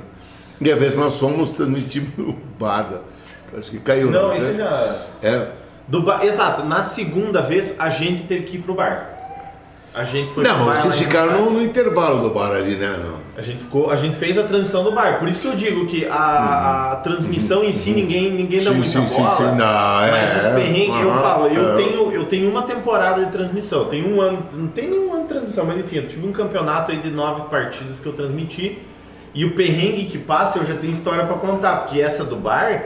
E 0.60 0.70
a 0.70 0.76
vez 0.76 0.94
nós 0.96 1.18
fomos, 1.18 1.52
transmitimos 1.52 2.10
o 2.18 2.36
Barda. 2.58 3.00
Acho 3.56 3.70
que 3.70 3.78
caiu, 3.78 4.10
Não, 4.10 4.28
né? 4.28 4.36
isso 4.36 4.54
já. 4.56 4.96
É. 5.22 5.48
Do 5.86 6.02
ba- 6.02 6.24
Exato, 6.24 6.64
na 6.64 6.82
segunda 6.82 7.40
vez 7.40 7.76
a 7.78 7.88
gente 7.88 8.24
teve 8.24 8.44
que 8.44 8.56
ir 8.56 8.60
pro 8.60 8.74
bar. 8.74 9.13
A 9.94 10.02
gente 10.02 10.32
foi 10.32 10.42
Não, 10.42 10.64
mas 10.64 10.80
vocês 10.80 10.98
ficaram 10.98 11.44
no, 11.44 11.50
no 11.52 11.62
intervalo 11.62 12.20
do 12.20 12.34
bar 12.34 12.50
ali, 12.50 12.74
né? 12.74 12.96
Não. 13.00 13.14
A 13.36 13.42
gente 13.42 13.62
ficou, 13.62 13.90
a 13.90 13.96
gente 13.96 14.16
fez 14.16 14.36
a 14.36 14.42
transmissão 14.42 14.82
do 14.82 14.90
bar. 14.90 15.20
Por 15.20 15.28
isso 15.28 15.40
que 15.40 15.46
eu 15.46 15.54
digo 15.54 15.86
que 15.86 16.04
a, 16.06 16.92
a 16.92 16.96
transmissão 16.96 17.62
em 17.62 17.70
si 17.70 17.92
ninguém, 17.92 18.32
ninguém 18.32 18.64
dá 18.64 18.70
Sim, 18.72 18.76
muita 18.76 18.90
sim, 18.90 19.06
sim, 19.08 19.22
bola. 19.22 19.36
sim. 19.36 19.42
Não, 19.56 20.02
é, 20.04 20.10
mas 20.10 20.36
os 20.36 20.44
é. 20.44 20.54
perrengues, 20.54 21.00
eu 21.00 21.14
falo, 21.14 21.46
eu 21.46 21.72
é. 21.72 21.76
tenho, 21.76 22.12
eu 22.12 22.24
tenho 22.24 22.50
uma 22.50 22.62
temporada 22.62 23.24
de 23.24 23.30
transmissão, 23.30 23.84
tenho 23.84 24.16
um 24.16 24.20
ano, 24.20 24.44
não 24.52 24.66
tem 24.66 24.90
nenhum 24.90 25.12
ano 25.12 25.22
de 25.22 25.28
transmissão, 25.28 25.64
mas 25.64 25.78
enfim, 25.78 25.96
eu 25.96 26.08
tive 26.08 26.26
um 26.26 26.32
campeonato 26.32 26.90
aí 26.90 26.98
de 26.98 27.10
nove 27.10 27.42
partidas 27.48 28.00
que 28.00 28.06
eu 28.06 28.12
transmiti. 28.12 28.80
E 29.32 29.44
o 29.44 29.54
perrengue 29.54 30.04
que 30.06 30.18
passa 30.18 30.58
eu 30.58 30.64
já 30.64 30.74
tenho 30.74 30.92
história 30.92 31.24
pra 31.24 31.36
contar, 31.36 31.76
porque 31.82 32.00
essa 32.00 32.24
do 32.24 32.36
bar, 32.36 32.82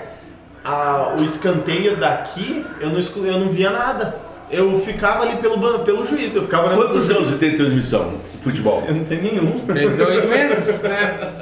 a- 0.65 1.15
o 1.19 1.23
escanteio 1.25 1.97
daqui, 1.97 2.65
eu 2.81 2.91
não, 2.91 3.01
eu 3.27 3.39
não 3.39 3.49
via 3.49 3.71
nada. 3.71 4.28
Eu 4.51 4.79
ficava 4.81 5.25
ali 5.25 5.37
pelo, 5.37 5.79
pelo 5.81 6.05
juiz, 6.05 6.35
eu 6.35 6.43
ficava 6.43 6.75
Quantos 6.75 7.11
anos 7.11 7.27
juiz. 7.27 7.31
você 7.31 7.39
tem 7.39 7.51
de 7.51 7.57
transmissão 7.59 8.15
de 8.35 8.39
futebol? 8.43 8.83
Eu 8.89 8.95
não 8.95 9.05
tenho 9.05 9.23
nenhum. 9.23 9.61
Tem 9.66 9.95
dois 9.97 10.25
meses, 10.25 10.83
né? 10.83 11.35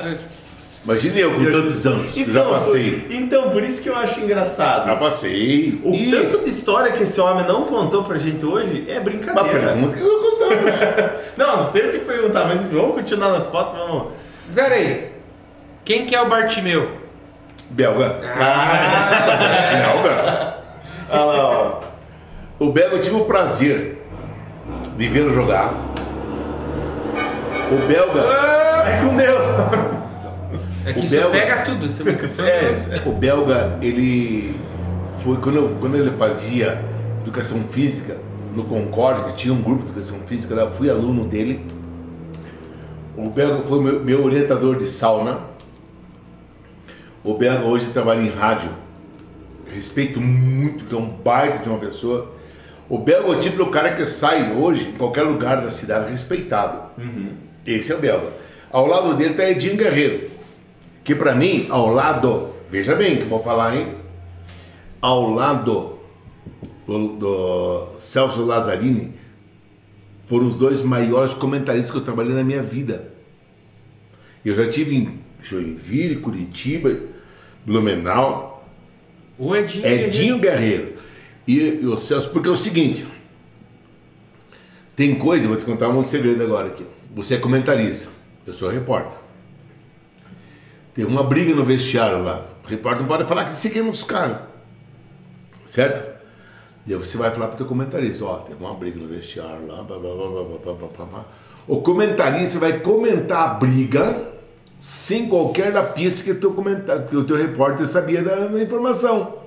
Imagine 0.84 1.20
eu 1.20 1.34
com 1.34 1.44
tantos 1.50 1.84
anos, 1.86 2.16
eu 2.16 2.30
já 2.32 2.44
passei. 2.44 3.00
Por, 3.00 3.12
então, 3.14 3.50
por 3.50 3.62
isso 3.64 3.82
que 3.82 3.88
eu 3.88 3.96
acho 3.96 4.20
engraçado. 4.20 4.86
Já 4.86 4.94
passei. 4.96 5.80
O 5.84 5.92
E- 5.92 6.10
tanto 6.12 6.44
de 6.44 6.48
história 6.50 6.92
que 6.92 7.02
esse 7.02 7.20
homem 7.20 7.44
não 7.46 7.64
contou 7.64 8.04
pra 8.04 8.18
gente 8.18 8.46
hoje 8.46 8.84
é 8.88 8.94
Uma 8.94 9.00
brincadeira. 9.00 9.58
pergunta 9.60 9.96
que 9.96 10.02
eu 10.02 10.20
contamos. 10.20 10.72
Não, 11.36 11.56
não 11.58 11.66
sei 11.66 11.88
o 11.88 11.92
que 11.92 11.98
perguntar, 12.00 12.44
mas 12.46 12.60
vamos 12.62 12.94
continuar 12.94 13.30
nas 13.32 13.44
fotos, 13.46 13.76
vamos. 13.76 14.12
Pera 14.54 14.74
aí. 14.74 15.10
Quem 15.84 16.06
que 16.06 16.14
é 16.14 16.22
o 16.22 16.28
Bartimeu? 16.28 16.88
Belga. 17.70 18.20
Ah, 18.36 19.92
Belga. 19.92 20.56
Olha 21.10 21.24
lá, 21.24 21.48
ó. 21.50 21.80
O 22.58 22.70
Belga 22.72 22.96
eu 22.96 23.00
tive 23.00 23.16
o 23.16 23.24
prazer 23.24 23.98
de 24.96 25.08
vê-lo 25.08 25.32
jogar. 25.32 25.72
O 27.70 27.86
Belga, 27.86 28.20
É 28.86 29.00
com 29.04 29.16
Deus. 29.16 29.42
é 30.86 30.92
que 30.92 31.00
O 31.00 31.08
Belga- 31.08 31.30
pega 31.30 31.56
tudo. 31.64 31.88
Você 31.88 32.02
É, 32.42 33.02
o 33.08 33.12
Belga, 33.12 33.78
ele 33.82 34.54
foi 35.22 35.36
quando, 35.38 35.56
eu- 35.56 35.76
quando 35.80 35.96
ele 35.96 36.12
fazia 36.16 36.82
educação 37.22 37.60
física 37.64 38.16
no 38.54 38.64
Concorde, 38.64 39.24
que 39.24 39.34
tinha 39.34 39.52
um 39.52 39.60
grupo 39.60 39.82
de 39.82 39.90
educação 39.90 40.20
física, 40.26 40.54
lá, 40.54 40.62
eu 40.62 40.70
fui 40.70 40.88
aluno 40.88 41.24
dele. 41.26 41.66
O 43.16 43.28
Belga 43.28 43.62
foi 43.68 43.82
meu, 43.82 44.00
meu 44.00 44.24
orientador 44.24 44.76
de 44.76 44.86
sauna. 44.86 45.40
O 47.22 47.34
Belga 47.34 47.64
hoje 47.64 47.86
trabalha 47.88 48.20
em 48.20 48.28
rádio. 48.30 48.70
Respeito 49.66 50.20
muito, 50.20 50.84
que 50.84 50.94
é 50.94 50.98
um 50.98 51.06
baita 51.08 51.58
de 51.58 51.68
uma 51.68 51.78
pessoa. 51.78 52.34
O 52.88 52.98
Belga 52.98 53.28
é 53.28 53.36
o 53.36 53.38
tipo 53.38 53.56
do 53.56 53.66
cara 53.66 53.94
que 53.94 54.06
sai 54.06 54.52
hoje 54.52 54.88
em 54.88 54.92
qualquer 54.92 55.22
lugar 55.22 55.60
da 55.60 55.70
cidade 55.70 56.10
respeitado. 56.10 56.90
Esse 57.66 57.92
é 57.92 57.96
o 57.96 57.98
Belga. 57.98 58.32
Ao 58.70 58.86
lado 58.86 59.14
dele 59.14 59.30
está 59.30 59.48
Edinho 59.48 59.76
Guerreiro. 59.76 60.28
Que 61.02 61.14
pra 61.14 61.34
mim, 61.34 61.66
ao 61.70 61.92
lado, 61.92 62.50
veja 62.70 62.94
bem 62.94 63.16
que 63.16 63.22
eu 63.22 63.28
vou 63.28 63.42
falar, 63.42 63.76
hein? 63.76 63.94
Ao 65.00 65.30
lado 65.30 65.98
do, 66.86 67.08
do 67.16 67.86
Celso 67.98 68.44
Lazzarini, 68.44 69.14
foram 70.26 70.46
os 70.46 70.56
dois 70.56 70.82
maiores 70.82 71.34
comentaristas 71.34 71.90
que 71.90 71.96
eu 71.98 72.04
trabalhei 72.04 72.34
na 72.34 72.44
minha 72.44 72.62
vida. 72.62 73.12
Eu 74.44 74.54
já 74.54 74.68
tive 74.68 74.96
em 74.96 75.18
Joinville, 75.42 76.16
Curitiba, 76.16 76.96
Blumenau, 77.64 78.64
O 79.38 79.54
Edinho. 79.54 79.86
Edinho 79.86 80.38
Guerreiro. 80.38 80.94
E, 81.46 81.58
e 81.58 81.86
o 81.86 81.96
Celso, 81.98 82.30
porque 82.30 82.48
é 82.48 82.52
o 82.52 82.56
seguinte, 82.56 83.06
tem 84.96 85.14
coisa, 85.14 85.46
vou 85.46 85.56
te 85.56 85.64
contar 85.64 85.88
um 85.88 86.02
segredo 86.02 86.42
agora 86.42 86.68
aqui. 86.68 86.86
Você 87.14 87.34
é 87.34 87.38
comentarista, 87.38 88.08
eu 88.46 88.54
sou 88.54 88.70
repórter. 88.70 89.18
Teve 90.94 91.06
uma 91.06 91.22
briga 91.22 91.54
no 91.54 91.64
vestiário 91.64 92.24
lá. 92.24 92.46
O 92.64 92.68
repórter 92.68 93.02
não 93.02 93.08
pode 93.08 93.24
falar 93.28 93.44
que 93.44 93.52
você 93.52 93.68
queima 93.68 93.90
os 93.90 94.02
caras. 94.02 94.38
Certo? 95.64 96.16
E 96.86 96.94
você 96.94 97.16
vai 97.16 97.30
falar 97.30 97.48
para 97.48 97.54
o 97.54 97.58
teu 97.58 97.66
comentarista, 97.66 98.24
ó, 98.24 98.38
teve 98.38 98.62
uma 98.62 98.74
briga 98.74 98.98
no 98.98 99.08
vestiário 99.08 99.66
lá, 99.66 99.82
blá, 99.82 99.98
blá, 99.98 100.14
blá, 100.14 100.30
blá, 100.30 100.58
blá, 100.58 100.88
blá, 100.88 101.04
blá. 101.04 101.24
O 101.66 101.82
comentarista 101.82 102.58
vai 102.58 102.78
comentar 102.78 103.42
a 103.42 103.54
briga 103.54 104.28
sem 104.78 105.28
qualquer 105.28 105.72
da 105.72 105.82
pista 105.82 106.32
que, 106.32 106.38
que 106.38 107.16
o 107.16 107.24
teu 107.24 107.36
repórter 107.36 107.88
sabia 107.88 108.22
da, 108.22 108.46
da 108.46 108.62
informação. 108.62 109.45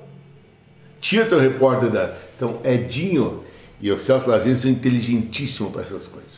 Tira 1.02 1.26
o 1.26 1.30
teu 1.30 1.40
repórter 1.40 1.90
da. 1.90 2.14
Então, 2.36 2.60
Edinho 2.64 3.44
e 3.82 3.92
o 3.92 3.98
Celso 3.98 4.30
Lazinho 4.30 4.58
são 4.58 4.70
inteligentíssimos 4.70 5.72
para 5.72 5.82
essas 5.82 6.06
coisas. 6.08 6.30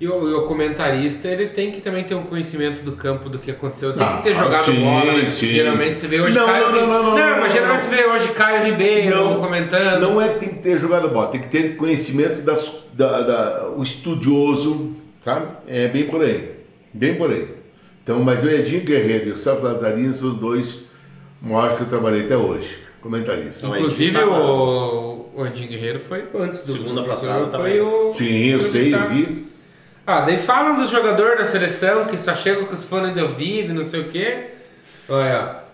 E 0.00 0.08
o, 0.08 0.28
e 0.28 0.34
o 0.34 0.42
comentarista, 0.46 1.28
ele 1.28 1.48
tem 1.50 1.70
que 1.70 1.80
também 1.80 2.02
ter 2.04 2.14
um 2.14 2.24
conhecimento 2.24 2.82
do 2.82 2.92
campo 2.92 3.28
do 3.30 3.38
que 3.38 3.50
aconteceu. 3.50 3.94
Tem 3.94 4.04
Ah, 4.04 4.16
que 4.16 4.24
ter 4.24 4.34
jogado 4.34 4.64
sim, 4.64 4.84
bola, 4.84 5.12
né? 5.12 5.30
sim. 5.30 5.46
Geralmente 5.48 5.96
você 5.96 6.06
vê 6.08 6.20
hoje 6.20 6.36
Não, 6.36 6.46
Caio 6.46 6.64
não, 6.66 6.72
não, 6.74 6.86
não, 6.88 7.02
não, 7.04 7.16
não, 7.16 7.40
mas 7.40 7.52
geralmente 7.52 7.82
você 7.84 7.90
vê 7.96 8.04
hoje 8.04 8.28
Caio 8.32 8.64
Ribeiro 8.64 9.36
comentando. 9.38 10.00
Não 10.00 10.20
é 10.20 10.30
que 10.30 10.40
tem 10.40 10.48
que 10.48 10.56
ter 10.56 10.78
jogado 10.78 11.08
bola, 11.10 11.28
tem 11.28 11.40
que 11.40 11.48
ter 11.48 11.76
conhecimento 11.76 12.42
das, 12.42 12.74
da, 12.92 13.20
da- 13.22 13.68
o 13.76 13.82
estudioso, 13.82 14.92
sabe? 15.24 15.46
É 15.68 15.88
bem 15.88 16.04
por 16.06 16.22
aí. 16.22 16.50
Bem 16.92 17.14
por 17.14 17.30
aí. 17.30 17.48
Então, 18.02 18.20
mas 18.20 18.42
o 18.42 18.48
Edinho 18.50 18.82
Guerreiro 18.82 19.28
e 19.28 19.32
o 19.32 19.36
Celso 19.36 19.62
Lazarino 19.62 20.12
são 20.12 20.28
os 20.28 20.36
dois 20.36 20.80
maiores 21.40 21.76
que 21.76 21.82
eu 21.82 21.88
trabalhei 21.88 22.22
até 22.24 22.36
hoje, 22.36 22.78
comentaristas. 23.04 23.62
Não, 23.62 23.76
Inclusive 23.76 24.18
tá 24.18 24.26
o, 24.26 25.30
o 25.36 25.46
Edinho 25.46 25.68
Guerreiro 25.68 26.00
foi 26.00 26.24
antes 26.40 26.62
do 26.62 26.72
Segunda 26.72 27.02
do- 27.02 27.06
passada 27.06 27.40
foi 27.42 27.50
também. 27.50 27.80
o- 27.80 28.10
Sim, 28.10 28.46
eu 28.48 28.62
sei, 28.62 28.92
eu 28.94 29.06
vi. 29.10 29.46
Ah, 30.06 30.22
daí 30.22 30.38
falam 30.38 30.74
dos 30.74 30.88
jogadores 30.90 31.38
da 31.38 31.44
seleção 31.44 32.06
que 32.06 32.16
só 32.18 32.34
chegam 32.34 32.64
com 32.64 32.74
os 32.74 32.82
fones 32.82 33.14
de 33.14 33.20
ouvido, 33.22 33.72
não 33.74 33.84
sei 33.84 34.00
o 34.00 34.04
quê. 34.04 34.46
Olha, 35.08 35.60
ó. 35.60 35.64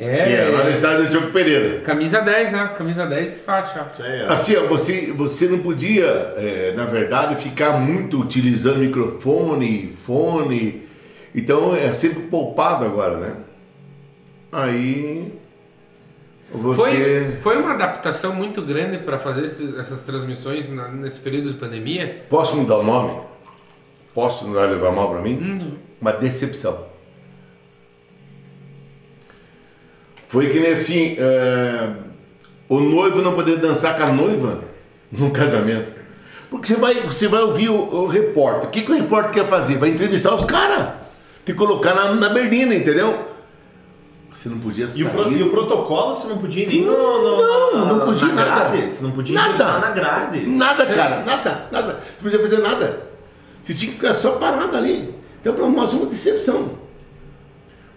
E 0.00 0.04
é 0.04 0.48
lá 0.52 0.62
na 0.62 0.70
é, 0.70 0.74
cidade 0.74 1.02
do 1.02 1.08
Diogo 1.08 1.32
Pereira. 1.32 1.80
camisa 1.80 2.20
10, 2.20 2.52
né? 2.52 2.70
Camisa 2.78 3.04
10 3.04 3.30
de 3.32 3.36
faixa, 3.40 3.84
aí, 4.00 4.22
ó. 4.28 4.32
Assim, 4.32 4.54
ó, 4.56 4.60
você, 4.66 5.12
você 5.12 5.46
não 5.48 5.58
podia, 5.58 6.06
é, 6.36 6.72
na 6.76 6.84
verdade, 6.84 7.34
ficar 7.34 7.80
muito 7.80 8.20
utilizando 8.20 8.78
microfone, 8.78 9.88
fone. 9.88 10.86
Então 11.34 11.74
é 11.74 11.92
sempre 11.92 12.22
poupado 12.24 12.84
agora, 12.84 13.16
né? 13.16 13.32
Aí 14.52 15.32
você. 16.52 17.38
Foi, 17.42 17.54
foi 17.54 17.62
uma 17.62 17.72
adaptação 17.74 18.34
muito 18.34 18.62
grande 18.62 18.98
para 18.98 19.18
fazer 19.18 19.44
esses- 19.44 19.76
essas 19.78 20.02
transmissões 20.02 20.68
na- 20.68 20.88
nesse 20.88 21.18
período 21.18 21.52
de 21.52 21.58
pandemia. 21.58 22.24
Posso 22.30 22.56
mudar 22.56 22.78
o 22.78 22.82
nome? 22.82 23.20
Posso 24.14 24.46
não 24.46 24.54
vai 24.54 24.66
levar 24.68 24.90
mal 24.90 25.10
pra 25.10 25.20
mim? 25.20 25.76
Uma 26.00 26.12
decepção. 26.12 26.86
Foi 30.26 30.48
que 30.48 30.58
nem 30.60 30.72
assim, 30.72 31.16
é, 31.18 31.88
o 32.68 32.80
noivo 32.80 33.22
não 33.22 33.34
poder 33.34 33.56
dançar 33.58 33.96
com 33.96 34.02
a 34.04 34.12
noiva 34.12 34.62
no 35.10 35.30
casamento. 35.30 35.92
Porque 36.50 36.66
você 36.66 36.76
vai, 36.76 36.94
você 37.02 37.28
vai 37.28 37.42
ouvir 37.42 37.68
o, 37.68 37.74
o 37.76 38.06
repórter. 38.06 38.68
O 38.68 38.70
que, 38.70 38.82
que 38.82 38.90
o 38.90 38.94
repórter 38.94 39.32
quer 39.32 39.48
fazer? 39.48 39.76
Vai 39.78 39.90
entrevistar 39.90 40.34
os 40.34 40.44
caras. 40.44 40.94
Te 41.44 41.52
colocar 41.54 41.94
na, 41.94 42.14
na 42.14 42.28
berlina, 42.30 42.74
entendeu? 42.74 43.27
Você 44.32 44.48
não 44.48 44.58
podia 44.58 44.88
sair. 44.88 45.00
E 45.00 45.04
o, 45.04 45.10
pro- 45.10 45.32
e 45.32 45.42
o 45.42 45.50
protocolo 45.50 46.14
você 46.14 46.28
não 46.28 46.38
podia 46.38 46.68
Sim, 46.68 46.82
ir 46.82 46.84
no, 46.84 46.92
no, 46.92 47.36
não, 47.72 47.86
na- 47.86 47.92
não 47.94 48.00
podia 48.06 48.28
na 48.28 48.34
nada. 48.44 48.68
grade, 48.76 48.90
Você 48.90 49.02
não 49.04 49.10
podia 49.12 49.34
Nada. 49.34 49.78
na 49.78 49.90
grade. 49.90 50.46
Nada, 50.46 50.86
cara, 50.86 51.22
nada, 51.24 51.66
nada. 51.72 51.92
Você 51.94 52.22
não 52.24 52.30
podia 52.30 52.40
fazer 52.42 52.62
nada. 52.62 53.02
Você 53.60 53.74
tinha 53.74 53.90
que 53.90 53.96
ficar 53.98 54.14
só 54.14 54.32
parado 54.32 54.76
ali. 54.76 55.14
Então, 55.40 55.54
para 55.54 55.66
nós, 55.68 55.92
é 55.92 55.96
uma 55.96 56.06
decepção. 56.06 56.78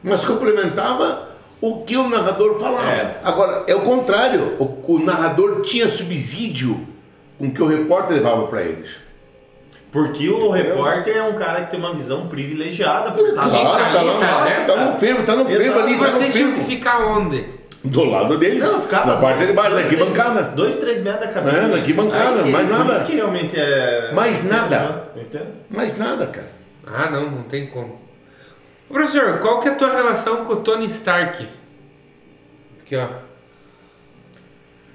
Mas 0.03 0.23
complementava 0.25 1.29
o 1.59 1.83
que 1.83 1.95
o 1.95 2.09
narrador 2.09 2.59
falava. 2.59 2.89
É. 2.89 3.21
Agora, 3.23 3.63
é 3.67 3.75
o 3.75 3.81
contrário. 3.81 4.55
O, 4.57 4.95
o 4.95 4.99
narrador 4.99 5.61
tinha 5.61 5.87
subsídio 5.87 6.87
com 7.37 7.47
o 7.47 7.51
que 7.51 7.61
o 7.61 7.67
repórter 7.67 8.15
levava 8.17 8.47
para 8.47 8.61
eles. 8.63 8.89
Porque 9.91 10.30
o 10.30 10.49
repórter 10.49 11.18
é 11.18 11.23
um 11.23 11.34
cara 11.34 11.65
que 11.65 11.72
tem 11.72 11.80
uma 11.80 11.93
visão 11.93 12.27
privilegiada. 12.27 13.11
Porque 13.11 13.34
tá 13.34 13.41
Claro, 13.41 13.69
tá 13.77 13.91
tá, 13.91 13.99
ali, 13.99 14.07
lá, 14.09 14.19
tá, 14.19 14.31
nossa, 14.39 14.59
né? 14.61 14.65
tá 14.65 14.76
no 14.85 14.99
fervo, 14.99 15.23
tá 15.23 15.35
no 15.35 15.45
fervo 15.45 15.80
ali, 15.80 15.97
tá 15.97 16.05
no 16.05 16.11
vocês 16.13 16.34
tinham 16.34 16.53
que 16.53 16.63
ficar 16.63 16.99
onde? 17.07 17.45
Do 17.84 18.05
lado 18.05 18.38
deles. 18.38 18.63
Não, 18.63 18.80
ficava. 18.81 19.15
na 19.15 19.18
parte 19.22 19.45
de 19.47 19.53
baixo, 19.53 19.72
na 19.72 19.76
dois, 19.81 19.88
três- 19.88 20.01
arquibancada. 20.01 20.43
Dois, 20.55 20.76
três 20.77 21.01
metros 21.01 21.26
da 21.26 21.31
cabeça. 21.34 21.57
É, 21.57 21.61
na 21.68 21.76
arquibancada, 21.76 22.43
Aí, 22.43 22.51
mais 22.51 22.68
por 22.69 22.77
nada. 22.77 22.93
isso 22.93 23.05
que 23.05 23.15
realmente 23.15 23.59
é. 23.59 24.11
Mais 24.13 24.43
nada. 24.45 25.03
Entende? 25.18 25.47
Mais 25.69 25.97
nada, 25.97 26.27
cara. 26.27 26.51
Ah, 26.88 27.09
não, 27.09 27.30
não 27.30 27.43
tem 27.43 27.68
como. 27.68 27.99
Ô, 28.89 28.93
professor, 28.93 29.39
qual 29.39 29.59
que 29.59 29.68
é 29.68 29.72
a 29.72 29.76
tua 29.76 29.91
relação 29.91 30.45
com 30.45 30.53
o 30.53 30.55
Tony 30.57 30.85
Stark? 30.85 31.47
Aqui, 32.81 32.95
ó. 32.95 33.07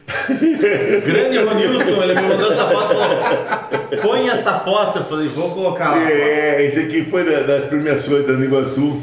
Grande 1.05 1.39
Ronilson, 1.39 2.03
ele 2.03 2.15
me 2.15 2.29
mandou 2.29 2.51
essa 2.53 2.69
foto 2.69 2.93
e 2.93 3.97
falou: 3.97 4.03
põe 4.03 4.29
essa 4.29 4.53
foto. 4.61 4.99
Eu 5.01 5.05
falei: 5.05 5.29
vou 5.29 5.51
colocar 5.51 5.91
lá. 5.91 6.11
É, 6.11 6.65
esse 6.65 6.79
aqui 6.81 7.05
foi 7.05 7.25
da- 7.25 7.43
das 7.43 7.65
premiações 7.67 8.25
da 8.27 8.33
Iguaçu. 8.35 9.03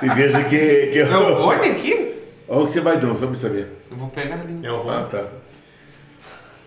Você 0.00 0.14
veja 0.14 0.44
que. 0.44 0.56
que 0.92 0.98
É 1.00 1.16
o 1.16 1.34
Rony 1.34 1.70
aqui? 1.70 2.14
Onde 2.48 2.70
você 2.70 2.80
vai, 2.80 3.00
não, 3.00 3.16
só 3.16 3.26
pra 3.26 3.34
saber. 3.34 3.66
Eu 3.90 3.96
vou 3.96 4.08
pegar 4.08 4.36
ali. 4.36 4.60
É 4.62 4.70
o 4.70 4.76
Ah, 4.88 5.00
Ron. 5.00 5.04
tá. 5.08 5.24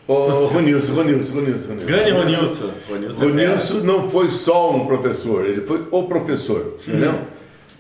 Ô, 0.07 0.13
Ronilson, 0.39 0.93
Ronilson, 0.93 0.93
Ronilson, 1.33 1.33
Ronilson. 1.69 1.75
Grande 1.85 2.11
Ronilson. 2.11 2.71
Ronilson. 2.89 3.23
é 3.23 3.25
Ronilson 3.27 3.73
não 3.83 4.09
foi 4.09 4.31
só 4.31 4.71
um 4.73 4.85
professor, 4.85 5.45
ele 5.45 5.61
foi 5.67 5.85
o 5.91 6.03
professor, 6.03 6.77
entendeu? 6.87 7.19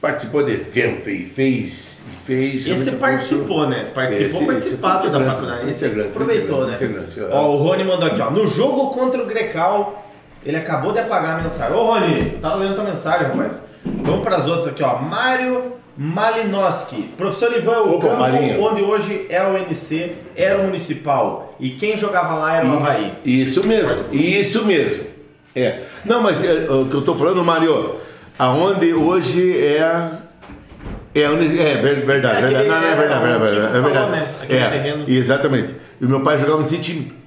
Participou 0.01 0.43
de 0.43 0.51
evento 0.53 1.09
e 1.09 1.23
fez. 1.25 2.01
Fez 2.27 2.67
Esse 2.67 2.89
realmente 2.89 2.95
participou, 2.99 3.67
né? 3.69 3.85
Participou 3.95 4.35
Esse- 4.41 4.45
participado 4.45 5.07
esse 5.07 5.17
da 5.17 5.19
faculdade. 5.21 5.69
Esse 5.69 5.85
integrante, 5.85 6.09
aproveitou, 6.09 6.67
né? 6.67 6.73
integrante, 6.75 7.21
Ó, 7.31 7.51
o 7.53 7.55
Rony 7.55 7.83
mandou 7.85 8.05
aqui, 8.07 8.19
ó. 8.21 8.29
No 8.29 8.45
jogo 8.45 8.89
contra 8.91 9.23
o 9.23 9.25
Grecal, 9.25 10.05
ele 10.45 10.57
acabou 10.57 10.91
de 10.91 10.99
apagar 10.99 11.39
a 11.39 11.43
mensagem. 11.43 11.73
Ô, 11.75 11.83
Rony, 11.85 12.37
tava 12.41 12.55
lendo 12.55 12.75
tua 12.75 12.83
mensagem, 12.83 13.27
rapaz. 13.27 13.63
Vamos 14.03 14.23
para 14.23 14.35
as 14.35 14.45
outras 14.45 14.67
aqui, 14.67 14.83
ó. 14.83 14.97
Mário 14.99 15.71
Malinowski. 15.97 17.03
Professor 17.17 17.55
Ivan, 17.55 17.79
o 17.83 17.95
Opa, 17.95 18.07
campo 18.09 18.19
Marinho. 18.19 18.61
onde 18.61 18.81
hoje 18.81 19.25
é 19.29 19.41
o 19.41 19.55
NC 19.57 20.11
era 20.35 20.59
o 20.59 20.65
Municipal. 20.65 21.55
E 21.59 21.69
quem 21.69 21.97
jogava 21.97 22.33
lá 22.35 22.57
era 22.57 22.65
o 22.67 22.73
Havaí. 22.75 23.13
Isso, 23.23 23.59
isso 23.61 23.67
mesmo, 23.67 23.95
isso 24.11 24.65
mesmo. 24.65 25.03
É. 25.55 25.79
Não, 26.05 26.21
mas 26.21 26.43
é, 26.43 26.69
o 26.69 26.85
que 26.85 26.93
eu 26.93 27.01
tô 27.01 27.15
falando, 27.15 27.41
Mário, 27.43 27.95
aonde 28.37 28.93
hoje 28.93 29.57
é. 29.57 30.26
É, 31.21 31.25
a 31.25 31.31
uni- 31.31 31.59
é 31.59 31.75
ver- 31.75 32.05
verdade, 32.05 32.37
É 32.37 32.41
verdade. 32.41 32.67
Não, 32.69 32.81
não, 32.81 32.87
é 32.87 32.95
verdade, 32.95 33.25
é, 33.25 33.27
é 33.27 33.37
verdade. 33.39 33.57
É 33.57 33.69
falou, 33.69 33.83
verdade. 33.83 34.11
né? 34.11 34.27
Aquele 34.43 34.59
É, 34.59 34.69
terreno. 34.69 35.05
exatamente. 35.07 35.75
E 36.01 36.05
o 36.05 36.09
meu 36.09 36.19
pai 36.21 36.37
jogava 36.37 36.59
nesse 36.59 36.77
time. 36.77 37.17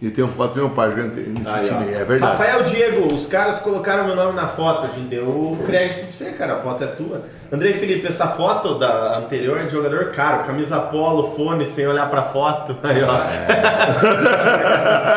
E 0.00 0.10
tem 0.10 0.22
uma 0.22 0.32
foto 0.32 0.54
do 0.54 0.60
meu 0.60 0.70
pai 0.70 0.90
jogando 0.90 1.06
nesse 1.06 1.18
Aí, 1.20 1.34
ó. 1.44 1.62
time. 1.64 1.92
É 1.92 2.04
verdade. 2.04 2.32
Rafael 2.32 2.62
Diego, 2.62 3.12
os 3.12 3.26
caras 3.26 3.58
colocaram 3.58 4.06
meu 4.06 4.14
nome 4.14 4.32
na 4.32 4.46
foto. 4.46 4.86
A 4.86 4.90
gente 4.90 5.08
deu 5.08 5.24
o 5.24 5.58
crédito 5.66 6.02
pra 6.06 6.12
você, 6.12 6.30
cara. 6.30 6.52
A 6.54 6.58
foto 6.58 6.84
é 6.84 6.86
tua. 6.86 7.22
Andrei 7.50 7.72
Felipe, 7.74 8.06
essa 8.06 8.28
foto 8.28 8.78
da 8.78 9.18
anterior 9.18 9.58
é 9.58 9.64
de 9.64 9.72
jogador 9.72 10.12
caro. 10.12 10.44
Camisa 10.44 10.78
polo, 10.78 11.32
fone, 11.34 11.66
sem 11.66 11.84
olhar 11.88 12.08
pra 12.08 12.22
foto. 12.22 12.76
Aí, 12.84 13.02
ó. 13.02 13.12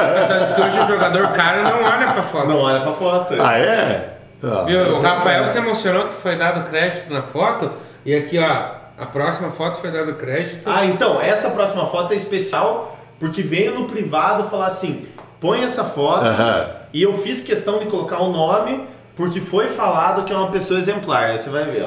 O 0.10 0.14
pessoal 0.20 0.40
diz 0.40 0.49
que 0.52 0.62
hoje 0.62 0.80
o 0.80 0.88
jogador 0.88 1.28
caro 1.28 1.62
não 1.64 1.84
olha 1.84 2.12
pra 2.14 2.24
foto. 2.24 2.48
Não 2.48 2.58
olha 2.58 2.80
pra 2.82 2.94
foto. 2.94 3.36
Ah, 3.40 3.58
é? 3.60 4.10
Ah, 4.44 4.64
Viu? 4.64 4.96
O 4.96 5.02
Rafael 5.02 5.48
se 5.48 5.58
emocionou 5.58 6.08
que 6.10 6.16
foi 6.16 6.36
dado 6.36 6.68
crédito 6.70 7.14
na 7.14 7.22
foto. 7.22 7.72
E 8.06 8.16
aqui, 8.16 8.40
ó, 8.40 8.72
a 8.98 9.06
próxima 9.06 9.52
foto 9.52 9.80
foi 9.80 9.92
dado 9.92 10.14
crédito. 10.16 10.68
Ah, 10.68 10.86
então, 10.86 11.22
essa 11.22 11.52
próxima 11.52 11.86
foto 11.86 12.14
é 12.14 12.16
especial 12.16 12.98
porque 13.20 13.42
veio 13.42 13.78
no 13.78 13.86
privado 13.86 14.50
falar 14.50 14.68
assim: 14.68 15.08
põe 15.40 15.64
essa 15.64 15.84
foto. 15.84 16.26
Aham. 16.26 16.68
E 16.94 17.02
eu 17.04 17.18
fiz 17.18 17.42
questão 17.42 17.80
de 17.80 17.86
colocar 17.86 18.20
o 18.20 18.32
nome 18.32 18.88
porque 19.16 19.40
foi 19.40 19.68
falado 19.68 20.24
que 20.24 20.34
é 20.34 20.36
uma 20.36 20.52
pessoa 20.52 20.80
exemplar. 20.80 21.30
Aí 21.30 21.38
você 21.38 21.50
vai 21.50 21.66
ver, 21.66 21.86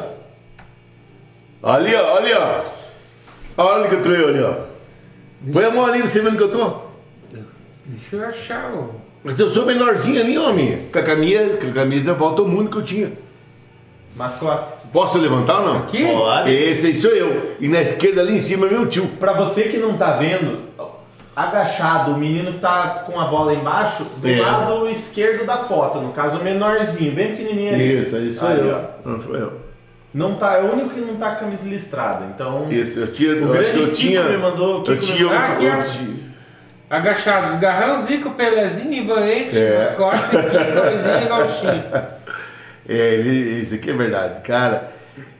ó. 1.62 1.74
Ali, 1.74 1.94
ó, 1.94 2.16
ali, 2.18 2.32
ó. 2.34 2.64
Olha 3.56 3.88
que 3.88 3.94
eu 3.94 4.02
tô 4.02 4.10
eu 4.10 4.28
ali, 4.28 4.42
ó. 4.42 4.54
Põe 5.52 5.64
a 5.64 5.70
mão 5.70 5.86
ali 5.86 5.98
pra 5.98 6.06
você 6.06 6.20
ver 6.20 6.28
onde 6.28 6.36
que 6.36 6.42
eu 6.42 6.50
tô. 6.50 6.84
Deixa 7.86 8.16
eu 8.16 8.28
achar 8.28 8.72
o. 8.72 9.03
Mas 9.24 9.40
eu 9.40 9.48
sou 9.50 9.64
menorzinho 9.64 10.20
ali, 10.20 10.36
homem. 10.38 10.80
Com 10.92 10.98
a 10.98 11.02
camisa, 11.02 11.56
com 11.56 11.68
a 11.68 11.72
camisa 11.72 12.12
volta 12.14 12.42
ao 12.42 12.46
mundo 12.48 12.70
que 12.70 12.76
eu 12.76 12.84
tinha. 12.84 13.12
Mascote. 14.14 14.72
Posso 14.92 15.18
levantar 15.18 15.60
ou 15.60 15.66
não? 15.66 15.78
Aqui? 15.78 16.04
Pode. 16.06 16.50
Esse 16.52 16.88
aí 16.88 16.94
sou 16.96 17.10
eu. 17.10 17.56
E 17.58 17.66
na 17.66 17.80
esquerda 17.80 18.20
ali 18.20 18.36
em 18.36 18.40
cima 18.40 18.66
é 18.66 18.70
meu 18.70 18.86
tio. 18.86 19.06
Pra 19.18 19.32
você 19.32 19.64
que 19.64 19.76
não 19.78 19.96
tá 19.96 20.12
vendo, 20.12 20.58
agachado, 21.34 22.12
o 22.12 22.16
menino 22.18 22.52
tá 22.60 23.02
com 23.06 23.18
a 23.18 23.24
bola 23.26 23.52
embaixo, 23.54 24.04
do 24.18 24.28
É. 24.28 24.40
lado 24.40 24.88
esquerdo 24.88 25.44
da 25.44 25.56
foto, 25.56 25.98
no 25.98 26.12
caso 26.12 26.38
o 26.38 26.44
menorzinho, 26.44 27.12
bem 27.12 27.28
pequenininho 27.34 27.74
ali. 27.74 28.00
Isso, 28.02 28.14
aí 28.16 28.30
sou 28.30 28.48
Ali, 28.48 28.60
eu. 28.68 28.76
ó. 29.04 29.08
Não 29.10 29.20
sou 29.20 29.34
eu. 29.34 29.52
Não 30.12 30.36
tá, 30.36 30.58
é 30.58 30.62
o 30.62 30.72
único 30.72 30.90
que 30.90 31.00
não 31.00 31.16
tá 31.16 31.30
com 31.30 31.32
a 31.32 31.38
camisa 31.38 31.68
listrada. 31.68 32.26
Então, 32.32 32.68
Isso, 32.70 33.00
eu 33.00 33.08
tinha. 33.10 33.30
o 33.32 33.52
Eu 33.52 33.60
acho 33.60 33.72
que 33.72 33.76
eu 33.78 33.82
grande 33.86 33.96
tinha. 33.96 34.20
Kiko 34.20 34.32
me 34.32 34.38
mandou, 34.38 34.78
o 34.78 34.82
Kiko 34.82 34.92
Eu 34.92 34.96
me 34.96 35.02
tinha. 35.02 35.24
mandou 35.24 35.34
essa 35.36 35.46
Ah, 35.48 35.52
aqui, 35.54 35.64
eu 35.64 35.82
tinha- 35.82 36.33
Agachados, 36.96 37.58
Garrão, 37.58 38.00
Zico, 38.00 38.30
Pelezinho, 38.30 39.02
Ivanete, 39.02 39.56
É. 39.58 39.78
Mascote, 39.78 40.16
Luizinho 40.36 41.22
e 41.24 41.28
Gauchinho. 41.28 41.84
É, 42.88 42.92
ele, 43.14 43.60
isso 43.62 43.74
aqui 43.74 43.90
é 43.90 43.94
verdade, 43.94 44.40
cara. 44.42 44.92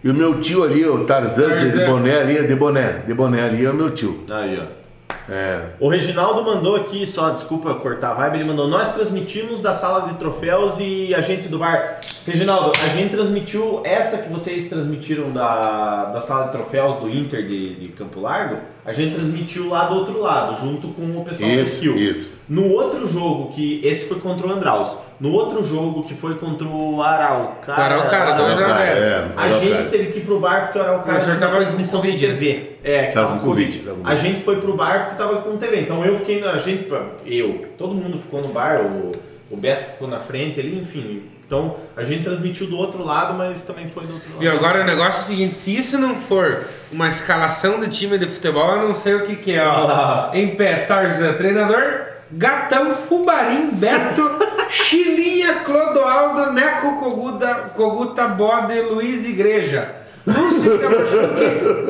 E 0.02 0.08
o 0.10 0.14
meu 0.14 0.38
tio 0.40 0.64
ali, 0.64 0.84
o 0.84 1.04
Tarzan, 1.04 1.70
de 1.70 1.84
boné 1.84 2.18
ali, 2.18 2.46
de 2.46 2.54
boné, 2.54 3.02
de 3.06 3.14
boné 3.14 3.42
ali 3.44 3.64
é 3.64 3.70
o 3.70 3.74
meu 3.74 3.90
tio. 3.90 4.24
Aí, 4.30 4.60
ó. 4.60 4.83
É. 5.28 5.60
O 5.80 5.88
Reginaldo 5.88 6.42
mandou 6.42 6.76
aqui, 6.76 7.04
só 7.06 7.30
desculpa 7.30 7.74
cortar 7.74 8.10
a 8.10 8.14
vibe, 8.14 8.36
ele 8.36 8.44
mandou: 8.44 8.68
Nós 8.68 8.92
transmitimos 8.92 9.60
da 9.60 9.74
sala 9.74 10.08
de 10.08 10.14
troféus 10.14 10.76
e 10.78 11.14
a 11.14 11.20
gente 11.20 11.48
do 11.48 11.58
bar. 11.58 11.98
Reginaldo, 12.26 12.72
a 12.82 12.88
gente 12.88 13.10
transmitiu 13.10 13.82
essa 13.84 14.18
que 14.18 14.28
vocês 14.32 14.68
transmitiram 14.68 15.30
da, 15.30 16.06
da 16.06 16.20
sala 16.20 16.46
de 16.46 16.52
troféus 16.52 16.96
do 16.96 17.08
Inter 17.10 17.46
de, 17.46 17.74
de 17.74 17.88
Campo 17.88 18.20
Largo. 18.20 18.58
A 18.84 18.92
gente 18.92 19.14
transmitiu 19.14 19.68
lá 19.70 19.86
do 19.86 19.94
outro 19.94 20.20
lado, 20.20 20.60
junto 20.60 20.88
com 20.88 21.02
o 21.18 21.24
pessoal 21.24 21.50
do 21.50 21.56
Isso, 21.56 21.74
Skill. 21.76 21.96
isso. 21.96 22.32
No 22.46 22.70
outro 22.72 23.06
jogo, 23.08 23.50
que 23.50 23.80
esse 23.82 24.06
foi 24.06 24.20
contra 24.20 24.46
o 24.46 24.52
Andraus. 24.52 24.96
No 25.18 25.32
outro 25.32 25.64
jogo, 25.64 26.02
que 26.02 26.14
foi 26.14 26.34
contra 26.34 26.66
o 26.66 27.02
Araucária. 27.02 27.82
Araucária, 27.96 28.34
a 28.34 28.36
Araucária, 28.36 28.94
zero. 28.94 29.04
É, 29.04 29.14
A 29.36 29.42
Araucária. 29.42 29.60
gente 29.60 29.90
teve 29.90 30.12
que 30.12 30.18
ir 30.18 30.22
pro 30.22 30.38
bar 30.38 30.64
porque 30.64 30.78
o 30.78 30.82
Araucária 30.82 31.20
tinha 31.20 31.36
tava 31.36 31.56
com 31.56 31.62
transmissão 31.62 32.02
de 32.02 32.12
né? 32.12 32.18
TV. 32.18 32.73
É, 32.84 33.06
que 33.06 33.14
Tava 33.14 33.28
tava 33.28 33.40
com 33.40 33.46
Covid, 33.46 33.78
Covid. 33.78 34.02
A 34.04 34.14
gente 34.14 34.42
foi 34.42 34.60
pro 34.60 34.76
bar 34.76 35.04
porque 35.04 35.16
tava 35.16 35.40
com 35.40 35.56
TV. 35.56 35.80
Então 35.80 36.04
eu 36.04 36.18
fiquei 36.18 36.38
na. 36.38 36.50
A 36.52 36.58
gente, 36.58 36.86
eu, 37.24 37.60
todo 37.78 37.94
mundo 37.94 38.18
ficou 38.18 38.42
no 38.42 38.48
bar, 38.48 38.82
o, 38.82 39.12
o 39.50 39.56
Beto 39.56 39.86
ficou 39.86 40.06
na 40.06 40.20
frente 40.20 40.60
ali, 40.60 40.78
enfim. 40.78 41.22
Então 41.46 41.76
a 41.96 42.02
gente 42.02 42.24
transmitiu 42.24 42.66
do 42.66 42.76
outro 42.76 43.02
lado, 43.02 43.32
mas 43.32 43.62
também 43.64 43.88
foi 43.88 44.06
do 44.06 44.12
outro 44.12 44.30
lado. 44.34 44.44
E 44.44 44.48
agora 44.48 44.82
o 44.82 44.84
negócio 44.84 45.20
é 45.20 45.24
o 45.24 45.26
seguinte, 45.26 45.58
se 45.58 45.74
isso 45.74 45.98
não 45.98 46.16
for 46.16 46.66
uma 46.92 47.08
escalação 47.08 47.80
de 47.80 47.88
time 47.88 48.18
de 48.18 48.26
futebol, 48.26 48.76
eu 48.76 48.88
não 48.88 48.94
sei 48.94 49.14
o 49.14 49.26
que 49.26 49.36
que 49.36 49.52
é, 49.52 49.64
ó. 49.64 49.88
Ah. 49.88 50.30
Em 50.34 50.48
pé, 50.48 50.84
Tarzan, 50.84 51.32
treinador, 51.34 52.06
Gatão, 52.32 52.94
Fubarim, 52.94 53.70
Beto, 53.70 54.22
Chilinha, 54.68 55.54
Clodoaldo, 55.64 56.52
Neco, 56.52 56.98
Coguta, 56.98 57.54
Coguta, 57.74 58.28
Bode, 58.28 58.78
Luiz 58.80 59.24
Igreja. 59.24 60.03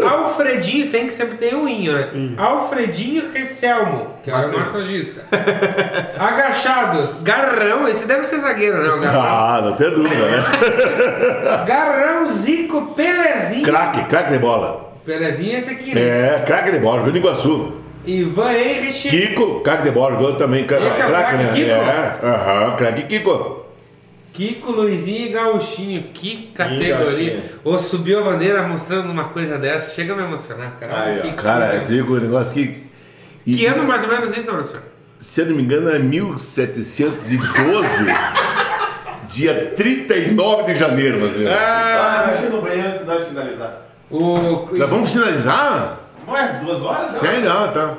Alfredinho, 0.05 0.91
tem 0.91 1.07
que 1.07 1.15
sempre 1.15 1.37
ter 1.37 1.55
um 1.55 1.69
inho, 1.69 1.93
né? 1.93 2.09
Alfredinho 2.37 3.31
e 3.35 3.47
Selmo, 3.47 4.09
que 4.25 4.31
é 4.31 4.35
o 4.35 4.59
Massagista. 4.59 5.23
Agachados, 6.19 7.21
Garrão, 7.23 7.87
esse 7.87 8.07
deve 8.07 8.25
ser 8.25 8.39
zagueiro, 8.39 8.83
né? 8.83 8.91
O 8.91 9.01
Garrão. 9.01 9.23
Ah, 9.23 9.61
não 9.63 9.73
tem 9.77 9.91
dúvida, 9.91 10.17
né? 10.17 10.43
Garrão, 11.67 12.27
Zico, 12.27 12.93
Pelezinho. 12.95 13.65
craque, 13.65 14.03
craque 14.05 14.33
de 14.33 14.39
bola. 14.39 14.93
Pelezinho 15.07 15.55
é 15.55 15.59
esse 15.59 15.71
aqui, 15.71 15.95
né? 15.95 16.01
É, 16.01 16.43
craque 16.45 16.73
de 16.73 16.79
bola, 16.81 17.03
Rio 17.03 17.13
do 17.13 17.19
Iguaçu. 17.19 17.85
Ivan 18.07 18.53
Henrich. 18.53 19.09
Kiko, 19.09 19.61
craque 19.61 19.85
de 19.85 19.91
bola, 19.91 20.35
também. 20.37 20.65
Esse 20.65 20.75
é 20.75 21.07
o 21.07 21.09
craque, 21.09 21.09
craque 21.09 21.37
né? 21.37 21.53
Kiko? 21.55 21.71
É, 21.71 22.19
aham, 22.29 22.77
craque 22.77 23.03
Kiko. 23.05 23.54
Kiko, 24.35 24.73
Luizinho 24.73 25.27
e 25.27 25.29
Gauchinho. 25.31 26.03
Que 26.13 26.51
categoria. 26.55 27.43
Ou 27.65 27.79
subiu 27.79 28.19
a 28.19 28.23
bandeira 28.25 28.63
mostrando 28.67 29.11
uma 29.11 29.25
coisa 29.25 29.57
dessa. 29.57 29.95
Chega 29.95 30.13
a 30.13 30.17
me 30.17 30.25
emocionar, 30.25 30.73
cara. 30.79 31.19
Ó. 31.19 31.23
que, 31.23 31.33
Cara, 31.35 31.69
coisa- 31.69 31.85
digo 31.87 32.17
o 32.17 32.21
negócio 32.21 32.55
que. 32.55 32.83
e- 33.47 33.57
que 33.57 33.67
ano 33.67 33.85
mais 33.85 34.03
ou 34.03 34.09
menos 34.11 34.37
isso, 34.37 34.51
professor? 34.51 34.83
se 35.21 35.41
eu 35.41 35.47
não 35.47 35.57
me 35.57 35.63
engano, 35.63 35.89
é 35.89 35.99
1712, 35.99 38.05
dia 39.29 39.73
39 39.75 40.65
de 40.65 40.75
janeiro, 40.79 41.21
mais 41.21 41.33
ou 41.33 41.39
menos. 41.39 41.55
Ah, 41.59 42.25
deixa 42.29 42.45
eu 42.45 42.51
no 42.51 42.61
banheiro 42.61 42.89
antes 42.89 43.01
de 43.01 43.07
nós 43.07 43.25
finalizar. 43.25 43.83
O... 44.11 44.69
Já 44.75 44.87
vamos 44.87 45.13
finalizar? 45.13 46.01
Mais 46.27 46.61
duas 46.61 46.83
horas? 46.83 47.07
Sério, 47.13 47.49
não, 47.49 47.73
tá. 47.73 47.95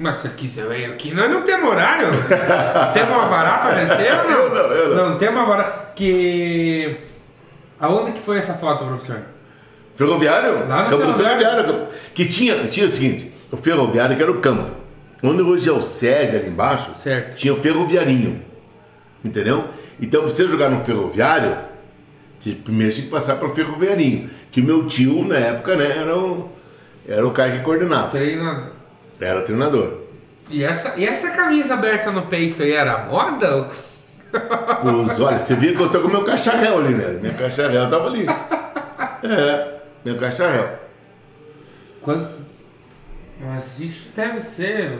Mas 0.00 0.24
aqui, 0.24 0.48
você 0.48 0.62
vem 0.62 0.86
aqui 0.86 1.12
nós 1.14 1.30
não 1.30 1.42
temos 1.42 1.70
horário. 1.70 2.08
temos 2.94 3.10
uma 3.10 3.26
vará 3.26 3.58
pra 3.58 3.74
vencer 3.74 4.10
ou 4.18 4.30
não? 4.30 4.38
Eu 4.38 4.50
não, 4.50 4.72
eu 4.72 4.96
não. 4.96 5.10
Não, 5.10 5.18
temos 5.18 5.36
uma 5.36 5.46
vará. 5.46 5.92
Que. 5.94 6.96
Aonde 7.78 8.12
que 8.12 8.20
foi 8.20 8.38
essa 8.38 8.54
foto, 8.54 8.86
professor? 8.86 9.20
Ferroviário? 9.94 10.66
Lá 10.66 10.84
no 10.84 10.90
campo 10.90 11.06
do 11.06 11.18
ferroviário. 11.18 11.64
ferroviário. 11.64 11.88
Que 12.14 12.24
tinha, 12.24 12.66
tinha 12.68 12.86
o 12.86 12.90
seguinte: 12.90 13.30
o 13.52 13.58
ferroviário 13.58 14.16
que 14.16 14.22
era 14.22 14.32
o 14.32 14.40
campo. 14.40 14.70
Onde 15.22 15.42
hoje 15.42 15.68
é 15.68 15.72
o 15.72 15.82
SESI 15.82 16.36
ali 16.36 16.48
embaixo, 16.48 16.94
Certo. 16.94 17.36
tinha 17.36 17.52
o 17.52 17.60
ferroviarinho. 17.60 18.42
Entendeu? 19.22 19.66
Então, 20.00 20.22
pra 20.22 20.30
você 20.30 20.48
jogar 20.48 20.70
no 20.70 20.82
ferroviário, 20.82 21.58
primeiro 22.64 22.90
tinha 22.94 23.04
que 23.04 23.10
passar 23.12 23.36
para 23.36 23.48
o 23.48 23.54
ferroviarinho. 23.54 24.30
Que 24.50 24.62
meu 24.62 24.86
tio, 24.86 25.22
na 25.26 25.36
época, 25.36 25.76
né, 25.76 25.94
era 25.98 26.16
o, 26.16 26.50
era 27.06 27.26
o 27.26 27.32
cara 27.32 27.50
que 27.50 27.58
coordenava. 27.58 28.08
Treinador. 28.08 28.79
Era 29.20 29.42
treinador. 29.42 29.98
E 30.48 30.64
essa, 30.64 30.94
e 30.98 31.06
essa 31.06 31.30
camisa 31.30 31.74
aberta 31.74 32.10
no 32.10 32.22
peito 32.22 32.62
aí 32.62 32.72
era 32.72 33.04
moda? 33.04 33.68
Os, 34.82 35.20
olha, 35.20 35.38
você 35.38 35.54
viu 35.54 35.74
que 35.74 35.80
eu 35.80 35.88
tô 35.90 36.00
com 36.00 36.08
meu 36.08 36.24
cacharel 36.24 36.78
ali, 36.78 36.94
né? 36.94 37.18
Minha 37.20 37.34
cacharel 37.34 37.90
tava 37.90 38.08
ali. 38.08 38.26
É, 39.22 39.80
meu 40.04 40.16
cacharel. 40.16 40.78
Quando... 42.02 42.26
Mas 43.40 43.78
isso 43.78 44.08
deve 44.14 44.40
ser. 44.40 44.98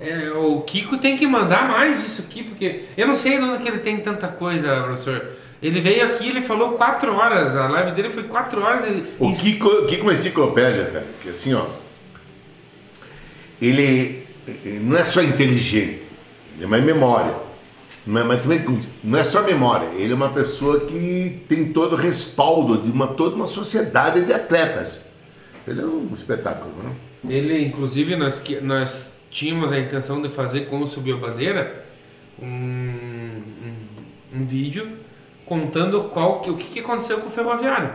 É, 0.00 0.30
o 0.30 0.60
Kiko 0.62 0.96
tem 0.98 1.16
que 1.16 1.26
mandar 1.26 1.68
mais 1.68 2.00
disso 2.00 2.22
aqui, 2.22 2.44
porque 2.44 2.84
eu 2.96 3.06
não 3.06 3.16
sei 3.16 3.38
de 3.38 3.44
onde 3.44 3.62
que 3.62 3.68
ele 3.68 3.78
tem 3.78 3.98
tanta 3.98 4.28
coisa, 4.28 4.82
professor. 4.82 5.24
Ele 5.60 5.80
veio 5.80 6.06
aqui, 6.06 6.28
ele 6.28 6.40
falou 6.40 6.72
quatro 6.72 7.14
horas, 7.14 7.56
a 7.56 7.68
live 7.68 7.92
dele 7.92 8.10
foi 8.10 8.22
quatro 8.22 8.62
horas. 8.62 8.84
E, 8.84 9.04
O 9.18 9.34
Kiko, 9.34 9.86
Kiko 9.86 10.00
é 10.00 10.04
uma 10.04 10.12
enciclopédia, 10.12 10.84
cara, 10.86 11.06
que 11.20 11.30
assim, 11.30 11.52
ó. 11.52 11.64
Ele. 13.60 14.26
ele 14.64 14.80
não 14.80 14.96
é 14.96 15.04
só 15.04 15.22
inteligente, 15.22 16.02
ele 16.56 16.64
é 16.64 16.66
mais 16.66 16.84
memória. 16.84 17.34
Mas 18.06 18.40
também 18.40 18.64
não 19.04 19.18
é 19.18 19.24
só 19.24 19.42
memória, 19.42 19.86
ele 19.96 20.12
é 20.12 20.14
uma 20.14 20.30
pessoa 20.30 20.80
que 20.80 21.42
tem 21.46 21.72
todo 21.74 21.92
o 21.92 21.96
respaldo 21.96 22.78
de 22.78 22.90
uma, 22.90 23.06
toda 23.08 23.36
uma 23.36 23.48
sociedade 23.48 24.22
de 24.22 24.32
atletas. 24.32 25.02
Ele 25.66 25.82
é 25.82 25.84
um 25.84 26.10
espetáculo, 26.14 26.72
né? 26.82 26.90
Ele, 27.28 27.62
inclusive, 27.66 28.16
nós, 28.16 28.38
que- 28.38 28.60
nós 28.62 29.12
tínhamos 29.30 29.72
a 29.72 29.78
intenção 29.78 30.22
de 30.22 30.30
fazer 30.30 30.62
como 30.70 30.86
subiu 30.86 31.16
a 31.16 31.20
bandeira 31.20 31.84
um, 32.40 32.46
um, 32.46 33.72
um 34.40 34.46
vídeo 34.46 34.88
contando 35.44 36.04
qual, 36.04 36.40
que- 36.40 36.50
o 36.50 36.56
que, 36.56 36.66
que 36.68 36.80
aconteceu 36.80 37.18
com 37.18 37.28
o 37.28 37.30
ferroviário. 37.30 37.90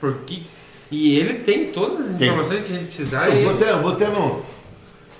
Porque, 0.00 0.42
e 0.90 1.18
ele 1.18 1.34
tem 1.40 1.66
todas 1.68 2.10
as 2.12 2.16
Tem. 2.16 2.28
informações 2.28 2.62
que 2.62 2.72
a 2.72 2.76
gente 2.76 2.86
precisar. 2.88 3.28
Eu 3.28 3.40
e- 3.40 3.44
vou 3.44 3.54
até, 3.54 3.70
eu 3.70 3.78
vou 3.78 3.92
até 3.92 4.06
no. 4.06 4.46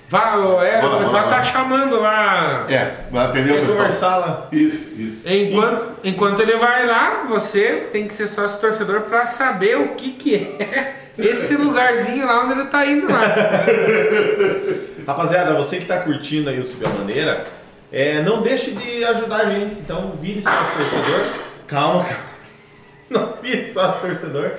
Vá, 0.09 0.37
ô, 0.37 0.59
é, 0.63 0.83
o 0.83 0.97
pessoal 0.99 1.27
tá 1.29 1.43
chamando 1.43 1.99
lá. 2.01 2.65
É, 2.67 2.91
vai 3.11 3.27
atender 3.27 3.51
o 3.51 3.53
Quer 3.53 3.59
pessoal. 3.61 3.77
conversar 3.77 4.17
lá? 4.17 4.47
Isso, 4.51 4.99
isso. 4.99 5.29
Enquanto, 5.31 5.91
enquanto 6.03 6.39
ele 6.39 6.57
vai 6.57 6.87
lá, 6.87 7.25
você 7.29 7.87
tem 7.91 8.07
que 8.07 8.13
ser 8.15 8.27
sócio 8.27 8.59
torcedor 8.59 9.01
pra 9.01 9.27
saber 9.27 9.77
o 9.77 9.89
que, 9.89 10.13
que 10.13 10.35
é 10.35 10.95
esse 11.15 11.55
lugarzinho 11.57 12.25
lá 12.25 12.43
onde 12.43 12.53
ele 12.59 12.69
tá 12.69 12.83
indo 12.87 13.07
lá. 13.11 13.21
Rapaziada, 15.05 15.53
você 15.53 15.77
que 15.77 15.85
tá 15.85 15.97
curtindo 15.99 16.49
aí 16.49 16.59
o 16.59 16.63
Subir 16.63 16.87
a 16.87 16.89
Bandeira, 16.89 17.45
é, 17.91 18.21
não 18.23 18.41
deixe 18.41 18.71
de 18.71 19.03
ajudar 19.05 19.37
a 19.41 19.49
gente. 19.51 19.75
Então, 19.75 20.13
vire 20.19 20.41
sócio 20.41 20.73
torcedor. 20.75 21.25
Calma, 21.67 22.03
calma. 22.03 22.29
Não 23.11 23.33
vire 23.41 23.71
sócio 23.71 24.01
torcedor. 24.01 24.51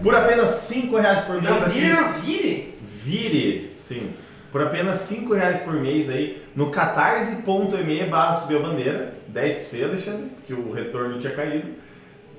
Por 0.00 0.14
apenas 0.14 0.50
5 0.50 0.96
reais 0.96 1.20
por 1.20 1.42
mês 1.42 1.60
não 1.60 1.68
vire. 1.68 2.78
Vire, 2.82 3.72
sim. 3.80 4.12
Por 4.50 4.62
apenas 4.62 4.98
5 4.98 5.34
reais 5.34 5.60
por 5.60 5.74
mês 5.74 6.08
aí 6.08 6.44
no 6.54 6.70
catarse.me 6.70 8.04
barra 8.04 8.34
subir 8.34 8.56
a 8.56 8.60
bandeira. 8.60 9.14
10 9.28 9.54
pra 9.54 9.64
você, 9.64 9.84
Alexandre, 9.84 10.30
que 10.46 10.52
o 10.52 10.72
retorno 10.72 11.18
tinha 11.18 11.34
caído. 11.34 11.68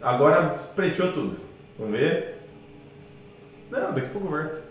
Agora 0.01 0.55
preteou 0.75 1.11
tudo. 1.11 1.37
Vamos 1.77 1.97
ver? 1.97 2.39
Não, 3.71 3.93
daqui 3.93 4.07
a 4.07 4.09
pouco 4.09 4.27
volta. 4.27 4.61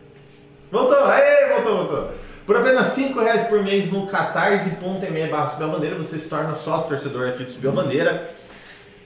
Voltou, 0.70 1.04
aê, 1.04 1.48
voltou, 1.52 1.76
voltou. 1.76 2.10
Por 2.46 2.56
apenas 2.56 2.86
5 2.88 3.20
reais 3.20 3.44
por 3.44 3.62
mês 3.62 3.90
no 3.90 4.06
catarse.me 4.06 5.26
barra 5.28 5.46
subir 5.46 5.64
a 5.64 5.68
bandeira, 5.68 5.96
você 5.96 6.18
se 6.18 6.28
torna 6.28 6.54
sócio 6.54 6.88
torcedor 6.88 7.28
aqui 7.28 7.44
do 7.44 7.50
Subir 7.50 7.68
a 7.68 7.72
Bandeira. 7.72 8.30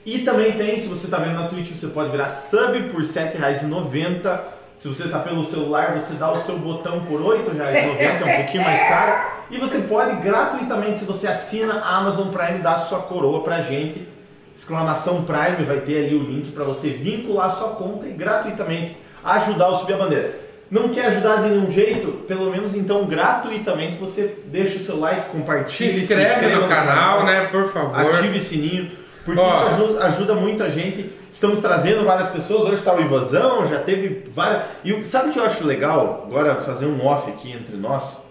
E 0.06 0.20
também 0.20 0.52
tem, 0.52 0.78
se 0.78 0.86
você 0.86 1.06
está 1.06 1.18
vendo 1.18 1.34
na 1.34 1.48
Twitch, 1.48 1.72
você 1.72 1.88
pode 1.88 2.10
virar 2.10 2.28
sub 2.28 2.80
por 2.84 3.00
R$ 3.00 3.06
7,90. 3.06 4.40
Se 4.76 4.86
você 4.86 5.04
está 5.04 5.18
pelo 5.18 5.42
celular, 5.42 5.98
você 5.98 6.14
dá 6.14 6.30
o 6.30 6.36
seu 6.36 6.58
botão 6.58 7.00
por 7.00 7.20
R$ 7.20 7.42
8,90, 7.42 8.20
é 8.20 8.24
um 8.24 8.36
pouquinho 8.36 8.62
mais 8.62 8.80
caro. 8.82 9.36
E 9.50 9.58
você 9.58 9.80
pode 9.80 10.14
gratuitamente, 10.22 11.00
se 11.00 11.04
você 11.04 11.26
assina 11.26 11.80
a 11.80 11.96
Amazon 11.96 12.28
Prime, 12.28 12.60
dar 12.60 12.76
sua 12.76 13.00
coroa 13.00 13.42
pra 13.42 13.62
gente. 13.62 14.06
Exclamação 14.54 15.24
Prime, 15.24 15.66
vai 15.66 15.80
ter 15.80 16.06
ali 16.06 16.14
o 16.14 16.22
link 16.22 16.52
para 16.52 16.62
você 16.62 16.90
vincular 16.90 17.46
a 17.46 17.50
sua 17.50 17.70
conta 17.70 18.06
e 18.06 18.12
gratuitamente 18.12 18.96
ajudar 19.24 19.70
o 19.70 19.74
Subir 19.74 19.94
a 19.94 19.98
Bandeira. 19.98 20.38
Não 20.70 20.88
quer 20.88 21.06
ajudar 21.06 21.42
de 21.42 21.48
nenhum 21.48 21.70
jeito? 21.70 22.12
Pelo 22.28 22.50
menos 22.50 22.74
então 22.74 23.06
gratuitamente 23.06 23.96
você 23.96 24.38
deixa 24.46 24.76
o 24.76 24.80
seu 24.80 25.00
like, 25.00 25.22
Se 25.22 25.30
compartilha, 25.30 25.90
inscreve 25.90 26.22
inscreva 26.22 26.60
no 26.60 26.68
canal, 26.68 27.24
né, 27.24 27.46
por 27.46 27.72
favor. 27.72 28.14
Ative 28.14 28.38
o 28.38 28.40
sininho, 28.40 28.90
porque 29.26 29.38
Ó. 29.40 29.46
isso 29.48 29.66
ajuda, 29.74 30.04
ajuda 30.06 30.34
muito 30.34 30.62
a 30.62 30.70
gente. 30.70 31.10
Estamos 31.30 31.60
trazendo 31.60 32.02
várias 32.06 32.28
pessoas. 32.28 32.62
Hoje 32.64 32.74
está 32.76 32.94
o 32.94 33.00
Invasão, 33.02 33.66
já 33.66 33.78
teve 33.80 34.24
várias. 34.32 34.62
E 34.82 35.04
sabe 35.04 35.28
o 35.28 35.32
que 35.32 35.38
eu 35.38 35.44
acho 35.44 35.66
legal? 35.66 36.24
Agora 36.26 36.54
fazer 36.54 36.86
um 36.86 37.04
off 37.04 37.28
aqui 37.30 37.52
entre 37.52 37.76
nós. 37.76 38.24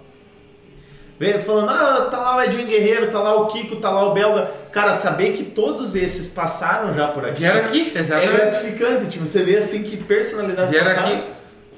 Falando, 1.46 1.70
ah, 1.70 2.08
tá 2.12 2.18
lá 2.18 2.36
o 2.38 2.42
Edinho 2.44 2.68
Guerreiro, 2.68 3.08
tá 3.10 3.20
lá 3.20 3.36
o 3.36 3.48
Kiko, 3.48 3.78
tá 3.78 3.90
lá 3.90 4.10
o 4.10 4.14
Belga. 4.14 4.52
Cara, 4.72 4.94
saber 4.94 5.32
que 5.32 5.44
todos 5.46 5.96
esses 5.96 6.28
passaram 6.28 6.92
já 6.92 7.08
por 7.08 7.24
aqui. 7.24 7.40
Vieram 7.40 7.66
aqui, 7.66 7.92
É 7.96 8.00
exatamente. 8.00 8.34
gratificante, 8.34 9.10
tipo, 9.10 9.26
você 9.26 9.44
vê 9.44 9.58
assim 9.58 9.84
que 9.84 9.96
personalidades 9.96 10.72
Vieram 10.72 10.88
passaram. 10.88 11.16
aqui. 11.16 11.24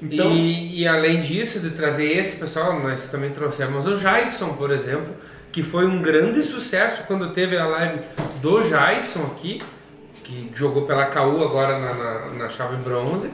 Então, 0.02 0.30
E, 0.32 0.80
e 0.82 0.88
além 0.88 1.22
disso, 1.22 1.60
de 1.60 1.70
trazer 1.70 2.04
esse 2.18 2.36
pessoal, 2.36 2.80
nós 2.80 3.10
também 3.10 3.30
trouxemos 3.30 3.86
o 3.86 3.96
Jason, 3.96 4.48
por 4.54 4.72
exemplo, 4.72 5.14
que 5.52 5.62
foi 5.62 5.86
um 5.86 6.00
grande 6.02 6.42
sucesso 6.42 7.02
quando 7.06 7.30
teve 7.30 7.56
a 7.56 7.66
live 7.66 8.00
do 8.40 8.62
Jason 8.62 9.22
aqui, 9.32 9.60
que 10.24 10.50
jogou 10.54 10.82
pela 10.86 11.06
KU 11.06 11.42
agora 11.42 11.78
na, 11.78 11.94
na, 11.94 12.26
na 12.34 12.48
chave 12.48 12.76
bronze. 12.76 13.32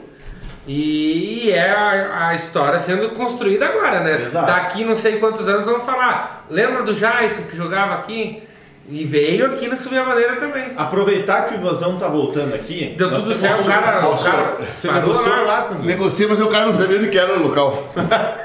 E, 0.66 1.44
e 1.44 1.50
é 1.50 1.70
a, 1.70 2.28
a 2.28 2.34
história 2.34 2.78
sendo 2.78 3.10
construída 3.10 3.66
agora, 3.66 4.00
né? 4.00 4.22
Exato. 4.22 4.46
Daqui 4.46 4.84
não 4.84 4.96
sei 4.96 5.18
quantos 5.18 5.46
anos 5.48 5.66
vão 5.66 5.80
falar. 5.80 6.46
Lembra 6.48 6.82
do 6.82 6.94
Jason 6.94 7.42
que 7.50 7.56
jogava 7.56 7.94
aqui? 7.94 8.42
E 8.86 9.02
veio 9.04 9.46
aqui 9.46 9.66
na 9.66 9.76
Subir 9.76 9.98
a 9.98 10.04
Bandeira 10.04 10.36
também. 10.36 10.72
aproveitar 10.76 11.46
que 11.46 11.54
o 11.54 11.56
Invasão 11.56 11.96
tá 11.98 12.06
voltando 12.06 12.54
aqui. 12.54 12.94
Deu 12.98 13.10
tudo 13.14 13.34
certo, 13.34 13.62
o 13.62 13.64
cara, 13.64 14.06
o 14.06 14.22
cara 14.22 14.56
Você 14.70 14.90
negociou 14.92 15.36
lá. 15.36 15.42
lá 15.42 15.62
com 15.62 15.74
Negocia, 15.76 16.28
mas 16.28 16.38
o 16.40 16.48
cara 16.48 16.66
não 16.66 16.74
sabia 16.74 16.98
onde 16.98 17.08
que 17.08 17.18
era 17.18 17.38
o 17.38 17.42
local. 17.42 17.82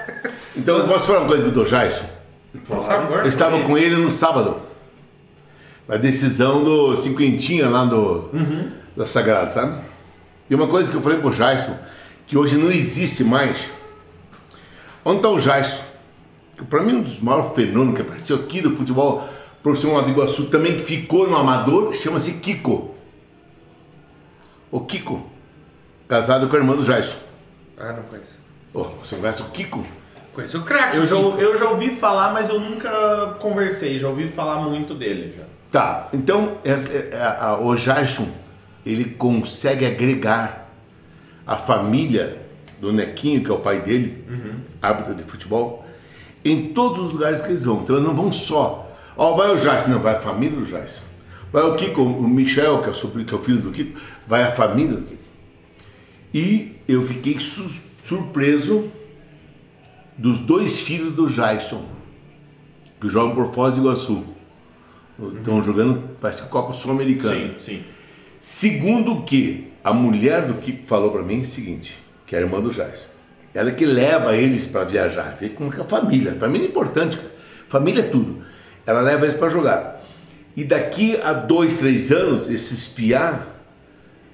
Então, 0.56 0.78
eu 0.78 0.88
posso 0.88 1.08
falar 1.08 1.20
uma 1.20 1.28
coisa 1.30 1.50
do 1.50 1.64
Jason? 1.64 2.04
Por 2.66 2.86
favor. 2.86 3.20
Eu 3.20 3.30
estava 3.30 3.62
com 3.64 3.78
ele 3.78 3.96
no 3.96 4.12
sábado. 4.12 4.62
Na 5.88 5.98
decisão 5.98 6.64
do 6.64 6.96
cinquentinha 6.96 7.68
lá 7.68 7.84
do, 7.86 8.30
da 8.96 9.06
Sagrada, 9.06 9.50
sabe? 9.50 9.82
E 10.50 10.56
uma 10.56 10.68
coisa 10.68 10.90
que 10.90 10.98
eu 10.98 11.02
falei 11.02 11.20
pro 11.20 11.32
Jason, 11.32 11.78
que 12.28 12.38
hoje 12.38 12.58
não 12.58 12.72
existe 12.72 13.24
mais. 13.24 13.70
Onde 15.04 15.18
está 15.18 15.30
o 15.30 15.40
Jason? 15.40 15.84
Que 16.58 16.66
pra 16.66 16.82
mim 16.84 16.94
é 16.94 16.96
um 16.96 17.02
dos 17.02 17.20
maiores 17.20 17.54
fenômenos 17.54 17.96
que 17.96 18.02
apareceu 18.02 18.36
aqui 18.36 18.62
do 18.62 18.76
futebol 18.76 19.28
profissional 19.64 20.04
do 20.04 20.10
Iguaçu, 20.10 20.46
também 20.46 20.78
que 20.78 20.84
ficou 20.84 21.28
no 21.28 21.36
amador, 21.36 21.94
chama-se 21.94 22.34
Kiko. 22.34 22.96
O 24.72 24.82
Kiko, 24.82 25.28
casado 26.08 26.48
com 26.48 26.56
a 26.56 26.60
irmã 26.60 26.76
do 26.76 26.84
Jason. 26.84 27.18
Ah, 27.78 27.94
não 27.94 28.04
conheço. 28.04 28.38
Oh, 28.74 28.84
você 28.84 29.16
conhece 29.16 29.42
o 29.42 29.46
Kiko? 29.46 29.86
Conheço 30.34 30.60
o 30.60 30.64
craque. 30.64 30.98
Eu 30.98 31.06
já, 31.06 31.16
eu 31.16 31.58
já 31.58 31.70
ouvi 31.70 31.90
falar, 31.96 32.34
mas 32.34 32.50
eu 32.50 32.60
nunca 32.60 33.38
conversei, 33.40 33.98
já 34.00 34.08
ouvi 34.08 34.28
falar 34.28 34.62
muito 34.62 34.94
dele 34.94 35.34
já. 35.36 35.44
Tá, 35.72 36.10
então 36.14 36.58
é- 36.64 36.72
é- 36.72 37.10
é- 37.14 37.38
a- 37.40 37.58
o 37.62 37.76
Jason 37.76 38.28
ele 38.86 39.06
consegue 39.06 39.86
agregar 39.86 40.70
a 41.46 41.56
família 41.58 42.42
do 42.80 42.92
Nequinho, 42.94 43.44
que 43.44 43.50
é 43.52 43.54
o 43.54 43.60
pai 43.60 43.80
dele, 43.82 44.24
árbitro 44.82 45.14
de 45.14 45.24
futebol, 45.24 45.86
em 46.46 46.68
todos 46.74 47.08
os 47.08 47.12
lugares 47.14 47.42
que 47.42 47.50
eles 47.50 47.64
vão. 47.66 47.82
Então 47.82 47.96
eles 47.98 48.08
não 48.08 48.16
vão 48.16 48.32
só. 48.32 48.90
Ó, 49.18 49.36
vai 49.36 49.50
o 49.54 49.58
Jason, 49.58 49.90
não, 49.90 50.00
vai 50.00 50.16
a 50.16 50.20
família 50.20 50.58
do 50.58 50.66
Jason. 50.66 51.02
Vai 51.52 51.64
o 51.64 51.76
Kiko, 51.76 52.02
o 52.02 52.28
Michel, 52.28 52.80
que 52.80 52.88
é 52.88 52.92
o, 52.92 53.26
que 53.26 53.34
é 53.34 53.38
o 53.38 53.42
filho 53.42 53.60
do 53.60 53.72
Kiko, 53.72 54.00
vai 54.28 54.44
a 54.44 54.52
família 54.52 54.96
do 54.98 55.02
Kiko. 55.06 55.24
E 56.34 56.78
eu 56.88 57.02
fiquei 57.02 57.38
su- 57.40 57.82
surpreso 58.04 58.90
dos 60.20 60.38
dois 60.38 60.82
filhos 60.82 61.14
do 61.14 61.28
Jason, 61.28 61.86
que 63.00 63.08
jogam 63.08 63.34
por 63.34 63.54
Foz 63.54 63.74
do 63.74 63.80
Iguaçu. 63.80 64.26
Estão 65.38 65.64
jogando, 65.64 66.18
parece 66.20 66.42
Copa 66.44 66.74
Sul-Americana. 66.74 67.36
Sim, 67.36 67.56
sim. 67.58 67.84
Segundo 68.40 69.24
que 69.24 69.72
a 69.82 69.94
mulher 69.94 70.46
do 70.46 70.56
Kiko 70.56 70.86
falou 70.86 71.12
pra 71.12 71.24
mim 71.24 71.40
é 71.40 71.42
o 71.42 71.46
seguinte, 71.46 71.98
que 72.26 72.36
é 72.36 72.40
a 72.40 72.42
irmã 72.42 72.60
do 72.60 72.70
Jason. 72.70 73.08
Ela 73.54 73.72
que 73.72 73.86
leva 73.86 74.36
eles 74.36 74.66
pra 74.66 74.84
viajar, 74.84 75.36
vê 75.40 75.50
como 75.50 75.72
que 75.72 75.78
é 75.78 75.82
a 75.82 75.86
família. 75.86 76.36
Família 76.38 76.68
é 76.68 76.70
importante, 76.70 77.18
cara. 77.18 77.32
Família 77.68 78.02
é 78.02 78.08
tudo. 78.08 78.42
Ela 78.86 79.02
leva 79.02 79.26
eles 79.26 79.38
pra 79.38 79.48
jogar. 79.48 80.06
E 80.56 80.64
daqui 80.66 81.18
a 81.22 81.32
dois, 81.32 81.76
três 81.76 82.12
anos, 82.12 82.50
esses 82.50 82.88
piá 82.88 83.48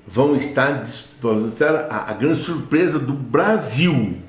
vão 0.07 0.35
estar, 0.35 0.83
vão 1.21 1.47
estar 1.47 1.87
a, 1.89 2.09
a 2.11 2.13
grande 2.13 2.39
surpresa 2.39 2.97
do 2.97 3.13
Brasil 3.13 4.24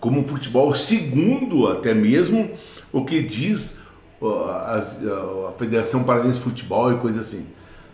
como 0.00 0.18
um 0.18 0.24
futebol, 0.24 0.74
segundo 0.74 1.68
até 1.68 1.94
mesmo 1.94 2.50
o 2.92 3.04
que 3.04 3.22
diz 3.22 3.78
a 4.22 5.52
Federação 5.56 6.04
Paranaense 6.04 6.38
de 6.38 6.44
Futebol 6.44 6.92
e 6.92 6.96
coisa 6.96 7.20
assim. 7.20 7.46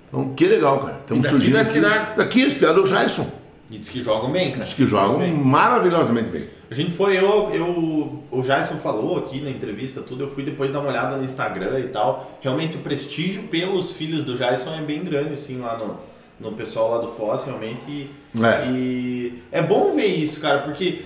Então, 0.09 0.33
que 0.35 0.47
legal, 0.47 0.79
cara. 0.81 0.99
Estamos 1.01 1.23
daqui 1.25 1.35
surgindo 1.35 1.55
da 1.55 1.61
aqui. 1.61 1.73
cidade. 1.73 2.17
Daqui, 2.17 2.45
os 2.45 2.55
piados 2.55 2.83
do 2.91 2.97
Jason. 2.97 3.27
E 3.71 3.79
diz 3.79 3.89
que 3.89 4.01
jogam 4.01 4.31
bem, 4.31 4.53
cara. 4.53 4.65
Os 4.65 4.73
que 4.73 4.87
jogam 4.87 5.19
bem. 5.19 5.33
maravilhosamente 5.35 6.31
bem. 6.31 6.45
A 6.71 6.75
gente 6.75 6.93
foi, 6.93 7.17
eu, 7.17 7.51
eu, 7.53 8.23
o 8.31 8.41
Jason 8.43 8.77
falou 8.77 9.19
aqui 9.19 9.41
na 9.41 9.51
entrevista, 9.51 10.01
tudo, 10.01 10.25
eu 10.25 10.31
fui 10.31 10.45
depois 10.45 10.73
dar 10.73 10.81
uma 10.81 10.89
olhada 10.91 11.17
no 11.17 11.25
Instagram 11.25 11.79
e 11.81 11.89
tal. 11.89 12.39
Realmente 12.41 12.77
o 12.77 12.81
prestígio 12.81 13.45
pelos 13.45 13.93
filhos 13.93 14.23
do 14.25 14.37
Jason 14.37 14.75
é 14.75 14.83
bem 14.83 15.05
grande, 15.05 15.33
assim, 15.33 15.59
lá 15.61 15.77
no, 15.77 15.97
no 16.41 16.57
pessoal 16.57 16.93
lá 16.93 16.99
do 16.99 17.09
Foz, 17.09 17.45
realmente. 17.45 17.81
E 17.89 18.11
É. 18.41 18.67
e 18.69 19.43
é 19.51 19.63
bom 19.63 19.95
ver 19.95 20.07
isso, 20.07 20.41
cara, 20.41 20.61
porque 20.61 21.03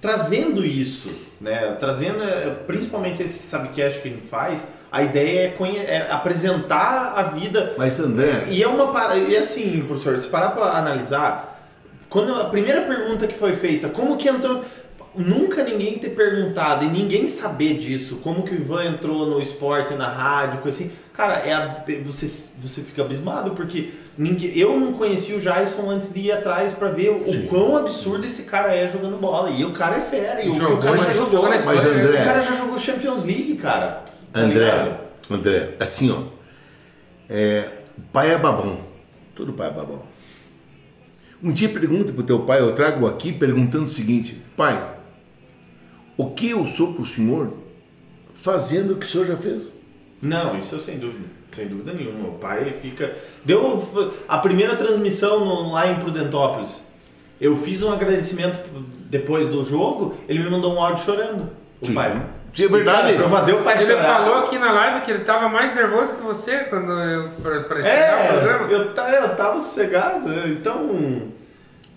trazendo 0.00 0.64
isso, 0.64 1.10
né, 1.40 1.76
trazendo 1.78 2.22
é, 2.22 2.50
principalmente 2.66 3.22
esse 3.22 3.42
Sabcast 3.42 4.00
que 4.00 4.08
a 4.08 4.10
gente 4.12 4.26
faz, 4.26 4.68
a 4.90 5.02
ideia 5.02 5.54
é, 5.60 5.84
é 5.84 6.08
apresentar 6.10 7.14
a 7.16 7.22
vida. 7.24 7.74
Mas, 7.76 7.98
André, 7.98 8.44
e 8.48 8.62
é 8.62 8.68
uma 8.68 9.16
e 9.16 9.36
assim, 9.36 9.82
professor, 9.86 10.18
se 10.18 10.28
parar 10.28 10.50
para 10.50 10.78
analisar, 10.78 11.62
quando 12.08 12.34
a 12.34 12.46
primeira 12.46 12.82
pergunta 12.82 13.26
que 13.26 13.34
foi 13.34 13.54
feita, 13.54 13.88
como 13.88 14.16
que 14.16 14.28
entrou 14.28 14.64
nunca 15.14 15.64
ninguém 15.64 15.98
ter 15.98 16.10
perguntado 16.10 16.84
e 16.84 16.88
ninguém 16.88 17.26
saber 17.26 17.76
disso, 17.78 18.20
como 18.22 18.44
que 18.44 18.54
o 18.54 18.54
Ivan 18.54 18.84
entrou 18.84 19.26
no 19.26 19.40
esporte, 19.40 19.94
na 19.94 20.08
rádio, 20.08 20.60
coisa 20.60 20.84
assim, 20.84 20.92
cara, 21.18 21.34
é 21.34 21.52
a- 21.52 21.84
você, 22.04 22.26
você 22.62 22.80
fica 22.80 23.02
abismado, 23.02 23.50
porque 23.50 23.90
ninguém, 24.16 24.56
eu 24.56 24.78
não 24.78 24.92
conhecia 24.92 25.36
o 25.36 25.40
Jason 25.40 25.90
antes 25.90 26.12
de 26.12 26.20
ir 26.20 26.30
atrás 26.32 26.72
pra 26.74 26.90
ver 26.90 27.10
o 27.10 27.26
Sim. 27.26 27.46
quão 27.48 27.76
absurdo 27.76 28.24
esse 28.24 28.44
cara 28.44 28.72
é 28.72 28.86
jogando 28.86 29.18
bola. 29.18 29.50
E 29.50 29.64
o 29.64 29.72
cara 29.72 29.96
é 29.96 30.00
fera, 30.00 30.40
e 30.40 30.48
o, 30.48 30.54
Jogou, 30.54 30.76
o 30.76 30.80
cara 30.80 30.96
já 30.96 31.04
mas 31.08 31.16
jogou. 31.16 31.32
jogou 31.32 31.48
Mas, 31.50 31.58
história. 31.58 32.04
André, 32.04 32.20
O 32.20 32.24
cara 32.24 32.40
já 32.42 32.52
jogou 32.52 32.78
Champions 32.78 33.24
League, 33.24 33.56
cara. 33.56 34.04
Tá 34.32 34.42
ligado? 34.42 34.88
André, 35.28 35.50
André, 35.58 35.74
assim, 35.80 36.10
ó. 36.12 36.22
É, 37.28 37.68
pai 38.12 38.30
é 38.32 38.38
babão. 38.38 38.78
Todo 39.34 39.52
pai 39.52 39.66
é 39.68 39.72
babão. 39.72 40.02
Um 41.42 41.52
dia 41.52 41.68
pergunta 41.68 42.12
pro 42.12 42.22
teu 42.22 42.40
pai, 42.40 42.60
eu 42.60 42.72
trago 42.74 43.06
aqui 43.08 43.32
perguntando 43.32 43.84
o 43.84 43.88
seguinte: 43.88 44.40
Pai, 44.56 44.80
o 46.16 46.30
que 46.30 46.50
eu 46.50 46.66
sou 46.66 46.94
pro 46.94 47.04
senhor 47.04 47.56
fazendo 48.34 48.94
o 48.94 48.96
que 48.96 49.06
o 49.06 49.08
senhor 49.08 49.26
já 49.26 49.36
fez? 49.36 49.72
Não, 50.20 50.58
isso 50.58 50.74
eu 50.74 50.80
sem 50.80 50.98
dúvida. 50.98 51.24
Sem 51.52 51.66
dúvida 51.66 51.92
nenhuma. 51.92 52.28
O 52.28 52.32
pai 52.32 52.74
fica. 52.80 53.14
Deu 53.44 54.12
a 54.28 54.38
primeira 54.38 54.76
transmissão 54.76 55.44
no- 55.44 55.72
lá 55.72 55.86
em 55.86 55.96
Prudentópolis. 55.96 56.82
Eu 57.40 57.56
fiz 57.56 57.82
um 57.82 57.92
agradecimento 57.92 58.58
depois 59.08 59.46
do 59.48 59.64
jogo, 59.64 60.16
ele 60.28 60.40
me 60.40 60.50
mandou 60.50 60.74
um 60.74 60.82
áudio 60.82 61.04
chorando. 61.04 61.48
O 61.80 61.86
Sim. 61.86 61.94
pai. 61.94 62.20
Sim, 62.52 62.64
é 62.64 62.68
verdade. 62.68 63.12
Cara, 63.14 63.18
pra 63.18 63.28
fazer 63.28 63.52
o 63.52 63.58
pai 63.62 63.76
Ele 63.80 63.86
chorar. 63.92 64.02
falou 64.02 64.34
aqui 64.44 64.58
na 64.58 64.72
live 64.72 65.00
que 65.02 65.10
ele 65.12 65.22
tava 65.24 65.48
mais 65.48 65.74
nervoso 65.74 66.14
que 66.16 66.22
você 66.22 66.58
quando 66.64 66.90
eu 66.92 67.28
pra, 67.42 67.60
pra 67.64 67.78
estrear 67.78 68.18
o 68.18 68.22
É, 68.22 68.28
programa. 68.32 68.72
eu, 68.72 68.78
eu 69.22 69.36
tava 69.36 69.60
sossegado, 69.60 70.28
então. 70.48 71.22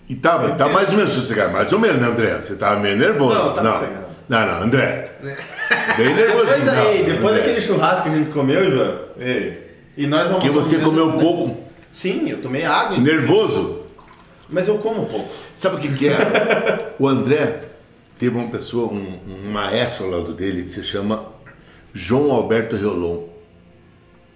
E 0.08 0.14
tava, 0.14 0.50
tá 0.50 0.68
mais 0.68 0.90
ou 0.90 0.96
menos 0.98 1.12
sossegado, 1.12 1.52
mais 1.52 1.72
ou 1.72 1.78
menos, 1.78 2.00
né, 2.00 2.08
André? 2.08 2.34
Você 2.40 2.54
tava 2.54 2.78
meio 2.80 2.96
nervoso. 2.96 3.34
Não, 3.34 3.52
tava 3.54 3.62
não, 3.62 3.72
sossegado. 3.72 4.04
Não, 4.28 4.46
não, 4.46 4.62
André. 4.62 5.04
Bem 5.96 6.14
nervoso. 6.14 6.46
Depois, 6.46 6.64
da, 6.64 6.72
não, 6.74 6.92
depois 7.04 7.24
André. 7.24 7.38
daquele 7.38 7.60
churrasco 7.60 8.02
que 8.04 8.08
a 8.08 8.18
gente 8.18 8.30
comeu, 8.30 8.64
Ivan, 8.64 8.98
ei, 9.18 9.70
e 9.96 10.06
nós 10.06 10.28
vamos. 10.28 10.44
Que 10.44 10.50
você 10.50 10.78
comeu 10.78 11.12
pouco, 11.12 11.62
Sim, 11.90 12.28
eu 12.30 12.40
tomei 12.40 12.64
água, 12.64 12.96
nervoso. 12.98 13.86
mas 14.48 14.68
eu 14.68 14.78
como 14.78 15.06
pouco. 15.06 15.28
Sabe 15.54 15.76
o 15.76 15.78
que, 15.78 15.88
que 15.92 16.08
é? 16.08 16.94
o 16.98 17.06
André 17.08 17.64
teve 18.18 18.36
uma 18.36 18.48
pessoa, 18.48 18.92
um, 18.92 19.18
um 19.26 19.50
maestro 19.50 20.06
ao 20.06 20.10
lado 20.12 20.32
dele, 20.32 20.62
que 20.62 20.70
se 20.70 20.82
chama 20.82 21.26
João 21.92 22.30
Alberto 22.30 22.76
Reolon, 22.76 23.24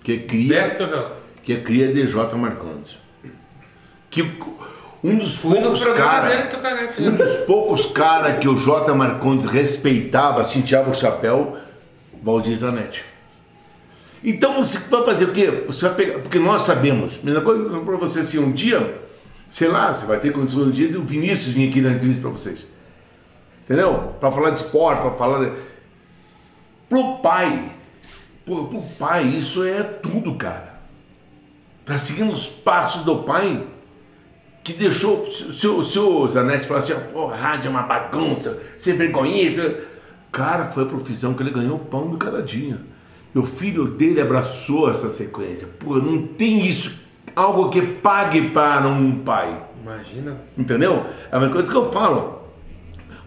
que 0.02 0.12
é 0.12 0.18
cria, 0.18 0.62
Beto 0.62 0.84
Real. 0.84 1.16
que 1.42 1.52
é 1.54 1.56
cria 1.60 1.88
de 1.92 2.06
J. 2.06 2.36
Marcondes. 2.36 2.98
Que 4.10 4.22
um 5.06 5.18
dos 5.18 5.38
poucos 5.38 5.84
caras. 5.84 6.52
Um 6.98 7.12
dos 7.12 7.36
poucos 7.46 7.86
caras 7.86 8.40
que 8.40 8.48
o 8.48 8.56
J. 8.56 8.92
Marcondes 8.92 9.46
respeitava, 9.46 10.40
assim, 10.40 10.62
tirava 10.62 10.90
o 10.90 10.94
chapéu, 10.94 11.56
Valdir 12.20 12.56
Zanetti. 12.56 13.04
Então 14.24 14.54
você 14.54 14.88
vai 14.88 15.04
fazer 15.04 15.26
o 15.26 15.32
quê? 15.32 15.62
Você 15.68 15.86
vai 15.86 15.94
pegar. 15.94 16.18
Porque 16.18 16.40
nós 16.40 16.62
sabemos, 16.62 17.22
mesma 17.22 17.40
coisa 17.42 17.78
para 17.78 17.96
você 17.96 18.20
assim, 18.20 18.38
um 18.40 18.50
dia, 18.50 19.00
sei 19.46 19.68
lá, 19.68 19.94
você 19.94 20.04
vai 20.06 20.18
ter 20.18 20.32
condições 20.32 20.66
um 20.66 20.70
dia 20.72 20.98
o 20.98 21.02
Vinícius 21.02 21.54
vir 21.54 21.68
aqui 21.68 21.80
na 21.80 21.90
entrevista 21.92 22.22
para 22.22 22.30
vocês. 22.30 22.66
Entendeu? 23.62 24.14
Para 24.18 24.32
falar 24.32 24.50
de 24.50 24.60
esporte, 24.60 25.02
para 25.02 25.12
falar 25.12 25.44
de. 25.44 25.52
Pro 26.88 27.18
pai, 27.18 27.70
pro, 28.44 28.66
pro 28.66 28.82
pai, 28.98 29.24
isso 29.24 29.62
é 29.62 29.84
tudo, 29.84 30.34
cara. 30.34 30.80
Tá 31.84 31.96
seguindo 31.96 32.32
os 32.32 32.48
passos 32.48 33.04
do 33.04 33.22
pai 33.22 33.64
que 34.72 34.78
deixou. 34.78 35.26
Se, 35.30 35.66
o- 35.66 35.84
se 35.84 35.98
o 35.98 36.26
Zanetti 36.28 36.66
falasse 36.66 36.92
assim, 36.92 37.02
pô, 37.12 37.26
rádio 37.26 37.68
é 37.68 37.70
uma 37.70 37.82
bagunça, 37.82 38.58
sem 38.76 38.96
vergonha. 38.96 39.42
isso-" 39.42 39.74
Cara, 40.32 40.66
foi 40.66 40.82
a 40.82 40.86
profissão 40.86 41.34
que 41.34 41.42
ele 41.42 41.50
ganhou 41.50 41.76
o 41.76 41.78
pão 41.78 42.08
do 42.08 42.16
cada 42.18 42.42
dia. 42.42 42.78
E 43.34 43.38
o 43.38 43.44
filho 43.46 43.86
dele 43.86 44.20
abraçou 44.20 44.90
essa 44.90 45.08
sequência. 45.08 45.68
Pô, 45.78 45.96
não 45.96 46.26
tem 46.26 46.66
isso, 46.66 47.00
algo 47.34 47.68
que 47.70 47.80
pague 47.80 48.50
para 48.50 48.86
um 48.88 49.18
pai. 49.20 49.62
Imagina. 49.82 50.36
Entendeu? 50.58 51.04
É 51.30 51.38
uma 51.38 51.48
coisa 51.48 51.68
que 51.70 51.76
eu 51.76 51.90
falo. 51.92 52.42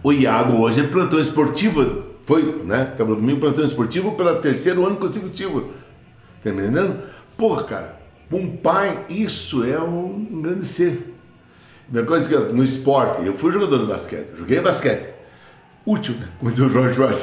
O 0.02 0.12
Iago 0.12 0.58
hoje 0.62 0.80
é 0.80 0.84
plantão 0.84 1.18
esportivo, 1.18 2.04
foi, 2.24 2.42
né? 2.64 2.84
Tava 2.96 3.14
domingo 3.14 3.40
plantão 3.40 3.64
esportivo 3.64 4.12
pelo 4.12 4.36
terceiro 4.36 4.86
ano 4.86 4.96
consecutivo. 4.96 5.70
Tá 6.42 6.50
entendendo? 6.50 6.98
Porra, 7.36 7.64
cara, 7.64 8.00
um 8.30 8.56
pai, 8.56 9.06
isso 9.08 9.64
é 9.64 9.78
um 9.80 10.40
grande 10.42 10.64
ser. 10.66 11.09
Uma 11.92 12.02
coisa 12.04 12.28
que 12.28 12.34
eu- 12.34 12.52
no 12.52 12.62
esporte, 12.62 13.24
eu 13.26 13.34
fui 13.34 13.52
jogador 13.52 13.78
de 13.78 13.86
basquete, 13.86 14.26
joguei 14.36 14.60
basquete. 14.60 15.08
Útil, 15.86 16.14
né? 16.20 16.28
Como 16.38 16.50
diz 16.50 16.60
o 16.60 16.68
Jorge 16.68 16.94
Schwartz. 16.94 17.22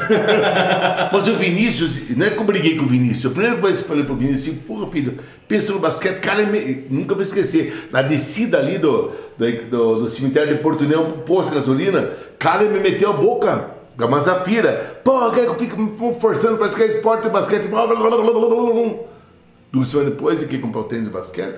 Mas 1.13 1.27
o 1.27 1.35
Vinícius, 1.35 2.09
não 2.17 2.25
é 2.25 2.31
que 2.31 2.37
eu 2.39 2.43
briguei 2.43 2.75
com 2.75 2.85
o 2.85 2.87
Vinícius. 2.87 3.27
A 3.27 3.29
primeira 3.35 3.57
coisa 3.57 3.77
que 3.77 3.83
eu 3.83 3.87
falei 3.87 4.03
pro 4.03 4.15
Vinícius, 4.15 4.47
assim, 4.55 4.57
porra, 4.65 4.87
filho, 4.87 5.15
pensa 5.47 5.71
no 5.71 5.79
basquete, 5.79 6.19
cara, 6.19 6.43
nunca 6.89 7.13
vou 7.13 7.21
esquecer. 7.21 7.87
Na 7.91 8.01
descida 8.01 8.57
ali 8.57 8.79
do, 8.79 9.11
do, 9.37 9.99
do- 9.99 10.09
cemitério 10.09 10.55
de 10.55 10.61
Porto 10.61 10.81
União 10.83 11.05
posto 11.25 11.49
de 11.51 11.55
gasolina, 11.59 12.09
cara, 12.39 12.63
ele 12.63 12.73
me 12.73 12.79
meteu 12.79 13.11
a 13.11 13.13
boca. 13.13 13.77
Da 13.95 14.05
uma 14.05 14.21
zafira. 14.21 15.01
Pô, 15.03 15.31
quer 15.31 15.45
que 15.55 15.71
eu 15.71 15.77
me 15.77 15.91
forçando 16.19 16.55
a 16.55 16.57
praticar 16.57 16.87
esporte 16.87 17.27
e 17.27 17.29
basquete? 17.31 17.67
Blá, 17.67 17.87
blá, 17.87 17.95
blá, 17.95 18.09
blá, 18.09 18.21
blá, 18.21 18.33
blá. 18.33 18.95
Duas 19.71 19.87
semanas 19.87 20.11
depois, 20.13 20.41
eu 20.41 20.47
quis 20.47 20.59
comprar 20.61 20.81
o 20.81 20.83
tênis 20.85 21.05
de 21.05 21.09
basquete. 21.13 21.55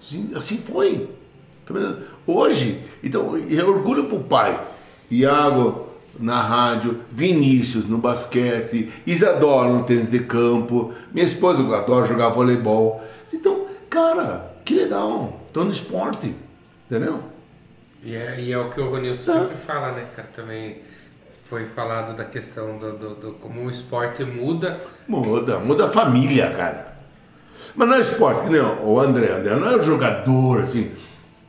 Assim, 0.00 0.30
assim 0.34 0.56
foi. 0.58 1.08
Tá? 1.66 1.96
Hoje, 2.26 2.80
então, 3.02 3.36
é 3.36 3.64
orgulho 3.64 4.04
pro 4.04 4.20
pai. 4.20 4.58
Iago 5.10 5.88
na 6.18 6.40
rádio, 6.40 7.00
Vinícius 7.10 7.86
no 7.86 7.98
basquete, 7.98 8.90
Isadora 9.06 9.70
no 9.70 9.84
tênis 9.84 10.10
de 10.10 10.20
campo, 10.20 10.92
minha 11.12 11.24
esposa 11.24 11.62
adora 11.76 12.06
jogar 12.06 12.28
voleibol. 12.28 13.02
Então, 13.32 13.66
cara, 13.88 14.54
que 14.64 14.74
legal. 14.74 15.40
Tô 15.52 15.64
no 15.64 15.72
esporte. 15.72 16.34
Entendeu? 16.86 17.22
E 18.02 18.14
é, 18.14 18.40
e 18.40 18.52
é 18.52 18.58
o 18.58 18.70
que 18.70 18.80
o 18.80 18.90
Ronilson 18.90 19.40
sempre 19.40 19.56
fala, 19.56 19.92
né, 19.92 20.06
cara? 20.14 20.28
Também 20.34 20.78
foi 21.44 21.66
falado 21.66 22.16
da 22.16 22.24
questão 22.24 22.76
do, 22.78 22.92
do, 22.96 23.14
do 23.14 23.32
como 23.34 23.66
o 23.66 23.70
esporte 23.70 24.24
muda. 24.24 24.80
Muda, 25.06 25.58
muda 25.58 25.86
a 25.86 25.88
família, 25.88 26.50
cara. 26.50 26.92
Mas 27.74 27.88
não 27.88 27.96
é 27.96 28.00
esporte, 28.00 28.42
que 28.42 28.50
nem 28.50 28.60
o 28.60 28.98
André. 28.98 29.32
André 29.32 29.56
não 29.56 29.70
é 29.70 29.76
um 29.76 29.82
jogador, 29.82 30.62
assim. 30.62 30.90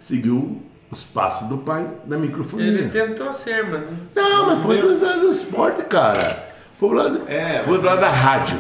Seguiu 0.04 0.62
os 0.92 1.06
passos 1.06 1.48
do 1.48 1.60
pai 1.60 1.88
da 2.04 2.18
microfonia. 2.18 2.68
Ele 2.68 2.90
tentou 2.90 3.32
ser, 3.32 3.64
mano. 3.66 3.88
Não, 4.14 4.48
mas 4.48 4.60
foi 4.62 4.78
do, 4.82 5.00
do 5.22 5.32
esporte, 5.32 5.82
cara. 5.84 6.50
Foi 6.78 6.90
pro 6.90 6.98
lado, 6.98 7.22
É, 7.26 7.62
foi 7.64 7.78
pro 7.78 7.88
lado 7.88 8.02
da 8.02 8.10
rádio. 8.10 8.60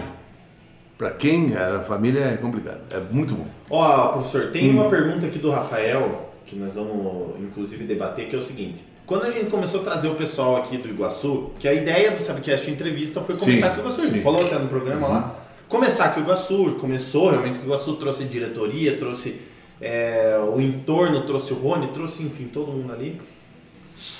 Pra 0.98 1.12
quem 1.12 1.54
era 1.54 1.82
família 1.82 2.22
é 2.22 2.38
complicado. 2.38 2.80
É 2.92 3.00
muito 3.14 3.36
bom. 3.36 3.46
Ó, 3.70 4.08
professor, 4.14 4.52
tem 4.52 4.70
Hum. 4.70 4.80
uma 4.80 4.90
pergunta 4.90 5.26
aqui 5.26 5.38
do 5.38 5.52
Rafael, 5.52 6.34
que 6.46 6.56
nós 6.56 6.76
vamos 6.76 7.36
inclusive 7.42 7.84
debater, 7.84 8.30
que 8.30 8.36
é 8.38 8.40
o 8.40 8.42
seguinte. 8.42 8.82
Quando 9.06 9.26
a 9.26 9.30
gente 9.30 9.50
começou 9.50 9.82
a 9.82 9.84
trazer 9.84 10.08
o 10.08 10.16
pessoal 10.16 10.56
aqui 10.56 10.78
do 10.78 10.88
Iguaçu, 10.88 11.52
que 11.60 11.68
a 11.68 11.74
ideia 11.74 12.10
do 12.12 12.20
Sabcast 12.20 12.72
Entrevista 12.72 13.20
foi 13.20 13.36
começar 13.36 13.72
Sim, 13.72 13.76
com 13.76 13.82
o 13.82 13.92
Iguaçu. 13.92 14.10
Sim. 14.10 14.22
falou 14.22 14.46
até 14.46 14.58
no 14.58 14.70
programa 14.70 15.08
lá. 15.10 15.36
Começar 15.68 16.14
com 16.14 16.22
o 16.22 16.24
Iguaçu, 16.24 16.78
começou 16.80 17.32
realmente 17.32 17.58
com 17.58 17.64
o 17.66 17.68
Iguaçu, 17.68 17.96
trouxe 17.98 18.24
diretoria, 18.24 18.98
trouxe 18.98 19.52
é, 19.84 20.40
o 20.56 20.62
entorno, 20.62 21.26
trouxe 21.26 21.52
o 21.54 21.58
Rony, 21.58 21.88
trouxe, 21.90 22.24
enfim, 22.24 22.46
todo 22.46 22.72
mundo 22.72 22.94
ali. 22.94 23.20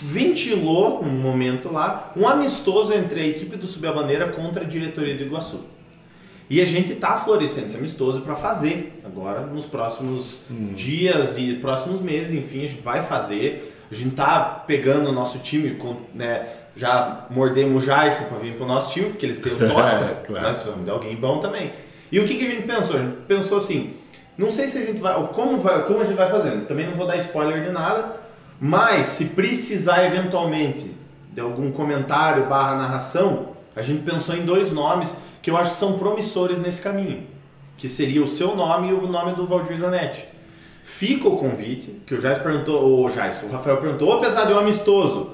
Ventilou 0.02 1.02
um 1.04 1.10
momento 1.10 1.72
lá, 1.72 2.12
um 2.16 2.28
amistoso 2.28 2.94
entre 2.94 3.22
a 3.22 3.26
equipe 3.28 3.56
do 3.56 3.66
Subir 3.66 3.88
a 3.88 3.94
Bandeira 3.94 4.28
contra 4.30 4.64
a 4.64 4.68
diretoria 4.68 5.16
do 5.16 5.24
Iguaçu. 5.24 5.62
E 6.50 6.62
a 6.62 6.66
gente 6.66 6.94
tá 6.96 7.18
florescendo 7.18 7.68
esse 7.68 7.78
amistoso 7.78 8.22
para 8.22 8.36
fazer 8.36 9.02
agora 9.04 9.42
nos 9.42 9.66
próximos 9.66 10.44
dias 10.76 11.38
e 11.38 11.54
próximos 11.56 12.02
meses, 12.02 12.34
enfim, 12.34 12.66
a 12.66 12.68
gente 12.68 12.82
vai 12.82 13.02
fazer. 13.02 13.74
A 13.92 13.96
gente 13.96 14.16
tá 14.16 14.64
pegando 14.68 15.10
o 15.10 15.12
nosso 15.14 15.40
time, 15.40 15.72
com, 15.76 15.96
né, 16.14 16.48
já 16.76 17.26
mordemos 17.30 17.84
o 17.84 17.86
Jason 17.86 18.26
para 18.26 18.38
vir 18.40 18.56
pro 18.56 18.66
nosso 18.68 18.92
time, 18.92 19.10
porque 19.10 19.26
eles 19.26 19.40
têm 19.40 19.54
o 19.54 19.58
Tosta, 19.70 20.22
Claro. 20.28 20.44
nós 20.46 20.56
precisamos 20.56 20.86
de 20.86 20.92
alguém 20.92 21.16
bom 21.16 21.40
também. 21.40 21.72
E 22.12 22.20
o 22.20 22.26
que, 22.26 22.36
que 22.36 22.46
a 22.46 22.50
gente 22.50 22.64
pensou? 22.68 22.98
A 22.98 23.00
gente 23.00 23.16
pensou 23.28 23.58
assim, 23.58 23.94
não 24.38 24.52
sei 24.52 24.68
se 24.68 24.78
a 24.78 24.86
gente 24.86 25.02
vai, 25.02 25.14
como, 25.28 25.60
vai, 25.60 25.84
como 25.84 26.02
a 26.02 26.06
gente 26.06 26.18
vai 26.18 26.30
fazendo, 26.30 26.66
também 26.68 26.88
não 26.88 26.96
vou 26.96 27.06
dar 27.06 27.18
spoiler 27.18 27.64
de 27.64 27.72
nada, 27.72 28.18
mas 28.60 29.08
se 29.08 29.26
precisar 29.26 30.06
eventualmente 30.06 30.92
de 31.32 31.42
algum 31.42 31.72
comentário 31.72 32.46
barra 32.48 32.76
narração, 32.76 33.50
a 33.76 33.82
gente 33.82 34.04
pensou 34.04 34.36
em 34.36 34.46
dois 34.46 34.72
nomes 34.72 35.18
que 35.42 35.50
eu 35.50 35.58
acho 35.58 35.72
que 35.72 35.78
são 35.78 35.98
promissores 35.98 36.60
nesse 36.60 36.82
caminho. 36.82 37.28
Que 37.76 37.88
seria 37.88 38.24
o 38.24 38.28
seu 38.28 38.56
nome 38.56 38.90
e 38.90 38.94
o 38.94 39.08
nome 39.08 39.36
do 39.36 39.46
Valdir 39.46 39.78
Zanetti. 39.78 40.26
Fica 40.84 41.28
o 41.28 41.38
convite, 41.38 42.02
que 42.06 42.14
o 42.14 42.22
Jais 42.22 42.40
perguntou, 42.40 43.04
o 43.04 43.10
Jais, 43.10 43.42
o 43.44 43.48
Rafael 43.48 43.78
perguntou, 43.78 44.14
apesar 44.14 44.46
de 44.46 44.54
um 44.54 44.60
amistoso, 44.60 45.32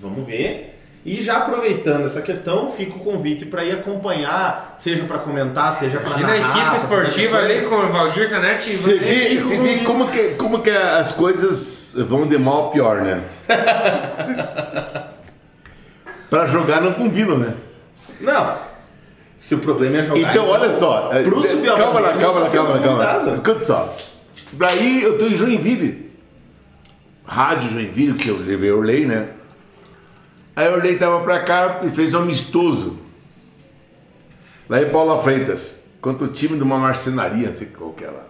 vamos 0.00 0.26
ver. 0.26 0.71
E 1.04 1.20
já 1.20 1.38
aproveitando 1.38 2.06
essa 2.06 2.22
questão, 2.22 2.70
fica 2.70 2.94
o 2.94 3.00
convite 3.00 3.44
para 3.44 3.64
ir 3.64 3.72
acompanhar, 3.72 4.74
seja 4.76 5.02
para 5.04 5.18
comentar, 5.18 5.72
seja 5.72 5.98
para 5.98 6.16
narrar. 6.16 6.32
a 6.32 6.36
equipe 6.36 6.52
pra 6.52 6.64
fazer 6.64 7.08
esportiva 7.08 7.38
ali 7.38 7.62
com 7.62 7.74
o 7.74 7.88
Valdir 7.88 8.28
Zanetti 8.28 8.70
e 8.70 8.76
Você 8.76 8.98
vê, 8.98 9.40
você 9.40 9.56
vê 9.58 9.78
como, 9.78 10.08
que, 10.08 10.34
como 10.36 10.62
que 10.62 10.70
as 10.70 11.10
coisas 11.10 11.92
vão 11.96 12.28
de 12.28 12.38
mal 12.38 12.68
a 12.68 12.70
pior, 12.70 13.00
né? 13.00 13.20
Pra 16.30 16.46
jogar 16.46 16.80
não 16.80 16.92
combinam, 16.94 17.36
né? 17.36 17.52
Não, 18.20 18.48
se 19.42 19.56
o 19.56 19.58
problema 19.58 19.98
é 19.98 20.04
jogar. 20.04 20.30
Então, 20.30 20.46
olha 20.46 20.70
só. 20.70 21.10
é, 21.12 21.24
Pro 21.24 21.42
subir 21.42 21.68
a 21.68 21.74
calma 21.74 21.98
lá, 21.98 22.12
calma 22.16 22.40
lá, 22.40 22.48
calma 22.48 22.70
lá, 22.70 22.78
calma. 22.78 23.32
Escuta 23.34 23.64
só. 23.64 23.92
Daí 24.52 25.02
eu 25.02 25.18
tô 25.18 25.26
em 25.26 25.34
Joinville. 25.34 26.12
Rádio 27.26 27.70
Joinville, 27.70 28.14
que 28.14 28.28
eu 28.28 28.38
levei 28.38 28.70
a 28.70 28.74
Orley, 28.76 29.04
né? 29.04 29.30
Aí 30.54 30.66
a 30.66 30.72
Orley 30.72 30.98
tava 30.98 31.22
pra 31.22 31.40
cá 31.40 31.80
e 31.82 31.90
fez 31.90 32.12
um 32.12 32.18
amistoso. 32.18 32.98
Lá 34.68 34.82
em 34.82 34.90
Paula 34.90 35.22
Freitas. 35.22 35.74
Contra 36.00 36.26
o 36.26 36.28
time 36.28 36.56
de 36.56 36.62
uma 36.62 36.78
marcenaria, 36.78 37.48
não 37.48 37.54
sei 37.54 37.68
qual 37.68 37.92
que 37.92 38.04
era. 38.04 38.26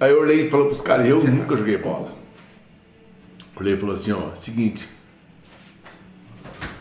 Aí 0.00 0.12
o 0.12 0.20
Orley 0.20 0.50
falou 0.50 0.66
pros 0.66 0.80
caras, 0.80 1.08
eu 1.08 1.22
nunca 1.22 1.56
joguei 1.56 1.78
bola. 1.78 2.12
O 3.54 3.60
Orley 3.60 3.76
falou 3.76 3.94
assim, 3.94 4.12
ó, 4.12 4.34
seguinte. 4.34 4.88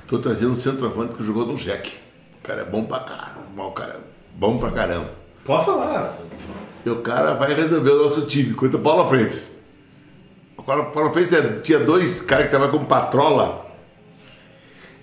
Tô 0.07 0.19
trazendo 0.19 0.51
um 0.51 0.55
centroavante 0.55 1.15
que 1.15 1.23
jogou 1.23 1.45
no 1.45 1.55
Jack. 1.55 1.93
O 2.39 2.43
cara 2.43 2.61
é 2.61 2.65
bom 2.65 2.83
pra 2.83 2.99
caramba. 2.99 3.63
O 3.63 3.71
cara 3.71 3.93
é 3.93 3.99
bom 4.35 4.57
pra 4.57 4.71
caramba. 4.71 5.11
Pode 5.45 5.65
falar. 5.65 6.17
E 6.85 6.89
o 6.89 7.01
cara 7.01 7.35
vai 7.35 7.53
resolver 7.53 7.91
o 7.91 8.03
nosso 8.03 8.25
time 8.25 8.53
contra 8.53 8.77
o 8.77 8.81
Paulo 8.81 9.07
Freitas. 9.07 9.52
O 10.63 10.65
Paulo 10.65 10.85
Paulo 10.91 11.11
Freitas 11.11 11.61
tinha 11.61 11.77
dois 11.77 12.21
caras 12.21 12.47
que 12.47 12.55
estavam 12.55 12.79
com 12.79 12.85
patrola. 12.85 13.69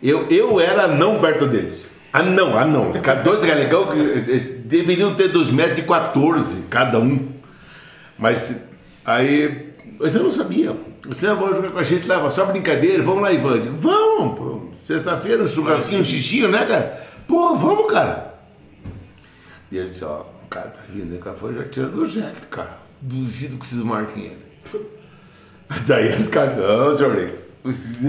Eu, 0.02 0.26
eu 0.30 0.58
era 0.58 0.88
não 0.88 1.20
perto 1.20 1.46
deles. 1.46 1.86
Ah 2.10 2.22
não, 2.22 2.58
ah 2.58 2.64
não. 2.64 2.90
Os 2.90 3.02
dois 3.22 3.44
galegão 3.44 3.88
que 3.88 4.38
deveriam 4.64 5.14
ter 5.14 5.30
2,14 5.30 5.52
metros 5.52 6.58
cada 6.70 6.98
um. 6.98 7.28
Mas 8.18 8.68
aí. 9.04 9.74
Mas 9.98 10.14
eu 10.14 10.22
não 10.22 10.32
sabia. 10.32 10.74
Você 11.06 11.26
vai 11.34 11.54
jogar 11.54 11.72
com 11.72 11.78
a 11.78 11.82
gente 11.82 12.08
lá, 12.08 12.30
só 12.30 12.46
brincadeira, 12.46 13.02
vamos 13.02 13.20
lá, 13.20 13.30
Ivan. 13.30 13.56
Eu 13.56 13.60
digo, 13.60 13.76
vamos. 13.78 14.80
Sexta-feira, 14.80 15.42
um 15.42 15.46
churrasquinho, 15.46 16.00
um 16.00 16.04
xixi, 16.04 16.48
né, 16.48 16.64
cara? 16.64 17.06
Pô, 17.28 17.54
vamos, 17.54 17.92
cara. 17.92 18.34
E 19.70 19.76
ele 19.76 19.90
disse, 19.90 20.06
ó, 20.06 20.22
o 20.42 20.48
cara 20.48 20.68
tá 20.68 20.80
vindo, 20.88 21.14
o 21.14 21.18
cara 21.18 21.36
foi 21.36 21.54
já 21.54 21.64
tirando 21.64 22.00
o 22.00 22.06
Jack, 22.06 22.46
cara. 22.50 22.78
Duvido 23.02 23.58
que 23.58 23.66
vocês 23.66 23.82
marquem 23.82 24.24
ele. 24.24 24.99
Daí 25.86 26.08
os 26.16 26.28
caras, 26.28 26.56
não, 26.56 26.96
senhor 26.96 27.14
Ney. 27.14 27.34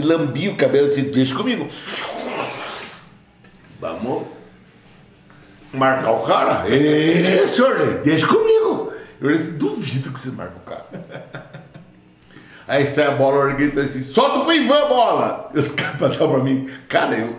Lambiam 0.04 0.54
o 0.54 0.58
cabelo 0.58 0.88
assim, 0.88 1.04
deixa 1.04 1.36
comigo. 1.36 1.68
Vamos 3.80 4.28
marcar 5.74 6.12
o 6.12 6.24
cara? 6.24 6.70
Ê, 6.70 7.48
senhor 7.48 8.02
deixa 8.04 8.28
comigo. 8.28 8.94
Eu 9.20 9.36
disse, 9.36 9.52
duvido 9.52 10.12
que 10.12 10.20
você 10.20 10.32
marque 10.32 10.58
o 10.58 10.62
cara. 10.62 11.62
Aí 12.68 12.88
sai 12.88 13.08
a 13.08 13.12
bola, 13.12 13.38
o 13.38 13.40
Orgueiro 13.50 13.74
tá 13.74 13.82
assim, 13.82 14.02
solta 14.04 14.40
pro 14.40 14.54
Ivan 14.54 14.84
a 14.84 14.86
bola. 14.86 15.52
E 15.54 15.60
os 15.60 15.72
caras 15.72 15.98
passavam 15.98 16.36
pra 16.36 16.44
mim. 16.44 16.70
Cara, 16.88 17.16
eu. 17.16 17.38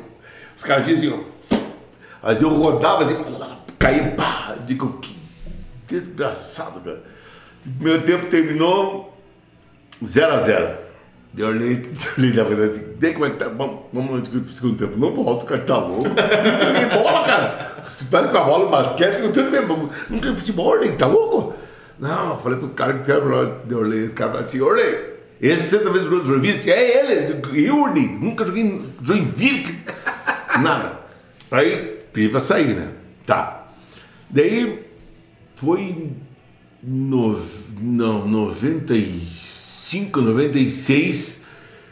Os 0.54 0.62
caras 0.62 0.86
diziam 0.86 1.14
assim, 1.14 1.56
ó. 1.56 1.58
Mas 2.22 2.42
eu 2.42 2.50
rodava 2.50 3.04
assim, 3.04 3.16
caía, 3.78 4.10
pá. 4.12 4.56
Digo, 4.66 4.98
que 4.98 5.16
desgraçado, 5.88 6.80
cara. 6.80 7.02
Meu 7.80 8.02
tempo 8.02 8.26
terminou 8.26 9.11
0 10.04 10.32
a 10.32 10.40
0 10.40 10.82
Deu 11.34 11.48
olhei 11.48 11.76
na 12.34 12.44
frente 12.44 12.62
assim, 12.62 12.94
vê 12.98 13.12
como 13.12 13.24
é 13.24 13.30
que 13.30 13.36
tá. 13.36 13.48
Vamos, 13.48 13.80
vamos 13.92 14.28
no 14.28 14.48
segundo 14.48 14.76
tempo. 14.76 14.98
Não 14.98 15.14
volto, 15.14 15.46
cara, 15.46 15.62
tá 15.62 15.78
louco. 15.78 16.04
Nunca 16.10 16.66
joguei 16.66 16.86
bola, 16.86 17.24
cara. 17.24 17.84
Tu 17.96 18.04
pega 18.04 18.28
com 18.28 18.36
a 18.36 18.44
bola, 18.44 18.70
basquete, 18.70 19.20
eu 19.20 19.32
tudo 19.32 19.50
mesmo. 19.50 19.90
Nunca 20.10 20.26
joguei 20.26 20.36
futebol, 20.36 20.66
Orley, 20.66 20.92
tá 20.92 21.06
louco? 21.06 21.54
Não, 21.98 22.30
eu 22.30 22.38
falei 22.38 22.58
pros 22.58 22.72
caras 22.72 23.06
que 23.06 23.10
eram 23.10 23.60
de 23.64 23.74
Orley, 23.74 24.04
os 24.04 24.12
caras 24.12 24.32
falaram 24.32 24.48
assim, 24.48 24.60
Orley, 24.60 25.12
esse 25.40 25.64
que 25.64 25.70
você 25.70 25.78
talvez 25.78 26.04
jogou 26.04 26.18
no 26.18 26.24
Joinville, 26.26 26.70
é 26.70 26.98
ele, 26.98 27.60
Yuri, 27.60 28.08
nunca 28.20 28.44
joguei 28.44 28.82
Joinville, 29.02 29.78
nada. 30.60 31.00
Aí 31.50 32.00
pedi 32.12 32.28
pra 32.28 32.40
sair, 32.40 32.74
né? 32.74 32.92
Tá. 33.24 33.68
Daí 34.28 34.84
foi 35.56 36.12
no, 36.82 37.40
não, 37.80 38.26
95, 39.92 40.20
96, 40.22 41.44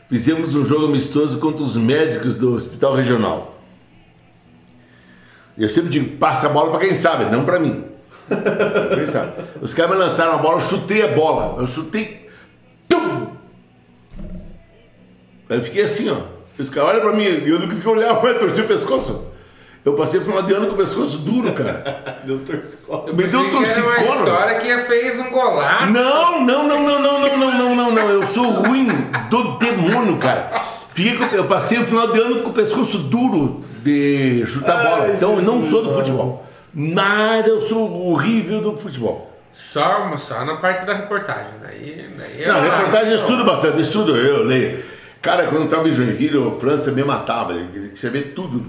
fizemos 0.08 0.54
um 0.54 0.64
jogo 0.64 0.86
amistoso 0.86 1.38
contra 1.38 1.62
os 1.62 1.76
médicos 1.76 2.36
do 2.36 2.54
Hospital 2.54 2.94
Regional. 2.94 3.60
Eu 5.58 5.68
sempre 5.68 5.90
digo, 5.90 6.16
passa 6.16 6.46
a 6.46 6.50
bola 6.50 6.70
pra 6.70 6.80
quem 6.80 6.94
sabe, 6.94 7.26
não 7.26 7.44
pra 7.44 7.60
mim. 7.60 7.84
Quem 8.94 9.08
sabe? 9.08 9.32
Os 9.60 9.74
caras 9.74 9.90
me 9.90 9.98
lançaram 9.98 10.34
a 10.34 10.38
bola, 10.38 10.58
eu 10.58 10.60
chutei 10.60 11.02
a 11.02 11.08
bola. 11.08 11.60
Eu 11.60 11.66
chutei. 11.66 12.30
Tum! 12.88 13.32
Aí 15.50 15.58
eu 15.58 15.62
fiquei 15.62 15.82
assim, 15.82 16.08
ó. 16.08 16.16
Os 16.56 16.70
caras 16.70 16.90
olham 16.90 17.00
pra 17.00 17.12
mim 17.12 17.24
eu 17.24 17.58
não 17.58 17.66
consegui 17.66 17.88
olhar, 17.88 18.22
mas 18.22 18.38
torci 18.38 18.60
o 18.60 18.68
pescoço. 18.68 19.26
Eu 19.84 19.94
passei 19.94 20.20
o 20.20 20.22
final 20.24 20.42
de 20.42 20.52
ano 20.52 20.66
com 20.66 20.74
o 20.74 20.76
pescoço 20.76 21.18
duro, 21.18 21.52
cara. 21.52 22.18
Deu 22.24 22.38
torcicolo. 22.40 23.14
Me 23.14 23.24
deu 23.24 23.30
que 23.30 23.36
era 23.36 23.42
uma 23.46 23.56
torcicolo. 23.64 24.18
história 24.18 24.58
que 24.60 24.78
fez 24.80 25.18
um 25.18 25.30
golaço. 25.30 25.90
Não, 25.92 26.42
não, 26.42 26.68
não, 26.68 26.82
não, 26.82 27.00
não, 27.00 27.20
não, 27.20 27.38
não, 27.38 27.58
não, 27.58 27.76
não, 27.76 27.90
não. 27.92 28.08
Eu 28.10 28.24
sou 28.26 28.50
ruim 28.50 28.88
do 29.30 29.56
demônio, 29.58 30.16
cara. 30.18 30.50
Eu 31.32 31.44
passei 31.44 31.78
o 31.78 31.84
final 31.86 32.12
de 32.12 32.20
ano 32.20 32.42
com 32.42 32.50
o 32.50 32.52
pescoço 32.52 32.98
duro 32.98 33.60
de 33.82 34.44
chutar 34.46 34.82
bola. 34.84 35.04
Ai, 35.04 35.12
Então 35.14 35.36
eu 35.36 35.42
não 35.42 35.62
sou 35.62 35.82
do 35.82 35.94
futebol. 35.94 36.44
Nada, 36.74 37.48
eu 37.48 37.58
sou 37.60 38.06
horrível 38.10 38.60
do 38.60 38.76
futebol. 38.76 39.30
Só, 39.54 40.14
só 40.18 40.44
na 40.44 40.56
parte 40.56 40.84
da 40.84 40.92
reportagem. 40.92 41.52
Daí, 41.62 42.06
daí 42.18 42.42
é 42.44 42.46
Não, 42.46 42.60
reportagem 42.60 43.08
eu 43.08 43.14
estudo 43.16 43.44
bastante, 43.44 43.76
eu 43.76 43.80
estudo, 43.80 44.14
eu 44.16 44.44
leio. 44.44 44.82
Cara, 45.22 45.46
quando 45.48 45.62
eu 45.62 45.68
tava 45.68 45.88
em 45.88 45.92
Joinville, 45.92 46.36
o 46.38 46.52
França 46.58 46.90
me 46.92 47.02
matava. 47.02 47.52
ele- 47.54 47.94
Você 47.94 48.08
vê 48.10 48.20
tudo 48.22 48.64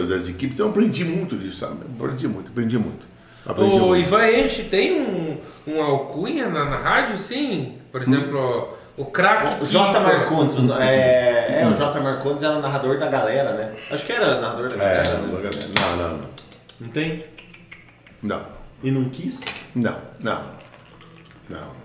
das 0.00 0.28
equipes, 0.28 0.54
então 0.54 0.66
eu 0.66 0.70
aprendi 0.70 1.04
muito 1.04 1.36
disso, 1.36 1.56
sabe? 1.58 1.76
Aprendi 1.98 2.28
muito, 2.28 2.50
aprendi 2.50 2.78
muito. 2.78 3.06
Aprendi 3.44 3.76
O 3.76 3.86
muito. 3.86 4.06
Ivan, 4.06 4.26
gente 4.26 4.64
tem 4.64 5.00
um, 5.00 5.36
um 5.66 5.82
alcunha 5.82 6.48
na, 6.48 6.64
na 6.64 6.76
rádio, 6.76 7.18
sim? 7.18 7.78
Por 7.90 8.02
exemplo, 8.02 8.76
o 8.96 9.04
craque. 9.06 9.62
O 9.62 9.66
J. 9.66 9.98
Marcondes, 10.00 10.56
é, 10.80 11.62
é, 11.62 11.66
o 11.68 11.74
J. 11.74 12.00
Marcondes 12.00 12.42
era 12.44 12.56
o 12.58 12.60
narrador 12.62 12.98
da 12.98 13.08
galera, 13.08 13.52
né? 13.54 13.74
Acho 13.90 14.06
que 14.06 14.12
era 14.12 14.40
narrador 14.40 14.68
da 14.68 14.76
É, 14.84 14.94
galera. 14.94 15.18
não, 15.18 15.28
né? 15.38 15.50
não, 15.98 16.08
não. 16.18 16.30
Não 16.80 16.88
tem? 16.88 17.24
Não, 18.22 18.40
E 18.82 18.90
não 18.90 19.08
quis? 19.10 19.40
não, 19.74 19.96
não. 20.22 20.40
Não. 21.50 21.82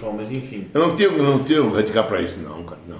Bom, 0.00 0.12
mas 0.16 0.30
enfim. 0.30 0.68
Eu 0.74 0.88
não 0.88 0.96
tenho, 0.96 1.12
eu 1.16 1.22
não 1.22 1.38
tenho 1.40 1.72
radical 1.74 2.04
pra 2.04 2.20
isso, 2.20 2.38
não, 2.40 2.62
cara. 2.64 2.80
Não. 2.86 2.98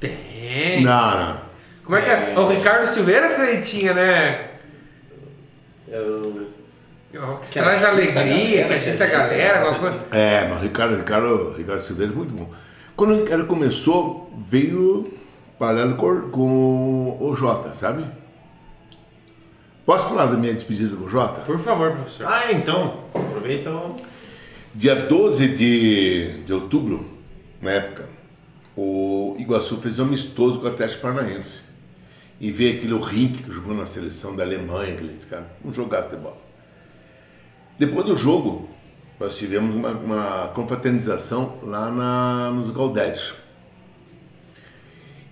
Tem. 0.00 0.82
Não, 0.82 1.10
não. 1.18 1.51
Como 1.84 1.96
é 1.96 2.02
que 2.02 2.10
é? 2.10 2.34
O 2.38 2.46
Ricardo 2.48 2.86
Silveira 2.86 3.30
também 3.30 3.60
tinha, 3.62 3.92
né? 3.92 4.50
Eu... 5.88 6.48
O 7.14 7.38
Que 7.38 7.46
Que 7.46 7.60
traz 7.60 7.84
alegria, 7.84 8.14
galera, 8.14 8.68
que 8.68 8.74
agita 8.74 9.04
a 9.04 9.08
que 9.08 9.14
agita 9.14 9.18
galera, 9.18 9.60
alguma 9.60 9.78
coisa. 9.78 10.06
É, 10.12 10.48
mas 10.48 10.60
o 10.60 10.62
Ricardo, 10.62 10.96
Ricardo, 10.96 11.54
Ricardo 11.56 11.80
Silveira 11.80 12.12
é 12.12 12.16
muito 12.16 12.32
bom. 12.32 12.50
Quando 12.96 13.14
o 13.14 13.16
Ricardo 13.18 13.46
começou, 13.46 14.32
veio 14.46 15.12
paralelo 15.58 15.94
com, 15.96 16.30
com 16.30 17.18
o 17.20 17.34
Jota, 17.34 17.74
sabe? 17.74 18.04
Posso 19.84 20.08
falar 20.08 20.26
da 20.26 20.36
minha 20.36 20.54
despedida 20.54 20.96
com 20.96 21.04
o 21.04 21.08
Jota? 21.08 21.40
Por 21.40 21.58
favor, 21.58 21.92
professor. 21.92 22.26
Ah, 22.26 22.52
então. 22.52 23.04
Aproveita 23.14 23.70
o... 23.70 23.96
Dia 24.74 24.94
12 24.94 25.48
de, 25.48 26.44
de 26.44 26.52
outubro, 26.54 27.06
na 27.60 27.72
época, 27.72 28.08
o 28.74 29.36
Iguaçu 29.38 29.76
fez 29.76 29.98
um 29.98 30.04
amistoso 30.04 30.60
com 30.60 30.66
o 30.66 30.68
Atlético 30.68 31.02
Paranaense. 31.02 31.71
E 32.42 32.50
veio 32.50 32.76
aquele 32.76 32.98
Rink 32.98 33.40
que 33.40 33.52
jogou 33.52 33.72
na 33.72 33.86
seleção 33.86 34.34
da 34.34 34.42
Alemanha, 34.42 34.94
aquele 34.94 35.16
cara, 35.30 35.46
um 35.64 35.72
jogaço 35.72 36.08
de 36.08 36.16
bola. 36.16 36.36
Depois 37.78 38.04
do 38.04 38.16
jogo, 38.16 38.68
nós 39.20 39.38
tivemos 39.38 39.72
uma, 39.72 39.90
uma 39.90 40.48
confraternização 40.48 41.56
lá 41.62 41.88
na, 41.88 42.50
nos 42.50 42.72
Galdérios. 42.72 43.34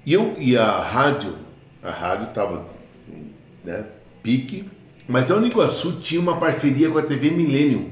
E 0.06 0.12
eu 0.12 0.36
e 0.38 0.56
a 0.56 0.70
rádio, 0.78 1.36
a 1.82 1.90
rádio 1.90 2.28
estava 2.28 2.64
né, 3.64 3.86
pique, 4.22 4.70
mas 5.08 5.32
a 5.32 5.36
Uniguaçu 5.36 5.98
tinha 5.98 6.20
uma 6.20 6.38
parceria 6.38 6.88
com 6.90 6.98
a 6.98 7.02
TV 7.02 7.32
Millennium. 7.32 7.90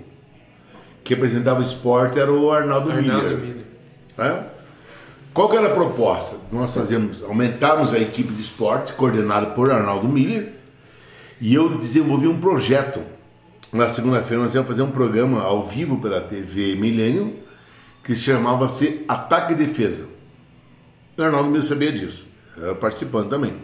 Que 1.02 1.14
apresentava 1.14 1.58
o 1.58 1.62
esporte 1.62 2.20
era 2.20 2.32
o 2.32 2.52
Arnaldo, 2.52 2.92
Arnaldo 2.92 3.24
Miller. 3.24 3.38
Miller. 3.38 3.64
né? 4.16 4.47
Qual 5.38 5.48
que 5.48 5.56
era 5.56 5.68
a 5.68 5.70
proposta? 5.70 6.34
Nós 6.50 6.74
fazíamos, 6.74 7.22
aumentarmos 7.22 7.94
a 7.94 7.98
equipe 8.00 8.32
de 8.32 8.40
esporte, 8.40 8.92
coordenada 8.94 9.46
por 9.50 9.70
Arnaldo 9.70 10.08
Miller, 10.08 10.54
e 11.40 11.54
eu 11.54 11.76
desenvolvi 11.76 12.26
um 12.26 12.40
projeto. 12.40 13.00
Na 13.72 13.88
segunda-feira 13.88 14.42
nós 14.42 14.52
íamos 14.52 14.68
fazer 14.68 14.82
um 14.82 14.90
programa 14.90 15.40
ao 15.44 15.64
vivo 15.64 15.98
pela 15.98 16.20
TV 16.20 16.74
Millennium, 16.74 17.34
que 18.02 18.16
chamava-se 18.16 19.04
Ataque 19.06 19.52
e 19.52 19.54
Defesa. 19.54 20.06
O 21.16 21.22
Arnaldo 21.22 21.50
Miller 21.50 21.64
sabia 21.64 21.92
disso, 21.92 22.26
era 22.60 22.74
participando 22.74 23.28
também. 23.30 23.54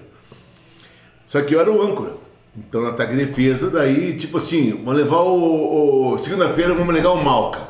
Só 1.27 1.43
que 1.43 1.57
eu 1.57 1.61
era 1.61 1.73
o 1.73 1.83
âncora. 1.83 2.15
Então, 2.57 2.83
no 2.83 2.87
ataque 2.87 3.15
e 3.15 3.17
defesa, 3.17 3.69
daí, 3.69 4.17
tipo 4.17 4.37
assim, 4.39 4.71
vamos 4.85 4.95
levar 4.95 5.23
o. 5.23 6.13
o- 6.13 6.19
Segunda-feira 6.19 6.73
vamos 6.73 6.95
levar 6.95 7.11
o 7.11 7.25
Malca. 7.25 7.67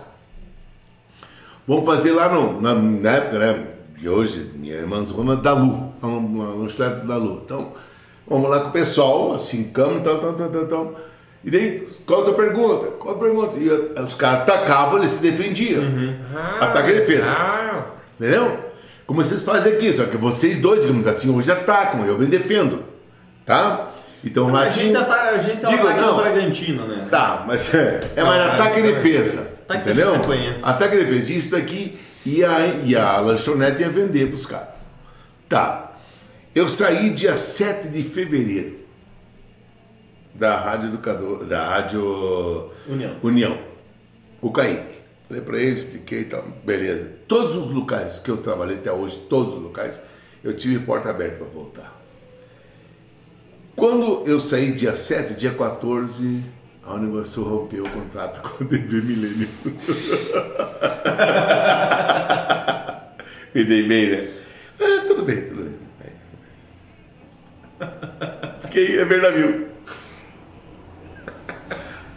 Vamos 1.66 1.86
fazer 1.86 2.12
lá 2.12 2.28
no, 2.28 2.60
na, 2.60 2.74
na 2.74 3.10
época, 3.10 3.38
né? 3.38 3.68
Que 4.04 4.08
hoje 4.10 4.50
minha 4.54 4.74
irmãzona 4.74 5.34
da 5.34 5.54
Lu, 5.54 5.94
é 6.02 6.04
uma 6.04 6.48
lanchonete 6.50 7.06
da 7.06 7.16
Lu. 7.16 7.40
Então, 7.42 7.72
vamos 8.28 8.50
lá 8.50 8.60
com 8.60 8.68
o 8.68 8.70
pessoal, 8.70 9.32
assim, 9.32 9.64
cama, 9.64 9.98
tal, 10.00 10.18
tal, 10.18 10.34
tal, 10.34 10.48
tal, 10.50 10.66
tal. 10.66 11.00
E 11.42 11.50
daí, 11.50 11.88
qual 12.04 12.20
a 12.20 12.24
tua 12.26 12.34
pergunta? 12.34 12.86
Qual 12.98 13.14
a 13.14 13.18
pergunta? 13.18 13.56
E 13.56 13.66
uh, 13.66 14.04
os 14.04 14.14
caras 14.14 14.40
atacavam, 14.42 14.98
eles 14.98 15.12
se 15.12 15.22
defendiam. 15.22 15.82
Ah, 16.36 16.66
Ataque 16.66 16.90
e 16.90 16.94
defesa. 16.96 17.30
legal. 17.30 17.96
Entendeu? 18.20 18.58
Como 19.06 19.24
vocês 19.24 19.42
fazem 19.42 19.72
aqui, 19.72 19.90
só 19.94 20.04
que 20.04 20.18
vocês 20.18 20.58
dois, 20.58 20.82
digamos 20.82 21.06
assim, 21.06 21.34
hoje 21.34 21.50
atacam, 21.50 22.04
eu 22.04 22.18
me 22.18 22.26
defendo. 22.26 22.84
Tá? 23.46 23.90
Então 24.22 24.52
lá 24.52 24.64
A 24.64 24.70
gente, 24.70 24.88
tinha- 24.88 25.04
tá, 25.04 25.30
a 25.30 25.38
gente 25.38 25.64
é 25.64 25.68
Digo, 25.70 25.82
ataque 25.86 26.00
não. 26.02 26.16
Bragantino, 26.16 26.86
né? 26.86 27.06
Tá, 27.10 27.44
mas 27.46 27.72
é, 27.74 28.00
é 28.16 28.22
mais 28.22 28.44
Não, 28.44 28.52
ataque 28.52 28.80
e 28.80 28.82
é, 28.82 28.92
defesa. 28.92 29.40
Ataque 29.64 29.88
e 29.88 29.92
entendeu? 29.92 30.14
Ataque 30.62 30.94
e 30.94 31.04
defesa. 31.04 31.32
Isso 31.32 31.50
daqui 31.52 31.98
e 32.24 32.44
a, 32.44 32.66
e 32.66 32.96
a 32.96 33.18
lanchonete 33.20 33.82
ia 33.82 33.90
vender 33.90 34.28
pros 34.28 34.46
caras. 34.46 34.74
Tá. 35.48 35.92
Eu 36.54 36.68
saí 36.68 37.10
dia 37.10 37.36
7 37.36 37.88
de 37.88 38.02
fevereiro 38.02 38.78
da 40.34 40.58
Rádio 40.58 40.88
Educador, 40.88 41.44
da 41.44 41.68
Rádio 41.68 42.70
União. 42.88 43.16
União. 43.22 43.58
O 44.40 44.50
Kaique. 44.50 44.96
Falei 45.28 45.42
pra 45.42 45.58
ele, 45.58 45.72
expliquei 45.72 46.20
e 46.20 46.24
tal. 46.24 46.42
Beleza. 46.64 47.10
Todos 47.26 47.54
os 47.56 47.70
locais 47.70 48.18
que 48.18 48.30
eu 48.30 48.36
trabalhei 48.38 48.76
até 48.76 48.92
hoje, 48.92 49.18
todos 49.28 49.54
os 49.54 49.62
locais, 49.62 50.00
eu 50.42 50.54
tive 50.54 50.78
porta 50.80 51.10
aberta 51.10 51.36
para 51.36 51.46
voltar. 51.46 52.00
Quando 53.74 54.22
eu 54.26 54.38
saí 54.38 54.72
dia 54.72 54.94
7, 54.94 55.34
dia 55.34 55.52
14, 55.52 56.40
a 56.86 56.94
Universo 56.94 57.42
rompeu 57.42 57.84
o 57.84 57.90
contrato 57.90 58.40
com 58.42 58.64
a 58.64 58.66
TV 58.66 59.00
Milênio. 59.00 59.48
Me 63.54 63.64
dei 63.64 63.82
bem, 63.84 64.10
né? 64.10 64.28
Ah, 64.80 65.04
tudo 65.06 65.22
bem, 65.22 65.48
tudo 65.48 65.62
bem. 65.64 65.74
Fiquei, 68.60 68.98
é 68.98 69.04
verdade, 69.04 69.36
viu? 69.42 69.68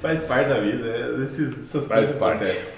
Faz 0.01 0.19
parte 0.23 0.49
da 0.49 0.59
vida, 0.59 0.85
é, 0.87 1.23
esses, 1.23 1.51
essas 1.53 1.87
Faz 1.87 2.11
coisas 2.11 2.17
parte. 2.17 2.43
acontecem. 2.43 2.73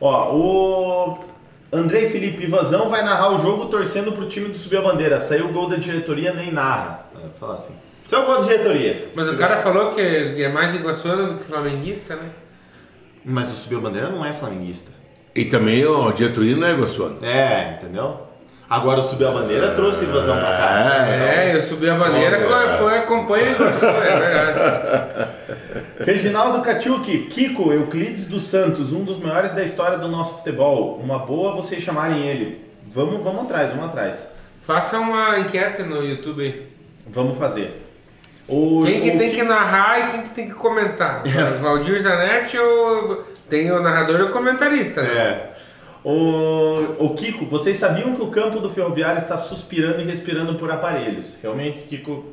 Ó, 0.00 0.34
o 0.36 1.24
Andrei 1.72 2.08
Felipe 2.10 2.46
Vazão 2.46 2.88
vai 2.90 3.02
narrar 3.02 3.34
o 3.34 3.38
jogo 3.38 3.66
torcendo 3.66 4.12
pro 4.12 4.28
time 4.28 4.48
do 4.48 4.58
Subir 4.58 4.78
a 4.78 4.82
Bandeira. 4.82 5.18
Saiu 5.20 5.48
o 5.48 5.52
gol 5.52 5.68
da 5.68 5.76
diretoria, 5.76 6.32
nem 6.32 6.52
narra. 6.52 7.06
É, 7.16 7.28
Fala 7.38 7.56
assim. 7.56 7.74
Saiu 8.06 8.22
o 8.22 8.26
gol 8.26 8.36
da 8.36 8.42
diretoria. 8.42 9.08
Mas 9.14 9.28
o 9.28 9.36
cara 9.36 9.56
falou 9.58 9.92
que 9.92 10.00
é 10.00 10.48
mais 10.48 10.74
iguaçuano 10.74 11.32
do 11.32 11.38
que 11.38 11.44
flamenguista, 11.44 12.14
né? 12.14 12.28
Mas 13.24 13.50
o 13.50 13.54
Subir 13.54 13.78
a 13.78 13.80
Bandeira 13.80 14.08
não 14.10 14.24
é 14.24 14.32
flamenguista. 14.32 14.92
E 15.34 15.44
também 15.46 15.82
a 15.82 16.12
diretoria 16.12 16.56
não 16.56 16.66
é 16.66 16.70
Iguaçuano. 16.70 17.18
É, 17.22 17.74
entendeu? 17.74 18.22
Agora 18.70 19.00
o 19.00 19.02
Subir 19.02 19.26
a 19.26 19.32
Bandeira 19.32 19.72
trouxe 19.72 20.04
Vazão 20.06 20.38
pra 20.38 20.56
cá. 20.56 21.06
É, 21.08 21.56
eu 21.56 21.62
subi 21.62 21.90
a 21.90 21.94
bandeira, 21.94 22.38
acompanha 22.98 23.50
Iguaçu, 23.50 23.84
é 23.84 24.18
verdade. 24.18 25.30
Reginaldo 25.98 26.62
Kachuk, 26.62 27.26
Kiko 27.26 27.72
Euclides 27.72 28.28
dos 28.28 28.44
Santos, 28.44 28.92
um 28.92 29.04
dos 29.04 29.18
maiores 29.18 29.52
da 29.52 29.64
história 29.64 29.98
do 29.98 30.08
nosso 30.08 30.38
futebol. 30.38 31.00
Uma 31.02 31.18
boa 31.18 31.56
vocês 31.56 31.82
chamarem 31.82 32.28
ele. 32.28 32.64
Vamos, 32.86 33.22
vamos 33.22 33.42
atrás, 33.42 33.70
vamos 33.70 33.86
atrás. 33.86 34.34
Faça 34.64 34.98
uma 34.98 35.38
enquete 35.38 35.82
no 35.82 36.02
YouTube 36.02 36.42
aí. 36.42 36.66
Vamos 37.08 37.38
fazer. 37.38 37.85
O, 38.48 38.82
Quem 38.84 39.00
que 39.00 39.10
o 39.10 39.18
tem 39.18 39.30
Ki- 39.30 39.36
que 39.36 39.42
narrar 39.42 39.98
e 39.98 40.10
quem 40.12 40.22
que 40.22 40.28
tem 40.30 40.46
que 40.46 40.54
comentar? 40.54 41.22
Valdir 41.60 42.00
Zanetti 42.00 42.56
ou 42.58 43.24
tem 43.50 43.70
o 43.72 43.82
narrador 43.82 44.20
e 44.20 44.22
o 44.24 44.30
comentarista, 44.30 45.02
né? 45.02 45.08
É. 45.10 45.52
O, 46.04 47.04
o 47.06 47.14
Kiko, 47.14 47.46
vocês 47.46 47.76
sabiam 47.76 48.14
que 48.14 48.22
o 48.22 48.28
campo 48.30 48.60
do 48.60 48.70
Ferroviário 48.70 49.18
está 49.18 49.36
suspirando 49.36 50.00
e 50.00 50.04
respirando 50.04 50.54
por 50.54 50.70
aparelhos? 50.70 51.36
Realmente, 51.42 51.80
Kiko. 51.88 52.24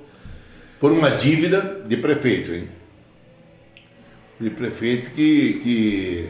Por 0.80 0.92
uma 0.92 1.10
dívida 1.12 1.82
de 1.88 1.98
prefeito, 1.98 2.52
hein? 2.52 2.70
De 4.40 4.50
prefeito 4.52 5.10
que, 5.12 5.54
que 5.64 6.30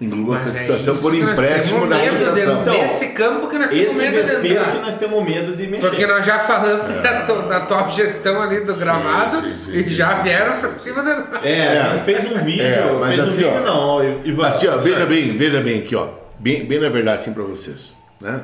englobou 0.00 0.34
essa 0.34 0.48
é 0.50 0.52
situação 0.52 0.96
por 0.98 1.14
empréstimo 1.14 1.86
da 1.86 1.98
de- 1.98 2.08
associação. 2.08 2.62
Então, 2.62 2.74
Desse 2.74 3.06
campo 3.10 3.46
que 3.48 3.56
nós 3.58 3.70
temos 3.70 3.86
Esse 3.86 4.00
medo 4.10 4.40
de 4.42 4.48
entrar. 4.52 4.70
que 4.72 4.78
nós 4.78 4.94
temos 4.96 5.24
medo 5.24 5.56
de 5.56 5.66
mexer. 5.66 5.88
Porque 5.88 6.06
nós 6.06 6.26
já 6.26 6.40
falamos 6.40 6.94
da, 7.02 7.20
to- 7.22 7.42
da 7.48 7.60
tua 7.60 7.88
gestão 7.90 8.42
ali 8.42 8.60
do 8.64 8.74
gramado 8.74 9.40
sim, 9.40 9.56
sim, 9.56 9.72
e 9.76 9.82
sim, 9.84 9.94
já 9.94 10.16
sim. 10.16 10.22
vieram 10.24 10.58
pra 10.60 10.72
cima 10.72 11.02
da. 11.02 11.40
É, 11.42 11.58
É. 11.58 11.80
a 11.82 11.90
gente 11.92 12.02
fez 12.04 12.24
um 12.26 12.38
vídeo. 12.44 12.64
É, 12.64 12.92
mas 12.92 13.08
fez 13.14 13.20
um 13.20 13.24
assim, 13.24 13.36
vídeo, 13.36 13.52
ó, 13.54 13.60
não, 13.60 13.78
ó, 13.88 14.02
Ivan. 14.24 14.46
Assim, 14.46 14.66
ó, 14.68 14.76
veja 14.78 15.06
bem, 15.06 15.36
veja 15.36 15.60
bem 15.60 15.78
aqui, 15.80 15.94
ó. 15.96 16.08
Bem, 16.38 16.64
bem 16.66 16.80
na 16.80 16.88
verdade, 16.88 17.22
assim, 17.22 17.32
pra 17.32 17.44
vocês. 17.44 17.94
Né? 18.20 18.40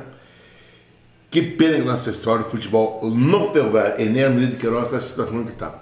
Que 1.29 1.41
pena 1.41 1.75
que 1.77 1.81
nossa 1.83 2.09
história 2.09 2.43
do 2.43 2.49
futebol 2.49 2.99
no 3.03 3.51
Ferroviário, 3.53 4.01
Enéas 4.01 4.33
de 4.49 4.55
Queiroz, 4.57 4.83
está 4.85 4.95
na 4.95 5.01
situação 5.01 5.43
que 5.43 5.51
está. 5.51 5.75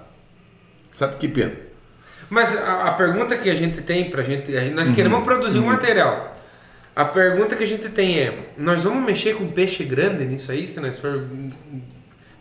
Sabe 0.93 1.15
que 1.17 1.27
pena? 1.27 1.53
Mas 2.29 2.55
a, 2.57 2.89
a 2.89 2.91
pergunta 2.93 3.37
que 3.37 3.49
a 3.49 3.55
gente 3.55 3.81
tem 3.81 4.09
pra 4.09 4.21
gente. 4.23 4.55
a 4.55 4.59
gente- 4.61 4.69
Uhum. 4.71 4.75
Nós 4.75 4.91
queremos 4.91 5.23
produzir 5.23 5.59
um 5.59 5.65
material. 5.65 6.37
A 6.95 7.05
pergunta 7.05 7.55
que 7.55 7.63
a 7.63 7.67
gente 7.67 7.89
tem 7.89 8.19
é: 8.19 8.37
nós 8.57 8.83
vamos 8.83 9.03
mexer 9.05 9.35
com 9.35 9.47
peixe 9.47 9.83
grande 9.83 10.25
nisso 10.25 10.51
aí, 10.51 10.67
se 10.67 10.79
nós 10.79 10.99
for 10.99 11.15
in- 11.15 11.49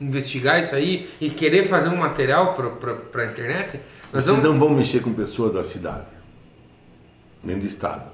investigar 0.00 0.60
isso 0.60 0.74
aí 0.74 1.08
e 1.20 1.30
querer 1.30 1.68
fazer 1.68 1.88
um 1.88 1.96
material 1.96 2.52
pra, 2.54 2.70
pra, 2.70 2.94
pra 2.94 3.26
internet? 3.26 3.80
Nós 4.12 4.24
Vocês 4.24 4.36
vamos. 4.36 4.42
não 4.44 4.58
vão 4.58 4.70
mexer 4.76 5.00
com 5.00 5.12
pessoas 5.12 5.54
da 5.54 5.62
cidade, 5.64 6.06
nem 7.42 7.58
do 7.58 7.66
estado. 7.66 8.10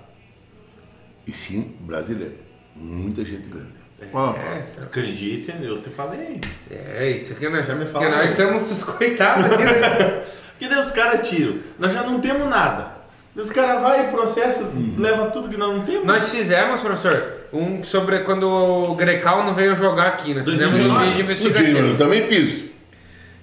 E 1.27 1.33
sim 1.33 1.75
brasileiro. 1.81 2.35
Muita 2.77 3.25
gente 3.25 3.49
grande. 3.49 3.84
Ó, 4.13 4.35
É, 4.35 4.63
Acredite, 4.83 5.53
eu 5.63 5.81
te 5.81 5.91
falei. 5.91 6.41
é, 6.71 7.11
isso 7.11 7.33
aqui 7.33 7.49
nós, 7.49 7.67
Já 7.67 7.75
me 7.75 7.85
porque 7.87 7.93
falaram. 8.05 8.19
nós 8.23 8.31
somos 8.33 8.71
os 8.71 8.83
coitados. 8.85 9.47
aqui, 9.47 9.65
né? 9.65 10.23
Porque 10.55 10.69
daí 10.73 10.79
os 10.79 10.91
caras 10.93 11.29
tiram. 11.29 11.57
Nós 11.79 11.93
já 11.93 12.03
não 12.05 12.21
temos 12.21 12.49
nada. 12.49 12.93
Os 13.35 13.51
caras 13.51 13.83
vão 13.83 14.01
e 14.01 14.07
processam, 14.13 14.71
leva 14.97 15.27
tudo 15.27 15.49
que 15.49 15.57
nós 15.57 15.77
não 15.77 15.85
temos. 15.85 16.05
nós 16.07 16.29
fizemos, 16.29 16.81
professor, 16.81 17.33
um 17.53 17.83
sobre 17.83 18.21
quando 18.21 18.45
o 18.49 18.95
Grecal 18.95 19.43
não 19.43 19.53
veio 19.53 19.75
jogar 19.75 20.07
aqui. 20.07 20.33
Nós 20.33 20.45
fizemos 20.49 20.75
um 20.79 20.89
2019. 20.95 21.07
vídeo 21.07 21.19
eu 21.19 21.25
investigativo. 21.25 21.97
também 21.99 22.29
fiz. 22.29 22.65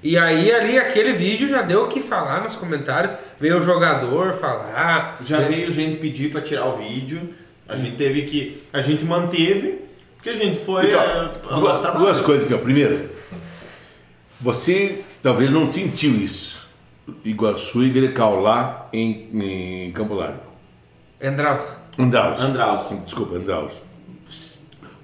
E 0.02 0.18
aí 0.18 0.52
ali 0.54 0.78
aquele 0.80 1.12
vídeo 1.12 1.50
já 1.50 1.62
deu 1.62 1.84
o 1.84 1.88
que 1.90 2.00
falar 2.02 2.42
nos 2.42 2.56
comentários. 2.56 3.14
Veio 3.38 3.58
o 3.60 3.62
jogador 3.62 4.32
falar. 4.34 5.18
Já 5.22 5.40
veio- 5.40 5.50
veio 5.52 5.72
gente 5.72 5.98
pedir 5.98 6.32
pra 6.32 6.40
tirar 6.40 6.66
o 6.68 6.78
vídeo. 6.78 7.30
A 7.68 7.76
gente 7.76 7.98
teve 7.98 8.22
que. 8.22 8.64
A 8.72 8.80
gente 8.80 9.04
manteve, 9.04 9.82
porque 10.22 10.30
a 10.30 10.36
gente 10.36 10.60
foi. 10.64 10.86
Então, 10.88 11.02
é, 11.02 11.24
o 11.26 11.48
duas, 11.50 11.62
nosso 11.64 11.82
trabalho. 11.82 12.06
duas 12.06 12.22
coisas 12.22 12.46
aqui. 12.46 12.54
ó. 12.54 12.58
Primeiro, 12.60 13.10
você 14.40 15.04
talvez 15.22 15.50
não 15.50 15.70
sentiu 15.70 16.12
isso. 16.12 16.68
Iguaçu 17.26 17.84
e 17.84 17.90
Grecal 17.90 18.40
lá 18.40 18.88
em, 18.94 19.30
em 19.34 19.92
Campo 19.92 20.14
Largo. 20.14 20.40
Andraus. 21.22 21.76
Andraus. 21.98 22.40
Andraus. 22.40 22.90
Desculpa, 23.04 23.36
Andraus. 23.36 23.82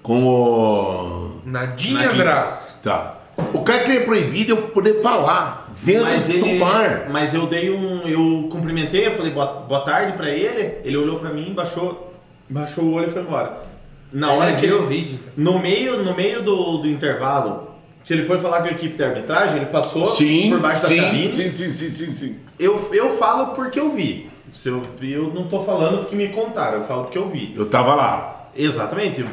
Com 0.03 0.23
o. 0.23 1.41
Nadinha 1.45 1.99
Nadinha. 2.01 2.11
Andraus. 2.21 2.75
Tá. 2.83 3.17
O 3.53 3.61
cara 3.63 3.83
queria 3.83 4.01
proibir 4.05 4.45
de 4.45 4.51
eu 4.51 4.67
poder 4.69 5.01
falar 5.01 5.71
dentro 5.81 6.05
Mas 6.05 6.29
ele, 6.29 6.53
do 6.53 6.59
bar. 6.59 7.07
mas 7.09 7.33
eu 7.33 7.45
dei 7.47 7.69
um, 7.69 8.07
eu 8.07 8.47
cumprimentei, 8.51 9.07
eu 9.07 9.11
falei 9.11 9.31
boa, 9.31 9.45
boa 9.67 9.81
tarde 9.81 10.13
pra 10.13 10.29
ele, 10.29 10.77
ele 10.83 10.97
olhou 10.97 11.19
pra 11.19 11.31
mim, 11.31 11.53
baixou, 11.53 12.13
baixou 12.49 12.83
o 12.83 12.93
olho 12.93 13.07
e 13.07 13.11
foi 13.11 13.21
embora. 13.21 13.66
Na 14.11 14.31
hora 14.31 14.51
Ele 14.51 14.59
que 14.59 14.67
viu 14.67 14.75
ele, 14.77 14.83
o 14.83 14.87
vídeo. 14.87 15.19
no 15.35 15.59
meio, 15.59 16.03
no 16.03 16.15
meio 16.15 16.41
do, 16.41 16.77
do 16.77 16.87
intervalo, 16.87 17.71
que 18.05 18.13
ele 18.13 18.25
foi 18.25 18.39
falar 18.39 18.61
com 18.61 18.67
a 18.69 18.71
equipe 18.71 18.95
de 18.95 19.03
arbitragem, 19.03 19.57
ele 19.57 19.65
passou 19.65 20.05
Sim, 20.07 20.49
por 20.51 20.59
baixo 20.59 20.81
da 20.83 20.87
sim, 20.87 20.97
cabine. 21.01 21.33
sim, 21.33 21.53
sim, 21.53 21.71
sim, 21.71 21.89
sim, 21.89 22.13
sim. 22.13 22.35
Eu, 22.57 22.89
eu 22.93 23.09
falo 23.17 23.47
porque 23.47 23.79
eu 23.79 23.91
vi. 23.91 24.29
Se 24.49 24.69
eu, 24.69 24.81
eu 25.01 25.31
não 25.33 25.47
tô 25.47 25.61
falando 25.61 25.99
porque 25.99 26.15
me 26.15 26.29
contaram, 26.29 26.77
eu 26.79 26.83
falo 26.85 27.03
porque 27.03 27.17
eu 27.17 27.27
vi. 27.27 27.53
Eu 27.55 27.65
tava 27.65 27.93
lá. 27.95 28.49
Exatamente. 28.55 29.23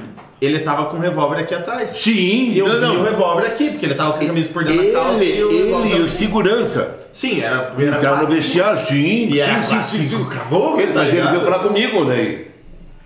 Ele 0.42 0.58
tava 0.58 0.86
com 0.86 0.96
o 0.96 1.00
revólver 1.00 1.38
aqui 1.40 1.54
atrás. 1.54 1.90
Sim, 1.92 2.50
E 2.50 2.58
eu 2.58 2.68
não, 2.68 2.74
vi 2.74 2.80
não. 2.80 3.00
o 3.00 3.04
revólver 3.04 3.46
aqui, 3.46 3.70
porque 3.70 3.86
ele 3.86 3.94
tava 3.94 4.14
com 4.14 4.24
a 4.24 4.26
camisa 4.26 4.50
por 4.52 4.64
dentro 4.64 4.82
ele, 4.82 4.92
da 4.92 4.98
calça 5.00 5.24
e 5.24 5.42
o 5.44 5.50
ele 5.52 6.02
o 6.02 6.08
segurança. 6.08 7.06
Sim, 7.12 7.40
era, 7.40 7.72
era 7.78 7.96
Entraram 7.96 8.22
no 8.22 8.26
vestiário, 8.28 8.78
sim, 8.80 9.28
E 9.32 9.38
sim, 9.38 9.62
sim, 9.62 9.82
sim, 9.84 10.08
sim. 10.08 10.24
caboclo, 10.24 10.80
Ele- 10.80 10.92
tá 10.92 10.98
Mas 11.00 11.08
ele 11.10 11.18
ligado? 11.18 11.30
veio 11.32 11.44
falar 11.44 11.58
comigo, 11.60 12.04
né? 12.04 12.44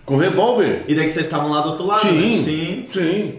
Com 0.08 0.16
revólver. 0.16 0.84
E 0.88 0.94
daí 0.94 1.04
que 1.04 1.12
vocês 1.12 1.26
estavam 1.26 1.50
lá 1.50 1.60
do 1.60 1.70
outro 1.70 1.86
lado, 1.86 2.00
Sim, 2.00 2.36
né? 2.36 2.42
Sim. 2.42 2.82
sim. 2.86 3.38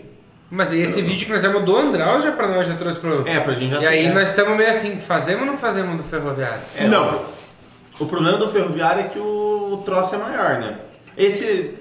Mas 0.51 0.71
esse 0.71 1.01
vídeo 1.01 1.25
que 1.25 1.31
nós 1.31 1.41
temos 1.41 1.63
do 1.63 1.75
Andraus 1.75 2.23
já 2.23 2.31
pra 2.31 2.47
nós 2.47 2.67
já 2.67 2.75
trouxe 2.75 2.99
pro. 2.99 3.27
É, 3.27 3.39
pra 3.39 3.53
gente 3.53 3.71
já 3.71 3.81
E 3.81 3.87
aí 3.87 4.05
é. 4.05 4.13
nós 4.13 4.29
estamos 4.29 4.55
meio 4.55 4.69
assim, 4.69 4.97
fazemos 4.97 5.41
ou 5.41 5.47
não 5.47 5.57
fazemos 5.57 5.97
do 5.97 6.03
ferroviário? 6.03 6.59
É, 6.75 6.87
não. 6.87 7.21
O 7.99 8.05
problema 8.05 8.37
do 8.37 8.49
ferroviário 8.49 9.01
é 9.01 9.07
que 9.07 9.19
o, 9.19 9.73
o 9.73 9.77
troço 9.77 10.15
é 10.15 10.17
maior, 10.17 10.59
né? 10.59 10.77
Esse, 11.17 11.75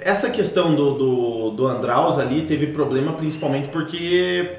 essa 0.00 0.30
questão 0.30 0.74
do, 0.74 0.94
do, 0.94 1.50
do 1.50 1.66
Andraus 1.66 2.18
ali 2.18 2.42
teve 2.42 2.68
problema 2.68 3.12
principalmente 3.14 3.68
porque 3.68 4.58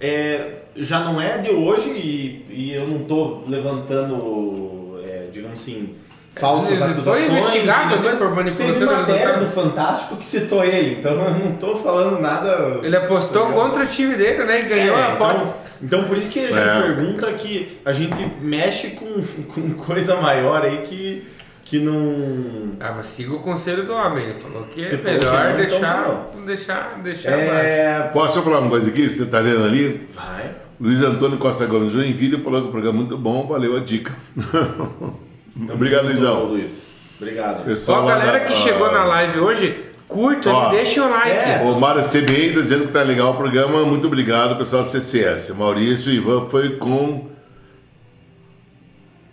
é, 0.00 0.62
já 0.76 1.00
não 1.00 1.20
é 1.20 1.38
de 1.38 1.50
hoje 1.50 1.90
e, 1.90 2.46
e 2.48 2.72
eu 2.72 2.86
não 2.86 3.00
tô 3.00 3.42
levantando, 3.46 5.00
é, 5.04 5.28
digamos 5.32 5.60
assim, 5.60 5.94
falsas 6.36 6.70
Ele 6.70 6.78
foi 6.80 6.90
acusações. 6.90 7.28
investigado 7.28 7.80
e 7.80 7.92
ali 7.94 8.02
depois 8.02 8.18
por 8.18 8.34
manipulação 8.34 8.74
Teve 8.80 8.84
matéria 8.92 9.38
do 9.38 9.46
Fantástico 9.50 10.16
que 10.16 10.26
citou 10.26 10.64
ele, 10.64 10.98
então 10.98 11.12
eu 11.12 11.30
não 11.38 11.52
tô 11.52 11.76
falando 11.76 12.20
nada... 12.20 12.80
Ele 12.82 12.96
apostou 12.96 13.52
contra 13.52 13.84
o 13.84 13.86
time 13.86 14.16
dele, 14.16 14.44
né? 14.44 14.60
E 14.60 14.64
ganhou 14.64 14.96
É, 14.98 15.02
a 15.02 15.12
aposta. 15.12 15.36
então, 15.36 15.54
então 15.82 16.04
por 16.04 16.16
isso 16.18 16.32
que 16.32 16.40
a 16.40 16.46
gente 16.48 16.58
É. 16.58 16.80
pergunta 16.82 17.32
que 17.34 17.78
a 17.84 17.92
gente 17.92 18.26
mexe 18.40 18.90
com, 18.90 19.22
com 19.54 19.70
coisa 19.74 20.16
maior 20.16 20.62
aí 20.64 20.78
que, 20.78 21.24
que 21.64 21.78
não... 21.78 22.72
Ah, 22.80 22.92
mas 22.96 23.06
siga 23.06 23.32
o 23.34 23.40
conselho 23.40 23.84
do 23.84 23.92
homem. 23.94 24.24
Ele 24.24 24.34
falou 24.38 24.64
que 24.64 24.80
é 24.80 24.84
falou 24.84 25.00
que 25.04 25.10
melhor 25.10 25.32
não, 25.32 25.50
então 25.50 25.56
deixar, 25.56 25.80
tá 25.80 26.40
deixar, 26.44 27.00
deixar. 27.02 27.30
É... 27.30 28.10
Posso 28.12 28.42
falar 28.42 28.58
uma 28.58 28.70
coisa 28.70 28.90
aqui? 28.90 29.08
Você 29.08 29.24
tá 29.26 29.38
lendo 29.38 29.64
ali? 29.64 30.08
Vai. 30.12 30.50
Luiz 30.80 31.00
Antônio 31.02 31.38
Costa 31.38 31.64
Gomes 31.66 31.92
Joinville 31.92 32.42
falou 32.42 32.62
que 32.62 32.68
o 32.68 32.70
programa 32.72 32.98
é 32.98 33.00
muito 33.02 33.16
bom, 33.16 33.46
valeu 33.46 33.76
a 33.76 33.80
dica. 33.80 34.12
Obrigado, 35.56 36.02
Junto, 36.08 36.12
Luizão. 36.20 36.44
Luiz. 36.44 36.82
Obrigado. 37.20 37.64
Pessoal 37.64 38.02
Ó, 38.02 38.08
a 38.08 38.08
galera 38.10 38.32
da- 38.40 38.44
que 38.44 38.54
chegou 38.56 38.90
na 38.90 39.04
live 39.04 39.38
hoje, 39.40 39.84
curta 40.08 40.50
Ó, 40.50 40.68
e 40.68 40.70
deixa 40.76 41.04
o 41.04 41.08
like. 41.10 41.30
é. 41.30 41.62
O 41.64 41.78
Mário 41.80 42.02
CBI 42.02 42.52
tá 42.54 42.60
dizendo 42.60 42.86
que 42.86 42.92
tá 42.92 43.02
legal 43.02 43.32
o 43.32 43.36
programa. 43.36 43.84
Muito 43.84 44.06
obrigado, 44.08 44.56
pessoal 44.56 44.82
do 44.82 44.88
CCS. 44.90 45.50
O 45.52 45.54
Maurício 45.56 46.10
e 46.12 46.16
Ivan 46.16 46.46
foi 46.48 46.70
com 46.76 47.28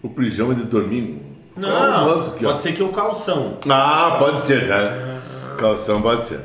o 0.04 0.10
pijama 0.10 0.54
de 0.54 0.64
dormir. 0.64 1.20
Qual 1.60 1.66
Não, 1.72 2.28
aqui, 2.28 2.46
ó? 2.46 2.50
pode 2.50 2.62
ser 2.62 2.74
que 2.74 2.82
o 2.84 2.90
calção. 2.90 3.58
Ah, 3.70 4.16
pode 4.20 4.38
ser, 4.42 4.68
né? 4.68 5.20
Calção 5.58 6.02
pode 6.02 6.26
ser. 6.26 6.40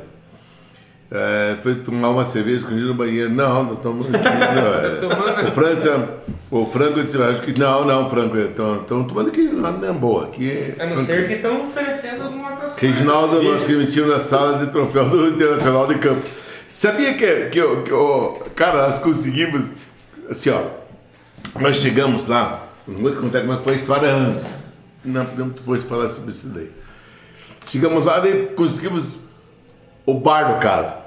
É, 1.09 1.55
foi 1.63 1.75
tomar 1.75 2.09
uma 2.09 2.25
cerveja 2.25 2.57
escondida 2.57 2.87
no 2.87 2.93
banheiro. 2.93 3.29
Não, 3.29 3.63
não 3.63 3.75
tomando. 3.77 4.09
Não, 4.11 4.19
é. 4.19 4.95
tomando. 4.99 5.47
O 5.47 5.51
França, 5.53 6.09
o 6.51 6.65
Franco 6.65 7.01
disse, 7.03 7.21
acho 7.21 7.41
que 7.43 7.57
não, 7.57 7.85
não, 7.85 8.09
Franco, 8.09 8.37
estão 8.37 8.83
tomando 9.05 9.29
aqui, 9.29 9.43
não, 9.43 9.71
não 9.71 9.87
é 9.89 9.93
boa. 9.93 10.25
Aqui, 10.25 10.73
A 10.77 10.85
não 10.85 11.05
ser 11.05 11.27
que 11.27 11.35
estão 11.35 11.65
oferecendo 11.65 12.23
alguma 12.23 12.49
outra 12.51 12.69
coisa. 12.69 12.75
Reginaldo, 12.79 13.41
nós 13.41 13.69
emitimos 13.69 14.09
na 14.09 14.19
sala 14.19 14.57
de 14.57 14.69
troféu 14.71 15.09
do 15.09 15.29
Internacional 15.29 15.87
de 15.87 15.95
Campo. 15.95 16.25
Sabia 16.67 17.13
que, 17.13 17.45
que, 17.45 17.61
que 17.85 17.91
eu- 17.91 18.43
cara, 18.53 18.89
nós 18.89 18.99
conseguimos, 18.99 19.71
assim, 20.29 20.49
ó, 20.49 20.61
nós 21.61 21.77
chegamos 21.77 22.25
lá, 22.27 22.67
não 22.85 22.99
vou 22.99 23.11
te 23.11 23.17
contar 23.17 23.39
como 23.41 23.53
é 23.53 23.57
foi 23.57 23.73
a 23.73 23.75
história 23.77 24.11
antes, 24.13 24.53
não 25.05 25.25
podemos 25.25 25.53
depois 25.55 25.83
falar 25.85 26.09
sobre 26.09 26.31
isso 26.31 26.49
daí. 26.49 26.69
Chegamos 27.67 28.03
lá 28.03 28.25
e 28.27 28.47
conseguimos 28.47 29.13
o 30.07 30.13
bar 30.15 30.53
do 30.53 30.59
cara. 30.59 31.05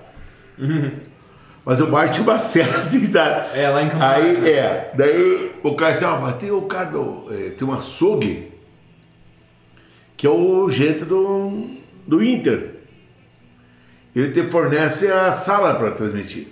Mas 1.65 1.81
o 1.81 1.87
bar 1.87 2.11
tinha 2.11 2.23
uma 2.23 2.39
cela 2.39 2.77
assim, 2.83 3.05
sabe? 3.05 3.59
É, 3.59 3.69
lá 3.69 3.83
em 3.83 3.89
Campanha. 3.89 4.15
Aí, 4.15 4.51
é, 4.51 4.93
daí 4.95 5.53
o 5.63 5.75
cara 5.75 6.15
ó, 6.15 6.21
mas 6.21 6.35
tem 6.35 6.51
o 6.51 6.63
cara 6.63 6.91
do, 6.91 7.27
é, 7.31 7.51
tem 7.51 7.67
um 7.67 7.73
açougue, 7.73 8.53
que 10.17 10.27
é 10.27 10.31
o 10.31 10.71
gente 10.71 11.05
do, 11.05 11.71
do 12.07 12.23
Inter. 12.23 12.77
Ele 14.15 14.33
te 14.33 14.51
fornece 14.51 15.11
a 15.11 15.33
sala 15.33 15.75
para 15.75 15.93
transmitir. 15.93 16.49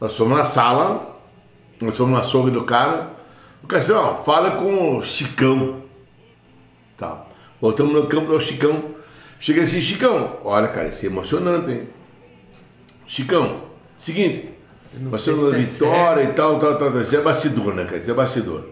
Nós 0.00 0.16
fomos 0.16 0.38
na 0.38 0.44
sala, 0.44 1.20
nós 1.80 1.96
fomos 1.96 2.12
no 2.12 2.18
açougue 2.18 2.50
do 2.50 2.64
cara, 2.64 3.10
o 3.62 3.66
cara 3.66 3.82
assim, 3.82 3.92
ó, 3.92 4.16
fala 4.16 4.52
com 4.52 4.96
o 4.96 5.02
Chicão. 5.02 5.82
Tá. 6.96 7.26
Voltamos 7.60 7.92
no 7.92 8.06
campo 8.06 8.32
do 8.32 8.40
Chicão. 8.40 8.91
Chega 9.42 9.62
assim, 9.62 9.80
Chicão, 9.80 10.38
olha, 10.44 10.68
cara, 10.68 10.86
isso 10.86 11.04
é 11.04 11.08
emocionante, 11.08 11.72
hein? 11.72 11.88
Chicão, 13.08 13.64
seguinte, 13.96 14.54
estamos 15.12 15.50
na 15.50 15.58
é 15.58 15.60
vitória 15.60 16.22
e 16.22 16.32
tal, 16.32 16.60
tal, 16.60 16.78
tal, 16.78 16.92
tal. 16.92 17.02
Isso 17.02 17.16
é 17.16 17.20
bastidor, 17.20 17.74
né, 17.74 17.84
cara? 17.84 17.96
Isso 17.96 18.08
é 18.08 18.14
bastidor. 18.14 18.68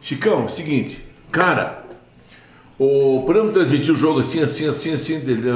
Chicão, 0.00 0.48
seguinte, 0.48 1.04
cara, 1.30 1.84
o, 2.78 3.24
podemos 3.26 3.52
transmitir 3.52 3.92
o 3.92 3.96
jogo 3.96 4.20
assim, 4.20 4.42
assim, 4.42 4.66
assim, 4.66 4.94
assim. 4.94 5.16
Ele, 5.16 5.50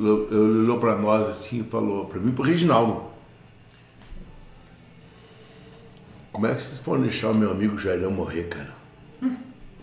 olhou 0.00 0.80
pra 0.80 0.96
nós 0.96 1.28
assim 1.28 1.60
e 1.60 1.62
falou, 1.62 2.06
pra 2.06 2.18
mim 2.18 2.32
pro 2.32 2.42
Reginaldo. 2.42 3.04
Como 6.32 6.48
é 6.48 6.54
que 6.56 6.60
vocês 6.60 6.80
foram 6.80 7.02
deixar 7.02 7.30
o 7.30 7.34
meu 7.36 7.52
amigo 7.52 7.78
Jairão 7.78 8.10
morrer, 8.10 8.48
cara? 8.48 8.74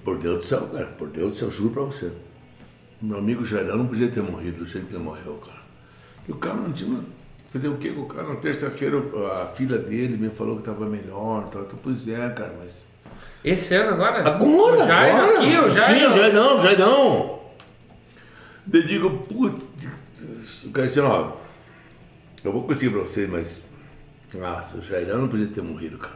Por 0.03 0.17
Deus 0.17 0.39
do 0.39 0.43
céu, 0.43 0.67
cara, 0.67 0.87
por 0.87 1.07
Deus 1.07 1.31
do 1.31 1.39
céu, 1.39 1.49
juro 1.49 1.69
pra 1.69 1.83
você. 1.83 2.11
Meu 3.05 3.19
amigo 3.19 3.45
Jairão 3.45 3.77
não 3.77 3.85
podia 3.85 4.07
ter 4.07 4.23
morrido 4.23 4.59
do 4.59 4.65
jeito 4.65 4.87
que 4.87 4.95
ele 4.95 5.03
morreu, 5.03 5.35
cara. 5.35 5.61
E 6.27 6.31
o 6.31 6.35
cara 6.35 6.55
não 6.55 6.71
tinha. 6.71 6.99
Fazer 7.51 7.67
o 7.67 7.77
quê 7.77 7.91
com 7.91 8.01
o 8.01 8.07
cara? 8.07 8.27
Na 8.27 8.35
terça-feira 8.37 8.97
a 9.43 9.45
filha 9.45 9.77
dele 9.77 10.17
me 10.17 10.29
falou 10.31 10.57
que 10.57 10.63
tava 10.63 10.87
melhor. 10.87 11.47
Tal. 11.49 11.61
Então, 11.61 11.77
pois 11.83 12.07
é, 12.07 12.27
cara, 12.31 12.55
mas. 12.57 12.87
Esse 13.43 13.75
ano 13.75 13.91
agora? 13.91 14.27
Agora! 14.27 14.87
Já 14.87 14.97
agora. 14.97 15.37
aqui, 15.37 15.57
o 15.59 15.71
Sim, 15.71 15.99
Jairo. 15.99 16.13
Jairão, 16.13 16.59
Jairão. 16.59 17.39
Eu 18.73 18.83
digo, 18.87 19.11
putz, 19.19 20.63
o 20.63 20.71
cara 20.71 20.87
disse, 20.87 20.99
ó, 20.99 21.31
eu 22.43 22.51
vou 22.51 22.63
conseguir 22.63 22.91
pra 22.91 23.01
vocês, 23.01 23.29
mas. 23.29 23.69
Nossa, 24.33 24.77
o 24.77 24.81
Jairão 24.81 25.21
não 25.21 25.27
podia 25.27 25.45
ter 25.45 25.61
morrido, 25.61 25.99
cara. 25.99 26.15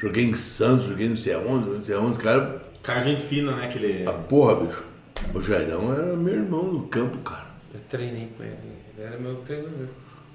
Joguei 0.00 0.24
em 0.24 0.34
Santos, 0.34 0.86
joguei 0.86 1.06
não 1.06 1.16
sei 1.16 1.34
aonde, 1.34 1.68
não 1.68 1.84
sei 1.84 1.94
aonde, 1.94 2.18
cara. 2.18 2.62
Cara, 2.82 3.00
gente 3.00 3.22
fina, 3.22 3.54
né? 3.54 3.66
Aquele... 3.66 4.08
A 4.08 4.12
porra, 4.12 4.56
bicho. 4.56 4.93
O 5.34 5.40
Jairão 5.40 5.92
era 5.92 6.16
meu 6.16 6.34
irmão 6.34 6.64
no 6.64 6.82
campo, 6.88 7.18
cara. 7.18 7.46
Eu 7.72 7.80
treinei 7.88 8.28
com 8.36 8.44
ele. 8.44 8.56
Ele 8.96 9.06
era 9.06 9.18
meu 9.18 9.36
treinador. 9.36 9.88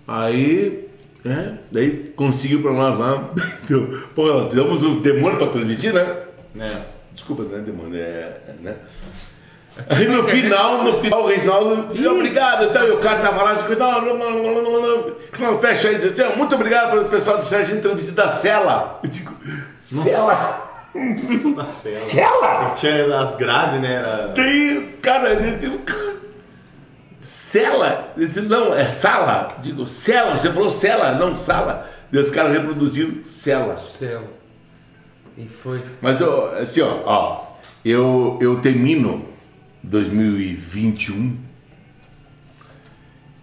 Aí, 0.08 0.90
é, 1.26 1.54
daí 1.72 2.14
conseguiu 2.16 2.62
pra 2.62 2.74
nós 2.74 2.98
lá. 3.00 3.32
Pô, 4.16 4.50
fizemos 4.50 4.84
o 4.84 5.00
demônio 5.00 5.38
pra 5.38 5.48
transmitir, 5.48 5.94
né? 5.94 6.24
né? 6.56 6.86
Desculpa, 7.14 7.44
né, 7.44 7.60
demônio? 7.60 7.96
É, 7.96 8.42
é, 8.48 8.56
né? 8.62 8.78
Aí 9.88 10.08
no 10.08 10.24
final, 10.26 10.84
no 10.84 11.00
final, 11.00 11.24
o 11.24 11.28
Reginaldo 11.28 11.88
disse, 11.88 12.06
obrigado, 12.06 12.66
então, 12.66 12.86
e 12.86 12.92
o 12.92 12.98
cara 12.98 13.20
tava 13.20 13.44
lá, 13.44 13.54
disse, 13.54 13.76
não, 13.76 14.02
não, 14.02 14.18
não, 14.18 14.32
não, 14.32 14.64
não, 14.64 14.82
não, 14.82 15.52
não, 15.52 15.60
fecha 15.60 15.88
aí, 15.88 15.98
disse, 16.00 16.22
muito 16.36 16.54
obrigado 16.56 16.92
pelo 16.92 17.06
pessoal 17.06 17.38
do 17.38 17.46
Sérgio 17.46 17.78
entrevista 17.78 18.12
da 18.12 18.30
Cela. 18.30 19.00
Eu 19.02 19.10
digo, 19.10 19.34
Cela? 19.80 20.69
Na 21.56 21.66
cela. 21.66 21.96
Cela? 21.96 22.70
Tinha 22.76 23.20
as 23.20 23.36
grades, 23.36 23.82
né? 23.82 23.94
Era... 23.94 24.30
Tem, 24.30 24.92
cara, 25.02 25.34
eu 25.34 25.58
digo, 25.58 25.80
cara, 25.80 26.10
Cela? 27.20 28.14
Eu 28.16 28.26
disse, 28.26 28.42
não, 28.42 28.74
é 28.74 28.86
sala. 28.86 29.54
Eu 29.58 29.62
digo, 29.62 29.88
cela, 29.88 30.38
você 30.38 30.52
falou 30.52 30.72
cela, 30.72 31.16
não 31.16 31.38
sala. 31.38 31.90
E 32.12 32.18
os 32.18 32.30
caras 32.30 32.54
reproduziram 32.54 33.26
cela. 33.26 33.84
Céu. 33.88 34.24
E 35.38 35.46
foi. 35.48 35.82
Mas 36.02 36.22
eu, 36.22 36.52
assim, 36.54 36.82
ó, 36.82 37.02
ó 37.06 37.48
eu, 37.84 38.40
eu 38.42 38.62
termino 38.62 39.28
2021, 39.84 41.38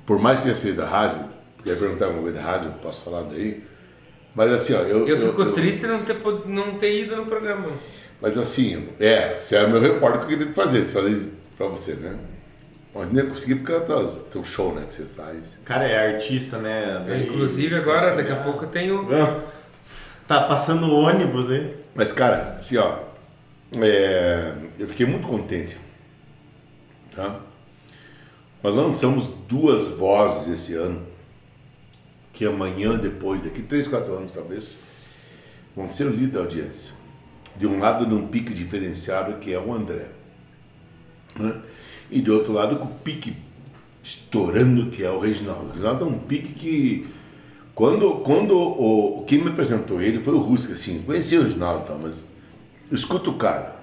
por 0.07 0.19
mais 0.19 0.39
que 0.39 0.45
tenha 0.45 0.57
saído 0.57 0.79
da 0.79 0.89
rádio, 0.89 1.25
quer 1.63 1.79
perguntar 1.79 2.07
alguma 2.07 2.23
coisa 2.23 2.39
da 2.39 2.45
rádio, 2.45 2.75
posso 2.83 3.03
falar 3.03 3.23
daí, 3.23 3.63
mas 4.37 4.53
assim, 4.53 4.75
ó, 4.75 4.79
eu... 4.83 5.09
Eu 5.09 5.17
fico 5.17 5.51
triste 5.53 5.87
não 5.89 6.05
ter, 6.05 6.17
não 6.47 6.75
ter 6.75 7.03
ido 7.05 7.17
no 7.17 7.27
programa. 7.27 7.71
Mas 8.21 8.39
assim, 8.39 8.89
é, 9.01 9.41
você 9.41 9.57
era 9.57 9.67
meu 9.67 9.81
repórter 9.81 10.27
que 10.27 10.35
eu 10.35 10.39
queria 10.39 10.53
fazer, 10.53 10.81
isso 10.81 10.93
falei 10.93 11.13
isso 11.13 11.29
pra 11.57 11.67
você, 11.67 11.95
né? 11.95 12.17
Mas 12.95 13.13
nem 13.13 13.27
consegui 13.29 13.57
por 13.57 13.85
causa 13.85 14.23
do 14.23 14.29
teu 14.31 14.45
show, 14.45 14.75
né, 14.75 14.85
que 14.89 14.95
você 14.95 15.05
faz. 15.05 15.59
Cara, 15.65 15.85
é 15.87 16.15
artista, 16.15 16.57
né? 16.59 17.03
Eu, 17.03 17.05
Daí- 17.09 17.23
inclusive 17.25 17.75
agora, 17.75 18.15
daqui 18.15 18.33
a 18.33 18.37
pouco 18.37 18.65
eu 18.65 18.69
tenho. 18.69 19.07
Tá 20.27 20.43
passando 20.45 20.87
o 20.87 20.95
ônibus 21.01 21.51
aí. 21.51 21.77
Mas, 21.95 22.11
cara, 22.13 22.57
assim, 22.59 22.77
ó, 22.79 22.99
é, 23.81 24.53
eu 24.79 24.87
fiquei 24.89 25.05
muito 25.07 25.27
contente, 25.27 25.77
tá? 27.15 27.41
Nós 28.63 28.75
lançamos 28.75 29.27
duas 29.47 29.89
vozes 29.91 30.49
esse 30.49 30.75
ano, 30.75 31.07
que 32.37 32.45
amanhã, 32.45 32.99
depois, 32.99 33.43
daqui 33.43 33.63
3, 33.63 33.89
4 33.89 34.15
anos 34.15 34.33
talvez, 34.33 34.77
vão 35.75 35.89
ser 35.89 36.05
o 36.05 36.11
líder 36.11 36.33
da 36.33 36.41
audiência. 36.41 36.93
De 37.57 37.67
um 37.67 37.79
lado, 37.79 38.07
num 38.07 38.29
pique 38.29 38.53
diferenciado, 38.53 39.39
que 39.39 39.55
é 39.55 39.59
o 39.59 39.73
André. 39.73 40.11
né? 41.41 41.63
E 42.11 42.21
do 42.21 42.35
outro 42.35 42.53
lado, 42.53 42.77
com 42.77 42.85
o 42.85 42.95
pique 42.99 43.35
estourando, 44.03 44.91
que 44.91 45.03
é 45.03 45.11
o 45.11 45.19
Reginaldo. 45.19 45.65
O 45.65 45.69
Reginaldo 45.71 46.05
é 46.05 46.09
um 46.09 46.19
pique 46.19 46.53
que 46.53 47.09
quando, 47.75 48.17
quando 48.17 48.55
o, 48.55 49.25
quem 49.27 49.43
me 49.43 49.49
apresentou 49.49 50.03
ele 50.03 50.21
foi 50.21 50.35
o 50.35 50.39
Ruska, 50.39 50.75
assim, 50.75 51.03
conhecia 51.07 51.41
o 51.41 51.45
Reginaldo 51.45 51.85
e 51.85 51.87
tal, 51.87 51.99
mas 51.99 52.27
escuta 52.93 53.31
o 53.31 53.39
cara. 53.39 53.77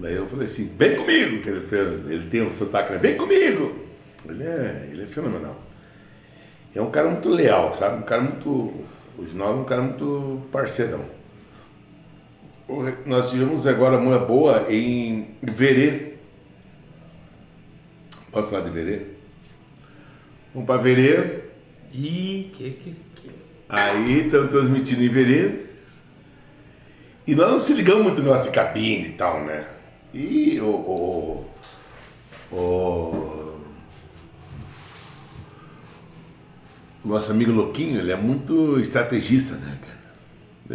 Daí 0.00 0.14
eu 0.14 0.28
falei 0.28 0.44
assim, 0.44 0.70
vem 0.78 0.94
comigo, 0.94 1.48
ele, 1.48 2.14
ele 2.14 2.26
tem 2.30 2.42
um 2.42 2.52
sotaque, 2.52 2.92
né? 2.92 2.98
vem 2.98 3.16
comigo! 3.16 3.82
Ele 4.28 4.44
é, 4.44 4.90
ele 4.92 5.02
é 5.02 5.06
fenomenal. 5.06 5.73
É 6.74 6.82
um 6.82 6.90
cara 6.90 7.08
muito 7.08 7.28
leal, 7.28 7.74
sabe? 7.74 7.98
Um 7.98 8.02
cara 8.02 8.22
muito. 8.22 8.48
O 9.16 9.22
Reginaldo 9.22 9.58
é 9.58 9.62
um 9.62 9.64
cara 9.64 9.82
muito 9.82 10.42
parceirão. 10.50 11.04
Nós 13.06 13.30
tivemos 13.30 13.66
agora 13.66 13.96
uma 13.96 14.18
boa 14.18 14.66
em 14.68 15.28
Verê. 15.40 16.14
Posso 18.32 18.50
falar 18.50 18.64
de 18.64 18.70
Verê? 18.70 19.02
Vamos 20.52 20.66
para 20.66 20.82
Verê. 20.82 21.44
Ih, 21.92 22.50
que 22.52 22.70
que. 22.70 22.96
que... 23.16 23.30
Aí 23.68 24.26
estamos 24.26 24.50
transmitindo 24.50 25.04
em 25.04 25.08
Verê. 25.08 25.66
E 27.26 27.34
nós 27.34 27.52
não 27.52 27.58
se 27.58 27.72
ligamos 27.72 28.02
muito 28.02 28.22
no 28.22 28.40
de 28.40 28.50
cabine 28.50 29.08
e 29.08 29.12
tal, 29.12 29.44
né? 29.44 29.66
E 30.12 30.60
o. 30.60 30.66
o, 30.66 32.56
o 32.56 33.33
nosso 37.04 37.30
amigo 37.30 37.52
Louquinho, 37.52 37.98
ele 38.00 38.12
é 38.12 38.16
muito 38.16 38.78
estrategista, 38.80 39.56
né, 39.56 39.78
cara? 39.80 40.04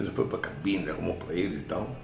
Ele 0.03 0.11
foi 0.13 0.25
pra 0.25 0.37
cabine, 0.37 0.89
arrumou 0.89 1.15
pra 1.15 1.33
ele 1.33 1.57
e 1.57 1.61
tal. 1.61 1.95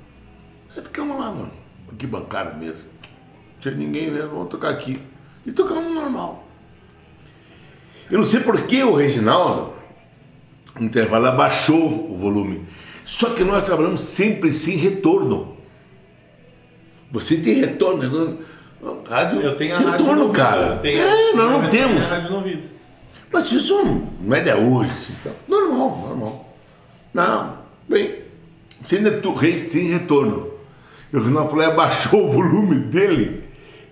Aí 0.76 0.82
ficamos 0.84 1.20
lá, 1.20 1.32
mano. 1.32 1.52
Que 1.98 2.08
bancada 2.08 2.54
mesmo. 2.56 2.90
Não 3.04 3.60
tinha 3.62 3.76
ninguém 3.76 4.10
mesmo, 4.12 4.32
vamos 4.32 4.50
tocar 4.50 4.70
aqui. 4.70 5.00
E 5.46 5.52
tocamos 5.52 5.94
normal. 5.94 6.48
Eu 8.10 8.18
não 8.20 8.26
sei 8.26 8.40
por 8.40 8.60
que 8.64 8.84
o 8.84 8.96
Reginaldo, 8.96 9.74
no 10.80 10.86
intervalo, 10.86 11.28
abaixou 11.28 12.12
o 12.12 12.16
volume. 12.18 12.66
Só 13.06 13.30
que 13.30 13.44
nós 13.44 13.64
trabalhamos 13.64 14.02
sempre 14.02 14.52
sem 14.52 14.78
retorno. 14.78 15.56
Você 17.12 17.38
tem 17.38 17.54
retorno, 17.56 18.04
né? 18.28 18.38
Rádio 19.08 19.42
Eu 19.42 19.56
tenho 19.56 19.74
a 19.76 19.78
rádio 19.78 19.92
retorno, 19.92 20.22
ouvido, 20.24 20.36
cara. 20.38 20.76
tenho- 20.78 21.00
é, 21.00 21.34
nós 21.34 21.52
não 21.52 21.70
temos. 21.70 22.10
Mas 23.36 23.52
isso 23.52 23.78
não 24.22 24.34
é 24.34 24.40
de 24.40 24.54
hoje, 24.54 24.92
assim, 24.92 25.14
então. 25.20 25.34
Normal, 25.46 26.08
normal. 26.08 26.58
Não, 27.14 27.58
bem, 27.86 28.22
sem, 28.86 29.00
sem 29.68 29.88
retorno. 29.88 30.52
E 31.12 31.18
o 31.18 31.22
Renato 31.22 31.50
falou, 31.50 31.66
abaixou 31.66 32.30
o 32.30 32.32
volume 32.32 32.80
dele. 32.80 33.44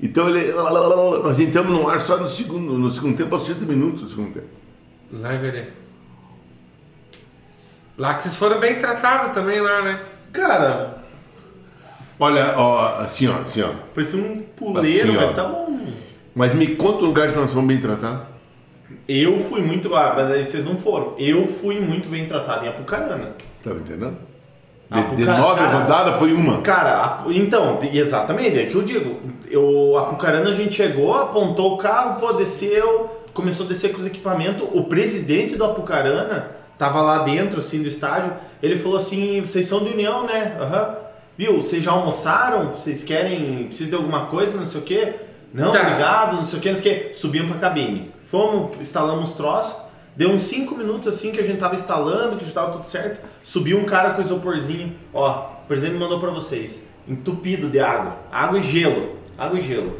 Então 0.02 0.30
ele. 0.30 0.54
Nós 0.54 1.42
entramos 1.42 1.74
no 1.74 1.90
ar 1.90 2.00
só 2.00 2.16
no 2.16 2.26
segundo, 2.26 2.78
no 2.78 2.90
segundo 2.90 3.18
tempo, 3.18 3.36
aos 3.36 3.44
30 3.44 3.66
minutos 3.66 4.02
do 4.04 4.08
segundo 4.08 4.34
tempo. 4.34 4.48
Lá 5.12 5.36
Verê. 5.36 5.68
Lá 7.98 8.14
que 8.14 8.24
vocês 8.24 8.36
foram 8.36 8.62
bem 8.62 8.80
tratados 8.80 9.34
também 9.34 9.60
lá, 9.60 9.82
né? 9.82 10.02
Cara, 10.32 11.04
Olha, 12.18 12.54
ó, 12.56 13.02
assim, 13.02 13.28
ó, 13.28 13.42
assim, 13.42 13.62
ó. 13.62 13.72
parecia 13.94 14.18
um 14.22 14.42
puleiro, 14.56 15.10
Assim, 15.10 15.18
mas 15.18 15.36
tá 15.36 15.44
bom. 15.44 15.80
Mas 16.34 16.56
me 16.56 16.78
conta 16.78 17.00
um 17.00 17.08
lugar 17.08 17.30
que 17.30 17.38
nós 17.38 17.52
fomos 17.52 17.68
bem 17.68 17.82
tratados. 17.82 18.33
Eu 19.08 19.40
fui 19.40 19.62
muito 19.62 19.90
lá, 19.90 20.14
mas 20.16 20.32
aí 20.32 20.46
vocês 20.46 20.66
não 20.66 20.76
foram. 20.78 21.14
Eu 21.18 21.46
fui 21.48 21.80
muito 21.80 22.10
bem 22.10 22.26
tratado 22.26 22.66
em 22.66 22.70
Apucarana. 22.70 23.32
Tá 23.64 23.74
me 23.74 23.80
entendendo? 23.82 24.18
De, 24.92 25.16
de 25.16 25.26
nove 25.26 25.60
cara. 25.60 25.78
rodadas 25.80 26.20
foi 26.20 26.34
uma. 26.34 26.62
Cara, 26.62 26.92
a- 27.02 27.24
então, 27.30 27.80
exatamente, 27.94 28.60
é 28.60 28.66
que 28.68 28.76
eu 28.76 28.84
digo. 28.84 29.20
Eu, 29.50 29.98
Apucarana 29.98 30.50
a 30.50 30.54
gente 30.54 30.76
chegou, 30.76 31.14
apontou 31.16 31.74
o 31.74 31.78
carro, 31.78 32.20
pô, 32.20 32.34
desceu, 32.34 33.10
começou 33.34 33.66
a 33.66 33.70
descer 33.70 33.92
com 33.92 34.00
os 34.00 34.06
equipamentos. 34.06 34.68
O 34.72 34.84
presidente 34.84 35.56
do 35.56 35.64
Apucarana 35.66 36.52
tava 36.78 37.02
lá 37.02 37.20
dentro, 37.24 37.60
assim, 37.60 37.82
do 37.82 37.88
estádio. 37.88 38.34
Ele 38.62 38.78
falou 38.78 38.98
assim: 38.98 39.40
vocês 39.40 39.66
são 39.66 39.84
de 39.84 39.92
união, 39.92 40.26
né? 40.28 40.58
Aham. 40.60 40.96
Viu, 41.36 41.58
vocês 41.58 41.82
já 41.82 41.92
almoçaram? 41.92 42.70
Vocês 42.72 43.04
querem. 43.04 43.66
Precisam 43.66 43.90
de 43.90 43.96
alguma 43.96 44.28
coisa, 44.28 44.60
não 44.60 44.66
sei 44.68 44.80
o 44.82 44.84
quê? 44.84 45.14
Não, 45.52 45.72
Tá. 45.72 45.82
obrigado, 45.82 46.36
não 46.36 46.46
sei 46.46 46.60
o 46.60 46.62
quê, 46.62 46.70
não 46.70 46.78
sei 46.78 46.92
o 46.92 46.96
quê. 47.00 47.10
Subimos 47.14 47.50
pra 47.52 47.60
cabine. 47.60 48.12
Fomos, 48.38 48.76
instalamos 48.82 49.30
os 49.30 49.36
troços. 49.36 49.76
Deu 50.16 50.30
uns 50.32 50.42
5 50.42 50.76
minutos 50.76 51.08
assim 51.08 51.32
que 51.32 51.40
a 51.40 51.44
gente 51.44 51.60
tava 51.60 51.76
instalando, 51.76 52.36
que 52.38 52.46
já 52.46 52.52
tava 52.52 52.72
tudo 52.72 52.84
certo. 52.84 53.24
Subiu 53.44 53.78
um 53.78 53.84
cara 53.86 54.10
com 54.16 54.24
isoporzinho. 54.24 54.96
Ó, 55.14 55.50
o 55.64 55.68
presidente 55.68 56.00
mandou 56.00 56.20
pra 56.20 56.32
vocês. 56.32 56.88
Entupido 57.08 57.70
de 57.70 57.80
água. 57.80 58.18
Água 58.32 58.58
e 58.58 58.64
gelo. 58.64 59.18
Água 59.38 59.60
e 59.60 59.62
gelo. 59.62 60.00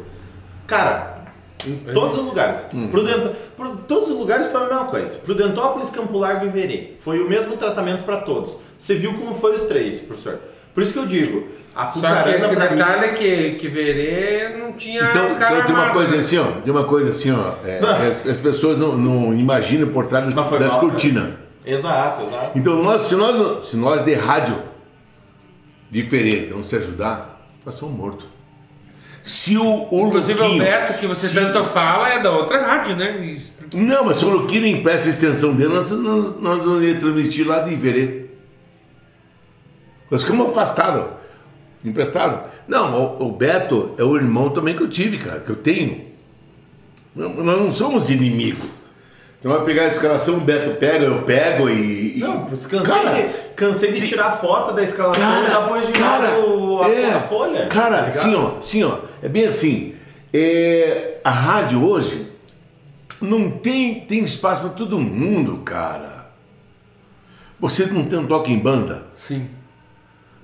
Cara, 0.66 1.26
em 1.64 1.76
todos 1.92 2.18
os 2.18 2.24
lugares. 2.24 2.66
Prudento, 2.90 3.30
pro- 3.56 3.76
todos 3.86 4.10
os 4.10 4.18
lugares 4.18 4.48
foi 4.48 4.62
a 4.62 4.66
mesma 4.66 4.84
coisa. 4.86 5.14
Prudentópolis, 5.18 5.90
Campo 5.90 6.18
Largo 6.18 6.46
e 6.46 6.48
Verê. 6.48 6.94
Foi 6.98 7.20
o 7.20 7.28
mesmo 7.28 7.56
tratamento 7.56 8.02
pra 8.02 8.16
todos. 8.16 8.58
Você 8.76 8.96
viu 8.96 9.14
como 9.14 9.32
foi 9.36 9.54
os 9.54 9.62
três, 9.62 10.00
professor. 10.00 10.40
Por 10.74 10.82
isso 10.82 10.92
que 10.92 10.98
eu 10.98 11.06
digo, 11.06 11.46
a 11.76 11.90
Só 11.90 12.00
que 12.22 12.30
o 12.54 12.56
detalhe 12.56 13.04
é 13.06 13.08
que, 13.14 13.50
que 13.58 13.68
Verê 13.68 14.56
não 14.58 14.72
tinha 14.72 15.02
Então, 15.10 15.32
um 15.32 15.34
cara 15.34 15.54
então 15.54 15.66
tem 15.66 15.74
uma 15.74 15.82
armado, 15.82 15.98
coisa 15.98 16.12
né? 16.12 16.18
assim, 16.20 16.38
ó. 16.38 16.44
Tem 16.44 16.72
uma 16.72 16.84
coisa 16.84 17.10
assim, 17.10 17.30
ó. 17.32 17.54
é, 17.66 17.80
Ah. 17.82 17.96
as, 18.06 18.26
as 18.26 18.40
pessoas 18.40 18.78
não, 18.78 18.96
não 18.96 19.34
imaginam 19.34 19.88
por 19.88 20.06
trás 20.06 20.32
Mas 20.32 20.48
foi 20.48 20.58
das 20.58 20.68
mal, 20.70 20.80
cortinas. 20.80 21.30
Exato, 21.66 22.26
exato. 22.26 22.50
Então, 22.58 22.82
nós, 22.82 23.06
se, 23.06 23.14
nós, 23.16 23.64
se 23.64 23.76
nós 23.76 24.04
de 24.04 24.14
rádio 24.14 24.56
diferente 25.90 26.50
não 26.50 26.62
se 26.62 26.76
ajudar, 26.76 27.44
nós 27.64 27.74
somos 27.74 27.96
mortos. 27.96 28.26
Se 29.22 29.56
o, 29.56 29.88
o 29.90 30.06
Inclusive 30.08 30.38
o 30.38 30.44
Luquinho- 30.44 30.62
Beto, 30.64 30.92
que 30.98 31.06
você 31.06 31.28
se- 31.28 31.34
tanto 31.34 31.64
fala, 31.64 32.08
é 32.10 32.18
da 32.20 32.30
outra 32.30 32.60
rádio, 32.62 32.94
né? 32.94 33.24
Isso- 33.24 33.54
Não, 33.74 34.04
mas 34.04 34.18
se 34.18 34.24
o 34.26 34.28
Luquinho 34.28 34.66
empresta 34.66 35.08
a 35.08 35.10
extensão 35.10 35.54
dele, 35.54 35.72
nós, 35.72 35.90
nós, 35.90 36.34
nós 36.40 36.66
não 36.66 36.82
ia 36.82 36.94
transmitir 37.00 37.46
lá 37.48 37.60
de 37.60 37.72
Iverê. 37.72 38.26
Nós 40.10 40.22
ficamos 40.22 40.50
afastados. 40.50 41.06
Emprestaram. 41.84 42.44
Não, 42.66 43.18
o, 43.18 43.28
o 43.28 43.32
Beto 43.32 43.92
é 43.98 44.02
o 44.02 44.16
irmão 44.16 44.50
também 44.50 44.74
que 44.74 44.82
eu 44.82 44.88
tive, 44.88 45.18
cara, 45.18 45.40
que 45.40 45.50
eu 45.50 45.56
tenho. 45.56 46.06
Nós 47.14 47.36
não 47.46 47.70
somos 47.70 48.10
inimigos. 48.10 48.66
Então 49.38 49.52
vai 49.52 49.62
pegar 49.64 49.82
a 49.82 49.88
escalação, 49.88 50.38
o 50.38 50.40
Beto 50.40 50.78
pega, 50.78 51.04
eu 51.04 51.20
pego 51.22 51.68
e. 51.68 52.16
e- 52.16 52.20
Não, 52.20 52.46
cansei, 52.46 52.80
Cara, 52.82 53.22
de, 53.22 53.32
cansei 53.54 53.92
de 53.92 54.06
tirar 54.06 54.30
foto 54.30 54.72
da 54.72 54.82
escalação 54.82 55.22
e 55.22 55.46
Cara, 55.46 55.60
depois 55.60 55.86
de 55.86 55.92
cara, 55.92 56.38
o, 56.40 56.82
a, 56.82 56.88
é, 56.88 57.12
a 57.12 57.20
folha. 57.20 57.66
Cara, 57.68 58.04
tá 58.04 58.08
assim 58.08 58.34
ó, 58.34 58.56
assim 58.58 58.82
ó, 58.84 58.98
é 59.22 59.28
bem 59.28 59.44
assim. 59.44 59.94
é, 60.32 61.18
a 61.22 61.30
rádio 61.30 61.84
hoje 61.86 62.26
não 63.20 63.50
tem, 63.50 64.00
tem 64.00 64.20
espaço 64.24 64.62
para 64.62 64.70
todo 64.70 64.98
mundo, 64.98 65.58
cara. 65.58 66.32
Você 67.60 67.84
não 67.86 68.04
tem 68.04 68.18
um 68.18 68.26
toque 68.26 68.50
em 68.50 68.58
banda? 68.58 69.06
Sim. 69.28 69.48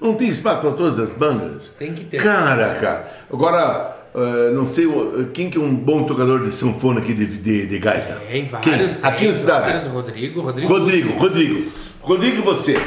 Não 0.00 0.14
tem 0.14 0.28
espaço 0.28 0.60
para 0.62 0.72
todas 0.72 0.98
as 0.98 1.12
bandas? 1.12 1.70
Tem 1.78 1.92
que 1.94 2.04
ter. 2.04 2.16
Cara, 2.22 2.74
cara. 2.74 3.06
Agora, 3.30 3.96
eh, 4.14 4.50
não 4.52 4.68
sei 4.68 4.86
quem 5.34 5.50
que 5.50 5.58
é 5.58 5.60
um 5.60 5.74
bom 5.74 6.04
tocador 6.04 6.42
de 6.42 6.52
sanfona 6.52 7.00
aqui 7.00 7.12
de, 7.12 7.26
de, 7.26 7.66
de 7.66 7.78
gaita. 7.78 8.14
Tem 8.14 8.42
Quem? 8.42 8.48
vários. 8.48 8.96
Aqui 9.02 9.18
tem 9.18 9.28
na 9.28 9.34
cidade. 9.34 9.72
vários. 9.72 9.92
Rodrigo, 9.92 10.40
Rodrigo. 10.40 10.68
Rodrigo, 10.72 11.18
Rodrigo. 11.18 11.72
Rodrigo 12.00 12.38
e 12.38 12.40
você. 12.40 12.80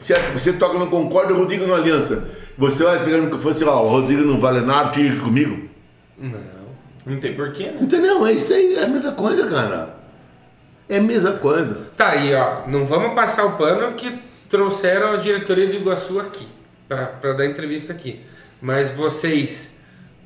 Certo? 0.00 0.32
Você 0.32 0.54
toca 0.54 0.78
no 0.78 0.88
Concórdia, 0.88 1.34
o 1.34 1.38
Rodrigo 1.38 1.66
no 1.66 1.74
Aliança. 1.74 2.28
Você 2.58 2.84
vai 2.84 3.02
pegar 3.04 3.18
no 3.18 3.24
microfone 3.24 3.56
e 3.60 3.64
ó, 3.64 3.82
o 3.82 3.88
Rodrigo 3.88 4.22
não 4.22 4.40
vale 4.40 4.60
nada, 4.60 4.92
fica 4.92 5.08
aqui 5.08 5.20
comigo. 5.20 5.68
Não. 6.18 6.40
Não 7.06 7.18
tem 7.18 7.34
porquê, 7.34 7.70
né? 7.70 7.78
Entendeu? 7.80 8.26
É 8.26 8.32
isso 8.32 8.52
aí, 8.52 8.76
é 8.76 8.84
a 8.84 8.88
mesma 8.88 9.12
coisa, 9.12 9.46
cara. 9.48 9.96
É 10.88 10.98
a 10.98 11.02
mesma 11.02 11.32
coisa. 11.32 11.88
Tá 11.96 12.10
aí, 12.10 12.34
ó. 12.34 12.66
Não 12.66 12.84
vamos 12.84 13.14
passar 13.14 13.46
o 13.46 13.52
pano 13.52 13.92
que 13.94 14.18
trouxeram 14.50 15.12
a 15.12 15.16
diretoria 15.16 15.66
do 15.68 15.74
Iguaçu 15.76 16.18
aqui. 16.20 16.46
Pra, 16.88 17.06
pra 17.06 17.32
dar 17.34 17.46
entrevista 17.46 17.92
aqui. 17.92 18.20
Mas 18.60 18.90
vocês 18.90 19.78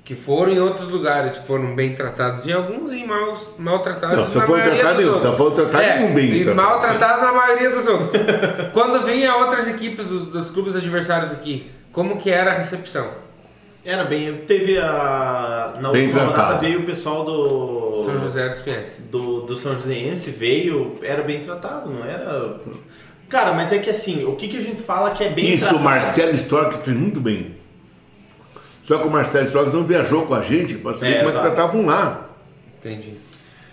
que 0.02 0.14
foram 0.14 0.52
em 0.52 0.58
outros 0.58 0.88
lugares 0.88 1.34
foram 1.36 1.74
bem 1.74 1.94
tratados 1.94 2.46
em 2.46 2.52
alguns 2.52 2.92
e 2.92 3.04
mal, 3.06 3.36
maltratados 3.58 4.18
Não, 4.18 4.30
só 4.30 4.38
na 4.40 4.46
maioria 4.46 4.72
tratados- 4.80 4.96
dos 5.04 5.14
outros. 5.14 5.30
só 5.30 5.36
foram 5.36 5.50
tratados 5.54 5.86
é, 5.86 5.98
com 5.98 6.14
bem 6.14 6.24
E 6.34 6.44
tratados, 6.44 6.70
maltratados 6.72 7.22
na 7.22 7.32
maioria 7.32 7.70
dos 7.70 7.86
outros. 7.86 8.12
Quando 8.72 9.04
vinha 9.06 9.34
outras 9.36 9.66
equipes 9.68 10.06
dos, 10.06 10.22
dos 10.24 10.50
clubes 10.50 10.74
adversários 10.76 11.30
aqui, 11.32 11.70
como 11.92 12.18
que 12.18 12.30
era 12.30 12.50
a 12.50 12.54
recepção? 12.54 13.08
Era 13.84 14.04
bem. 14.04 14.38
Teve 14.46 14.78
a. 14.78 15.74
Na 15.80 15.90
Bem 15.90 16.04
última 16.06 16.22
rodada 16.22 16.34
tratado. 16.42 16.60
veio 16.60 16.80
o 16.80 16.84
pessoal 16.84 17.24
do. 17.24 18.02
São 18.06 18.18
José 18.18 18.48
dos 18.48 18.58
Pinhais. 18.60 19.02
do, 19.10 19.42
do 19.42 19.54
São 19.56 19.72
Joséense 19.74 20.30
veio, 20.30 20.96
era 21.02 21.22
bem 21.22 21.40
tratado, 21.40 21.90
não 21.90 22.02
era. 22.04 22.56
Cara, 23.34 23.52
mas 23.52 23.72
é 23.72 23.78
que 23.78 23.90
assim, 23.90 24.22
o 24.24 24.36
que, 24.36 24.46
que 24.46 24.56
a 24.58 24.60
gente 24.60 24.80
fala 24.80 25.10
que 25.10 25.24
é 25.24 25.28
bem 25.28 25.46
Isso 25.52 25.64
tratado? 25.64 25.80
o 25.80 25.84
Marcelo 25.84 26.34
Stork 26.36 26.84
fez 26.84 26.96
muito 26.96 27.20
bem. 27.20 27.56
Só 28.84 28.96
que 28.98 29.08
o 29.08 29.10
Marcelo 29.10 29.44
Stork 29.46 29.74
não 29.74 29.82
viajou 29.82 30.24
com 30.24 30.34
a 30.34 30.40
gente 30.40 30.74
para 30.74 30.94
saber 30.94 31.14
É, 31.14 31.16
como 31.24 31.30
é 31.30 31.32
que 31.32 31.40
tratavam 31.40 31.84
lá. 31.86 32.30
Entendi. 32.78 33.14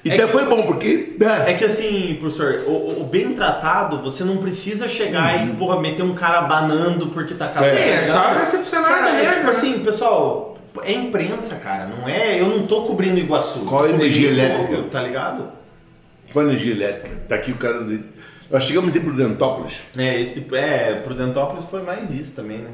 E 0.03 0.09
É 0.09 0.15
até 0.15 0.25
que- 0.25 0.31
foi 0.31 0.45
bom, 0.45 0.64
porque. 0.64 1.15
né, 1.19 1.43
É 1.45 1.53
que 1.53 1.64
assim, 1.64 2.17
professor, 2.19 2.64
o, 2.65 3.01
o- 3.01 3.03
bem 3.03 3.33
tratado, 3.35 3.99
você 3.99 4.23
não 4.23 4.38
precisa 4.38 4.88
chegar 4.88 5.35
Uhum. 5.38 5.49
e, 5.49 5.56
porra, 5.57 5.80
meter 5.80 6.01
um 6.01 6.15
cara 6.15 6.41
banando 6.41 7.09
porque 7.09 7.35
tá 7.35 7.48
café. 7.49 7.67
É, 7.67 7.90
é 7.98 8.01
tá 8.01 8.14
só 8.14 8.40
recepcionar 8.40 8.90
Cara, 8.90 9.09
é 9.22 9.30
tipo 9.30 9.43
né? 9.43 9.49
assim, 9.51 9.77
pessoal, 9.77 10.57
é 10.83 10.91
imprensa, 10.91 11.57
cara, 11.57 11.85
não 11.85 12.09
é. 12.09 12.41
Eu 12.41 12.48
não 12.48 12.65
tô 12.65 12.81
cobrindo 12.81 13.19
Iguaçu. 13.19 13.59
Qual 13.59 13.88
energia 13.88 14.30
elétrica? 14.30 14.75
jogo, 14.77 14.90
Tá 14.90 15.03
ligado? 15.03 15.49
A 16.35 16.40
energia 16.40 16.72
elétrica. 16.73 17.15
Tá 17.30 17.35
aqui 17.35 17.51
o 17.51 17.57
cara. 17.57 17.85
Nós 18.51 18.65
chegamos 18.65 18.95
em 18.95 18.99
Prudentópolis. 18.99 19.81
É, 19.97 20.19
esse 20.19 20.41
tipo, 20.41 20.55
é, 20.55 20.95
Prudentópolis 20.95 21.63
foi 21.65 21.83
mais 21.83 22.11
isso 22.11 22.33
também, 22.35 22.57
né? 22.57 22.71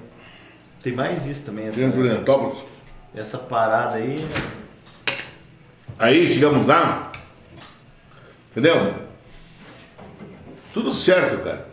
Tem 0.82 0.94
mais 0.94 1.28
isso 1.28 1.44
também, 1.44 1.68
essa, 1.68 1.80
em 1.80 1.84
essa, 1.84 1.94
Prudentópolis. 1.94 2.64
essa 3.16 3.38
parada 3.38 3.98
aí. 3.98 4.28
Aí 6.00 6.28
chegamos 6.28 6.66
lá. 6.66 7.12
Entendeu? 8.52 8.96
Tudo 10.74 10.94
certo, 10.96 11.44
cara. 11.44 11.68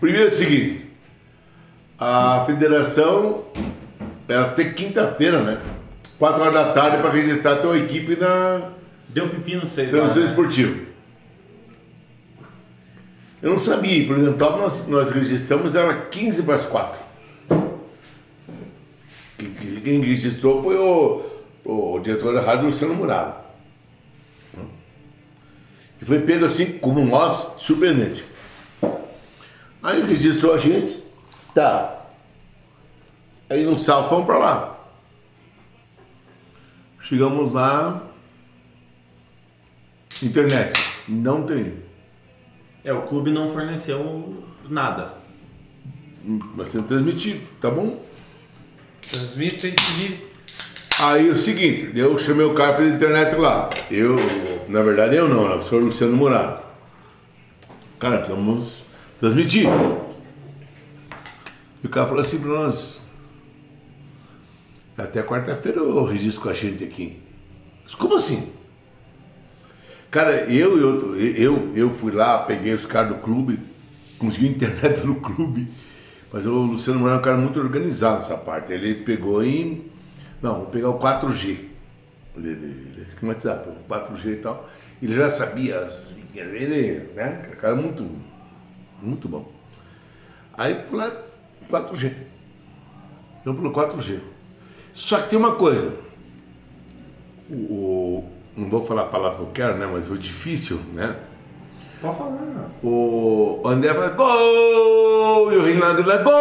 Primeiro 0.00 0.28
é 0.28 0.28
o 0.28 0.34
seguinte. 0.34 0.90
A 1.98 2.44
federação 2.46 3.44
era 4.26 4.42
até 4.46 4.64
quinta-feira, 4.64 5.42
né? 5.42 5.60
Quatro 6.18 6.40
horas 6.40 6.54
da 6.54 6.72
tarde 6.72 6.98
para 6.98 7.10
registrar 7.10 7.52
a 7.52 7.56
tua 7.56 7.76
equipe 7.76 8.16
na 8.16 8.70
Deu 9.08 9.28
pepino 9.28 9.62
pra 9.62 9.70
vocês 9.70 9.90
transmissão 9.90 10.22
né? 10.22 10.28
esportiva. 10.28 10.93
Eu 13.44 13.50
não 13.50 13.58
sabia, 13.58 14.06
por 14.06 14.16
exemplo, 14.16 14.56
nós, 14.56 14.86
nós 14.86 15.10
registramos 15.10 15.74
era 15.74 16.06
15 16.06 16.44
para 16.44 16.54
as 16.54 16.64
4. 16.64 16.98
Quem 19.36 20.00
registrou 20.00 20.62
foi 20.62 20.78
o, 20.78 21.26
o 21.62 22.00
diretor 22.00 22.32
da 22.32 22.40
rádio 22.40 22.64
Luciano 22.64 22.94
Murado. 22.94 23.34
E 26.00 26.04
foi 26.06 26.20
pego 26.20 26.46
assim, 26.46 26.78
como 26.78 27.04
nós, 27.04 27.56
surpreendente. 27.58 28.24
Aí 29.82 30.00
registrou 30.00 30.54
a 30.54 30.56
gente, 30.56 31.04
tá. 31.54 32.06
Aí 33.50 33.62
no 33.62 33.78
sábado 33.78 34.08
fomos 34.08 34.24
para 34.24 34.38
lá. 34.38 34.78
Chegamos 37.02 37.52
lá, 37.52 38.06
internet, 40.22 40.72
não 41.06 41.42
tem. 41.42 41.83
É, 42.84 42.92
o 42.92 43.02
clube 43.02 43.30
não 43.30 43.48
forneceu 43.48 44.44
nada. 44.68 45.14
Vai 46.54 46.66
ser 46.66 46.82
transmitido, 46.82 47.40
tá 47.60 47.70
bom? 47.70 48.04
Transmita 49.00 49.66
e 49.66 49.78
se 49.78 49.92
vire. 49.92 50.26
Aí 51.00 51.30
o 51.30 51.36
seguinte, 51.36 51.90
eu 51.98 52.16
chamei 52.18 52.44
o 52.46 52.54
cara 52.54 52.76
fazer 52.76 52.94
internet 52.94 53.36
lá. 53.36 53.68
Eu, 53.90 54.16
na 54.68 54.82
verdade 54.82 55.16
eu 55.16 55.28
não, 55.28 55.48
né? 55.48 55.54
o 55.56 55.62
senhor 55.62 55.82
Luciano 55.82 56.16
Murado. 56.16 56.62
Cara, 57.98 58.18
precisamos 58.18 58.84
transmitir. 59.18 59.66
E 61.82 61.86
o 61.86 61.90
cara 61.90 62.06
falou 62.06 62.22
assim 62.22 62.38
para 62.38 62.50
nós. 62.50 63.02
Até 64.96 65.22
quarta-feira 65.22 65.80
eu 65.80 66.04
registro 66.04 66.42
com 66.42 66.48
a 66.50 66.52
gente 66.52 66.84
aqui. 66.84 67.20
Mas 67.82 67.94
como 67.94 68.16
assim? 68.16 68.52
Cara, 70.14 70.44
eu, 70.48 70.78
eu, 70.78 71.16
eu, 71.16 71.72
eu 71.76 71.90
fui 71.90 72.12
lá, 72.12 72.44
peguei 72.44 72.72
os 72.72 72.86
caras 72.86 73.08
do 73.08 73.20
clube, 73.20 73.58
consegui 74.16 74.46
internet 74.46 75.04
no 75.04 75.16
clube. 75.16 75.68
Mas 76.32 76.46
o 76.46 76.52
Luciano 76.52 77.00
Murado 77.00 77.16
é 77.16 77.18
um 77.18 77.24
cara 77.24 77.36
muito 77.36 77.58
organizado 77.58 78.14
nessa 78.14 78.36
parte. 78.36 78.72
Ele 78.72 78.94
pegou 78.94 79.42
em. 79.42 79.90
Não, 80.40 80.54
vamos 80.54 80.68
pegar 80.68 80.90
o 80.90 81.00
4G. 81.00 81.58
Ele, 82.36 82.48
ele, 82.48 83.06
esquematizado, 83.08 83.70
o 83.70 83.92
4G 83.92 84.26
e 84.26 84.36
tal. 84.36 84.70
Ele 85.02 85.16
já 85.16 85.28
sabia 85.28 85.80
as 85.80 86.12
linhas. 86.12 86.62
Ele, 86.62 87.12
né? 87.16 87.50
Um 87.52 87.56
cara 87.56 87.74
muito, 87.74 88.08
muito 89.02 89.28
bom. 89.28 89.50
Aí 90.56 90.80
fui 90.86 90.96
lá, 90.96 91.10
4G. 91.68 92.12
Então 93.40 93.52
pelo 93.52 93.72
4G. 93.72 94.20
Só 94.92 95.20
que 95.22 95.30
tem 95.30 95.38
uma 95.40 95.56
coisa. 95.56 95.92
O, 97.50 97.54
o- 97.54 98.33
não 98.56 98.68
vou 98.68 98.84
falar 98.84 99.02
a 99.02 99.06
palavra 99.06 99.38
que 99.38 99.42
eu 99.42 99.50
quero, 99.52 99.76
né? 99.76 99.86
Mas 99.90 100.10
o 100.10 100.18
difícil, 100.18 100.80
né? 100.92 101.16
Pode 102.00 102.16
falar. 102.18 102.70
O 102.82 103.62
André 103.64 103.92
fala 103.94 104.10
gol! 104.10 105.52
E 105.52 105.56
o 105.56 105.64
Reinaldo 105.64 106.06
lá, 106.06 106.18
gol! 106.18 106.34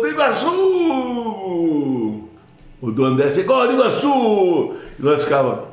Do 0.00 0.08
Iguaçu! 0.08 0.48
O 2.80 2.92
do 2.92 3.04
André 3.04 3.26
assim, 3.26 3.44
gol 3.44 3.66
do 3.66 3.72
Iguaçu! 3.72 4.76
E 4.98 5.02
nós 5.02 5.24
ficava 5.24 5.68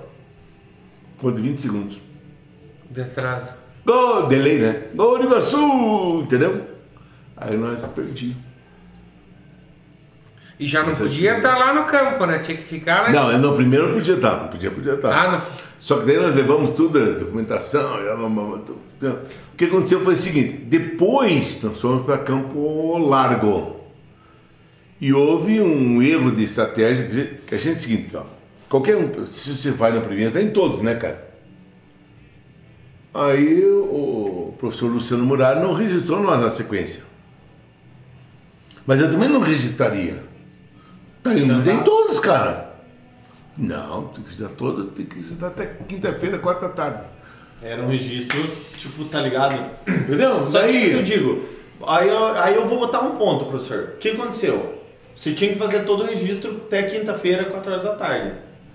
quanto 1.19 1.41
20 1.41 1.61
segundos. 1.61 2.01
De 2.89 3.01
atraso. 3.01 3.53
Gol, 3.85 4.27
delay, 4.27 4.59
né? 4.59 4.87
Gol 4.95 5.19
do 5.19 5.25
Iguaçu! 5.25 6.21
Entendeu? 6.21 6.65
Aí 7.35 7.57
nós 7.57 7.85
perdíamos. 7.85 8.52
E 10.59 10.67
já 10.67 10.83
não 10.83 10.89
eu 10.91 10.95
podia 10.95 11.37
estar 11.37 11.57
lá 11.57 11.73
no 11.73 11.85
campo, 11.85 12.25
né? 12.25 12.39
Tinha 12.39 12.55
que 12.55 12.63
ficar 12.63 13.01
lá. 13.03 13.11
Não, 13.11 13.37
no 13.39 13.55
primeiro 13.55 13.87
não 13.87 13.93
podia 13.95 14.15
estar, 14.15 14.37
não 14.41 14.47
podia, 14.49 14.71
podia 14.71 14.93
estar. 14.93 15.11
Ah, 15.11 15.31
não. 15.31 15.41
Só 15.79 15.97
que 15.99 16.05
daí 16.05 16.17
nós 16.17 16.35
levamos 16.35 16.69
tudo, 16.71 16.97
a 16.99 17.05
documentação, 17.19 18.03
já 18.03 18.13
vamos- 18.15 18.61
tudo. 18.65 18.79
Então, 18.97 19.19
O 19.53 19.55
que 19.55 19.65
aconteceu 19.65 19.99
foi 20.01 20.13
o 20.15 20.17
seguinte, 20.17 20.53
depois 20.65 21.61
nós 21.61 21.79
fomos 21.79 22.05
para 22.05 22.17
Campo 22.17 22.97
Largo. 22.97 23.81
E 24.99 25.13
houve 25.13 25.61
um 25.61 26.01
erro 26.01 26.31
de 26.31 26.43
estratégia, 26.45 27.05
que 27.47 27.53
a 27.53 27.57
gente- 27.57 27.69
é 27.73 27.75
o 27.75 27.79
seguinte, 27.79 28.15
ó, 28.15 28.23
qualquer 28.69 28.95
um, 28.97 29.11
se 29.33 29.53
você 29.55 29.69
vai 29.71 29.91
na 29.93 30.01
primeira, 30.01 30.31
vai 30.31 30.41
em 30.43 30.49
todos, 30.51 30.81
né, 30.81 30.95
cara? 30.95 31.33
Aí 33.13 33.63
o 33.65 34.53
professor 34.57 34.87
Luciano 34.91 35.23
Muraro 35.23 35.59
não 35.59 35.73
registrou 35.73 36.21
nós 36.23 36.41
na 36.41 36.49
sequência. 36.49 37.03
Mas 38.87 38.99
eu 38.99 39.11
também 39.11 39.29
não 39.29 39.39
registraria. 39.39 40.17
Tá 41.23 41.33
indo 41.33 41.63
tem 41.63 41.81
todos, 41.83 42.19
cara. 42.19 42.73
Não, 43.57 44.07
tem 44.07 44.23
que 44.23 44.29
registrar 44.29 44.49
todos, 44.49 44.93
tem 44.93 45.05
que 45.05 45.15
registrar 45.15 45.47
até 45.47 45.65
quinta-feira, 45.87 46.37
quatro 46.37 46.67
da 46.67 46.73
tarde. 46.73 47.03
Eram 47.61 47.87
registros, 47.87 48.63
tipo, 48.77 49.05
tá 49.05 49.21
ligado? 49.21 49.55
Entendeu? 49.87 50.45
Só 50.45 50.61
que 50.63 50.91
eu 50.91 51.01
digo, 51.01 51.45
aí 51.87 52.09
eu, 52.09 52.25
aí 52.35 52.55
eu 52.55 52.67
vou 52.67 52.77
botar 52.77 52.99
um 52.99 53.15
ponto, 53.15 53.45
professor. 53.45 53.93
O 53.95 53.97
que 53.97 54.09
aconteceu? 54.09 54.83
Você 55.15 55.31
tinha 55.31 55.53
que 55.53 55.57
fazer 55.57 55.85
todo 55.85 56.03
o 56.03 56.07
registro 56.07 56.63
até 56.65 56.83
quinta-feira, 56.83 57.45
4 57.45 57.71
horas 57.71 57.83
da 57.83 57.95
tarde. 57.95 58.33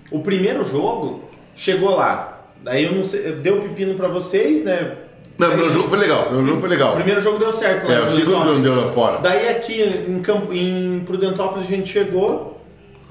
O 0.09 0.21
primeiro 0.21 0.63
jogo 0.63 1.29
chegou 1.55 1.95
lá. 1.95 2.47
Daí 2.63 2.85
eu 2.85 2.95
não 2.95 3.03
sei, 3.03 3.33
deu 3.33 3.61
pepino 3.61 3.93
pra 3.93 4.07
vocês, 4.07 4.63
né? 4.63 4.97
Não, 5.39 5.55
meu 5.55 5.71
jogo 5.71 5.87
foi 5.87 5.97
legal, 5.97 6.29
meu 6.31 6.45
jogo 6.45 6.59
foi 6.59 6.69
legal. 6.69 6.91
O 6.91 6.95
primeiro 6.95 7.21
jogo 7.21 7.39
deu 7.39 7.49
certo 7.49 7.87
lá 7.87 7.93
É, 7.93 8.01
o 8.01 8.09
segundo 8.09 8.43
não 8.43 8.59
deu 8.59 8.75
lá 8.75 8.91
fora. 8.91 9.19
Daí 9.19 9.47
aqui 9.47 9.81
em, 9.81 10.19
Campo, 10.19 10.53
em 10.53 10.99
Prudentópolis 11.05 11.65
a 11.65 11.69
gente 11.69 11.89
chegou, 11.89 12.61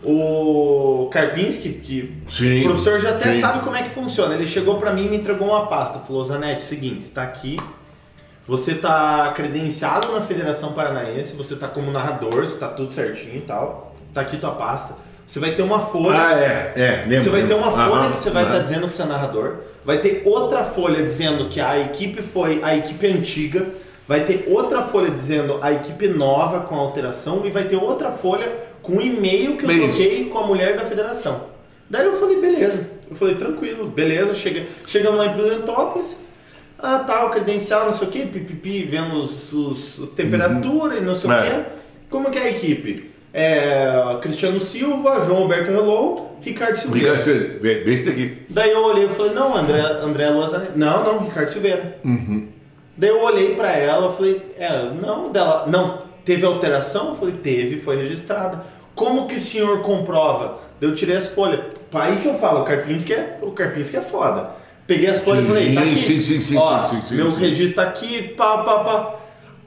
o 0.05 1.09
Karpinski, 1.11 1.71
que 1.71 2.19
Sim, 2.29 2.61
o 2.61 2.65
professor 2.65 3.01
já 3.01 3.11
até 3.11 3.33
sim. 3.33 3.41
sabe 3.41 3.65
como 3.65 3.77
é 3.77 3.83
que 3.83 3.89
funciona. 3.89 4.35
Ele 4.35 4.47
chegou 4.47 4.77
pra 4.77 4.93
mim 4.93 5.07
e 5.07 5.09
me 5.09 5.17
entregou 5.17 5.49
uma 5.49 5.67
pasta. 5.69 6.01
Falou, 6.01 6.23
Zanetti, 6.23 6.63
seguinte, 6.63 7.07
tá 7.09 7.23
aqui. 7.23 7.59
Você 8.47 8.75
tá 8.75 9.33
credenciado 9.35 10.13
na 10.13 10.21
Federação 10.21 10.73
Paranaense, 10.73 11.35
você 11.35 11.57
tá 11.57 11.67
como 11.67 11.91
narrador, 11.91 12.47
você 12.47 12.59
tá 12.59 12.69
tudo 12.69 12.93
certinho 12.93 13.37
e 13.37 13.41
tal. 13.41 13.95
Tá 14.13 14.21
aqui 14.21 14.37
tua 14.37 14.53
pasta. 14.53 14.95
Você 15.29 15.39
vai 15.41 15.55
ter 15.55 15.61
uma 15.61 15.79
folha. 15.79 16.19
Ah, 16.19 16.33
é, 16.33 16.73
é, 16.75 17.05
lembro. 17.07 17.23
Você 17.23 17.29
vai 17.29 17.47
ter 17.47 17.53
uma 17.53 17.71
folha 17.71 17.85
Aham, 17.85 18.11
que 18.11 18.17
você 18.17 18.31
vai 18.31 18.45
estar 18.45 18.61
dizendo 18.61 18.89
que 18.89 18.95
você 18.95 19.03
é 19.03 19.05
narrador. 19.05 19.57
Vai 19.85 19.99
ter 19.99 20.23
outra 20.25 20.65
folha 20.65 21.03
dizendo 21.03 21.51
que 21.51 21.61
a 21.61 21.79
equipe 21.79 22.23
foi 22.23 22.61
a 22.63 22.75
equipe 22.75 23.07
antiga. 23.07 23.67
Vai 24.09 24.25
ter 24.25 24.47
outra 24.49 24.85
folha 24.85 25.11
dizendo 25.11 25.59
a 25.61 25.71
equipe 25.71 26.09
nova 26.09 26.61
com 26.61 26.75
alteração. 26.77 27.45
E 27.45 27.51
vai 27.51 27.65
ter 27.65 27.77
outra 27.77 28.11
folha 28.11 28.51
com 28.81 28.97
o 28.97 29.03
e-mail 29.03 29.59
que 29.59 29.65
eu 29.65 29.69
Bem 29.69 29.81
troquei 29.87 30.25
com 30.31 30.39
a 30.39 30.47
mulher 30.47 30.77
da 30.77 30.87
federação. 30.87 31.43
Daí 31.91 32.07
eu 32.07 32.19
falei, 32.19 32.41
beleza. 32.41 32.89
Eu 33.11 33.15
falei, 33.15 33.35
tranquilo, 33.35 33.85
beleza. 33.85 34.35
Chega, 34.35 34.65
chegamos 34.87 35.19
lá 35.19 35.27
em 35.27 35.35
Prudentópolis. 35.35 36.19
Ah, 36.79 37.01
tá, 37.01 37.27
o 37.27 37.31
credencial, 37.31 37.85
não 37.85 37.93
sei 37.93 38.09
o 38.09 38.11
que, 38.11 38.25
pipipi, 38.25 38.85
vendo 38.85 39.17
os, 39.17 39.53
os, 39.53 40.09
temperatura 40.17 40.97
e 40.97 41.01
não 41.03 41.15
sei 41.15 41.29
o 41.29 41.33
É. 41.35 41.43
que. 41.43 41.79
Como 42.09 42.31
que 42.31 42.39
é 42.39 42.43
a 42.45 42.51
equipe? 42.51 43.11
É, 43.33 44.17
Cristiano 44.21 44.61
Silva, 44.61 45.21
João 45.25 45.43
Alberto 45.43 45.71
Relou, 45.71 46.39
Ricardo 46.41 46.77
Silveira. 46.77 47.17
Ricardo, 47.17 47.61
vê, 47.61 47.75
vê 47.81 47.93
esse 47.93 48.09
daqui. 48.09 48.43
Daí 48.49 48.71
eu 48.71 48.83
olhei 48.85 49.07
e 49.07 49.09
falei, 49.09 49.33
não, 49.33 49.57
André, 49.57 49.81
André 49.81 50.31
Luazane. 50.31 50.69
Não, 50.75 51.05
não, 51.05 51.25
Ricardo 51.25 51.49
Silveira. 51.51 51.99
Daí 52.97 53.11
eu 53.11 53.21
olhei 53.21 53.55
pra 53.55 53.73
ela, 53.77 54.13
falei, 54.13 54.43
é, 54.59 54.91
não, 55.01 55.31
dela. 55.31 55.67
Não, 55.69 55.99
teve 56.25 56.45
alteração? 56.45 57.09
Eu 57.11 57.15
falei, 57.17 57.35
teve, 57.35 57.81
foi 57.81 57.97
registrada. 57.97 58.65
Como 58.95 59.27
que 59.27 59.37
o 59.37 59.41
senhor 59.41 59.83
comprova? 59.83 60.61
Daí 60.81 60.89
eu 60.89 60.95
tirei 60.95 61.17
as 61.17 61.29
folhas. 61.29 61.61
Aí 61.93 62.17
que 62.17 62.27
eu 62.27 62.39
falo, 62.39 62.63
o 62.63 62.65
Karpinski 62.65 63.13
é, 63.13 63.39
o 63.43 63.53
Karpinski 63.53 63.97
é 63.97 64.01
foda. 64.01 64.51
Peguei 64.87 65.09
as 65.11 65.21
folhas 65.21 65.45
e 65.45 65.47
falei, 65.47 65.75
tá 65.75 65.81
aqui. 65.83 65.97
sim, 65.97 66.21
sim, 66.21 66.41
sim, 66.41 66.57
Ó, 66.57 66.83
sim, 66.83 66.97
sim, 66.97 67.07
sim, 67.09 67.15
meu 67.15 67.31
registro 67.35 67.77
tá 67.77 67.83
aqui, 67.83 68.23
pá, 68.29 68.59
pá, 68.65 68.79
pá. 68.79 69.15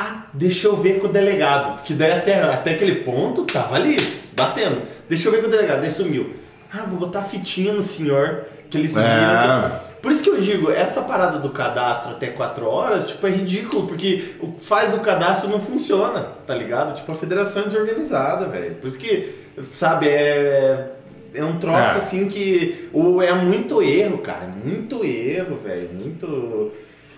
Ah, 0.03 0.23
deixa 0.33 0.67
eu 0.67 0.75
ver 0.77 0.99
com 0.99 1.07
o 1.07 1.11
delegado. 1.11 1.75
Porque 1.77 1.93
daí 1.93 2.11
até, 2.11 2.41
até 2.41 2.71
aquele 2.71 2.95
ponto 3.03 3.43
tava 3.45 3.75
ali, 3.75 3.95
batendo. 4.35 4.81
Deixa 5.07 5.27
eu 5.27 5.31
ver 5.31 5.41
com 5.41 5.47
o 5.47 5.51
delegado. 5.51 5.81
Daí 5.81 5.91
sumiu. 5.91 6.33
Ah, 6.73 6.85
vou 6.87 6.97
botar 6.99 7.19
a 7.19 7.23
fitinha 7.23 7.73
no 7.73 7.83
senhor, 7.83 8.45
que 8.69 8.77
eles 8.77 8.95
É. 8.97 9.01
viram. 9.01 9.69
que- 9.69 9.91
Por 10.01 10.11
isso 10.11 10.23
que 10.23 10.29
eu 10.29 10.41
digo, 10.41 10.71
essa 10.71 11.03
parada 11.03 11.37
do 11.37 11.49
cadastro 11.49 12.11
até 12.13 12.25
4 12.27 12.65
horas, 12.67 13.05
tipo, 13.05 13.27
é 13.27 13.29
ridículo, 13.29 13.85
porque 13.85 14.33
faz 14.59 14.95
o 14.95 14.99
cadastro 15.01 15.47
não 15.47 15.59
funciona, 15.59 16.21
tá 16.47 16.55
ligado? 16.55 16.95
Tipo, 16.95 17.11
a 17.11 17.15
federação 17.15 17.63
é 17.63 17.65
desorganizada, 17.67 18.47
velho. 18.47 18.75
Por 18.75 18.87
isso 18.87 18.97
que, 18.97 19.35
sabe, 19.75 20.07
é. 20.09 20.87
É 21.33 21.45
um 21.45 21.59
troço 21.59 21.77
É. 21.77 21.97
assim 21.97 22.27
que. 22.29 22.89
O, 22.91 23.21
é 23.21 23.31
muito 23.33 23.81
erro, 23.81 24.17
cara. 24.17 24.49
Muito 24.65 25.05
erro, 25.05 25.55
velho. 25.63 25.89
Muito. 25.93 26.71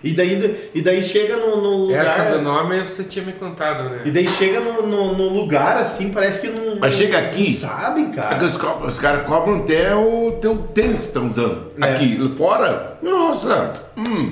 E 0.04 0.12
daí, 0.12 0.70
e 0.74 0.82
daí 0.82 1.02
chega 1.02 1.36
no, 1.38 1.62
no 1.62 1.76
lugar. 1.86 2.04
Essa 2.04 2.24
do 2.36 2.42
nome 2.42 2.84
você 2.84 3.02
tinha 3.04 3.24
me 3.24 3.32
contado, 3.32 3.88
né? 3.88 4.02
E 4.04 4.10
daí 4.10 4.28
chega 4.28 4.60
no, 4.60 4.86
no, 4.86 5.16
no 5.16 5.28
lugar 5.30 5.78
assim, 5.78 6.12
parece 6.12 6.42
que 6.42 6.48
não. 6.48 6.76
Mas 6.78 6.94
chega 6.94 7.18
aqui- 7.18 7.44
Não 7.44 7.50
sabem, 7.50 8.10
cara. 8.10 8.36
Aqui 8.36 8.44
Os, 8.44 8.56
co- 8.58 8.84
os 8.86 8.98
caras 8.98 9.26
cobram 9.26 9.60
até 9.60 9.94
o 9.96 10.32
teu 10.42 10.56
tênis 10.58 10.98
que 10.98 11.04
estão 11.04 11.28
usando. 11.30 11.72
É. 11.80 11.84
Aqui, 11.86 12.18
fora, 12.36 12.98
nossa, 13.02 13.72
hum. 13.96 14.30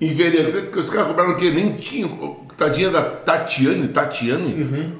Em 0.00 0.12
vereador, 0.14 0.62
que 0.66 0.78
os 0.78 0.90
caras 0.90 1.06
cobraram 1.08 1.30
o 1.32 1.36
quê? 1.36 1.50
Nem 1.50 1.72
tinha. 1.74 2.08
Tadinha 2.56 2.90
da 2.90 3.02
Tatiane, 3.02 3.88
Tatiane. 3.88 4.92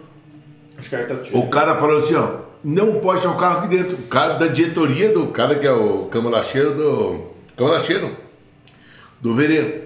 Os 0.79 0.89
caras 0.89 1.09
tá 1.09 1.15
tirando. 1.17 1.43
O 1.43 1.49
cara 1.49 1.75
falou 1.77 1.97
assim, 1.99 2.15
ó, 2.15 2.29
não 2.63 3.01
pode 3.01 3.21
ter 3.23 3.29
o 3.29 3.35
carro 3.35 3.59
aqui 3.67 3.77
dentro. 3.77 3.97
O 3.97 4.03
cara 4.07 4.35
da 4.35 4.47
diretoria 4.47 5.09
do 5.13 5.27
cara 5.29 5.55
que 5.57 5.67
é 5.67 5.73
o 5.73 6.05
camalacheiro 6.07 6.75
do. 6.75 7.27
Camalacheiro. 7.57 8.25
Do 9.27 9.35
Verê. 9.35 9.83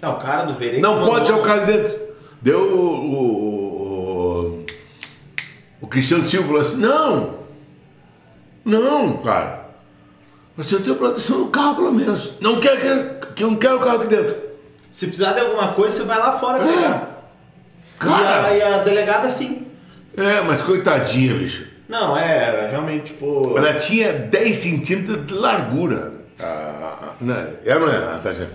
Não, 0.00 0.12
o 0.12 0.20
cara 0.20 0.44
do 0.44 0.54
Verê. 0.54 0.80
Não 0.80 1.04
pode 1.04 1.26
ser 1.26 1.34
o 1.34 1.42
cara 1.42 1.66
de 1.66 1.72
dentro. 1.72 1.98
Deu 2.40 2.60
o, 2.60 3.14
o, 3.14 4.60
o, 4.60 4.66
o 5.82 5.86
Cristiano 5.86 6.26
Silva 6.26 6.46
falou 6.46 6.62
assim, 6.62 6.78
não, 6.78 7.34
não, 8.64 9.18
cara. 9.18 9.64
Você 10.56 10.78
tem 10.78 10.94
proteção 10.94 11.40
no 11.40 11.48
carro, 11.48 11.76
pelo 11.76 11.92
menos. 11.92 12.34
Não 12.40 12.58
quero, 12.58 12.80
quero, 12.80 13.34
que 13.34 13.44
eu 13.44 13.50
não 13.50 13.56
quero 13.56 13.76
o 13.76 13.80
carro 13.80 13.98
aqui 13.98 14.08
dentro. 14.08 14.36
Se 14.88 15.06
precisar 15.06 15.32
de 15.32 15.40
alguma 15.40 15.72
coisa, 15.72 15.96
você 15.96 16.04
vai 16.04 16.18
lá 16.18 16.32
fora 16.32 16.64
pegar. 16.64 17.30
Cara. 17.98 18.54
E 18.54 18.62
a, 18.62 18.70
e 18.70 18.74
a 18.74 18.78
delegada 18.84 19.28
sim. 19.28 19.66
É, 20.16 20.40
mas 20.42 20.62
coitadinha, 20.62 21.34
bicho. 21.34 21.66
Não, 21.88 22.16
é, 22.16 22.70
realmente, 22.70 23.12
tipo. 23.12 23.58
Ela 23.58 23.74
tinha 23.74 24.12
10 24.12 24.56
centímetros 24.56 25.26
de 25.26 25.34
largura. 25.34 26.23
Ah, 26.44 27.12
né? 27.20 27.54
Ela 27.64 27.80
não 27.80 27.92
é, 27.92 27.98
Natasha? 27.98 28.50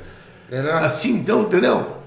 Era... 0.52 0.80
Assim, 0.80 1.16
então, 1.16 1.42
entendeu? 1.42 2.00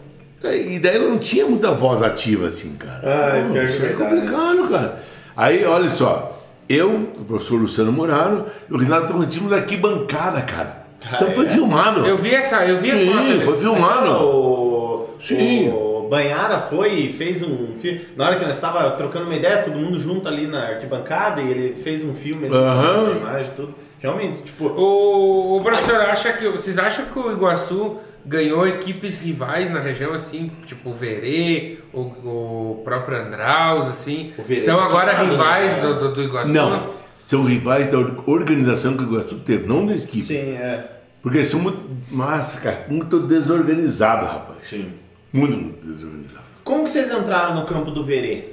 E 0.45 0.79
daí 0.79 0.97
ela 0.97 1.09
não 1.09 1.19
tinha 1.19 1.47
muita 1.47 1.71
voz 1.71 2.03
ativa 2.03 2.49
assim, 2.49 2.75
cara. 2.75 3.01
Ai, 3.33 3.47
Pô, 3.49 3.63
isso 3.63 3.85
é 3.85 3.91
complicado, 3.91 4.69
cara. 4.69 4.99
Aí, 5.37 5.65
olha 5.65 5.89
só, 5.89 6.43
eu, 6.69 6.91
o 6.91 7.25
professor 7.25 7.61
Luciano 7.61 7.93
Muraro 7.93 8.47
e 8.69 8.75
o 8.75 8.77
Renato 8.77 9.09
Tocantino 9.09 9.49
na 9.49 9.57
arquibancada, 9.57 10.43
cara. 10.43 10.83
Então 11.15 11.31
foi 11.33 11.47
é? 11.47 11.49
filmado. 11.49 12.07
Eu 12.07 12.19
vi 12.19 12.35
essa, 12.35 12.65
eu 12.67 12.79
vi 12.79 12.91
a 12.91 12.95
foto. 12.95 13.27
Sim, 13.27 13.41
foi 13.45 13.61
filmado. 13.61 14.11
O, 14.11 15.09
Sim. 15.25 15.69
o 15.71 16.09
Banhara 16.09 16.61
foi 16.61 16.95
e 16.95 17.13
fez 17.13 17.43
um 17.43 17.75
filme. 17.79 18.03
Na 18.17 18.27
hora 18.27 18.37
que 18.37 18.45
nós 18.45 18.55
estava 18.55 18.91
trocando 18.93 19.27
uma 19.27 19.35
ideia, 19.35 19.63
todo 19.63 19.77
mundo 19.77 19.99
junto 19.99 20.29
ali 20.29 20.47
na 20.47 20.69
arquibancada, 20.69 21.41
e 21.41 21.51
ele 21.51 21.75
fez 21.75 22.05
um 22.05 22.15
filme, 22.15 22.47
ele 22.47 22.51
com 22.51 22.59
a 22.59 23.17
imagem 23.17 23.51
e 23.53 23.57
tudo. 23.57 23.75
Realmente, 24.03 24.43
tipo. 24.43 24.67
O, 24.67 25.59
o 25.59 25.63
professor 25.63 25.97
acha 26.01 26.33
que. 26.33 26.49
Vocês 26.49 26.79
acham 26.79 27.07
que 27.07 27.19
o 27.19 27.33
Iguaçu 27.33 27.99
ganhou 28.25 28.67
equipes 28.67 29.21
rivais 29.21 29.71
na 29.71 29.81
região, 29.81 30.13
assim, 30.13 30.51
tipo 30.67 30.91
o 30.91 30.95
Verê, 30.95 31.79
o, 31.93 32.01
o 32.01 32.83
próprio 32.85 33.19
Andraus, 33.19 33.87
assim? 33.87 34.33
O 34.37 34.43
Verê 34.43 34.61
São 34.61 34.79
tá 34.79 34.85
agora 34.85 35.15
queimado, 35.15 35.31
rivais 35.31 35.77
né? 35.77 35.83
do, 35.83 35.95
do, 35.95 36.13
do 36.13 36.23
Iguaçu? 36.23 36.53
Não, 36.53 36.91
são 37.19 37.45
rivais 37.45 37.89
da 37.89 37.99
organização 38.27 38.97
que 38.97 39.05
o 39.05 39.07
Iguaçu 39.07 39.39
teve, 39.41 39.67
não 39.67 39.87
da 39.87 39.95
equipe. 39.95 40.23
Sim, 40.23 40.53
é. 40.57 40.89
Porque 41.23 41.45
são 41.45 41.61
muito. 41.61 41.79
Nossa, 42.11 42.61
cara, 42.61 42.87
muito 42.89 43.21
desorganizados, 43.21 44.29
rapaz. 44.29 44.59
Sim. 44.65 44.93
Muito, 45.33 45.57
muito 45.57 45.87
desorganizados. 45.87 46.47
Como 46.65 46.85
que 46.85 46.91
vocês 46.91 47.11
entraram 47.11 47.55
no 47.55 47.67
campo 47.67 47.91
do 47.91 48.05
Verê? 48.05 48.51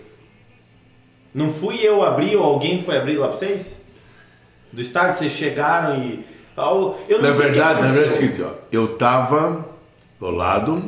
Não 1.33 1.49
fui 1.49 1.77
eu 1.81 2.03
abrir 2.03 2.35
ou 2.35 2.43
alguém 2.43 2.81
foi 2.83 2.97
abrir 2.97 3.17
lá 3.17 3.27
pra 3.27 3.37
vocês? 3.37 3.78
Do 4.71 4.81
estádio, 4.81 5.15
vocês 5.15 5.31
chegaram 5.31 5.97
e. 6.03 6.23
Eu 7.07 7.21
não 7.21 7.29
Na 7.29 7.33
sei 7.33 7.45
o 7.45 7.49
que 7.49 7.55
verdade, 7.55 7.81
na 7.81 7.87
verdade 7.87 8.07
é 8.07 8.11
o 8.11 8.13
seguinte, 8.15 8.41
ó, 8.41 8.51
eu 8.69 8.97
tava 8.97 9.65
do 10.19 10.29
lado 10.29 10.83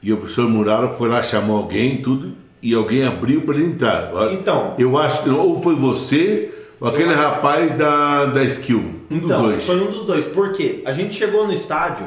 e 0.00 0.12
o 0.12 0.18
professor 0.18 0.48
Muraro 0.48 0.94
foi 0.96 1.08
lá 1.08 1.20
chamar 1.20 1.54
alguém 1.54 2.00
tudo, 2.00 2.32
e 2.62 2.72
alguém 2.74 3.04
abriu 3.04 3.42
para 3.42 3.56
ele 3.56 3.66
entrar. 3.66 4.12
Então. 4.32 4.74
Eu 4.78 4.96
acho 4.96 5.24
que 5.24 5.30
ou 5.30 5.60
foi 5.60 5.74
você 5.74 6.52
ou 6.80 6.86
aquele 6.88 7.12
rapaz 7.12 7.76
da, 7.76 8.26
da 8.26 8.44
Skill. 8.44 8.78
Um 9.10 9.16
Então, 9.16 9.42
dos 9.42 9.50
dois. 9.50 9.64
foi 9.64 9.80
um 9.80 9.90
dos 9.90 10.04
dois. 10.04 10.26
Por 10.26 10.52
quê? 10.52 10.80
A 10.84 10.92
gente 10.92 11.16
chegou 11.16 11.44
no 11.44 11.52
estádio, 11.52 12.06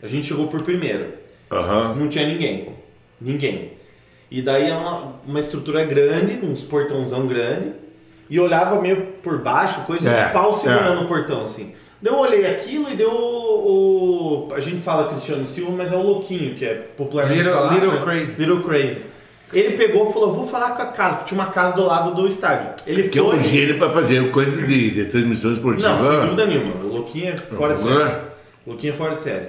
a 0.00 0.06
gente 0.06 0.28
chegou 0.28 0.46
por 0.46 0.62
primeiro. 0.62 1.06
Aham. 1.50 1.96
Não 1.96 2.08
tinha 2.08 2.28
ninguém. 2.28 2.68
Ninguém. 3.20 3.72
E 4.30 4.40
daí 4.40 4.70
é 4.70 4.74
uma, 4.74 5.14
uma 5.26 5.40
estrutura 5.40 5.84
grande, 5.84 6.38
uns 6.46 6.62
portãozão 6.62 7.26
grande. 7.26 7.72
E 8.28 8.40
olhava 8.40 8.80
meio 8.80 9.02
por 9.22 9.38
baixo, 9.42 9.82
coisa 9.82 10.08
É, 10.10 10.26
de 10.26 10.32
pau 10.32 10.54
segurando 10.54 11.00
é. 11.00 11.04
o 11.04 11.06
portão, 11.06 11.44
assim. 11.44 11.74
Daí 12.00 12.12
eu 12.12 12.18
olhei 12.18 12.46
aquilo 12.46 12.90
e 12.90 12.94
deu 12.96 13.10
o, 13.10 14.48
o- 14.50 14.54
A 14.54 14.60
gente 14.60 14.80
fala 14.82 15.08
Cristiano 15.10 15.46
Silva, 15.46 15.72
mas 15.76 15.92
é 15.92 15.96
o 15.96 16.02
Louquinho, 16.02 16.54
que 16.54 16.64
é 16.64 16.74
popularmente 16.74 17.38
Little- 17.42 17.54
falado. 17.54 17.74
Little 17.74 17.92
né? 17.92 18.00
Crazy. 18.04 18.34
Little 18.38 18.62
Crazy. 18.62 19.02
Ele 19.52 19.76
pegou 19.76 20.08
e 20.08 20.12
falou: 20.12 20.32
vou 20.34 20.46
falar 20.46 20.70
com 20.72 20.82
a 20.82 20.86
casa, 20.86 21.16
porque 21.16 21.28
tinha 21.28 21.40
uma 21.40 21.50
casa 21.50 21.74
do 21.76 21.84
lado 21.84 22.14
do 22.14 22.26
estádio. 22.26 22.70
Ele 22.86 23.08
Que 23.08 23.18
é 23.18 23.22
foi. 23.22 23.36
um 23.36 23.40
gênio 23.40 23.78
para 23.78 23.90
fazer 23.90 24.30
coisa 24.30 24.50
de, 24.66 24.90
de 24.90 25.04
transmissão 25.06 25.52
esportiva. 25.52 25.88
Não, 25.90 25.98
sem 26.10 26.20
dúvida 26.22 26.46
nenhuma. 26.46 26.74
O 26.82 26.88
Louquinho 26.88 27.28
é 27.32 27.36
fora 27.36 27.74
de 27.74 27.82
série. 27.82 28.02
é? 28.02 28.20
O 28.66 28.70
Louquinho 28.70 28.92
é 28.92 28.96
fora 28.96 29.14
de 29.14 29.20
série. 29.22 29.46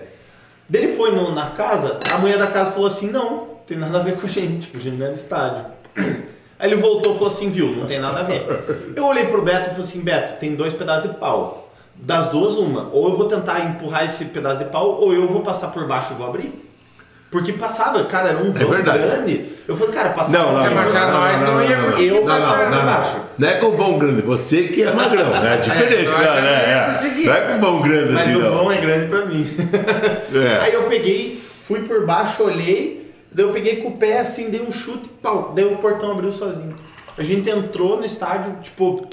Daí 0.70 0.84
ele 0.84 0.94
foi 0.95 1.12
no- 1.12 1.34
na 1.34 1.52
casa, 1.52 2.00
a 2.14 2.18
mulher 2.18 2.38
da 2.38 2.48
casa 2.48 2.72
falou 2.72 2.88
assim, 2.88 3.10
não, 3.12 3.48
tem 3.66 3.78
nada 3.78 4.00
a 4.00 4.04
ver 4.04 4.16
com 4.18 4.26
a 4.26 4.30
gente, 4.30 4.62
tipo, 4.66 4.78
a 4.78 4.82
gente 4.82 4.98
não 4.98 5.06
é 5.08 5.10
do 5.10 5.16
estádio. 5.16 5.66
Aí 6.58 6.69
ele 6.72 6.82
voltou 6.82 7.11
e 7.14 7.16
falou 7.16 7.30
assim, 7.30 7.50
viu, 7.50 7.75
não 7.75 7.85
tem 7.85 8.00
nada 8.00 8.19
a 8.22 8.24
ver. 8.24 8.93
Eu 8.95 9.06
olhei 9.06 9.25
pro 9.25 9.42
Beto 9.42 9.67
e 9.67 9.69
falei 9.72 9.82
assim, 9.82 10.01
Beto, 10.01 10.40
tem 10.40 10.56
dois 10.56 10.74
pedaços 10.74 11.11
de 11.11 11.17
pau. 11.17 11.69
Das 11.95 12.27
duas, 12.27 12.56
uma. 12.58 12.90
Ou 12.92 13.09
eu 13.09 13.17
vou 13.17 13.27
tentar 13.27 13.59
empurrar 13.61 14.03
esse 14.03 14.25
pedaço 14.25 14.64
de 14.64 14.69
pau, 14.69 15.00
ou 15.01 15.14
eu 15.14 15.27
vou 15.27 15.42
passar 15.42 15.69
por 15.69 15.88
baixo 15.88 16.14
e 16.14 16.17
vou 16.17 16.27
abrir. 16.27 16.66
Porque 17.32 17.51
passava, 17.53 18.03
cara, 18.06 18.30
era 18.30 18.38
um 18.38 18.51
vão 18.51 18.69
verdade. 18.69 19.00
grande. 19.00 19.45
Eu 19.67 19.75
falei, 19.75 19.93
cara, 19.93 20.09
passava... 20.09 20.38
Não, 20.38 20.53
não, 20.53 20.66
É, 20.66 20.69
não, 20.69 20.75
não, 20.75 21.11
nós 21.11 21.42
não, 21.42 21.64
ia 21.64 21.77
não, 21.77 22.00
Eu 22.00 22.24
passava 22.24 22.72
por 22.72 22.85
baixo. 22.85 23.17
não. 23.38 23.50
É 23.50 23.53
com 23.56 23.72
vão 23.72 23.98
grande, 24.00 24.22
você 24.22 24.64
que 24.64 24.84
é 24.84 24.93
magrão, 24.93 25.30
né? 25.30 25.56
É 25.56 25.58
diferente, 25.58 26.06
nós 26.06 26.19
né? 26.19 26.24
já 26.24 26.35
não 26.35 26.43
ia 26.43 26.50
É, 26.50 26.72
é. 26.72 27.25
Não 27.25 27.34
é 27.34 27.42
com 27.42 27.59
vão 27.59 27.82
grande 27.82 28.14
Mas 28.14 28.24
assim, 28.30 28.35
o 28.38 28.51
vão 28.51 28.72
é 28.72 28.77
grande 28.80 29.08
pra 29.08 29.25
mim. 29.25 29.48
É. 30.34 30.58
Aí 30.64 30.74
eu 30.74 30.84
peguei, 30.84 31.43
fui 31.67 31.82
por 31.82 32.06
baixo, 32.06 32.43
olhei, 32.43 33.05
daí 33.36 33.46
eu 33.46 33.52
peguei 33.52 33.82
com 33.82 33.90
o 33.90 33.98
pé 33.98 34.20
assim, 34.20 34.50
dei 34.50 34.62
um 34.62 34.72
chute, 34.72 35.10
pau, 35.22 35.52
daí 35.54 35.66
o 35.66 35.76
portão 35.78 36.12
abriu 36.12 36.32
sozinho. 36.32 36.74
A 37.18 37.22
gente 37.22 37.50
entrou 37.50 37.98
no 37.98 38.06
estádio, 38.06 38.58
tipo, 38.64 39.08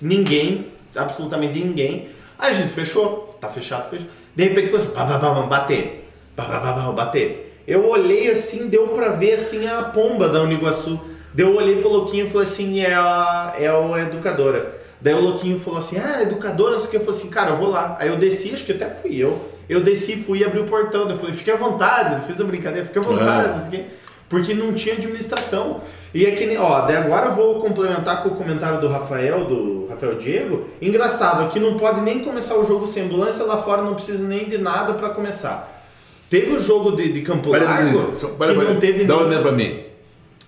ninguém, 0.00 0.66
absolutamente 0.96 1.60
ninguém. 1.60 2.08
Aí 2.36 2.50
a 2.50 2.54
gente 2.54 2.72
fechou, 2.72 3.38
tá 3.40 3.48
fechado, 3.48 3.88
fechou. 3.88 4.08
De 4.34 4.44
repente 4.44 4.68
começou, 4.70 4.90
pá, 4.90 5.06
pá, 5.06 5.16
pá, 5.16 5.34
pá, 5.34 5.42
bater, 5.42 6.10
pá, 6.34 6.44
pá, 6.44 6.60
pá, 6.60 6.72
pá, 6.72 6.90
bater. 6.90 7.62
Eu 7.64 7.88
olhei 7.88 8.28
assim, 8.28 8.68
deu 8.68 8.88
pra 8.88 9.10
ver 9.10 9.34
assim 9.34 9.68
a 9.68 9.80
pomba 9.84 10.28
da 10.28 10.42
Uniguaçu. 10.42 11.00
Daí 11.32 11.46
eu 11.46 11.54
olhei 11.54 11.76
pro 11.76 11.88
Louquinho 11.88 12.26
e 12.26 12.30
falei 12.30 12.48
assim, 12.48 12.80
é 12.80 12.92
a, 12.92 13.54
é 13.56 13.68
a 13.68 14.00
educadora. 14.00 14.76
Daí 15.00 15.14
o 15.14 15.20
Louquinho 15.20 15.60
falou 15.60 15.78
assim, 15.78 15.98
ah, 15.98 16.22
educadora, 16.22 16.72
não 16.72 16.80
sei 16.80 16.88
o 16.88 16.90
que. 16.90 16.96
Eu 16.96 17.00
falei 17.04 17.20
assim, 17.20 17.30
cara, 17.30 17.50
eu 17.50 17.56
vou 17.56 17.70
lá. 17.70 17.96
Aí 18.00 18.08
eu 18.08 18.16
desci, 18.16 18.52
acho 18.52 18.64
que 18.64 18.72
até 18.72 18.90
fui 18.90 19.16
eu. 19.16 19.51
Eu 19.72 19.80
desci, 19.80 20.16
fui 20.16 20.38
e 20.40 20.44
abri 20.44 20.60
o 20.60 20.64
portão. 20.64 21.08
Eu 21.08 21.18
falei, 21.18 21.34
fica 21.34 21.54
à 21.54 21.56
vontade. 21.56 22.14
Eu 22.14 22.20
fiz 22.20 22.40
a 22.40 22.44
brincadeira, 22.44 22.86
fica 22.86 23.00
à 23.00 23.02
vontade, 23.02 23.48
não 23.48 23.58
sei 23.58 23.68
o 23.68 23.70
quê. 23.70 23.84
Porque 24.28 24.54
não 24.54 24.72
tinha 24.72 24.94
administração. 24.94 25.82
E 26.14 26.24
é 26.24 26.30
que 26.32 26.46
nem, 26.46 26.56
ó, 26.58 26.82
daí 26.86 26.96
agora 26.96 27.26
eu 27.26 27.34
vou 27.34 27.60
complementar 27.60 28.22
com 28.22 28.30
o 28.30 28.34
comentário 28.36 28.80
do 28.80 28.88
Rafael, 28.88 29.44
do 29.44 29.86
Rafael 29.88 30.14
Diego. 30.16 30.68
Engraçado, 30.80 31.42
aqui 31.44 31.58
não 31.60 31.76
pode 31.76 32.00
nem 32.00 32.20
começar 32.20 32.56
o 32.56 32.66
jogo 32.66 32.86
sem 32.86 33.04
ambulância, 33.04 33.44
lá 33.44 33.60
fora 33.62 33.82
não 33.82 33.94
precisa 33.94 34.26
nem 34.26 34.48
de 34.48 34.58
nada 34.58 34.94
pra 34.94 35.10
começar. 35.10 35.84
Teve 36.30 36.50
o 36.52 36.60
jogo 36.60 36.92
de, 36.92 37.12
de 37.12 37.20
Campo 37.22 37.50
pera, 37.50 37.64
Largo, 37.64 38.16
só- 38.18 38.28
que 38.28 38.54
não 38.54 38.76
teve 38.76 39.04
Dá 39.04 39.16
um 39.16 39.26
olhada 39.26 39.42
pra 39.42 39.52
mim. 39.52 39.80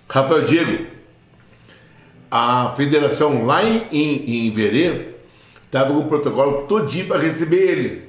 Rafael 0.09 0.41
Diego, 0.43 0.85
a 2.29 2.73
federação 2.75 3.45
lá 3.45 3.63
em, 3.63 3.83
em, 3.91 4.47
em 4.47 4.51
Verê 4.51 5.09
estava 5.63 5.93
com 5.93 5.99
o 5.99 6.05
protocolo 6.05 6.63
todinho 6.67 7.05
para 7.07 7.19
receber 7.19 7.57
ele. 7.57 8.04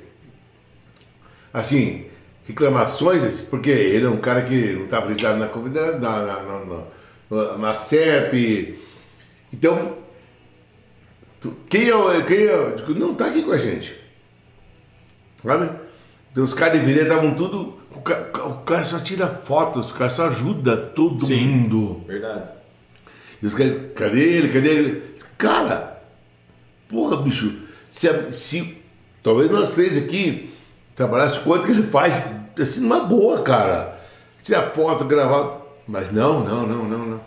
Assim, 1.57 2.05
reclamações, 2.47 3.41
porque 3.41 3.71
ele 3.71 4.05
é 4.05 4.09
um 4.11 4.19
cara 4.19 4.43
que 4.43 4.75
não 4.75 4.85
estava 4.85 5.07
registrado 5.07 5.39
na 5.39 5.47
confederação, 5.49 5.99
na, 5.99 6.21
na, 6.21 6.85
na, 7.31 7.57
na, 7.57 7.79
CEP. 7.79 8.79
Então, 9.51 9.97
quem 11.67 11.89
é, 11.89 12.23
quem 12.27 12.47
é, 12.47 12.73
digo, 12.73 12.95
não 12.95 13.13
está 13.13 13.29
aqui 13.29 13.43
com 13.43 13.53
a 13.53 13.57
gente. 13.57 13.99
Sabe? 15.43 15.71
Então 16.31 16.45
os 16.45 16.53
caras 16.53 16.79
de 16.79 16.85
Verê 16.85 17.05
estavam 17.05 17.33
tudo. 17.33 17.81
O 17.91 18.03
cara, 18.03 18.31
o 18.49 18.55
cara 18.57 18.85
só 18.85 18.99
tira 18.99 19.27
fotos, 19.27 19.91
o 19.91 19.95
cara 19.95 20.11
só 20.11 20.27
ajuda 20.27 20.77
todo 20.77 21.25
Sim. 21.25 21.41
mundo. 21.43 22.05
Verdade. 22.07 22.51
E 23.41 23.47
os 23.47 23.55
caras, 23.55 23.93
cadê 23.95 24.21
ele? 24.21 24.53
Cadê 24.53 24.69
ele? 24.69 25.03
Cara, 25.39 26.03
porra, 26.87 27.17
bicho, 27.17 27.63
se, 27.89 28.09
se 28.35 28.77
talvez 29.23 29.51
nós 29.51 29.71
três 29.71 29.97
aqui 29.97 30.53
trabalhasse 30.97 31.39
quanto 31.41 31.67
que 31.67 31.73
ele 31.73 31.85
faz, 31.85 32.21
assim, 32.59 32.81
numa 32.81 33.01
boa, 33.01 33.43
cara. 33.43 33.97
Tirar 34.43 34.63
foto, 34.63 35.05
gravar. 35.05 35.61
Mas 35.87 36.11
não, 36.11 36.41
não, 36.41 36.67
não, 36.67 36.85
não, 36.85 37.07
não. 37.07 37.21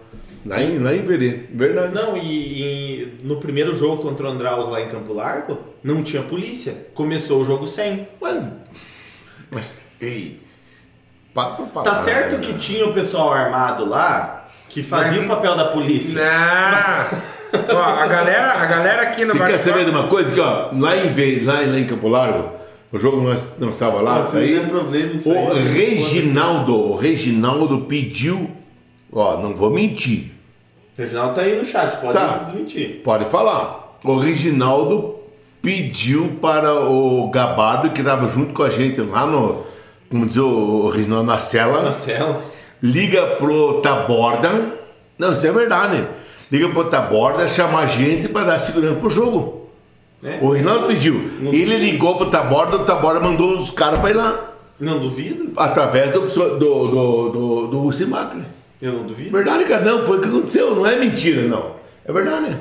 Lá 0.45 0.61
em, 0.61 0.79
lá 0.79 0.93
em 0.93 1.01
Verê, 1.01 1.47
verdade. 1.51 1.93
Não, 1.93 2.17
e, 2.17 2.61
e 2.61 3.19
no 3.23 3.37
primeiro 3.37 3.75
jogo 3.75 4.01
contra 4.01 4.25
o 4.25 4.29
Andraus 4.29 4.67
lá 4.67 4.81
em 4.81 4.89
Campo 4.89 5.13
Largo, 5.13 5.59
não 5.83 6.01
tinha 6.01 6.23
polícia. 6.23 6.87
Começou 6.93 7.41
o 7.41 7.45
jogo 7.45 7.67
sem. 7.67 8.07
Mas, 8.21 8.43
mas 9.51 9.81
ei, 10.01 10.41
para 11.33 11.51
pra 11.51 11.65
falar. 11.67 11.85
Tá 11.85 11.95
certo 11.95 12.37
né? 12.37 12.41
que 12.41 12.53
tinha 12.53 12.85
o 12.85 12.93
pessoal 12.93 13.31
armado 13.33 13.85
lá 13.87 14.47
que 14.69 14.81
fazia 14.81 15.21
Mas- 15.21 15.25
o 15.29 15.35
papel 15.35 15.55
da 15.57 15.65
polícia. 15.65 16.23
Não. 16.23 17.39
Ó, 17.75 17.81
a 17.81 18.07
galera, 18.07 18.53
a 18.53 18.65
galera 18.65 19.01
aqui 19.01 19.25
no 19.25 19.33
Você 19.33 19.39
quer 19.39 19.57
saber 19.57 19.83
de 19.83 19.89
uma 19.89 20.07
coisa? 20.07 20.31
Que, 20.31 20.39
ó, 20.39 20.69
lá, 20.71 20.95
em, 20.95 21.43
lá, 21.43 21.53
lá 21.53 21.79
em 21.79 21.85
Campo 21.85 22.07
Largo, 22.07 22.51
o 22.91 22.97
jogo 22.99 23.17
não, 23.21 23.35
não 23.59 23.69
estava 23.69 24.01
lá, 24.01 24.15
Nossa, 24.17 24.39
aí, 24.39 24.53
não 24.55 24.61
tem 24.61 24.69
problema 24.69 25.13
isso 25.13 25.31
o 25.31 25.51
aí. 25.51 25.67
Reginaldo, 25.67 26.75
o 26.75 26.95
Reginaldo 26.95 27.81
pediu, 27.81 28.49
ó, 29.13 29.37
não 29.37 29.55
vou 29.55 29.69
mentir, 29.69 30.31
O 30.97 31.01
Reginaldo 31.01 31.35
tá 31.35 31.41
aí 31.41 31.57
no 31.57 31.63
chat, 31.65 31.95
pode 31.97 32.13
Tá. 32.13 32.47
admitir. 32.47 33.01
pode 33.03 33.25
falar. 33.25 33.97
O 34.03 34.15
Reginaldo 34.17 35.15
pediu 35.61 36.37
para 36.41 36.73
o 36.85 37.29
Gabado, 37.29 37.89
que 37.91 38.01
estava 38.01 38.27
junto 38.29 38.53
com 38.53 38.63
a 38.63 38.69
gente 38.69 38.99
lá 39.01 39.25
no, 39.25 39.63
como 40.09 40.25
diz 40.25 40.37
o 40.37 40.89
Reginaldo, 40.89 41.25
na 41.25 41.37
cela, 41.37 41.83
Marcelo. 41.83 42.41
liga 42.81 43.25
pro 43.37 43.81
Taborda. 43.81 44.73
Não, 45.17 45.33
isso 45.33 45.45
é 45.45 45.51
verdade. 45.51 46.05
Liga 46.51 46.69
pro 46.69 46.85
Taborda, 46.85 47.47
chama 47.47 47.79
a 47.79 47.85
gente 47.85 48.27
para 48.29 48.47
dar 48.47 48.59
segurança 48.59 48.95
pro 48.95 49.09
jogo. 49.09 49.58
É. 50.23 50.39
O 50.41 50.49
Reginaldo 50.51 50.87
pediu. 50.87 51.15
Ele 51.41 51.77
ligou 51.77 52.17
pro 52.17 52.29
Taborda, 52.29 52.77
o 52.77 52.85
Taborda 52.85 53.19
mandou 53.21 53.57
os 53.57 53.71
caras 53.71 53.99
para 53.99 54.09
ir 54.09 54.13
lá. 54.15 54.53
Não 54.79 54.99
duvido. 54.99 55.51
Através 55.57 56.11
do, 56.11 56.21
do, 56.21 56.57
do, 56.57 57.29
do, 57.29 57.67
do. 57.67 57.89
Eu 58.81 58.93
não 58.93 59.03
duvido. 59.03 59.31
Verdade, 59.31 59.65
cara, 59.65 59.83
não, 59.83 60.05
foi 60.05 60.17
o 60.17 60.21
que 60.21 60.27
aconteceu, 60.27 60.75
não 60.75 60.85
é 60.85 60.95
mentira, 60.95 61.41
não. 61.43 61.75
É 62.05 62.11
verdade. 62.13 62.57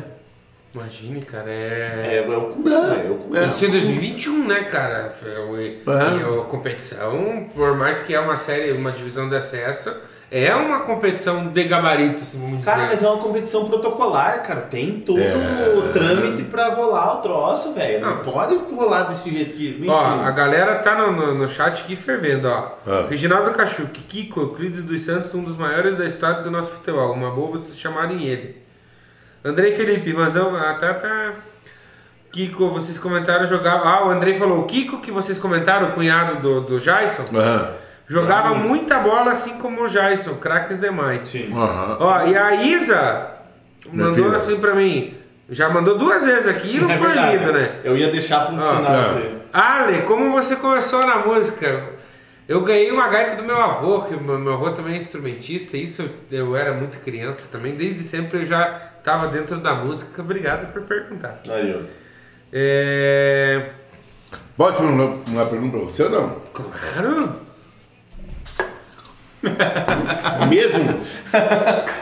Imagine, 0.75 1.23
cara, 1.23 1.49
É, 1.51 2.25
é. 2.25 2.33
é 2.33 2.37
o 2.37 2.43
cu, 2.47 2.63
É. 2.69 3.39
é. 3.39 3.45
É. 3.45 3.47
Isso 3.49 3.65
em 3.65 3.71
2021, 3.71 4.47
né, 4.47 4.65
cara? 4.65 5.13
Foi- 5.19 5.79
E 5.87 5.91
É. 5.91 6.41
a 6.41 6.43
competição, 6.45 7.47
por 7.55 7.77
mais 7.77 8.03
que 8.03 8.15
é 8.15 8.21
uma 8.21 8.37
série, 8.37 8.73
uma 8.73 8.93
divisão 8.93 9.29
de 9.29 9.37
acesso, 9.37 9.93
é 10.31 10.55
uma 10.55 10.81
competição 10.81 11.47
de 11.49 11.65
gabarito, 11.65 12.21
se 12.21 12.37
vamos 12.37 12.59
dizer. 12.59 12.71
Cara, 12.71 12.87
mas 12.87 13.03
é 13.03 13.09
uma 13.09 13.17
competição 13.23 13.67
protocolar, 13.69 14.43
cara. 14.43 14.61
Tem 14.63 15.01
todo 15.01 15.19
É. 15.21 15.75
o 15.79 15.91
trâmite 15.93 16.43
pra 16.45 16.69
rolar 16.69 17.19
o 17.19 17.23
troço, 17.23 17.73
velho. 17.73 18.01
Não, 18.01 18.17
Não. 18.17 18.25
pode 18.25 18.55
rolar 18.75 19.05
desse 19.05 19.31
jeito 19.31 19.55
que. 19.55 19.71
Enfim. 19.71 19.89
Ó, 19.89 20.01
a 20.23 20.31
galera 20.31 20.77
tá 20.81 20.95
no, 20.95 21.13
no, 21.13 21.35
no 21.35 21.49
chat 21.49 21.81
aqui 21.83 21.97
fervendo, 21.97 22.49
ó. 22.49 22.73
Ah. 22.87 23.07
Reginaldo 23.09 23.53
Cachuque, 23.55 24.03
Kiko, 24.03 24.41
Euclides 24.41 24.83
dos 24.83 25.01
Santos, 25.03 25.35
um 25.35 25.43
dos 25.43 25.57
maiores 25.57 25.97
da 25.97 26.05
história 26.05 26.43
do 26.43 26.51
nosso 26.51 26.73
futebol. 26.73 27.13
Uma 27.13 27.31
boa 27.31 27.53
vocês 27.53 27.79
chamarem 27.79 28.25
ele. 28.25 28.57
Andrei 29.45 29.73
Felipe, 29.73 30.11
Ivanzão, 30.11 30.55
ah, 30.57 30.75
tá, 30.75 30.93
tá. 30.95 31.33
Kiko, 32.31 32.69
vocês 32.69 32.99
comentaram, 32.99 33.47
jogava. 33.47 33.89
Ah, 33.89 34.07
o 34.07 34.11
Andrei 34.11 34.35
falou, 34.35 34.61
o 34.61 34.65
Kiko 34.65 35.01
que 35.01 35.11
vocês 35.11 35.39
comentaram, 35.39 35.89
o 35.89 35.93
cunhado 35.93 36.37
do, 36.43 36.61
do 36.61 36.79
Jason, 36.81 37.25
Aham. 37.35 37.73
Jogava 38.09 38.55
muita 38.55 38.99
bola 38.99 39.33
assim 39.33 39.59
como 39.59 39.83
o 39.85 39.89
Jason, 39.89 40.35
craques 40.37 40.81
demais. 40.81 41.25
Sim. 41.25 41.53
Aham. 41.53 41.97
Ó, 42.01 42.27
e 42.27 42.37
a 42.37 42.55
Isa 42.65 43.31
Minha 43.93 44.07
mandou 44.09 44.25
filha. 44.25 44.37
assim 44.37 44.57
pra 44.57 44.75
mim. 44.75 45.15
Já 45.51 45.69
mandou 45.71 45.97
duas 45.97 46.25
vezes 46.27 46.47
aqui 46.47 46.77
e 46.77 46.81
não 46.81 46.91
É 46.91 46.99
foi 46.99 47.07
verdade. 47.09 47.37
lido, 47.39 47.53
né? 47.53 47.71
Eu 47.85 47.97
ia 47.97 48.11
deixar 48.11 48.47
pro 48.47 48.57
Ah, 48.63 48.77
final 48.77 48.93
não. 48.93 49.05
você. 49.05 49.39
Ale, 49.53 50.03
como 50.03 50.31
você 50.33 50.57
começou 50.57 51.07
na 51.07 51.17
música? 51.19 51.85
Eu 52.47 52.63
ganhei 52.63 52.91
uma 52.91 53.09
gaita 53.09 53.37
do 53.37 53.43
meu 53.43 53.61
avô, 53.61 54.03
que 54.03 54.15
meu, 54.17 54.39
meu 54.39 54.55
avô 54.55 54.71
também 54.71 54.95
é 54.95 54.97
instrumentista, 54.99 55.77
e 55.77 55.85
isso 55.85 56.03
eu, 56.31 56.39
eu 56.47 56.57
era 56.57 56.73
muito 56.73 56.99
criança 57.01 57.45
também, 57.53 57.75
desde 57.77 58.03
sempre 58.03 58.41
eu 58.41 58.45
já 58.45 58.91
estava 58.99 59.27
dentro 59.29 59.57
da 59.59 59.75
música. 59.75 60.21
Obrigado 60.23 60.73
por 60.73 60.83
perguntar. 60.83 61.39
Aí, 61.49 61.75
ó. 61.79 61.83
É... 62.53 63.71
Posso 64.57 64.79
fazer 64.79 64.89
uma, 64.93 65.05
uma 65.27 65.47
pergunta 65.47 65.77
pra 65.77 65.87
você 65.87 66.03
ou 66.05 66.11
não? 66.11 66.37
Claro! 66.53 67.41
Mesmo? 70.49 70.85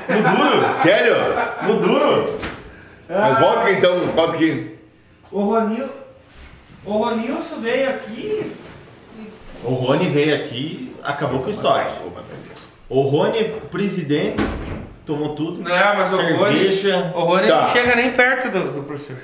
No 0.08 0.36
duro? 0.36 0.68
Sério? 0.70 1.16
No 1.62 1.78
duro? 1.80 2.38
Mas 3.08 3.38
volta 3.38 3.60
aqui 3.60 3.72
então, 3.72 3.98
volta 4.14 4.34
aqui. 4.36 4.78
O 5.30 5.40
Ronil... 5.42 5.88
O 6.84 6.98
Ronilson 6.98 7.56
veio 7.60 7.90
aqui... 7.90 8.52
O 9.64 9.70
Rony 9.70 10.08
veio 10.08 10.36
aqui, 10.36 10.94
acabou 11.02 11.40
com 11.40 11.48
o 11.48 11.50
estoque. 11.50 11.92
O 12.88 13.00
Rony, 13.00 13.44
presidente, 13.70 14.36
tomou 15.04 15.34
tudo. 15.34 15.60
Não, 15.62 15.96
mas 15.96 16.12
o 16.12 16.16
Rony... 16.16 16.70
Cerveja. 16.70 17.12
O 17.14 17.20
Rony 17.22 17.48
Tá. 17.48 17.62
não 17.62 17.72
chega 17.72 17.96
nem 17.96 18.12
perto 18.12 18.48
do, 18.50 18.72
do 18.72 18.82
professor. 18.84 19.16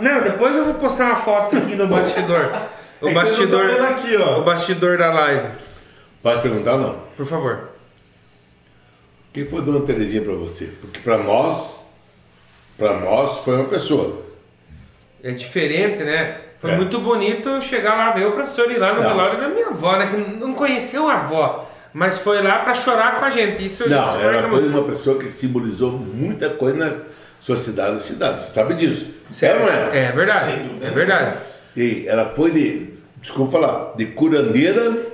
Não, 0.00 0.22
depois 0.22 0.56
eu 0.56 0.64
vou 0.64 0.74
postar 0.74 1.06
uma 1.06 1.16
foto 1.16 1.56
aqui 1.56 1.74
do 1.76 1.86
bastidor. 1.86 2.50
O 3.00 3.08
É 3.08 3.12
tão 3.14 3.22
bastidor... 3.22 3.82
aqui, 3.90 4.16
ó. 4.16 4.38
O 4.40 4.42
bastidor 4.42 4.98
da 4.98 5.12
live. 5.12 5.46
Posso 6.24 6.40
perguntar 6.40 6.72
ou 6.72 6.78
não? 6.80 6.94
Por 7.18 7.26
favor. 7.26 7.68
Quem 9.30 9.46
foi 9.46 9.60
Dona 9.60 9.84
Terezinha 9.84 10.22
pra 10.22 10.32
você? 10.32 10.64
Porque 10.80 11.00
pra 11.00 11.18
nós, 11.18 11.90
pra 12.78 12.94
nós 12.98 13.40
foi 13.40 13.56
uma 13.56 13.68
pessoa. 13.68 14.22
É 15.22 15.32
diferente, 15.32 16.02
né? 16.02 16.38
Foi 16.62 16.70
É. 16.70 16.76
muito 16.76 16.98
bonito 16.98 17.60
chegar 17.60 17.94
lá, 17.94 18.12
ver 18.12 18.26
o 18.26 18.32
professor 18.32 18.70
ir 18.70 18.78
lá 18.78 18.94
no 18.94 19.02
Não. 19.02 19.08
velório 19.10 19.38
da 19.38 19.48
minha 19.48 19.66
avó, 19.66 19.98
né? 19.98 20.06
Que 20.06 20.16
não 20.38 20.54
conheceu 20.54 21.06
a 21.10 21.14
avó, 21.16 21.70
mas 21.92 22.16
foi 22.16 22.40
lá 22.42 22.60
pra 22.60 22.72
chorar 22.74 23.16
com 23.18 23.24
a 23.26 23.28
gente. 23.28 23.62
Isso 23.62 23.86
Não, 23.86 24.02
isso 24.02 24.16
ela 24.24 24.48
foi 24.48 24.66
uma 24.66 24.84
pessoa 24.84 25.18
que 25.18 25.30
simbolizou 25.30 25.92
muita 25.92 26.48
coisa 26.48 26.78
na 26.78 26.96
sociedade 27.38 27.96
da 27.96 28.00
cidade. 28.00 28.40
Você 28.40 28.48
sabe 28.48 28.72
disso. 28.72 29.12
É, 29.42 29.58
não 29.58 29.68
é? 29.68 30.06
É 30.06 30.12
verdade, 30.12 30.56
dúvida. 30.56 30.86
é 30.86 30.90
verdade. 30.90 31.36
E 31.76 32.08
ela 32.08 32.30
foi 32.30 32.50
de, 32.50 32.94
desculpa 33.20 33.52
falar, 33.52 33.92
de 33.94 34.06
curandeira 34.06 35.12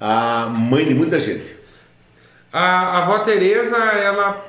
a 0.00 0.46
mãe 0.46 0.86
de 0.86 0.94
muita 0.94 1.20
gente. 1.20 1.54
A, 2.50 2.60
a 2.60 2.98
avó 3.02 3.18
Teresa, 3.18 3.76
ela. 3.76 4.48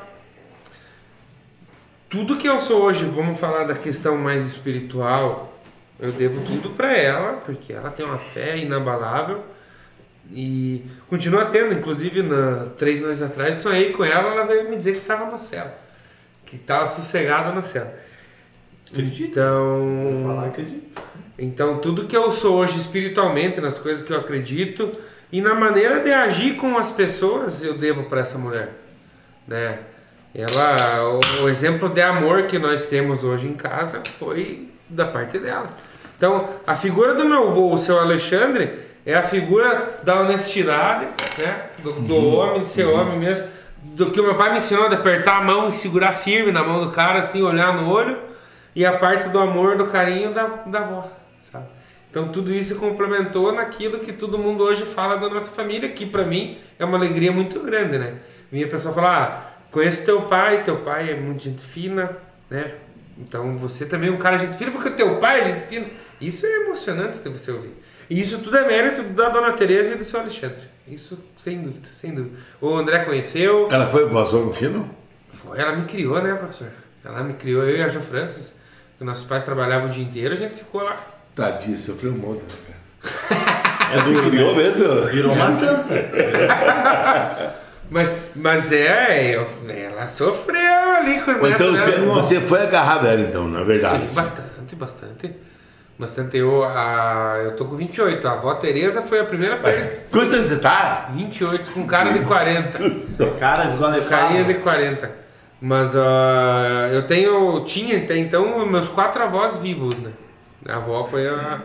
Tudo 2.09 2.37
que 2.37 2.47
eu 2.47 2.59
sou 2.59 2.83
hoje, 2.83 3.05
vamos 3.05 3.39
falar 3.39 3.65
da 3.65 3.75
questão 3.75 4.17
mais 4.17 4.45
espiritual, 4.45 5.61
eu 5.99 6.11
devo 6.11 6.43
tudo 6.45 6.71
pra 6.71 6.91
ela, 6.91 7.37
porque 7.45 7.71
ela 7.71 7.89
tem 7.89 8.05
uma 8.05 8.17
fé 8.17 8.57
inabalável 8.57 9.43
e 10.29 10.85
continua 11.07 11.45
tendo. 11.45 11.73
Inclusive, 11.73 12.21
na, 12.23 12.67
três 12.77 13.01
meses 13.01 13.21
atrás, 13.21 13.57
sonhei 13.57 13.91
com 13.91 14.03
ela, 14.03 14.31
ela 14.31 14.45
veio 14.45 14.69
me 14.69 14.75
dizer 14.75 14.93
que 14.93 14.99
estava 14.99 15.29
no 15.29 15.37
céu, 15.37 15.71
que 16.45 16.57
estava 16.57 16.87
sossegada 16.89 17.51
no 17.51 17.61
céu. 17.61 17.93
Acredito. 18.89 19.31
Então, 19.31 20.23
falar, 20.27 20.47
acredito. 20.47 21.01
então, 21.39 21.77
tudo 21.77 22.07
que 22.07 22.17
eu 22.17 22.29
sou 22.29 22.57
hoje 22.57 22.77
espiritualmente, 22.77 23.61
nas 23.61 23.77
coisas 23.77 24.05
que 24.05 24.11
eu 24.11 24.17
acredito 24.17 24.91
e 25.31 25.41
na 25.41 25.53
maneira 25.53 26.01
de 26.01 26.11
agir 26.11 26.55
com 26.55 26.77
as 26.77 26.91
pessoas, 26.91 27.63
eu 27.63 27.73
devo 27.73 28.03
para 28.03 28.21
essa 28.21 28.37
mulher, 28.37 28.69
né? 29.47 29.79
Ela, 30.33 31.09
o, 31.09 31.43
o 31.43 31.49
exemplo 31.49 31.89
de 31.89 32.01
amor 32.01 32.43
que 32.43 32.57
nós 32.57 32.87
temos 32.87 33.23
hoje 33.23 33.47
em 33.47 33.53
casa 33.53 34.01
foi 34.17 34.69
da 34.89 35.05
parte 35.05 35.37
dela. 35.39 35.69
Então, 36.17 36.49
a 36.65 36.75
figura 36.75 37.13
do 37.13 37.25
meu 37.25 37.49
avô, 37.49 37.73
o 37.73 37.77
seu 37.77 37.99
Alexandre, 37.99 38.71
é 39.05 39.15
a 39.15 39.23
figura 39.23 39.99
da 40.03 40.19
honestidade, 40.21 41.07
né? 41.37 41.65
Do, 41.79 41.93
do 41.93 42.37
homem, 42.37 42.59
de 42.59 42.67
ser 42.67 42.85
homem 42.85 43.17
mesmo. 43.17 43.47
Do 43.83 44.11
que 44.11 44.19
o 44.21 44.23
meu 44.23 44.35
pai 44.35 44.51
me 44.51 44.59
ensinou 44.59 44.87
de 44.87 44.95
apertar 44.95 45.37
a 45.37 45.43
mão 45.43 45.69
e 45.69 45.73
segurar 45.73 46.13
firme 46.13 46.51
na 46.51 46.63
mão 46.63 46.85
do 46.85 46.91
cara, 46.91 47.19
assim, 47.19 47.41
olhar 47.41 47.73
no 47.73 47.89
olho. 47.89 48.17
E 48.75 48.85
a 48.85 48.93
parte 48.93 49.29
do 49.29 49.39
amor, 49.39 49.75
do 49.75 49.87
carinho 49.87 50.33
da, 50.33 50.45
da 50.65 50.79
avó? 50.79 51.09
Então 52.11 52.27
tudo 52.27 52.53
isso 52.53 52.75
complementou 52.75 53.53
naquilo 53.53 53.99
que 53.99 54.11
todo 54.11 54.37
mundo 54.37 54.65
hoje 54.65 54.83
fala 54.83 55.15
da 55.15 55.29
nossa 55.29 55.49
família, 55.49 55.87
que 55.89 56.05
pra 56.05 56.25
mim 56.25 56.57
é 56.77 56.83
uma 56.83 56.97
alegria 56.97 57.31
muito 57.31 57.61
grande, 57.61 57.97
né? 57.97 58.15
Vinha 58.51 58.65
a 58.65 58.69
pessoa 58.69 58.93
falar, 58.93 59.23
ah, 59.23 59.63
conheço 59.71 60.03
teu 60.03 60.23
pai, 60.23 60.63
teu 60.63 60.77
pai 60.79 61.09
é 61.09 61.15
muito 61.15 61.41
gente 61.41 61.63
fina, 61.63 62.09
né? 62.49 62.73
Então 63.17 63.57
você 63.57 63.85
também 63.85 64.09
é 64.09 64.11
um 64.11 64.17
cara 64.17 64.37
gente 64.37 64.57
fina, 64.57 64.71
porque 64.71 64.89
o 64.89 64.93
teu 64.93 65.19
pai 65.21 65.39
é 65.39 65.43
gente 65.45 65.65
fina. 65.65 65.87
Isso 66.19 66.45
é 66.45 66.65
emocionante 66.65 67.19
de 67.19 67.29
você 67.29 67.49
ouvir. 67.49 67.73
E 68.09 68.19
isso 68.19 68.39
tudo 68.39 68.57
é 68.57 68.67
mérito 68.67 69.03
da 69.03 69.29
dona 69.29 69.53
Tereza 69.53 69.93
e 69.93 69.97
do 69.97 70.03
seu 70.03 70.19
Alexandre. 70.19 70.69
Isso 70.85 71.23
sem 71.37 71.61
dúvida, 71.61 71.87
sem 71.93 72.13
dúvida. 72.13 72.35
O 72.59 72.75
André 72.75 73.05
conheceu, 73.05 73.69
Ela 73.71 73.87
foi 73.87 74.05
vazou 74.05 74.45
no 74.45 74.53
sino? 74.53 74.89
foi, 75.41 75.57
ela 75.57 75.77
me 75.77 75.85
criou, 75.85 76.21
né, 76.21 76.33
professor? 76.35 76.67
Ela 77.05 77.23
me 77.23 77.35
criou, 77.35 77.63
eu 77.63 77.77
e 77.77 77.81
a 77.81 77.87
Jo 77.87 78.01
Francis, 78.01 78.59
que 78.97 79.03
nossos 79.05 79.25
pais 79.25 79.45
trabalhavam 79.45 79.87
o 79.87 79.91
dia 79.91 80.03
inteiro, 80.03 80.33
a 80.33 80.37
gente 80.37 80.55
ficou 80.55 80.83
lá. 80.83 81.20
Tadinho, 81.35 81.77
sofreu 81.77 82.11
um 82.11 82.17
monte, 82.17 82.43
né, 82.43 82.49
cara? 82.67 83.71
É 83.93 84.01
do 84.03 84.29
criou 84.29 84.55
mesmo? 84.55 85.01
Virou 85.07 85.33
uma 85.33 85.49
santa. 85.49 85.93
Mas, 87.89 88.15
mas 88.35 88.71
é, 88.71 89.35
eu- 89.35 89.47
ela 89.69 90.07
sofreu 90.07 90.91
ali 90.97 91.19
com 91.21 91.31
os 91.31 91.39
Ou 91.41 91.49
então 91.49 91.71
você, 91.75 91.91
você 91.99 92.39
foi 92.39 92.61
agarrado 92.61 93.05
a 93.05 93.09
ela, 93.09 93.21
então, 93.21 93.47
na 93.49 93.63
verdade. 93.63 94.07
Sim, 94.09 94.15
bastante, 94.15 94.75
bastante. 94.75 95.35
Bastante. 95.99 96.37
Eu, 96.37 96.63
a, 96.63 97.41
eu 97.43 97.55
tô 97.55 97.65
com 97.65 97.75
28, 97.75 98.25
a 98.27 98.31
avó 98.31 98.53
Tereza 98.55 99.01
foi 99.01 99.19
a 99.19 99.25
primeira 99.25 99.59
Mas 99.61 99.85
perto. 99.85 100.09
quantos 100.09 100.33
anos 100.33 100.47
você 100.47 100.59
tá? 100.59 101.09
28, 101.13 101.71
com 101.71 101.85
cara 101.85 102.11
de 102.11 102.19
40. 102.19 102.79
Cara, 103.37 103.65
esgola 103.65 103.99
de 103.99 104.07
Carinha 104.07 104.43
de 104.45 104.53
carro. 104.53 104.63
40. 104.63 105.11
Mas 105.61 105.95
ah, 105.95 106.89
eu 106.93 107.05
tenho, 107.05 107.63
tinha 107.65 107.97
até 107.97 108.17
então 108.17 108.65
meus 108.65 108.87
quatro 108.89 109.21
avós 109.21 109.57
vivos, 109.57 109.99
né? 109.99 110.09
A 110.67 110.75
avó 110.77 111.03
foi 111.03 111.27
a. 111.27 111.61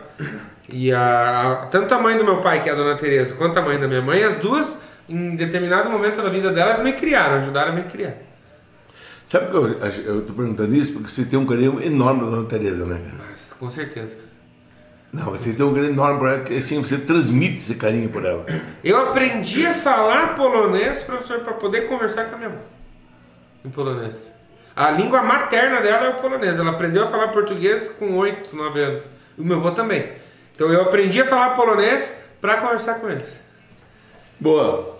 E 0.69 0.91
a, 0.91 1.51
a- 1.63 1.65
tanto 1.67 1.93
a 1.93 1.99
mãe 2.01 2.17
do 2.17 2.23
meu 2.25 2.41
pai, 2.41 2.61
que 2.61 2.69
é 2.69 2.73
a 2.73 2.75
dona 2.75 2.95
Tereza, 2.95 3.35
quanto 3.35 3.57
a 3.57 3.61
mãe 3.61 3.79
da 3.79 3.87
minha 3.87 4.01
mãe, 4.01 4.23
as 4.23 4.35
duas, 4.37 4.79
em 5.07 5.35
determinado 5.35 5.89
momento 5.89 6.21
da 6.21 6.29
vida 6.29 6.51
delas, 6.51 6.79
me 6.81 6.93
criaram, 6.93 7.37
ajudaram 7.37 7.71
a 7.71 7.75
me 7.75 7.83
criar. 7.83 8.15
Sabe 9.25 9.51
que 9.51 9.55
eu, 10.07 10.25
tô 10.25 10.33
perguntando 10.33 10.73
isso 10.73 10.93
porque 10.93 11.09
você 11.09 11.25
tem 11.25 11.37
um 11.37 11.45
carinho 11.45 11.81
enorme 11.83 12.21
da 12.23 12.29
Dona 12.31 12.47
Tereza, 12.47 12.85
né, 12.85 13.01
cara? 13.03 13.29
Mas 13.29 13.53
com 13.53 13.69
certeza. 13.69 14.25
Não, 15.11 15.25
você 15.25 15.53
tem 15.53 15.65
um 15.65 15.73
carinho 15.73 15.91
enorme 15.93 16.19
por 16.19 16.27
ela, 16.29 16.57
assim, 16.57 16.81
você 16.81 16.97
transmite 16.97 17.55
esse 17.55 17.75
carinho 17.75 18.09
por 18.09 18.23
ela. 18.25 18.45
Eu 18.83 18.97
aprendi 19.07 19.65
a 19.65 19.73
falar 19.73 20.35
polonês, 20.35 21.01
professor, 21.03 21.39
para 21.41 21.53
poder 21.53 21.87
conversar 21.87 22.25
com 22.25 22.35
a 22.35 22.37
minha 22.37 22.49
avó. 22.49 22.61
Em 23.65 23.69
polonês. 23.69 24.31
A 24.77 24.91
língua 24.91 25.23
materna 25.23 25.81
dela 25.81 26.05
é 26.05 26.09
o 26.09 26.13
polonês. 26.21 26.59
Ela 26.59 26.69
aprendeu 26.69 27.03
a 27.03 27.07
falar 27.07 27.29
português 27.29 27.89
com 27.89 28.15
8, 28.15 28.55
9 28.55 28.79
anos. 28.79 29.09
O 29.35 29.43
meu 29.43 29.57
avô 29.57 29.71
também. 29.71 30.11
Então 30.55 30.71
eu 30.71 30.81
aprendi 30.83 31.19
a 31.19 31.25
falar 31.25 31.49
polonês 31.55 32.15
para 32.39 32.57
conversar 32.57 32.95
com 32.99 33.09
eles. 33.09 33.39
Boa. 34.39 34.95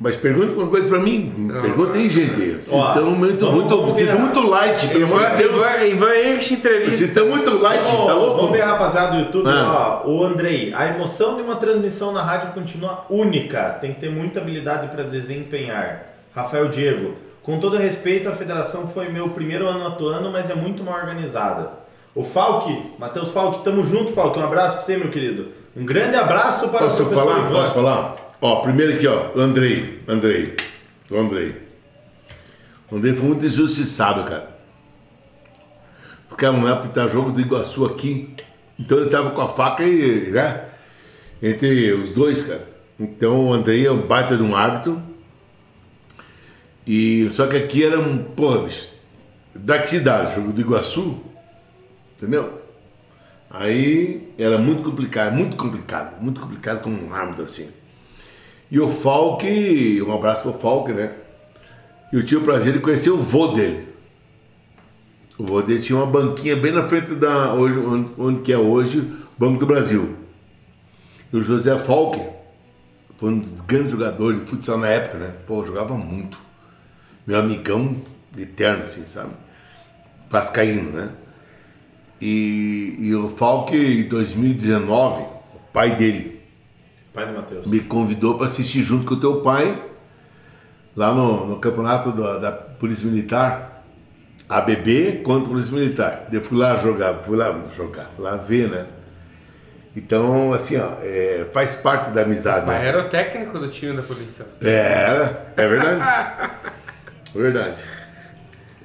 Mas 0.00 0.16
pergunta 0.16 0.52
uma 0.54 0.66
coisa 0.66 0.88
pra 0.88 0.98
mim. 0.98 1.48
Pergunta 1.62 1.96
aí, 1.96 2.08
gente. 2.08 2.32
Vocês 2.34 2.64
estão 2.88 3.10
muito, 3.12 3.38
vamos- 3.44 3.64
muito, 3.64 3.82
vocês 3.82 4.18
muito 4.18 4.40
light, 4.48 4.88
pelo 4.88 5.04
amor 5.04 5.26
de 5.30 5.36
Deus. 5.36 5.52
Ivan, 5.54 5.84
Ivan 5.86 6.14
Henrich 6.14 6.38
Vocês 6.46 6.52
entrevista. 6.58 7.04
estão 7.04 7.26
muito 7.28 7.58
light, 7.62 7.84
Vamos, 7.84 8.06
tá 8.06 8.14
louco? 8.14 8.36
vamos 8.38 8.50
ver, 8.52 8.62
rapaziada 8.62 9.12
do 9.12 9.18
YouTube. 9.18 9.46
Ah. 9.48 10.02
Ó, 10.04 10.08
o 10.08 10.24
Andrei, 10.24 10.72
a 10.74 10.86
emoção 10.88 11.36
de 11.36 11.42
uma 11.42 11.56
transmissão 11.56 12.12
na 12.12 12.22
rádio 12.22 12.50
continua 12.52 13.04
única. 13.10 13.76
Tem 13.80 13.92
que 13.92 14.00
ter 14.00 14.10
muita 14.10 14.40
habilidade 14.40 14.88
para 14.88 15.04
desempenhar. 15.04 16.06
Rafael 16.34 16.68
Diego, 16.68 17.14
com 17.42 17.58
todo 17.58 17.76
respeito, 17.76 18.28
a 18.28 18.34
federação 18.34 18.88
foi 18.88 19.08
meu 19.08 19.30
primeiro 19.30 19.66
ano 19.66 19.86
atuando, 19.86 20.30
mas 20.30 20.50
é 20.50 20.54
muito 20.54 20.84
mal 20.84 20.98
organizada. 20.98 21.70
O 22.14 22.22
Falk, 22.24 22.94
Matheus 22.98 23.30
Falk, 23.30 23.64
tamo 23.64 23.82
junto, 23.82 24.12
Falk. 24.12 24.38
Um 24.38 24.44
abraço 24.44 24.76
pra 24.76 24.84
você, 24.84 24.96
meu 24.96 25.10
querido. 25.10 25.48
Um 25.76 25.84
grande 25.84 26.16
abraço 26.16 26.68
para 26.68 26.80
Posso 26.80 27.02
o 27.02 27.06
professor 27.06 27.32
falar? 27.32 27.46
Ivan. 27.46 27.60
Posso 27.60 27.74
falar? 27.74 28.16
Ó, 28.40 28.56
primeiro 28.62 28.94
aqui, 28.94 29.06
ó, 29.06 29.30
Andrei, 29.36 30.02
Andrei, 30.08 30.56
o 31.10 31.16
Andrei. 31.16 31.68
O 32.90 32.96
Andrei 32.96 33.14
foi 33.14 33.28
muito 33.28 33.46
injustiçado, 33.46 34.24
cara. 34.24 34.50
Porque 36.28 36.44
não 36.46 36.66
é 36.66 36.72
apitar 36.72 37.08
jogo 37.08 37.30
do 37.30 37.40
Iguaçu 37.40 37.84
aqui. 37.84 38.34
Então 38.78 38.98
ele 38.98 39.10
tava 39.10 39.30
com 39.30 39.40
a 39.40 39.48
faca 39.48 39.84
e, 39.84 40.30
né? 40.30 40.64
Entre 41.42 41.92
os 41.92 42.12
dois, 42.12 42.42
cara. 42.42 42.66
Então 42.98 43.48
o 43.48 43.52
Andrei 43.52 43.86
é 43.86 43.90
um 43.90 44.00
baita 44.00 44.36
de 44.36 44.42
um 44.42 44.56
árbitro. 44.56 45.00
E 46.92 47.30
só 47.30 47.46
que 47.46 47.56
aqui 47.56 47.84
era 47.84 48.00
um, 48.00 48.18
bicho, 48.64 48.88
da 49.54 49.80
cidade, 49.86 50.34
jogo 50.34 50.52
do 50.52 50.60
Iguaçu, 50.60 51.20
entendeu? 52.16 52.62
Aí 53.48 54.28
era 54.36 54.58
muito 54.58 54.82
complicado, 54.82 55.32
muito 55.32 55.54
complicado, 55.54 56.20
muito 56.20 56.40
complicado 56.40 56.82
como 56.82 57.00
um 57.00 57.14
árbitro 57.14 57.44
assim. 57.44 57.68
E 58.68 58.80
o 58.80 58.88
Falk, 58.88 60.02
um 60.02 60.12
abraço 60.12 60.42
pro 60.42 60.52
Falk, 60.52 60.92
né? 60.92 61.14
Eu 62.12 62.24
tive 62.24 62.40
o 62.40 62.44
prazer 62.44 62.72
de 62.72 62.80
conhecer 62.80 63.10
o 63.10 63.18
vô 63.18 63.46
dele. 63.46 63.86
O 65.38 65.46
vô 65.46 65.62
dele 65.62 65.82
tinha 65.82 65.96
uma 65.96 66.06
banquinha 66.06 66.56
bem 66.56 66.72
na 66.72 66.88
frente 66.88 67.14
da 67.14 67.54
hoje, 67.54 67.78
onde, 67.78 68.10
onde 68.18 68.40
que 68.40 68.52
é 68.52 68.58
hoje 68.58 68.98
o 68.98 69.16
Banco 69.38 69.60
do 69.60 69.66
Brasil. 69.66 70.16
E 71.32 71.36
o 71.36 71.42
José 71.44 71.78
Falk 71.78 72.20
foi 73.14 73.30
um 73.30 73.38
dos 73.38 73.60
grandes 73.60 73.92
jogadores 73.92 74.40
de 74.40 74.44
futsal 74.44 74.76
na 74.76 74.88
época, 74.88 75.18
né? 75.18 75.32
Pô, 75.46 75.64
jogava 75.64 75.94
muito. 75.94 76.49
Meu 77.30 77.38
amigão 77.38 77.96
eterno, 78.36 78.82
assim, 78.82 79.04
sabe? 79.06 79.30
Vascaíno, 80.28 80.90
né? 80.90 81.10
E, 82.20 82.96
e 82.98 83.14
o 83.14 83.28
Falk, 83.28 83.72
em 83.72 84.02
2019, 84.08 85.22
o 85.22 85.58
pai 85.72 85.94
dele, 85.94 86.42
Pai 87.14 87.26
do 87.26 87.34
Matheus. 87.34 87.66
me 87.68 87.78
convidou 87.78 88.36
para 88.36 88.46
assistir 88.46 88.82
junto 88.82 89.04
com 89.04 89.14
o 89.14 89.20
teu 89.20 89.42
pai, 89.42 89.80
lá 90.96 91.14
no, 91.14 91.46
no 91.46 91.60
campeonato 91.60 92.10
da, 92.10 92.38
da 92.38 92.50
Polícia 92.50 93.08
Militar, 93.08 93.84
ABB 94.48 95.20
contra 95.22 95.46
a 95.46 95.50
Polícia 95.50 95.72
Militar. 95.72 96.26
Eu 96.32 96.40
fui 96.40 96.58
lá 96.58 96.78
jogar, 96.78 97.14
fui 97.22 97.36
lá 97.36 97.56
jogar, 97.76 98.10
fui 98.16 98.24
lá 98.24 98.34
ver, 98.34 98.68
né? 98.68 98.86
Então, 99.94 100.52
assim, 100.52 100.76
ó, 100.76 100.94
é, 101.00 101.46
faz 101.52 101.76
parte 101.76 102.10
da 102.10 102.22
amizade. 102.22 102.66
Mas 102.66 102.80
Né? 102.80 102.88
era 102.88 103.00
o 103.04 103.08
técnico 103.08 103.56
do 103.56 103.68
time 103.68 103.96
da 103.96 104.02
polícia. 104.02 104.46
É, 104.60 105.36
é 105.56 105.68
verdade. 105.68 106.00
verdade. 107.34 107.76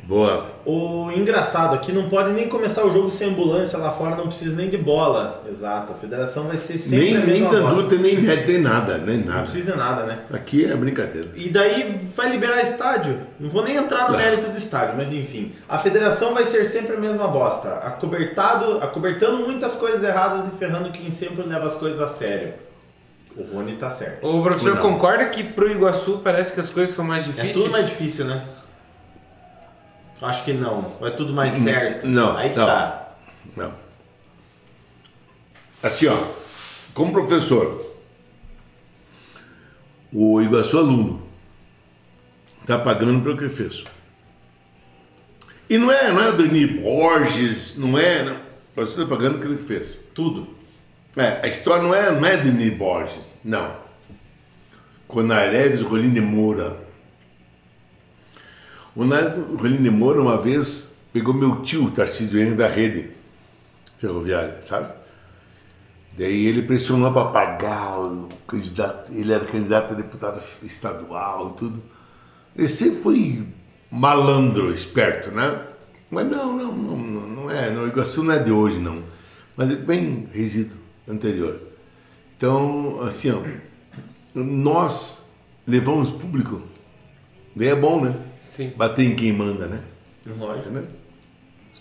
Boa. 0.03 0.51
O 0.67 1.09
engraçado 1.11 1.73
aqui 1.73 1.91
não 1.91 2.07
pode 2.09 2.31
nem 2.31 2.47
começar 2.47 2.85
o 2.85 2.93
jogo 2.93 3.09
sem 3.09 3.29
ambulância 3.29 3.79
lá 3.79 3.91
fora, 3.91 4.15
não 4.15 4.27
precisa 4.27 4.55
nem 4.55 4.69
de 4.69 4.77
bola. 4.77 5.43
Exato, 5.49 5.93
a 5.93 5.95
federação 5.95 6.43
vai 6.47 6.57
ser 6.57 6.77
sempre 6.77 7.05
Nem, 7.05 7.15
a 7.17 7.19
nem 7.21 7.27
mesma 7.41 7.49
nem 7.97 8.15
média, 8.21 8.45
nem 8.45 8.57
nada, 8.59 8.97
nem 8.99 9.17
Não 9.17 9.25
nada. 9.27 9.41
precisa 9.41 9.71
de 9.71 9.77
nada, 9.77 10.05
né? 10.05 10.19
Aqui 10.31 10.63
é 10.65 10.75
brincadeira. 10.75 11.29
E 11.35 11.49
daí 11.49 11.99
vai 12.15 12.29
liberar 12.29 12.61
estádio. 12.61 13.19
Não 13.39 13.49
vou 13.49 13.63
nem 13.63 13.77
entrar 13.77 14.05
no 14.05 14.11
Não. 14.11 14.17
mérito 14.19 14.47
do 14.47 14.57
estádio, 14.57 14.93
mas 14.95 15.11
enfim. 15.11 15.53
A 15.67 15.79
federação 15.79 16.35
vai 16.35 16.45
ser 16.45 16.65
sempre 16.65 16.95
a 16.95 16.99
mesma 16.99 17.27
bosta. 17.27 17.69
Acobertado, 17.77 18.77
acobertando 18.83 19.37
muitas 19.43 19.73
coisas 19.75 20.03
erradas 20.03 20.47
e 20.47 20.51
ferrando 20.51 20.91
quem 20.91 21.09
sempre 21.09 21.43
leva 21.47 21.65
as 21.65 21.73
coisas 21.75 21.99
a 21.99 22.07
sério. 22.07 22.53
O 23.37 23.43
Rony 23.43 23.75
tá 23.75 23.89
certo. 23.89 24.25
O 24.25 24.41
professor 24.41 24.77
concorda 24.79 25.25
que 25.29 25.43
pro 25.43 25.69
Iguaçu 25.69 26.19
parece 26.23 26.53
que 26.53 26.59
as 26.61 26.69
coisas 26.69 26.95
são 26.95 27.03
mais 27.03 27.23
É 27.25 27.27
difíceis? 27.27 27.53
tudo 27.57 27.71
mais 27.71 27.85
difícil, 27.87 28.25
né? 28.25 28.47
Acho 30.21 30.45
que 30.45 30.53
não. 30.53 30.95
Ou 31.01 31.07
é 31.07 31.11
tudo 31.11 31.33
mais 31.33 31.53
certo? 31.53 32.07
não, 32.07 32.37
Aí 32.37 32.49
que 32.51 32.57
não. 32.57 32.65
tá. 32.65 33.15
Não. 33.57 33.73
Assim, 35.83 36.07
ó, 36.07 36.17
como 36.93 37.11
professor, 37.11 37.85
o 40.13 40.41
Iguaçu 40.41 40.77
aluno 40.77 41.21
está 42.61 42.79
pagando 42.79 43.21
pelo 43.21 43.37
que 43.37 43.49
fez. 43.49 43.83
E 45.69 45.77
não 45.77 45.91
é, 45.91 46.11
não 46.11 46.23
é 46.23 46.29
o 46.29 46.33
Denis 46.37 46.81
Borges, 46.81 47.77
não 47.77 47.99
é, 47.99 48.23
não. 48.23 48.35
O 48.35 48.39
Iguaçu 48.77 48.93
está 48.93 49.05
pagando 49.05 49.39
pelo 49.39 49.57
que 49.57 49.63
fez. 49.63 50.07
Tudo. 50.13 50.54
É, 51.17 51.39
a 51.43 51.47
história 51.47 51.81
não 51.81 51.95
é, 51.95 52.11
não 52.11 52.25
é 52.25 52.35
Denis 52.35 52.77
Borges, 52.77 53.31
não. 53.43 53.73
Conareves 55.07 55.81
Rolim 55.81 56.11
de 56.11 56.19
Moura. 56.19 56.77
O 58.93 59.05
Rolim 59.55 59.81
de 59.81 59.89
Moura 59.89 60.21
uma 60.21 60.37
vez 60.37 60.95
pegou 61.13 61.33
meu 61.33 61.61
tio, 61.61 61.89
Tarcísio 61.91 62.37
Henrique 62.37 62.57
da 62.57 62.67
rede 62.67 63.11
ferroviária, 63.97 64.61
sabe? 64.67 64.93
Daí 66.17 66.45
ele 66.47 66.61
pressionou 66.63 67.11
para 67.13 67.29
pagar 67.29 67.97
o 67.97 68.27
candidato, 68.45 69.11
ele 69.13 69.31
era 69.31 69.45
candidato 69.45 69.93
a 69.93 69.95
deputado 69.95 70.41
estadual 70.63 71.51
e 71.51 71.57
tudo. 71.57 71.83
Ele 72.57 72.67
sempre 72.67 72.99
foi 73.01 73.47
malandro, 73.89 74.73
esperto, 74.73 75.31
né? 75.31 75.61
Mas 76.11 76.29
não, 76.29 76.55
não, 76.55 76.73
não, 76.73 76.97
não, 76.97 77.27
não 77.27 77.51
é, 77.51 77.69
não, 77.71 77.83
o 77.83 77.87
Iguaçu 77.87 78.23
não 78.23 78.33
é 78.33 78.39
de 78.39 78.51
hoje, 78.51 78.79
não. 78.79 79.01
Mas 79.55 79.71
é 79.71 79.75
bem 79.75 80.29
resíduo 80.33 80.84
anterior. 81.07 81.59
Então, 82.37 83.01
assim, 83.01 83.31
ó, 83.31 83.41
nós 84.33 85.33
levamos 85.67 86.09
público. 86.11 86.61
Daí 87.55 87.69
é 87.69 87.75
bom, 87.75 88.03
né? 88.03 88.15
Sim, 88.41 88.73
Bater 88.75 89.03
em 89.05 89.15
quem 89.15 89.33
manda, 89.33 89.67
né? 89.67 89.81
Lógico. 90.37 90.69
né? 90.71 90.83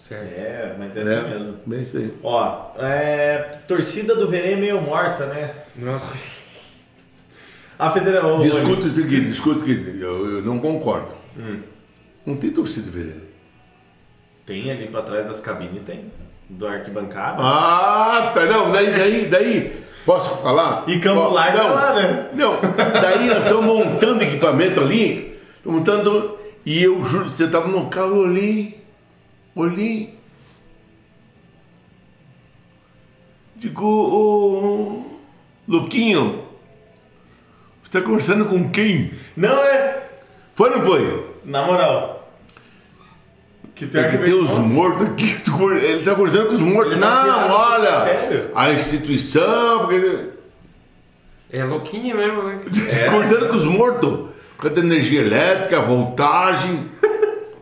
certo. 0.08 0.38
É, 0.38 0.76
mas 0.78 0.96
é, 0.96 1.00
É, 1.00 1.18
assim 1.18 1.30
mesmo. 1.30 1.56
É 1.72 1.76
isso 1.80 1.96
aí. 1.98 2.14
Ó, 2.22 2.72
é, 2.78 3.38
torcida 3.66 4.14
do 4.14 4.28
Verê 4.28 4.52
é 4.52 4.56
meio 4.56 4.80
morta, 4.80 5.26
né? 5.26 5.54
Nossa. 5.76 6.74
A 7.78 7.90
federação. 7.90 8.38
Discuta 8.40 8.86
isso 8.86 9.00
aqui, 9.00 9.20
discuta 9.20 9.56
isso 9.56 9.64
aqui. 9.64 10.00
Eu, 10.00 10.36
eu 10.36 10.42
não 10.42 10.58
concordo. 10.58 11.08
Não 12.24 12.36
tem 12.36 12.50
torcida 12.50 12.90
vereador. 12.90 13.22
Tem 14.46 14.70
ali 14.70 14.88
pra 14.88 15.02
trás 15.02 15.26
das 15.26 15.40
cabines, 15.40 15.82
tem. 15.84 16.10
Do 16.48 16.66
arquibancada. 16.66 17.42
Ah, 17.42 18.32
tá. 18.34 18.44
Não, 18.44 18.70
daí, 18.70 18.92
daí, 18.92 19.26
daí. 19.26 19.84
Posso 20.04 20.36
falar? 20.42 20.84
E 20.86 20.98
Campo 20.98 21.30
Largo 21.30 21.56
não, 21.56 21.64
tá 21.64 21.72
lá, 21.72 21.94
né? 21.94 22.28
Não, 22.34 22.58
daí 23.00 23.26
nós 23.26 23.44
estamos 23.44 23.64
montando 23.64 24.22
equipamento 24.22 24.80
ali. 24.80 25.40
Montando. 25.64 26.38
E 26.66 26.82
eu 26.82 27.02
juro, 27.04 27.30
você 27.30 27.44
estava 27.44 27.68
no 27.68 27.86
carro, 27.88 28.16
eu 28.16 28.16
olhei. 28.18 28.82
Olhei. 29.54 30.18
Digo, 33.56 33.86
ô. 33.86 35.04
Luquinho. 35.66 36.44
Você 37.82 37.98
está 37.98 38.02
conversando 38.02 38.44
com 38.44 38.70
quem? 38.70 39.10
Não 39.34 39.64
é. 39.64 40.02
Foi 40.54 40.70
ou 40.70 40.78
não 40.78 40.84
foi? 40.84 41.34
Na 41.44 41.66
moral. 41.66 42.13
Que 43.74 43.84
É 43.84 44.04
que 44.04 44.18
que 44.18 44.24
tem 44.24 44.34
os 44.34 44.50
mortos 44.50 45.06
aqui. 45.06 45.36
Ele 45.82 45.98
está 45.98 46.14
conversando 46.14 46.46
com 46.46 46.54
os 46.54 46.60
mortos. 46.60 46.92
Ele 46.92 47.00
tá 47.00 47.24
Não, 47.26 47.50
olha. 47.52 48.50
A 48.54 48.72
instituição. 48.72 49.80
Porque... 49.80 50.34
É 51.50 51.64
louquinho 51.64 52.16
mesmo, 52.16 52.42
né? 52.42 52.60
É. 52.92 53.10
Conversando 53.10 53.48
com 53.48 53.56
os 53.56 53.64
mortos. 53.64 54.34
Cadê 54.58 54.80
a 54.80 54.84
energia 54.84 55.20
elétrica, 55.20 55.78
a 55.78 55.82
voltagem? 55.82 56.86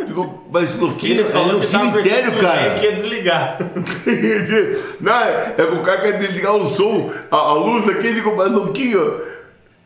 Digo, 0.05 0.45
mas 0.53 0.75
Luquinho 0.75 1.13
Ele 1.13 1.23
é 1.23 1.31
falou 1.31 1.57
um 1.57 1.61
que 1.61 1.71
tava 1.71 1.91
cemitério, 1.91 2.33
com 2.33 2.39
cara. 2.41 2.75
Que 2.75 2.87
ia 2.87 2.93
desligar. 2.93 3.59
Não, 5.01 5.21
é 5.21 5.55
que 5.57 5.63
o 5.63 5.83
cara 5.83 6.01
quer 6.03 6.19
desligar 6.19 6.55
o 6.55 6.75
som, 6.75 7.13
a, 7.31 7.37
a 7.37 7.53
luz 7.55 7.89
aqui, 7.89 8.13
digo, 8.13 8.37
mas 8.37 8.53
Luquinho, 8.53 9.21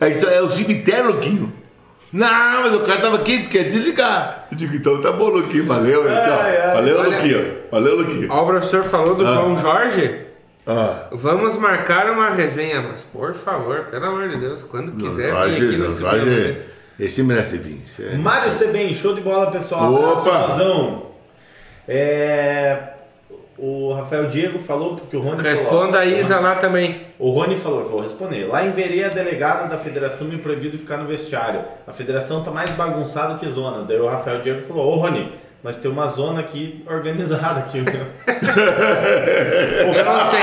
é, 0.00 0.08
isso 0.08 0.26
é 0.26 0.42
o 0.42 0.50
cemitério, 0.50 1.12
Luquinho. 1.12 1.52
Não, 2.12 2.62
mas 2.62 2.74
o 2.74 2.80
cara 2.80 3.00
tava 3.00 3.16
aqui, 3.16 3.38
disse 3.38 3.50
que 3.50 3.58
ia 3.58 3.64
desligar. 3.64 4.46
Eu 4.50 4.56
digo, 4.56 4.74
então 4.76 5.00
tá 5.02 5.12
bom, 5.12 5.28
Luquinho, 5.28 5.66
valeu, 5.66 6.02
tchau. 6.04 6.38
Ai, 6.40 6.56
ai. 6.56 6.74
valeu, 6.74 6.98
Olha- 7.00 7.08
Luquinho, 7.16 7.56
valeu, 7.70 7.96
Luquinho. 7.96 8.28
Ó, 8.30 8.42
o 8.42 8.46
professor 8.46 8.84
falou 8.84 9.14
do 9.14 9.26
Ah. 9.26 9.34
João 9.34 9.56
Jorge. 9.58 10.20
Ah, 10.66 11.08
Vamos 11.12 11.56
marcar 11.56 12.10
uma 12.10 12.30
resenha, 12.30 12.80
mas 12.82 13.02
por 13.02 13.34
favor, 13.34 13.84
pelo 13.90 14.04
amor 14.06 14.28
de 14.30 14.38
Deus, 14.38 14.62
quando 14.64 14.92
quiser, 14.92 15.32
vem 15.32 15.52
Jorge, 15.52 15.66
aqui 15.66 15.76
no 15.76 15.98
Jorge. 15.98 16.58
Esse 16.98 17.22
merece 17.22 17.58
vir. 17.58 17.82
Esse 17.88 18.02
é- 18.04 18.16
Mário 18.16 18.50
Sebem, 18.50 18.94
show 18.94 19.14
de 19.14 19.20
bola, 19.20 19.50
pessoal. 19.50 19.92
Opa! 19.92 20.30
Razão. 20.46 21.06
É, 21.86 22.78
O 23.58 23.92
Rafael 23.94 24.26
Diego 24.28 24.58
falou, 24.58 24.96
porque 24.96 25.16
o 25.16 25.20
Rony 25.20 25.36
falou. 25.42 25.50
Responda 25.50 25.98
a 26.00 26.04
Isa 26.04 26.38
lá 26.40 26.56
também. 26.56 27.00
O 27.18 27.30
Rony 27.30 27.56
falou, 27.56 27.84
vou 27.88 28.00
responder. 28.00 28.44
Lá 28.46 28.66
em 28.66 28.72
Verê, 28.72 29.04
a 29.04 29.08
delegada 29.08 29.66
da 29.66 29.78
federação 29.78 30.28
me 30.28 30.36
proibiu 30.38 30.70
de 30.70 30.76
ficar 30.78 30.98
no 30.98 31.06
vestiário. 31.06 31.60
A 31.86 31.92
federação 31.92 32.42
tá 32.44 32.50
mais 32.50 32.70
bagunçada 32.72 33.38
que 33.38 33.48
zona. 33.48 33.82
Daí 33.84 33.98
o 33.98 34.06
Rafael 34.06 34.40
Diego 34.42 34.62
falou, 34.66 34.92
ô 34.92 34.96
Rony, 34.96 35.32
mas 35.62 35.78
tem 35.78 35.90
uma 35.90 36.06
zona 36.06 36.40
aqui 36.40 36.84
organizada 36.86 37.60
aqui. 37.60 37.78
Eu 39.96 40.04
não 40.04 40.20
sei, 40.30 40.40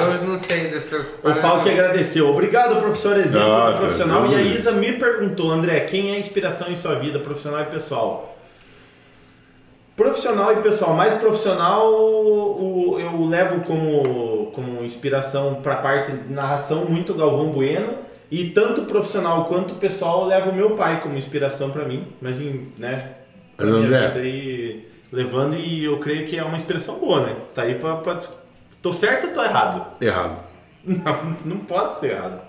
eu 0.00 0.28
não 0.28 0.38
sei 0.38 0.68
dessas 0.68 1.18
O 1.22 1.34
Falque 1.34 1.70
agradeceu. 1.70 2.28
Obrigado, 2.28 2.80
professor 2.80 3.18
Exílio, 3.18 3.46
Ah, 3.46 3.74
profissional. 3.78 4.26
E 4.26 4.34
a. 4.34 4.40
Isa 4.40 4.72
me 4.72 4.92
perguntou, 4.92 5.50
André, 5.50 5.80
quem 5.80 6.10
é 6.12 6.14
a 6.14 6.18
inspiração 6.18 6.70
em 6.70 6.76
sua 6.76 6.94
vida, 6.96 7.18
profissional 7.18 7.60
e 7.62 7.66
pessoal? 7.66 8.33
Profissional 9.96 10.52
e 10.52 10.62
pessoal. 10.62 10.94
Mais 10.94 11.14
profissional 11.14 11.92
o- 11.92 12.98
eu 12.98 13.24
levo 13.26 13.60
como, 13.60 14.50
como 14.52 14.82
inspiração 14.84 15.56
para 15.62 15.74
a 15.74 15.76
parte 15.76 16.12
de 16.12 16.32
narração 16.32 16.84
muito 16.86 17.14
Galvão 17.14 17.50
Bueno. 17.50 17.98
E 18.30 18.50
tanto 18.50 18.86
profissional 18.86 19.44
quanto 19.44 19.74
pessoal 19.76 20.22
eu 20.22 20.26
levo 20.26 20.52
meu 20.52 20.70
pai 20.70 21.00
como 21.00 21.16
inspiração 21.16 21.70
para 21.70 21.84
mim. 21.84 22.08
Mas, 22.20 22.40
em, 22.40 22.72
né, 22.76 23.12
André. 23.60 24.12
aí, 24.16 24.88
levando 25.12 25.54
e 25.54 25.84
eu 25.84 26.00
creio 26.00 26.26
que 26.26 26.36
é 26.36 26.42
uma 26.42 26.56
inspiração 26.56 26.98
boa, 26.98 27.20
né? 27.20 27.36
Você 27.38 27.52
tá 27.54 27.62
aí 27.62 27.76
pra... 27.76 27.96
pra... 27.96 28.18
Tô 28.82 28.92
certo 28.92 29.28
ou 29.28 29.32
tô 29.32 29.44
errado? 29.44 29.86
Errado. 30.00 30.42
Não, 30.84 31.36
não 31.44 31.58
posso 31.58 32.00
ser 32.00 32.12
errado. 32.12 32.40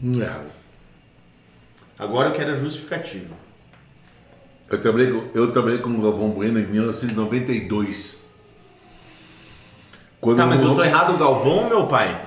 Não 0.00 0.22
é 0.22 0.26
errado. 0.26 0.52
Agora 1.98 2.28
eu 2.28 2.34
quero 2.34 2.52
a 2.52 2.54
justificativa. 2.54 3.34
Eu 4.72 4.80
trabalhei, 4.80 5.12
com- 5.12 5.28
eu 5.34 5.52
trabalhei 5.52 5.78
com 5.78 5.90
o 5.90 6.00
Galvão 6.00 6.30
Bueno 6.30 6.58
em 6.58 6.66
1992. 6.66 8.20
Quando 10.20 10.36
Tá, 10.38 10.46
mas 10.46 10.62
o- 10.62 10.68
eu 10.68 10.74
tô 10.74 10.82
errado 10.82 11.14
o 11.14 11.18
Galvão 11.18 11.68
meu 11.68 11.86
pai? 11.86 12.24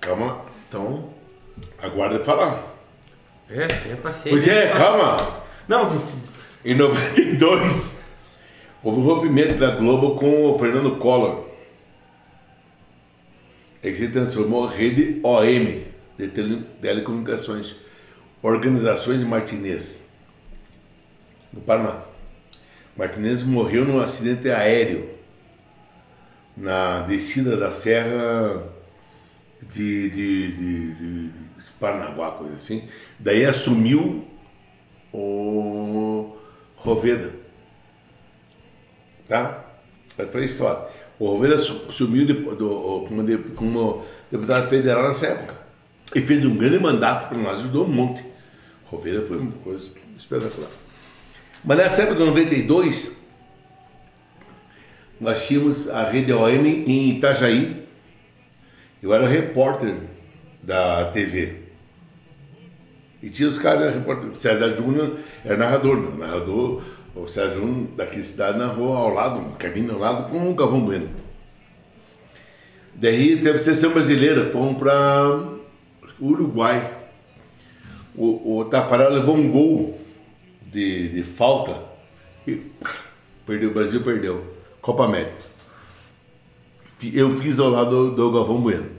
Calma. 0.00 0.40
Então. 0.68 1.10
Aguarda 1.78 2.16
eu 2.16 2.24
falar. 2.24 2.74
É, 3.50 3.66
tenha 3.66 3.96
paciência. 3.98 4.30
Pois 4.30 4.48
é, 4.48 4.68
calma. 4.68 5.16
Não, 5.68 6.24
Em 6.64 6.74
92, 6.74 7.98
houve 8.82 8.98
um 9.00 9.02
rompimento 9.02 9.58
da 9.58 9.72
Globo 9.72 10.14
com 10.16 10.50
o 10.50 10.58
Fernando 10.58 10.96
Collor. 10.96 11.44
Ele 13.82 13.94
se 13.94 14.08
transformou 14.08 14.66
em 14.72 14.74
rede 14.74 15.20
OM, 15.22 15.84
de 16.16 16.28
tele- 16.28 16.64
telecomunicações, 16.80 17.76
Organizações 18.42 19.18
de 19.18 19.26
Martinez, 19.26 20.03
no 21.54 21.60
Paraná. 21.60 22.02
Martinez 22.96 23.42
morreu 23.42 23.84
num 23.84 24.00
acidente 24.00 24.50
aéreo 24.50 25.08
na 26.56 27.00
descida 27.00 27.56
da 27.56 27.70
serra 27.70 28.64
de, 29.68 30.10
de, 30.10 30.52
de, 30.52 30.94
de, 30.94 31.30
Paranaguá, 31.80 32.30
coisa 32.32 32.54
assim. 32.54 32.88
Daí 33.18 33.44
assumiu 33.44 34.24
o 35.12 36.36
Roveda. 36.76 37.32
Tá? 39.28 39.64
Essa 40.16 40.30
foi 40.30 40.42
a 40.42 40.44
história. 40.44 40.86
O 41.18 41.26
Roveda 41.26 41.58
su- 41.58 41.90
sumiu 41.90 42.24
de- 42.26 42.32
do- 42.32 43.04
como, 43.08 43.24
de- 43.24 43.38
como 43.54 44.04
deputado 44.30 44.68
federal 44.70 45.08
nessa 45.08 45.26
época. 45.26 45.54
E 46.14 46.20
fez 46.20 46.44
um 46.44 46.56
grande 46.56 46.78
mandato 46.78 47.28
para 47.28 47.38
nós, 47.38 47.58
ajudou 47.58 47.86
um 47.86 47.88
monte. 47.88 48.24
Roveda 48.84 49.26
foi 49.26 49.38
uma 49.38 49.52
coisa 49.52 49.88
espetacular. 50.16 50.70
Mas 51.64 51.78
nessa 51.78 52.02
época 52.02 52.18
de 52.18 52.26
92, 52.26 53.16
nós 55.18 55.46
tínhamos 55.46 55.88
a 55.88 56.04
rede 56.04 56.30
OM 56.32 56.66
em 56.66 57.16
Itajaí. 57.16 57.86
Eu 59.02 59.14
era 59.14 59.26
repórter 59.26 59.94
da 60.62 61.06
TV. 61.06 61.62
E 63.22 63.30
tinha 63.30 63.48
os 63.48 63.58
caras, 63.58 63.94
repórter, 63.94 64.28
o 64.28 64.34
César 64.34 64.74
Júnior 64.74 65.18
era 65.42 65.56
narrador, 65.56 65.96
né? 65.96 66.26
narrador, 66.26 66.82
o 67.14 67.26
César 67.26 67.54
Júnior 67.54 67.88
daquela 67.96 68.22
cidade 68.22 68.58
narrou 68.58 68.94
ao 68.94 69.14
lado, 69.14 69.56
caminho 69.56 69.94
ao 69.94 69.98
lado, 69.98 70.30
com 70.30 70.50
o 70.50 70.54
Galvão 70.54 70.84
Bueno. 70.84 71.08
Daí 72.94 73.40
teve 73.40 73.58
seleção 73.58 73.92
brasileira, 73.92 74.50
fomos 74.50 74.76
para 74.78 75.42
Uruguai. 76.20 76.98
O, 78.14 78.58
o 78.58 78.64
Tafarel 78.66 79.10
levou 79.10 79.36
um 79.36 79.50
gol 79.50 80.03
de, 80.74 81.08
de 81.08 81.22
falta 81.22 81.80
e 82.46 82.60
perdeu, 83.46 83.70
o 83.70 83.74
Brasil 83.74 84.02
perdeu. 84.02 84.54
Copa 84.82 85.04
América. 85.04 85.44
Eu 87.12 87.38
fiz 87.38 87.58
ao 87.58 87.70
lado 87.70 88.10
do, 88.10 88.16
do 88.16 88.32
Galvão 88.32 88.60
Bueno. 88.60 88.90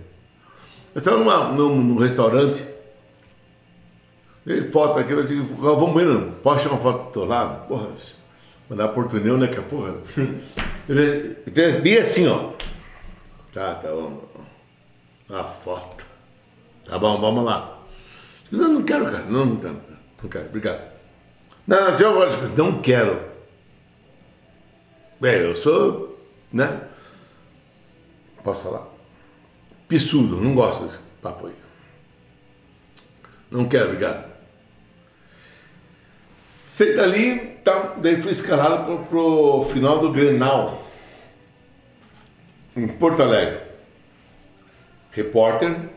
Eu 0.94 1.00
estava 1.00 1.18
numa, 1.18 1.52
num, 1.52 1.76
num 1.76 2.00
restaurante 2.00 2.64
e 4.46 4.62
foto 4.72 5.00
aqui, 5.00 5.12
eu 5.12 5.24
digo, 5.24 5.62
Galvão 5.62 5.92
Bueno, 5.92 6.34
posso 6.42 6.62
tirar 6.62 6.76
uma 6.76 6.82
foto 6.82 7.06
do 7.06 7.12
teu 7.12 7.26
lado? 7.26 7.68
Porra, 7.68 7.88
mandar 8.70 8.90
portunhão, 8.90 9.38
né, 9.38 9.48
que 9.48 9.60
a 9.60 9.64
porra. 9.64 9.96
Ele 10.88 11.36
fez 11.52 11.82
bem 11.82 11.98
assim, 11.98 12.28
ó. 12.28 12.52
Tá, 13.52 13.76
tá 13.76 13.90
bom. 13.90 14.24
A 15.30 15.44
foto. 15.44 16.06
Tá 16.86 17.00
bom, 17.00 17.20
vamos 17.20 17.44
lá. 17.44 17.80
Não, 18.52 18.74
não 18.74 18.84
quero, 18.84 19.06
cara. 19.06 19.26
Não, 19.26 19.46
não 19.46 19.56
quero. 19.56 19.82
Não 20.22 20.30
quero, 20.30 20.46
obrigado. 20.46 20.95
Não, 21.68 21.98
não, 21.98 22.24
eu 22.24 22.50
não 22.56 22.82
quero. 22.82 23.20
Bem, 25.20 25.36
eu 25.36 25.56
sou, 25.56 26.20
né? 26.52 26.82
Posso 28.44 28.64
falar? 28.64 28.88
Pissudo, 29.88 30.40
não 30.42 30.54
gosto 30.54 30.84
desse 30.84 31.00
papo 31.22 31.48
aí. 31.48 31.56
Não 33.50 33.68
quero, 33.68 33.86
obrigado. 33.86 34.32
Saí 36.68 36.96
dali, 36.96 37.40
tá, 37.64 37.96
daí 37.98 38.22
fui 38.22 38.32
escalado 38.32 38.84
pro, 38.84 39.06
pro 39.06 39.66
final 39.72 40.00
do 40.00 40.12
Grenal, 40.12 40.86
em 42.76 42.88
Porto 42.88 43.24
Alegre. 43.24 43.62
Repórter 45.12 45.90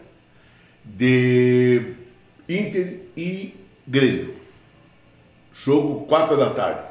de 0.85 1.95
Inter 2.49 3.01
e 3.17 3.55
Grêmio. 3.87 4.38
Jogo 5.65 6.07
4 6.07 6.37
da 6.37 6.51
tarde. 6.51 6.83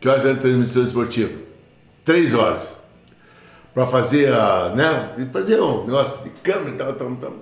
Que 0.00 0.08
horas 0.08 0.24
era 0.24 0.34
a 0.34 0.36
transmissão 0.40 0.84
esportiva? 0.84 1.38
3 2.04 2.34
horas. 2.34 2.78
Para 3.72 3.86
fazer 3.86 4.32
a. 4.32 4.70
né? 4.74 5.28
Fazer 5.32 5.60
um 5.60 5.84
negócio 5.84 6.22
de 6.24 6.30
câmera 6.40 6.70
e 6.70 6.76
tal, 6.76 6.92
tal, 6.94 7.16
tal. 7.16 7.34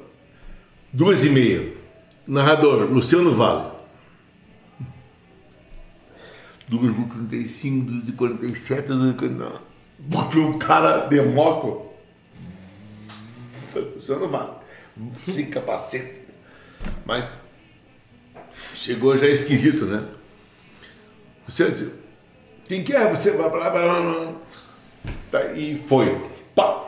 Duas 0.93 1.25
e 1.25 1.31
meia. 1.31 1.73
Narrador, 2.27 2.85
Luciano 2.91 3.35
Vale. 3.35 3.73
2h35, 6.71 8.15
2h47, 8.17 8.87
2h49. 8.89 9.53
Botou 9.99 10.43
um 10.49 10.59
cara 10.59 11.07
de 11.07 11.21
moto. 11.23 11.87
Luciano 13.97 14.29
Vale. 14.29 14.53
Sem 15.23 15.47
capacete. 15.47 16.23
Mas 17.07 17.39
chegou 18.79 19.17
já 19.17 19.27
esquisito, 19.27 19.85
né? 19.87 20.05
Você, 21.49 21.89
quem 22.67 22.85
quer? 22.85 23.11
Você 23.11 23.33
vai 23.33 23.51
pra 23.51 23.59
lá, 23.59 23.71
blá, 23.71 23.83
blá, 23.83 24.01
blá. 24.01 24.33
Tá, 25.31 25.53
e 25.53 25.77
foi. 25.87 26.21
Pá! 26.55 26.85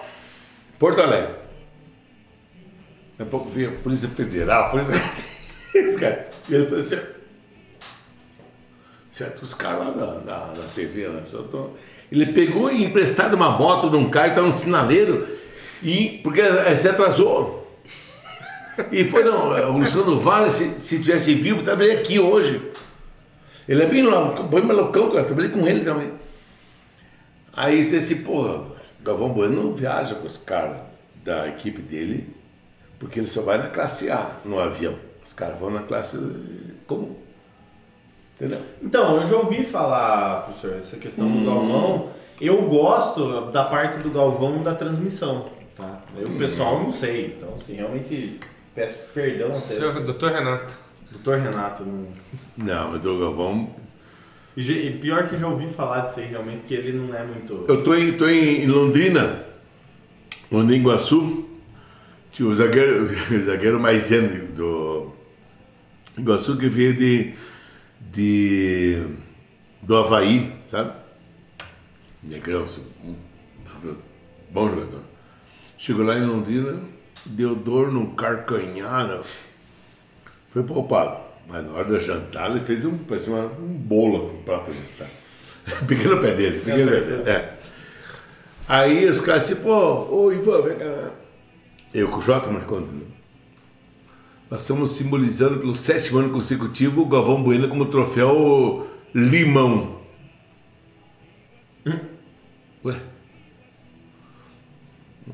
Porto 0.78 1.00
Alegre. 1.00 1.34
Daqui 3.18 3.22
a 3.22 3.24
pouco 3.26 3.48
veio 3.50 3.70
a 3.70 3.72
Polícia 3.72 4.08
Federal, 4.08 4.66
a 4.66 4.68
Polícia. 4.70 4.94
Esse 5.74 5.98
cara. 5.98 6.30
E 6.48 6.54
ele 6.54 6.64
falou 6.66 6.80
assim: 6.80 6.98
certo, 9.12 9.42
os 9.42 9.54
caras 9.54 9.78
lá 9.86 9.90
da, 9.90 10.14
da, 10.20 10.44
da 10.52 10.68
TV, 10.74 11.08
né? 11.08 11.22
tão- 11.50 11.74
Ele 12.10 12.26
pegou 12.26 12.70
emprestado 12.70 13.34
uma 13.34 13.50
moto 13.50 13.90
de 13.90 13.96
um 13.96 14.08
cara 14.10 14.26
que 14.28 14.32
estava 14.32 14.48
um 14.48 14.52
sinaleiro, 14.52 15.26
e, 15.82 16.20
porque 16.22 16.42
se 16.76 16.88
atrasou. 16.88 17.59
E 18.90 19.04
foi, 19.04 19.24
não, 19.24 19.50
o 19.74 19.78
Luciano 19.78 20.18
Vale, 20.18 20.50
se, 20.50 20.70
se 20.82 21.00
tivesse 21.00 21.34
vivo, 21.34 21.60
estaria 21.60 21.94
aqui 21.94 22.18
hoje. 22.18 22.70
Ele 23.68 23.82
é 23.82 23.86
bem 23.86 24.02
louco, 24.02 24.42
bem 24.44 24.62
malucão, 24.62 25.10
cara, 25.10 25.24
trabalhei 25.24 25.50
com 25.50 25.66
ele 25.66 25.84
também. 25.84 26.12
Aí 27.52 27.84
você 27.84 27.98
disse, 27.98 28.16
porra, 28.16 28.64
Galvão 29.02 29.32
Bueno 29.32 29.62
não 29.62 29.74
viaja 29.74 30.14
com 30.14 30.26
os 30.26 30.36
caras 30.36 30.78
da 31.24 31.48
equipe 31.48 31.82
dele, 31.82 32.34
porque 32.98 33.20
ele 33.20 33.26
só 33.26 33.42
vai 33.42 33.58
na 33.58 33.68
classe 33.68 34.10
A 34.10 34.30
no 34.44 34.58
avião. 34.58 34.94
Os 35.24 35.32
caras 35.32 35.58
vão 35.58 35.70
na 35.70 35.82
classe 35.82 36.18
comum. 36.86 37.14
Entendeu? 38.36 38.60
Então, 38.82 39.20
eu 39.20 39.26
já 39.26 39.36
ouvi 39.36 39.64
falar, 39.64 40.44
professor, 40.44 40.78
essa 40.78 40.96
questão 40.96 41.30
do 41.30 41.44
Galvão. 41.44 42.08
Eu 42.40 42.62
gosto 42.62 43.50
da 43.50 43.64
parte 43.64 43.98
do 43.98 44.10
Galvão 44.10 44.62
da 44.62 44.74
transmissão. 44.74 45.50
Tá? 45.76 46.00
Eu, 46.16 46.28
o 46.28 46.38
pessoal, 46.38 46.82
não 46.82 46.90
sei. 46.90 47.36
Então, 47.36 47.58
se 47.58 47.72
realmente 47.72 48.40
Peço 48.74 48.98
perdão. 49.14 49.58
Senhor 49.60 50.00
doutor 50.00 50.32
Renato. 50.32 50.74
Doutor 51.12 51.38
Renato. 51.40 51.82
Não... 51.84 52.06
Não, 52.56 52.92
mas 52.92 53.04
o 53.04 53.18
Galvão. 53.18 53.74
E, 54.56 54.60
e 54.72 54.98
pior 54.98 55.28
que 55.28 55.36
já 55.38 55.46
ouvi 55.48 55.66
falar 55.68 56.02
disso 56.02 56.20
aí, 56.20 56.26
realmente, 56.26 56.64
que 56.64 56.74
ele 56.74 56.92
não 56.92 57.14
é 57.14 57.24
muito. 57.24 57.64
Eu 57.68 57.82
tô 57.82 57.94
em, 57.94 58.12
tô 58.12 58.28
em, 58.28 58.62
em 58.62 58.66
Londrina, 58.66 59.42
Londrina 60.50 60.80
Iguaçu. 60.82 61.48
Tinha 62.32 62.48
o 62.48 62.54
zagueiro, 62.54 63.04
o 63.30 63.44
zagueiro 63.44 63.80
maiseno 63.80 64.46
do 64.52 65.12
Iguaçu 66.16 66.56
que 66.56 66.68
veio 66.68 66.94
de, 66.94 67.34
de 68.12 69.04
do 69.82 69.96
Havaí, 69.96 70.52
sabe? 70.64 70.92
Negrão, 72.22 72.64
assim, 72.64 72.82
um 73.04 73.16
jogador- 73.66 73.98
bom 74.50 74.68
jogador. 74.68 75.00
Chegou 75.78 76.04
lá 76.04 76.16
em 76.18 76.26
Londrina, 76.26 76.78
deu 77.24 77.54
dor 77.54 77.92
no 77.92 78.12
carcanhar, 78.12 79.06
né? 79.06 79.20
foi 80.50 80.62
poupado. 80.62 81.18
Mas 81.48 81.64
na 81.64 81.72
hora 81.72 81.84
da 81.84 81.98
jantar 81.98 82.50
ele 82.50 82.60
fez 82.60 82.84
um, 82.84 82.96
parecia 82.98 83.32
uma, 83.32 83.46
um 83.46 83.74
bolo 83.74 84.28
com 84.28 84.36
um 84.36 84.42
prato 84.42 84.70
de 84.70 84.78
jantar. 84.78 85.08
Pequeno 85.86 86.20
pé 86.20 86.32
dele, 86.32 86.60
pequeno 86.60 86.90
pé 86.90 87.00
dele. 87.00 87.30
É. 87.30 87.54
Aí 88.68 89.08
os 89.08 89.20
caras 89.20 89.44
assim, 89.44 89.56
pô, 89.56 90.06
ô 90.10 90.32
Ivan, 90.32 90.62
vem 90.62 90.76
cá. 90.76 91.10
Eu 91.92 92.08
com 92.08 92.18
o 92.18 92.22
Jota 92.22 92.48
Marcondes, 92.50 92.92
né? 92.92 93.02
Nós 94.48 94.62
estamos 94.62 94.92
simbolizando 94.92 95.58
pelo 95.58 95.74
sétimo 95.74 96.18
ano 96.18 96.30
consecutivo 96.30 97.02
o 97.02 97.06
Galvão 97.06 97.42
Bueno 97.42 97.68
como 97.68 97.86
troféu 97.86 98.86
limão. 99.14 99.99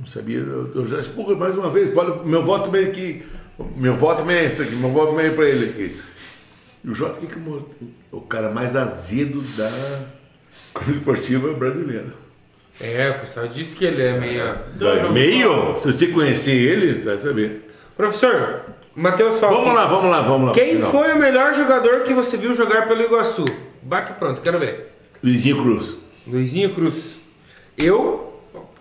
Sabia, 0.07 0.39
eu, 0.39 0.87
já 0.87 0.99
expurgo 0.99 1.37
mais 1.37 1.55
uma 1.57 1.71
vez, 1.71 1.89
pode, 1.91 2.27
meu 2.29 2.43
voto 2.43 2.71
meio 2.71 2.93
que. 2.93 3.23
Meu 3.77 3.97
voto 3.97 4.25
meio 4.25 4.41
é 4.41 4.45
esse 4.45 4.63
aqui, 4.63 4.75
meu 4.77 4.91
voto 4.91 5.13
meio 5.15 5.35
pra 5.35 5.49
ele 5.49 5.71
aqui. 5.71 5.97
E 6.85 6.91
o 6.91 6.95
Jota 6.95 7.25
que, 7.27 7.33
é 7.33 7.37
o- 7.39 7.69
o 8.13 8.21
cara 8.21 8.51
mais 8.51 8.77
azedo 8.77 9.41
da 9.57 9.71
corrida 10.75 10.99
esportiva 10.99 11.53
brasileira. 11.55 12.13
É, 12.81 13.11
o 13.11 13.21
pessoal 13.21 13.49
disse 13.49 13.75
que 13.75 13.85
ele 13.87 14.03
é 14.03 14.19
meio. 14.19 14.45
Vai, 14.79 15.11
meio? 15.11 15.79
Se 15.81 15.91
você 15.91 16.07
conhecer 16.09 16.53
ele, 16.53 16.99
você 16.99 17.07
vai 17.07 17.19
saber. 17.19 17.71
Professor, 17.97 18.61
Matheus 18.95 19.39
Falcão. 19.39 19.61
Vamos 19.63 19.75
lá, 19.75 19.87
vamos 19.87 20.11
lá, 20.11 20.21
vamos 20.23 20.47
lá. 20.49 20.53
Quem 20.55 20.75
Final. 20.77 20.91
foi 20.91 21.13
o 21.15 21.19
melhor 21.19 21.55
jogador 21.55 22.01
que 22.01 22.13
você 22.13 22.37
viu 22.37 22.55
jogar 22.55 22.87
pelo 22.87 23.03
Iguaçu? 23.03 23.47
Bate 23.83 24.13
pronto, 24.13 24.43
quero 24.43 24.59
ver. 24.59 24.93
Luizinho 25.25 25.57
Cruz. 25.63 25.97
Luizinho 26.27 26.75
Cruz. 26.75 27.15
Eu, 27.79 28.36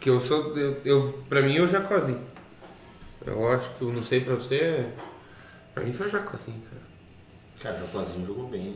porque 0.05 0.09
eu 0.11 0.21
sou. 0.21 0.55
Eu, 0.55 0.77
eu, 0.85 1.19
pra 1.27 1.41
mim 1.41 1.57
é 1.57 1.61
o 1.61 1.67
Jacozinho. 1.67 2.21
Eu 3.25 3.51
acho 3.51 3.71
que 3.71 3.81
eu 3.81 3.91
não 3.91 4.03
sei 4.03 4.21
pra 4.21 4.35
você. 4.35 4.85
Pra 5.73 5.83
mim 5.83 5.91
foi 5.91 6.05
o 6.05 6.09
Jacozinho, 6.11 6.61
cara. 6.69 7.73
Cara, 7.73 7.75
o 7.83 7.87
Jacozinho 7.87 8.23
jogou 8.25 8.47
bem. 8.47 8.75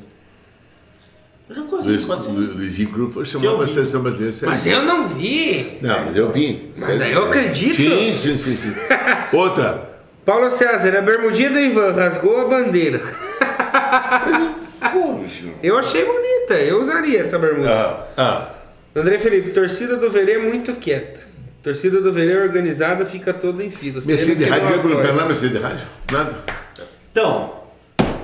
O 1.47 1.53
Jacozinho 1.53 1.93
Luiz. 2.07 2.27
Lu- 2.27 2.53
Luizinho 2.57 2.89
Cruz 2.89 3.13
foi 3.13 3.23
Que 3.23 3.29
chamado 3.29 3.45
eu 3.47 3.53
para 3.57 3.63
a 3.63 3.67
vi. 3.67 3.73
seleção 3.73 4.01
brasileira. 4.01 4.35
Mas 4.47 4.65
eu 4.65 4.81
não 4.83 5.07
vi. 5.07 5.77
Não, 5.81 6.05
mas 6.05 6.15
eu 6.15 6.31
vim. 6.31 6.71
sério. 6.73 6.97
daí 6.97 7.13
eu 7.13 7.25
acredito. 7.27 7.75
Sim, 7.75 8.13
sim, 8.15 8.37
sim, 8.39 8.55
sim. 8.55 8.73
Outra. 9.37 9.87
Paulo 10.25 10.49
César, 10.49 10.97
a 10.97 11.01
bermudinha 11.01 11.51
do 11.51 11.59
Ivan 11.59 11.91
rasgou 11.91 12.41
a 12.41 12.45
bandeira. 12.45 12.99
Pô, 14.91 15.13
bicho. 15.13 15.51
Eu 15.61 15.77
achei 15.77 16.03
bonita, 16.05 16.55
eu 16.55 16.81
usaria 16.81 17.19
essa 17.21 17.37
bermuda. 17.37 17.71
Ah, 17.71 18.07
ah. 18.17 18.55
André 18.95 19.19
Felipe, 19.19 19.51
torcida 19.51 19.95
do 19.95 20.09
Verê 20.09 20.33
é 20.33 20.37
muito 20.39 20.73
quieta. 20.75 21.19
Torcida 21.63 22.01
do 22.01 22.11
Verê 22.11 22.37
organizada 22.37 23.05
fica 23.05 23.33
toda 23.33 23.63
em 23.63 23.69
filas. 23.69 24.05
Mercedes 24.05 24.43
que 24.45 24.49
Rádio, 24.49 24.65
não 24.69 24.71
vai 24.77 24.81
perguntar 24.81 25.13
nada 25.13 25.25
Mercedes 25.25 25.61
Rádio? 25.61 25.85
Nada? 26.11 26.33
Então, 27.11 27.53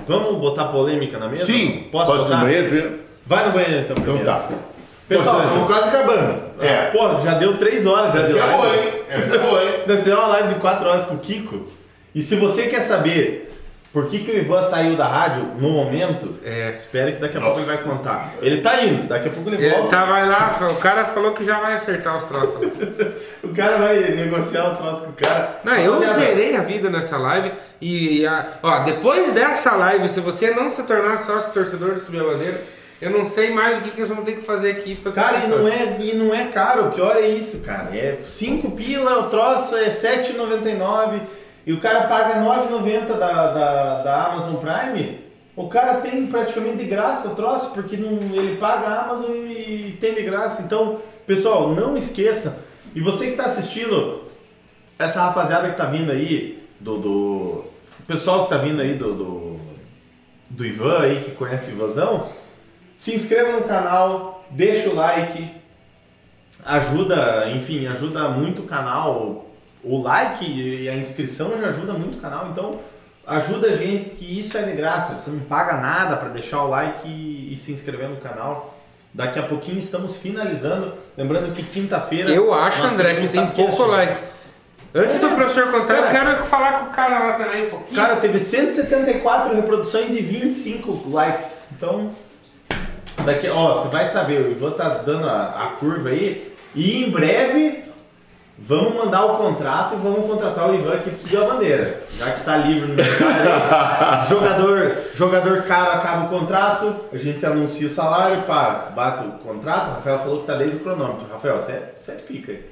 vamos 0.07 0.39
botar 0.39 0.65
polêmica 0.65 1.17
na 1.17 1.27
mesa? 1.27 1.45
Sim. 1.45 1.87
Posso, 1.91 2.11
Posso 2.11 2.21
ir 2.21 2.23
botar? 2.25 2.37
no 2.37 2.43
banheiro 2.45 2.67
primeiro? 2.67 2.99
Vai 3.25 3.45
no 3.47 3.51
banheiro 3.53 3.79
então. 3.81 3.95
Então 3.99 4.03
primeiro. 4.15 4.25
tá. 4.25 4.49
Pessoal, 5.07 5.41
estamos 5.43 5.67
quase 5.67 5.89
acabando. 5.89 6.41
É. 6.59 6.89
Pô, 6.91 7.19
já 7.21 7.35
deu 7.35 7.57
3 7.57 7.85
horas 7.85 8.13
já 8.13 8.19
de 8.21 8.25
Essa 8.31 8.37
é 8.37 8.41
live. 8.43 8.55
boa, 8.57 8.75
hein? 8.75 8.93
Essa 9.09 9.35
é 9.35 9.37
boa, 9.37 9.63
hein? 9.63 9.69
Vai 9.85 9.97
ser 9.97 10.13
uma 10.13 10.27
live 10.27 10.53
de 10.53 10.59
4 10.59 10.89
horas 10.89 11.05
com 11.05 11.13
o 11.15 11.19
Kiko. 11.19 11.67
E 12.15 12.21
se 12.23 12.35
você 12.37 12.63
quer 12.67 12.81
saber 12.81 13.51
por 13.95 14.07
que, 14.09 14.19
que 14.19 14.29
o 14.31 14.37
Ivan 14.37 14.61
saiu 14.61 14.97
da 14.97 15.07
rádio 15.07 15.43
no 15.57 15.69
momento, 15.69 16.35
É. 16.43 16.75
espere 16.75 17.13
que 17.13 17.19
daqui 17.21 17.37
a 17.37 17.39
pouco 17.41 17.59
ele 17.59 17.65
vai 17.65 17.77
contar. 17.77 18.33
Ele 18.41 18.59
tá 18.59 18.83
indo, 18.83 19.07
daqui 19.07 19.29
a 19.29 19.31
pouco 19.31 19.49
ele 19.49 19.55
Ele 19.65 19.73
volta. 19.73 19.87
tá, 19.95 20.03
vai 20.03 20.27
lá, 20.27 20.57
o 20.69 20.75
cara 20.75 21.05
falou 21.05 21.31
que 21.31 21.45
já 21.45 21.59
vai 21.61 21.75
acertar 21.75 22.17
os 22.17 22.25
troços. 22.25 22.59
O 23.41 23.53
cara 23.55 23.77
vai 23.77 23.99
negociar 23.99 24.73
o 24.73 24.75
troço 24.75 25.03
com 25.05 25.11
o 25.11 25.13
cara. 25.13 25.61
Não, 25.63 25.73
eu 25.75 25.93
Rapaziada, 25.93 26.19
zerei 26.19 26.57
a 26.57 26.61
vida 26.61 26.89
nessa 26.89 27.15
live 27.17 27.53
e, 27.79 28.19
e 28.21 28.27
a- 28.27 28.45
ó, 28.61 28.79
depois 28.79 29.31
dessa 29.31 29.75
live, 29.75 30.09
se 30.09 30.19
você 30.19 30.51
não 30.51 30.69
se 30.69 30.83
tornar 30.83 31.17
sócio 31.19 31.53
torcedor 31.53 31.93
do 31.93 31.99
Subir 32.01 32.19
a 32.21 32.23
Bandeira, 32.25 32.61
eu 33.01 33.11
não 33.11 33.25
sei 33.29 33.51
mais 33.53 33.77
o 33.77 33.81
que, 33.81 33.91
que 33.91 33.99
nós 33.99 34.09
vamos 34.09 34.25
ter 34.25 34.33
que 34.33 34.41
fazer 34.41 34.71
aqui 34.71 34.95
pra 34.95 35.11
ser 35.11 35.21
Cara, 35.21 35.37
e 35.45 35.47
não, 35.47 35.67
é, 35.67 35.95
e 35.99 36.15
não 36.15 36.33
é 36.35 36.47
caro, 36.47 36.87
o 36.87 36.91
pior 36.91 37.15
é 37.15 37.27
isso, 37.27 37.61
cara. 37.61 37.89
É 37.95 38.17
5 38.23 38.71
pila, 38.71 39.19
o 39.19 39.29
troço 39.29 39.77
é 39.77 39.89
7,99 39.89 41.19
e 41.65 41.73
o 41.73 41.79
cara 41.79 42.07
paga 42.07 42.41
9,90 42.41 43.17
da, 43.17 43.51
da, 43.51 44.03
da 44.03 44.25
Amazon 44.25 44.55
Prime. 44.57 45.25
O 45.55 45.67
cara 45.67 46.01
tem 46.01 46.27
praticamente 46.27 46.77
de 46.77 46.85
graça 46.85 47.29
o 47.29 47.35
troço, 47.35 47.71
porque 47.71 47.97
não, 47.97 48.19
ele 48.35 48.57
paga 48.57 48.87
a 48.87 49.05
Amazon 49.05 49.31
e 49.31 49.97
tem 49.99 50.13
de 50.13 50.21
graça. 50.21 50.61
Então, 50.61 51.01
pessoal, 51.25 51.69
não 51.69 51.97
esqueça. 51.97 52.63
E 52.93 53.01
você 53.01 53.25
que 53.25 53.31
está 53.31 53.45
assistindo, 53.45 54.21
essa 54.99 55.23
rapaziada 55.23 55.69
que 55.69 55.77
tá 55.77 55.85
vindo 55.85 56.11
aí, 56.11 56.63
do. 56.79 56.97
do 56.99 57.63
pessoal 58.05 58.43
que 58.43 58.49
tá 58.49 58.57
vindo 58.57 58.81
aí 58.81 58.93
do, 58.95 59.15
do, 59.15 59.59
do 60.49 60.65
Ivan 60.65 60.99
aí, 60.99 61.23
que 61.23 61.31
conhece 61.31 61.71
o 61.71 61.73
Ivanzão, 61.73 62.29
se 62.95 63.15
inscreva 63.15 63.53
no 63.53 63.63
canal, 63.63 64.45
deixa 64.51 64.89
o 64.89 64.95
like, 64.95 65.51
ajuda, 66.63 67.49
enfim, 67.49 67.87
ajuda 67.87 68.29
muito 68.29 68.61
o 68.61 68.65
canal. 68.65 69.45
O 69.85 70.01
like 70.01 70.43
e 70.49 70.89
a 70.89 70.95
inscrição 70.95 71.57
já 71.59 71.67
ajuda 71.67 71.93
muito 71.93 72.17
o 72.17 72.21
canal, 72.21 72.49
então 72.51 72.79
ajuda 73.27 73.67
a 73.67 73.75
gente 73.75 74.09
que 74.09 74.37
isso 74.39 74.57
é 74.57 74.63
de 74.63 74.71
graça. 74.71 75.15
Você 75.21 75.29
não 75.29 75.39
paga 75.41 75.73
nada 75.77 76.17
para 76.17 76.29
deixar 76.29 76.63
o 76.63 76.69
like 76.69 77.07
e, 77.07 77.53
e 77.53 77.55
se 77.55 77.71
inscrever 77.71 78.09
no 78.09 78.17
canal. 78.17 78.73
Daqui 79.13 79.39
a 79.39 79.43
pouquinho 79.43 79.77
estamos 79.77 80.17
finalizando. 80.17 80.93
Lembrando 81.17 81.53
que 81.53 81.63
quinta-feira. 81.63 82.29
Eu 82.31 82.53
acho, 82.53 82.83
André, 82.83 83.15
que 83.15 83.27
tem 83.29 83.47
pouco 83.47 83.83
like. 83.85 84.21
Antes 84.93 85.19
do 85.19 85.27
É. 85.27 85.35
professor 85.35 85.71
contar, 85.71 85.95
eu 85.97 86.03
Cara. 86.03 86.11
quero 86.33 86.45
falar 86.45 86.79
com 86.79 86.85
o 86.85 86.89
cara 86.89 87.19
lá 87.19 87.33
também 87.33 87.67
um 87.67 87.69
pouquinho. 87.69 87.95
Cara, 88.01 88.15
teve 88.17 88.39
174 88.39 89.55
reproduções 89.55 90.11
e 90.11 90.21
25 90.21 91.09
likes. 91.11 91.59
Então, 91.71 92.09
daqui, 93.25 93.47
ó, 93.49 93.73
você 93.75 93.87
vai 93.89 94.05
saber, 94.05 94.41
o 94.41 94.51
Ivan 94.51 94.71
tá 94.71 94.89
dando 95.05 95.27
a, 95.27 95.65
a 95.65 95.67
curva 95.79 96.09
aí. 96.09 96.53
E 96.73 97.03
em 97.03 97.09
breve 97.09 97.84
vamos 98.57 98.95
mandar 98.95 99.25
o 99.25 99.37
contrato 99.37 99.95
e 99.95 99.97
vamos 99.97 100.25
contratar 100.29 100.69
o 100.69 100.75
Ivan 100.75 100.93
aqui 100.93 101.09
pro 101.11 101.19
Subir 101.19 101.37
a 101.37 101.47
Bandeira. 101.47 101.99
Já 102.17 102.31
que 102.31 102.43
tá 102.45 102.57
livre 102.57 102.87
no 102.89 102.95
mercado 102.95 104.27
jogador, 104.29 104.91
jogador 105.13 105.63
caro 105.63 105.91
acaba 105.91 106.25
o 106.25 106.29
contrato, 106.29 106.95
a 107.11 107.17
gente 107.17 107.45
anuncia 107.45 107.87
o 107.87 107.89
salário, 107.89 108.43
pá, 108.43 108.91
bate 108.95 109.23
o 109.25 109.31
contrato. 109.39 109.89
O 109.91 109.93
Rafael 109.95 110.19
falou 110.19 110.39
que 110.41 110.47
tá 110.47 110.55
desde 110.55 110.77
o 110.77 110.79
cronômetro. 110.79 111.27
Rafael, 111.31 111.59
você 111.59 111.71
é, 111.73 111.93
você 111.95 112.11
é 112.11 112.15
pica 112.15 112.51
aí. 112.51 112.65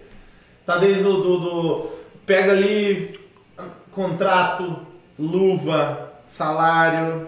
Tá 0.65 0.77
desde 0.77 1.03
o 1.03 1.13
do, 1.17 1.37
do- 1.39 1.87
Pega 2.25 2.53
ali 2.53 3.11
contrato, 3.91 4.77
luva, 5.19 6.11
salário. 6.25 7.27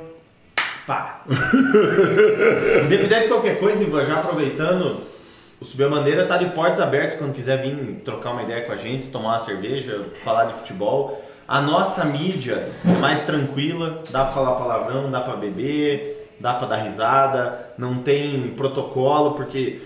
Pá. 0.88 1.22
Independente 2.86 3.24
de 3.24 3.28
qualquer 3.28 3.60
coisa, 3.60 3.84
Ivan, 3.84 4.06
já 4.06 4.16
aproveitando, 4.16 5.02
o 5.66 5.68
Subir 5.68 5.86
a 5.86 5.90
Bandeira 5.90 6.26
tá 6.26 6.38
de 6.38 6.46
portas 6.52 6.80
abertas 6.80 7.18
quando 7.18 7.34
quiser 7.34 7.60
vir 7.60 8.02
trocar 8.06 8.34
uma 8.34 8.44
ideia 8.44 8.62
com 8.66 8.72
a 8.72 8.76
gente, 8.76 9.08
tomar 9.08 9.30
uma 9.30 9.40
cerveja, 9.40 10.06
falar 10.24 10.46
de 10.46 10.54
futebol. 10.54 11.26
A 11.48 11.60
nossa 11.60 12.06
mídia 12.06 12.70
é 12.88 13.00
mais 13.00 13.22
tranquila, 13.22 14.04
dá 14.12 14.26
pra 14.26 14.34
falar 14.34 14.52
palavrão, 14.58 15.10
dá 15.10 15.22
pra 15.22 15.36
beber, 15.36 16.32
dá 16.40 16.54
pra 16.54 16.68
dar 16.68 16.76
risada, 16.78 17.74
não 17.80 18.04
tem 18.04 18.54
protocolo, 18.56 19.32
porque 19.32 19.82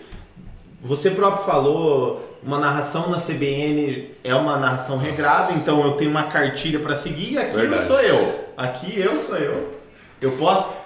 você 0.82 1.11
próprio 1.11 1.45
falou, 1.45 2.38
uma 2.43 2.59
narração 2.59 3.09
na 3.09 3.17
CBN 3.17 4.11
é 4.22 4.35
uma 4.35 4.58
narração 4.58 4.98
regrada, 4.98 5.53
então 5.53 5.82
eu 5.85 5.93
tenho 5.93 6.11
uma 6.11 6.24
cartilha 6.24 6.80
para 6.80 6.93
seguir 6.93 7.33
e 7.33 7.38
aqui 7.38 7.56
Verdade. 7.56 7.82
eu 7.82 7.88
sou 7.88 8.01
eu. 8.01 8.49
Aqui 8.58 8.99
eu 8.99 9.17
sou 9.17 9.38
eu. 9.38 9.80
Eu 10.19 10.33
posso. 10.33 10.77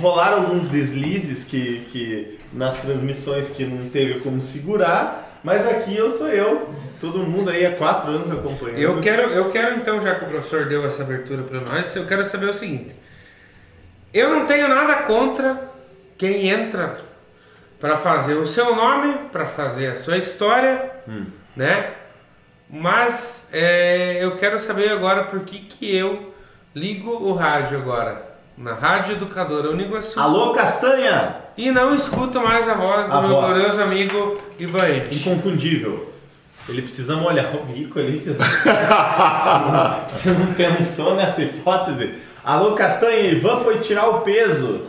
Rolar 0.00 0.34
alguns 0.34 0.66
deslizes 0.66 1.44
que, 1.44 1.82
que 1.92 2.38
nas 2.52 2.80
transmissões 2.80 3.50
que 3.50 3.64
não 3.64 3.88
teve 3.88 4.20
como 4.20 4.40
segurar, 4.40 5.40
mas 5.42 5.66
aqui 5.66 5.96
eu 5.96 6.10
sou 6.10 6.28
eu. 6.28 6.68
Todo 7.00 7.18
mundo 7.18 7.50
aí 7.50 7.66
há 7.66 7.74
quatro 7.76 8.10
anos 8.10 8.30
acompanhando. 8.30 8.78
Eu 8.78 9.00
quero, 9.00 9.22
eu 9.32 9.50
quero 9.50 9.76
então, 9.76 10.00
já 10.00 10.14
que 10.14 10.24
o 10.24 10.28
professor 10.28 10.66
deu 10.66 10.86
essa 10.86 11.02
abertura 11.02 11.42
para 11.42 11.60
nós, 11.60 11.94
eu 11.96 12.06
quero 12.06 12.24
saber 12.26 12.50
o 12.50 12.54
seguinte. 12.54 12.94
Eu 14.14 14.30
não 14.30 14.46
tenho 14.46 14.68
nada 14.68 15.02
contra 15.02 15.70
quem 16.16 16.48
entra 16.48 16.98
para 17.80 17.96
fazer 17.96 18.34
o 18.34 18.46
seu 18.46 18.76
nome, 18.76 19.14
para 19.32 19.46
fazer 19.46 19.88
a 19.88 19.96
sua 19.96 20.16
história, 20.16 20.90
né? 21.56 21.90
Mas 22.70 23.48
é, 23.52 24.18
eu 24.22 24.36
quero 24.36 24.58
saber 24.58 24.90
agora 24.90 25.24
por 25.24 25.40
que, 25.40 25.58
que 25.58 25.94
eu 25.94 26.32
ligo 26.74 27.10
o 27.10 27.32
rádio 27.32 27.78
agora. 27.78 28.31
Na 28.56 28.74
Rádio 28.74 29.14
Educadora 29.14 29.70
Uniguaçu. 29.70 30.18
Alô, 30.20 30.52
Castanha! 30.52 31.36
E 31.56 31.70
não 31.70 31.94
escuto 31.94 32.40
mais 32.40 32.68
a 32.68 32.74
voz 32.74 33.08
do 33.08 33.14
A 33.14 33.22
meu 33.22 33.30
voz. 33.30 33.52
glorioso 33.54 33.82
amigo 33.82 34.38
Ivan 34.58 34.86
Erich. 34.86 35.16
Inconfundível. 35.28 36.12
Ele 36.68 36.82
precisa 36.82 37.16
molhar 37.16 37.54
o 37.56 37.64
bico 37.64 37.98
ali. 37.98 38.18
Você 38.20 38.30
não- 38.30 40.06
Você 40.06 40.30
não 40.30 40.54
pensou 40.54 41.14
nessa 41.16 41.42
hipótese? 41.42 42.14
Alô, 42.44 42.74
Castanha, 42.74 43.32
Ivan 43.32 43.60
foi 43.64 43.78
tirar 43.78 44.08
o 44.08 44.20
peso. 44.20 44.82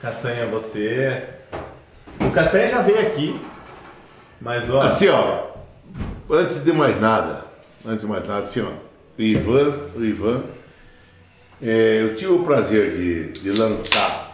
Castanha, 0.00 0.46
você. 0.46 1.24
O 2.20 2.30
Castanha 2.30 2.68
já 2.68 2.82
veio 2.82 3.00
aqui. 3.00 3.40
Mas 4.40 4.68
ó. 4.70 4.80
Assim, 4.82 5.08
ó, 5.08 5.44
antes 6.30 6.64
de 6.64 6.72
mais 6.72 7.00
nada, 7.00 7.44
antes 7.86 8.00
de 8.04 8.06
mais 8.10 8.26
nada, 8.26 8.40
assim, 8.44 8.60
ó, 8.60 8.66
o 9.18 9.22
Ivan, 9.22 9.76
o 9.96 10.04
Ivan, 10.04 10.42
é, 11.62 12.02
eu 12.02 12.14
tive 12.14 12.32
o 12.32 12.42
prazer 12.42 12.90
de, 12.90 13.28
de 13.32 13.50
lançar 13.58 14.30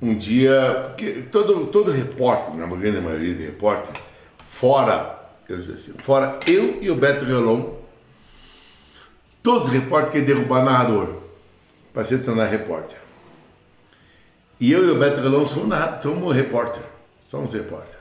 um 0.00 0.14
dia, 0.16 0.84
porque 0.86 1.22
todo, 1.32 1.66
todo 1.66 1.90
repórter, 1.90 2.54
na 2.54 2.66
grande 2.66 3.00
maioria 3.00 3.34
de 3.34 3.44
repórter, 3.44 3.94
fora, 4.38 5.18
eu, 5.48 5.58
assim, 5.58 5.92
fora 5.98 6.38
eu 6.46 6.78
e 6.80 6.90
o 6.90 6.94
Beto 6.94 7.24
Relon, 7.24 7.74
todos 9.42 9.66
os 9.68 9.72
repórteres 9.72 10.12
querem 10.12 10.26
derrubar 10.26 10.64
narrador, 10.64 11.16
para 11.92 12.04
se 12.04 12.18
tornar 12.18 12.46
repórter. 12.46 12.98
E 14.60 14.70
eu 14.70 14.86
e 14.86 14.90
o 14.90 14.98
Beto 14.98 15.20
Relon 15.20 15.46
somos, 15.46 15.68
narra- 15.68 16.00
somos 16.00 16.34
repórter, 16.34 16.82
somos 17.22 17.52
repórter. 17.52 17.98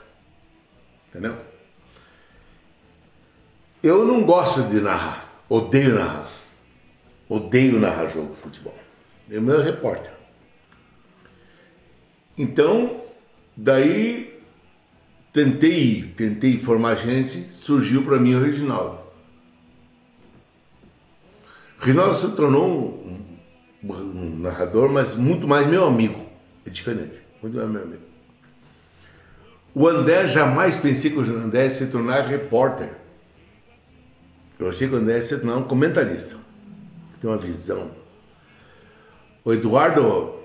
Entendeu? 1.10 1.36
Eu 3.82 4.06
não 4.06 4.24
gosto 4.24 4.64
de 4.64 4.82
narrar. 4.82 5.26
Odeio 5.50 5.96
narrar. 5.96 6.30
Odeio 7.30 7.80
narrar 7.80 8.08
jogo 8.08 8.34
de 8.34 8.40
futebol. 8.40 8.78
Eu 9.30 9.42
meu 9.42 9.62
repórter. 9.62 10.12
Então, 12.38 13.02
daí 13.56 14.42
tentei, 15.34 16.14
tentei 16.16 16.58
formar 16.58 16.96
gente, 16.96 17.48
surgiu 17.52 18.04
para 18.04 18.20
mim 18.20 18.36
o 18.36 18.42
Reginaldo. 18.42 19.00
O 21.80 21.86
Reginaldo 21.86 22.16
se 22.16 22.32
tornou 22.32 23.04
um, 23.84 23.94
um 23.94 24.40
narrador, 24.40 24.90
mas 24.90 25.16
muito 25.16 25.48
mais 25.48 25.68
meu 25.68 25.86
amigo. 25.86 26.26
É 26.66 26.70
diferente. 26.70 27.22
Muito 27.42 27.58
mais 27.58 27.70
meu 27.70 27.84
amigo. 27.84 28.04
O 29.76 29.88
André 29.88 30.28
jamais 30.28 30.78
pensei 30.78 31.12
que 31.12 31.20
o 31.20 31.22
André 31.22 31.70
se 31.70 31.88
tornar 31.88 32.26
repórter. 32.26 32.96
Eu 34.58 34.70
achei 34.70 34.88
que 34.88 34.96
o 34.96 34.98
André 34.98 35.22
se 35.22 35.38
tornar 35.38 35.58
um 35.58 35.64
comentarista. 35.64 36.47
Tem 37.20 37.30
uma 37.30 37.38
visão. 37.38 37.92
O 39.44 39.54
Eduardo 39.54 40.40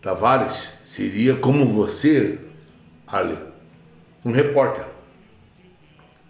Tavares 0.00 0.68
seria 0.84 1.36
como 1.36 1.66
você, 1.66 2.38
Ali, 3.06 3.38
um 4.24 4.32
repórter 4.32 4.84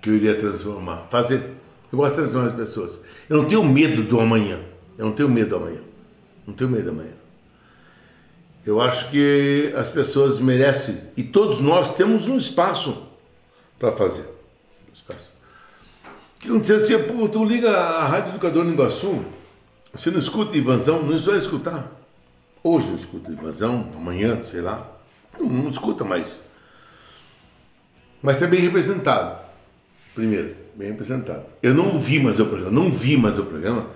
que 0.01 0.11
eu 0.11 0.15
iria 0.15 0.35
transformar, 0.39 1.07
fazer. 1.09 1.43
Eu 1.91 1.99
gosto 1.99 2.15
de 2.15 2.20
transformar 2.20 2.49
as 2.49 2.57
pessoas. 2.57 3.01
Eu 3.28 3.39
não 3.39 3.49
tenho 3.49 3.65
medo 3.65 4.03
do 4.03 4.20
amanhã. 4.20 4.61
Eu 4.99 5.07
não 5.07 5.12
tenho 5.12 5.28
medo 5.28 5.51
do 5.51 5.57
amanhã. 5.57 5.81
Não 6.47 6.55
tenho 6.55 6.70
medo 6.70 6.85
do 6.85 6.91
amanhã. 6.91 7.12
Eu 8.67 8.81
acho 8.81 9.11
que 9.11 9.73
as 9.77 9.89
pessoas 9.91 10.41
merecem, 10.41 11.01
e 11.17 11.23
todos 11.23 11.61
nós 11.61 11.95
temos 11.95 12.27
um 12.27 12.36
espaço 12.36 13.07
para 13.78 13.93
fazer. 13.93 14.35
Que 16.47 16.52
aconteceu? 16.52 16.78
Você, 16.78 16.99
pô, 16.99 17.28
tu 17.28 17.44
liga 17.44 17.76
a 17.76 18.07
Rádio 18.07 18.31
Educador 18.31 18.65
no 18.65 18.73
Iguaçu, 18.73 19.25
você 19.92 20.12
não 20.12 20.20
escuta 20.20 20.57
Ivanzão, 20.57 21.02
não 21.02 21.18
vai 21.18 21.39
escutar. 21.39 21.91
Hoje 22.62 22.91
eu 22.91 22.94
escuto 22.94 23.33
Ivanzão, 23.33 23.84
amanhã, 23.97 24.41
sei 24.44 24.60
lá. 24.60 24.89
Não, 25.36 25.49
não 25.49 25.70
escuta 25.70 26.05
mais. 26.05 26.39
Mas 28.23 28.36
está 28.36 28.47
bem 28.47 28.60
representado. 28.60 29.41
Primeiro, 30.15 30.55
bem 30.76 30.92
representado. 30.92 31.47
Eu 31.60 31.75
não 31.75 31.99
vi 31.99 32.20
mais 32.20 32.39
o 32.39 32.47
programa, 32.47 32.70
não 32.70 32.92
vi 32.92 33.16
mais 33.16 33.41
o 33.41 33.44
programa. 33.44 33.89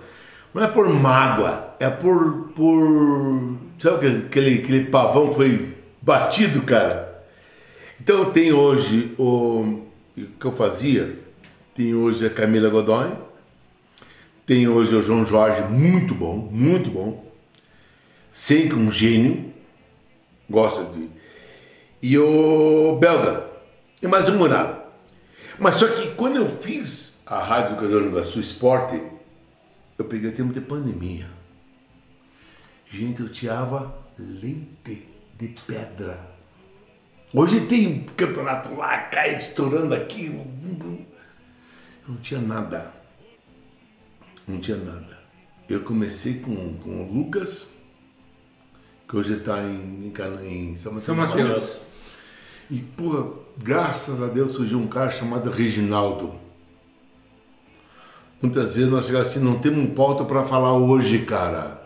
Não 0.53 0.61
é 0.61 0.67
por 0.67 0.89
mágoa, 0.89 1.73
é 1.79 1.89
por. 1.89 2.49
por 2.53 3.55
sabe 3.79 4.07
aquele, 4.27 4.59
aquele, 4.59 4.85
pavão 4.87 5.33
foi 5.33 5.73
batido, 6.01 6.63
cara? 6.63 7.23
Então 7.97 8.29
tenho 8.29 8.57
hoje 8.57 9.15
o, 9.17 9.85
o 10.17 10.25
que 10.37 10.45
eu 10.45 10.51
fazia, 10.51 11.17
tem 11.73 11.95
hoje 11.95 12.25
a 12.25 12.29
Camila 12.29 12.69
Godoy, 12.69 13.11
tem 14.45 14.67
hoje 14.67 14.95
o 14.95 15.01
João 15.01 15.25
Jorge, 15.25 15.61
muito 15.63 16.13
bom, 16.13 16.35
muito 16.35 16.91
bom. 16.91 17.31
Sei 18.31 18.67
que 18.67 18.75
um 18.75 18.91
gênio, 18.91 19.53
gosta 20.49 20.83
de. 20.85 21.09
E 22.01 22.17
o 22.17 22.97
Belga, 22.99 23.45
e 24.01 24.07
mais 24.07 24.27
um 24.27 24.37
Murado. 24.37 24.81
Mas 25.59 25.75
só 25.75 25.87
que 25.87 26.11
quando 26.15 26.37
eu 26.37 26.49
fiz 26.49 27.21
a 27.25 27.43
Rádio 27.43 27.73
Educador 27.73 28.01
do 28.01 28.09
Iguaçu 28.09 28.39
Esporte, 28.39 29.01
eu 29.97 30.05
peguei 30.05 30.31
tempo 30.31 30.51
de 30.51 30.59
pandemia. 30.59 31.29
Gente, 32.91 33.21
eu 33.21 33.29
tirava 33.29 33.95
leite 34.17 35.07
de 35.37 35.47
pedra. 35.65 36.19
Hoje 37.33 37.61
tem 37.61 38.03
campeonato 38.17 38.75
lá, 38.75 38.97
cai 39.03 39.35
estourando 39.35 39.95
aqui. 39.95 40.29
Não 42.07 42.17
tinha 42.17 42.39
nada. 42.39 42.93
Não 44.47 44.59
tinha 44.59 44.77
nada. 44.77 45.19
Eu 45.69 45.81
comecei 45.81 46.39
com, 46.39 46.73
com 46.77 47.03
o 47.03 47.13
Lucas, 47.13 47.73
que 49.07 49.15
hoje 49.15 49.37
está 49.37 49.61
em, 49.63 50.11
em, 50.47 50.71
em 50.71 50.77
São 50.77 50.93
Mateus. 50.93 51.79
E, 52.69 52.79
porra, 52.79 53.33
graças 53.57 54.21
a 54.21 54.27
Deus 54.27 54.53
surgiu 54.53 54.79
um 54.79 54.87
cara 54.87 55.11
chamado 55.11 55.49
Reginaldo. 55.49 56.33
Muitas 58.41 58.75
vezes 58.75 58.91
nós 58.91 59.05
chegamos 59.05 59.29
assim, 59.29 59.39
não 59.39 59.59
temos 59.59 59.79
um 59.79 59.93
pauta 59.93 60.25
para 60.25 60.43
falar 60.43 60.73
hoje, 60.73 61.19
cara. 61.25 61.79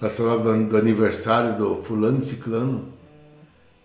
Nós 0.00 0.16
falávamos 0.16 0.68
do, 0.68 0.76
aniversário 0.76 1.56
do 1.56 1.76
fulano 1.76 2.20
e 2.20 2.24
ciclano. 2.24 2.92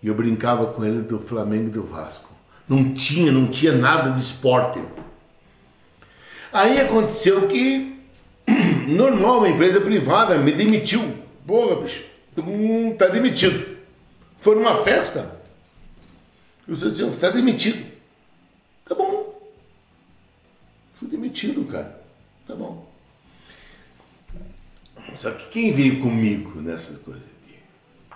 E 0.02 0.08
eu 0.08 0.14
brincava 0.14 0.66
com 0.66 0.84
ele 0.84 1.02
do 1.02 1.18
Flamengo 1.18 1.68
e 1.68 1.70
do 1.70 1.82
Vasco. 1.82 2.25
Não 2.68 2.92
tinha, 2.92 3.30
não 3.30 3.46
tinha 3.48 3.72
nada 3.72 4.10
de 4.10 4.20
esporte. 4.20 4.80
Aí 6.52 6.80
aconteceu 6.80 7.46
que, 7.48 8.00
normal, 8.88 9.38
uma 9.38 9.48
empresa 9.48 9.80
privada 9.80 10.36
me 10.38 10.52
demitiu. 10.52 11.22
Porra, 11.46 11.76
bicho, 11.76 12.04
hum, 12.38 12.94
tá 12.96 13.06
demitido. 13.08 13.76
Foi 14.38 14.54
numa 14.54 14.82
festa. 14.82 15.40
E 16.66 16.70
vocês 16.70 16.92
diziam, 16.92 17.08
você 17.10 17.16
está 17.16 17.30
demitido. 17.30 17.86
Tá 18.84 18.94
bom. 18.94 19.40
Fui 20.94 21.08
demitido, 21.08 21.64
cara. 21.64 22.00
Tá 22.46 22.54
bom. 22.54 22.86
Só 25.14 25.30
que 25.30 25.48
quem 25.48 25.72
veio 25.72 26.00
comigo 26.00 26.60
nessas 26.60 26.98
coisas 26.98 27.22
aqui? 27.22 27.58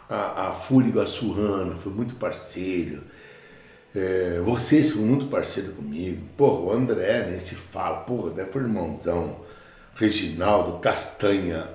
A, 0.08 0.48
a 0.48 0.54
Fúria 0.54 0.88
Iguaçuana 0.88 1.76
foi 1.76 1.92
muito 1.92 2.14
parceiro. 2.14 3.04
É, 3.94 4.40
vocês 4.44 4.92
foram 4.92 5.06
muito 5.06 5.26
parceiros 5.26 5.74
comigo. 5.74 6.24
Pô, 6.36 6.66
o 6.66 6.72
André 6.72 7.26
nem 7.28 7.40
se 7.40 7.54
fala. 7.54 7.98
Pô, 8.00 8.26
André 8.28 8.46
foi 8.46 8.62
irmãozão. 8.62 9.40
Reginaldo, 9.96 10.78
Castanha. 10.78 11.68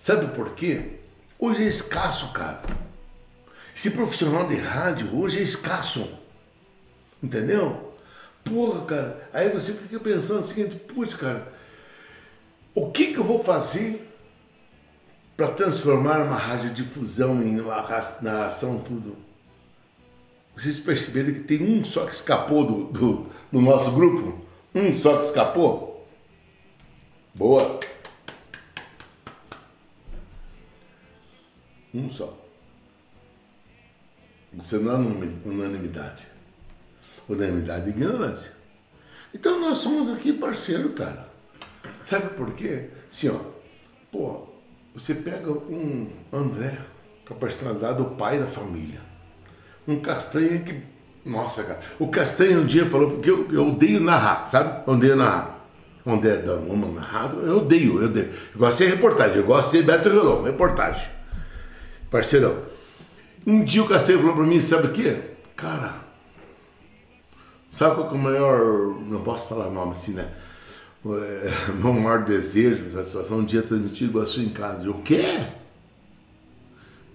Sabe 0.00 0.26
por 0.34 0.54
quê? 0.54 0.98
Hoje 1.38 1.62
é 1.62 1.66
escasso, 1.66 2.32
cara. 2.32 2.62
Esse 3.76 3.90
profissional 3.90 4.48
de 4.48 4.56
rádio 4.56 5.14
hoje 5.18 5.38
é 5.38 5.42
escasso. 5.42 6.18
Entendeu? 7.22 7.94
Porra, 8.42 8.84
cara. 8.84 9.28
Aí 9.32 9.48
você 9.50 9.72
fica 9.72 9.98
pensando 10.00 10.40
o 10.40 10.42
seguinte, 10.42 10.76
putz, 10.76 11.14
cara, 11.14 11.52
o 12.74 12.90
que, 12.90 13.08
que 13.12 13.18
eu 13.18 13.24
vou 13.24 13.42
fazer 13.42 14.10
para 15.36 15.50
transformar 15.50 16.20
uma 16.20 16.36
radiodifusão 16.36 17.42
em 17.42 17.60
uma 17.60 17.80
ra- 17.80 18.18
narração 18.22 18.78
tudo? 18.78 19.16
Vocês 20.56 20.78
perceberam 20.78 21.34
que 21.34 21.40
tem 21.40 21.62
um 21.62 21.84
só 21.84 22.06
que 22.06 22.14
escapou 22.14 22.64
do, 22.64 22.84
do, 22.92 23.26
do 23.50 23.60
nosso 23.60 23.90
grupo? 23.92 24.44
Um 24.74 24.94
só 24.94 25.16
que 25.18 25.24
escapou? 25.24 26.06
Boa. 27.34 27.80
Um 31.92 32.08
só. 32.08 32.36
Isso 34.52 34.78
não 34.80 34.92
é 34.92 34.94
unanimi- 34.96 35.40
unanimidade. 35.44 36.26
Unanimidade 37.28 37.86
é 37.86 37.88
ignorância. 37.90 38.52
Então 39.32 39.60
nós 39.60 39.78
somos 39.78 40.08
aqui 40.08 40.32
parceiro, 40.32 40.90
cara. 40.90 41.28
Sabe 42.04 42.34
por 42.34 42.52
quê? 42.54 42.90
Assim, 43.10 43.28
ó. 43.28 43.40
Pô, 44.12 44.46
você 44.94 45.14
pega 45.14 45.50
um 45.50 46.08
André, 46.32 46.78
com 47.26 47.34
a 47.34 47.36
personalidade 47.36 47.98
do 47.98 48.10
pai 48.10 48.38
da 48.38 48.46
família. 48.46 49.02
Um 49.86 50.00
Castanha 50.00 50.60
que 50.60 50.82
Nossa, 51.24 51.64
cara. 51.64 51.80
O 51.98 52.08
Castanho 52.08 52.62
um 52.62 52.66
dia 52.66 52.88
falou, 52.88 53.12
porque 53.12 53.30
eu, 53.30 53.48
eu 53.50 53.68
odeio 53.68 54.00
narrar, 54.00 54.46
sabe? 54.46 54.82
Eu 54.86 54.94
odeio 54.94 55.16
narrar. 55.16 55.54
Onde 56.06 56.28
é 56.28 56.36
da 56.36 56.56
uma 56.56 56.86
narrado, 56.88 57.40
eu 57.40 57.58
odeio, 57.58 57.98
eu 57.98 58.06
odeio. 58.06 58.26
Eu 58.26 58.58
gosto 58.58 58.78
de 58.78 58.84
ser 58.84 58.90
reportagem, 58.90 59.38
eu 59.38 59.44
gosto 59.44 59.70
de 59.70 59.78
ser 59.78 59.84
Beto 59.84 60.10
Relon, 60.10 60.42
reportagem. 60.42 61.08
Parceirão. 62.10 62.58
Um 63.46 63.64
dia 63.64 63.82
o 63.82 63.88
Castanho 63.88 64.18
falou 64.18 64.34
pra 64.34 64.44
mim, 64.44 64.60
sabe 64.60 64.88
o 64.88 64.92
quê? 64.92 65.18
Cara, 65.56 65.94
sabe 67.70 67.94
qual 67.94 68.08
é 68.08 68.12
o 68.12 68.18
maior. 68.18 68.58
Não 69.06 69.22
posso 69.22 69.48
falar 69.48 69.70
nome 69.70 69.92
assim, 69.92 70.12
né? 70.12 70.28
É, 71.06 71.72
meu 71.80 71.94
maior 71.94 72.22
desejo, 72.22 72.90
satisfação, 72.92 73.38
um 73.38 73.44
dia 73.44 73.62
transmitir 73.62 74.08
Iguaçu 74.08 74.40
em 74.40 74.50
casa. 74.50 74.90
O 74.90 75.00
quê? 75.02 75.46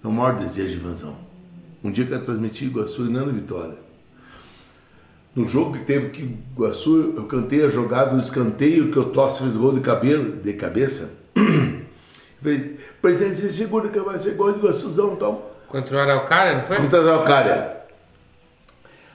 O 0.02 0.10
maior 0.10 0.36
desejo, 0.36 0.74
Ivanzão. 0.74 1.29
Um 1.82 1.90
dia 1.90 2.04
eu 2.04 2.08
quero 2.08 2.22
transmitir 2.22 2.68
Iguaçu 2.68 3.06
e 3.06 3.08
Nando 3.08 3.32
Vitória. 3.32 3.76
No 5.34 5.46
jogo 5.46 5.72
que 5.72 5.84
teve 5.84 6.10
que 6.10 6.38
Iguaçu, 6.56 7.14
eu 7.16 7.24
cantei 7.24 7.64
a 7.64 7.68
jogada 7.68 8.14
do 8.14 8.20
escanteio 8.20 8.90
que 8.90 8.98
o 8.98 9.06
Tosse 9.06 9.42
fez 9.42 9.56
gol 9.56 9.72
de, 9.72 9.80
cabelo, 9.80 10.36
de 10.36 10.52
cabeça. 10.52 11.18
Falei, 12.42 12.78
presidente, 13.00 13.36
você 13.36 13.50
segura 13.50 13.88
que 13.88 14.00
vai 14.00 14.18
ser 14.18 14.34
gol 14.34 14.52
de 14.52 14.58
Iguaçuzão, 14.58 15.14
então. 15.14 15.42
Contra 15.68 15.96
o 15.96 16.00
Araucária, 16.00 16.58
não 16.58 16.66
foi? 16.66 16.76
Contra 16.76 17.00
o 17.00 17.08
Araucária. 17.08 17.76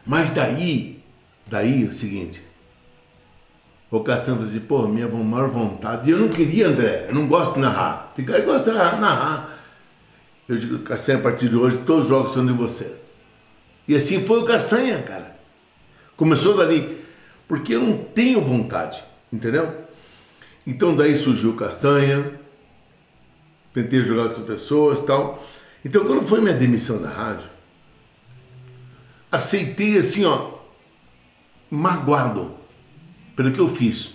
Mas 0.06 0.30
daí, 0.30 1.04
daí 1.46 1.84
é 1.84 1.88
o 1.88 1.92
seguinte. 1.92 2.44
O 3.92 4.00
Cassandra 4.02 4.46
falou 4.46 4.50
assim, 4.50 4.60
pô, 4.60 4.88
minha 4.88 5.08
maior 5.08 5.50
vontade. 5.50 6.10
E 6.10 6.14
eu 6.14 6.18
não 6.18 6.28
queria, 6.28 6.68
André, 6.68 7.06
eu 7.08 7.16
não 7.16 7.28
gosto 7.28 7.56
de 7.56 7.62
narrar. 7.62 8.12
Tem 8.16 8.26
cara 8.26 8.42
que 8.42 8.46
gosta 8.46 8.72
de 8.72 8.78
narrar. 8.78 9.55
Eu 10.48 10.58
digo, 10.58 10.80
Castanha, 10.80 11.18
a 11.18 11.22
partir 11.22 11.50
de 11.50 11.56
hoje, 11.56 11.78
todos 11.80 12.04
os 12.04 12.10
jogos 12.10 12.32
são 12.32 12.46
de 12.46 12.54
você. 12.54 12.96
E 13.88 13.96
assim 13.96 14.26
foi 14.26 14.42
o 14.42 14.46
Castanha, 14.46 15.02
cara. 15.02 15.36
Começou 16.16 16.56
dali. 16.56 17.04
Porque 17.48 17.76
eu 17.76 17.82
não 17.82 17.98
tenho 17.98 18.42
vontade, 18.42 19.04
entendeu? 19.32 19.86
Então 20.66 20.96
daí 20.96 21.16
surgiu 21.16 21.52
o 21.52 21.56
Castanha. 21.56 22.40
Tentei 23.74 24.04
jogar 24.04 24.24
outras 24.24 24.46
pessoas 24.46 25.02
tal. 25.02 25.44
Então 25.84 26.06
quando 26.06 26.24
foi 26.24 26.42
minha 26.42 26.56
demissão 26.56 27.00
da 27.02 27.10
rádio, 27.10 27.48
aceitei 29.32 29.98
assim, 29.98 30.26
ó, 30.26 30.54
magoado 31.70 32.56
pelo 33.36 33.52
que 33.52 33.60
eu 33.60 33.68
fiz. 33.68 34.12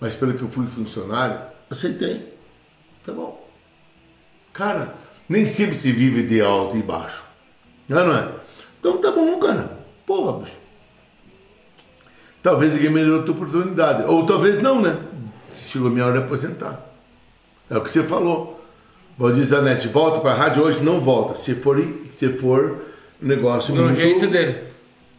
Mas 0.00 0.14
pelo 0.14 0.34
que 0.34 0.42
eu 0.42 0.48
fui 0.48 0.66
funcionário, 0.66 1.40
aceitei. 1.68 2.32
Tá 3.04 3.12
bom. 3.12 3.43
Cara, 4.54 4.94
nem 5.28 5.44
sempre 5.44 5.78
se 5.78 5.92
vive 5.92 6.22
de 6.22 6.40
alto 6.40 6.76
e 6.76 6.82
baixo. 6.82 7.24
Não 7.88 7.98
é, 7.98 8.04
não 8.04 8.16
é? 8.16 8.28
Então 8.80 8.98
tá 8.98 9.10
bom, 9.10 9.38
cara. 9.38 9.78
Porra, 10.06 10.38
bicho. 10.38 10.56
Talvez 12.42 12.74
ninguém 12.74 12.90
me 12.90 13.04
dê 13.04 13.10
outra 13.10 13.32
oportunidade. 13.32 14.04
Ou 14.04 14.24
talvez 14.24 14.62
não, 14.62 14.80
né? 14.80 14.96
Chegou 15.52 15.88
a 15.88 15.90
minha 15.90 16.06
hora 16.06 16.18
de 16.18 16.24
aposentar. 16.24 16.80
É 17.68 17.76
o 17.76 17.80
que 17.80 17.90
você 17.90 18.02
falou. 18.04 18.64
Valdir 19.18 19.44
Zanetti, 19.44 19.88
volta 19.88 20.20
pra 20.20 20.34
rádio 20.34 20.62
hoje? 20.62 20.80
Não 20.82 21.00
volta. 21.00 21.34
Se 21.34 21.54
for, 21.54 21.82
se 22.14 22.28
for 22.28 22.84
negócio 23.20 23.74
Do 23.74 23.82
muito... 23.82 23.96
jeito 23.96 24.26
dele. 24.28 24.62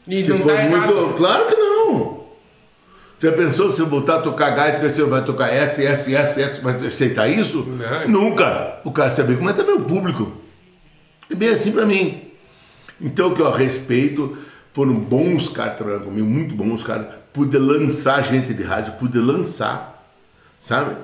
E 0.07 0.23
Se 0.23 0.29
não 0.29 0.39
for 0.39 0.55
tá 0.55 0.61
muito... 0.61 0.75
errado. 0.75 1.13
Claro 1.17 1.47
que 1.47 1.55
não. 1.55 2.24
Já 3.17 3.31
pensou 3.31 3.71
se 3.71 3.81
eu 3.81 3.87
voltar 3.87 4.17
a 4.17 4.21
tocar 4.21 4.49
gaita, 4.51 4.79
que 4.79 4.89
você 4.89 5.03
vai 5.03 5.23
tocar 5.23 5.47
S, 5.47 5.83
S, 5.83 6.13
S, 6.13 6.41
S, 6.41 6.61
vai 6.61 6.73
aceitar 6.73 7.27
isso? 7.27 7.63
Não. 8.07 8.29
Nunca. 8.29 8.81
O 8.83 8.91
cara 8.91 9.15
saber 9.15 9.37
como 9.37 9.49
é 9.49 9.53
também 9.53 9.75
o 9.75 9.81
público. 9.81 10.33
É 11.31 11.35
bem 11.35 11.49
assim 11.49 11.71
pra 11.71 11.85
mim. 11.85 12.21
Então, 12.99 13.33
que 13.33 13.41
eu 13.41 13.51
respeito, 13.51 14.37
foram 14.73 14.93
bons 14.93 15.47
caras 15.47 15.77
trabalhando 15.77 16.05
comigo, 16.05 16.27
muito 16.27 16.55
bons 16.55 16.83
caras. 16.83 17.07
Pude 17.31 17.57
lançar 17.57 18.21
gente 18.23 18.53
de 18.53 18.63
rádio, 18.63 18.93
pude 18.93 19.17
lançar, 19.17 20.05
sabe? 20.59 20.95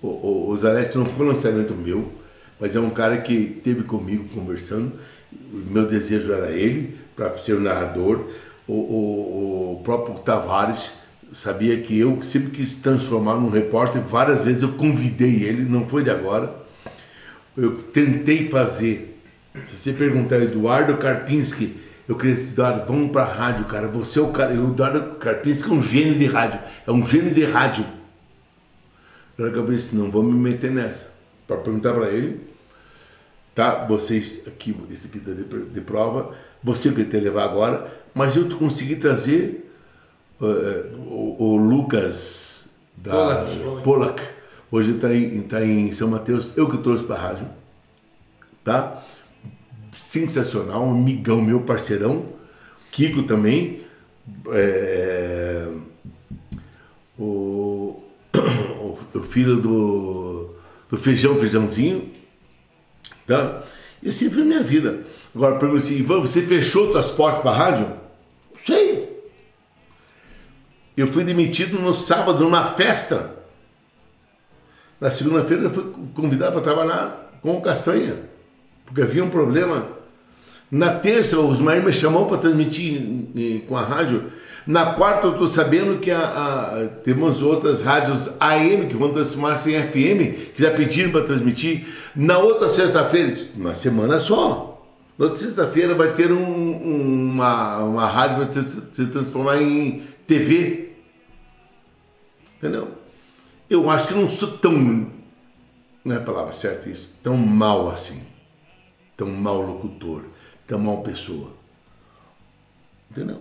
O, 0.00 0.08
o, 0.08 0.50
o 0.50 0.56
Zanetti 0.56 0.96
não 0.96 1.04
foi 1.04 1.26
um 1.26 1.30
lançamento 1.30 1.74
meu, 1.74 2.12
mas 2.60 2.76
é 2.76 2.80
um 2.80 2.90
cara 2.90 3.18
que 3.18 3.60
teve 3.62 3.82
comigo 3.82 4.28
conversando. 4.32 4.92
O 5.32 5.72
meu 5.72 5.84
desejo 5.86 6.32
era 6.32 6.50
ele, 6.50 6.96
para 7.16 7.36
ser 7.36 7.54
o 7.54 7.60
narrador. 7.60 8.26
O, 8.66 8.72
o, 8.72 9.72
o 9.74 9.82
próprio 9.82 10.16
Tavares 10.20 10.90
sabia 11.32 11.80
que 11.80 11.98
eu 11.98 12.22
sempre 12.22 12.50
quis 12.50 12.74
transformar 12.74 13.34
num 13.36 13.50
repórter. 13.50 14.02
Várias 14.02 14.44
vezes 14.44 14.62
eu 14.62 14.72
convidei 14.72 15.42
ele, 15.42 15.62
não 15.62 15.86
foi 15.86 16.02
de 16.02 16.10
agora. 16.10 16.54
Eu 17.56 17.76
tentei 17.76 18.48
fazer. 18.48 19.20
Se 19.66 19.76
você 19.76 19.92
perguntar, 19.92 20.36
Eduardo 20.36 20.96
Karpinski, 20.98 21.76
eu 22.08 22.16
queria 22.16 22.34
dizer, 22.34 22.52
Eduardo, 22.52 22.86
vamos 22.86 23.10
pra 23.10 23.24
rádio, 23.24 23.64
cara. 23.64 23.88
Você 23.88 24.18
é 24.18 24.22
o 24.22 24.32
cara. 24.32 24.54
O 24.54 24.72
Eduardo 24.72 25.16
Karpinski 25.16 25.68
é 25.68 25.72
um 25.72 25.82
gênio 25.82 26.14
de 26.14 26.26
rádio. 26.26 26.60
É 26.86 26.90
um 26.90 27.04
gênio 27.04 27.32
de 27.32 27.44
rádio. 27.44 27.84
Eu 29.38 29.66
disse, 29.66 29.94
não 29.94 30.10
vou 30.10 30.22
me 30.22 30.32
meter 30.32 30.70
nessa. 30.70 31.14
Para 31.46 31.58
perguntar 31.58 31.92
para 31.94 32.10
ele, 32.10 32.40
tá? 33.54 33.84
Vocês 33.86 34.42
aqui, 34.46 34.74
esse 34.90 35.06
aqui 35.06 35.20
tá 35.20 35.32
de, 35.32 35.44
de 35.44 35.80
prova, 35.80 36.34
você 36.62 36.90
que 36.90 37.04
que 37.04 37.16
levar 37.18 37.44
agora, 37.44 37.86
mas 38.14 38.34
eu 38.34 38.48
consegui 38.56 38.96
trazer 38.96 39.65
o, 40.40 41.36
o 41.38 41.56
Lucas 41.56 42.68
da. 42.96 43.46
Pollack. 43.82 44.22
Hoje 44.70 44.96
está 44.96 45.14
em, 45.14 45.42
tá 45.42 45.64
em 45.64 45.92
São 45.92 46.08
Mateus, 46.08 46.52
eu 46.56 46.68
que 46.68 46.78
trouxe 46.78 47.04
para 47.04 47.14
a 47.14 47.18
rádio, 47.18 47.48
tá? 48.64 49.04
Sensacional, 49.94 50.82
um 50.82 50.90
amigão 50.90 51.40
meu, 51.40 51.60
parceirão, 51.60 52.26
Kiko 52.90 53.22
também, 53.22 53.82
é, 54.50 55.68
o, 57.16 57.96
o, 59.14 59.22
filho 59.22 59.56
do, 59.56 60.50
do 60.90 60.98
feijão, 60.98 61.38
feijãozinho, 61.38 62.08
tá? 63.24 63.62
E 64.02 64.08
assim 64.08 64.28
foi 64.28 64.42
minha 64.42 64.64
vida. 64.64 65.04
Agora, 65.34 65.58
pergunta 65.58 65.82
assim, 65.82 65.94
Ivan, 65.94 66.20
você 66.20 66.42
fechou 66.42 66.90
suas 66.90 67.10
portas 67.10 67.40
para 67.40 67.50
a 67.52 67.54
rádio? 67.54 67.92
Sei. 68.56 69.05
Eu 70.96 71.06
fui 71.06 71.24
demitido 71.24 71.78
no 71.78 71.94
sábado 71.94 72.42
numa 72.42 72.64
festa. 72.64 73.34
Na 75.00 75.10
segunda-feira 75.10 75.64
eu 75.64 75.70
fui 75.70 75.84
convidado 76.14 76.52
para 76.52 76.62
trabalhar 76.62 77.38
com 77.42 77.56
o 77.56 77.60
Castanha, 77.60 78.16
porque 78.86 79.02
havia 79.02 79.22
um 79.22 79.28
problema. 79.30 79.86
Na 80.70 80.90
terça, 80.94 81.38
o 81.38 81.48
Osmar 81.48 81.82
me 81.84 81.92
chamou 81.92 82.26
para 82.26 82.38
transmitir 82.38 83.00
eh, 83.36 83.60
com 83.68 83.76
a 83.76 83.82
rádio. 83.82 84.24
Na 84.66 84.86
quarta, 84.94 85.28
eu 85.28 85.32
estou 85.32 85.46
sabendo 85.46 85.98
que 86.00 86.10
a, 86.10 86.18
a- 86.18 86.86
temos 87.04 87.40
outras 87.40 87.82
rádios 87.82 88.30
AM 88.40 88.86
que 88.86 88.96
vão 88.96 89.12
transformar-se 89.12 89.72
em 89.72 89.80
FM, 89.80 90.52
que 90.54 90.62
já 90.62 90.72
pediram 90.72 91.12
para 91.12 91.22
transmitir. 91.22 91.86
Na 92.16 92.38
outra 92.38 92.68
sexta-feira, 92.68 93.36
uma 93.54 93.74
semana 93.74 94.18
só. 94.18 94.84
Na 95.16 95.32
sexta-feira 95.36 95.94
vai 95.94 96.14
ter 96.14 96.32
um- 96.32 97.28
uma, 97.30 97.78
uma 97.84 98.06
rádio 98.10 98.38
que 98.48 98.54
vai 98.54 98.64
se, 98.64 98.82
se 98.90 99.06
transformar 99.06 99.62
em 99.62 100.02
TV. 100.26 100.85
Entendeu? 102.58 102.96
Eu 103.68 103.90
acho 103.90 104.08
que 104.08 104.14
não 104.14 104.28
sou 104.28 104.58
tão. 104.58 105.12
Não 106.04 106.14
é 106.14 106.18
a 106.18 106.22
palavra 106.22 106.52
certa 106.52 106.88
isso. 106.88 107.12
Tão 107.22 107.36
mal 107.36 107.88
assim. 107.88 108.22
Tão 109.16 109.28
mal 109.28 109.60
locutor. 109.60 110.24
Tão 110.66 110.78
mal 110.78 111.02
pessoa. 111.02 111.52
Entendeu? 113.10 113.40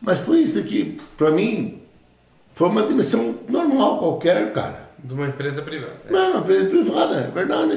Mas 0.00 0.20
foi 0.20 0.40
isso 0.40 0.58
aqui. 0.58 1.00
Pra 1.16 1.30
mim, 1.30 1.82
foi 2.54 2.68
uma 2.68 2.82
dimensão 2.82 3.38
normal 3.48 3.98
qualquer, 3.98 4.52
cara. 4.52 4.90
De 4.98 5.12
uma 5.14 5.26
empresa 5.26 5.62
privada. 5.62 5.96
Não 6.10 6.18
é 6.18 6.28
uma 6.30 6.40
empresa 6.40 6.68
privada, 6.68 7.14
é 7.16 7.30
verdade. 7.30 7.74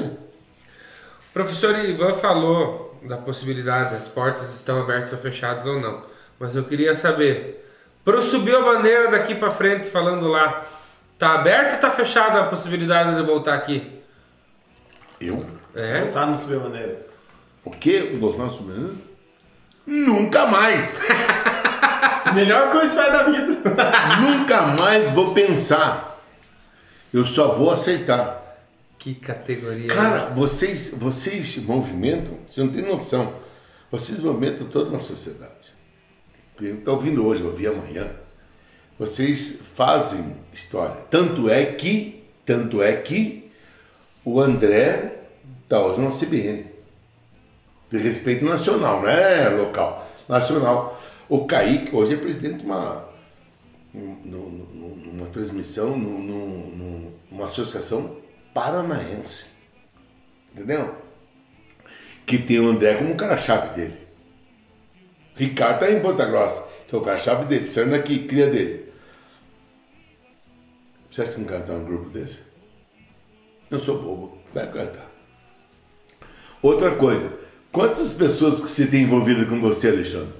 O 1.30 1.32
professor 1.32 1.74
Ivan 1.84 2.14
falou 2.14 2.98
da 3.04 3.16
possibilidade, 3.16 3.94
as 3.94 4.08
portas 4.08 4.54
estão 4.54 4.80
abertas 4.80 5.12
ou 5.12 5.18
fechadas 5.18 5.66
ou 5.66 5.80
não. 5.80 6.04
Mas 6.38 6.54
eu 6.54 6.64
queria 6.64 6.96
saber, 6.96 7.65
pro 8.06 8.22
subir 8.22 8.54
a 8.54 8.60
bandeira 8.60 9.10
daqui 9.10 9.34
pra 9.34 9.50
frente, 9.50 9.90
falando 9.90 10.28
lá, 10.28 10.64
tá 11.18 11.34
aberto 11.34 11.74
ou 11.74 11.80
tá 11.80 11.90
fechada 11.90 12.40
a 12.40 12.46
possibilidade 12.46 13.16
de 13.16 13.26
voltar 13.26 13.54
aqui? 13.54 14.00
Eu? 15.20 15.44
É? 15.74 16.02
Tá 16.06 16.24
no 16.24 16.38
Subir 16.38 16.56
a 16.56 16.60
Bandeira. 16.60 17.06
O 17.64 17.70
quê? 17.70 18.12
O 18.14 18.18
Bolsonaro 18.18 18.52
subindo? 18.52 18.96
Nunca 19.86 20.46
mais! 20.46 21.00
Melhor 22.32 22.70
coisa 22.70 22.88
que 22.88 22.96
vai 22.96 23.10
da 23.10 23.22
vida. 23.24 23.76
Nunca 24.20 24.62
mais 24.80 25.10
vou 25.10 25.34
pensar. 25.34 26.22
Eu 27.12 27.24
só 27.24 27.54
vou 27.54 27.72
aceitar. 27.72 28.42
Que 28.98 29.14
categoria. 29.14 29.88
Cara, 29.88 30.26
vocês, 30.34 30.94
vocês 30.96 31.56
movimentam, 31.56 32.38
você 32.46 32.60
não 32.60 32.68
tem 32.68 32.82
noção. 32.82 33.34
Vocês 33.90 34.20
movimentam 34.20 34.66
toda 34.68 34.90
uma 34.90 35.00
sociedade. 35.00 35.75
Quem 36.56 36.74
está 36.74 36.92
ouvindo 36.92 37.26
hoje, 37.26 37.42
eu 37.42 37.48
ouvi 37.48 37.66
amanhã. 37.66 38.10
Vocês 38.98 39.58
fazem 39.74 40.36
história. 40.52 40.94
Tanto 41.10 41.50
é 41.50 41.64
que, 41.66 42.24
tanto 42.46 42.82
é 42.82 42.94
que 42.96 43.50
o 44.24 44.40
André 44.40 45.20
está 45.64 45.84
hoje 45.84 46.00
na 46.00 46.10
CBN. 46.10 46.66
De 47.90 47.98
respeito 47.98 48.44
nacional, 48.44 49.02
não 49.02 49.08
é 49.08 49.48
local. 49.50 50.04
nacional. 50.28 51.00
O 51.28 51.46
Kaique 51.46 51.94
hoje 51.94 52.14
é 52.14 52.16
presidente 52.16 52.58
de 52.60 52.64
uma, 52.66 53.08
num- 53.94 54.18
num- 54.24 54.96
numa 55.12 55.26
transmissão, 55.26 55.96
num- 55.96 56.22
num- 56.22 56.76
num- 56.76 57.12
numa 57.30 57.46
associação 57.46 58.16
paranaense. 58.52 59.44
Entendeu? 60.52 60.96
Que 62.24 62.38
tem 62.38 62.58
o 62.58 62.68
André 62.68 62.94
como 62.94 63.14
cara-chave 63.14 63.74
dele. 63.76 64.05
Ricardo 65.36 65.80
tá 65.80 65.90
em 65.90 66.00
Ponta 66.00 66.24
Grossa, 66.24 66.66
que 66.88 66.94
é 66.94 66.98
o 66.98 67.02
cara-chave 67.02 67.44
dele, 67.44 67.68
saindo 67.68 67.94
aqui, 67.94 68.20
cria 68.20 68.48
dele. 68.48 68.86
Você 71.10 71.22
acha 71.22 71.32
que 71.32 71.40
um 71.40 71.44
cara 71.44 71.60
tá 71.60 71.74
num 71.74 71.84
grupo 71.84 72.08
desse? 72.08 72.40
Eu 73.70 73.78
sou 73.78 74.02
bobo, 74.02 74.38
vai 74.52 74.70
cantar. 74.70 75.10
Outra 76.62 76.94
coisa, 76.94 77.32
quantas 77.70 78.12
pessoas 78.12 78.60
que 78.60 78.68
você 78.68 78.86
tem 78.86 79.02
envolvido 79.02 79.46
com 79.46 79.60
você, 79.60 79.88
Alexandre? 79.88 80.34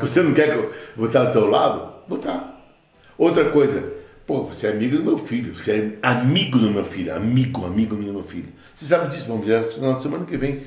Você 0.00 0.22
não 0.22 0.34
quer 0.34 0.50
que 0.50 0.56
eu 0.56 0.72
vou 0.96 1.06
estar 1.06 1.24
do 1.24 1.32
teu 1.32 1.46
lado? 1.48 2.02
Vou 2.08 2.18
estar. 2.18 2.74
Outra 3.18 3.50
coisa, 3.50 3.92
pô, 4.26 4.44
você 4.44 4.66
é 4.66 4.70
amigo 4.70 4.96
do 4.98 5.04
meu 5.04 5.18
filho, 5.18 5.54
você 5.54 5.98
é 6.02 6.06
amigo 6.06 6.58
do 6.58 6.70
meu 6.70 6.84
filho, 6.84 7.14
amigo, 7.14 7.64
amigo, 7.64 7.94
amigo 7.94 8.12
do 8.12 8.18
meu 8.18 8.24
filho. 8.24 8.52
Você 8.74 8.84
sabe 8.84 9.08
disso, 9.08 9.28
vamos 9.28 9.46
ver 9.46 9.60
na 9.80 9.94
semana 9.94 10.24
que 10.24 10.36
vem. 10.36 10.64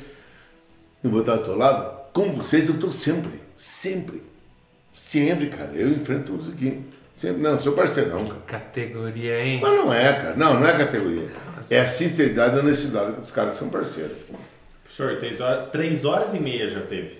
Eu 1.03 1.09
vou 1.09 1.19
estar 1.19 1.35
do 1.35 1.43
teu 1.43 1.55
lado? 1.55 1.98
Com 2.19 2.33
vocês 2.33 2.67
eu 2.67 2.75
estou 2.75 2.91
sempre, 2.91 3.41
sempre. 3.55 4.21
Sempre, 4.91 5.47
cara. 5.47 5.71
Eu 5.73 5.87
enfrento 5.87 6.33
tudo 6.33 6.51
aqui. 6.51 6.85
Sempre, 7.13 7.41
não, 7.41 7.57
sou 7.57 7.71
parceirão, 7.71 8.25
cara. 8.27 8.41
Categoria, 8.45 9.41
hein? 9.41 9.59
Mas 9.61 9.71
não 9.71 9.93
é, 9.93 10.11
cara. 10.11 10.35
Não, 10.35 10.59
não 10.59 10.67
é 10.67 10.77
categoria. 10.77 11.31
É 11.71 11.79
a 11.79 11.87
sinceridade 11.87 12.57
e 12.57 12.59
a 12.59 12.61
honestidade 12.61 13.13
que 13.13 13.21
os 13.21 13.31
caras 13.31 13.55
são 13.55 13.69
parceiros. 13.69 14.17
Professor, 14.83 15.17
três 15.17 15.39
horas, 15.39 15.69
três 15.71 16.03
horas 16.03 16.33
e 16.33 16.39
meia 16.41 16.67
já 16.67 16.81
teve. 16.81 17.19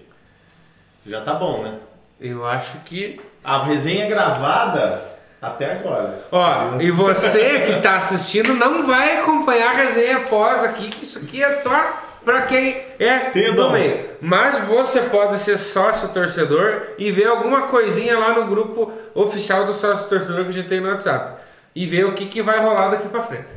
Já 1.05 1.21
tá 1.21 1.33
bom, 1.35 1.63
né? 1.63 1.79
Eu 2.19 2.45
acho 2.45 2.79
que. 2.79 3.21
A 3.41 3.63
resenha 3.63 4.03
é 4.03 4.09
gravada 4.09 5.01
até 5.41 5.79
agora. 5.79 6.25
Ó, 6.29 6.81
e 6.81 6.91
você 6.91 7.61
que 7.61 7.81
tá 7.81 7.95
assistindo 7.95 8.53
não 8.53 8.85
vai 8.85 9.21
acompanhar 9.21 9.69
a 9.69 9.77
resenha 9.77 10.17
após 10.17 10.61
aqui, 10.65 10.89
que 10.89 11.05
isso 11.05 11.19
aqui 11.19 11.41
é 11.41 11.61
só 11.61 12.19
pra 12.25 12.41
quem 12.41 12.88
é 12.99 13.31
o 13.49 13.55
dom. 13.55 13.71
meio. 13.71 14.09
Mas 14.21 14.59
você 14.65 15.01
pode 15.01 15.39
ser 15.39 15.57
sócio 15.57 16.09
torcedor 16.09 16.81
e 16.97 17.11
ver 17.11 17.27
alguma 17.27 17.63
coisinha 17.63 18.17
lá 18.17 18.37
no 18.37 18.47
grupo 18.47 18.91
oficial 19.15 19.65
do 19.65 19.73
sócio 19.73 20.09
torcedor 20.09 20.43
que 20.43 20.49
a 20.49 20.53
gente 20.53 20.67
tem 20.67 20.81
no 20.81 20.89
WhatsApp. 20.89 21.41
E 21.73 21.85
ver 21.85 22.05
o 22.05 22.13
que, 22.13 22.25
que 22.25 22.41
vai 22.41 22.59
rolar 22.59 22.89
daqui 22.89 23.07
pra 23.07 23.21
frente. 23.21 23.47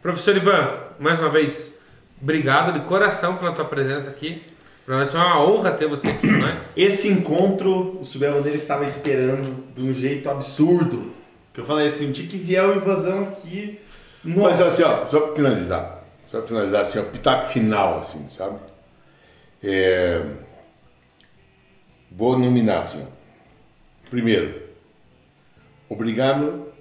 Professor 0.00 0.36
Ivan, 0.36 0.68
mais 1.00 1.18
uma 1.18 1.30
vez, 1.30 1.78
obrigado 2.22 2.72
de 2.72 2.80
coração 2.86 3.36
pela 3.36 3.52
tua 3.52 3.64
presença 3.64 4.08
aqui. 4.08 4.42
Pra 4.84 4.98
nós 4.98 5.10
foi 5.10 5.18
uma 5.18 5.44
honra 5.44 5.72
ter 5.72 5.88
você 5.88 6.08
aqui 6.08 6.28
com 6.28 6.38
nós. 6.38 6.70
Esse 6.76 7.08
encontro, 7.08 7.98
o 8.00 8.04
Subir 8.04 8.26
a 8.26 8.32
Bandeira 8.32 8.56
estava 8.56 8.84
esperando 8.84 9.64
de 9.74 9.82
um 9.82 9.92
jeito 9.92 10.30
absurdo. 10.30 11.12
Que 11.52 11.60
eu 11.60 11.64
falei 11.64 11.88
assim, 11.88 12.10
o 12.10 12.12
dia 12.12 12.28
que 12.28 12.36
vier 12.36 12.64
o 12.64 12.76
invasão 12.76 13.24
aqui. 13.24 13.80
Mas 14.22 14.60
Nossa. 14.60 14.66
assim, 14.66 14.82
ó, 14.84 15.06
só 15.06 15.20
pra 15.20 15.34
finalizar. 15.34 16.04
Só 16.24 16.38
pra 16.38 16.46
finalizar, 16.46 16.82
assim, 16.82 17.00
ó, 17.00 17.02
pitaco 17.02 17.46
final, 17.46 17.98
assim, 17.98 18.28
sabe? 18.28 18.58
É, 19.62 20.22
Vou 22.16 22.38
nominar, 22.38 22.78
assim. 22.78 23.06
Primeiro, 24.08 24.62
obrigado 25.86 26.72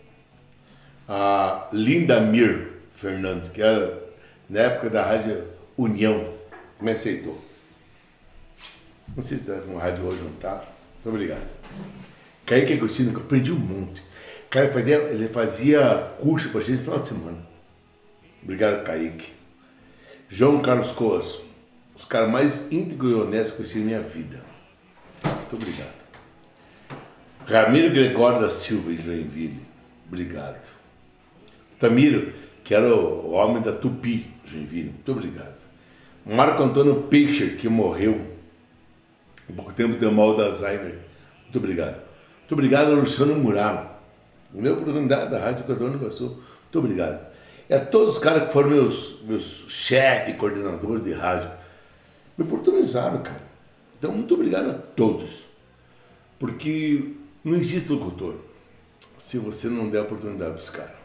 a 1.10 1.68
Linda 1.74 2.22
Mir 2.22 2.70
Fernandes, 2.94 3.50
que 3.50 3.62
era 3.62 4.02
na 4.50 4.62
época 4.62 4.90
da 4.90 5.04
Rádio 5.04 5.46
União, 5.78 6.34
me 6.80 6.92
aceitou. 6.92 7.44
Não 9.14 9.22
sei 9.22 9.38
se 9.38 9.44
está 9.44 9.60
com 9.60 9.76
rádio 9.76 10.06
hoje 10.06 10.20
ou 10.20 10.30
não 10.30 10.38
tá. 10.38 10.64
Muito 10.94 11.10
obrigado. 11.10 11.50
Kaique 12.46 12.72
Agostino, 12.72 13.12
que 13.12 13.18
eu 13.18 13.24
aprendi 13.24 13.52
um 13.52 13.60
monte. 13.60 14.02
Cara, 14.50 14.72
fazia, 14.72 14.96
ele 14.96 15.28
fazia 15.28 16.14
curso 16.18 16.50
pra 16.50 16.62
gente 16.62 16.78
no 16.78 16.84
final 16.84 17.00
de 17.00 17.08
semana. 17.10 17.48
Obrigado, 18.42 18.86
Kaique. 18.86 19.34
João 20.30 20.62
Carlos 20.62 20.94
Coas, 20.94 21.42
os 21.96 22.04
caras 22.04 22.30
mais 22.30 22.62
íntegros 22.72 23.12
e 23.12 23.16
honestos 23.16 23.48
que 23.48 23.54
eu 23.54 23.58
conheci 23.58 23.80
na 23.80 23.86
minha 23.86 24.02
vida. 24.02 24.44
Muito 25.24 25.56
obrigado. 25.56 26.06
Ramiro 27.48 27.94
Gregório 27.94 28.42
da 28.42 28.50
Silva, 28.50 28.92
em 28.92 28.98
Joinville. 28.98 29.62
Obrigado. 30.08 30.74
Tamiro, 31.80 32.34
que 32.64 32.74
era 32.74 32.94
o, 32.94 33.32
homem 33.32 33.62
da 33.62 33.72
Tupi, 33.72 34.28
Joinville. 34.44 34.90
Muito 34.90 35.12
obrigado. 35.12 35.56
Marco 36.26 36.64
Antônio 36.64 37.04
Peixer, 37.04 37.56
que 37.56 37.70
morreu. 37.70 38.20
Há 39.50 39.54
pouco 39.54 39.72
tempo 39.74 39.98
deu 39.98 40.12
mal 40.12 40.36
da 40.36 40.46
Alzheimer. 40.46 41.00
Muito 41.44 41.58
obrigado. 41.58 41.96
Muito 42.40 42.54
obrigado 42.54 42.96
Luciano 42.96 43.36
Muraro. 43.36 43.88
O 44.54 44.62
meu 44.62 44.74
oportunidade 44.74 45.30
da 45.30 45.40
Rádio 45.40 45.66
do 45.66 45.96
Iguaçu. 45.96 46.26
Muito 46.26 46.80
obrigado. 46.80 47.26
E 47.70 47.74
a 47.74 47.80
todos 47.80 48.16
os 48.16 48.22
caras 48.22 48.48
que 48.48 48.54
foram 48.54 48.70
meus, 48.70 49.22
meus 49.24 49.66
chefes, 49.68 50.36
coordenadores 50.38 51.04
de 51.04 51.14
rádio. 51.14 51.52
Me 52.38 52.44
oportunizaram, 52.46 53.22
cara. 53.22 53.42
Então, 53.98 54.12
muito 54.12 54.34
obrigado 54.34 54.70
a 54.70 54.74
todos. 54.74 55.46
Porque 56.38 57.14
não 57.44 57.56
existe 57.56 57.92
locutor 57.92 58.36
se 59.18 59.38
você 59.38 59.68
não 59.68 59.90
der 59.90 60.02
oportunidade 60.02 60.52
para 60.52 60.60
os 60.60 60.70
caras. 60.70 60.96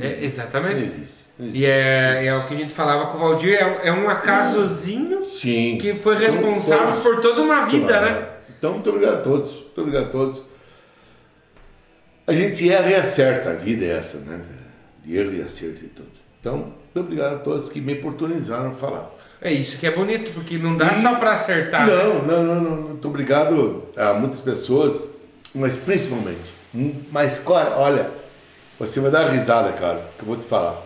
É, 0.00 0.24
exatamente. 0.24 0.76
Não 0.80 0.82
existe. 0.84 1.24
Não 1.38 1.46
existe. 1.46 1.62
E 1.62 1.66
é, 1.66 2.26
é 2.26 2.36
o 2.36 2.46
que 2.46 2.54
a 2.54 2.56
gente 2.56 2.72
falava 2.72 3.10
com 3.10 3.18
o 3.18 3.20
Valdir, 3.20 3.54
é, 3.54 3.88
é 3.88 3.92
um 3.92 4.08
acasozinho 4.08 5.22
Sim. 5.24 5.78
que 5.80 5.94
foi 5.94 6.16
responsável 6.16 6.86
Todos. 6.86 7.02
por 7.02 7.20
toda 7.20 7.42
uma 7.42 7.66
vida, 7.66 7.86
Claro. 7.86 8.04
né? 8.06 8.28
Então, 8.58 8.72
muito 8.74 8.90
obrigado 8.90 9.14
a 9.18 9.20
todos. 9.22 9.60
Muito 9.60 9.80
obrigado 9.80 10.04
a 10.06 10.10
todos. 10.10 10.42
A 12.26 12.32
gente 12.32 12.70
erra 12.70 12.90
e 12.90 12.94
acerta. 12.94 13.50
A 13.50 13.54
vida 13.54 13.84
é 13.84 13.90
essa, 13.98 14.18
né? 14.18 14.42
De 15.04 15.16
erro 15.16 15.32
e 15.34 15.42
acerto 15.42 15.84
e 15.84 15.88
tudo. 15.88 16.10
Então, 16.40 16.56
muito 16.58 17.00
obrigado 17.00 17.34
a 17.34 17.38
todos 17.38 17.68
que 17.68 17.80
me 17.80 17.94
oportunizaram 17.94 18.70
a 18.70 18.74
falar. 18.74 19.10
É 19.44 19.52
isso 19.52 19.76
que 19.76 19.86
é 19.86 19.90
bonito, 19.90 20.30
porque 20.32 20.56
não 20.56 20.76
dá 20.76 20.94
só 20.94 21.16
pra 21.16 21.32
acertar. 21.32 21.86
né? 21.86 21.94
Não, 21.94 22.22
não, 22.22 22.42
não, 22.44 22.60
não. 22.60 22.82
Muito 22.90 23.08
obrigado 23.08 23.82
a 23.96 24.12
muitas 24.12 24.40
pessoas, 24.40 25.08
mas 25.52 25.76
principalmente. 25.76 26.54
Mas, 27.10 27.40
cara, 27.40 27.76
olha, 27.76 28.10
você 28.78 29.00
vai 29.00 29.10
dar 29.10 29.22
uma 29.24 29.30
risada, 29.32 29.72
cara, 29.72 30.06
que 30.16 30.22
eu 30.22 30.26
vou 30.26 30.36
te 30.36 30.46
falar. 30.46 30.80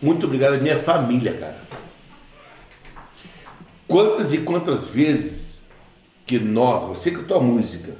Muito 0.00 0.26
obrigado 0.26 0.54
à 0.54 0.58
minha 0.58 0.78
família, 0.78 1.32
cara. 1.32 1.56
Quantas 3.88 4.32
e 4.34 4.38
quantas 4.38 4.86
vezes 4.86 5.62
que 6.26 6.38
nós, 6.38 6.84
você 6.84 7.10
com 7.10 7.22
a 7.22 7.24
tua 7.24 7.40
música, 7.40 7.92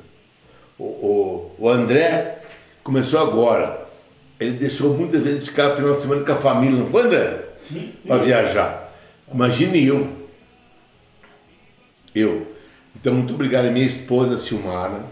o, 0.79 0.85
o, 0.85 1.55
o 1.59 1.69
André 1.71 2.43
começou 2.83 3.21
agora. 3.21 3.83
Ele 4.39 4.53
deixou 4.59 4.93
muitas 4.95 5.23
vezes 5.23 5.47
ficar 5.49 5.75
final 5.75 5.95
de 5.95 6.03
semana 6.03 6.25
com 6.25 6.33
a 6.33 6.37
família, 6.37 6.79
não 6.79 6.87
foi, 6.87 7.03
André? 7.05 7.44
Para 8.07 8.19
viajar. 8.19 8.93
Imagine 9.33 9.87
eu. 9.87 10.09
Eu. 12.15 12.55
Então, 12.95 13.15
muito 13.15 13.35
obrigado 13.35 13.67
à 13.67 13.71
minha 13.71 13.87
esposa 13.87 14.39
Silmara. 14.39 15.05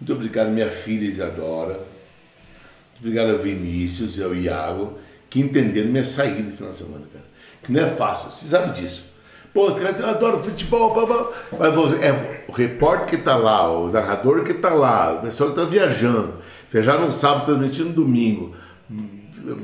Muito 0.00 0.12
obrigado 0.12 0.48
à 0.48 0.50
minha 0.50 0.70
filha 0.70 1.04
Isadora. 1.04 1.74
Muito 1.74 3.00
obrigado 3.00 3.30
ao 3.30 3.38
Vinícius 3.38 4.16
e 4.16 4.22
ao 4.22 4.34
Iago, 4.34 4.98
que 5.30 5.40
entenderam 5.40 5.88
minha 5.88 6.04
saída 6.04 6.42
no 6.42 6.52
final 6.52 6.72
de 6.72 6.78
semana, 6.78 7.04
cara. 7.12 7.24
Que 7.62 7.72
não 7.72 7.80
é 7.80 7.88
fácil, 7.88 8.30
você 8.30 8.46
sabe 8.46 8.72
disso. 8.72 9.12
Pô, 9.54 9.70
os 9.70 9.78
caras 9.78 10.00
adoro 10.00 10.42
futebol, 10.42 10.94
blá, 10.94 11.06
blá. 11.06 11.30
mas 11.58 11.74
você, 11.74 12.04
é 12.04 12.44
o 12.48 12.52
repórter 12.52 13.06
que 13.06 13.18
tá 13.18 13.36
lá, 13.36 13.70
o 13.70 13.90
narrador 13.90 14.44
que 14.44 14.54
tá 14.54 14.72
lá, 14.72 15.14
o 15.14 15.20
pessoal 15.20 15.50
que 15.50 15.56
tá 15.56 15.64
viajando, 15.64 16.38
viajar 16.70 16.98
no 16.98 17.12
sábado, 17.12 17.46
transmitindo 17.46 17.90
no 17.90 17.94
domingo, 17.94 18.56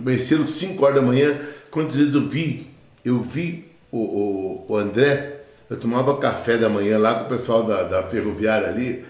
venceram 0.02 0.46
5 0.46 0.84
horas 0.84 0.96
da 0.96 1.02
manhã, 1.02 1.36
quantas 1.70 1.94
vezes 1.96 2.14
eu 2.14 2.28
vi, 2.28 2.70
eu 3.04 3.20
vi 3.22 3.70
o, 3.90 3.98
o, 3.98 4.66
o 4.68 4.76
André, 4.76 5.42
eu 5.70 5.76
tomava 5.76 6.16
café 6.18 6.56
da 6.56 6.68
manhã 6.68 6.98
lá 6.98 7.14
com 7.14 7.24
o 7.24 7.28
pessoal 7.28 7.62
da, 7.64 7.82
da 7.84 8.02
ferroviária 8.02 8.68
ali, 8.68 9.04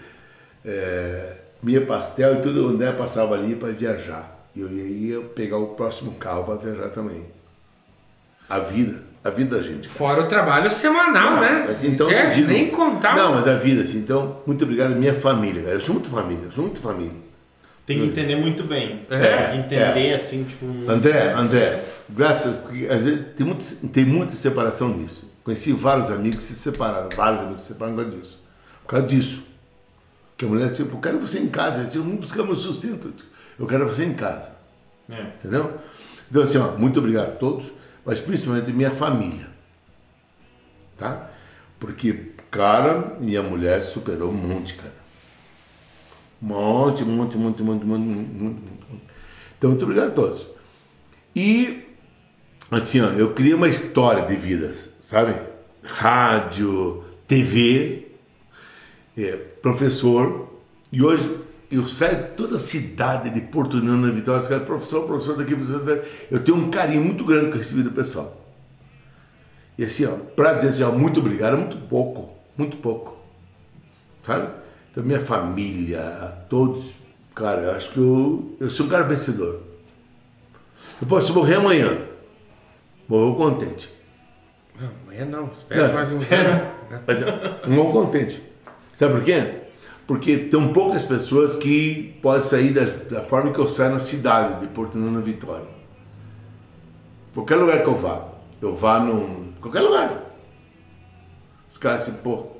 é, 0.65 1.37
minha 1.63 1.81
pastel 1.81 2.35
e 2.35 2.41
tudo, 2.41 2.65
o 2.65 2.69
André 2.69 2.91
passava 2.91 3.35
ali 3.35 3.55
para 3.55 3.69
viajar. 3.69 4.37
E 4.55 4.61
eu 4.61 4.69
ia 4.69 5.21
pegar 5.21 5.57
o 5.57 5.67
próximo 5.67 6.13
carro 6.13 6.43
para 6.43 6.55
viajar 6.55 6.89
também. 6.89 7.25
A 8.49 8.59
vida, 8.59 9.03
a 9.23 9.29
vida 9.29 9.57
da 9.57 9.61
gente. 9.63 9.87
cara. 9.87 9.93
Fora 9.97 10.23
o 10.23 10.27
trabalho 10.27 10.71
semanal, 10.71 11.39
né? 11.39 11.65
Mas 11.67 11.83
então, 11.83 12.07
Certo? 12.07 12.33
digo- 12.35 12.47
Nem 12.47 12.69
contar. 12.69 13.15
Não, 13.15 13.35
mas 13.35 13.47
a 13.47 13.53
vida, 13.55 13.83
assim. 13.83 13.99
Então, 13.99 14.37
muito 14.45 14.63
obrigado 14.63 14.93
à 14.93 14.95
minha 14.95 15.13
família, 15.13 15.61
cara. 15.61 15.75
Eu 15.75 15.81
sou 15.81 15.93
muito 15.95 16.09
família, 16.09 16.45
eu 16.45 16.51
sou 16.51 16.63
muito 16.63 16.79
família. 16.81 17.28
Tem 17.89 17.99
que 18.01 18.05
entender 18.05 18.35
muito 18.35 18.63
bem. 18.63 19.03
É, 19.09 19.55
entender 19.55 20.13
assim, 20.13 20.43
tipo. 20.43 20.63
um- 20.63 20.87
André, 20.87 21.31
André, 21.33 21.83
graças, 22.07 22.55
porque 22.57 22.85
às 22.87 23.03
vezes 23.03 23.25
tem, 23.35 23.43
muito, 23.47 23.87
tem 23.87 24.05
muita 24.05 24.35
separação 24.35 24.89
nisso. 24.95 25.27
Conheci 25.43 25.73
vários 25.73 26.11
amigos 26.11 26.45
que 26.45 26.53
se 26.53 26.59
separaram, 26.59 27.09
vários 27.15 27.41
amigos 27.41 27.63
se 27.63 27.69
separaram 27.73 27.95
por 27.95 28.03
causa 28.05 28.17
disso. 28.21 28.39
Por 28.83 28.87
causa 28.89 29.07
disso. 29.07 29.43
Que 30.37 30.45
a 30.45 30.47
mulher, 30.47 30.71
tipo, 30.71 30.95
eu 30.95 31.01
quero 31.01 31.17
você 31.19 31.39
em 31.39 31.47
casa, 31.49 31.89
eu 31.97 32.03
não 32.03 32.15
buscar 32.17 32.43
meu 32.43 32.55
sustento, 32.55 33.11
eu 33.57 33.65
quero 33.65 33.87
você 33.87 34.05
em 34.05 34.13
casa. 34.13 34.51
É. 35.11 35.21
Entendeu? 35.39 35.79
Então, 36.29 36.43
assim, 36.43 36.59
ó, 36.59 36.73
muito 36.77 36.99
obrigado 36.99 37.29
a 37.29 37.31
todos, 37.37 37.71
mas 38.05 38.21
principalmente 38.21 38.71
minha 38.71 38.91
família. 38.91 39.47
Tá? 40.95 41.27
Porque, 41.79 42.33
cara, 42.51 43.15
minha 43.19 43.41
mulher 43.41 43.81
superou 43.81 44.29
um 44.29 44.33
monte, 44.33 44.75
cara. 44.75 44.98
Um 46.41 46.47
monte, 46.47 47.03
monte, 47.03 47.37
monte, 47.37 47.61
monte, 47.61 47.85
monte. 47.85 48.57
Então, 49.57 49.71
muito 49.71 49.83
obrigado 49.83 50.07
a 50.07 50.11
todos. 50.11 50.47
E, 51.35 51.83
assim, 52.71 53.01
ó, 53.01 53.07
eu 53.09 53.33
criei 53.33 53.53
uma 53.53 53.67
história 53.67 54.25
de 54.25 54.35
vidas, 54.35 54.89
sabe? 55.01 55.35
Rádio, 55.83 57.03
TV, 57.27 58.07
é, 59.17 59.35
professor, 59.61 60.49
e 60.91 61.03
hoje 61.03 61.39
eu 61.71 61.85
saio 61.85 62.29
toda 62.35 62.55
a 62.55 62.59
cidade 62.59 63.29
de 63.29 63.41
Porto 63.41 63.77
na 63.77 64.09
Vitória, 64.09 64.47
cara, 64.47 64.61
professor, 64.61 65.05
professor 65.05 65.37
daqui, 65.37 65.55
professor 65.55 65.83
daqui. 65.83 66.07
Eu 66.31 66.39
tenho 66.43 66.57
um 66.57 66.69
carinho 66.71 67.03
muito 67.03 67.23
grande 67.23 67.47
que 67.47 67.53
eu 67.53 67.57
recebi 67.57 67.83
do 67.83 67.91
pessoal. 67.91 68.39
E 69.77 69.83
assim, 69.83 70.05
ó, 70.05 70.15
pra 70.35 70.53
dizer 70.53 70.69
assim, 70.69 70.83
ó, 70.83 70.91
muito 70.91 71.19
obrigado, 71.19 71.53
é 71.53 71.57
muito 71.57 71.77
pouco, 71.77 72.29
muito 72.57 72.77
pouco. 72.77 73.17
Sabe? 74.25 74.58
Então, 74.91 75.03
minha 75.03 75.21
família, 75.21 76.01
todos, 76.49 76.95
cara, 77.35 77.61
eu 77.61 77.71
acho 77.71 77.91
que 77.91 77.99
eu, 77.99 78.55
eu 78.59 78.69
sou 78.69 78.85
um 78.85 78.89
cara 78.89 79.03
vencedor. 79.03 79.61
Eu 81.01 81.07
posso 81.07 81.33
morrer 81.33 81.55
amanhã. 81.55 81.97
Morro 83.07 83.35
contente. 83.35 83.89
Não, 84.79 84.89
amanhã 85.03 85.25
não. 85.25 85.47
Espera 85.47 85.87
Não, 85.87 85.93
mais 85.93 86.13
um 86.13 86.19
espera. 86.19 86.73
Mas 87.07 87.21
eu 87.21 87.73
morro 87.73 87.91
contente. 87.91 88.41
Sabe 88.95 89.13
por 89.13 89.23
quê? 89.23 89.59
Porque 90.05 90.37
tem 90.37 90.73
poucas 90.73 91.05
pessoas 91.05 91.55
que 91.55 92.17
podem 92.21 92.41
sair 92.41 92.73
da, 92.73 92.83
da 92.83 93.23
forma 93.23 93.51
que 93.51 93.59
eu 93.59 93.69
saio 93.69 93.91
na 93.91 93.99
cidade 93.99 94.59
de 94.59 94.67
Porto 94.67 94.97
Nuno 94.97 95.21
Vitória. 95.21 95.67
Qualquer 97.33 97.55
lugar 97.55 97.83
que 97.83 97.87
eu 97.87 97.95
vá, 97.95 98.27
eu 98.61 98.75
vá 98.75 98.99
num. 98.99 99.53
Qualquer 99.61 99.81
lugar. 99.81 100.23
Os 101.71 101.77
caras 101.77 102.01
assim, 102.01 102.13
pô. 102.23 102.58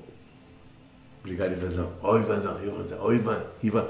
Obrigado, 1.29 1.51
Ivanzão. 1.51 1.91
Ó, 2.01 2.17
Ivanzão, 2.17 2.57
Ivanzão, 2.63 2.97
ó, 3.01 3.11
Ivan, 3.11 3.43
Ivan. 3.61 3.85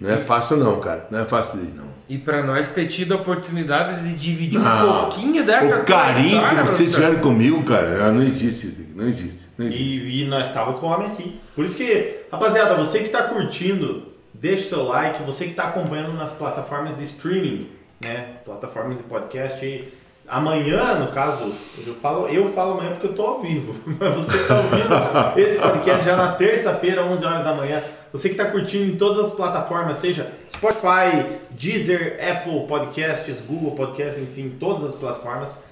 Não 0.00 0.10
é 0.10 0.16
fácil, 0.16 0.56
não, 0.56 0.80
cara. 0.80 1.06
Não 1.10 1.20
é 1.20 1.24
fácil, 1.26 1.60
não. 1.76 1.84
E 2.08 2.16
pra 2.16 2.42
nós 2.42 2.72
ter 2.72 2.86
tido 2.86 3.12
a 3.12 3.16
oportunidade 3.16 4.02
de 4.02 4.14
dividir 4.16 4.58
um 4.58 4.62
Não. 4.62 5.00
pouquinho 5.02 5.44
dessa 5.44 5.76
O 5.76 5.84
carinho 5.84 6.48
que 6.48 6.54
vocês 6.62 6.90
tiveram 6.90 7.18
comigo, 7.20 7.62
cara, 7.64 8.10
não 8.10 8.22
existe 8.22 8.68
isso 8.68 8.80
aqui. 8.80 8.92
Não 8.96 9.06
existe. 9.06 9.46
Não 9.58 9.66
existe. 9.66 9.82
E, 9.82 10.22
e 10.22 10.26
nós 10.26 10.48
estávamos 10.48 10.80
com 10.80 10.86
o 10.86 10.90
homem 10.90 11.08
aqui. 11.08 11.38
Por 11.54 11.66
isso 11.66 11.76
que, 11.76 12.20
rapaziada, 12.32 12.74
você 12.76 13.00
que 13.00 13.04
está 13.06 13.24
curtindo, 13.24 14.04
deixa 14.32 14.64
o 14.64 14.68
seu 14.70 14.82
like. 14.84 15.22
Você 15.24 15.44
que 15.44 15.50
está 15.50 15.64
acompanhando 15.64 16.14
nas 16.14 16.32
plataformas 16.32 16.96
de 16.96 17.04
streaming, 17.04 17.68
né? 18.00 18.36
Plataformas 18.42 18.96
de 18.96 19.02
podcast. 19.02 19.62
aí. 19.62 19.92
Amanhã, 20.30 20.94
no 20.94 21.10
caso, 21.10 21.52
eu 21.84 21.94
falo, 21.96 22.28
eu 22.28 22.52
falo 22.52 22.74
amanhã 22.74 22.92
porque 22.92 23.08
eu 23.08 23.14
tô 23.14 23.22
ao 23.26 23.40
vivo. 23.40 23.74
Mas 23.98 24.14
você 24.14 24.38
que 24.38 24.44
tá 24.46 24.56
ouvindo 24.58 25.38
esse 25.40 25.58
podcast 25.58 26.04
já 26.04 26.16
na 26.16 26.32
terça-feira, 26.32 27.04
11 27.04 27.24
horas 27.24 27.44
da 27.44 27.52
manhã. 27.52 27.82
Você 28.12 28.28
que 28.28 28.34
está 28.34 28.46
curtindo 28.48 28.92
em 28.92 28.96
todas 28.96 29.26
as 29.26 29.34
plataformas, 29.34 29.98
seja 29.98 30.30
Spotify, 30.48 31.38
Deezer, 31.50 32.18
Apple 32.20 32.64
Podcasts, 32.68 33.40
Google 33.40 33.72
Podcasts, 33.72 34.22
enfim, 34.22 34.56
todas 34.58 34.84
as 34.84 34.94
plataformas. 34.94 35.64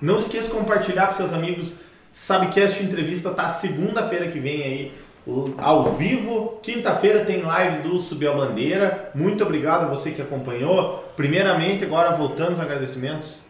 Não 0.00 0.18
esqueça 0.18 0.48
de 0.48 0.54
compartilhar 0.54 1.06
para 1.06 1.14
seus 1.14 1.32
amigos. 1.32 1.80
Sabecast 2.12 2.82
Entrevista 2.84 3.30
tá 3.30 3.48
segunda-feira 3.48 4.28
que 4.28 4.38
vem 4.38 4.62
aí 4.62 4.92
ao 5.58 5.94
vivo. 5.94 6.60
Quinta-feira 6.62 7.24
tem 7.24 7.42
live 7.42 7.82
do 7.88 7.98
Subiu 7.98 8.32
a 8.32 8.36
Bandeira. 8.36 9.10
Muito 9.12 9.42
obrigado 9.42 9.84
a 9.84 9.88
você 9.88 10.12
que 10.12 10.22
acompanhou. 10.22 11.04
Primeiramente, 11.16 11.84
agora 11.84 12.12
voltando 12.12 12.52
os 12.52 12.60
agradecimentos. 12.60 13.43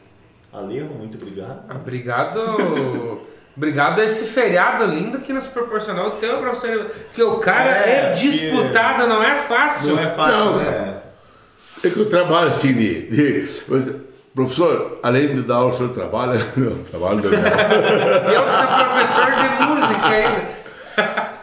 Alejo, 0.54 0.86
muito 0.86 1.16
obrigado. 1.16 1.70
Obrigado. 1.70 3.20
Obrigado 3.56 4.00
a 4.00 4.04
esse 4.04 4.24
feriado 4.24 4.84
lindo 4.84 5.20
que 5.20 5.32
nos 5.32 5.46
proporcionou 5.46 6.08
o 6.08 6.10
teu 6.12 6.38
professor. 6.38 6.86
Porque 6.86 7.22
o 7.22 7.38
cara 7.38 7.70
é, 7.86 8.10
É, 8.10 8.12
disputado, 8.12 9.06
não 9.06 9.22
é 9.22 9.36
fácil. 9.36 9.94
Não 9.94 10.02
é 10.02 10.10
fácil, 10.10 10.36
Não, 10.38 10.56
né? 10.56 10.96
É 11.84 11.88
que 11.88 11.96
eu 12.00 12.10
trabalho 12.10 12.48
assim, 12.48 12.72
de, 12.72 13.46
de- 13.46 14.00
professor, 14.34 14.98
além 15.04 15.28
de 15.36 15.42
dar 15.42 15.56
aula, 15.56 15.72
o 15.72 15.76
senhor 15.76 15.92
trabalha? 15.92 16.36
Eu 16.56 16.78
trabalho 16.90 17.20
de 17.22 17.26
Eu 17.30 18.42
que 18.42 18.56
sou 18.56 18.66
professor 18.66 19.32
de 19.36 19.64
música 19.64 20.08
ainda. 20.08 21.33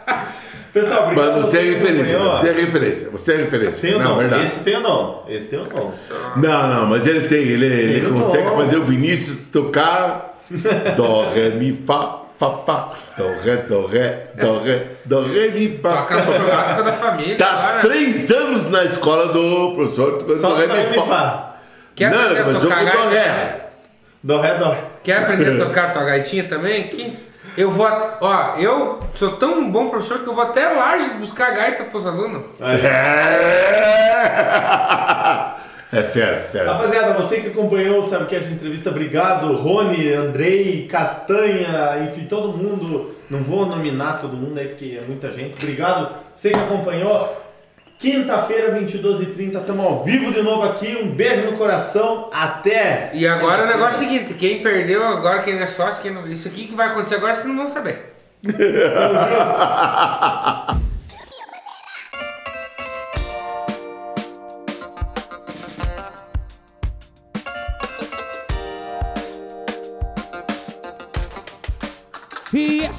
Pessoal, 0.72 1.02
Mas 1.02 1.18
obrigado 1.18 1.38
a 1.38 1.42
você 1.42 1.58
é 1.58 1.62
referência, 1.62 2.18
você 2.18 2.48
é 2.48 2.52
referência, 2.52 3.10
você 3.10 3.32
é 3.32 3.36
referência. 3.36 3.80
Tem 3.82 3.94
o 3.94 3.98
não. 3.98 4.42
Esse 4.42 4.60
tem 4.64 4.76
o 4.76 4.82
dom. 4.82 5.26
Esse 5.28 5.48
tem 5.48 5.58
o 5.60 5.64
dom. 5.64 5.92
Não, 6.36 6.66
não, 6.68 6.86
mas 6.86 7.06
ele 7.06 7.28
tem, 7.28 7.40
ele, 7.42 7.66
ele 7.66 8.00
Tem 8.00 8.10
o 8.10 8.14
consegue 8.18 8.48
dom. 8.48 8.56
fazer 8.56 8.76
o 8.76 8.84
Vinícius 8.84 9.36
tocar 9.52 10.38
Dó, 10.96 11.28
Ré, 11.34 11.50
Mi, 11.50 11.72
Fá, 11.86 12.22
Fá, 12.38 12.50
Fá, 12.66 12.90
Dó, 13.18 13.24
Ré, 13.44 13.56
Dó, 13.68 13.86
Ré, 13.86 14.26
Dó, 14.40 14.60
Ré, 14.60 14.86
Dó, 15.04 15.20
Ré, 15.22 15.48
Mi, 15.48 15.78
Fá. 15.78 15.90
Toca 16.02 16.24
no 16.24 16.32
churrasco 16.32 16.82
da 16.84 16.92
família. 16.92 17.36
Tá 17.36 17.50
agora. 17.50 17.80
três 17.82 18.30
anos 18.30 18.70
na 18.70 18.84
escola 18.84 19.26
do 19.32 19.74
professor 19.74 20.22
tocando 20.22 20.54
Ré, 20.56 20.66
Mi, 20.84 20.88
me 20.90 20.94
Fá. 20.96 21.02
falar. 21.02 21.62
Quer 21.94 22.10
Não, 22.10 22.16
aprender 22.18 22.32
ele 22.32 22.40
a 22.40 22.44
começou 22.44 22.70
tocar 22.70 22.80
com 22.80 22.86
Dó, 22.98 23.04
gaita? 23.10 23.10
Ré. 23.10 23.56
Dó, 24.24 24.40
ré, 24.40 24.54
dó. 24.58 24.76
Quer 25.04 25.18
aprender 25.18 25.60
a 25.60 25.64
tocar 25.66 25.92
tua 25.92 26.04
gaitinha 26.04 26.44
também? 26.44 26.84
Aqui? 26.84 27.12
Eu 27.56 27.70
vou. 27.70 27.86
Ó, 27.86 28.56
eu 28.56 29.00
sou 29.14 29.36
tão 29.36 29.70
bom 29.70 29.88
professor 29.88 30.20
que 30.20 30.28
eu 30.28 30.34
vou 30.34 30.44
até 30.44 30.70
Lages 30.70 31.14
buscar 31.14 31.54
gaita 31.54 31.84
pros 31.84 32.06
alunos. 32.06 32.42
É, 32.60 32.72
é 35.98 36.02
fera, 36.02 36.48
fera. 36.50 36.72
Rapaziada, 36.72 37.14
você 37.14 37.40
que 37.40 37.48
acompanhou 37.48 37.98
o 37.98 38.02
Sabcast 38.02 38.50
Entrevista, 38.50 38.90
obrigado. 38.90 39.54
Rony, 39.54 40.12
Andrei, 40.12 40.86
Castanha, 40.86 42.06
enfim, 42.08 42.24
todo 42.24 42.56
mundo. 42.56 43.14
Não 43.28 43.42
vou 43.42 43.66
nominar 43.66 44.20
todo 44.20 44.36
mundo 44.36 44.58
aí 44.58 44.68
porque 44.68 44.98
é 45.02 45.06
muita 45.06 45.30
gente. 45.30 45.62
Obrigado. 45.62 46.14
Você 46.34 46.50
que 46.50 46.58
acompanhou. 46.58 47.40
Quinta-feira, 48.02 48.76
22h30, 48.80 49.60
estamos 49.60 49.86
ao 49.86 50.02
vivo 50.02 50.32
de 50.32 50.42
novo 50.42 50.64
aqui. 50.64 50.98
Um 51.00 51.14
beijo 51.14 51.52
no 51.52 51.56
coração. 51.56 52.28
Até. 52.32 53.12
E 53.14 53.24
agora 53.24 53.62
o 53.62 53.66
negócio 53.68 54.02
é 54.02 54.06
o 54.06 54.10
seguinte: 54.10 54.34
quem 54.34 54.60
perdeu 54.60 55.06
agora, 55.06 55.40
quem 55.40 55.54
não 55.54 55.62
é 55.62 55.68
sócio, 55.68 56.02
quem 56.02 56.10
não... 56.10 56.26
isso 56.26 56.48
aqui 56.48 56.66
que 56.66 56.74
vai 56.74 56.88
acontecer 56.88 57.14
agora, 57.14 57.32
vocês 57.32 57.46
não 57.46 57.54
vão 57.54 57.68
saber. 57.68 58.12
E 60.82 60.91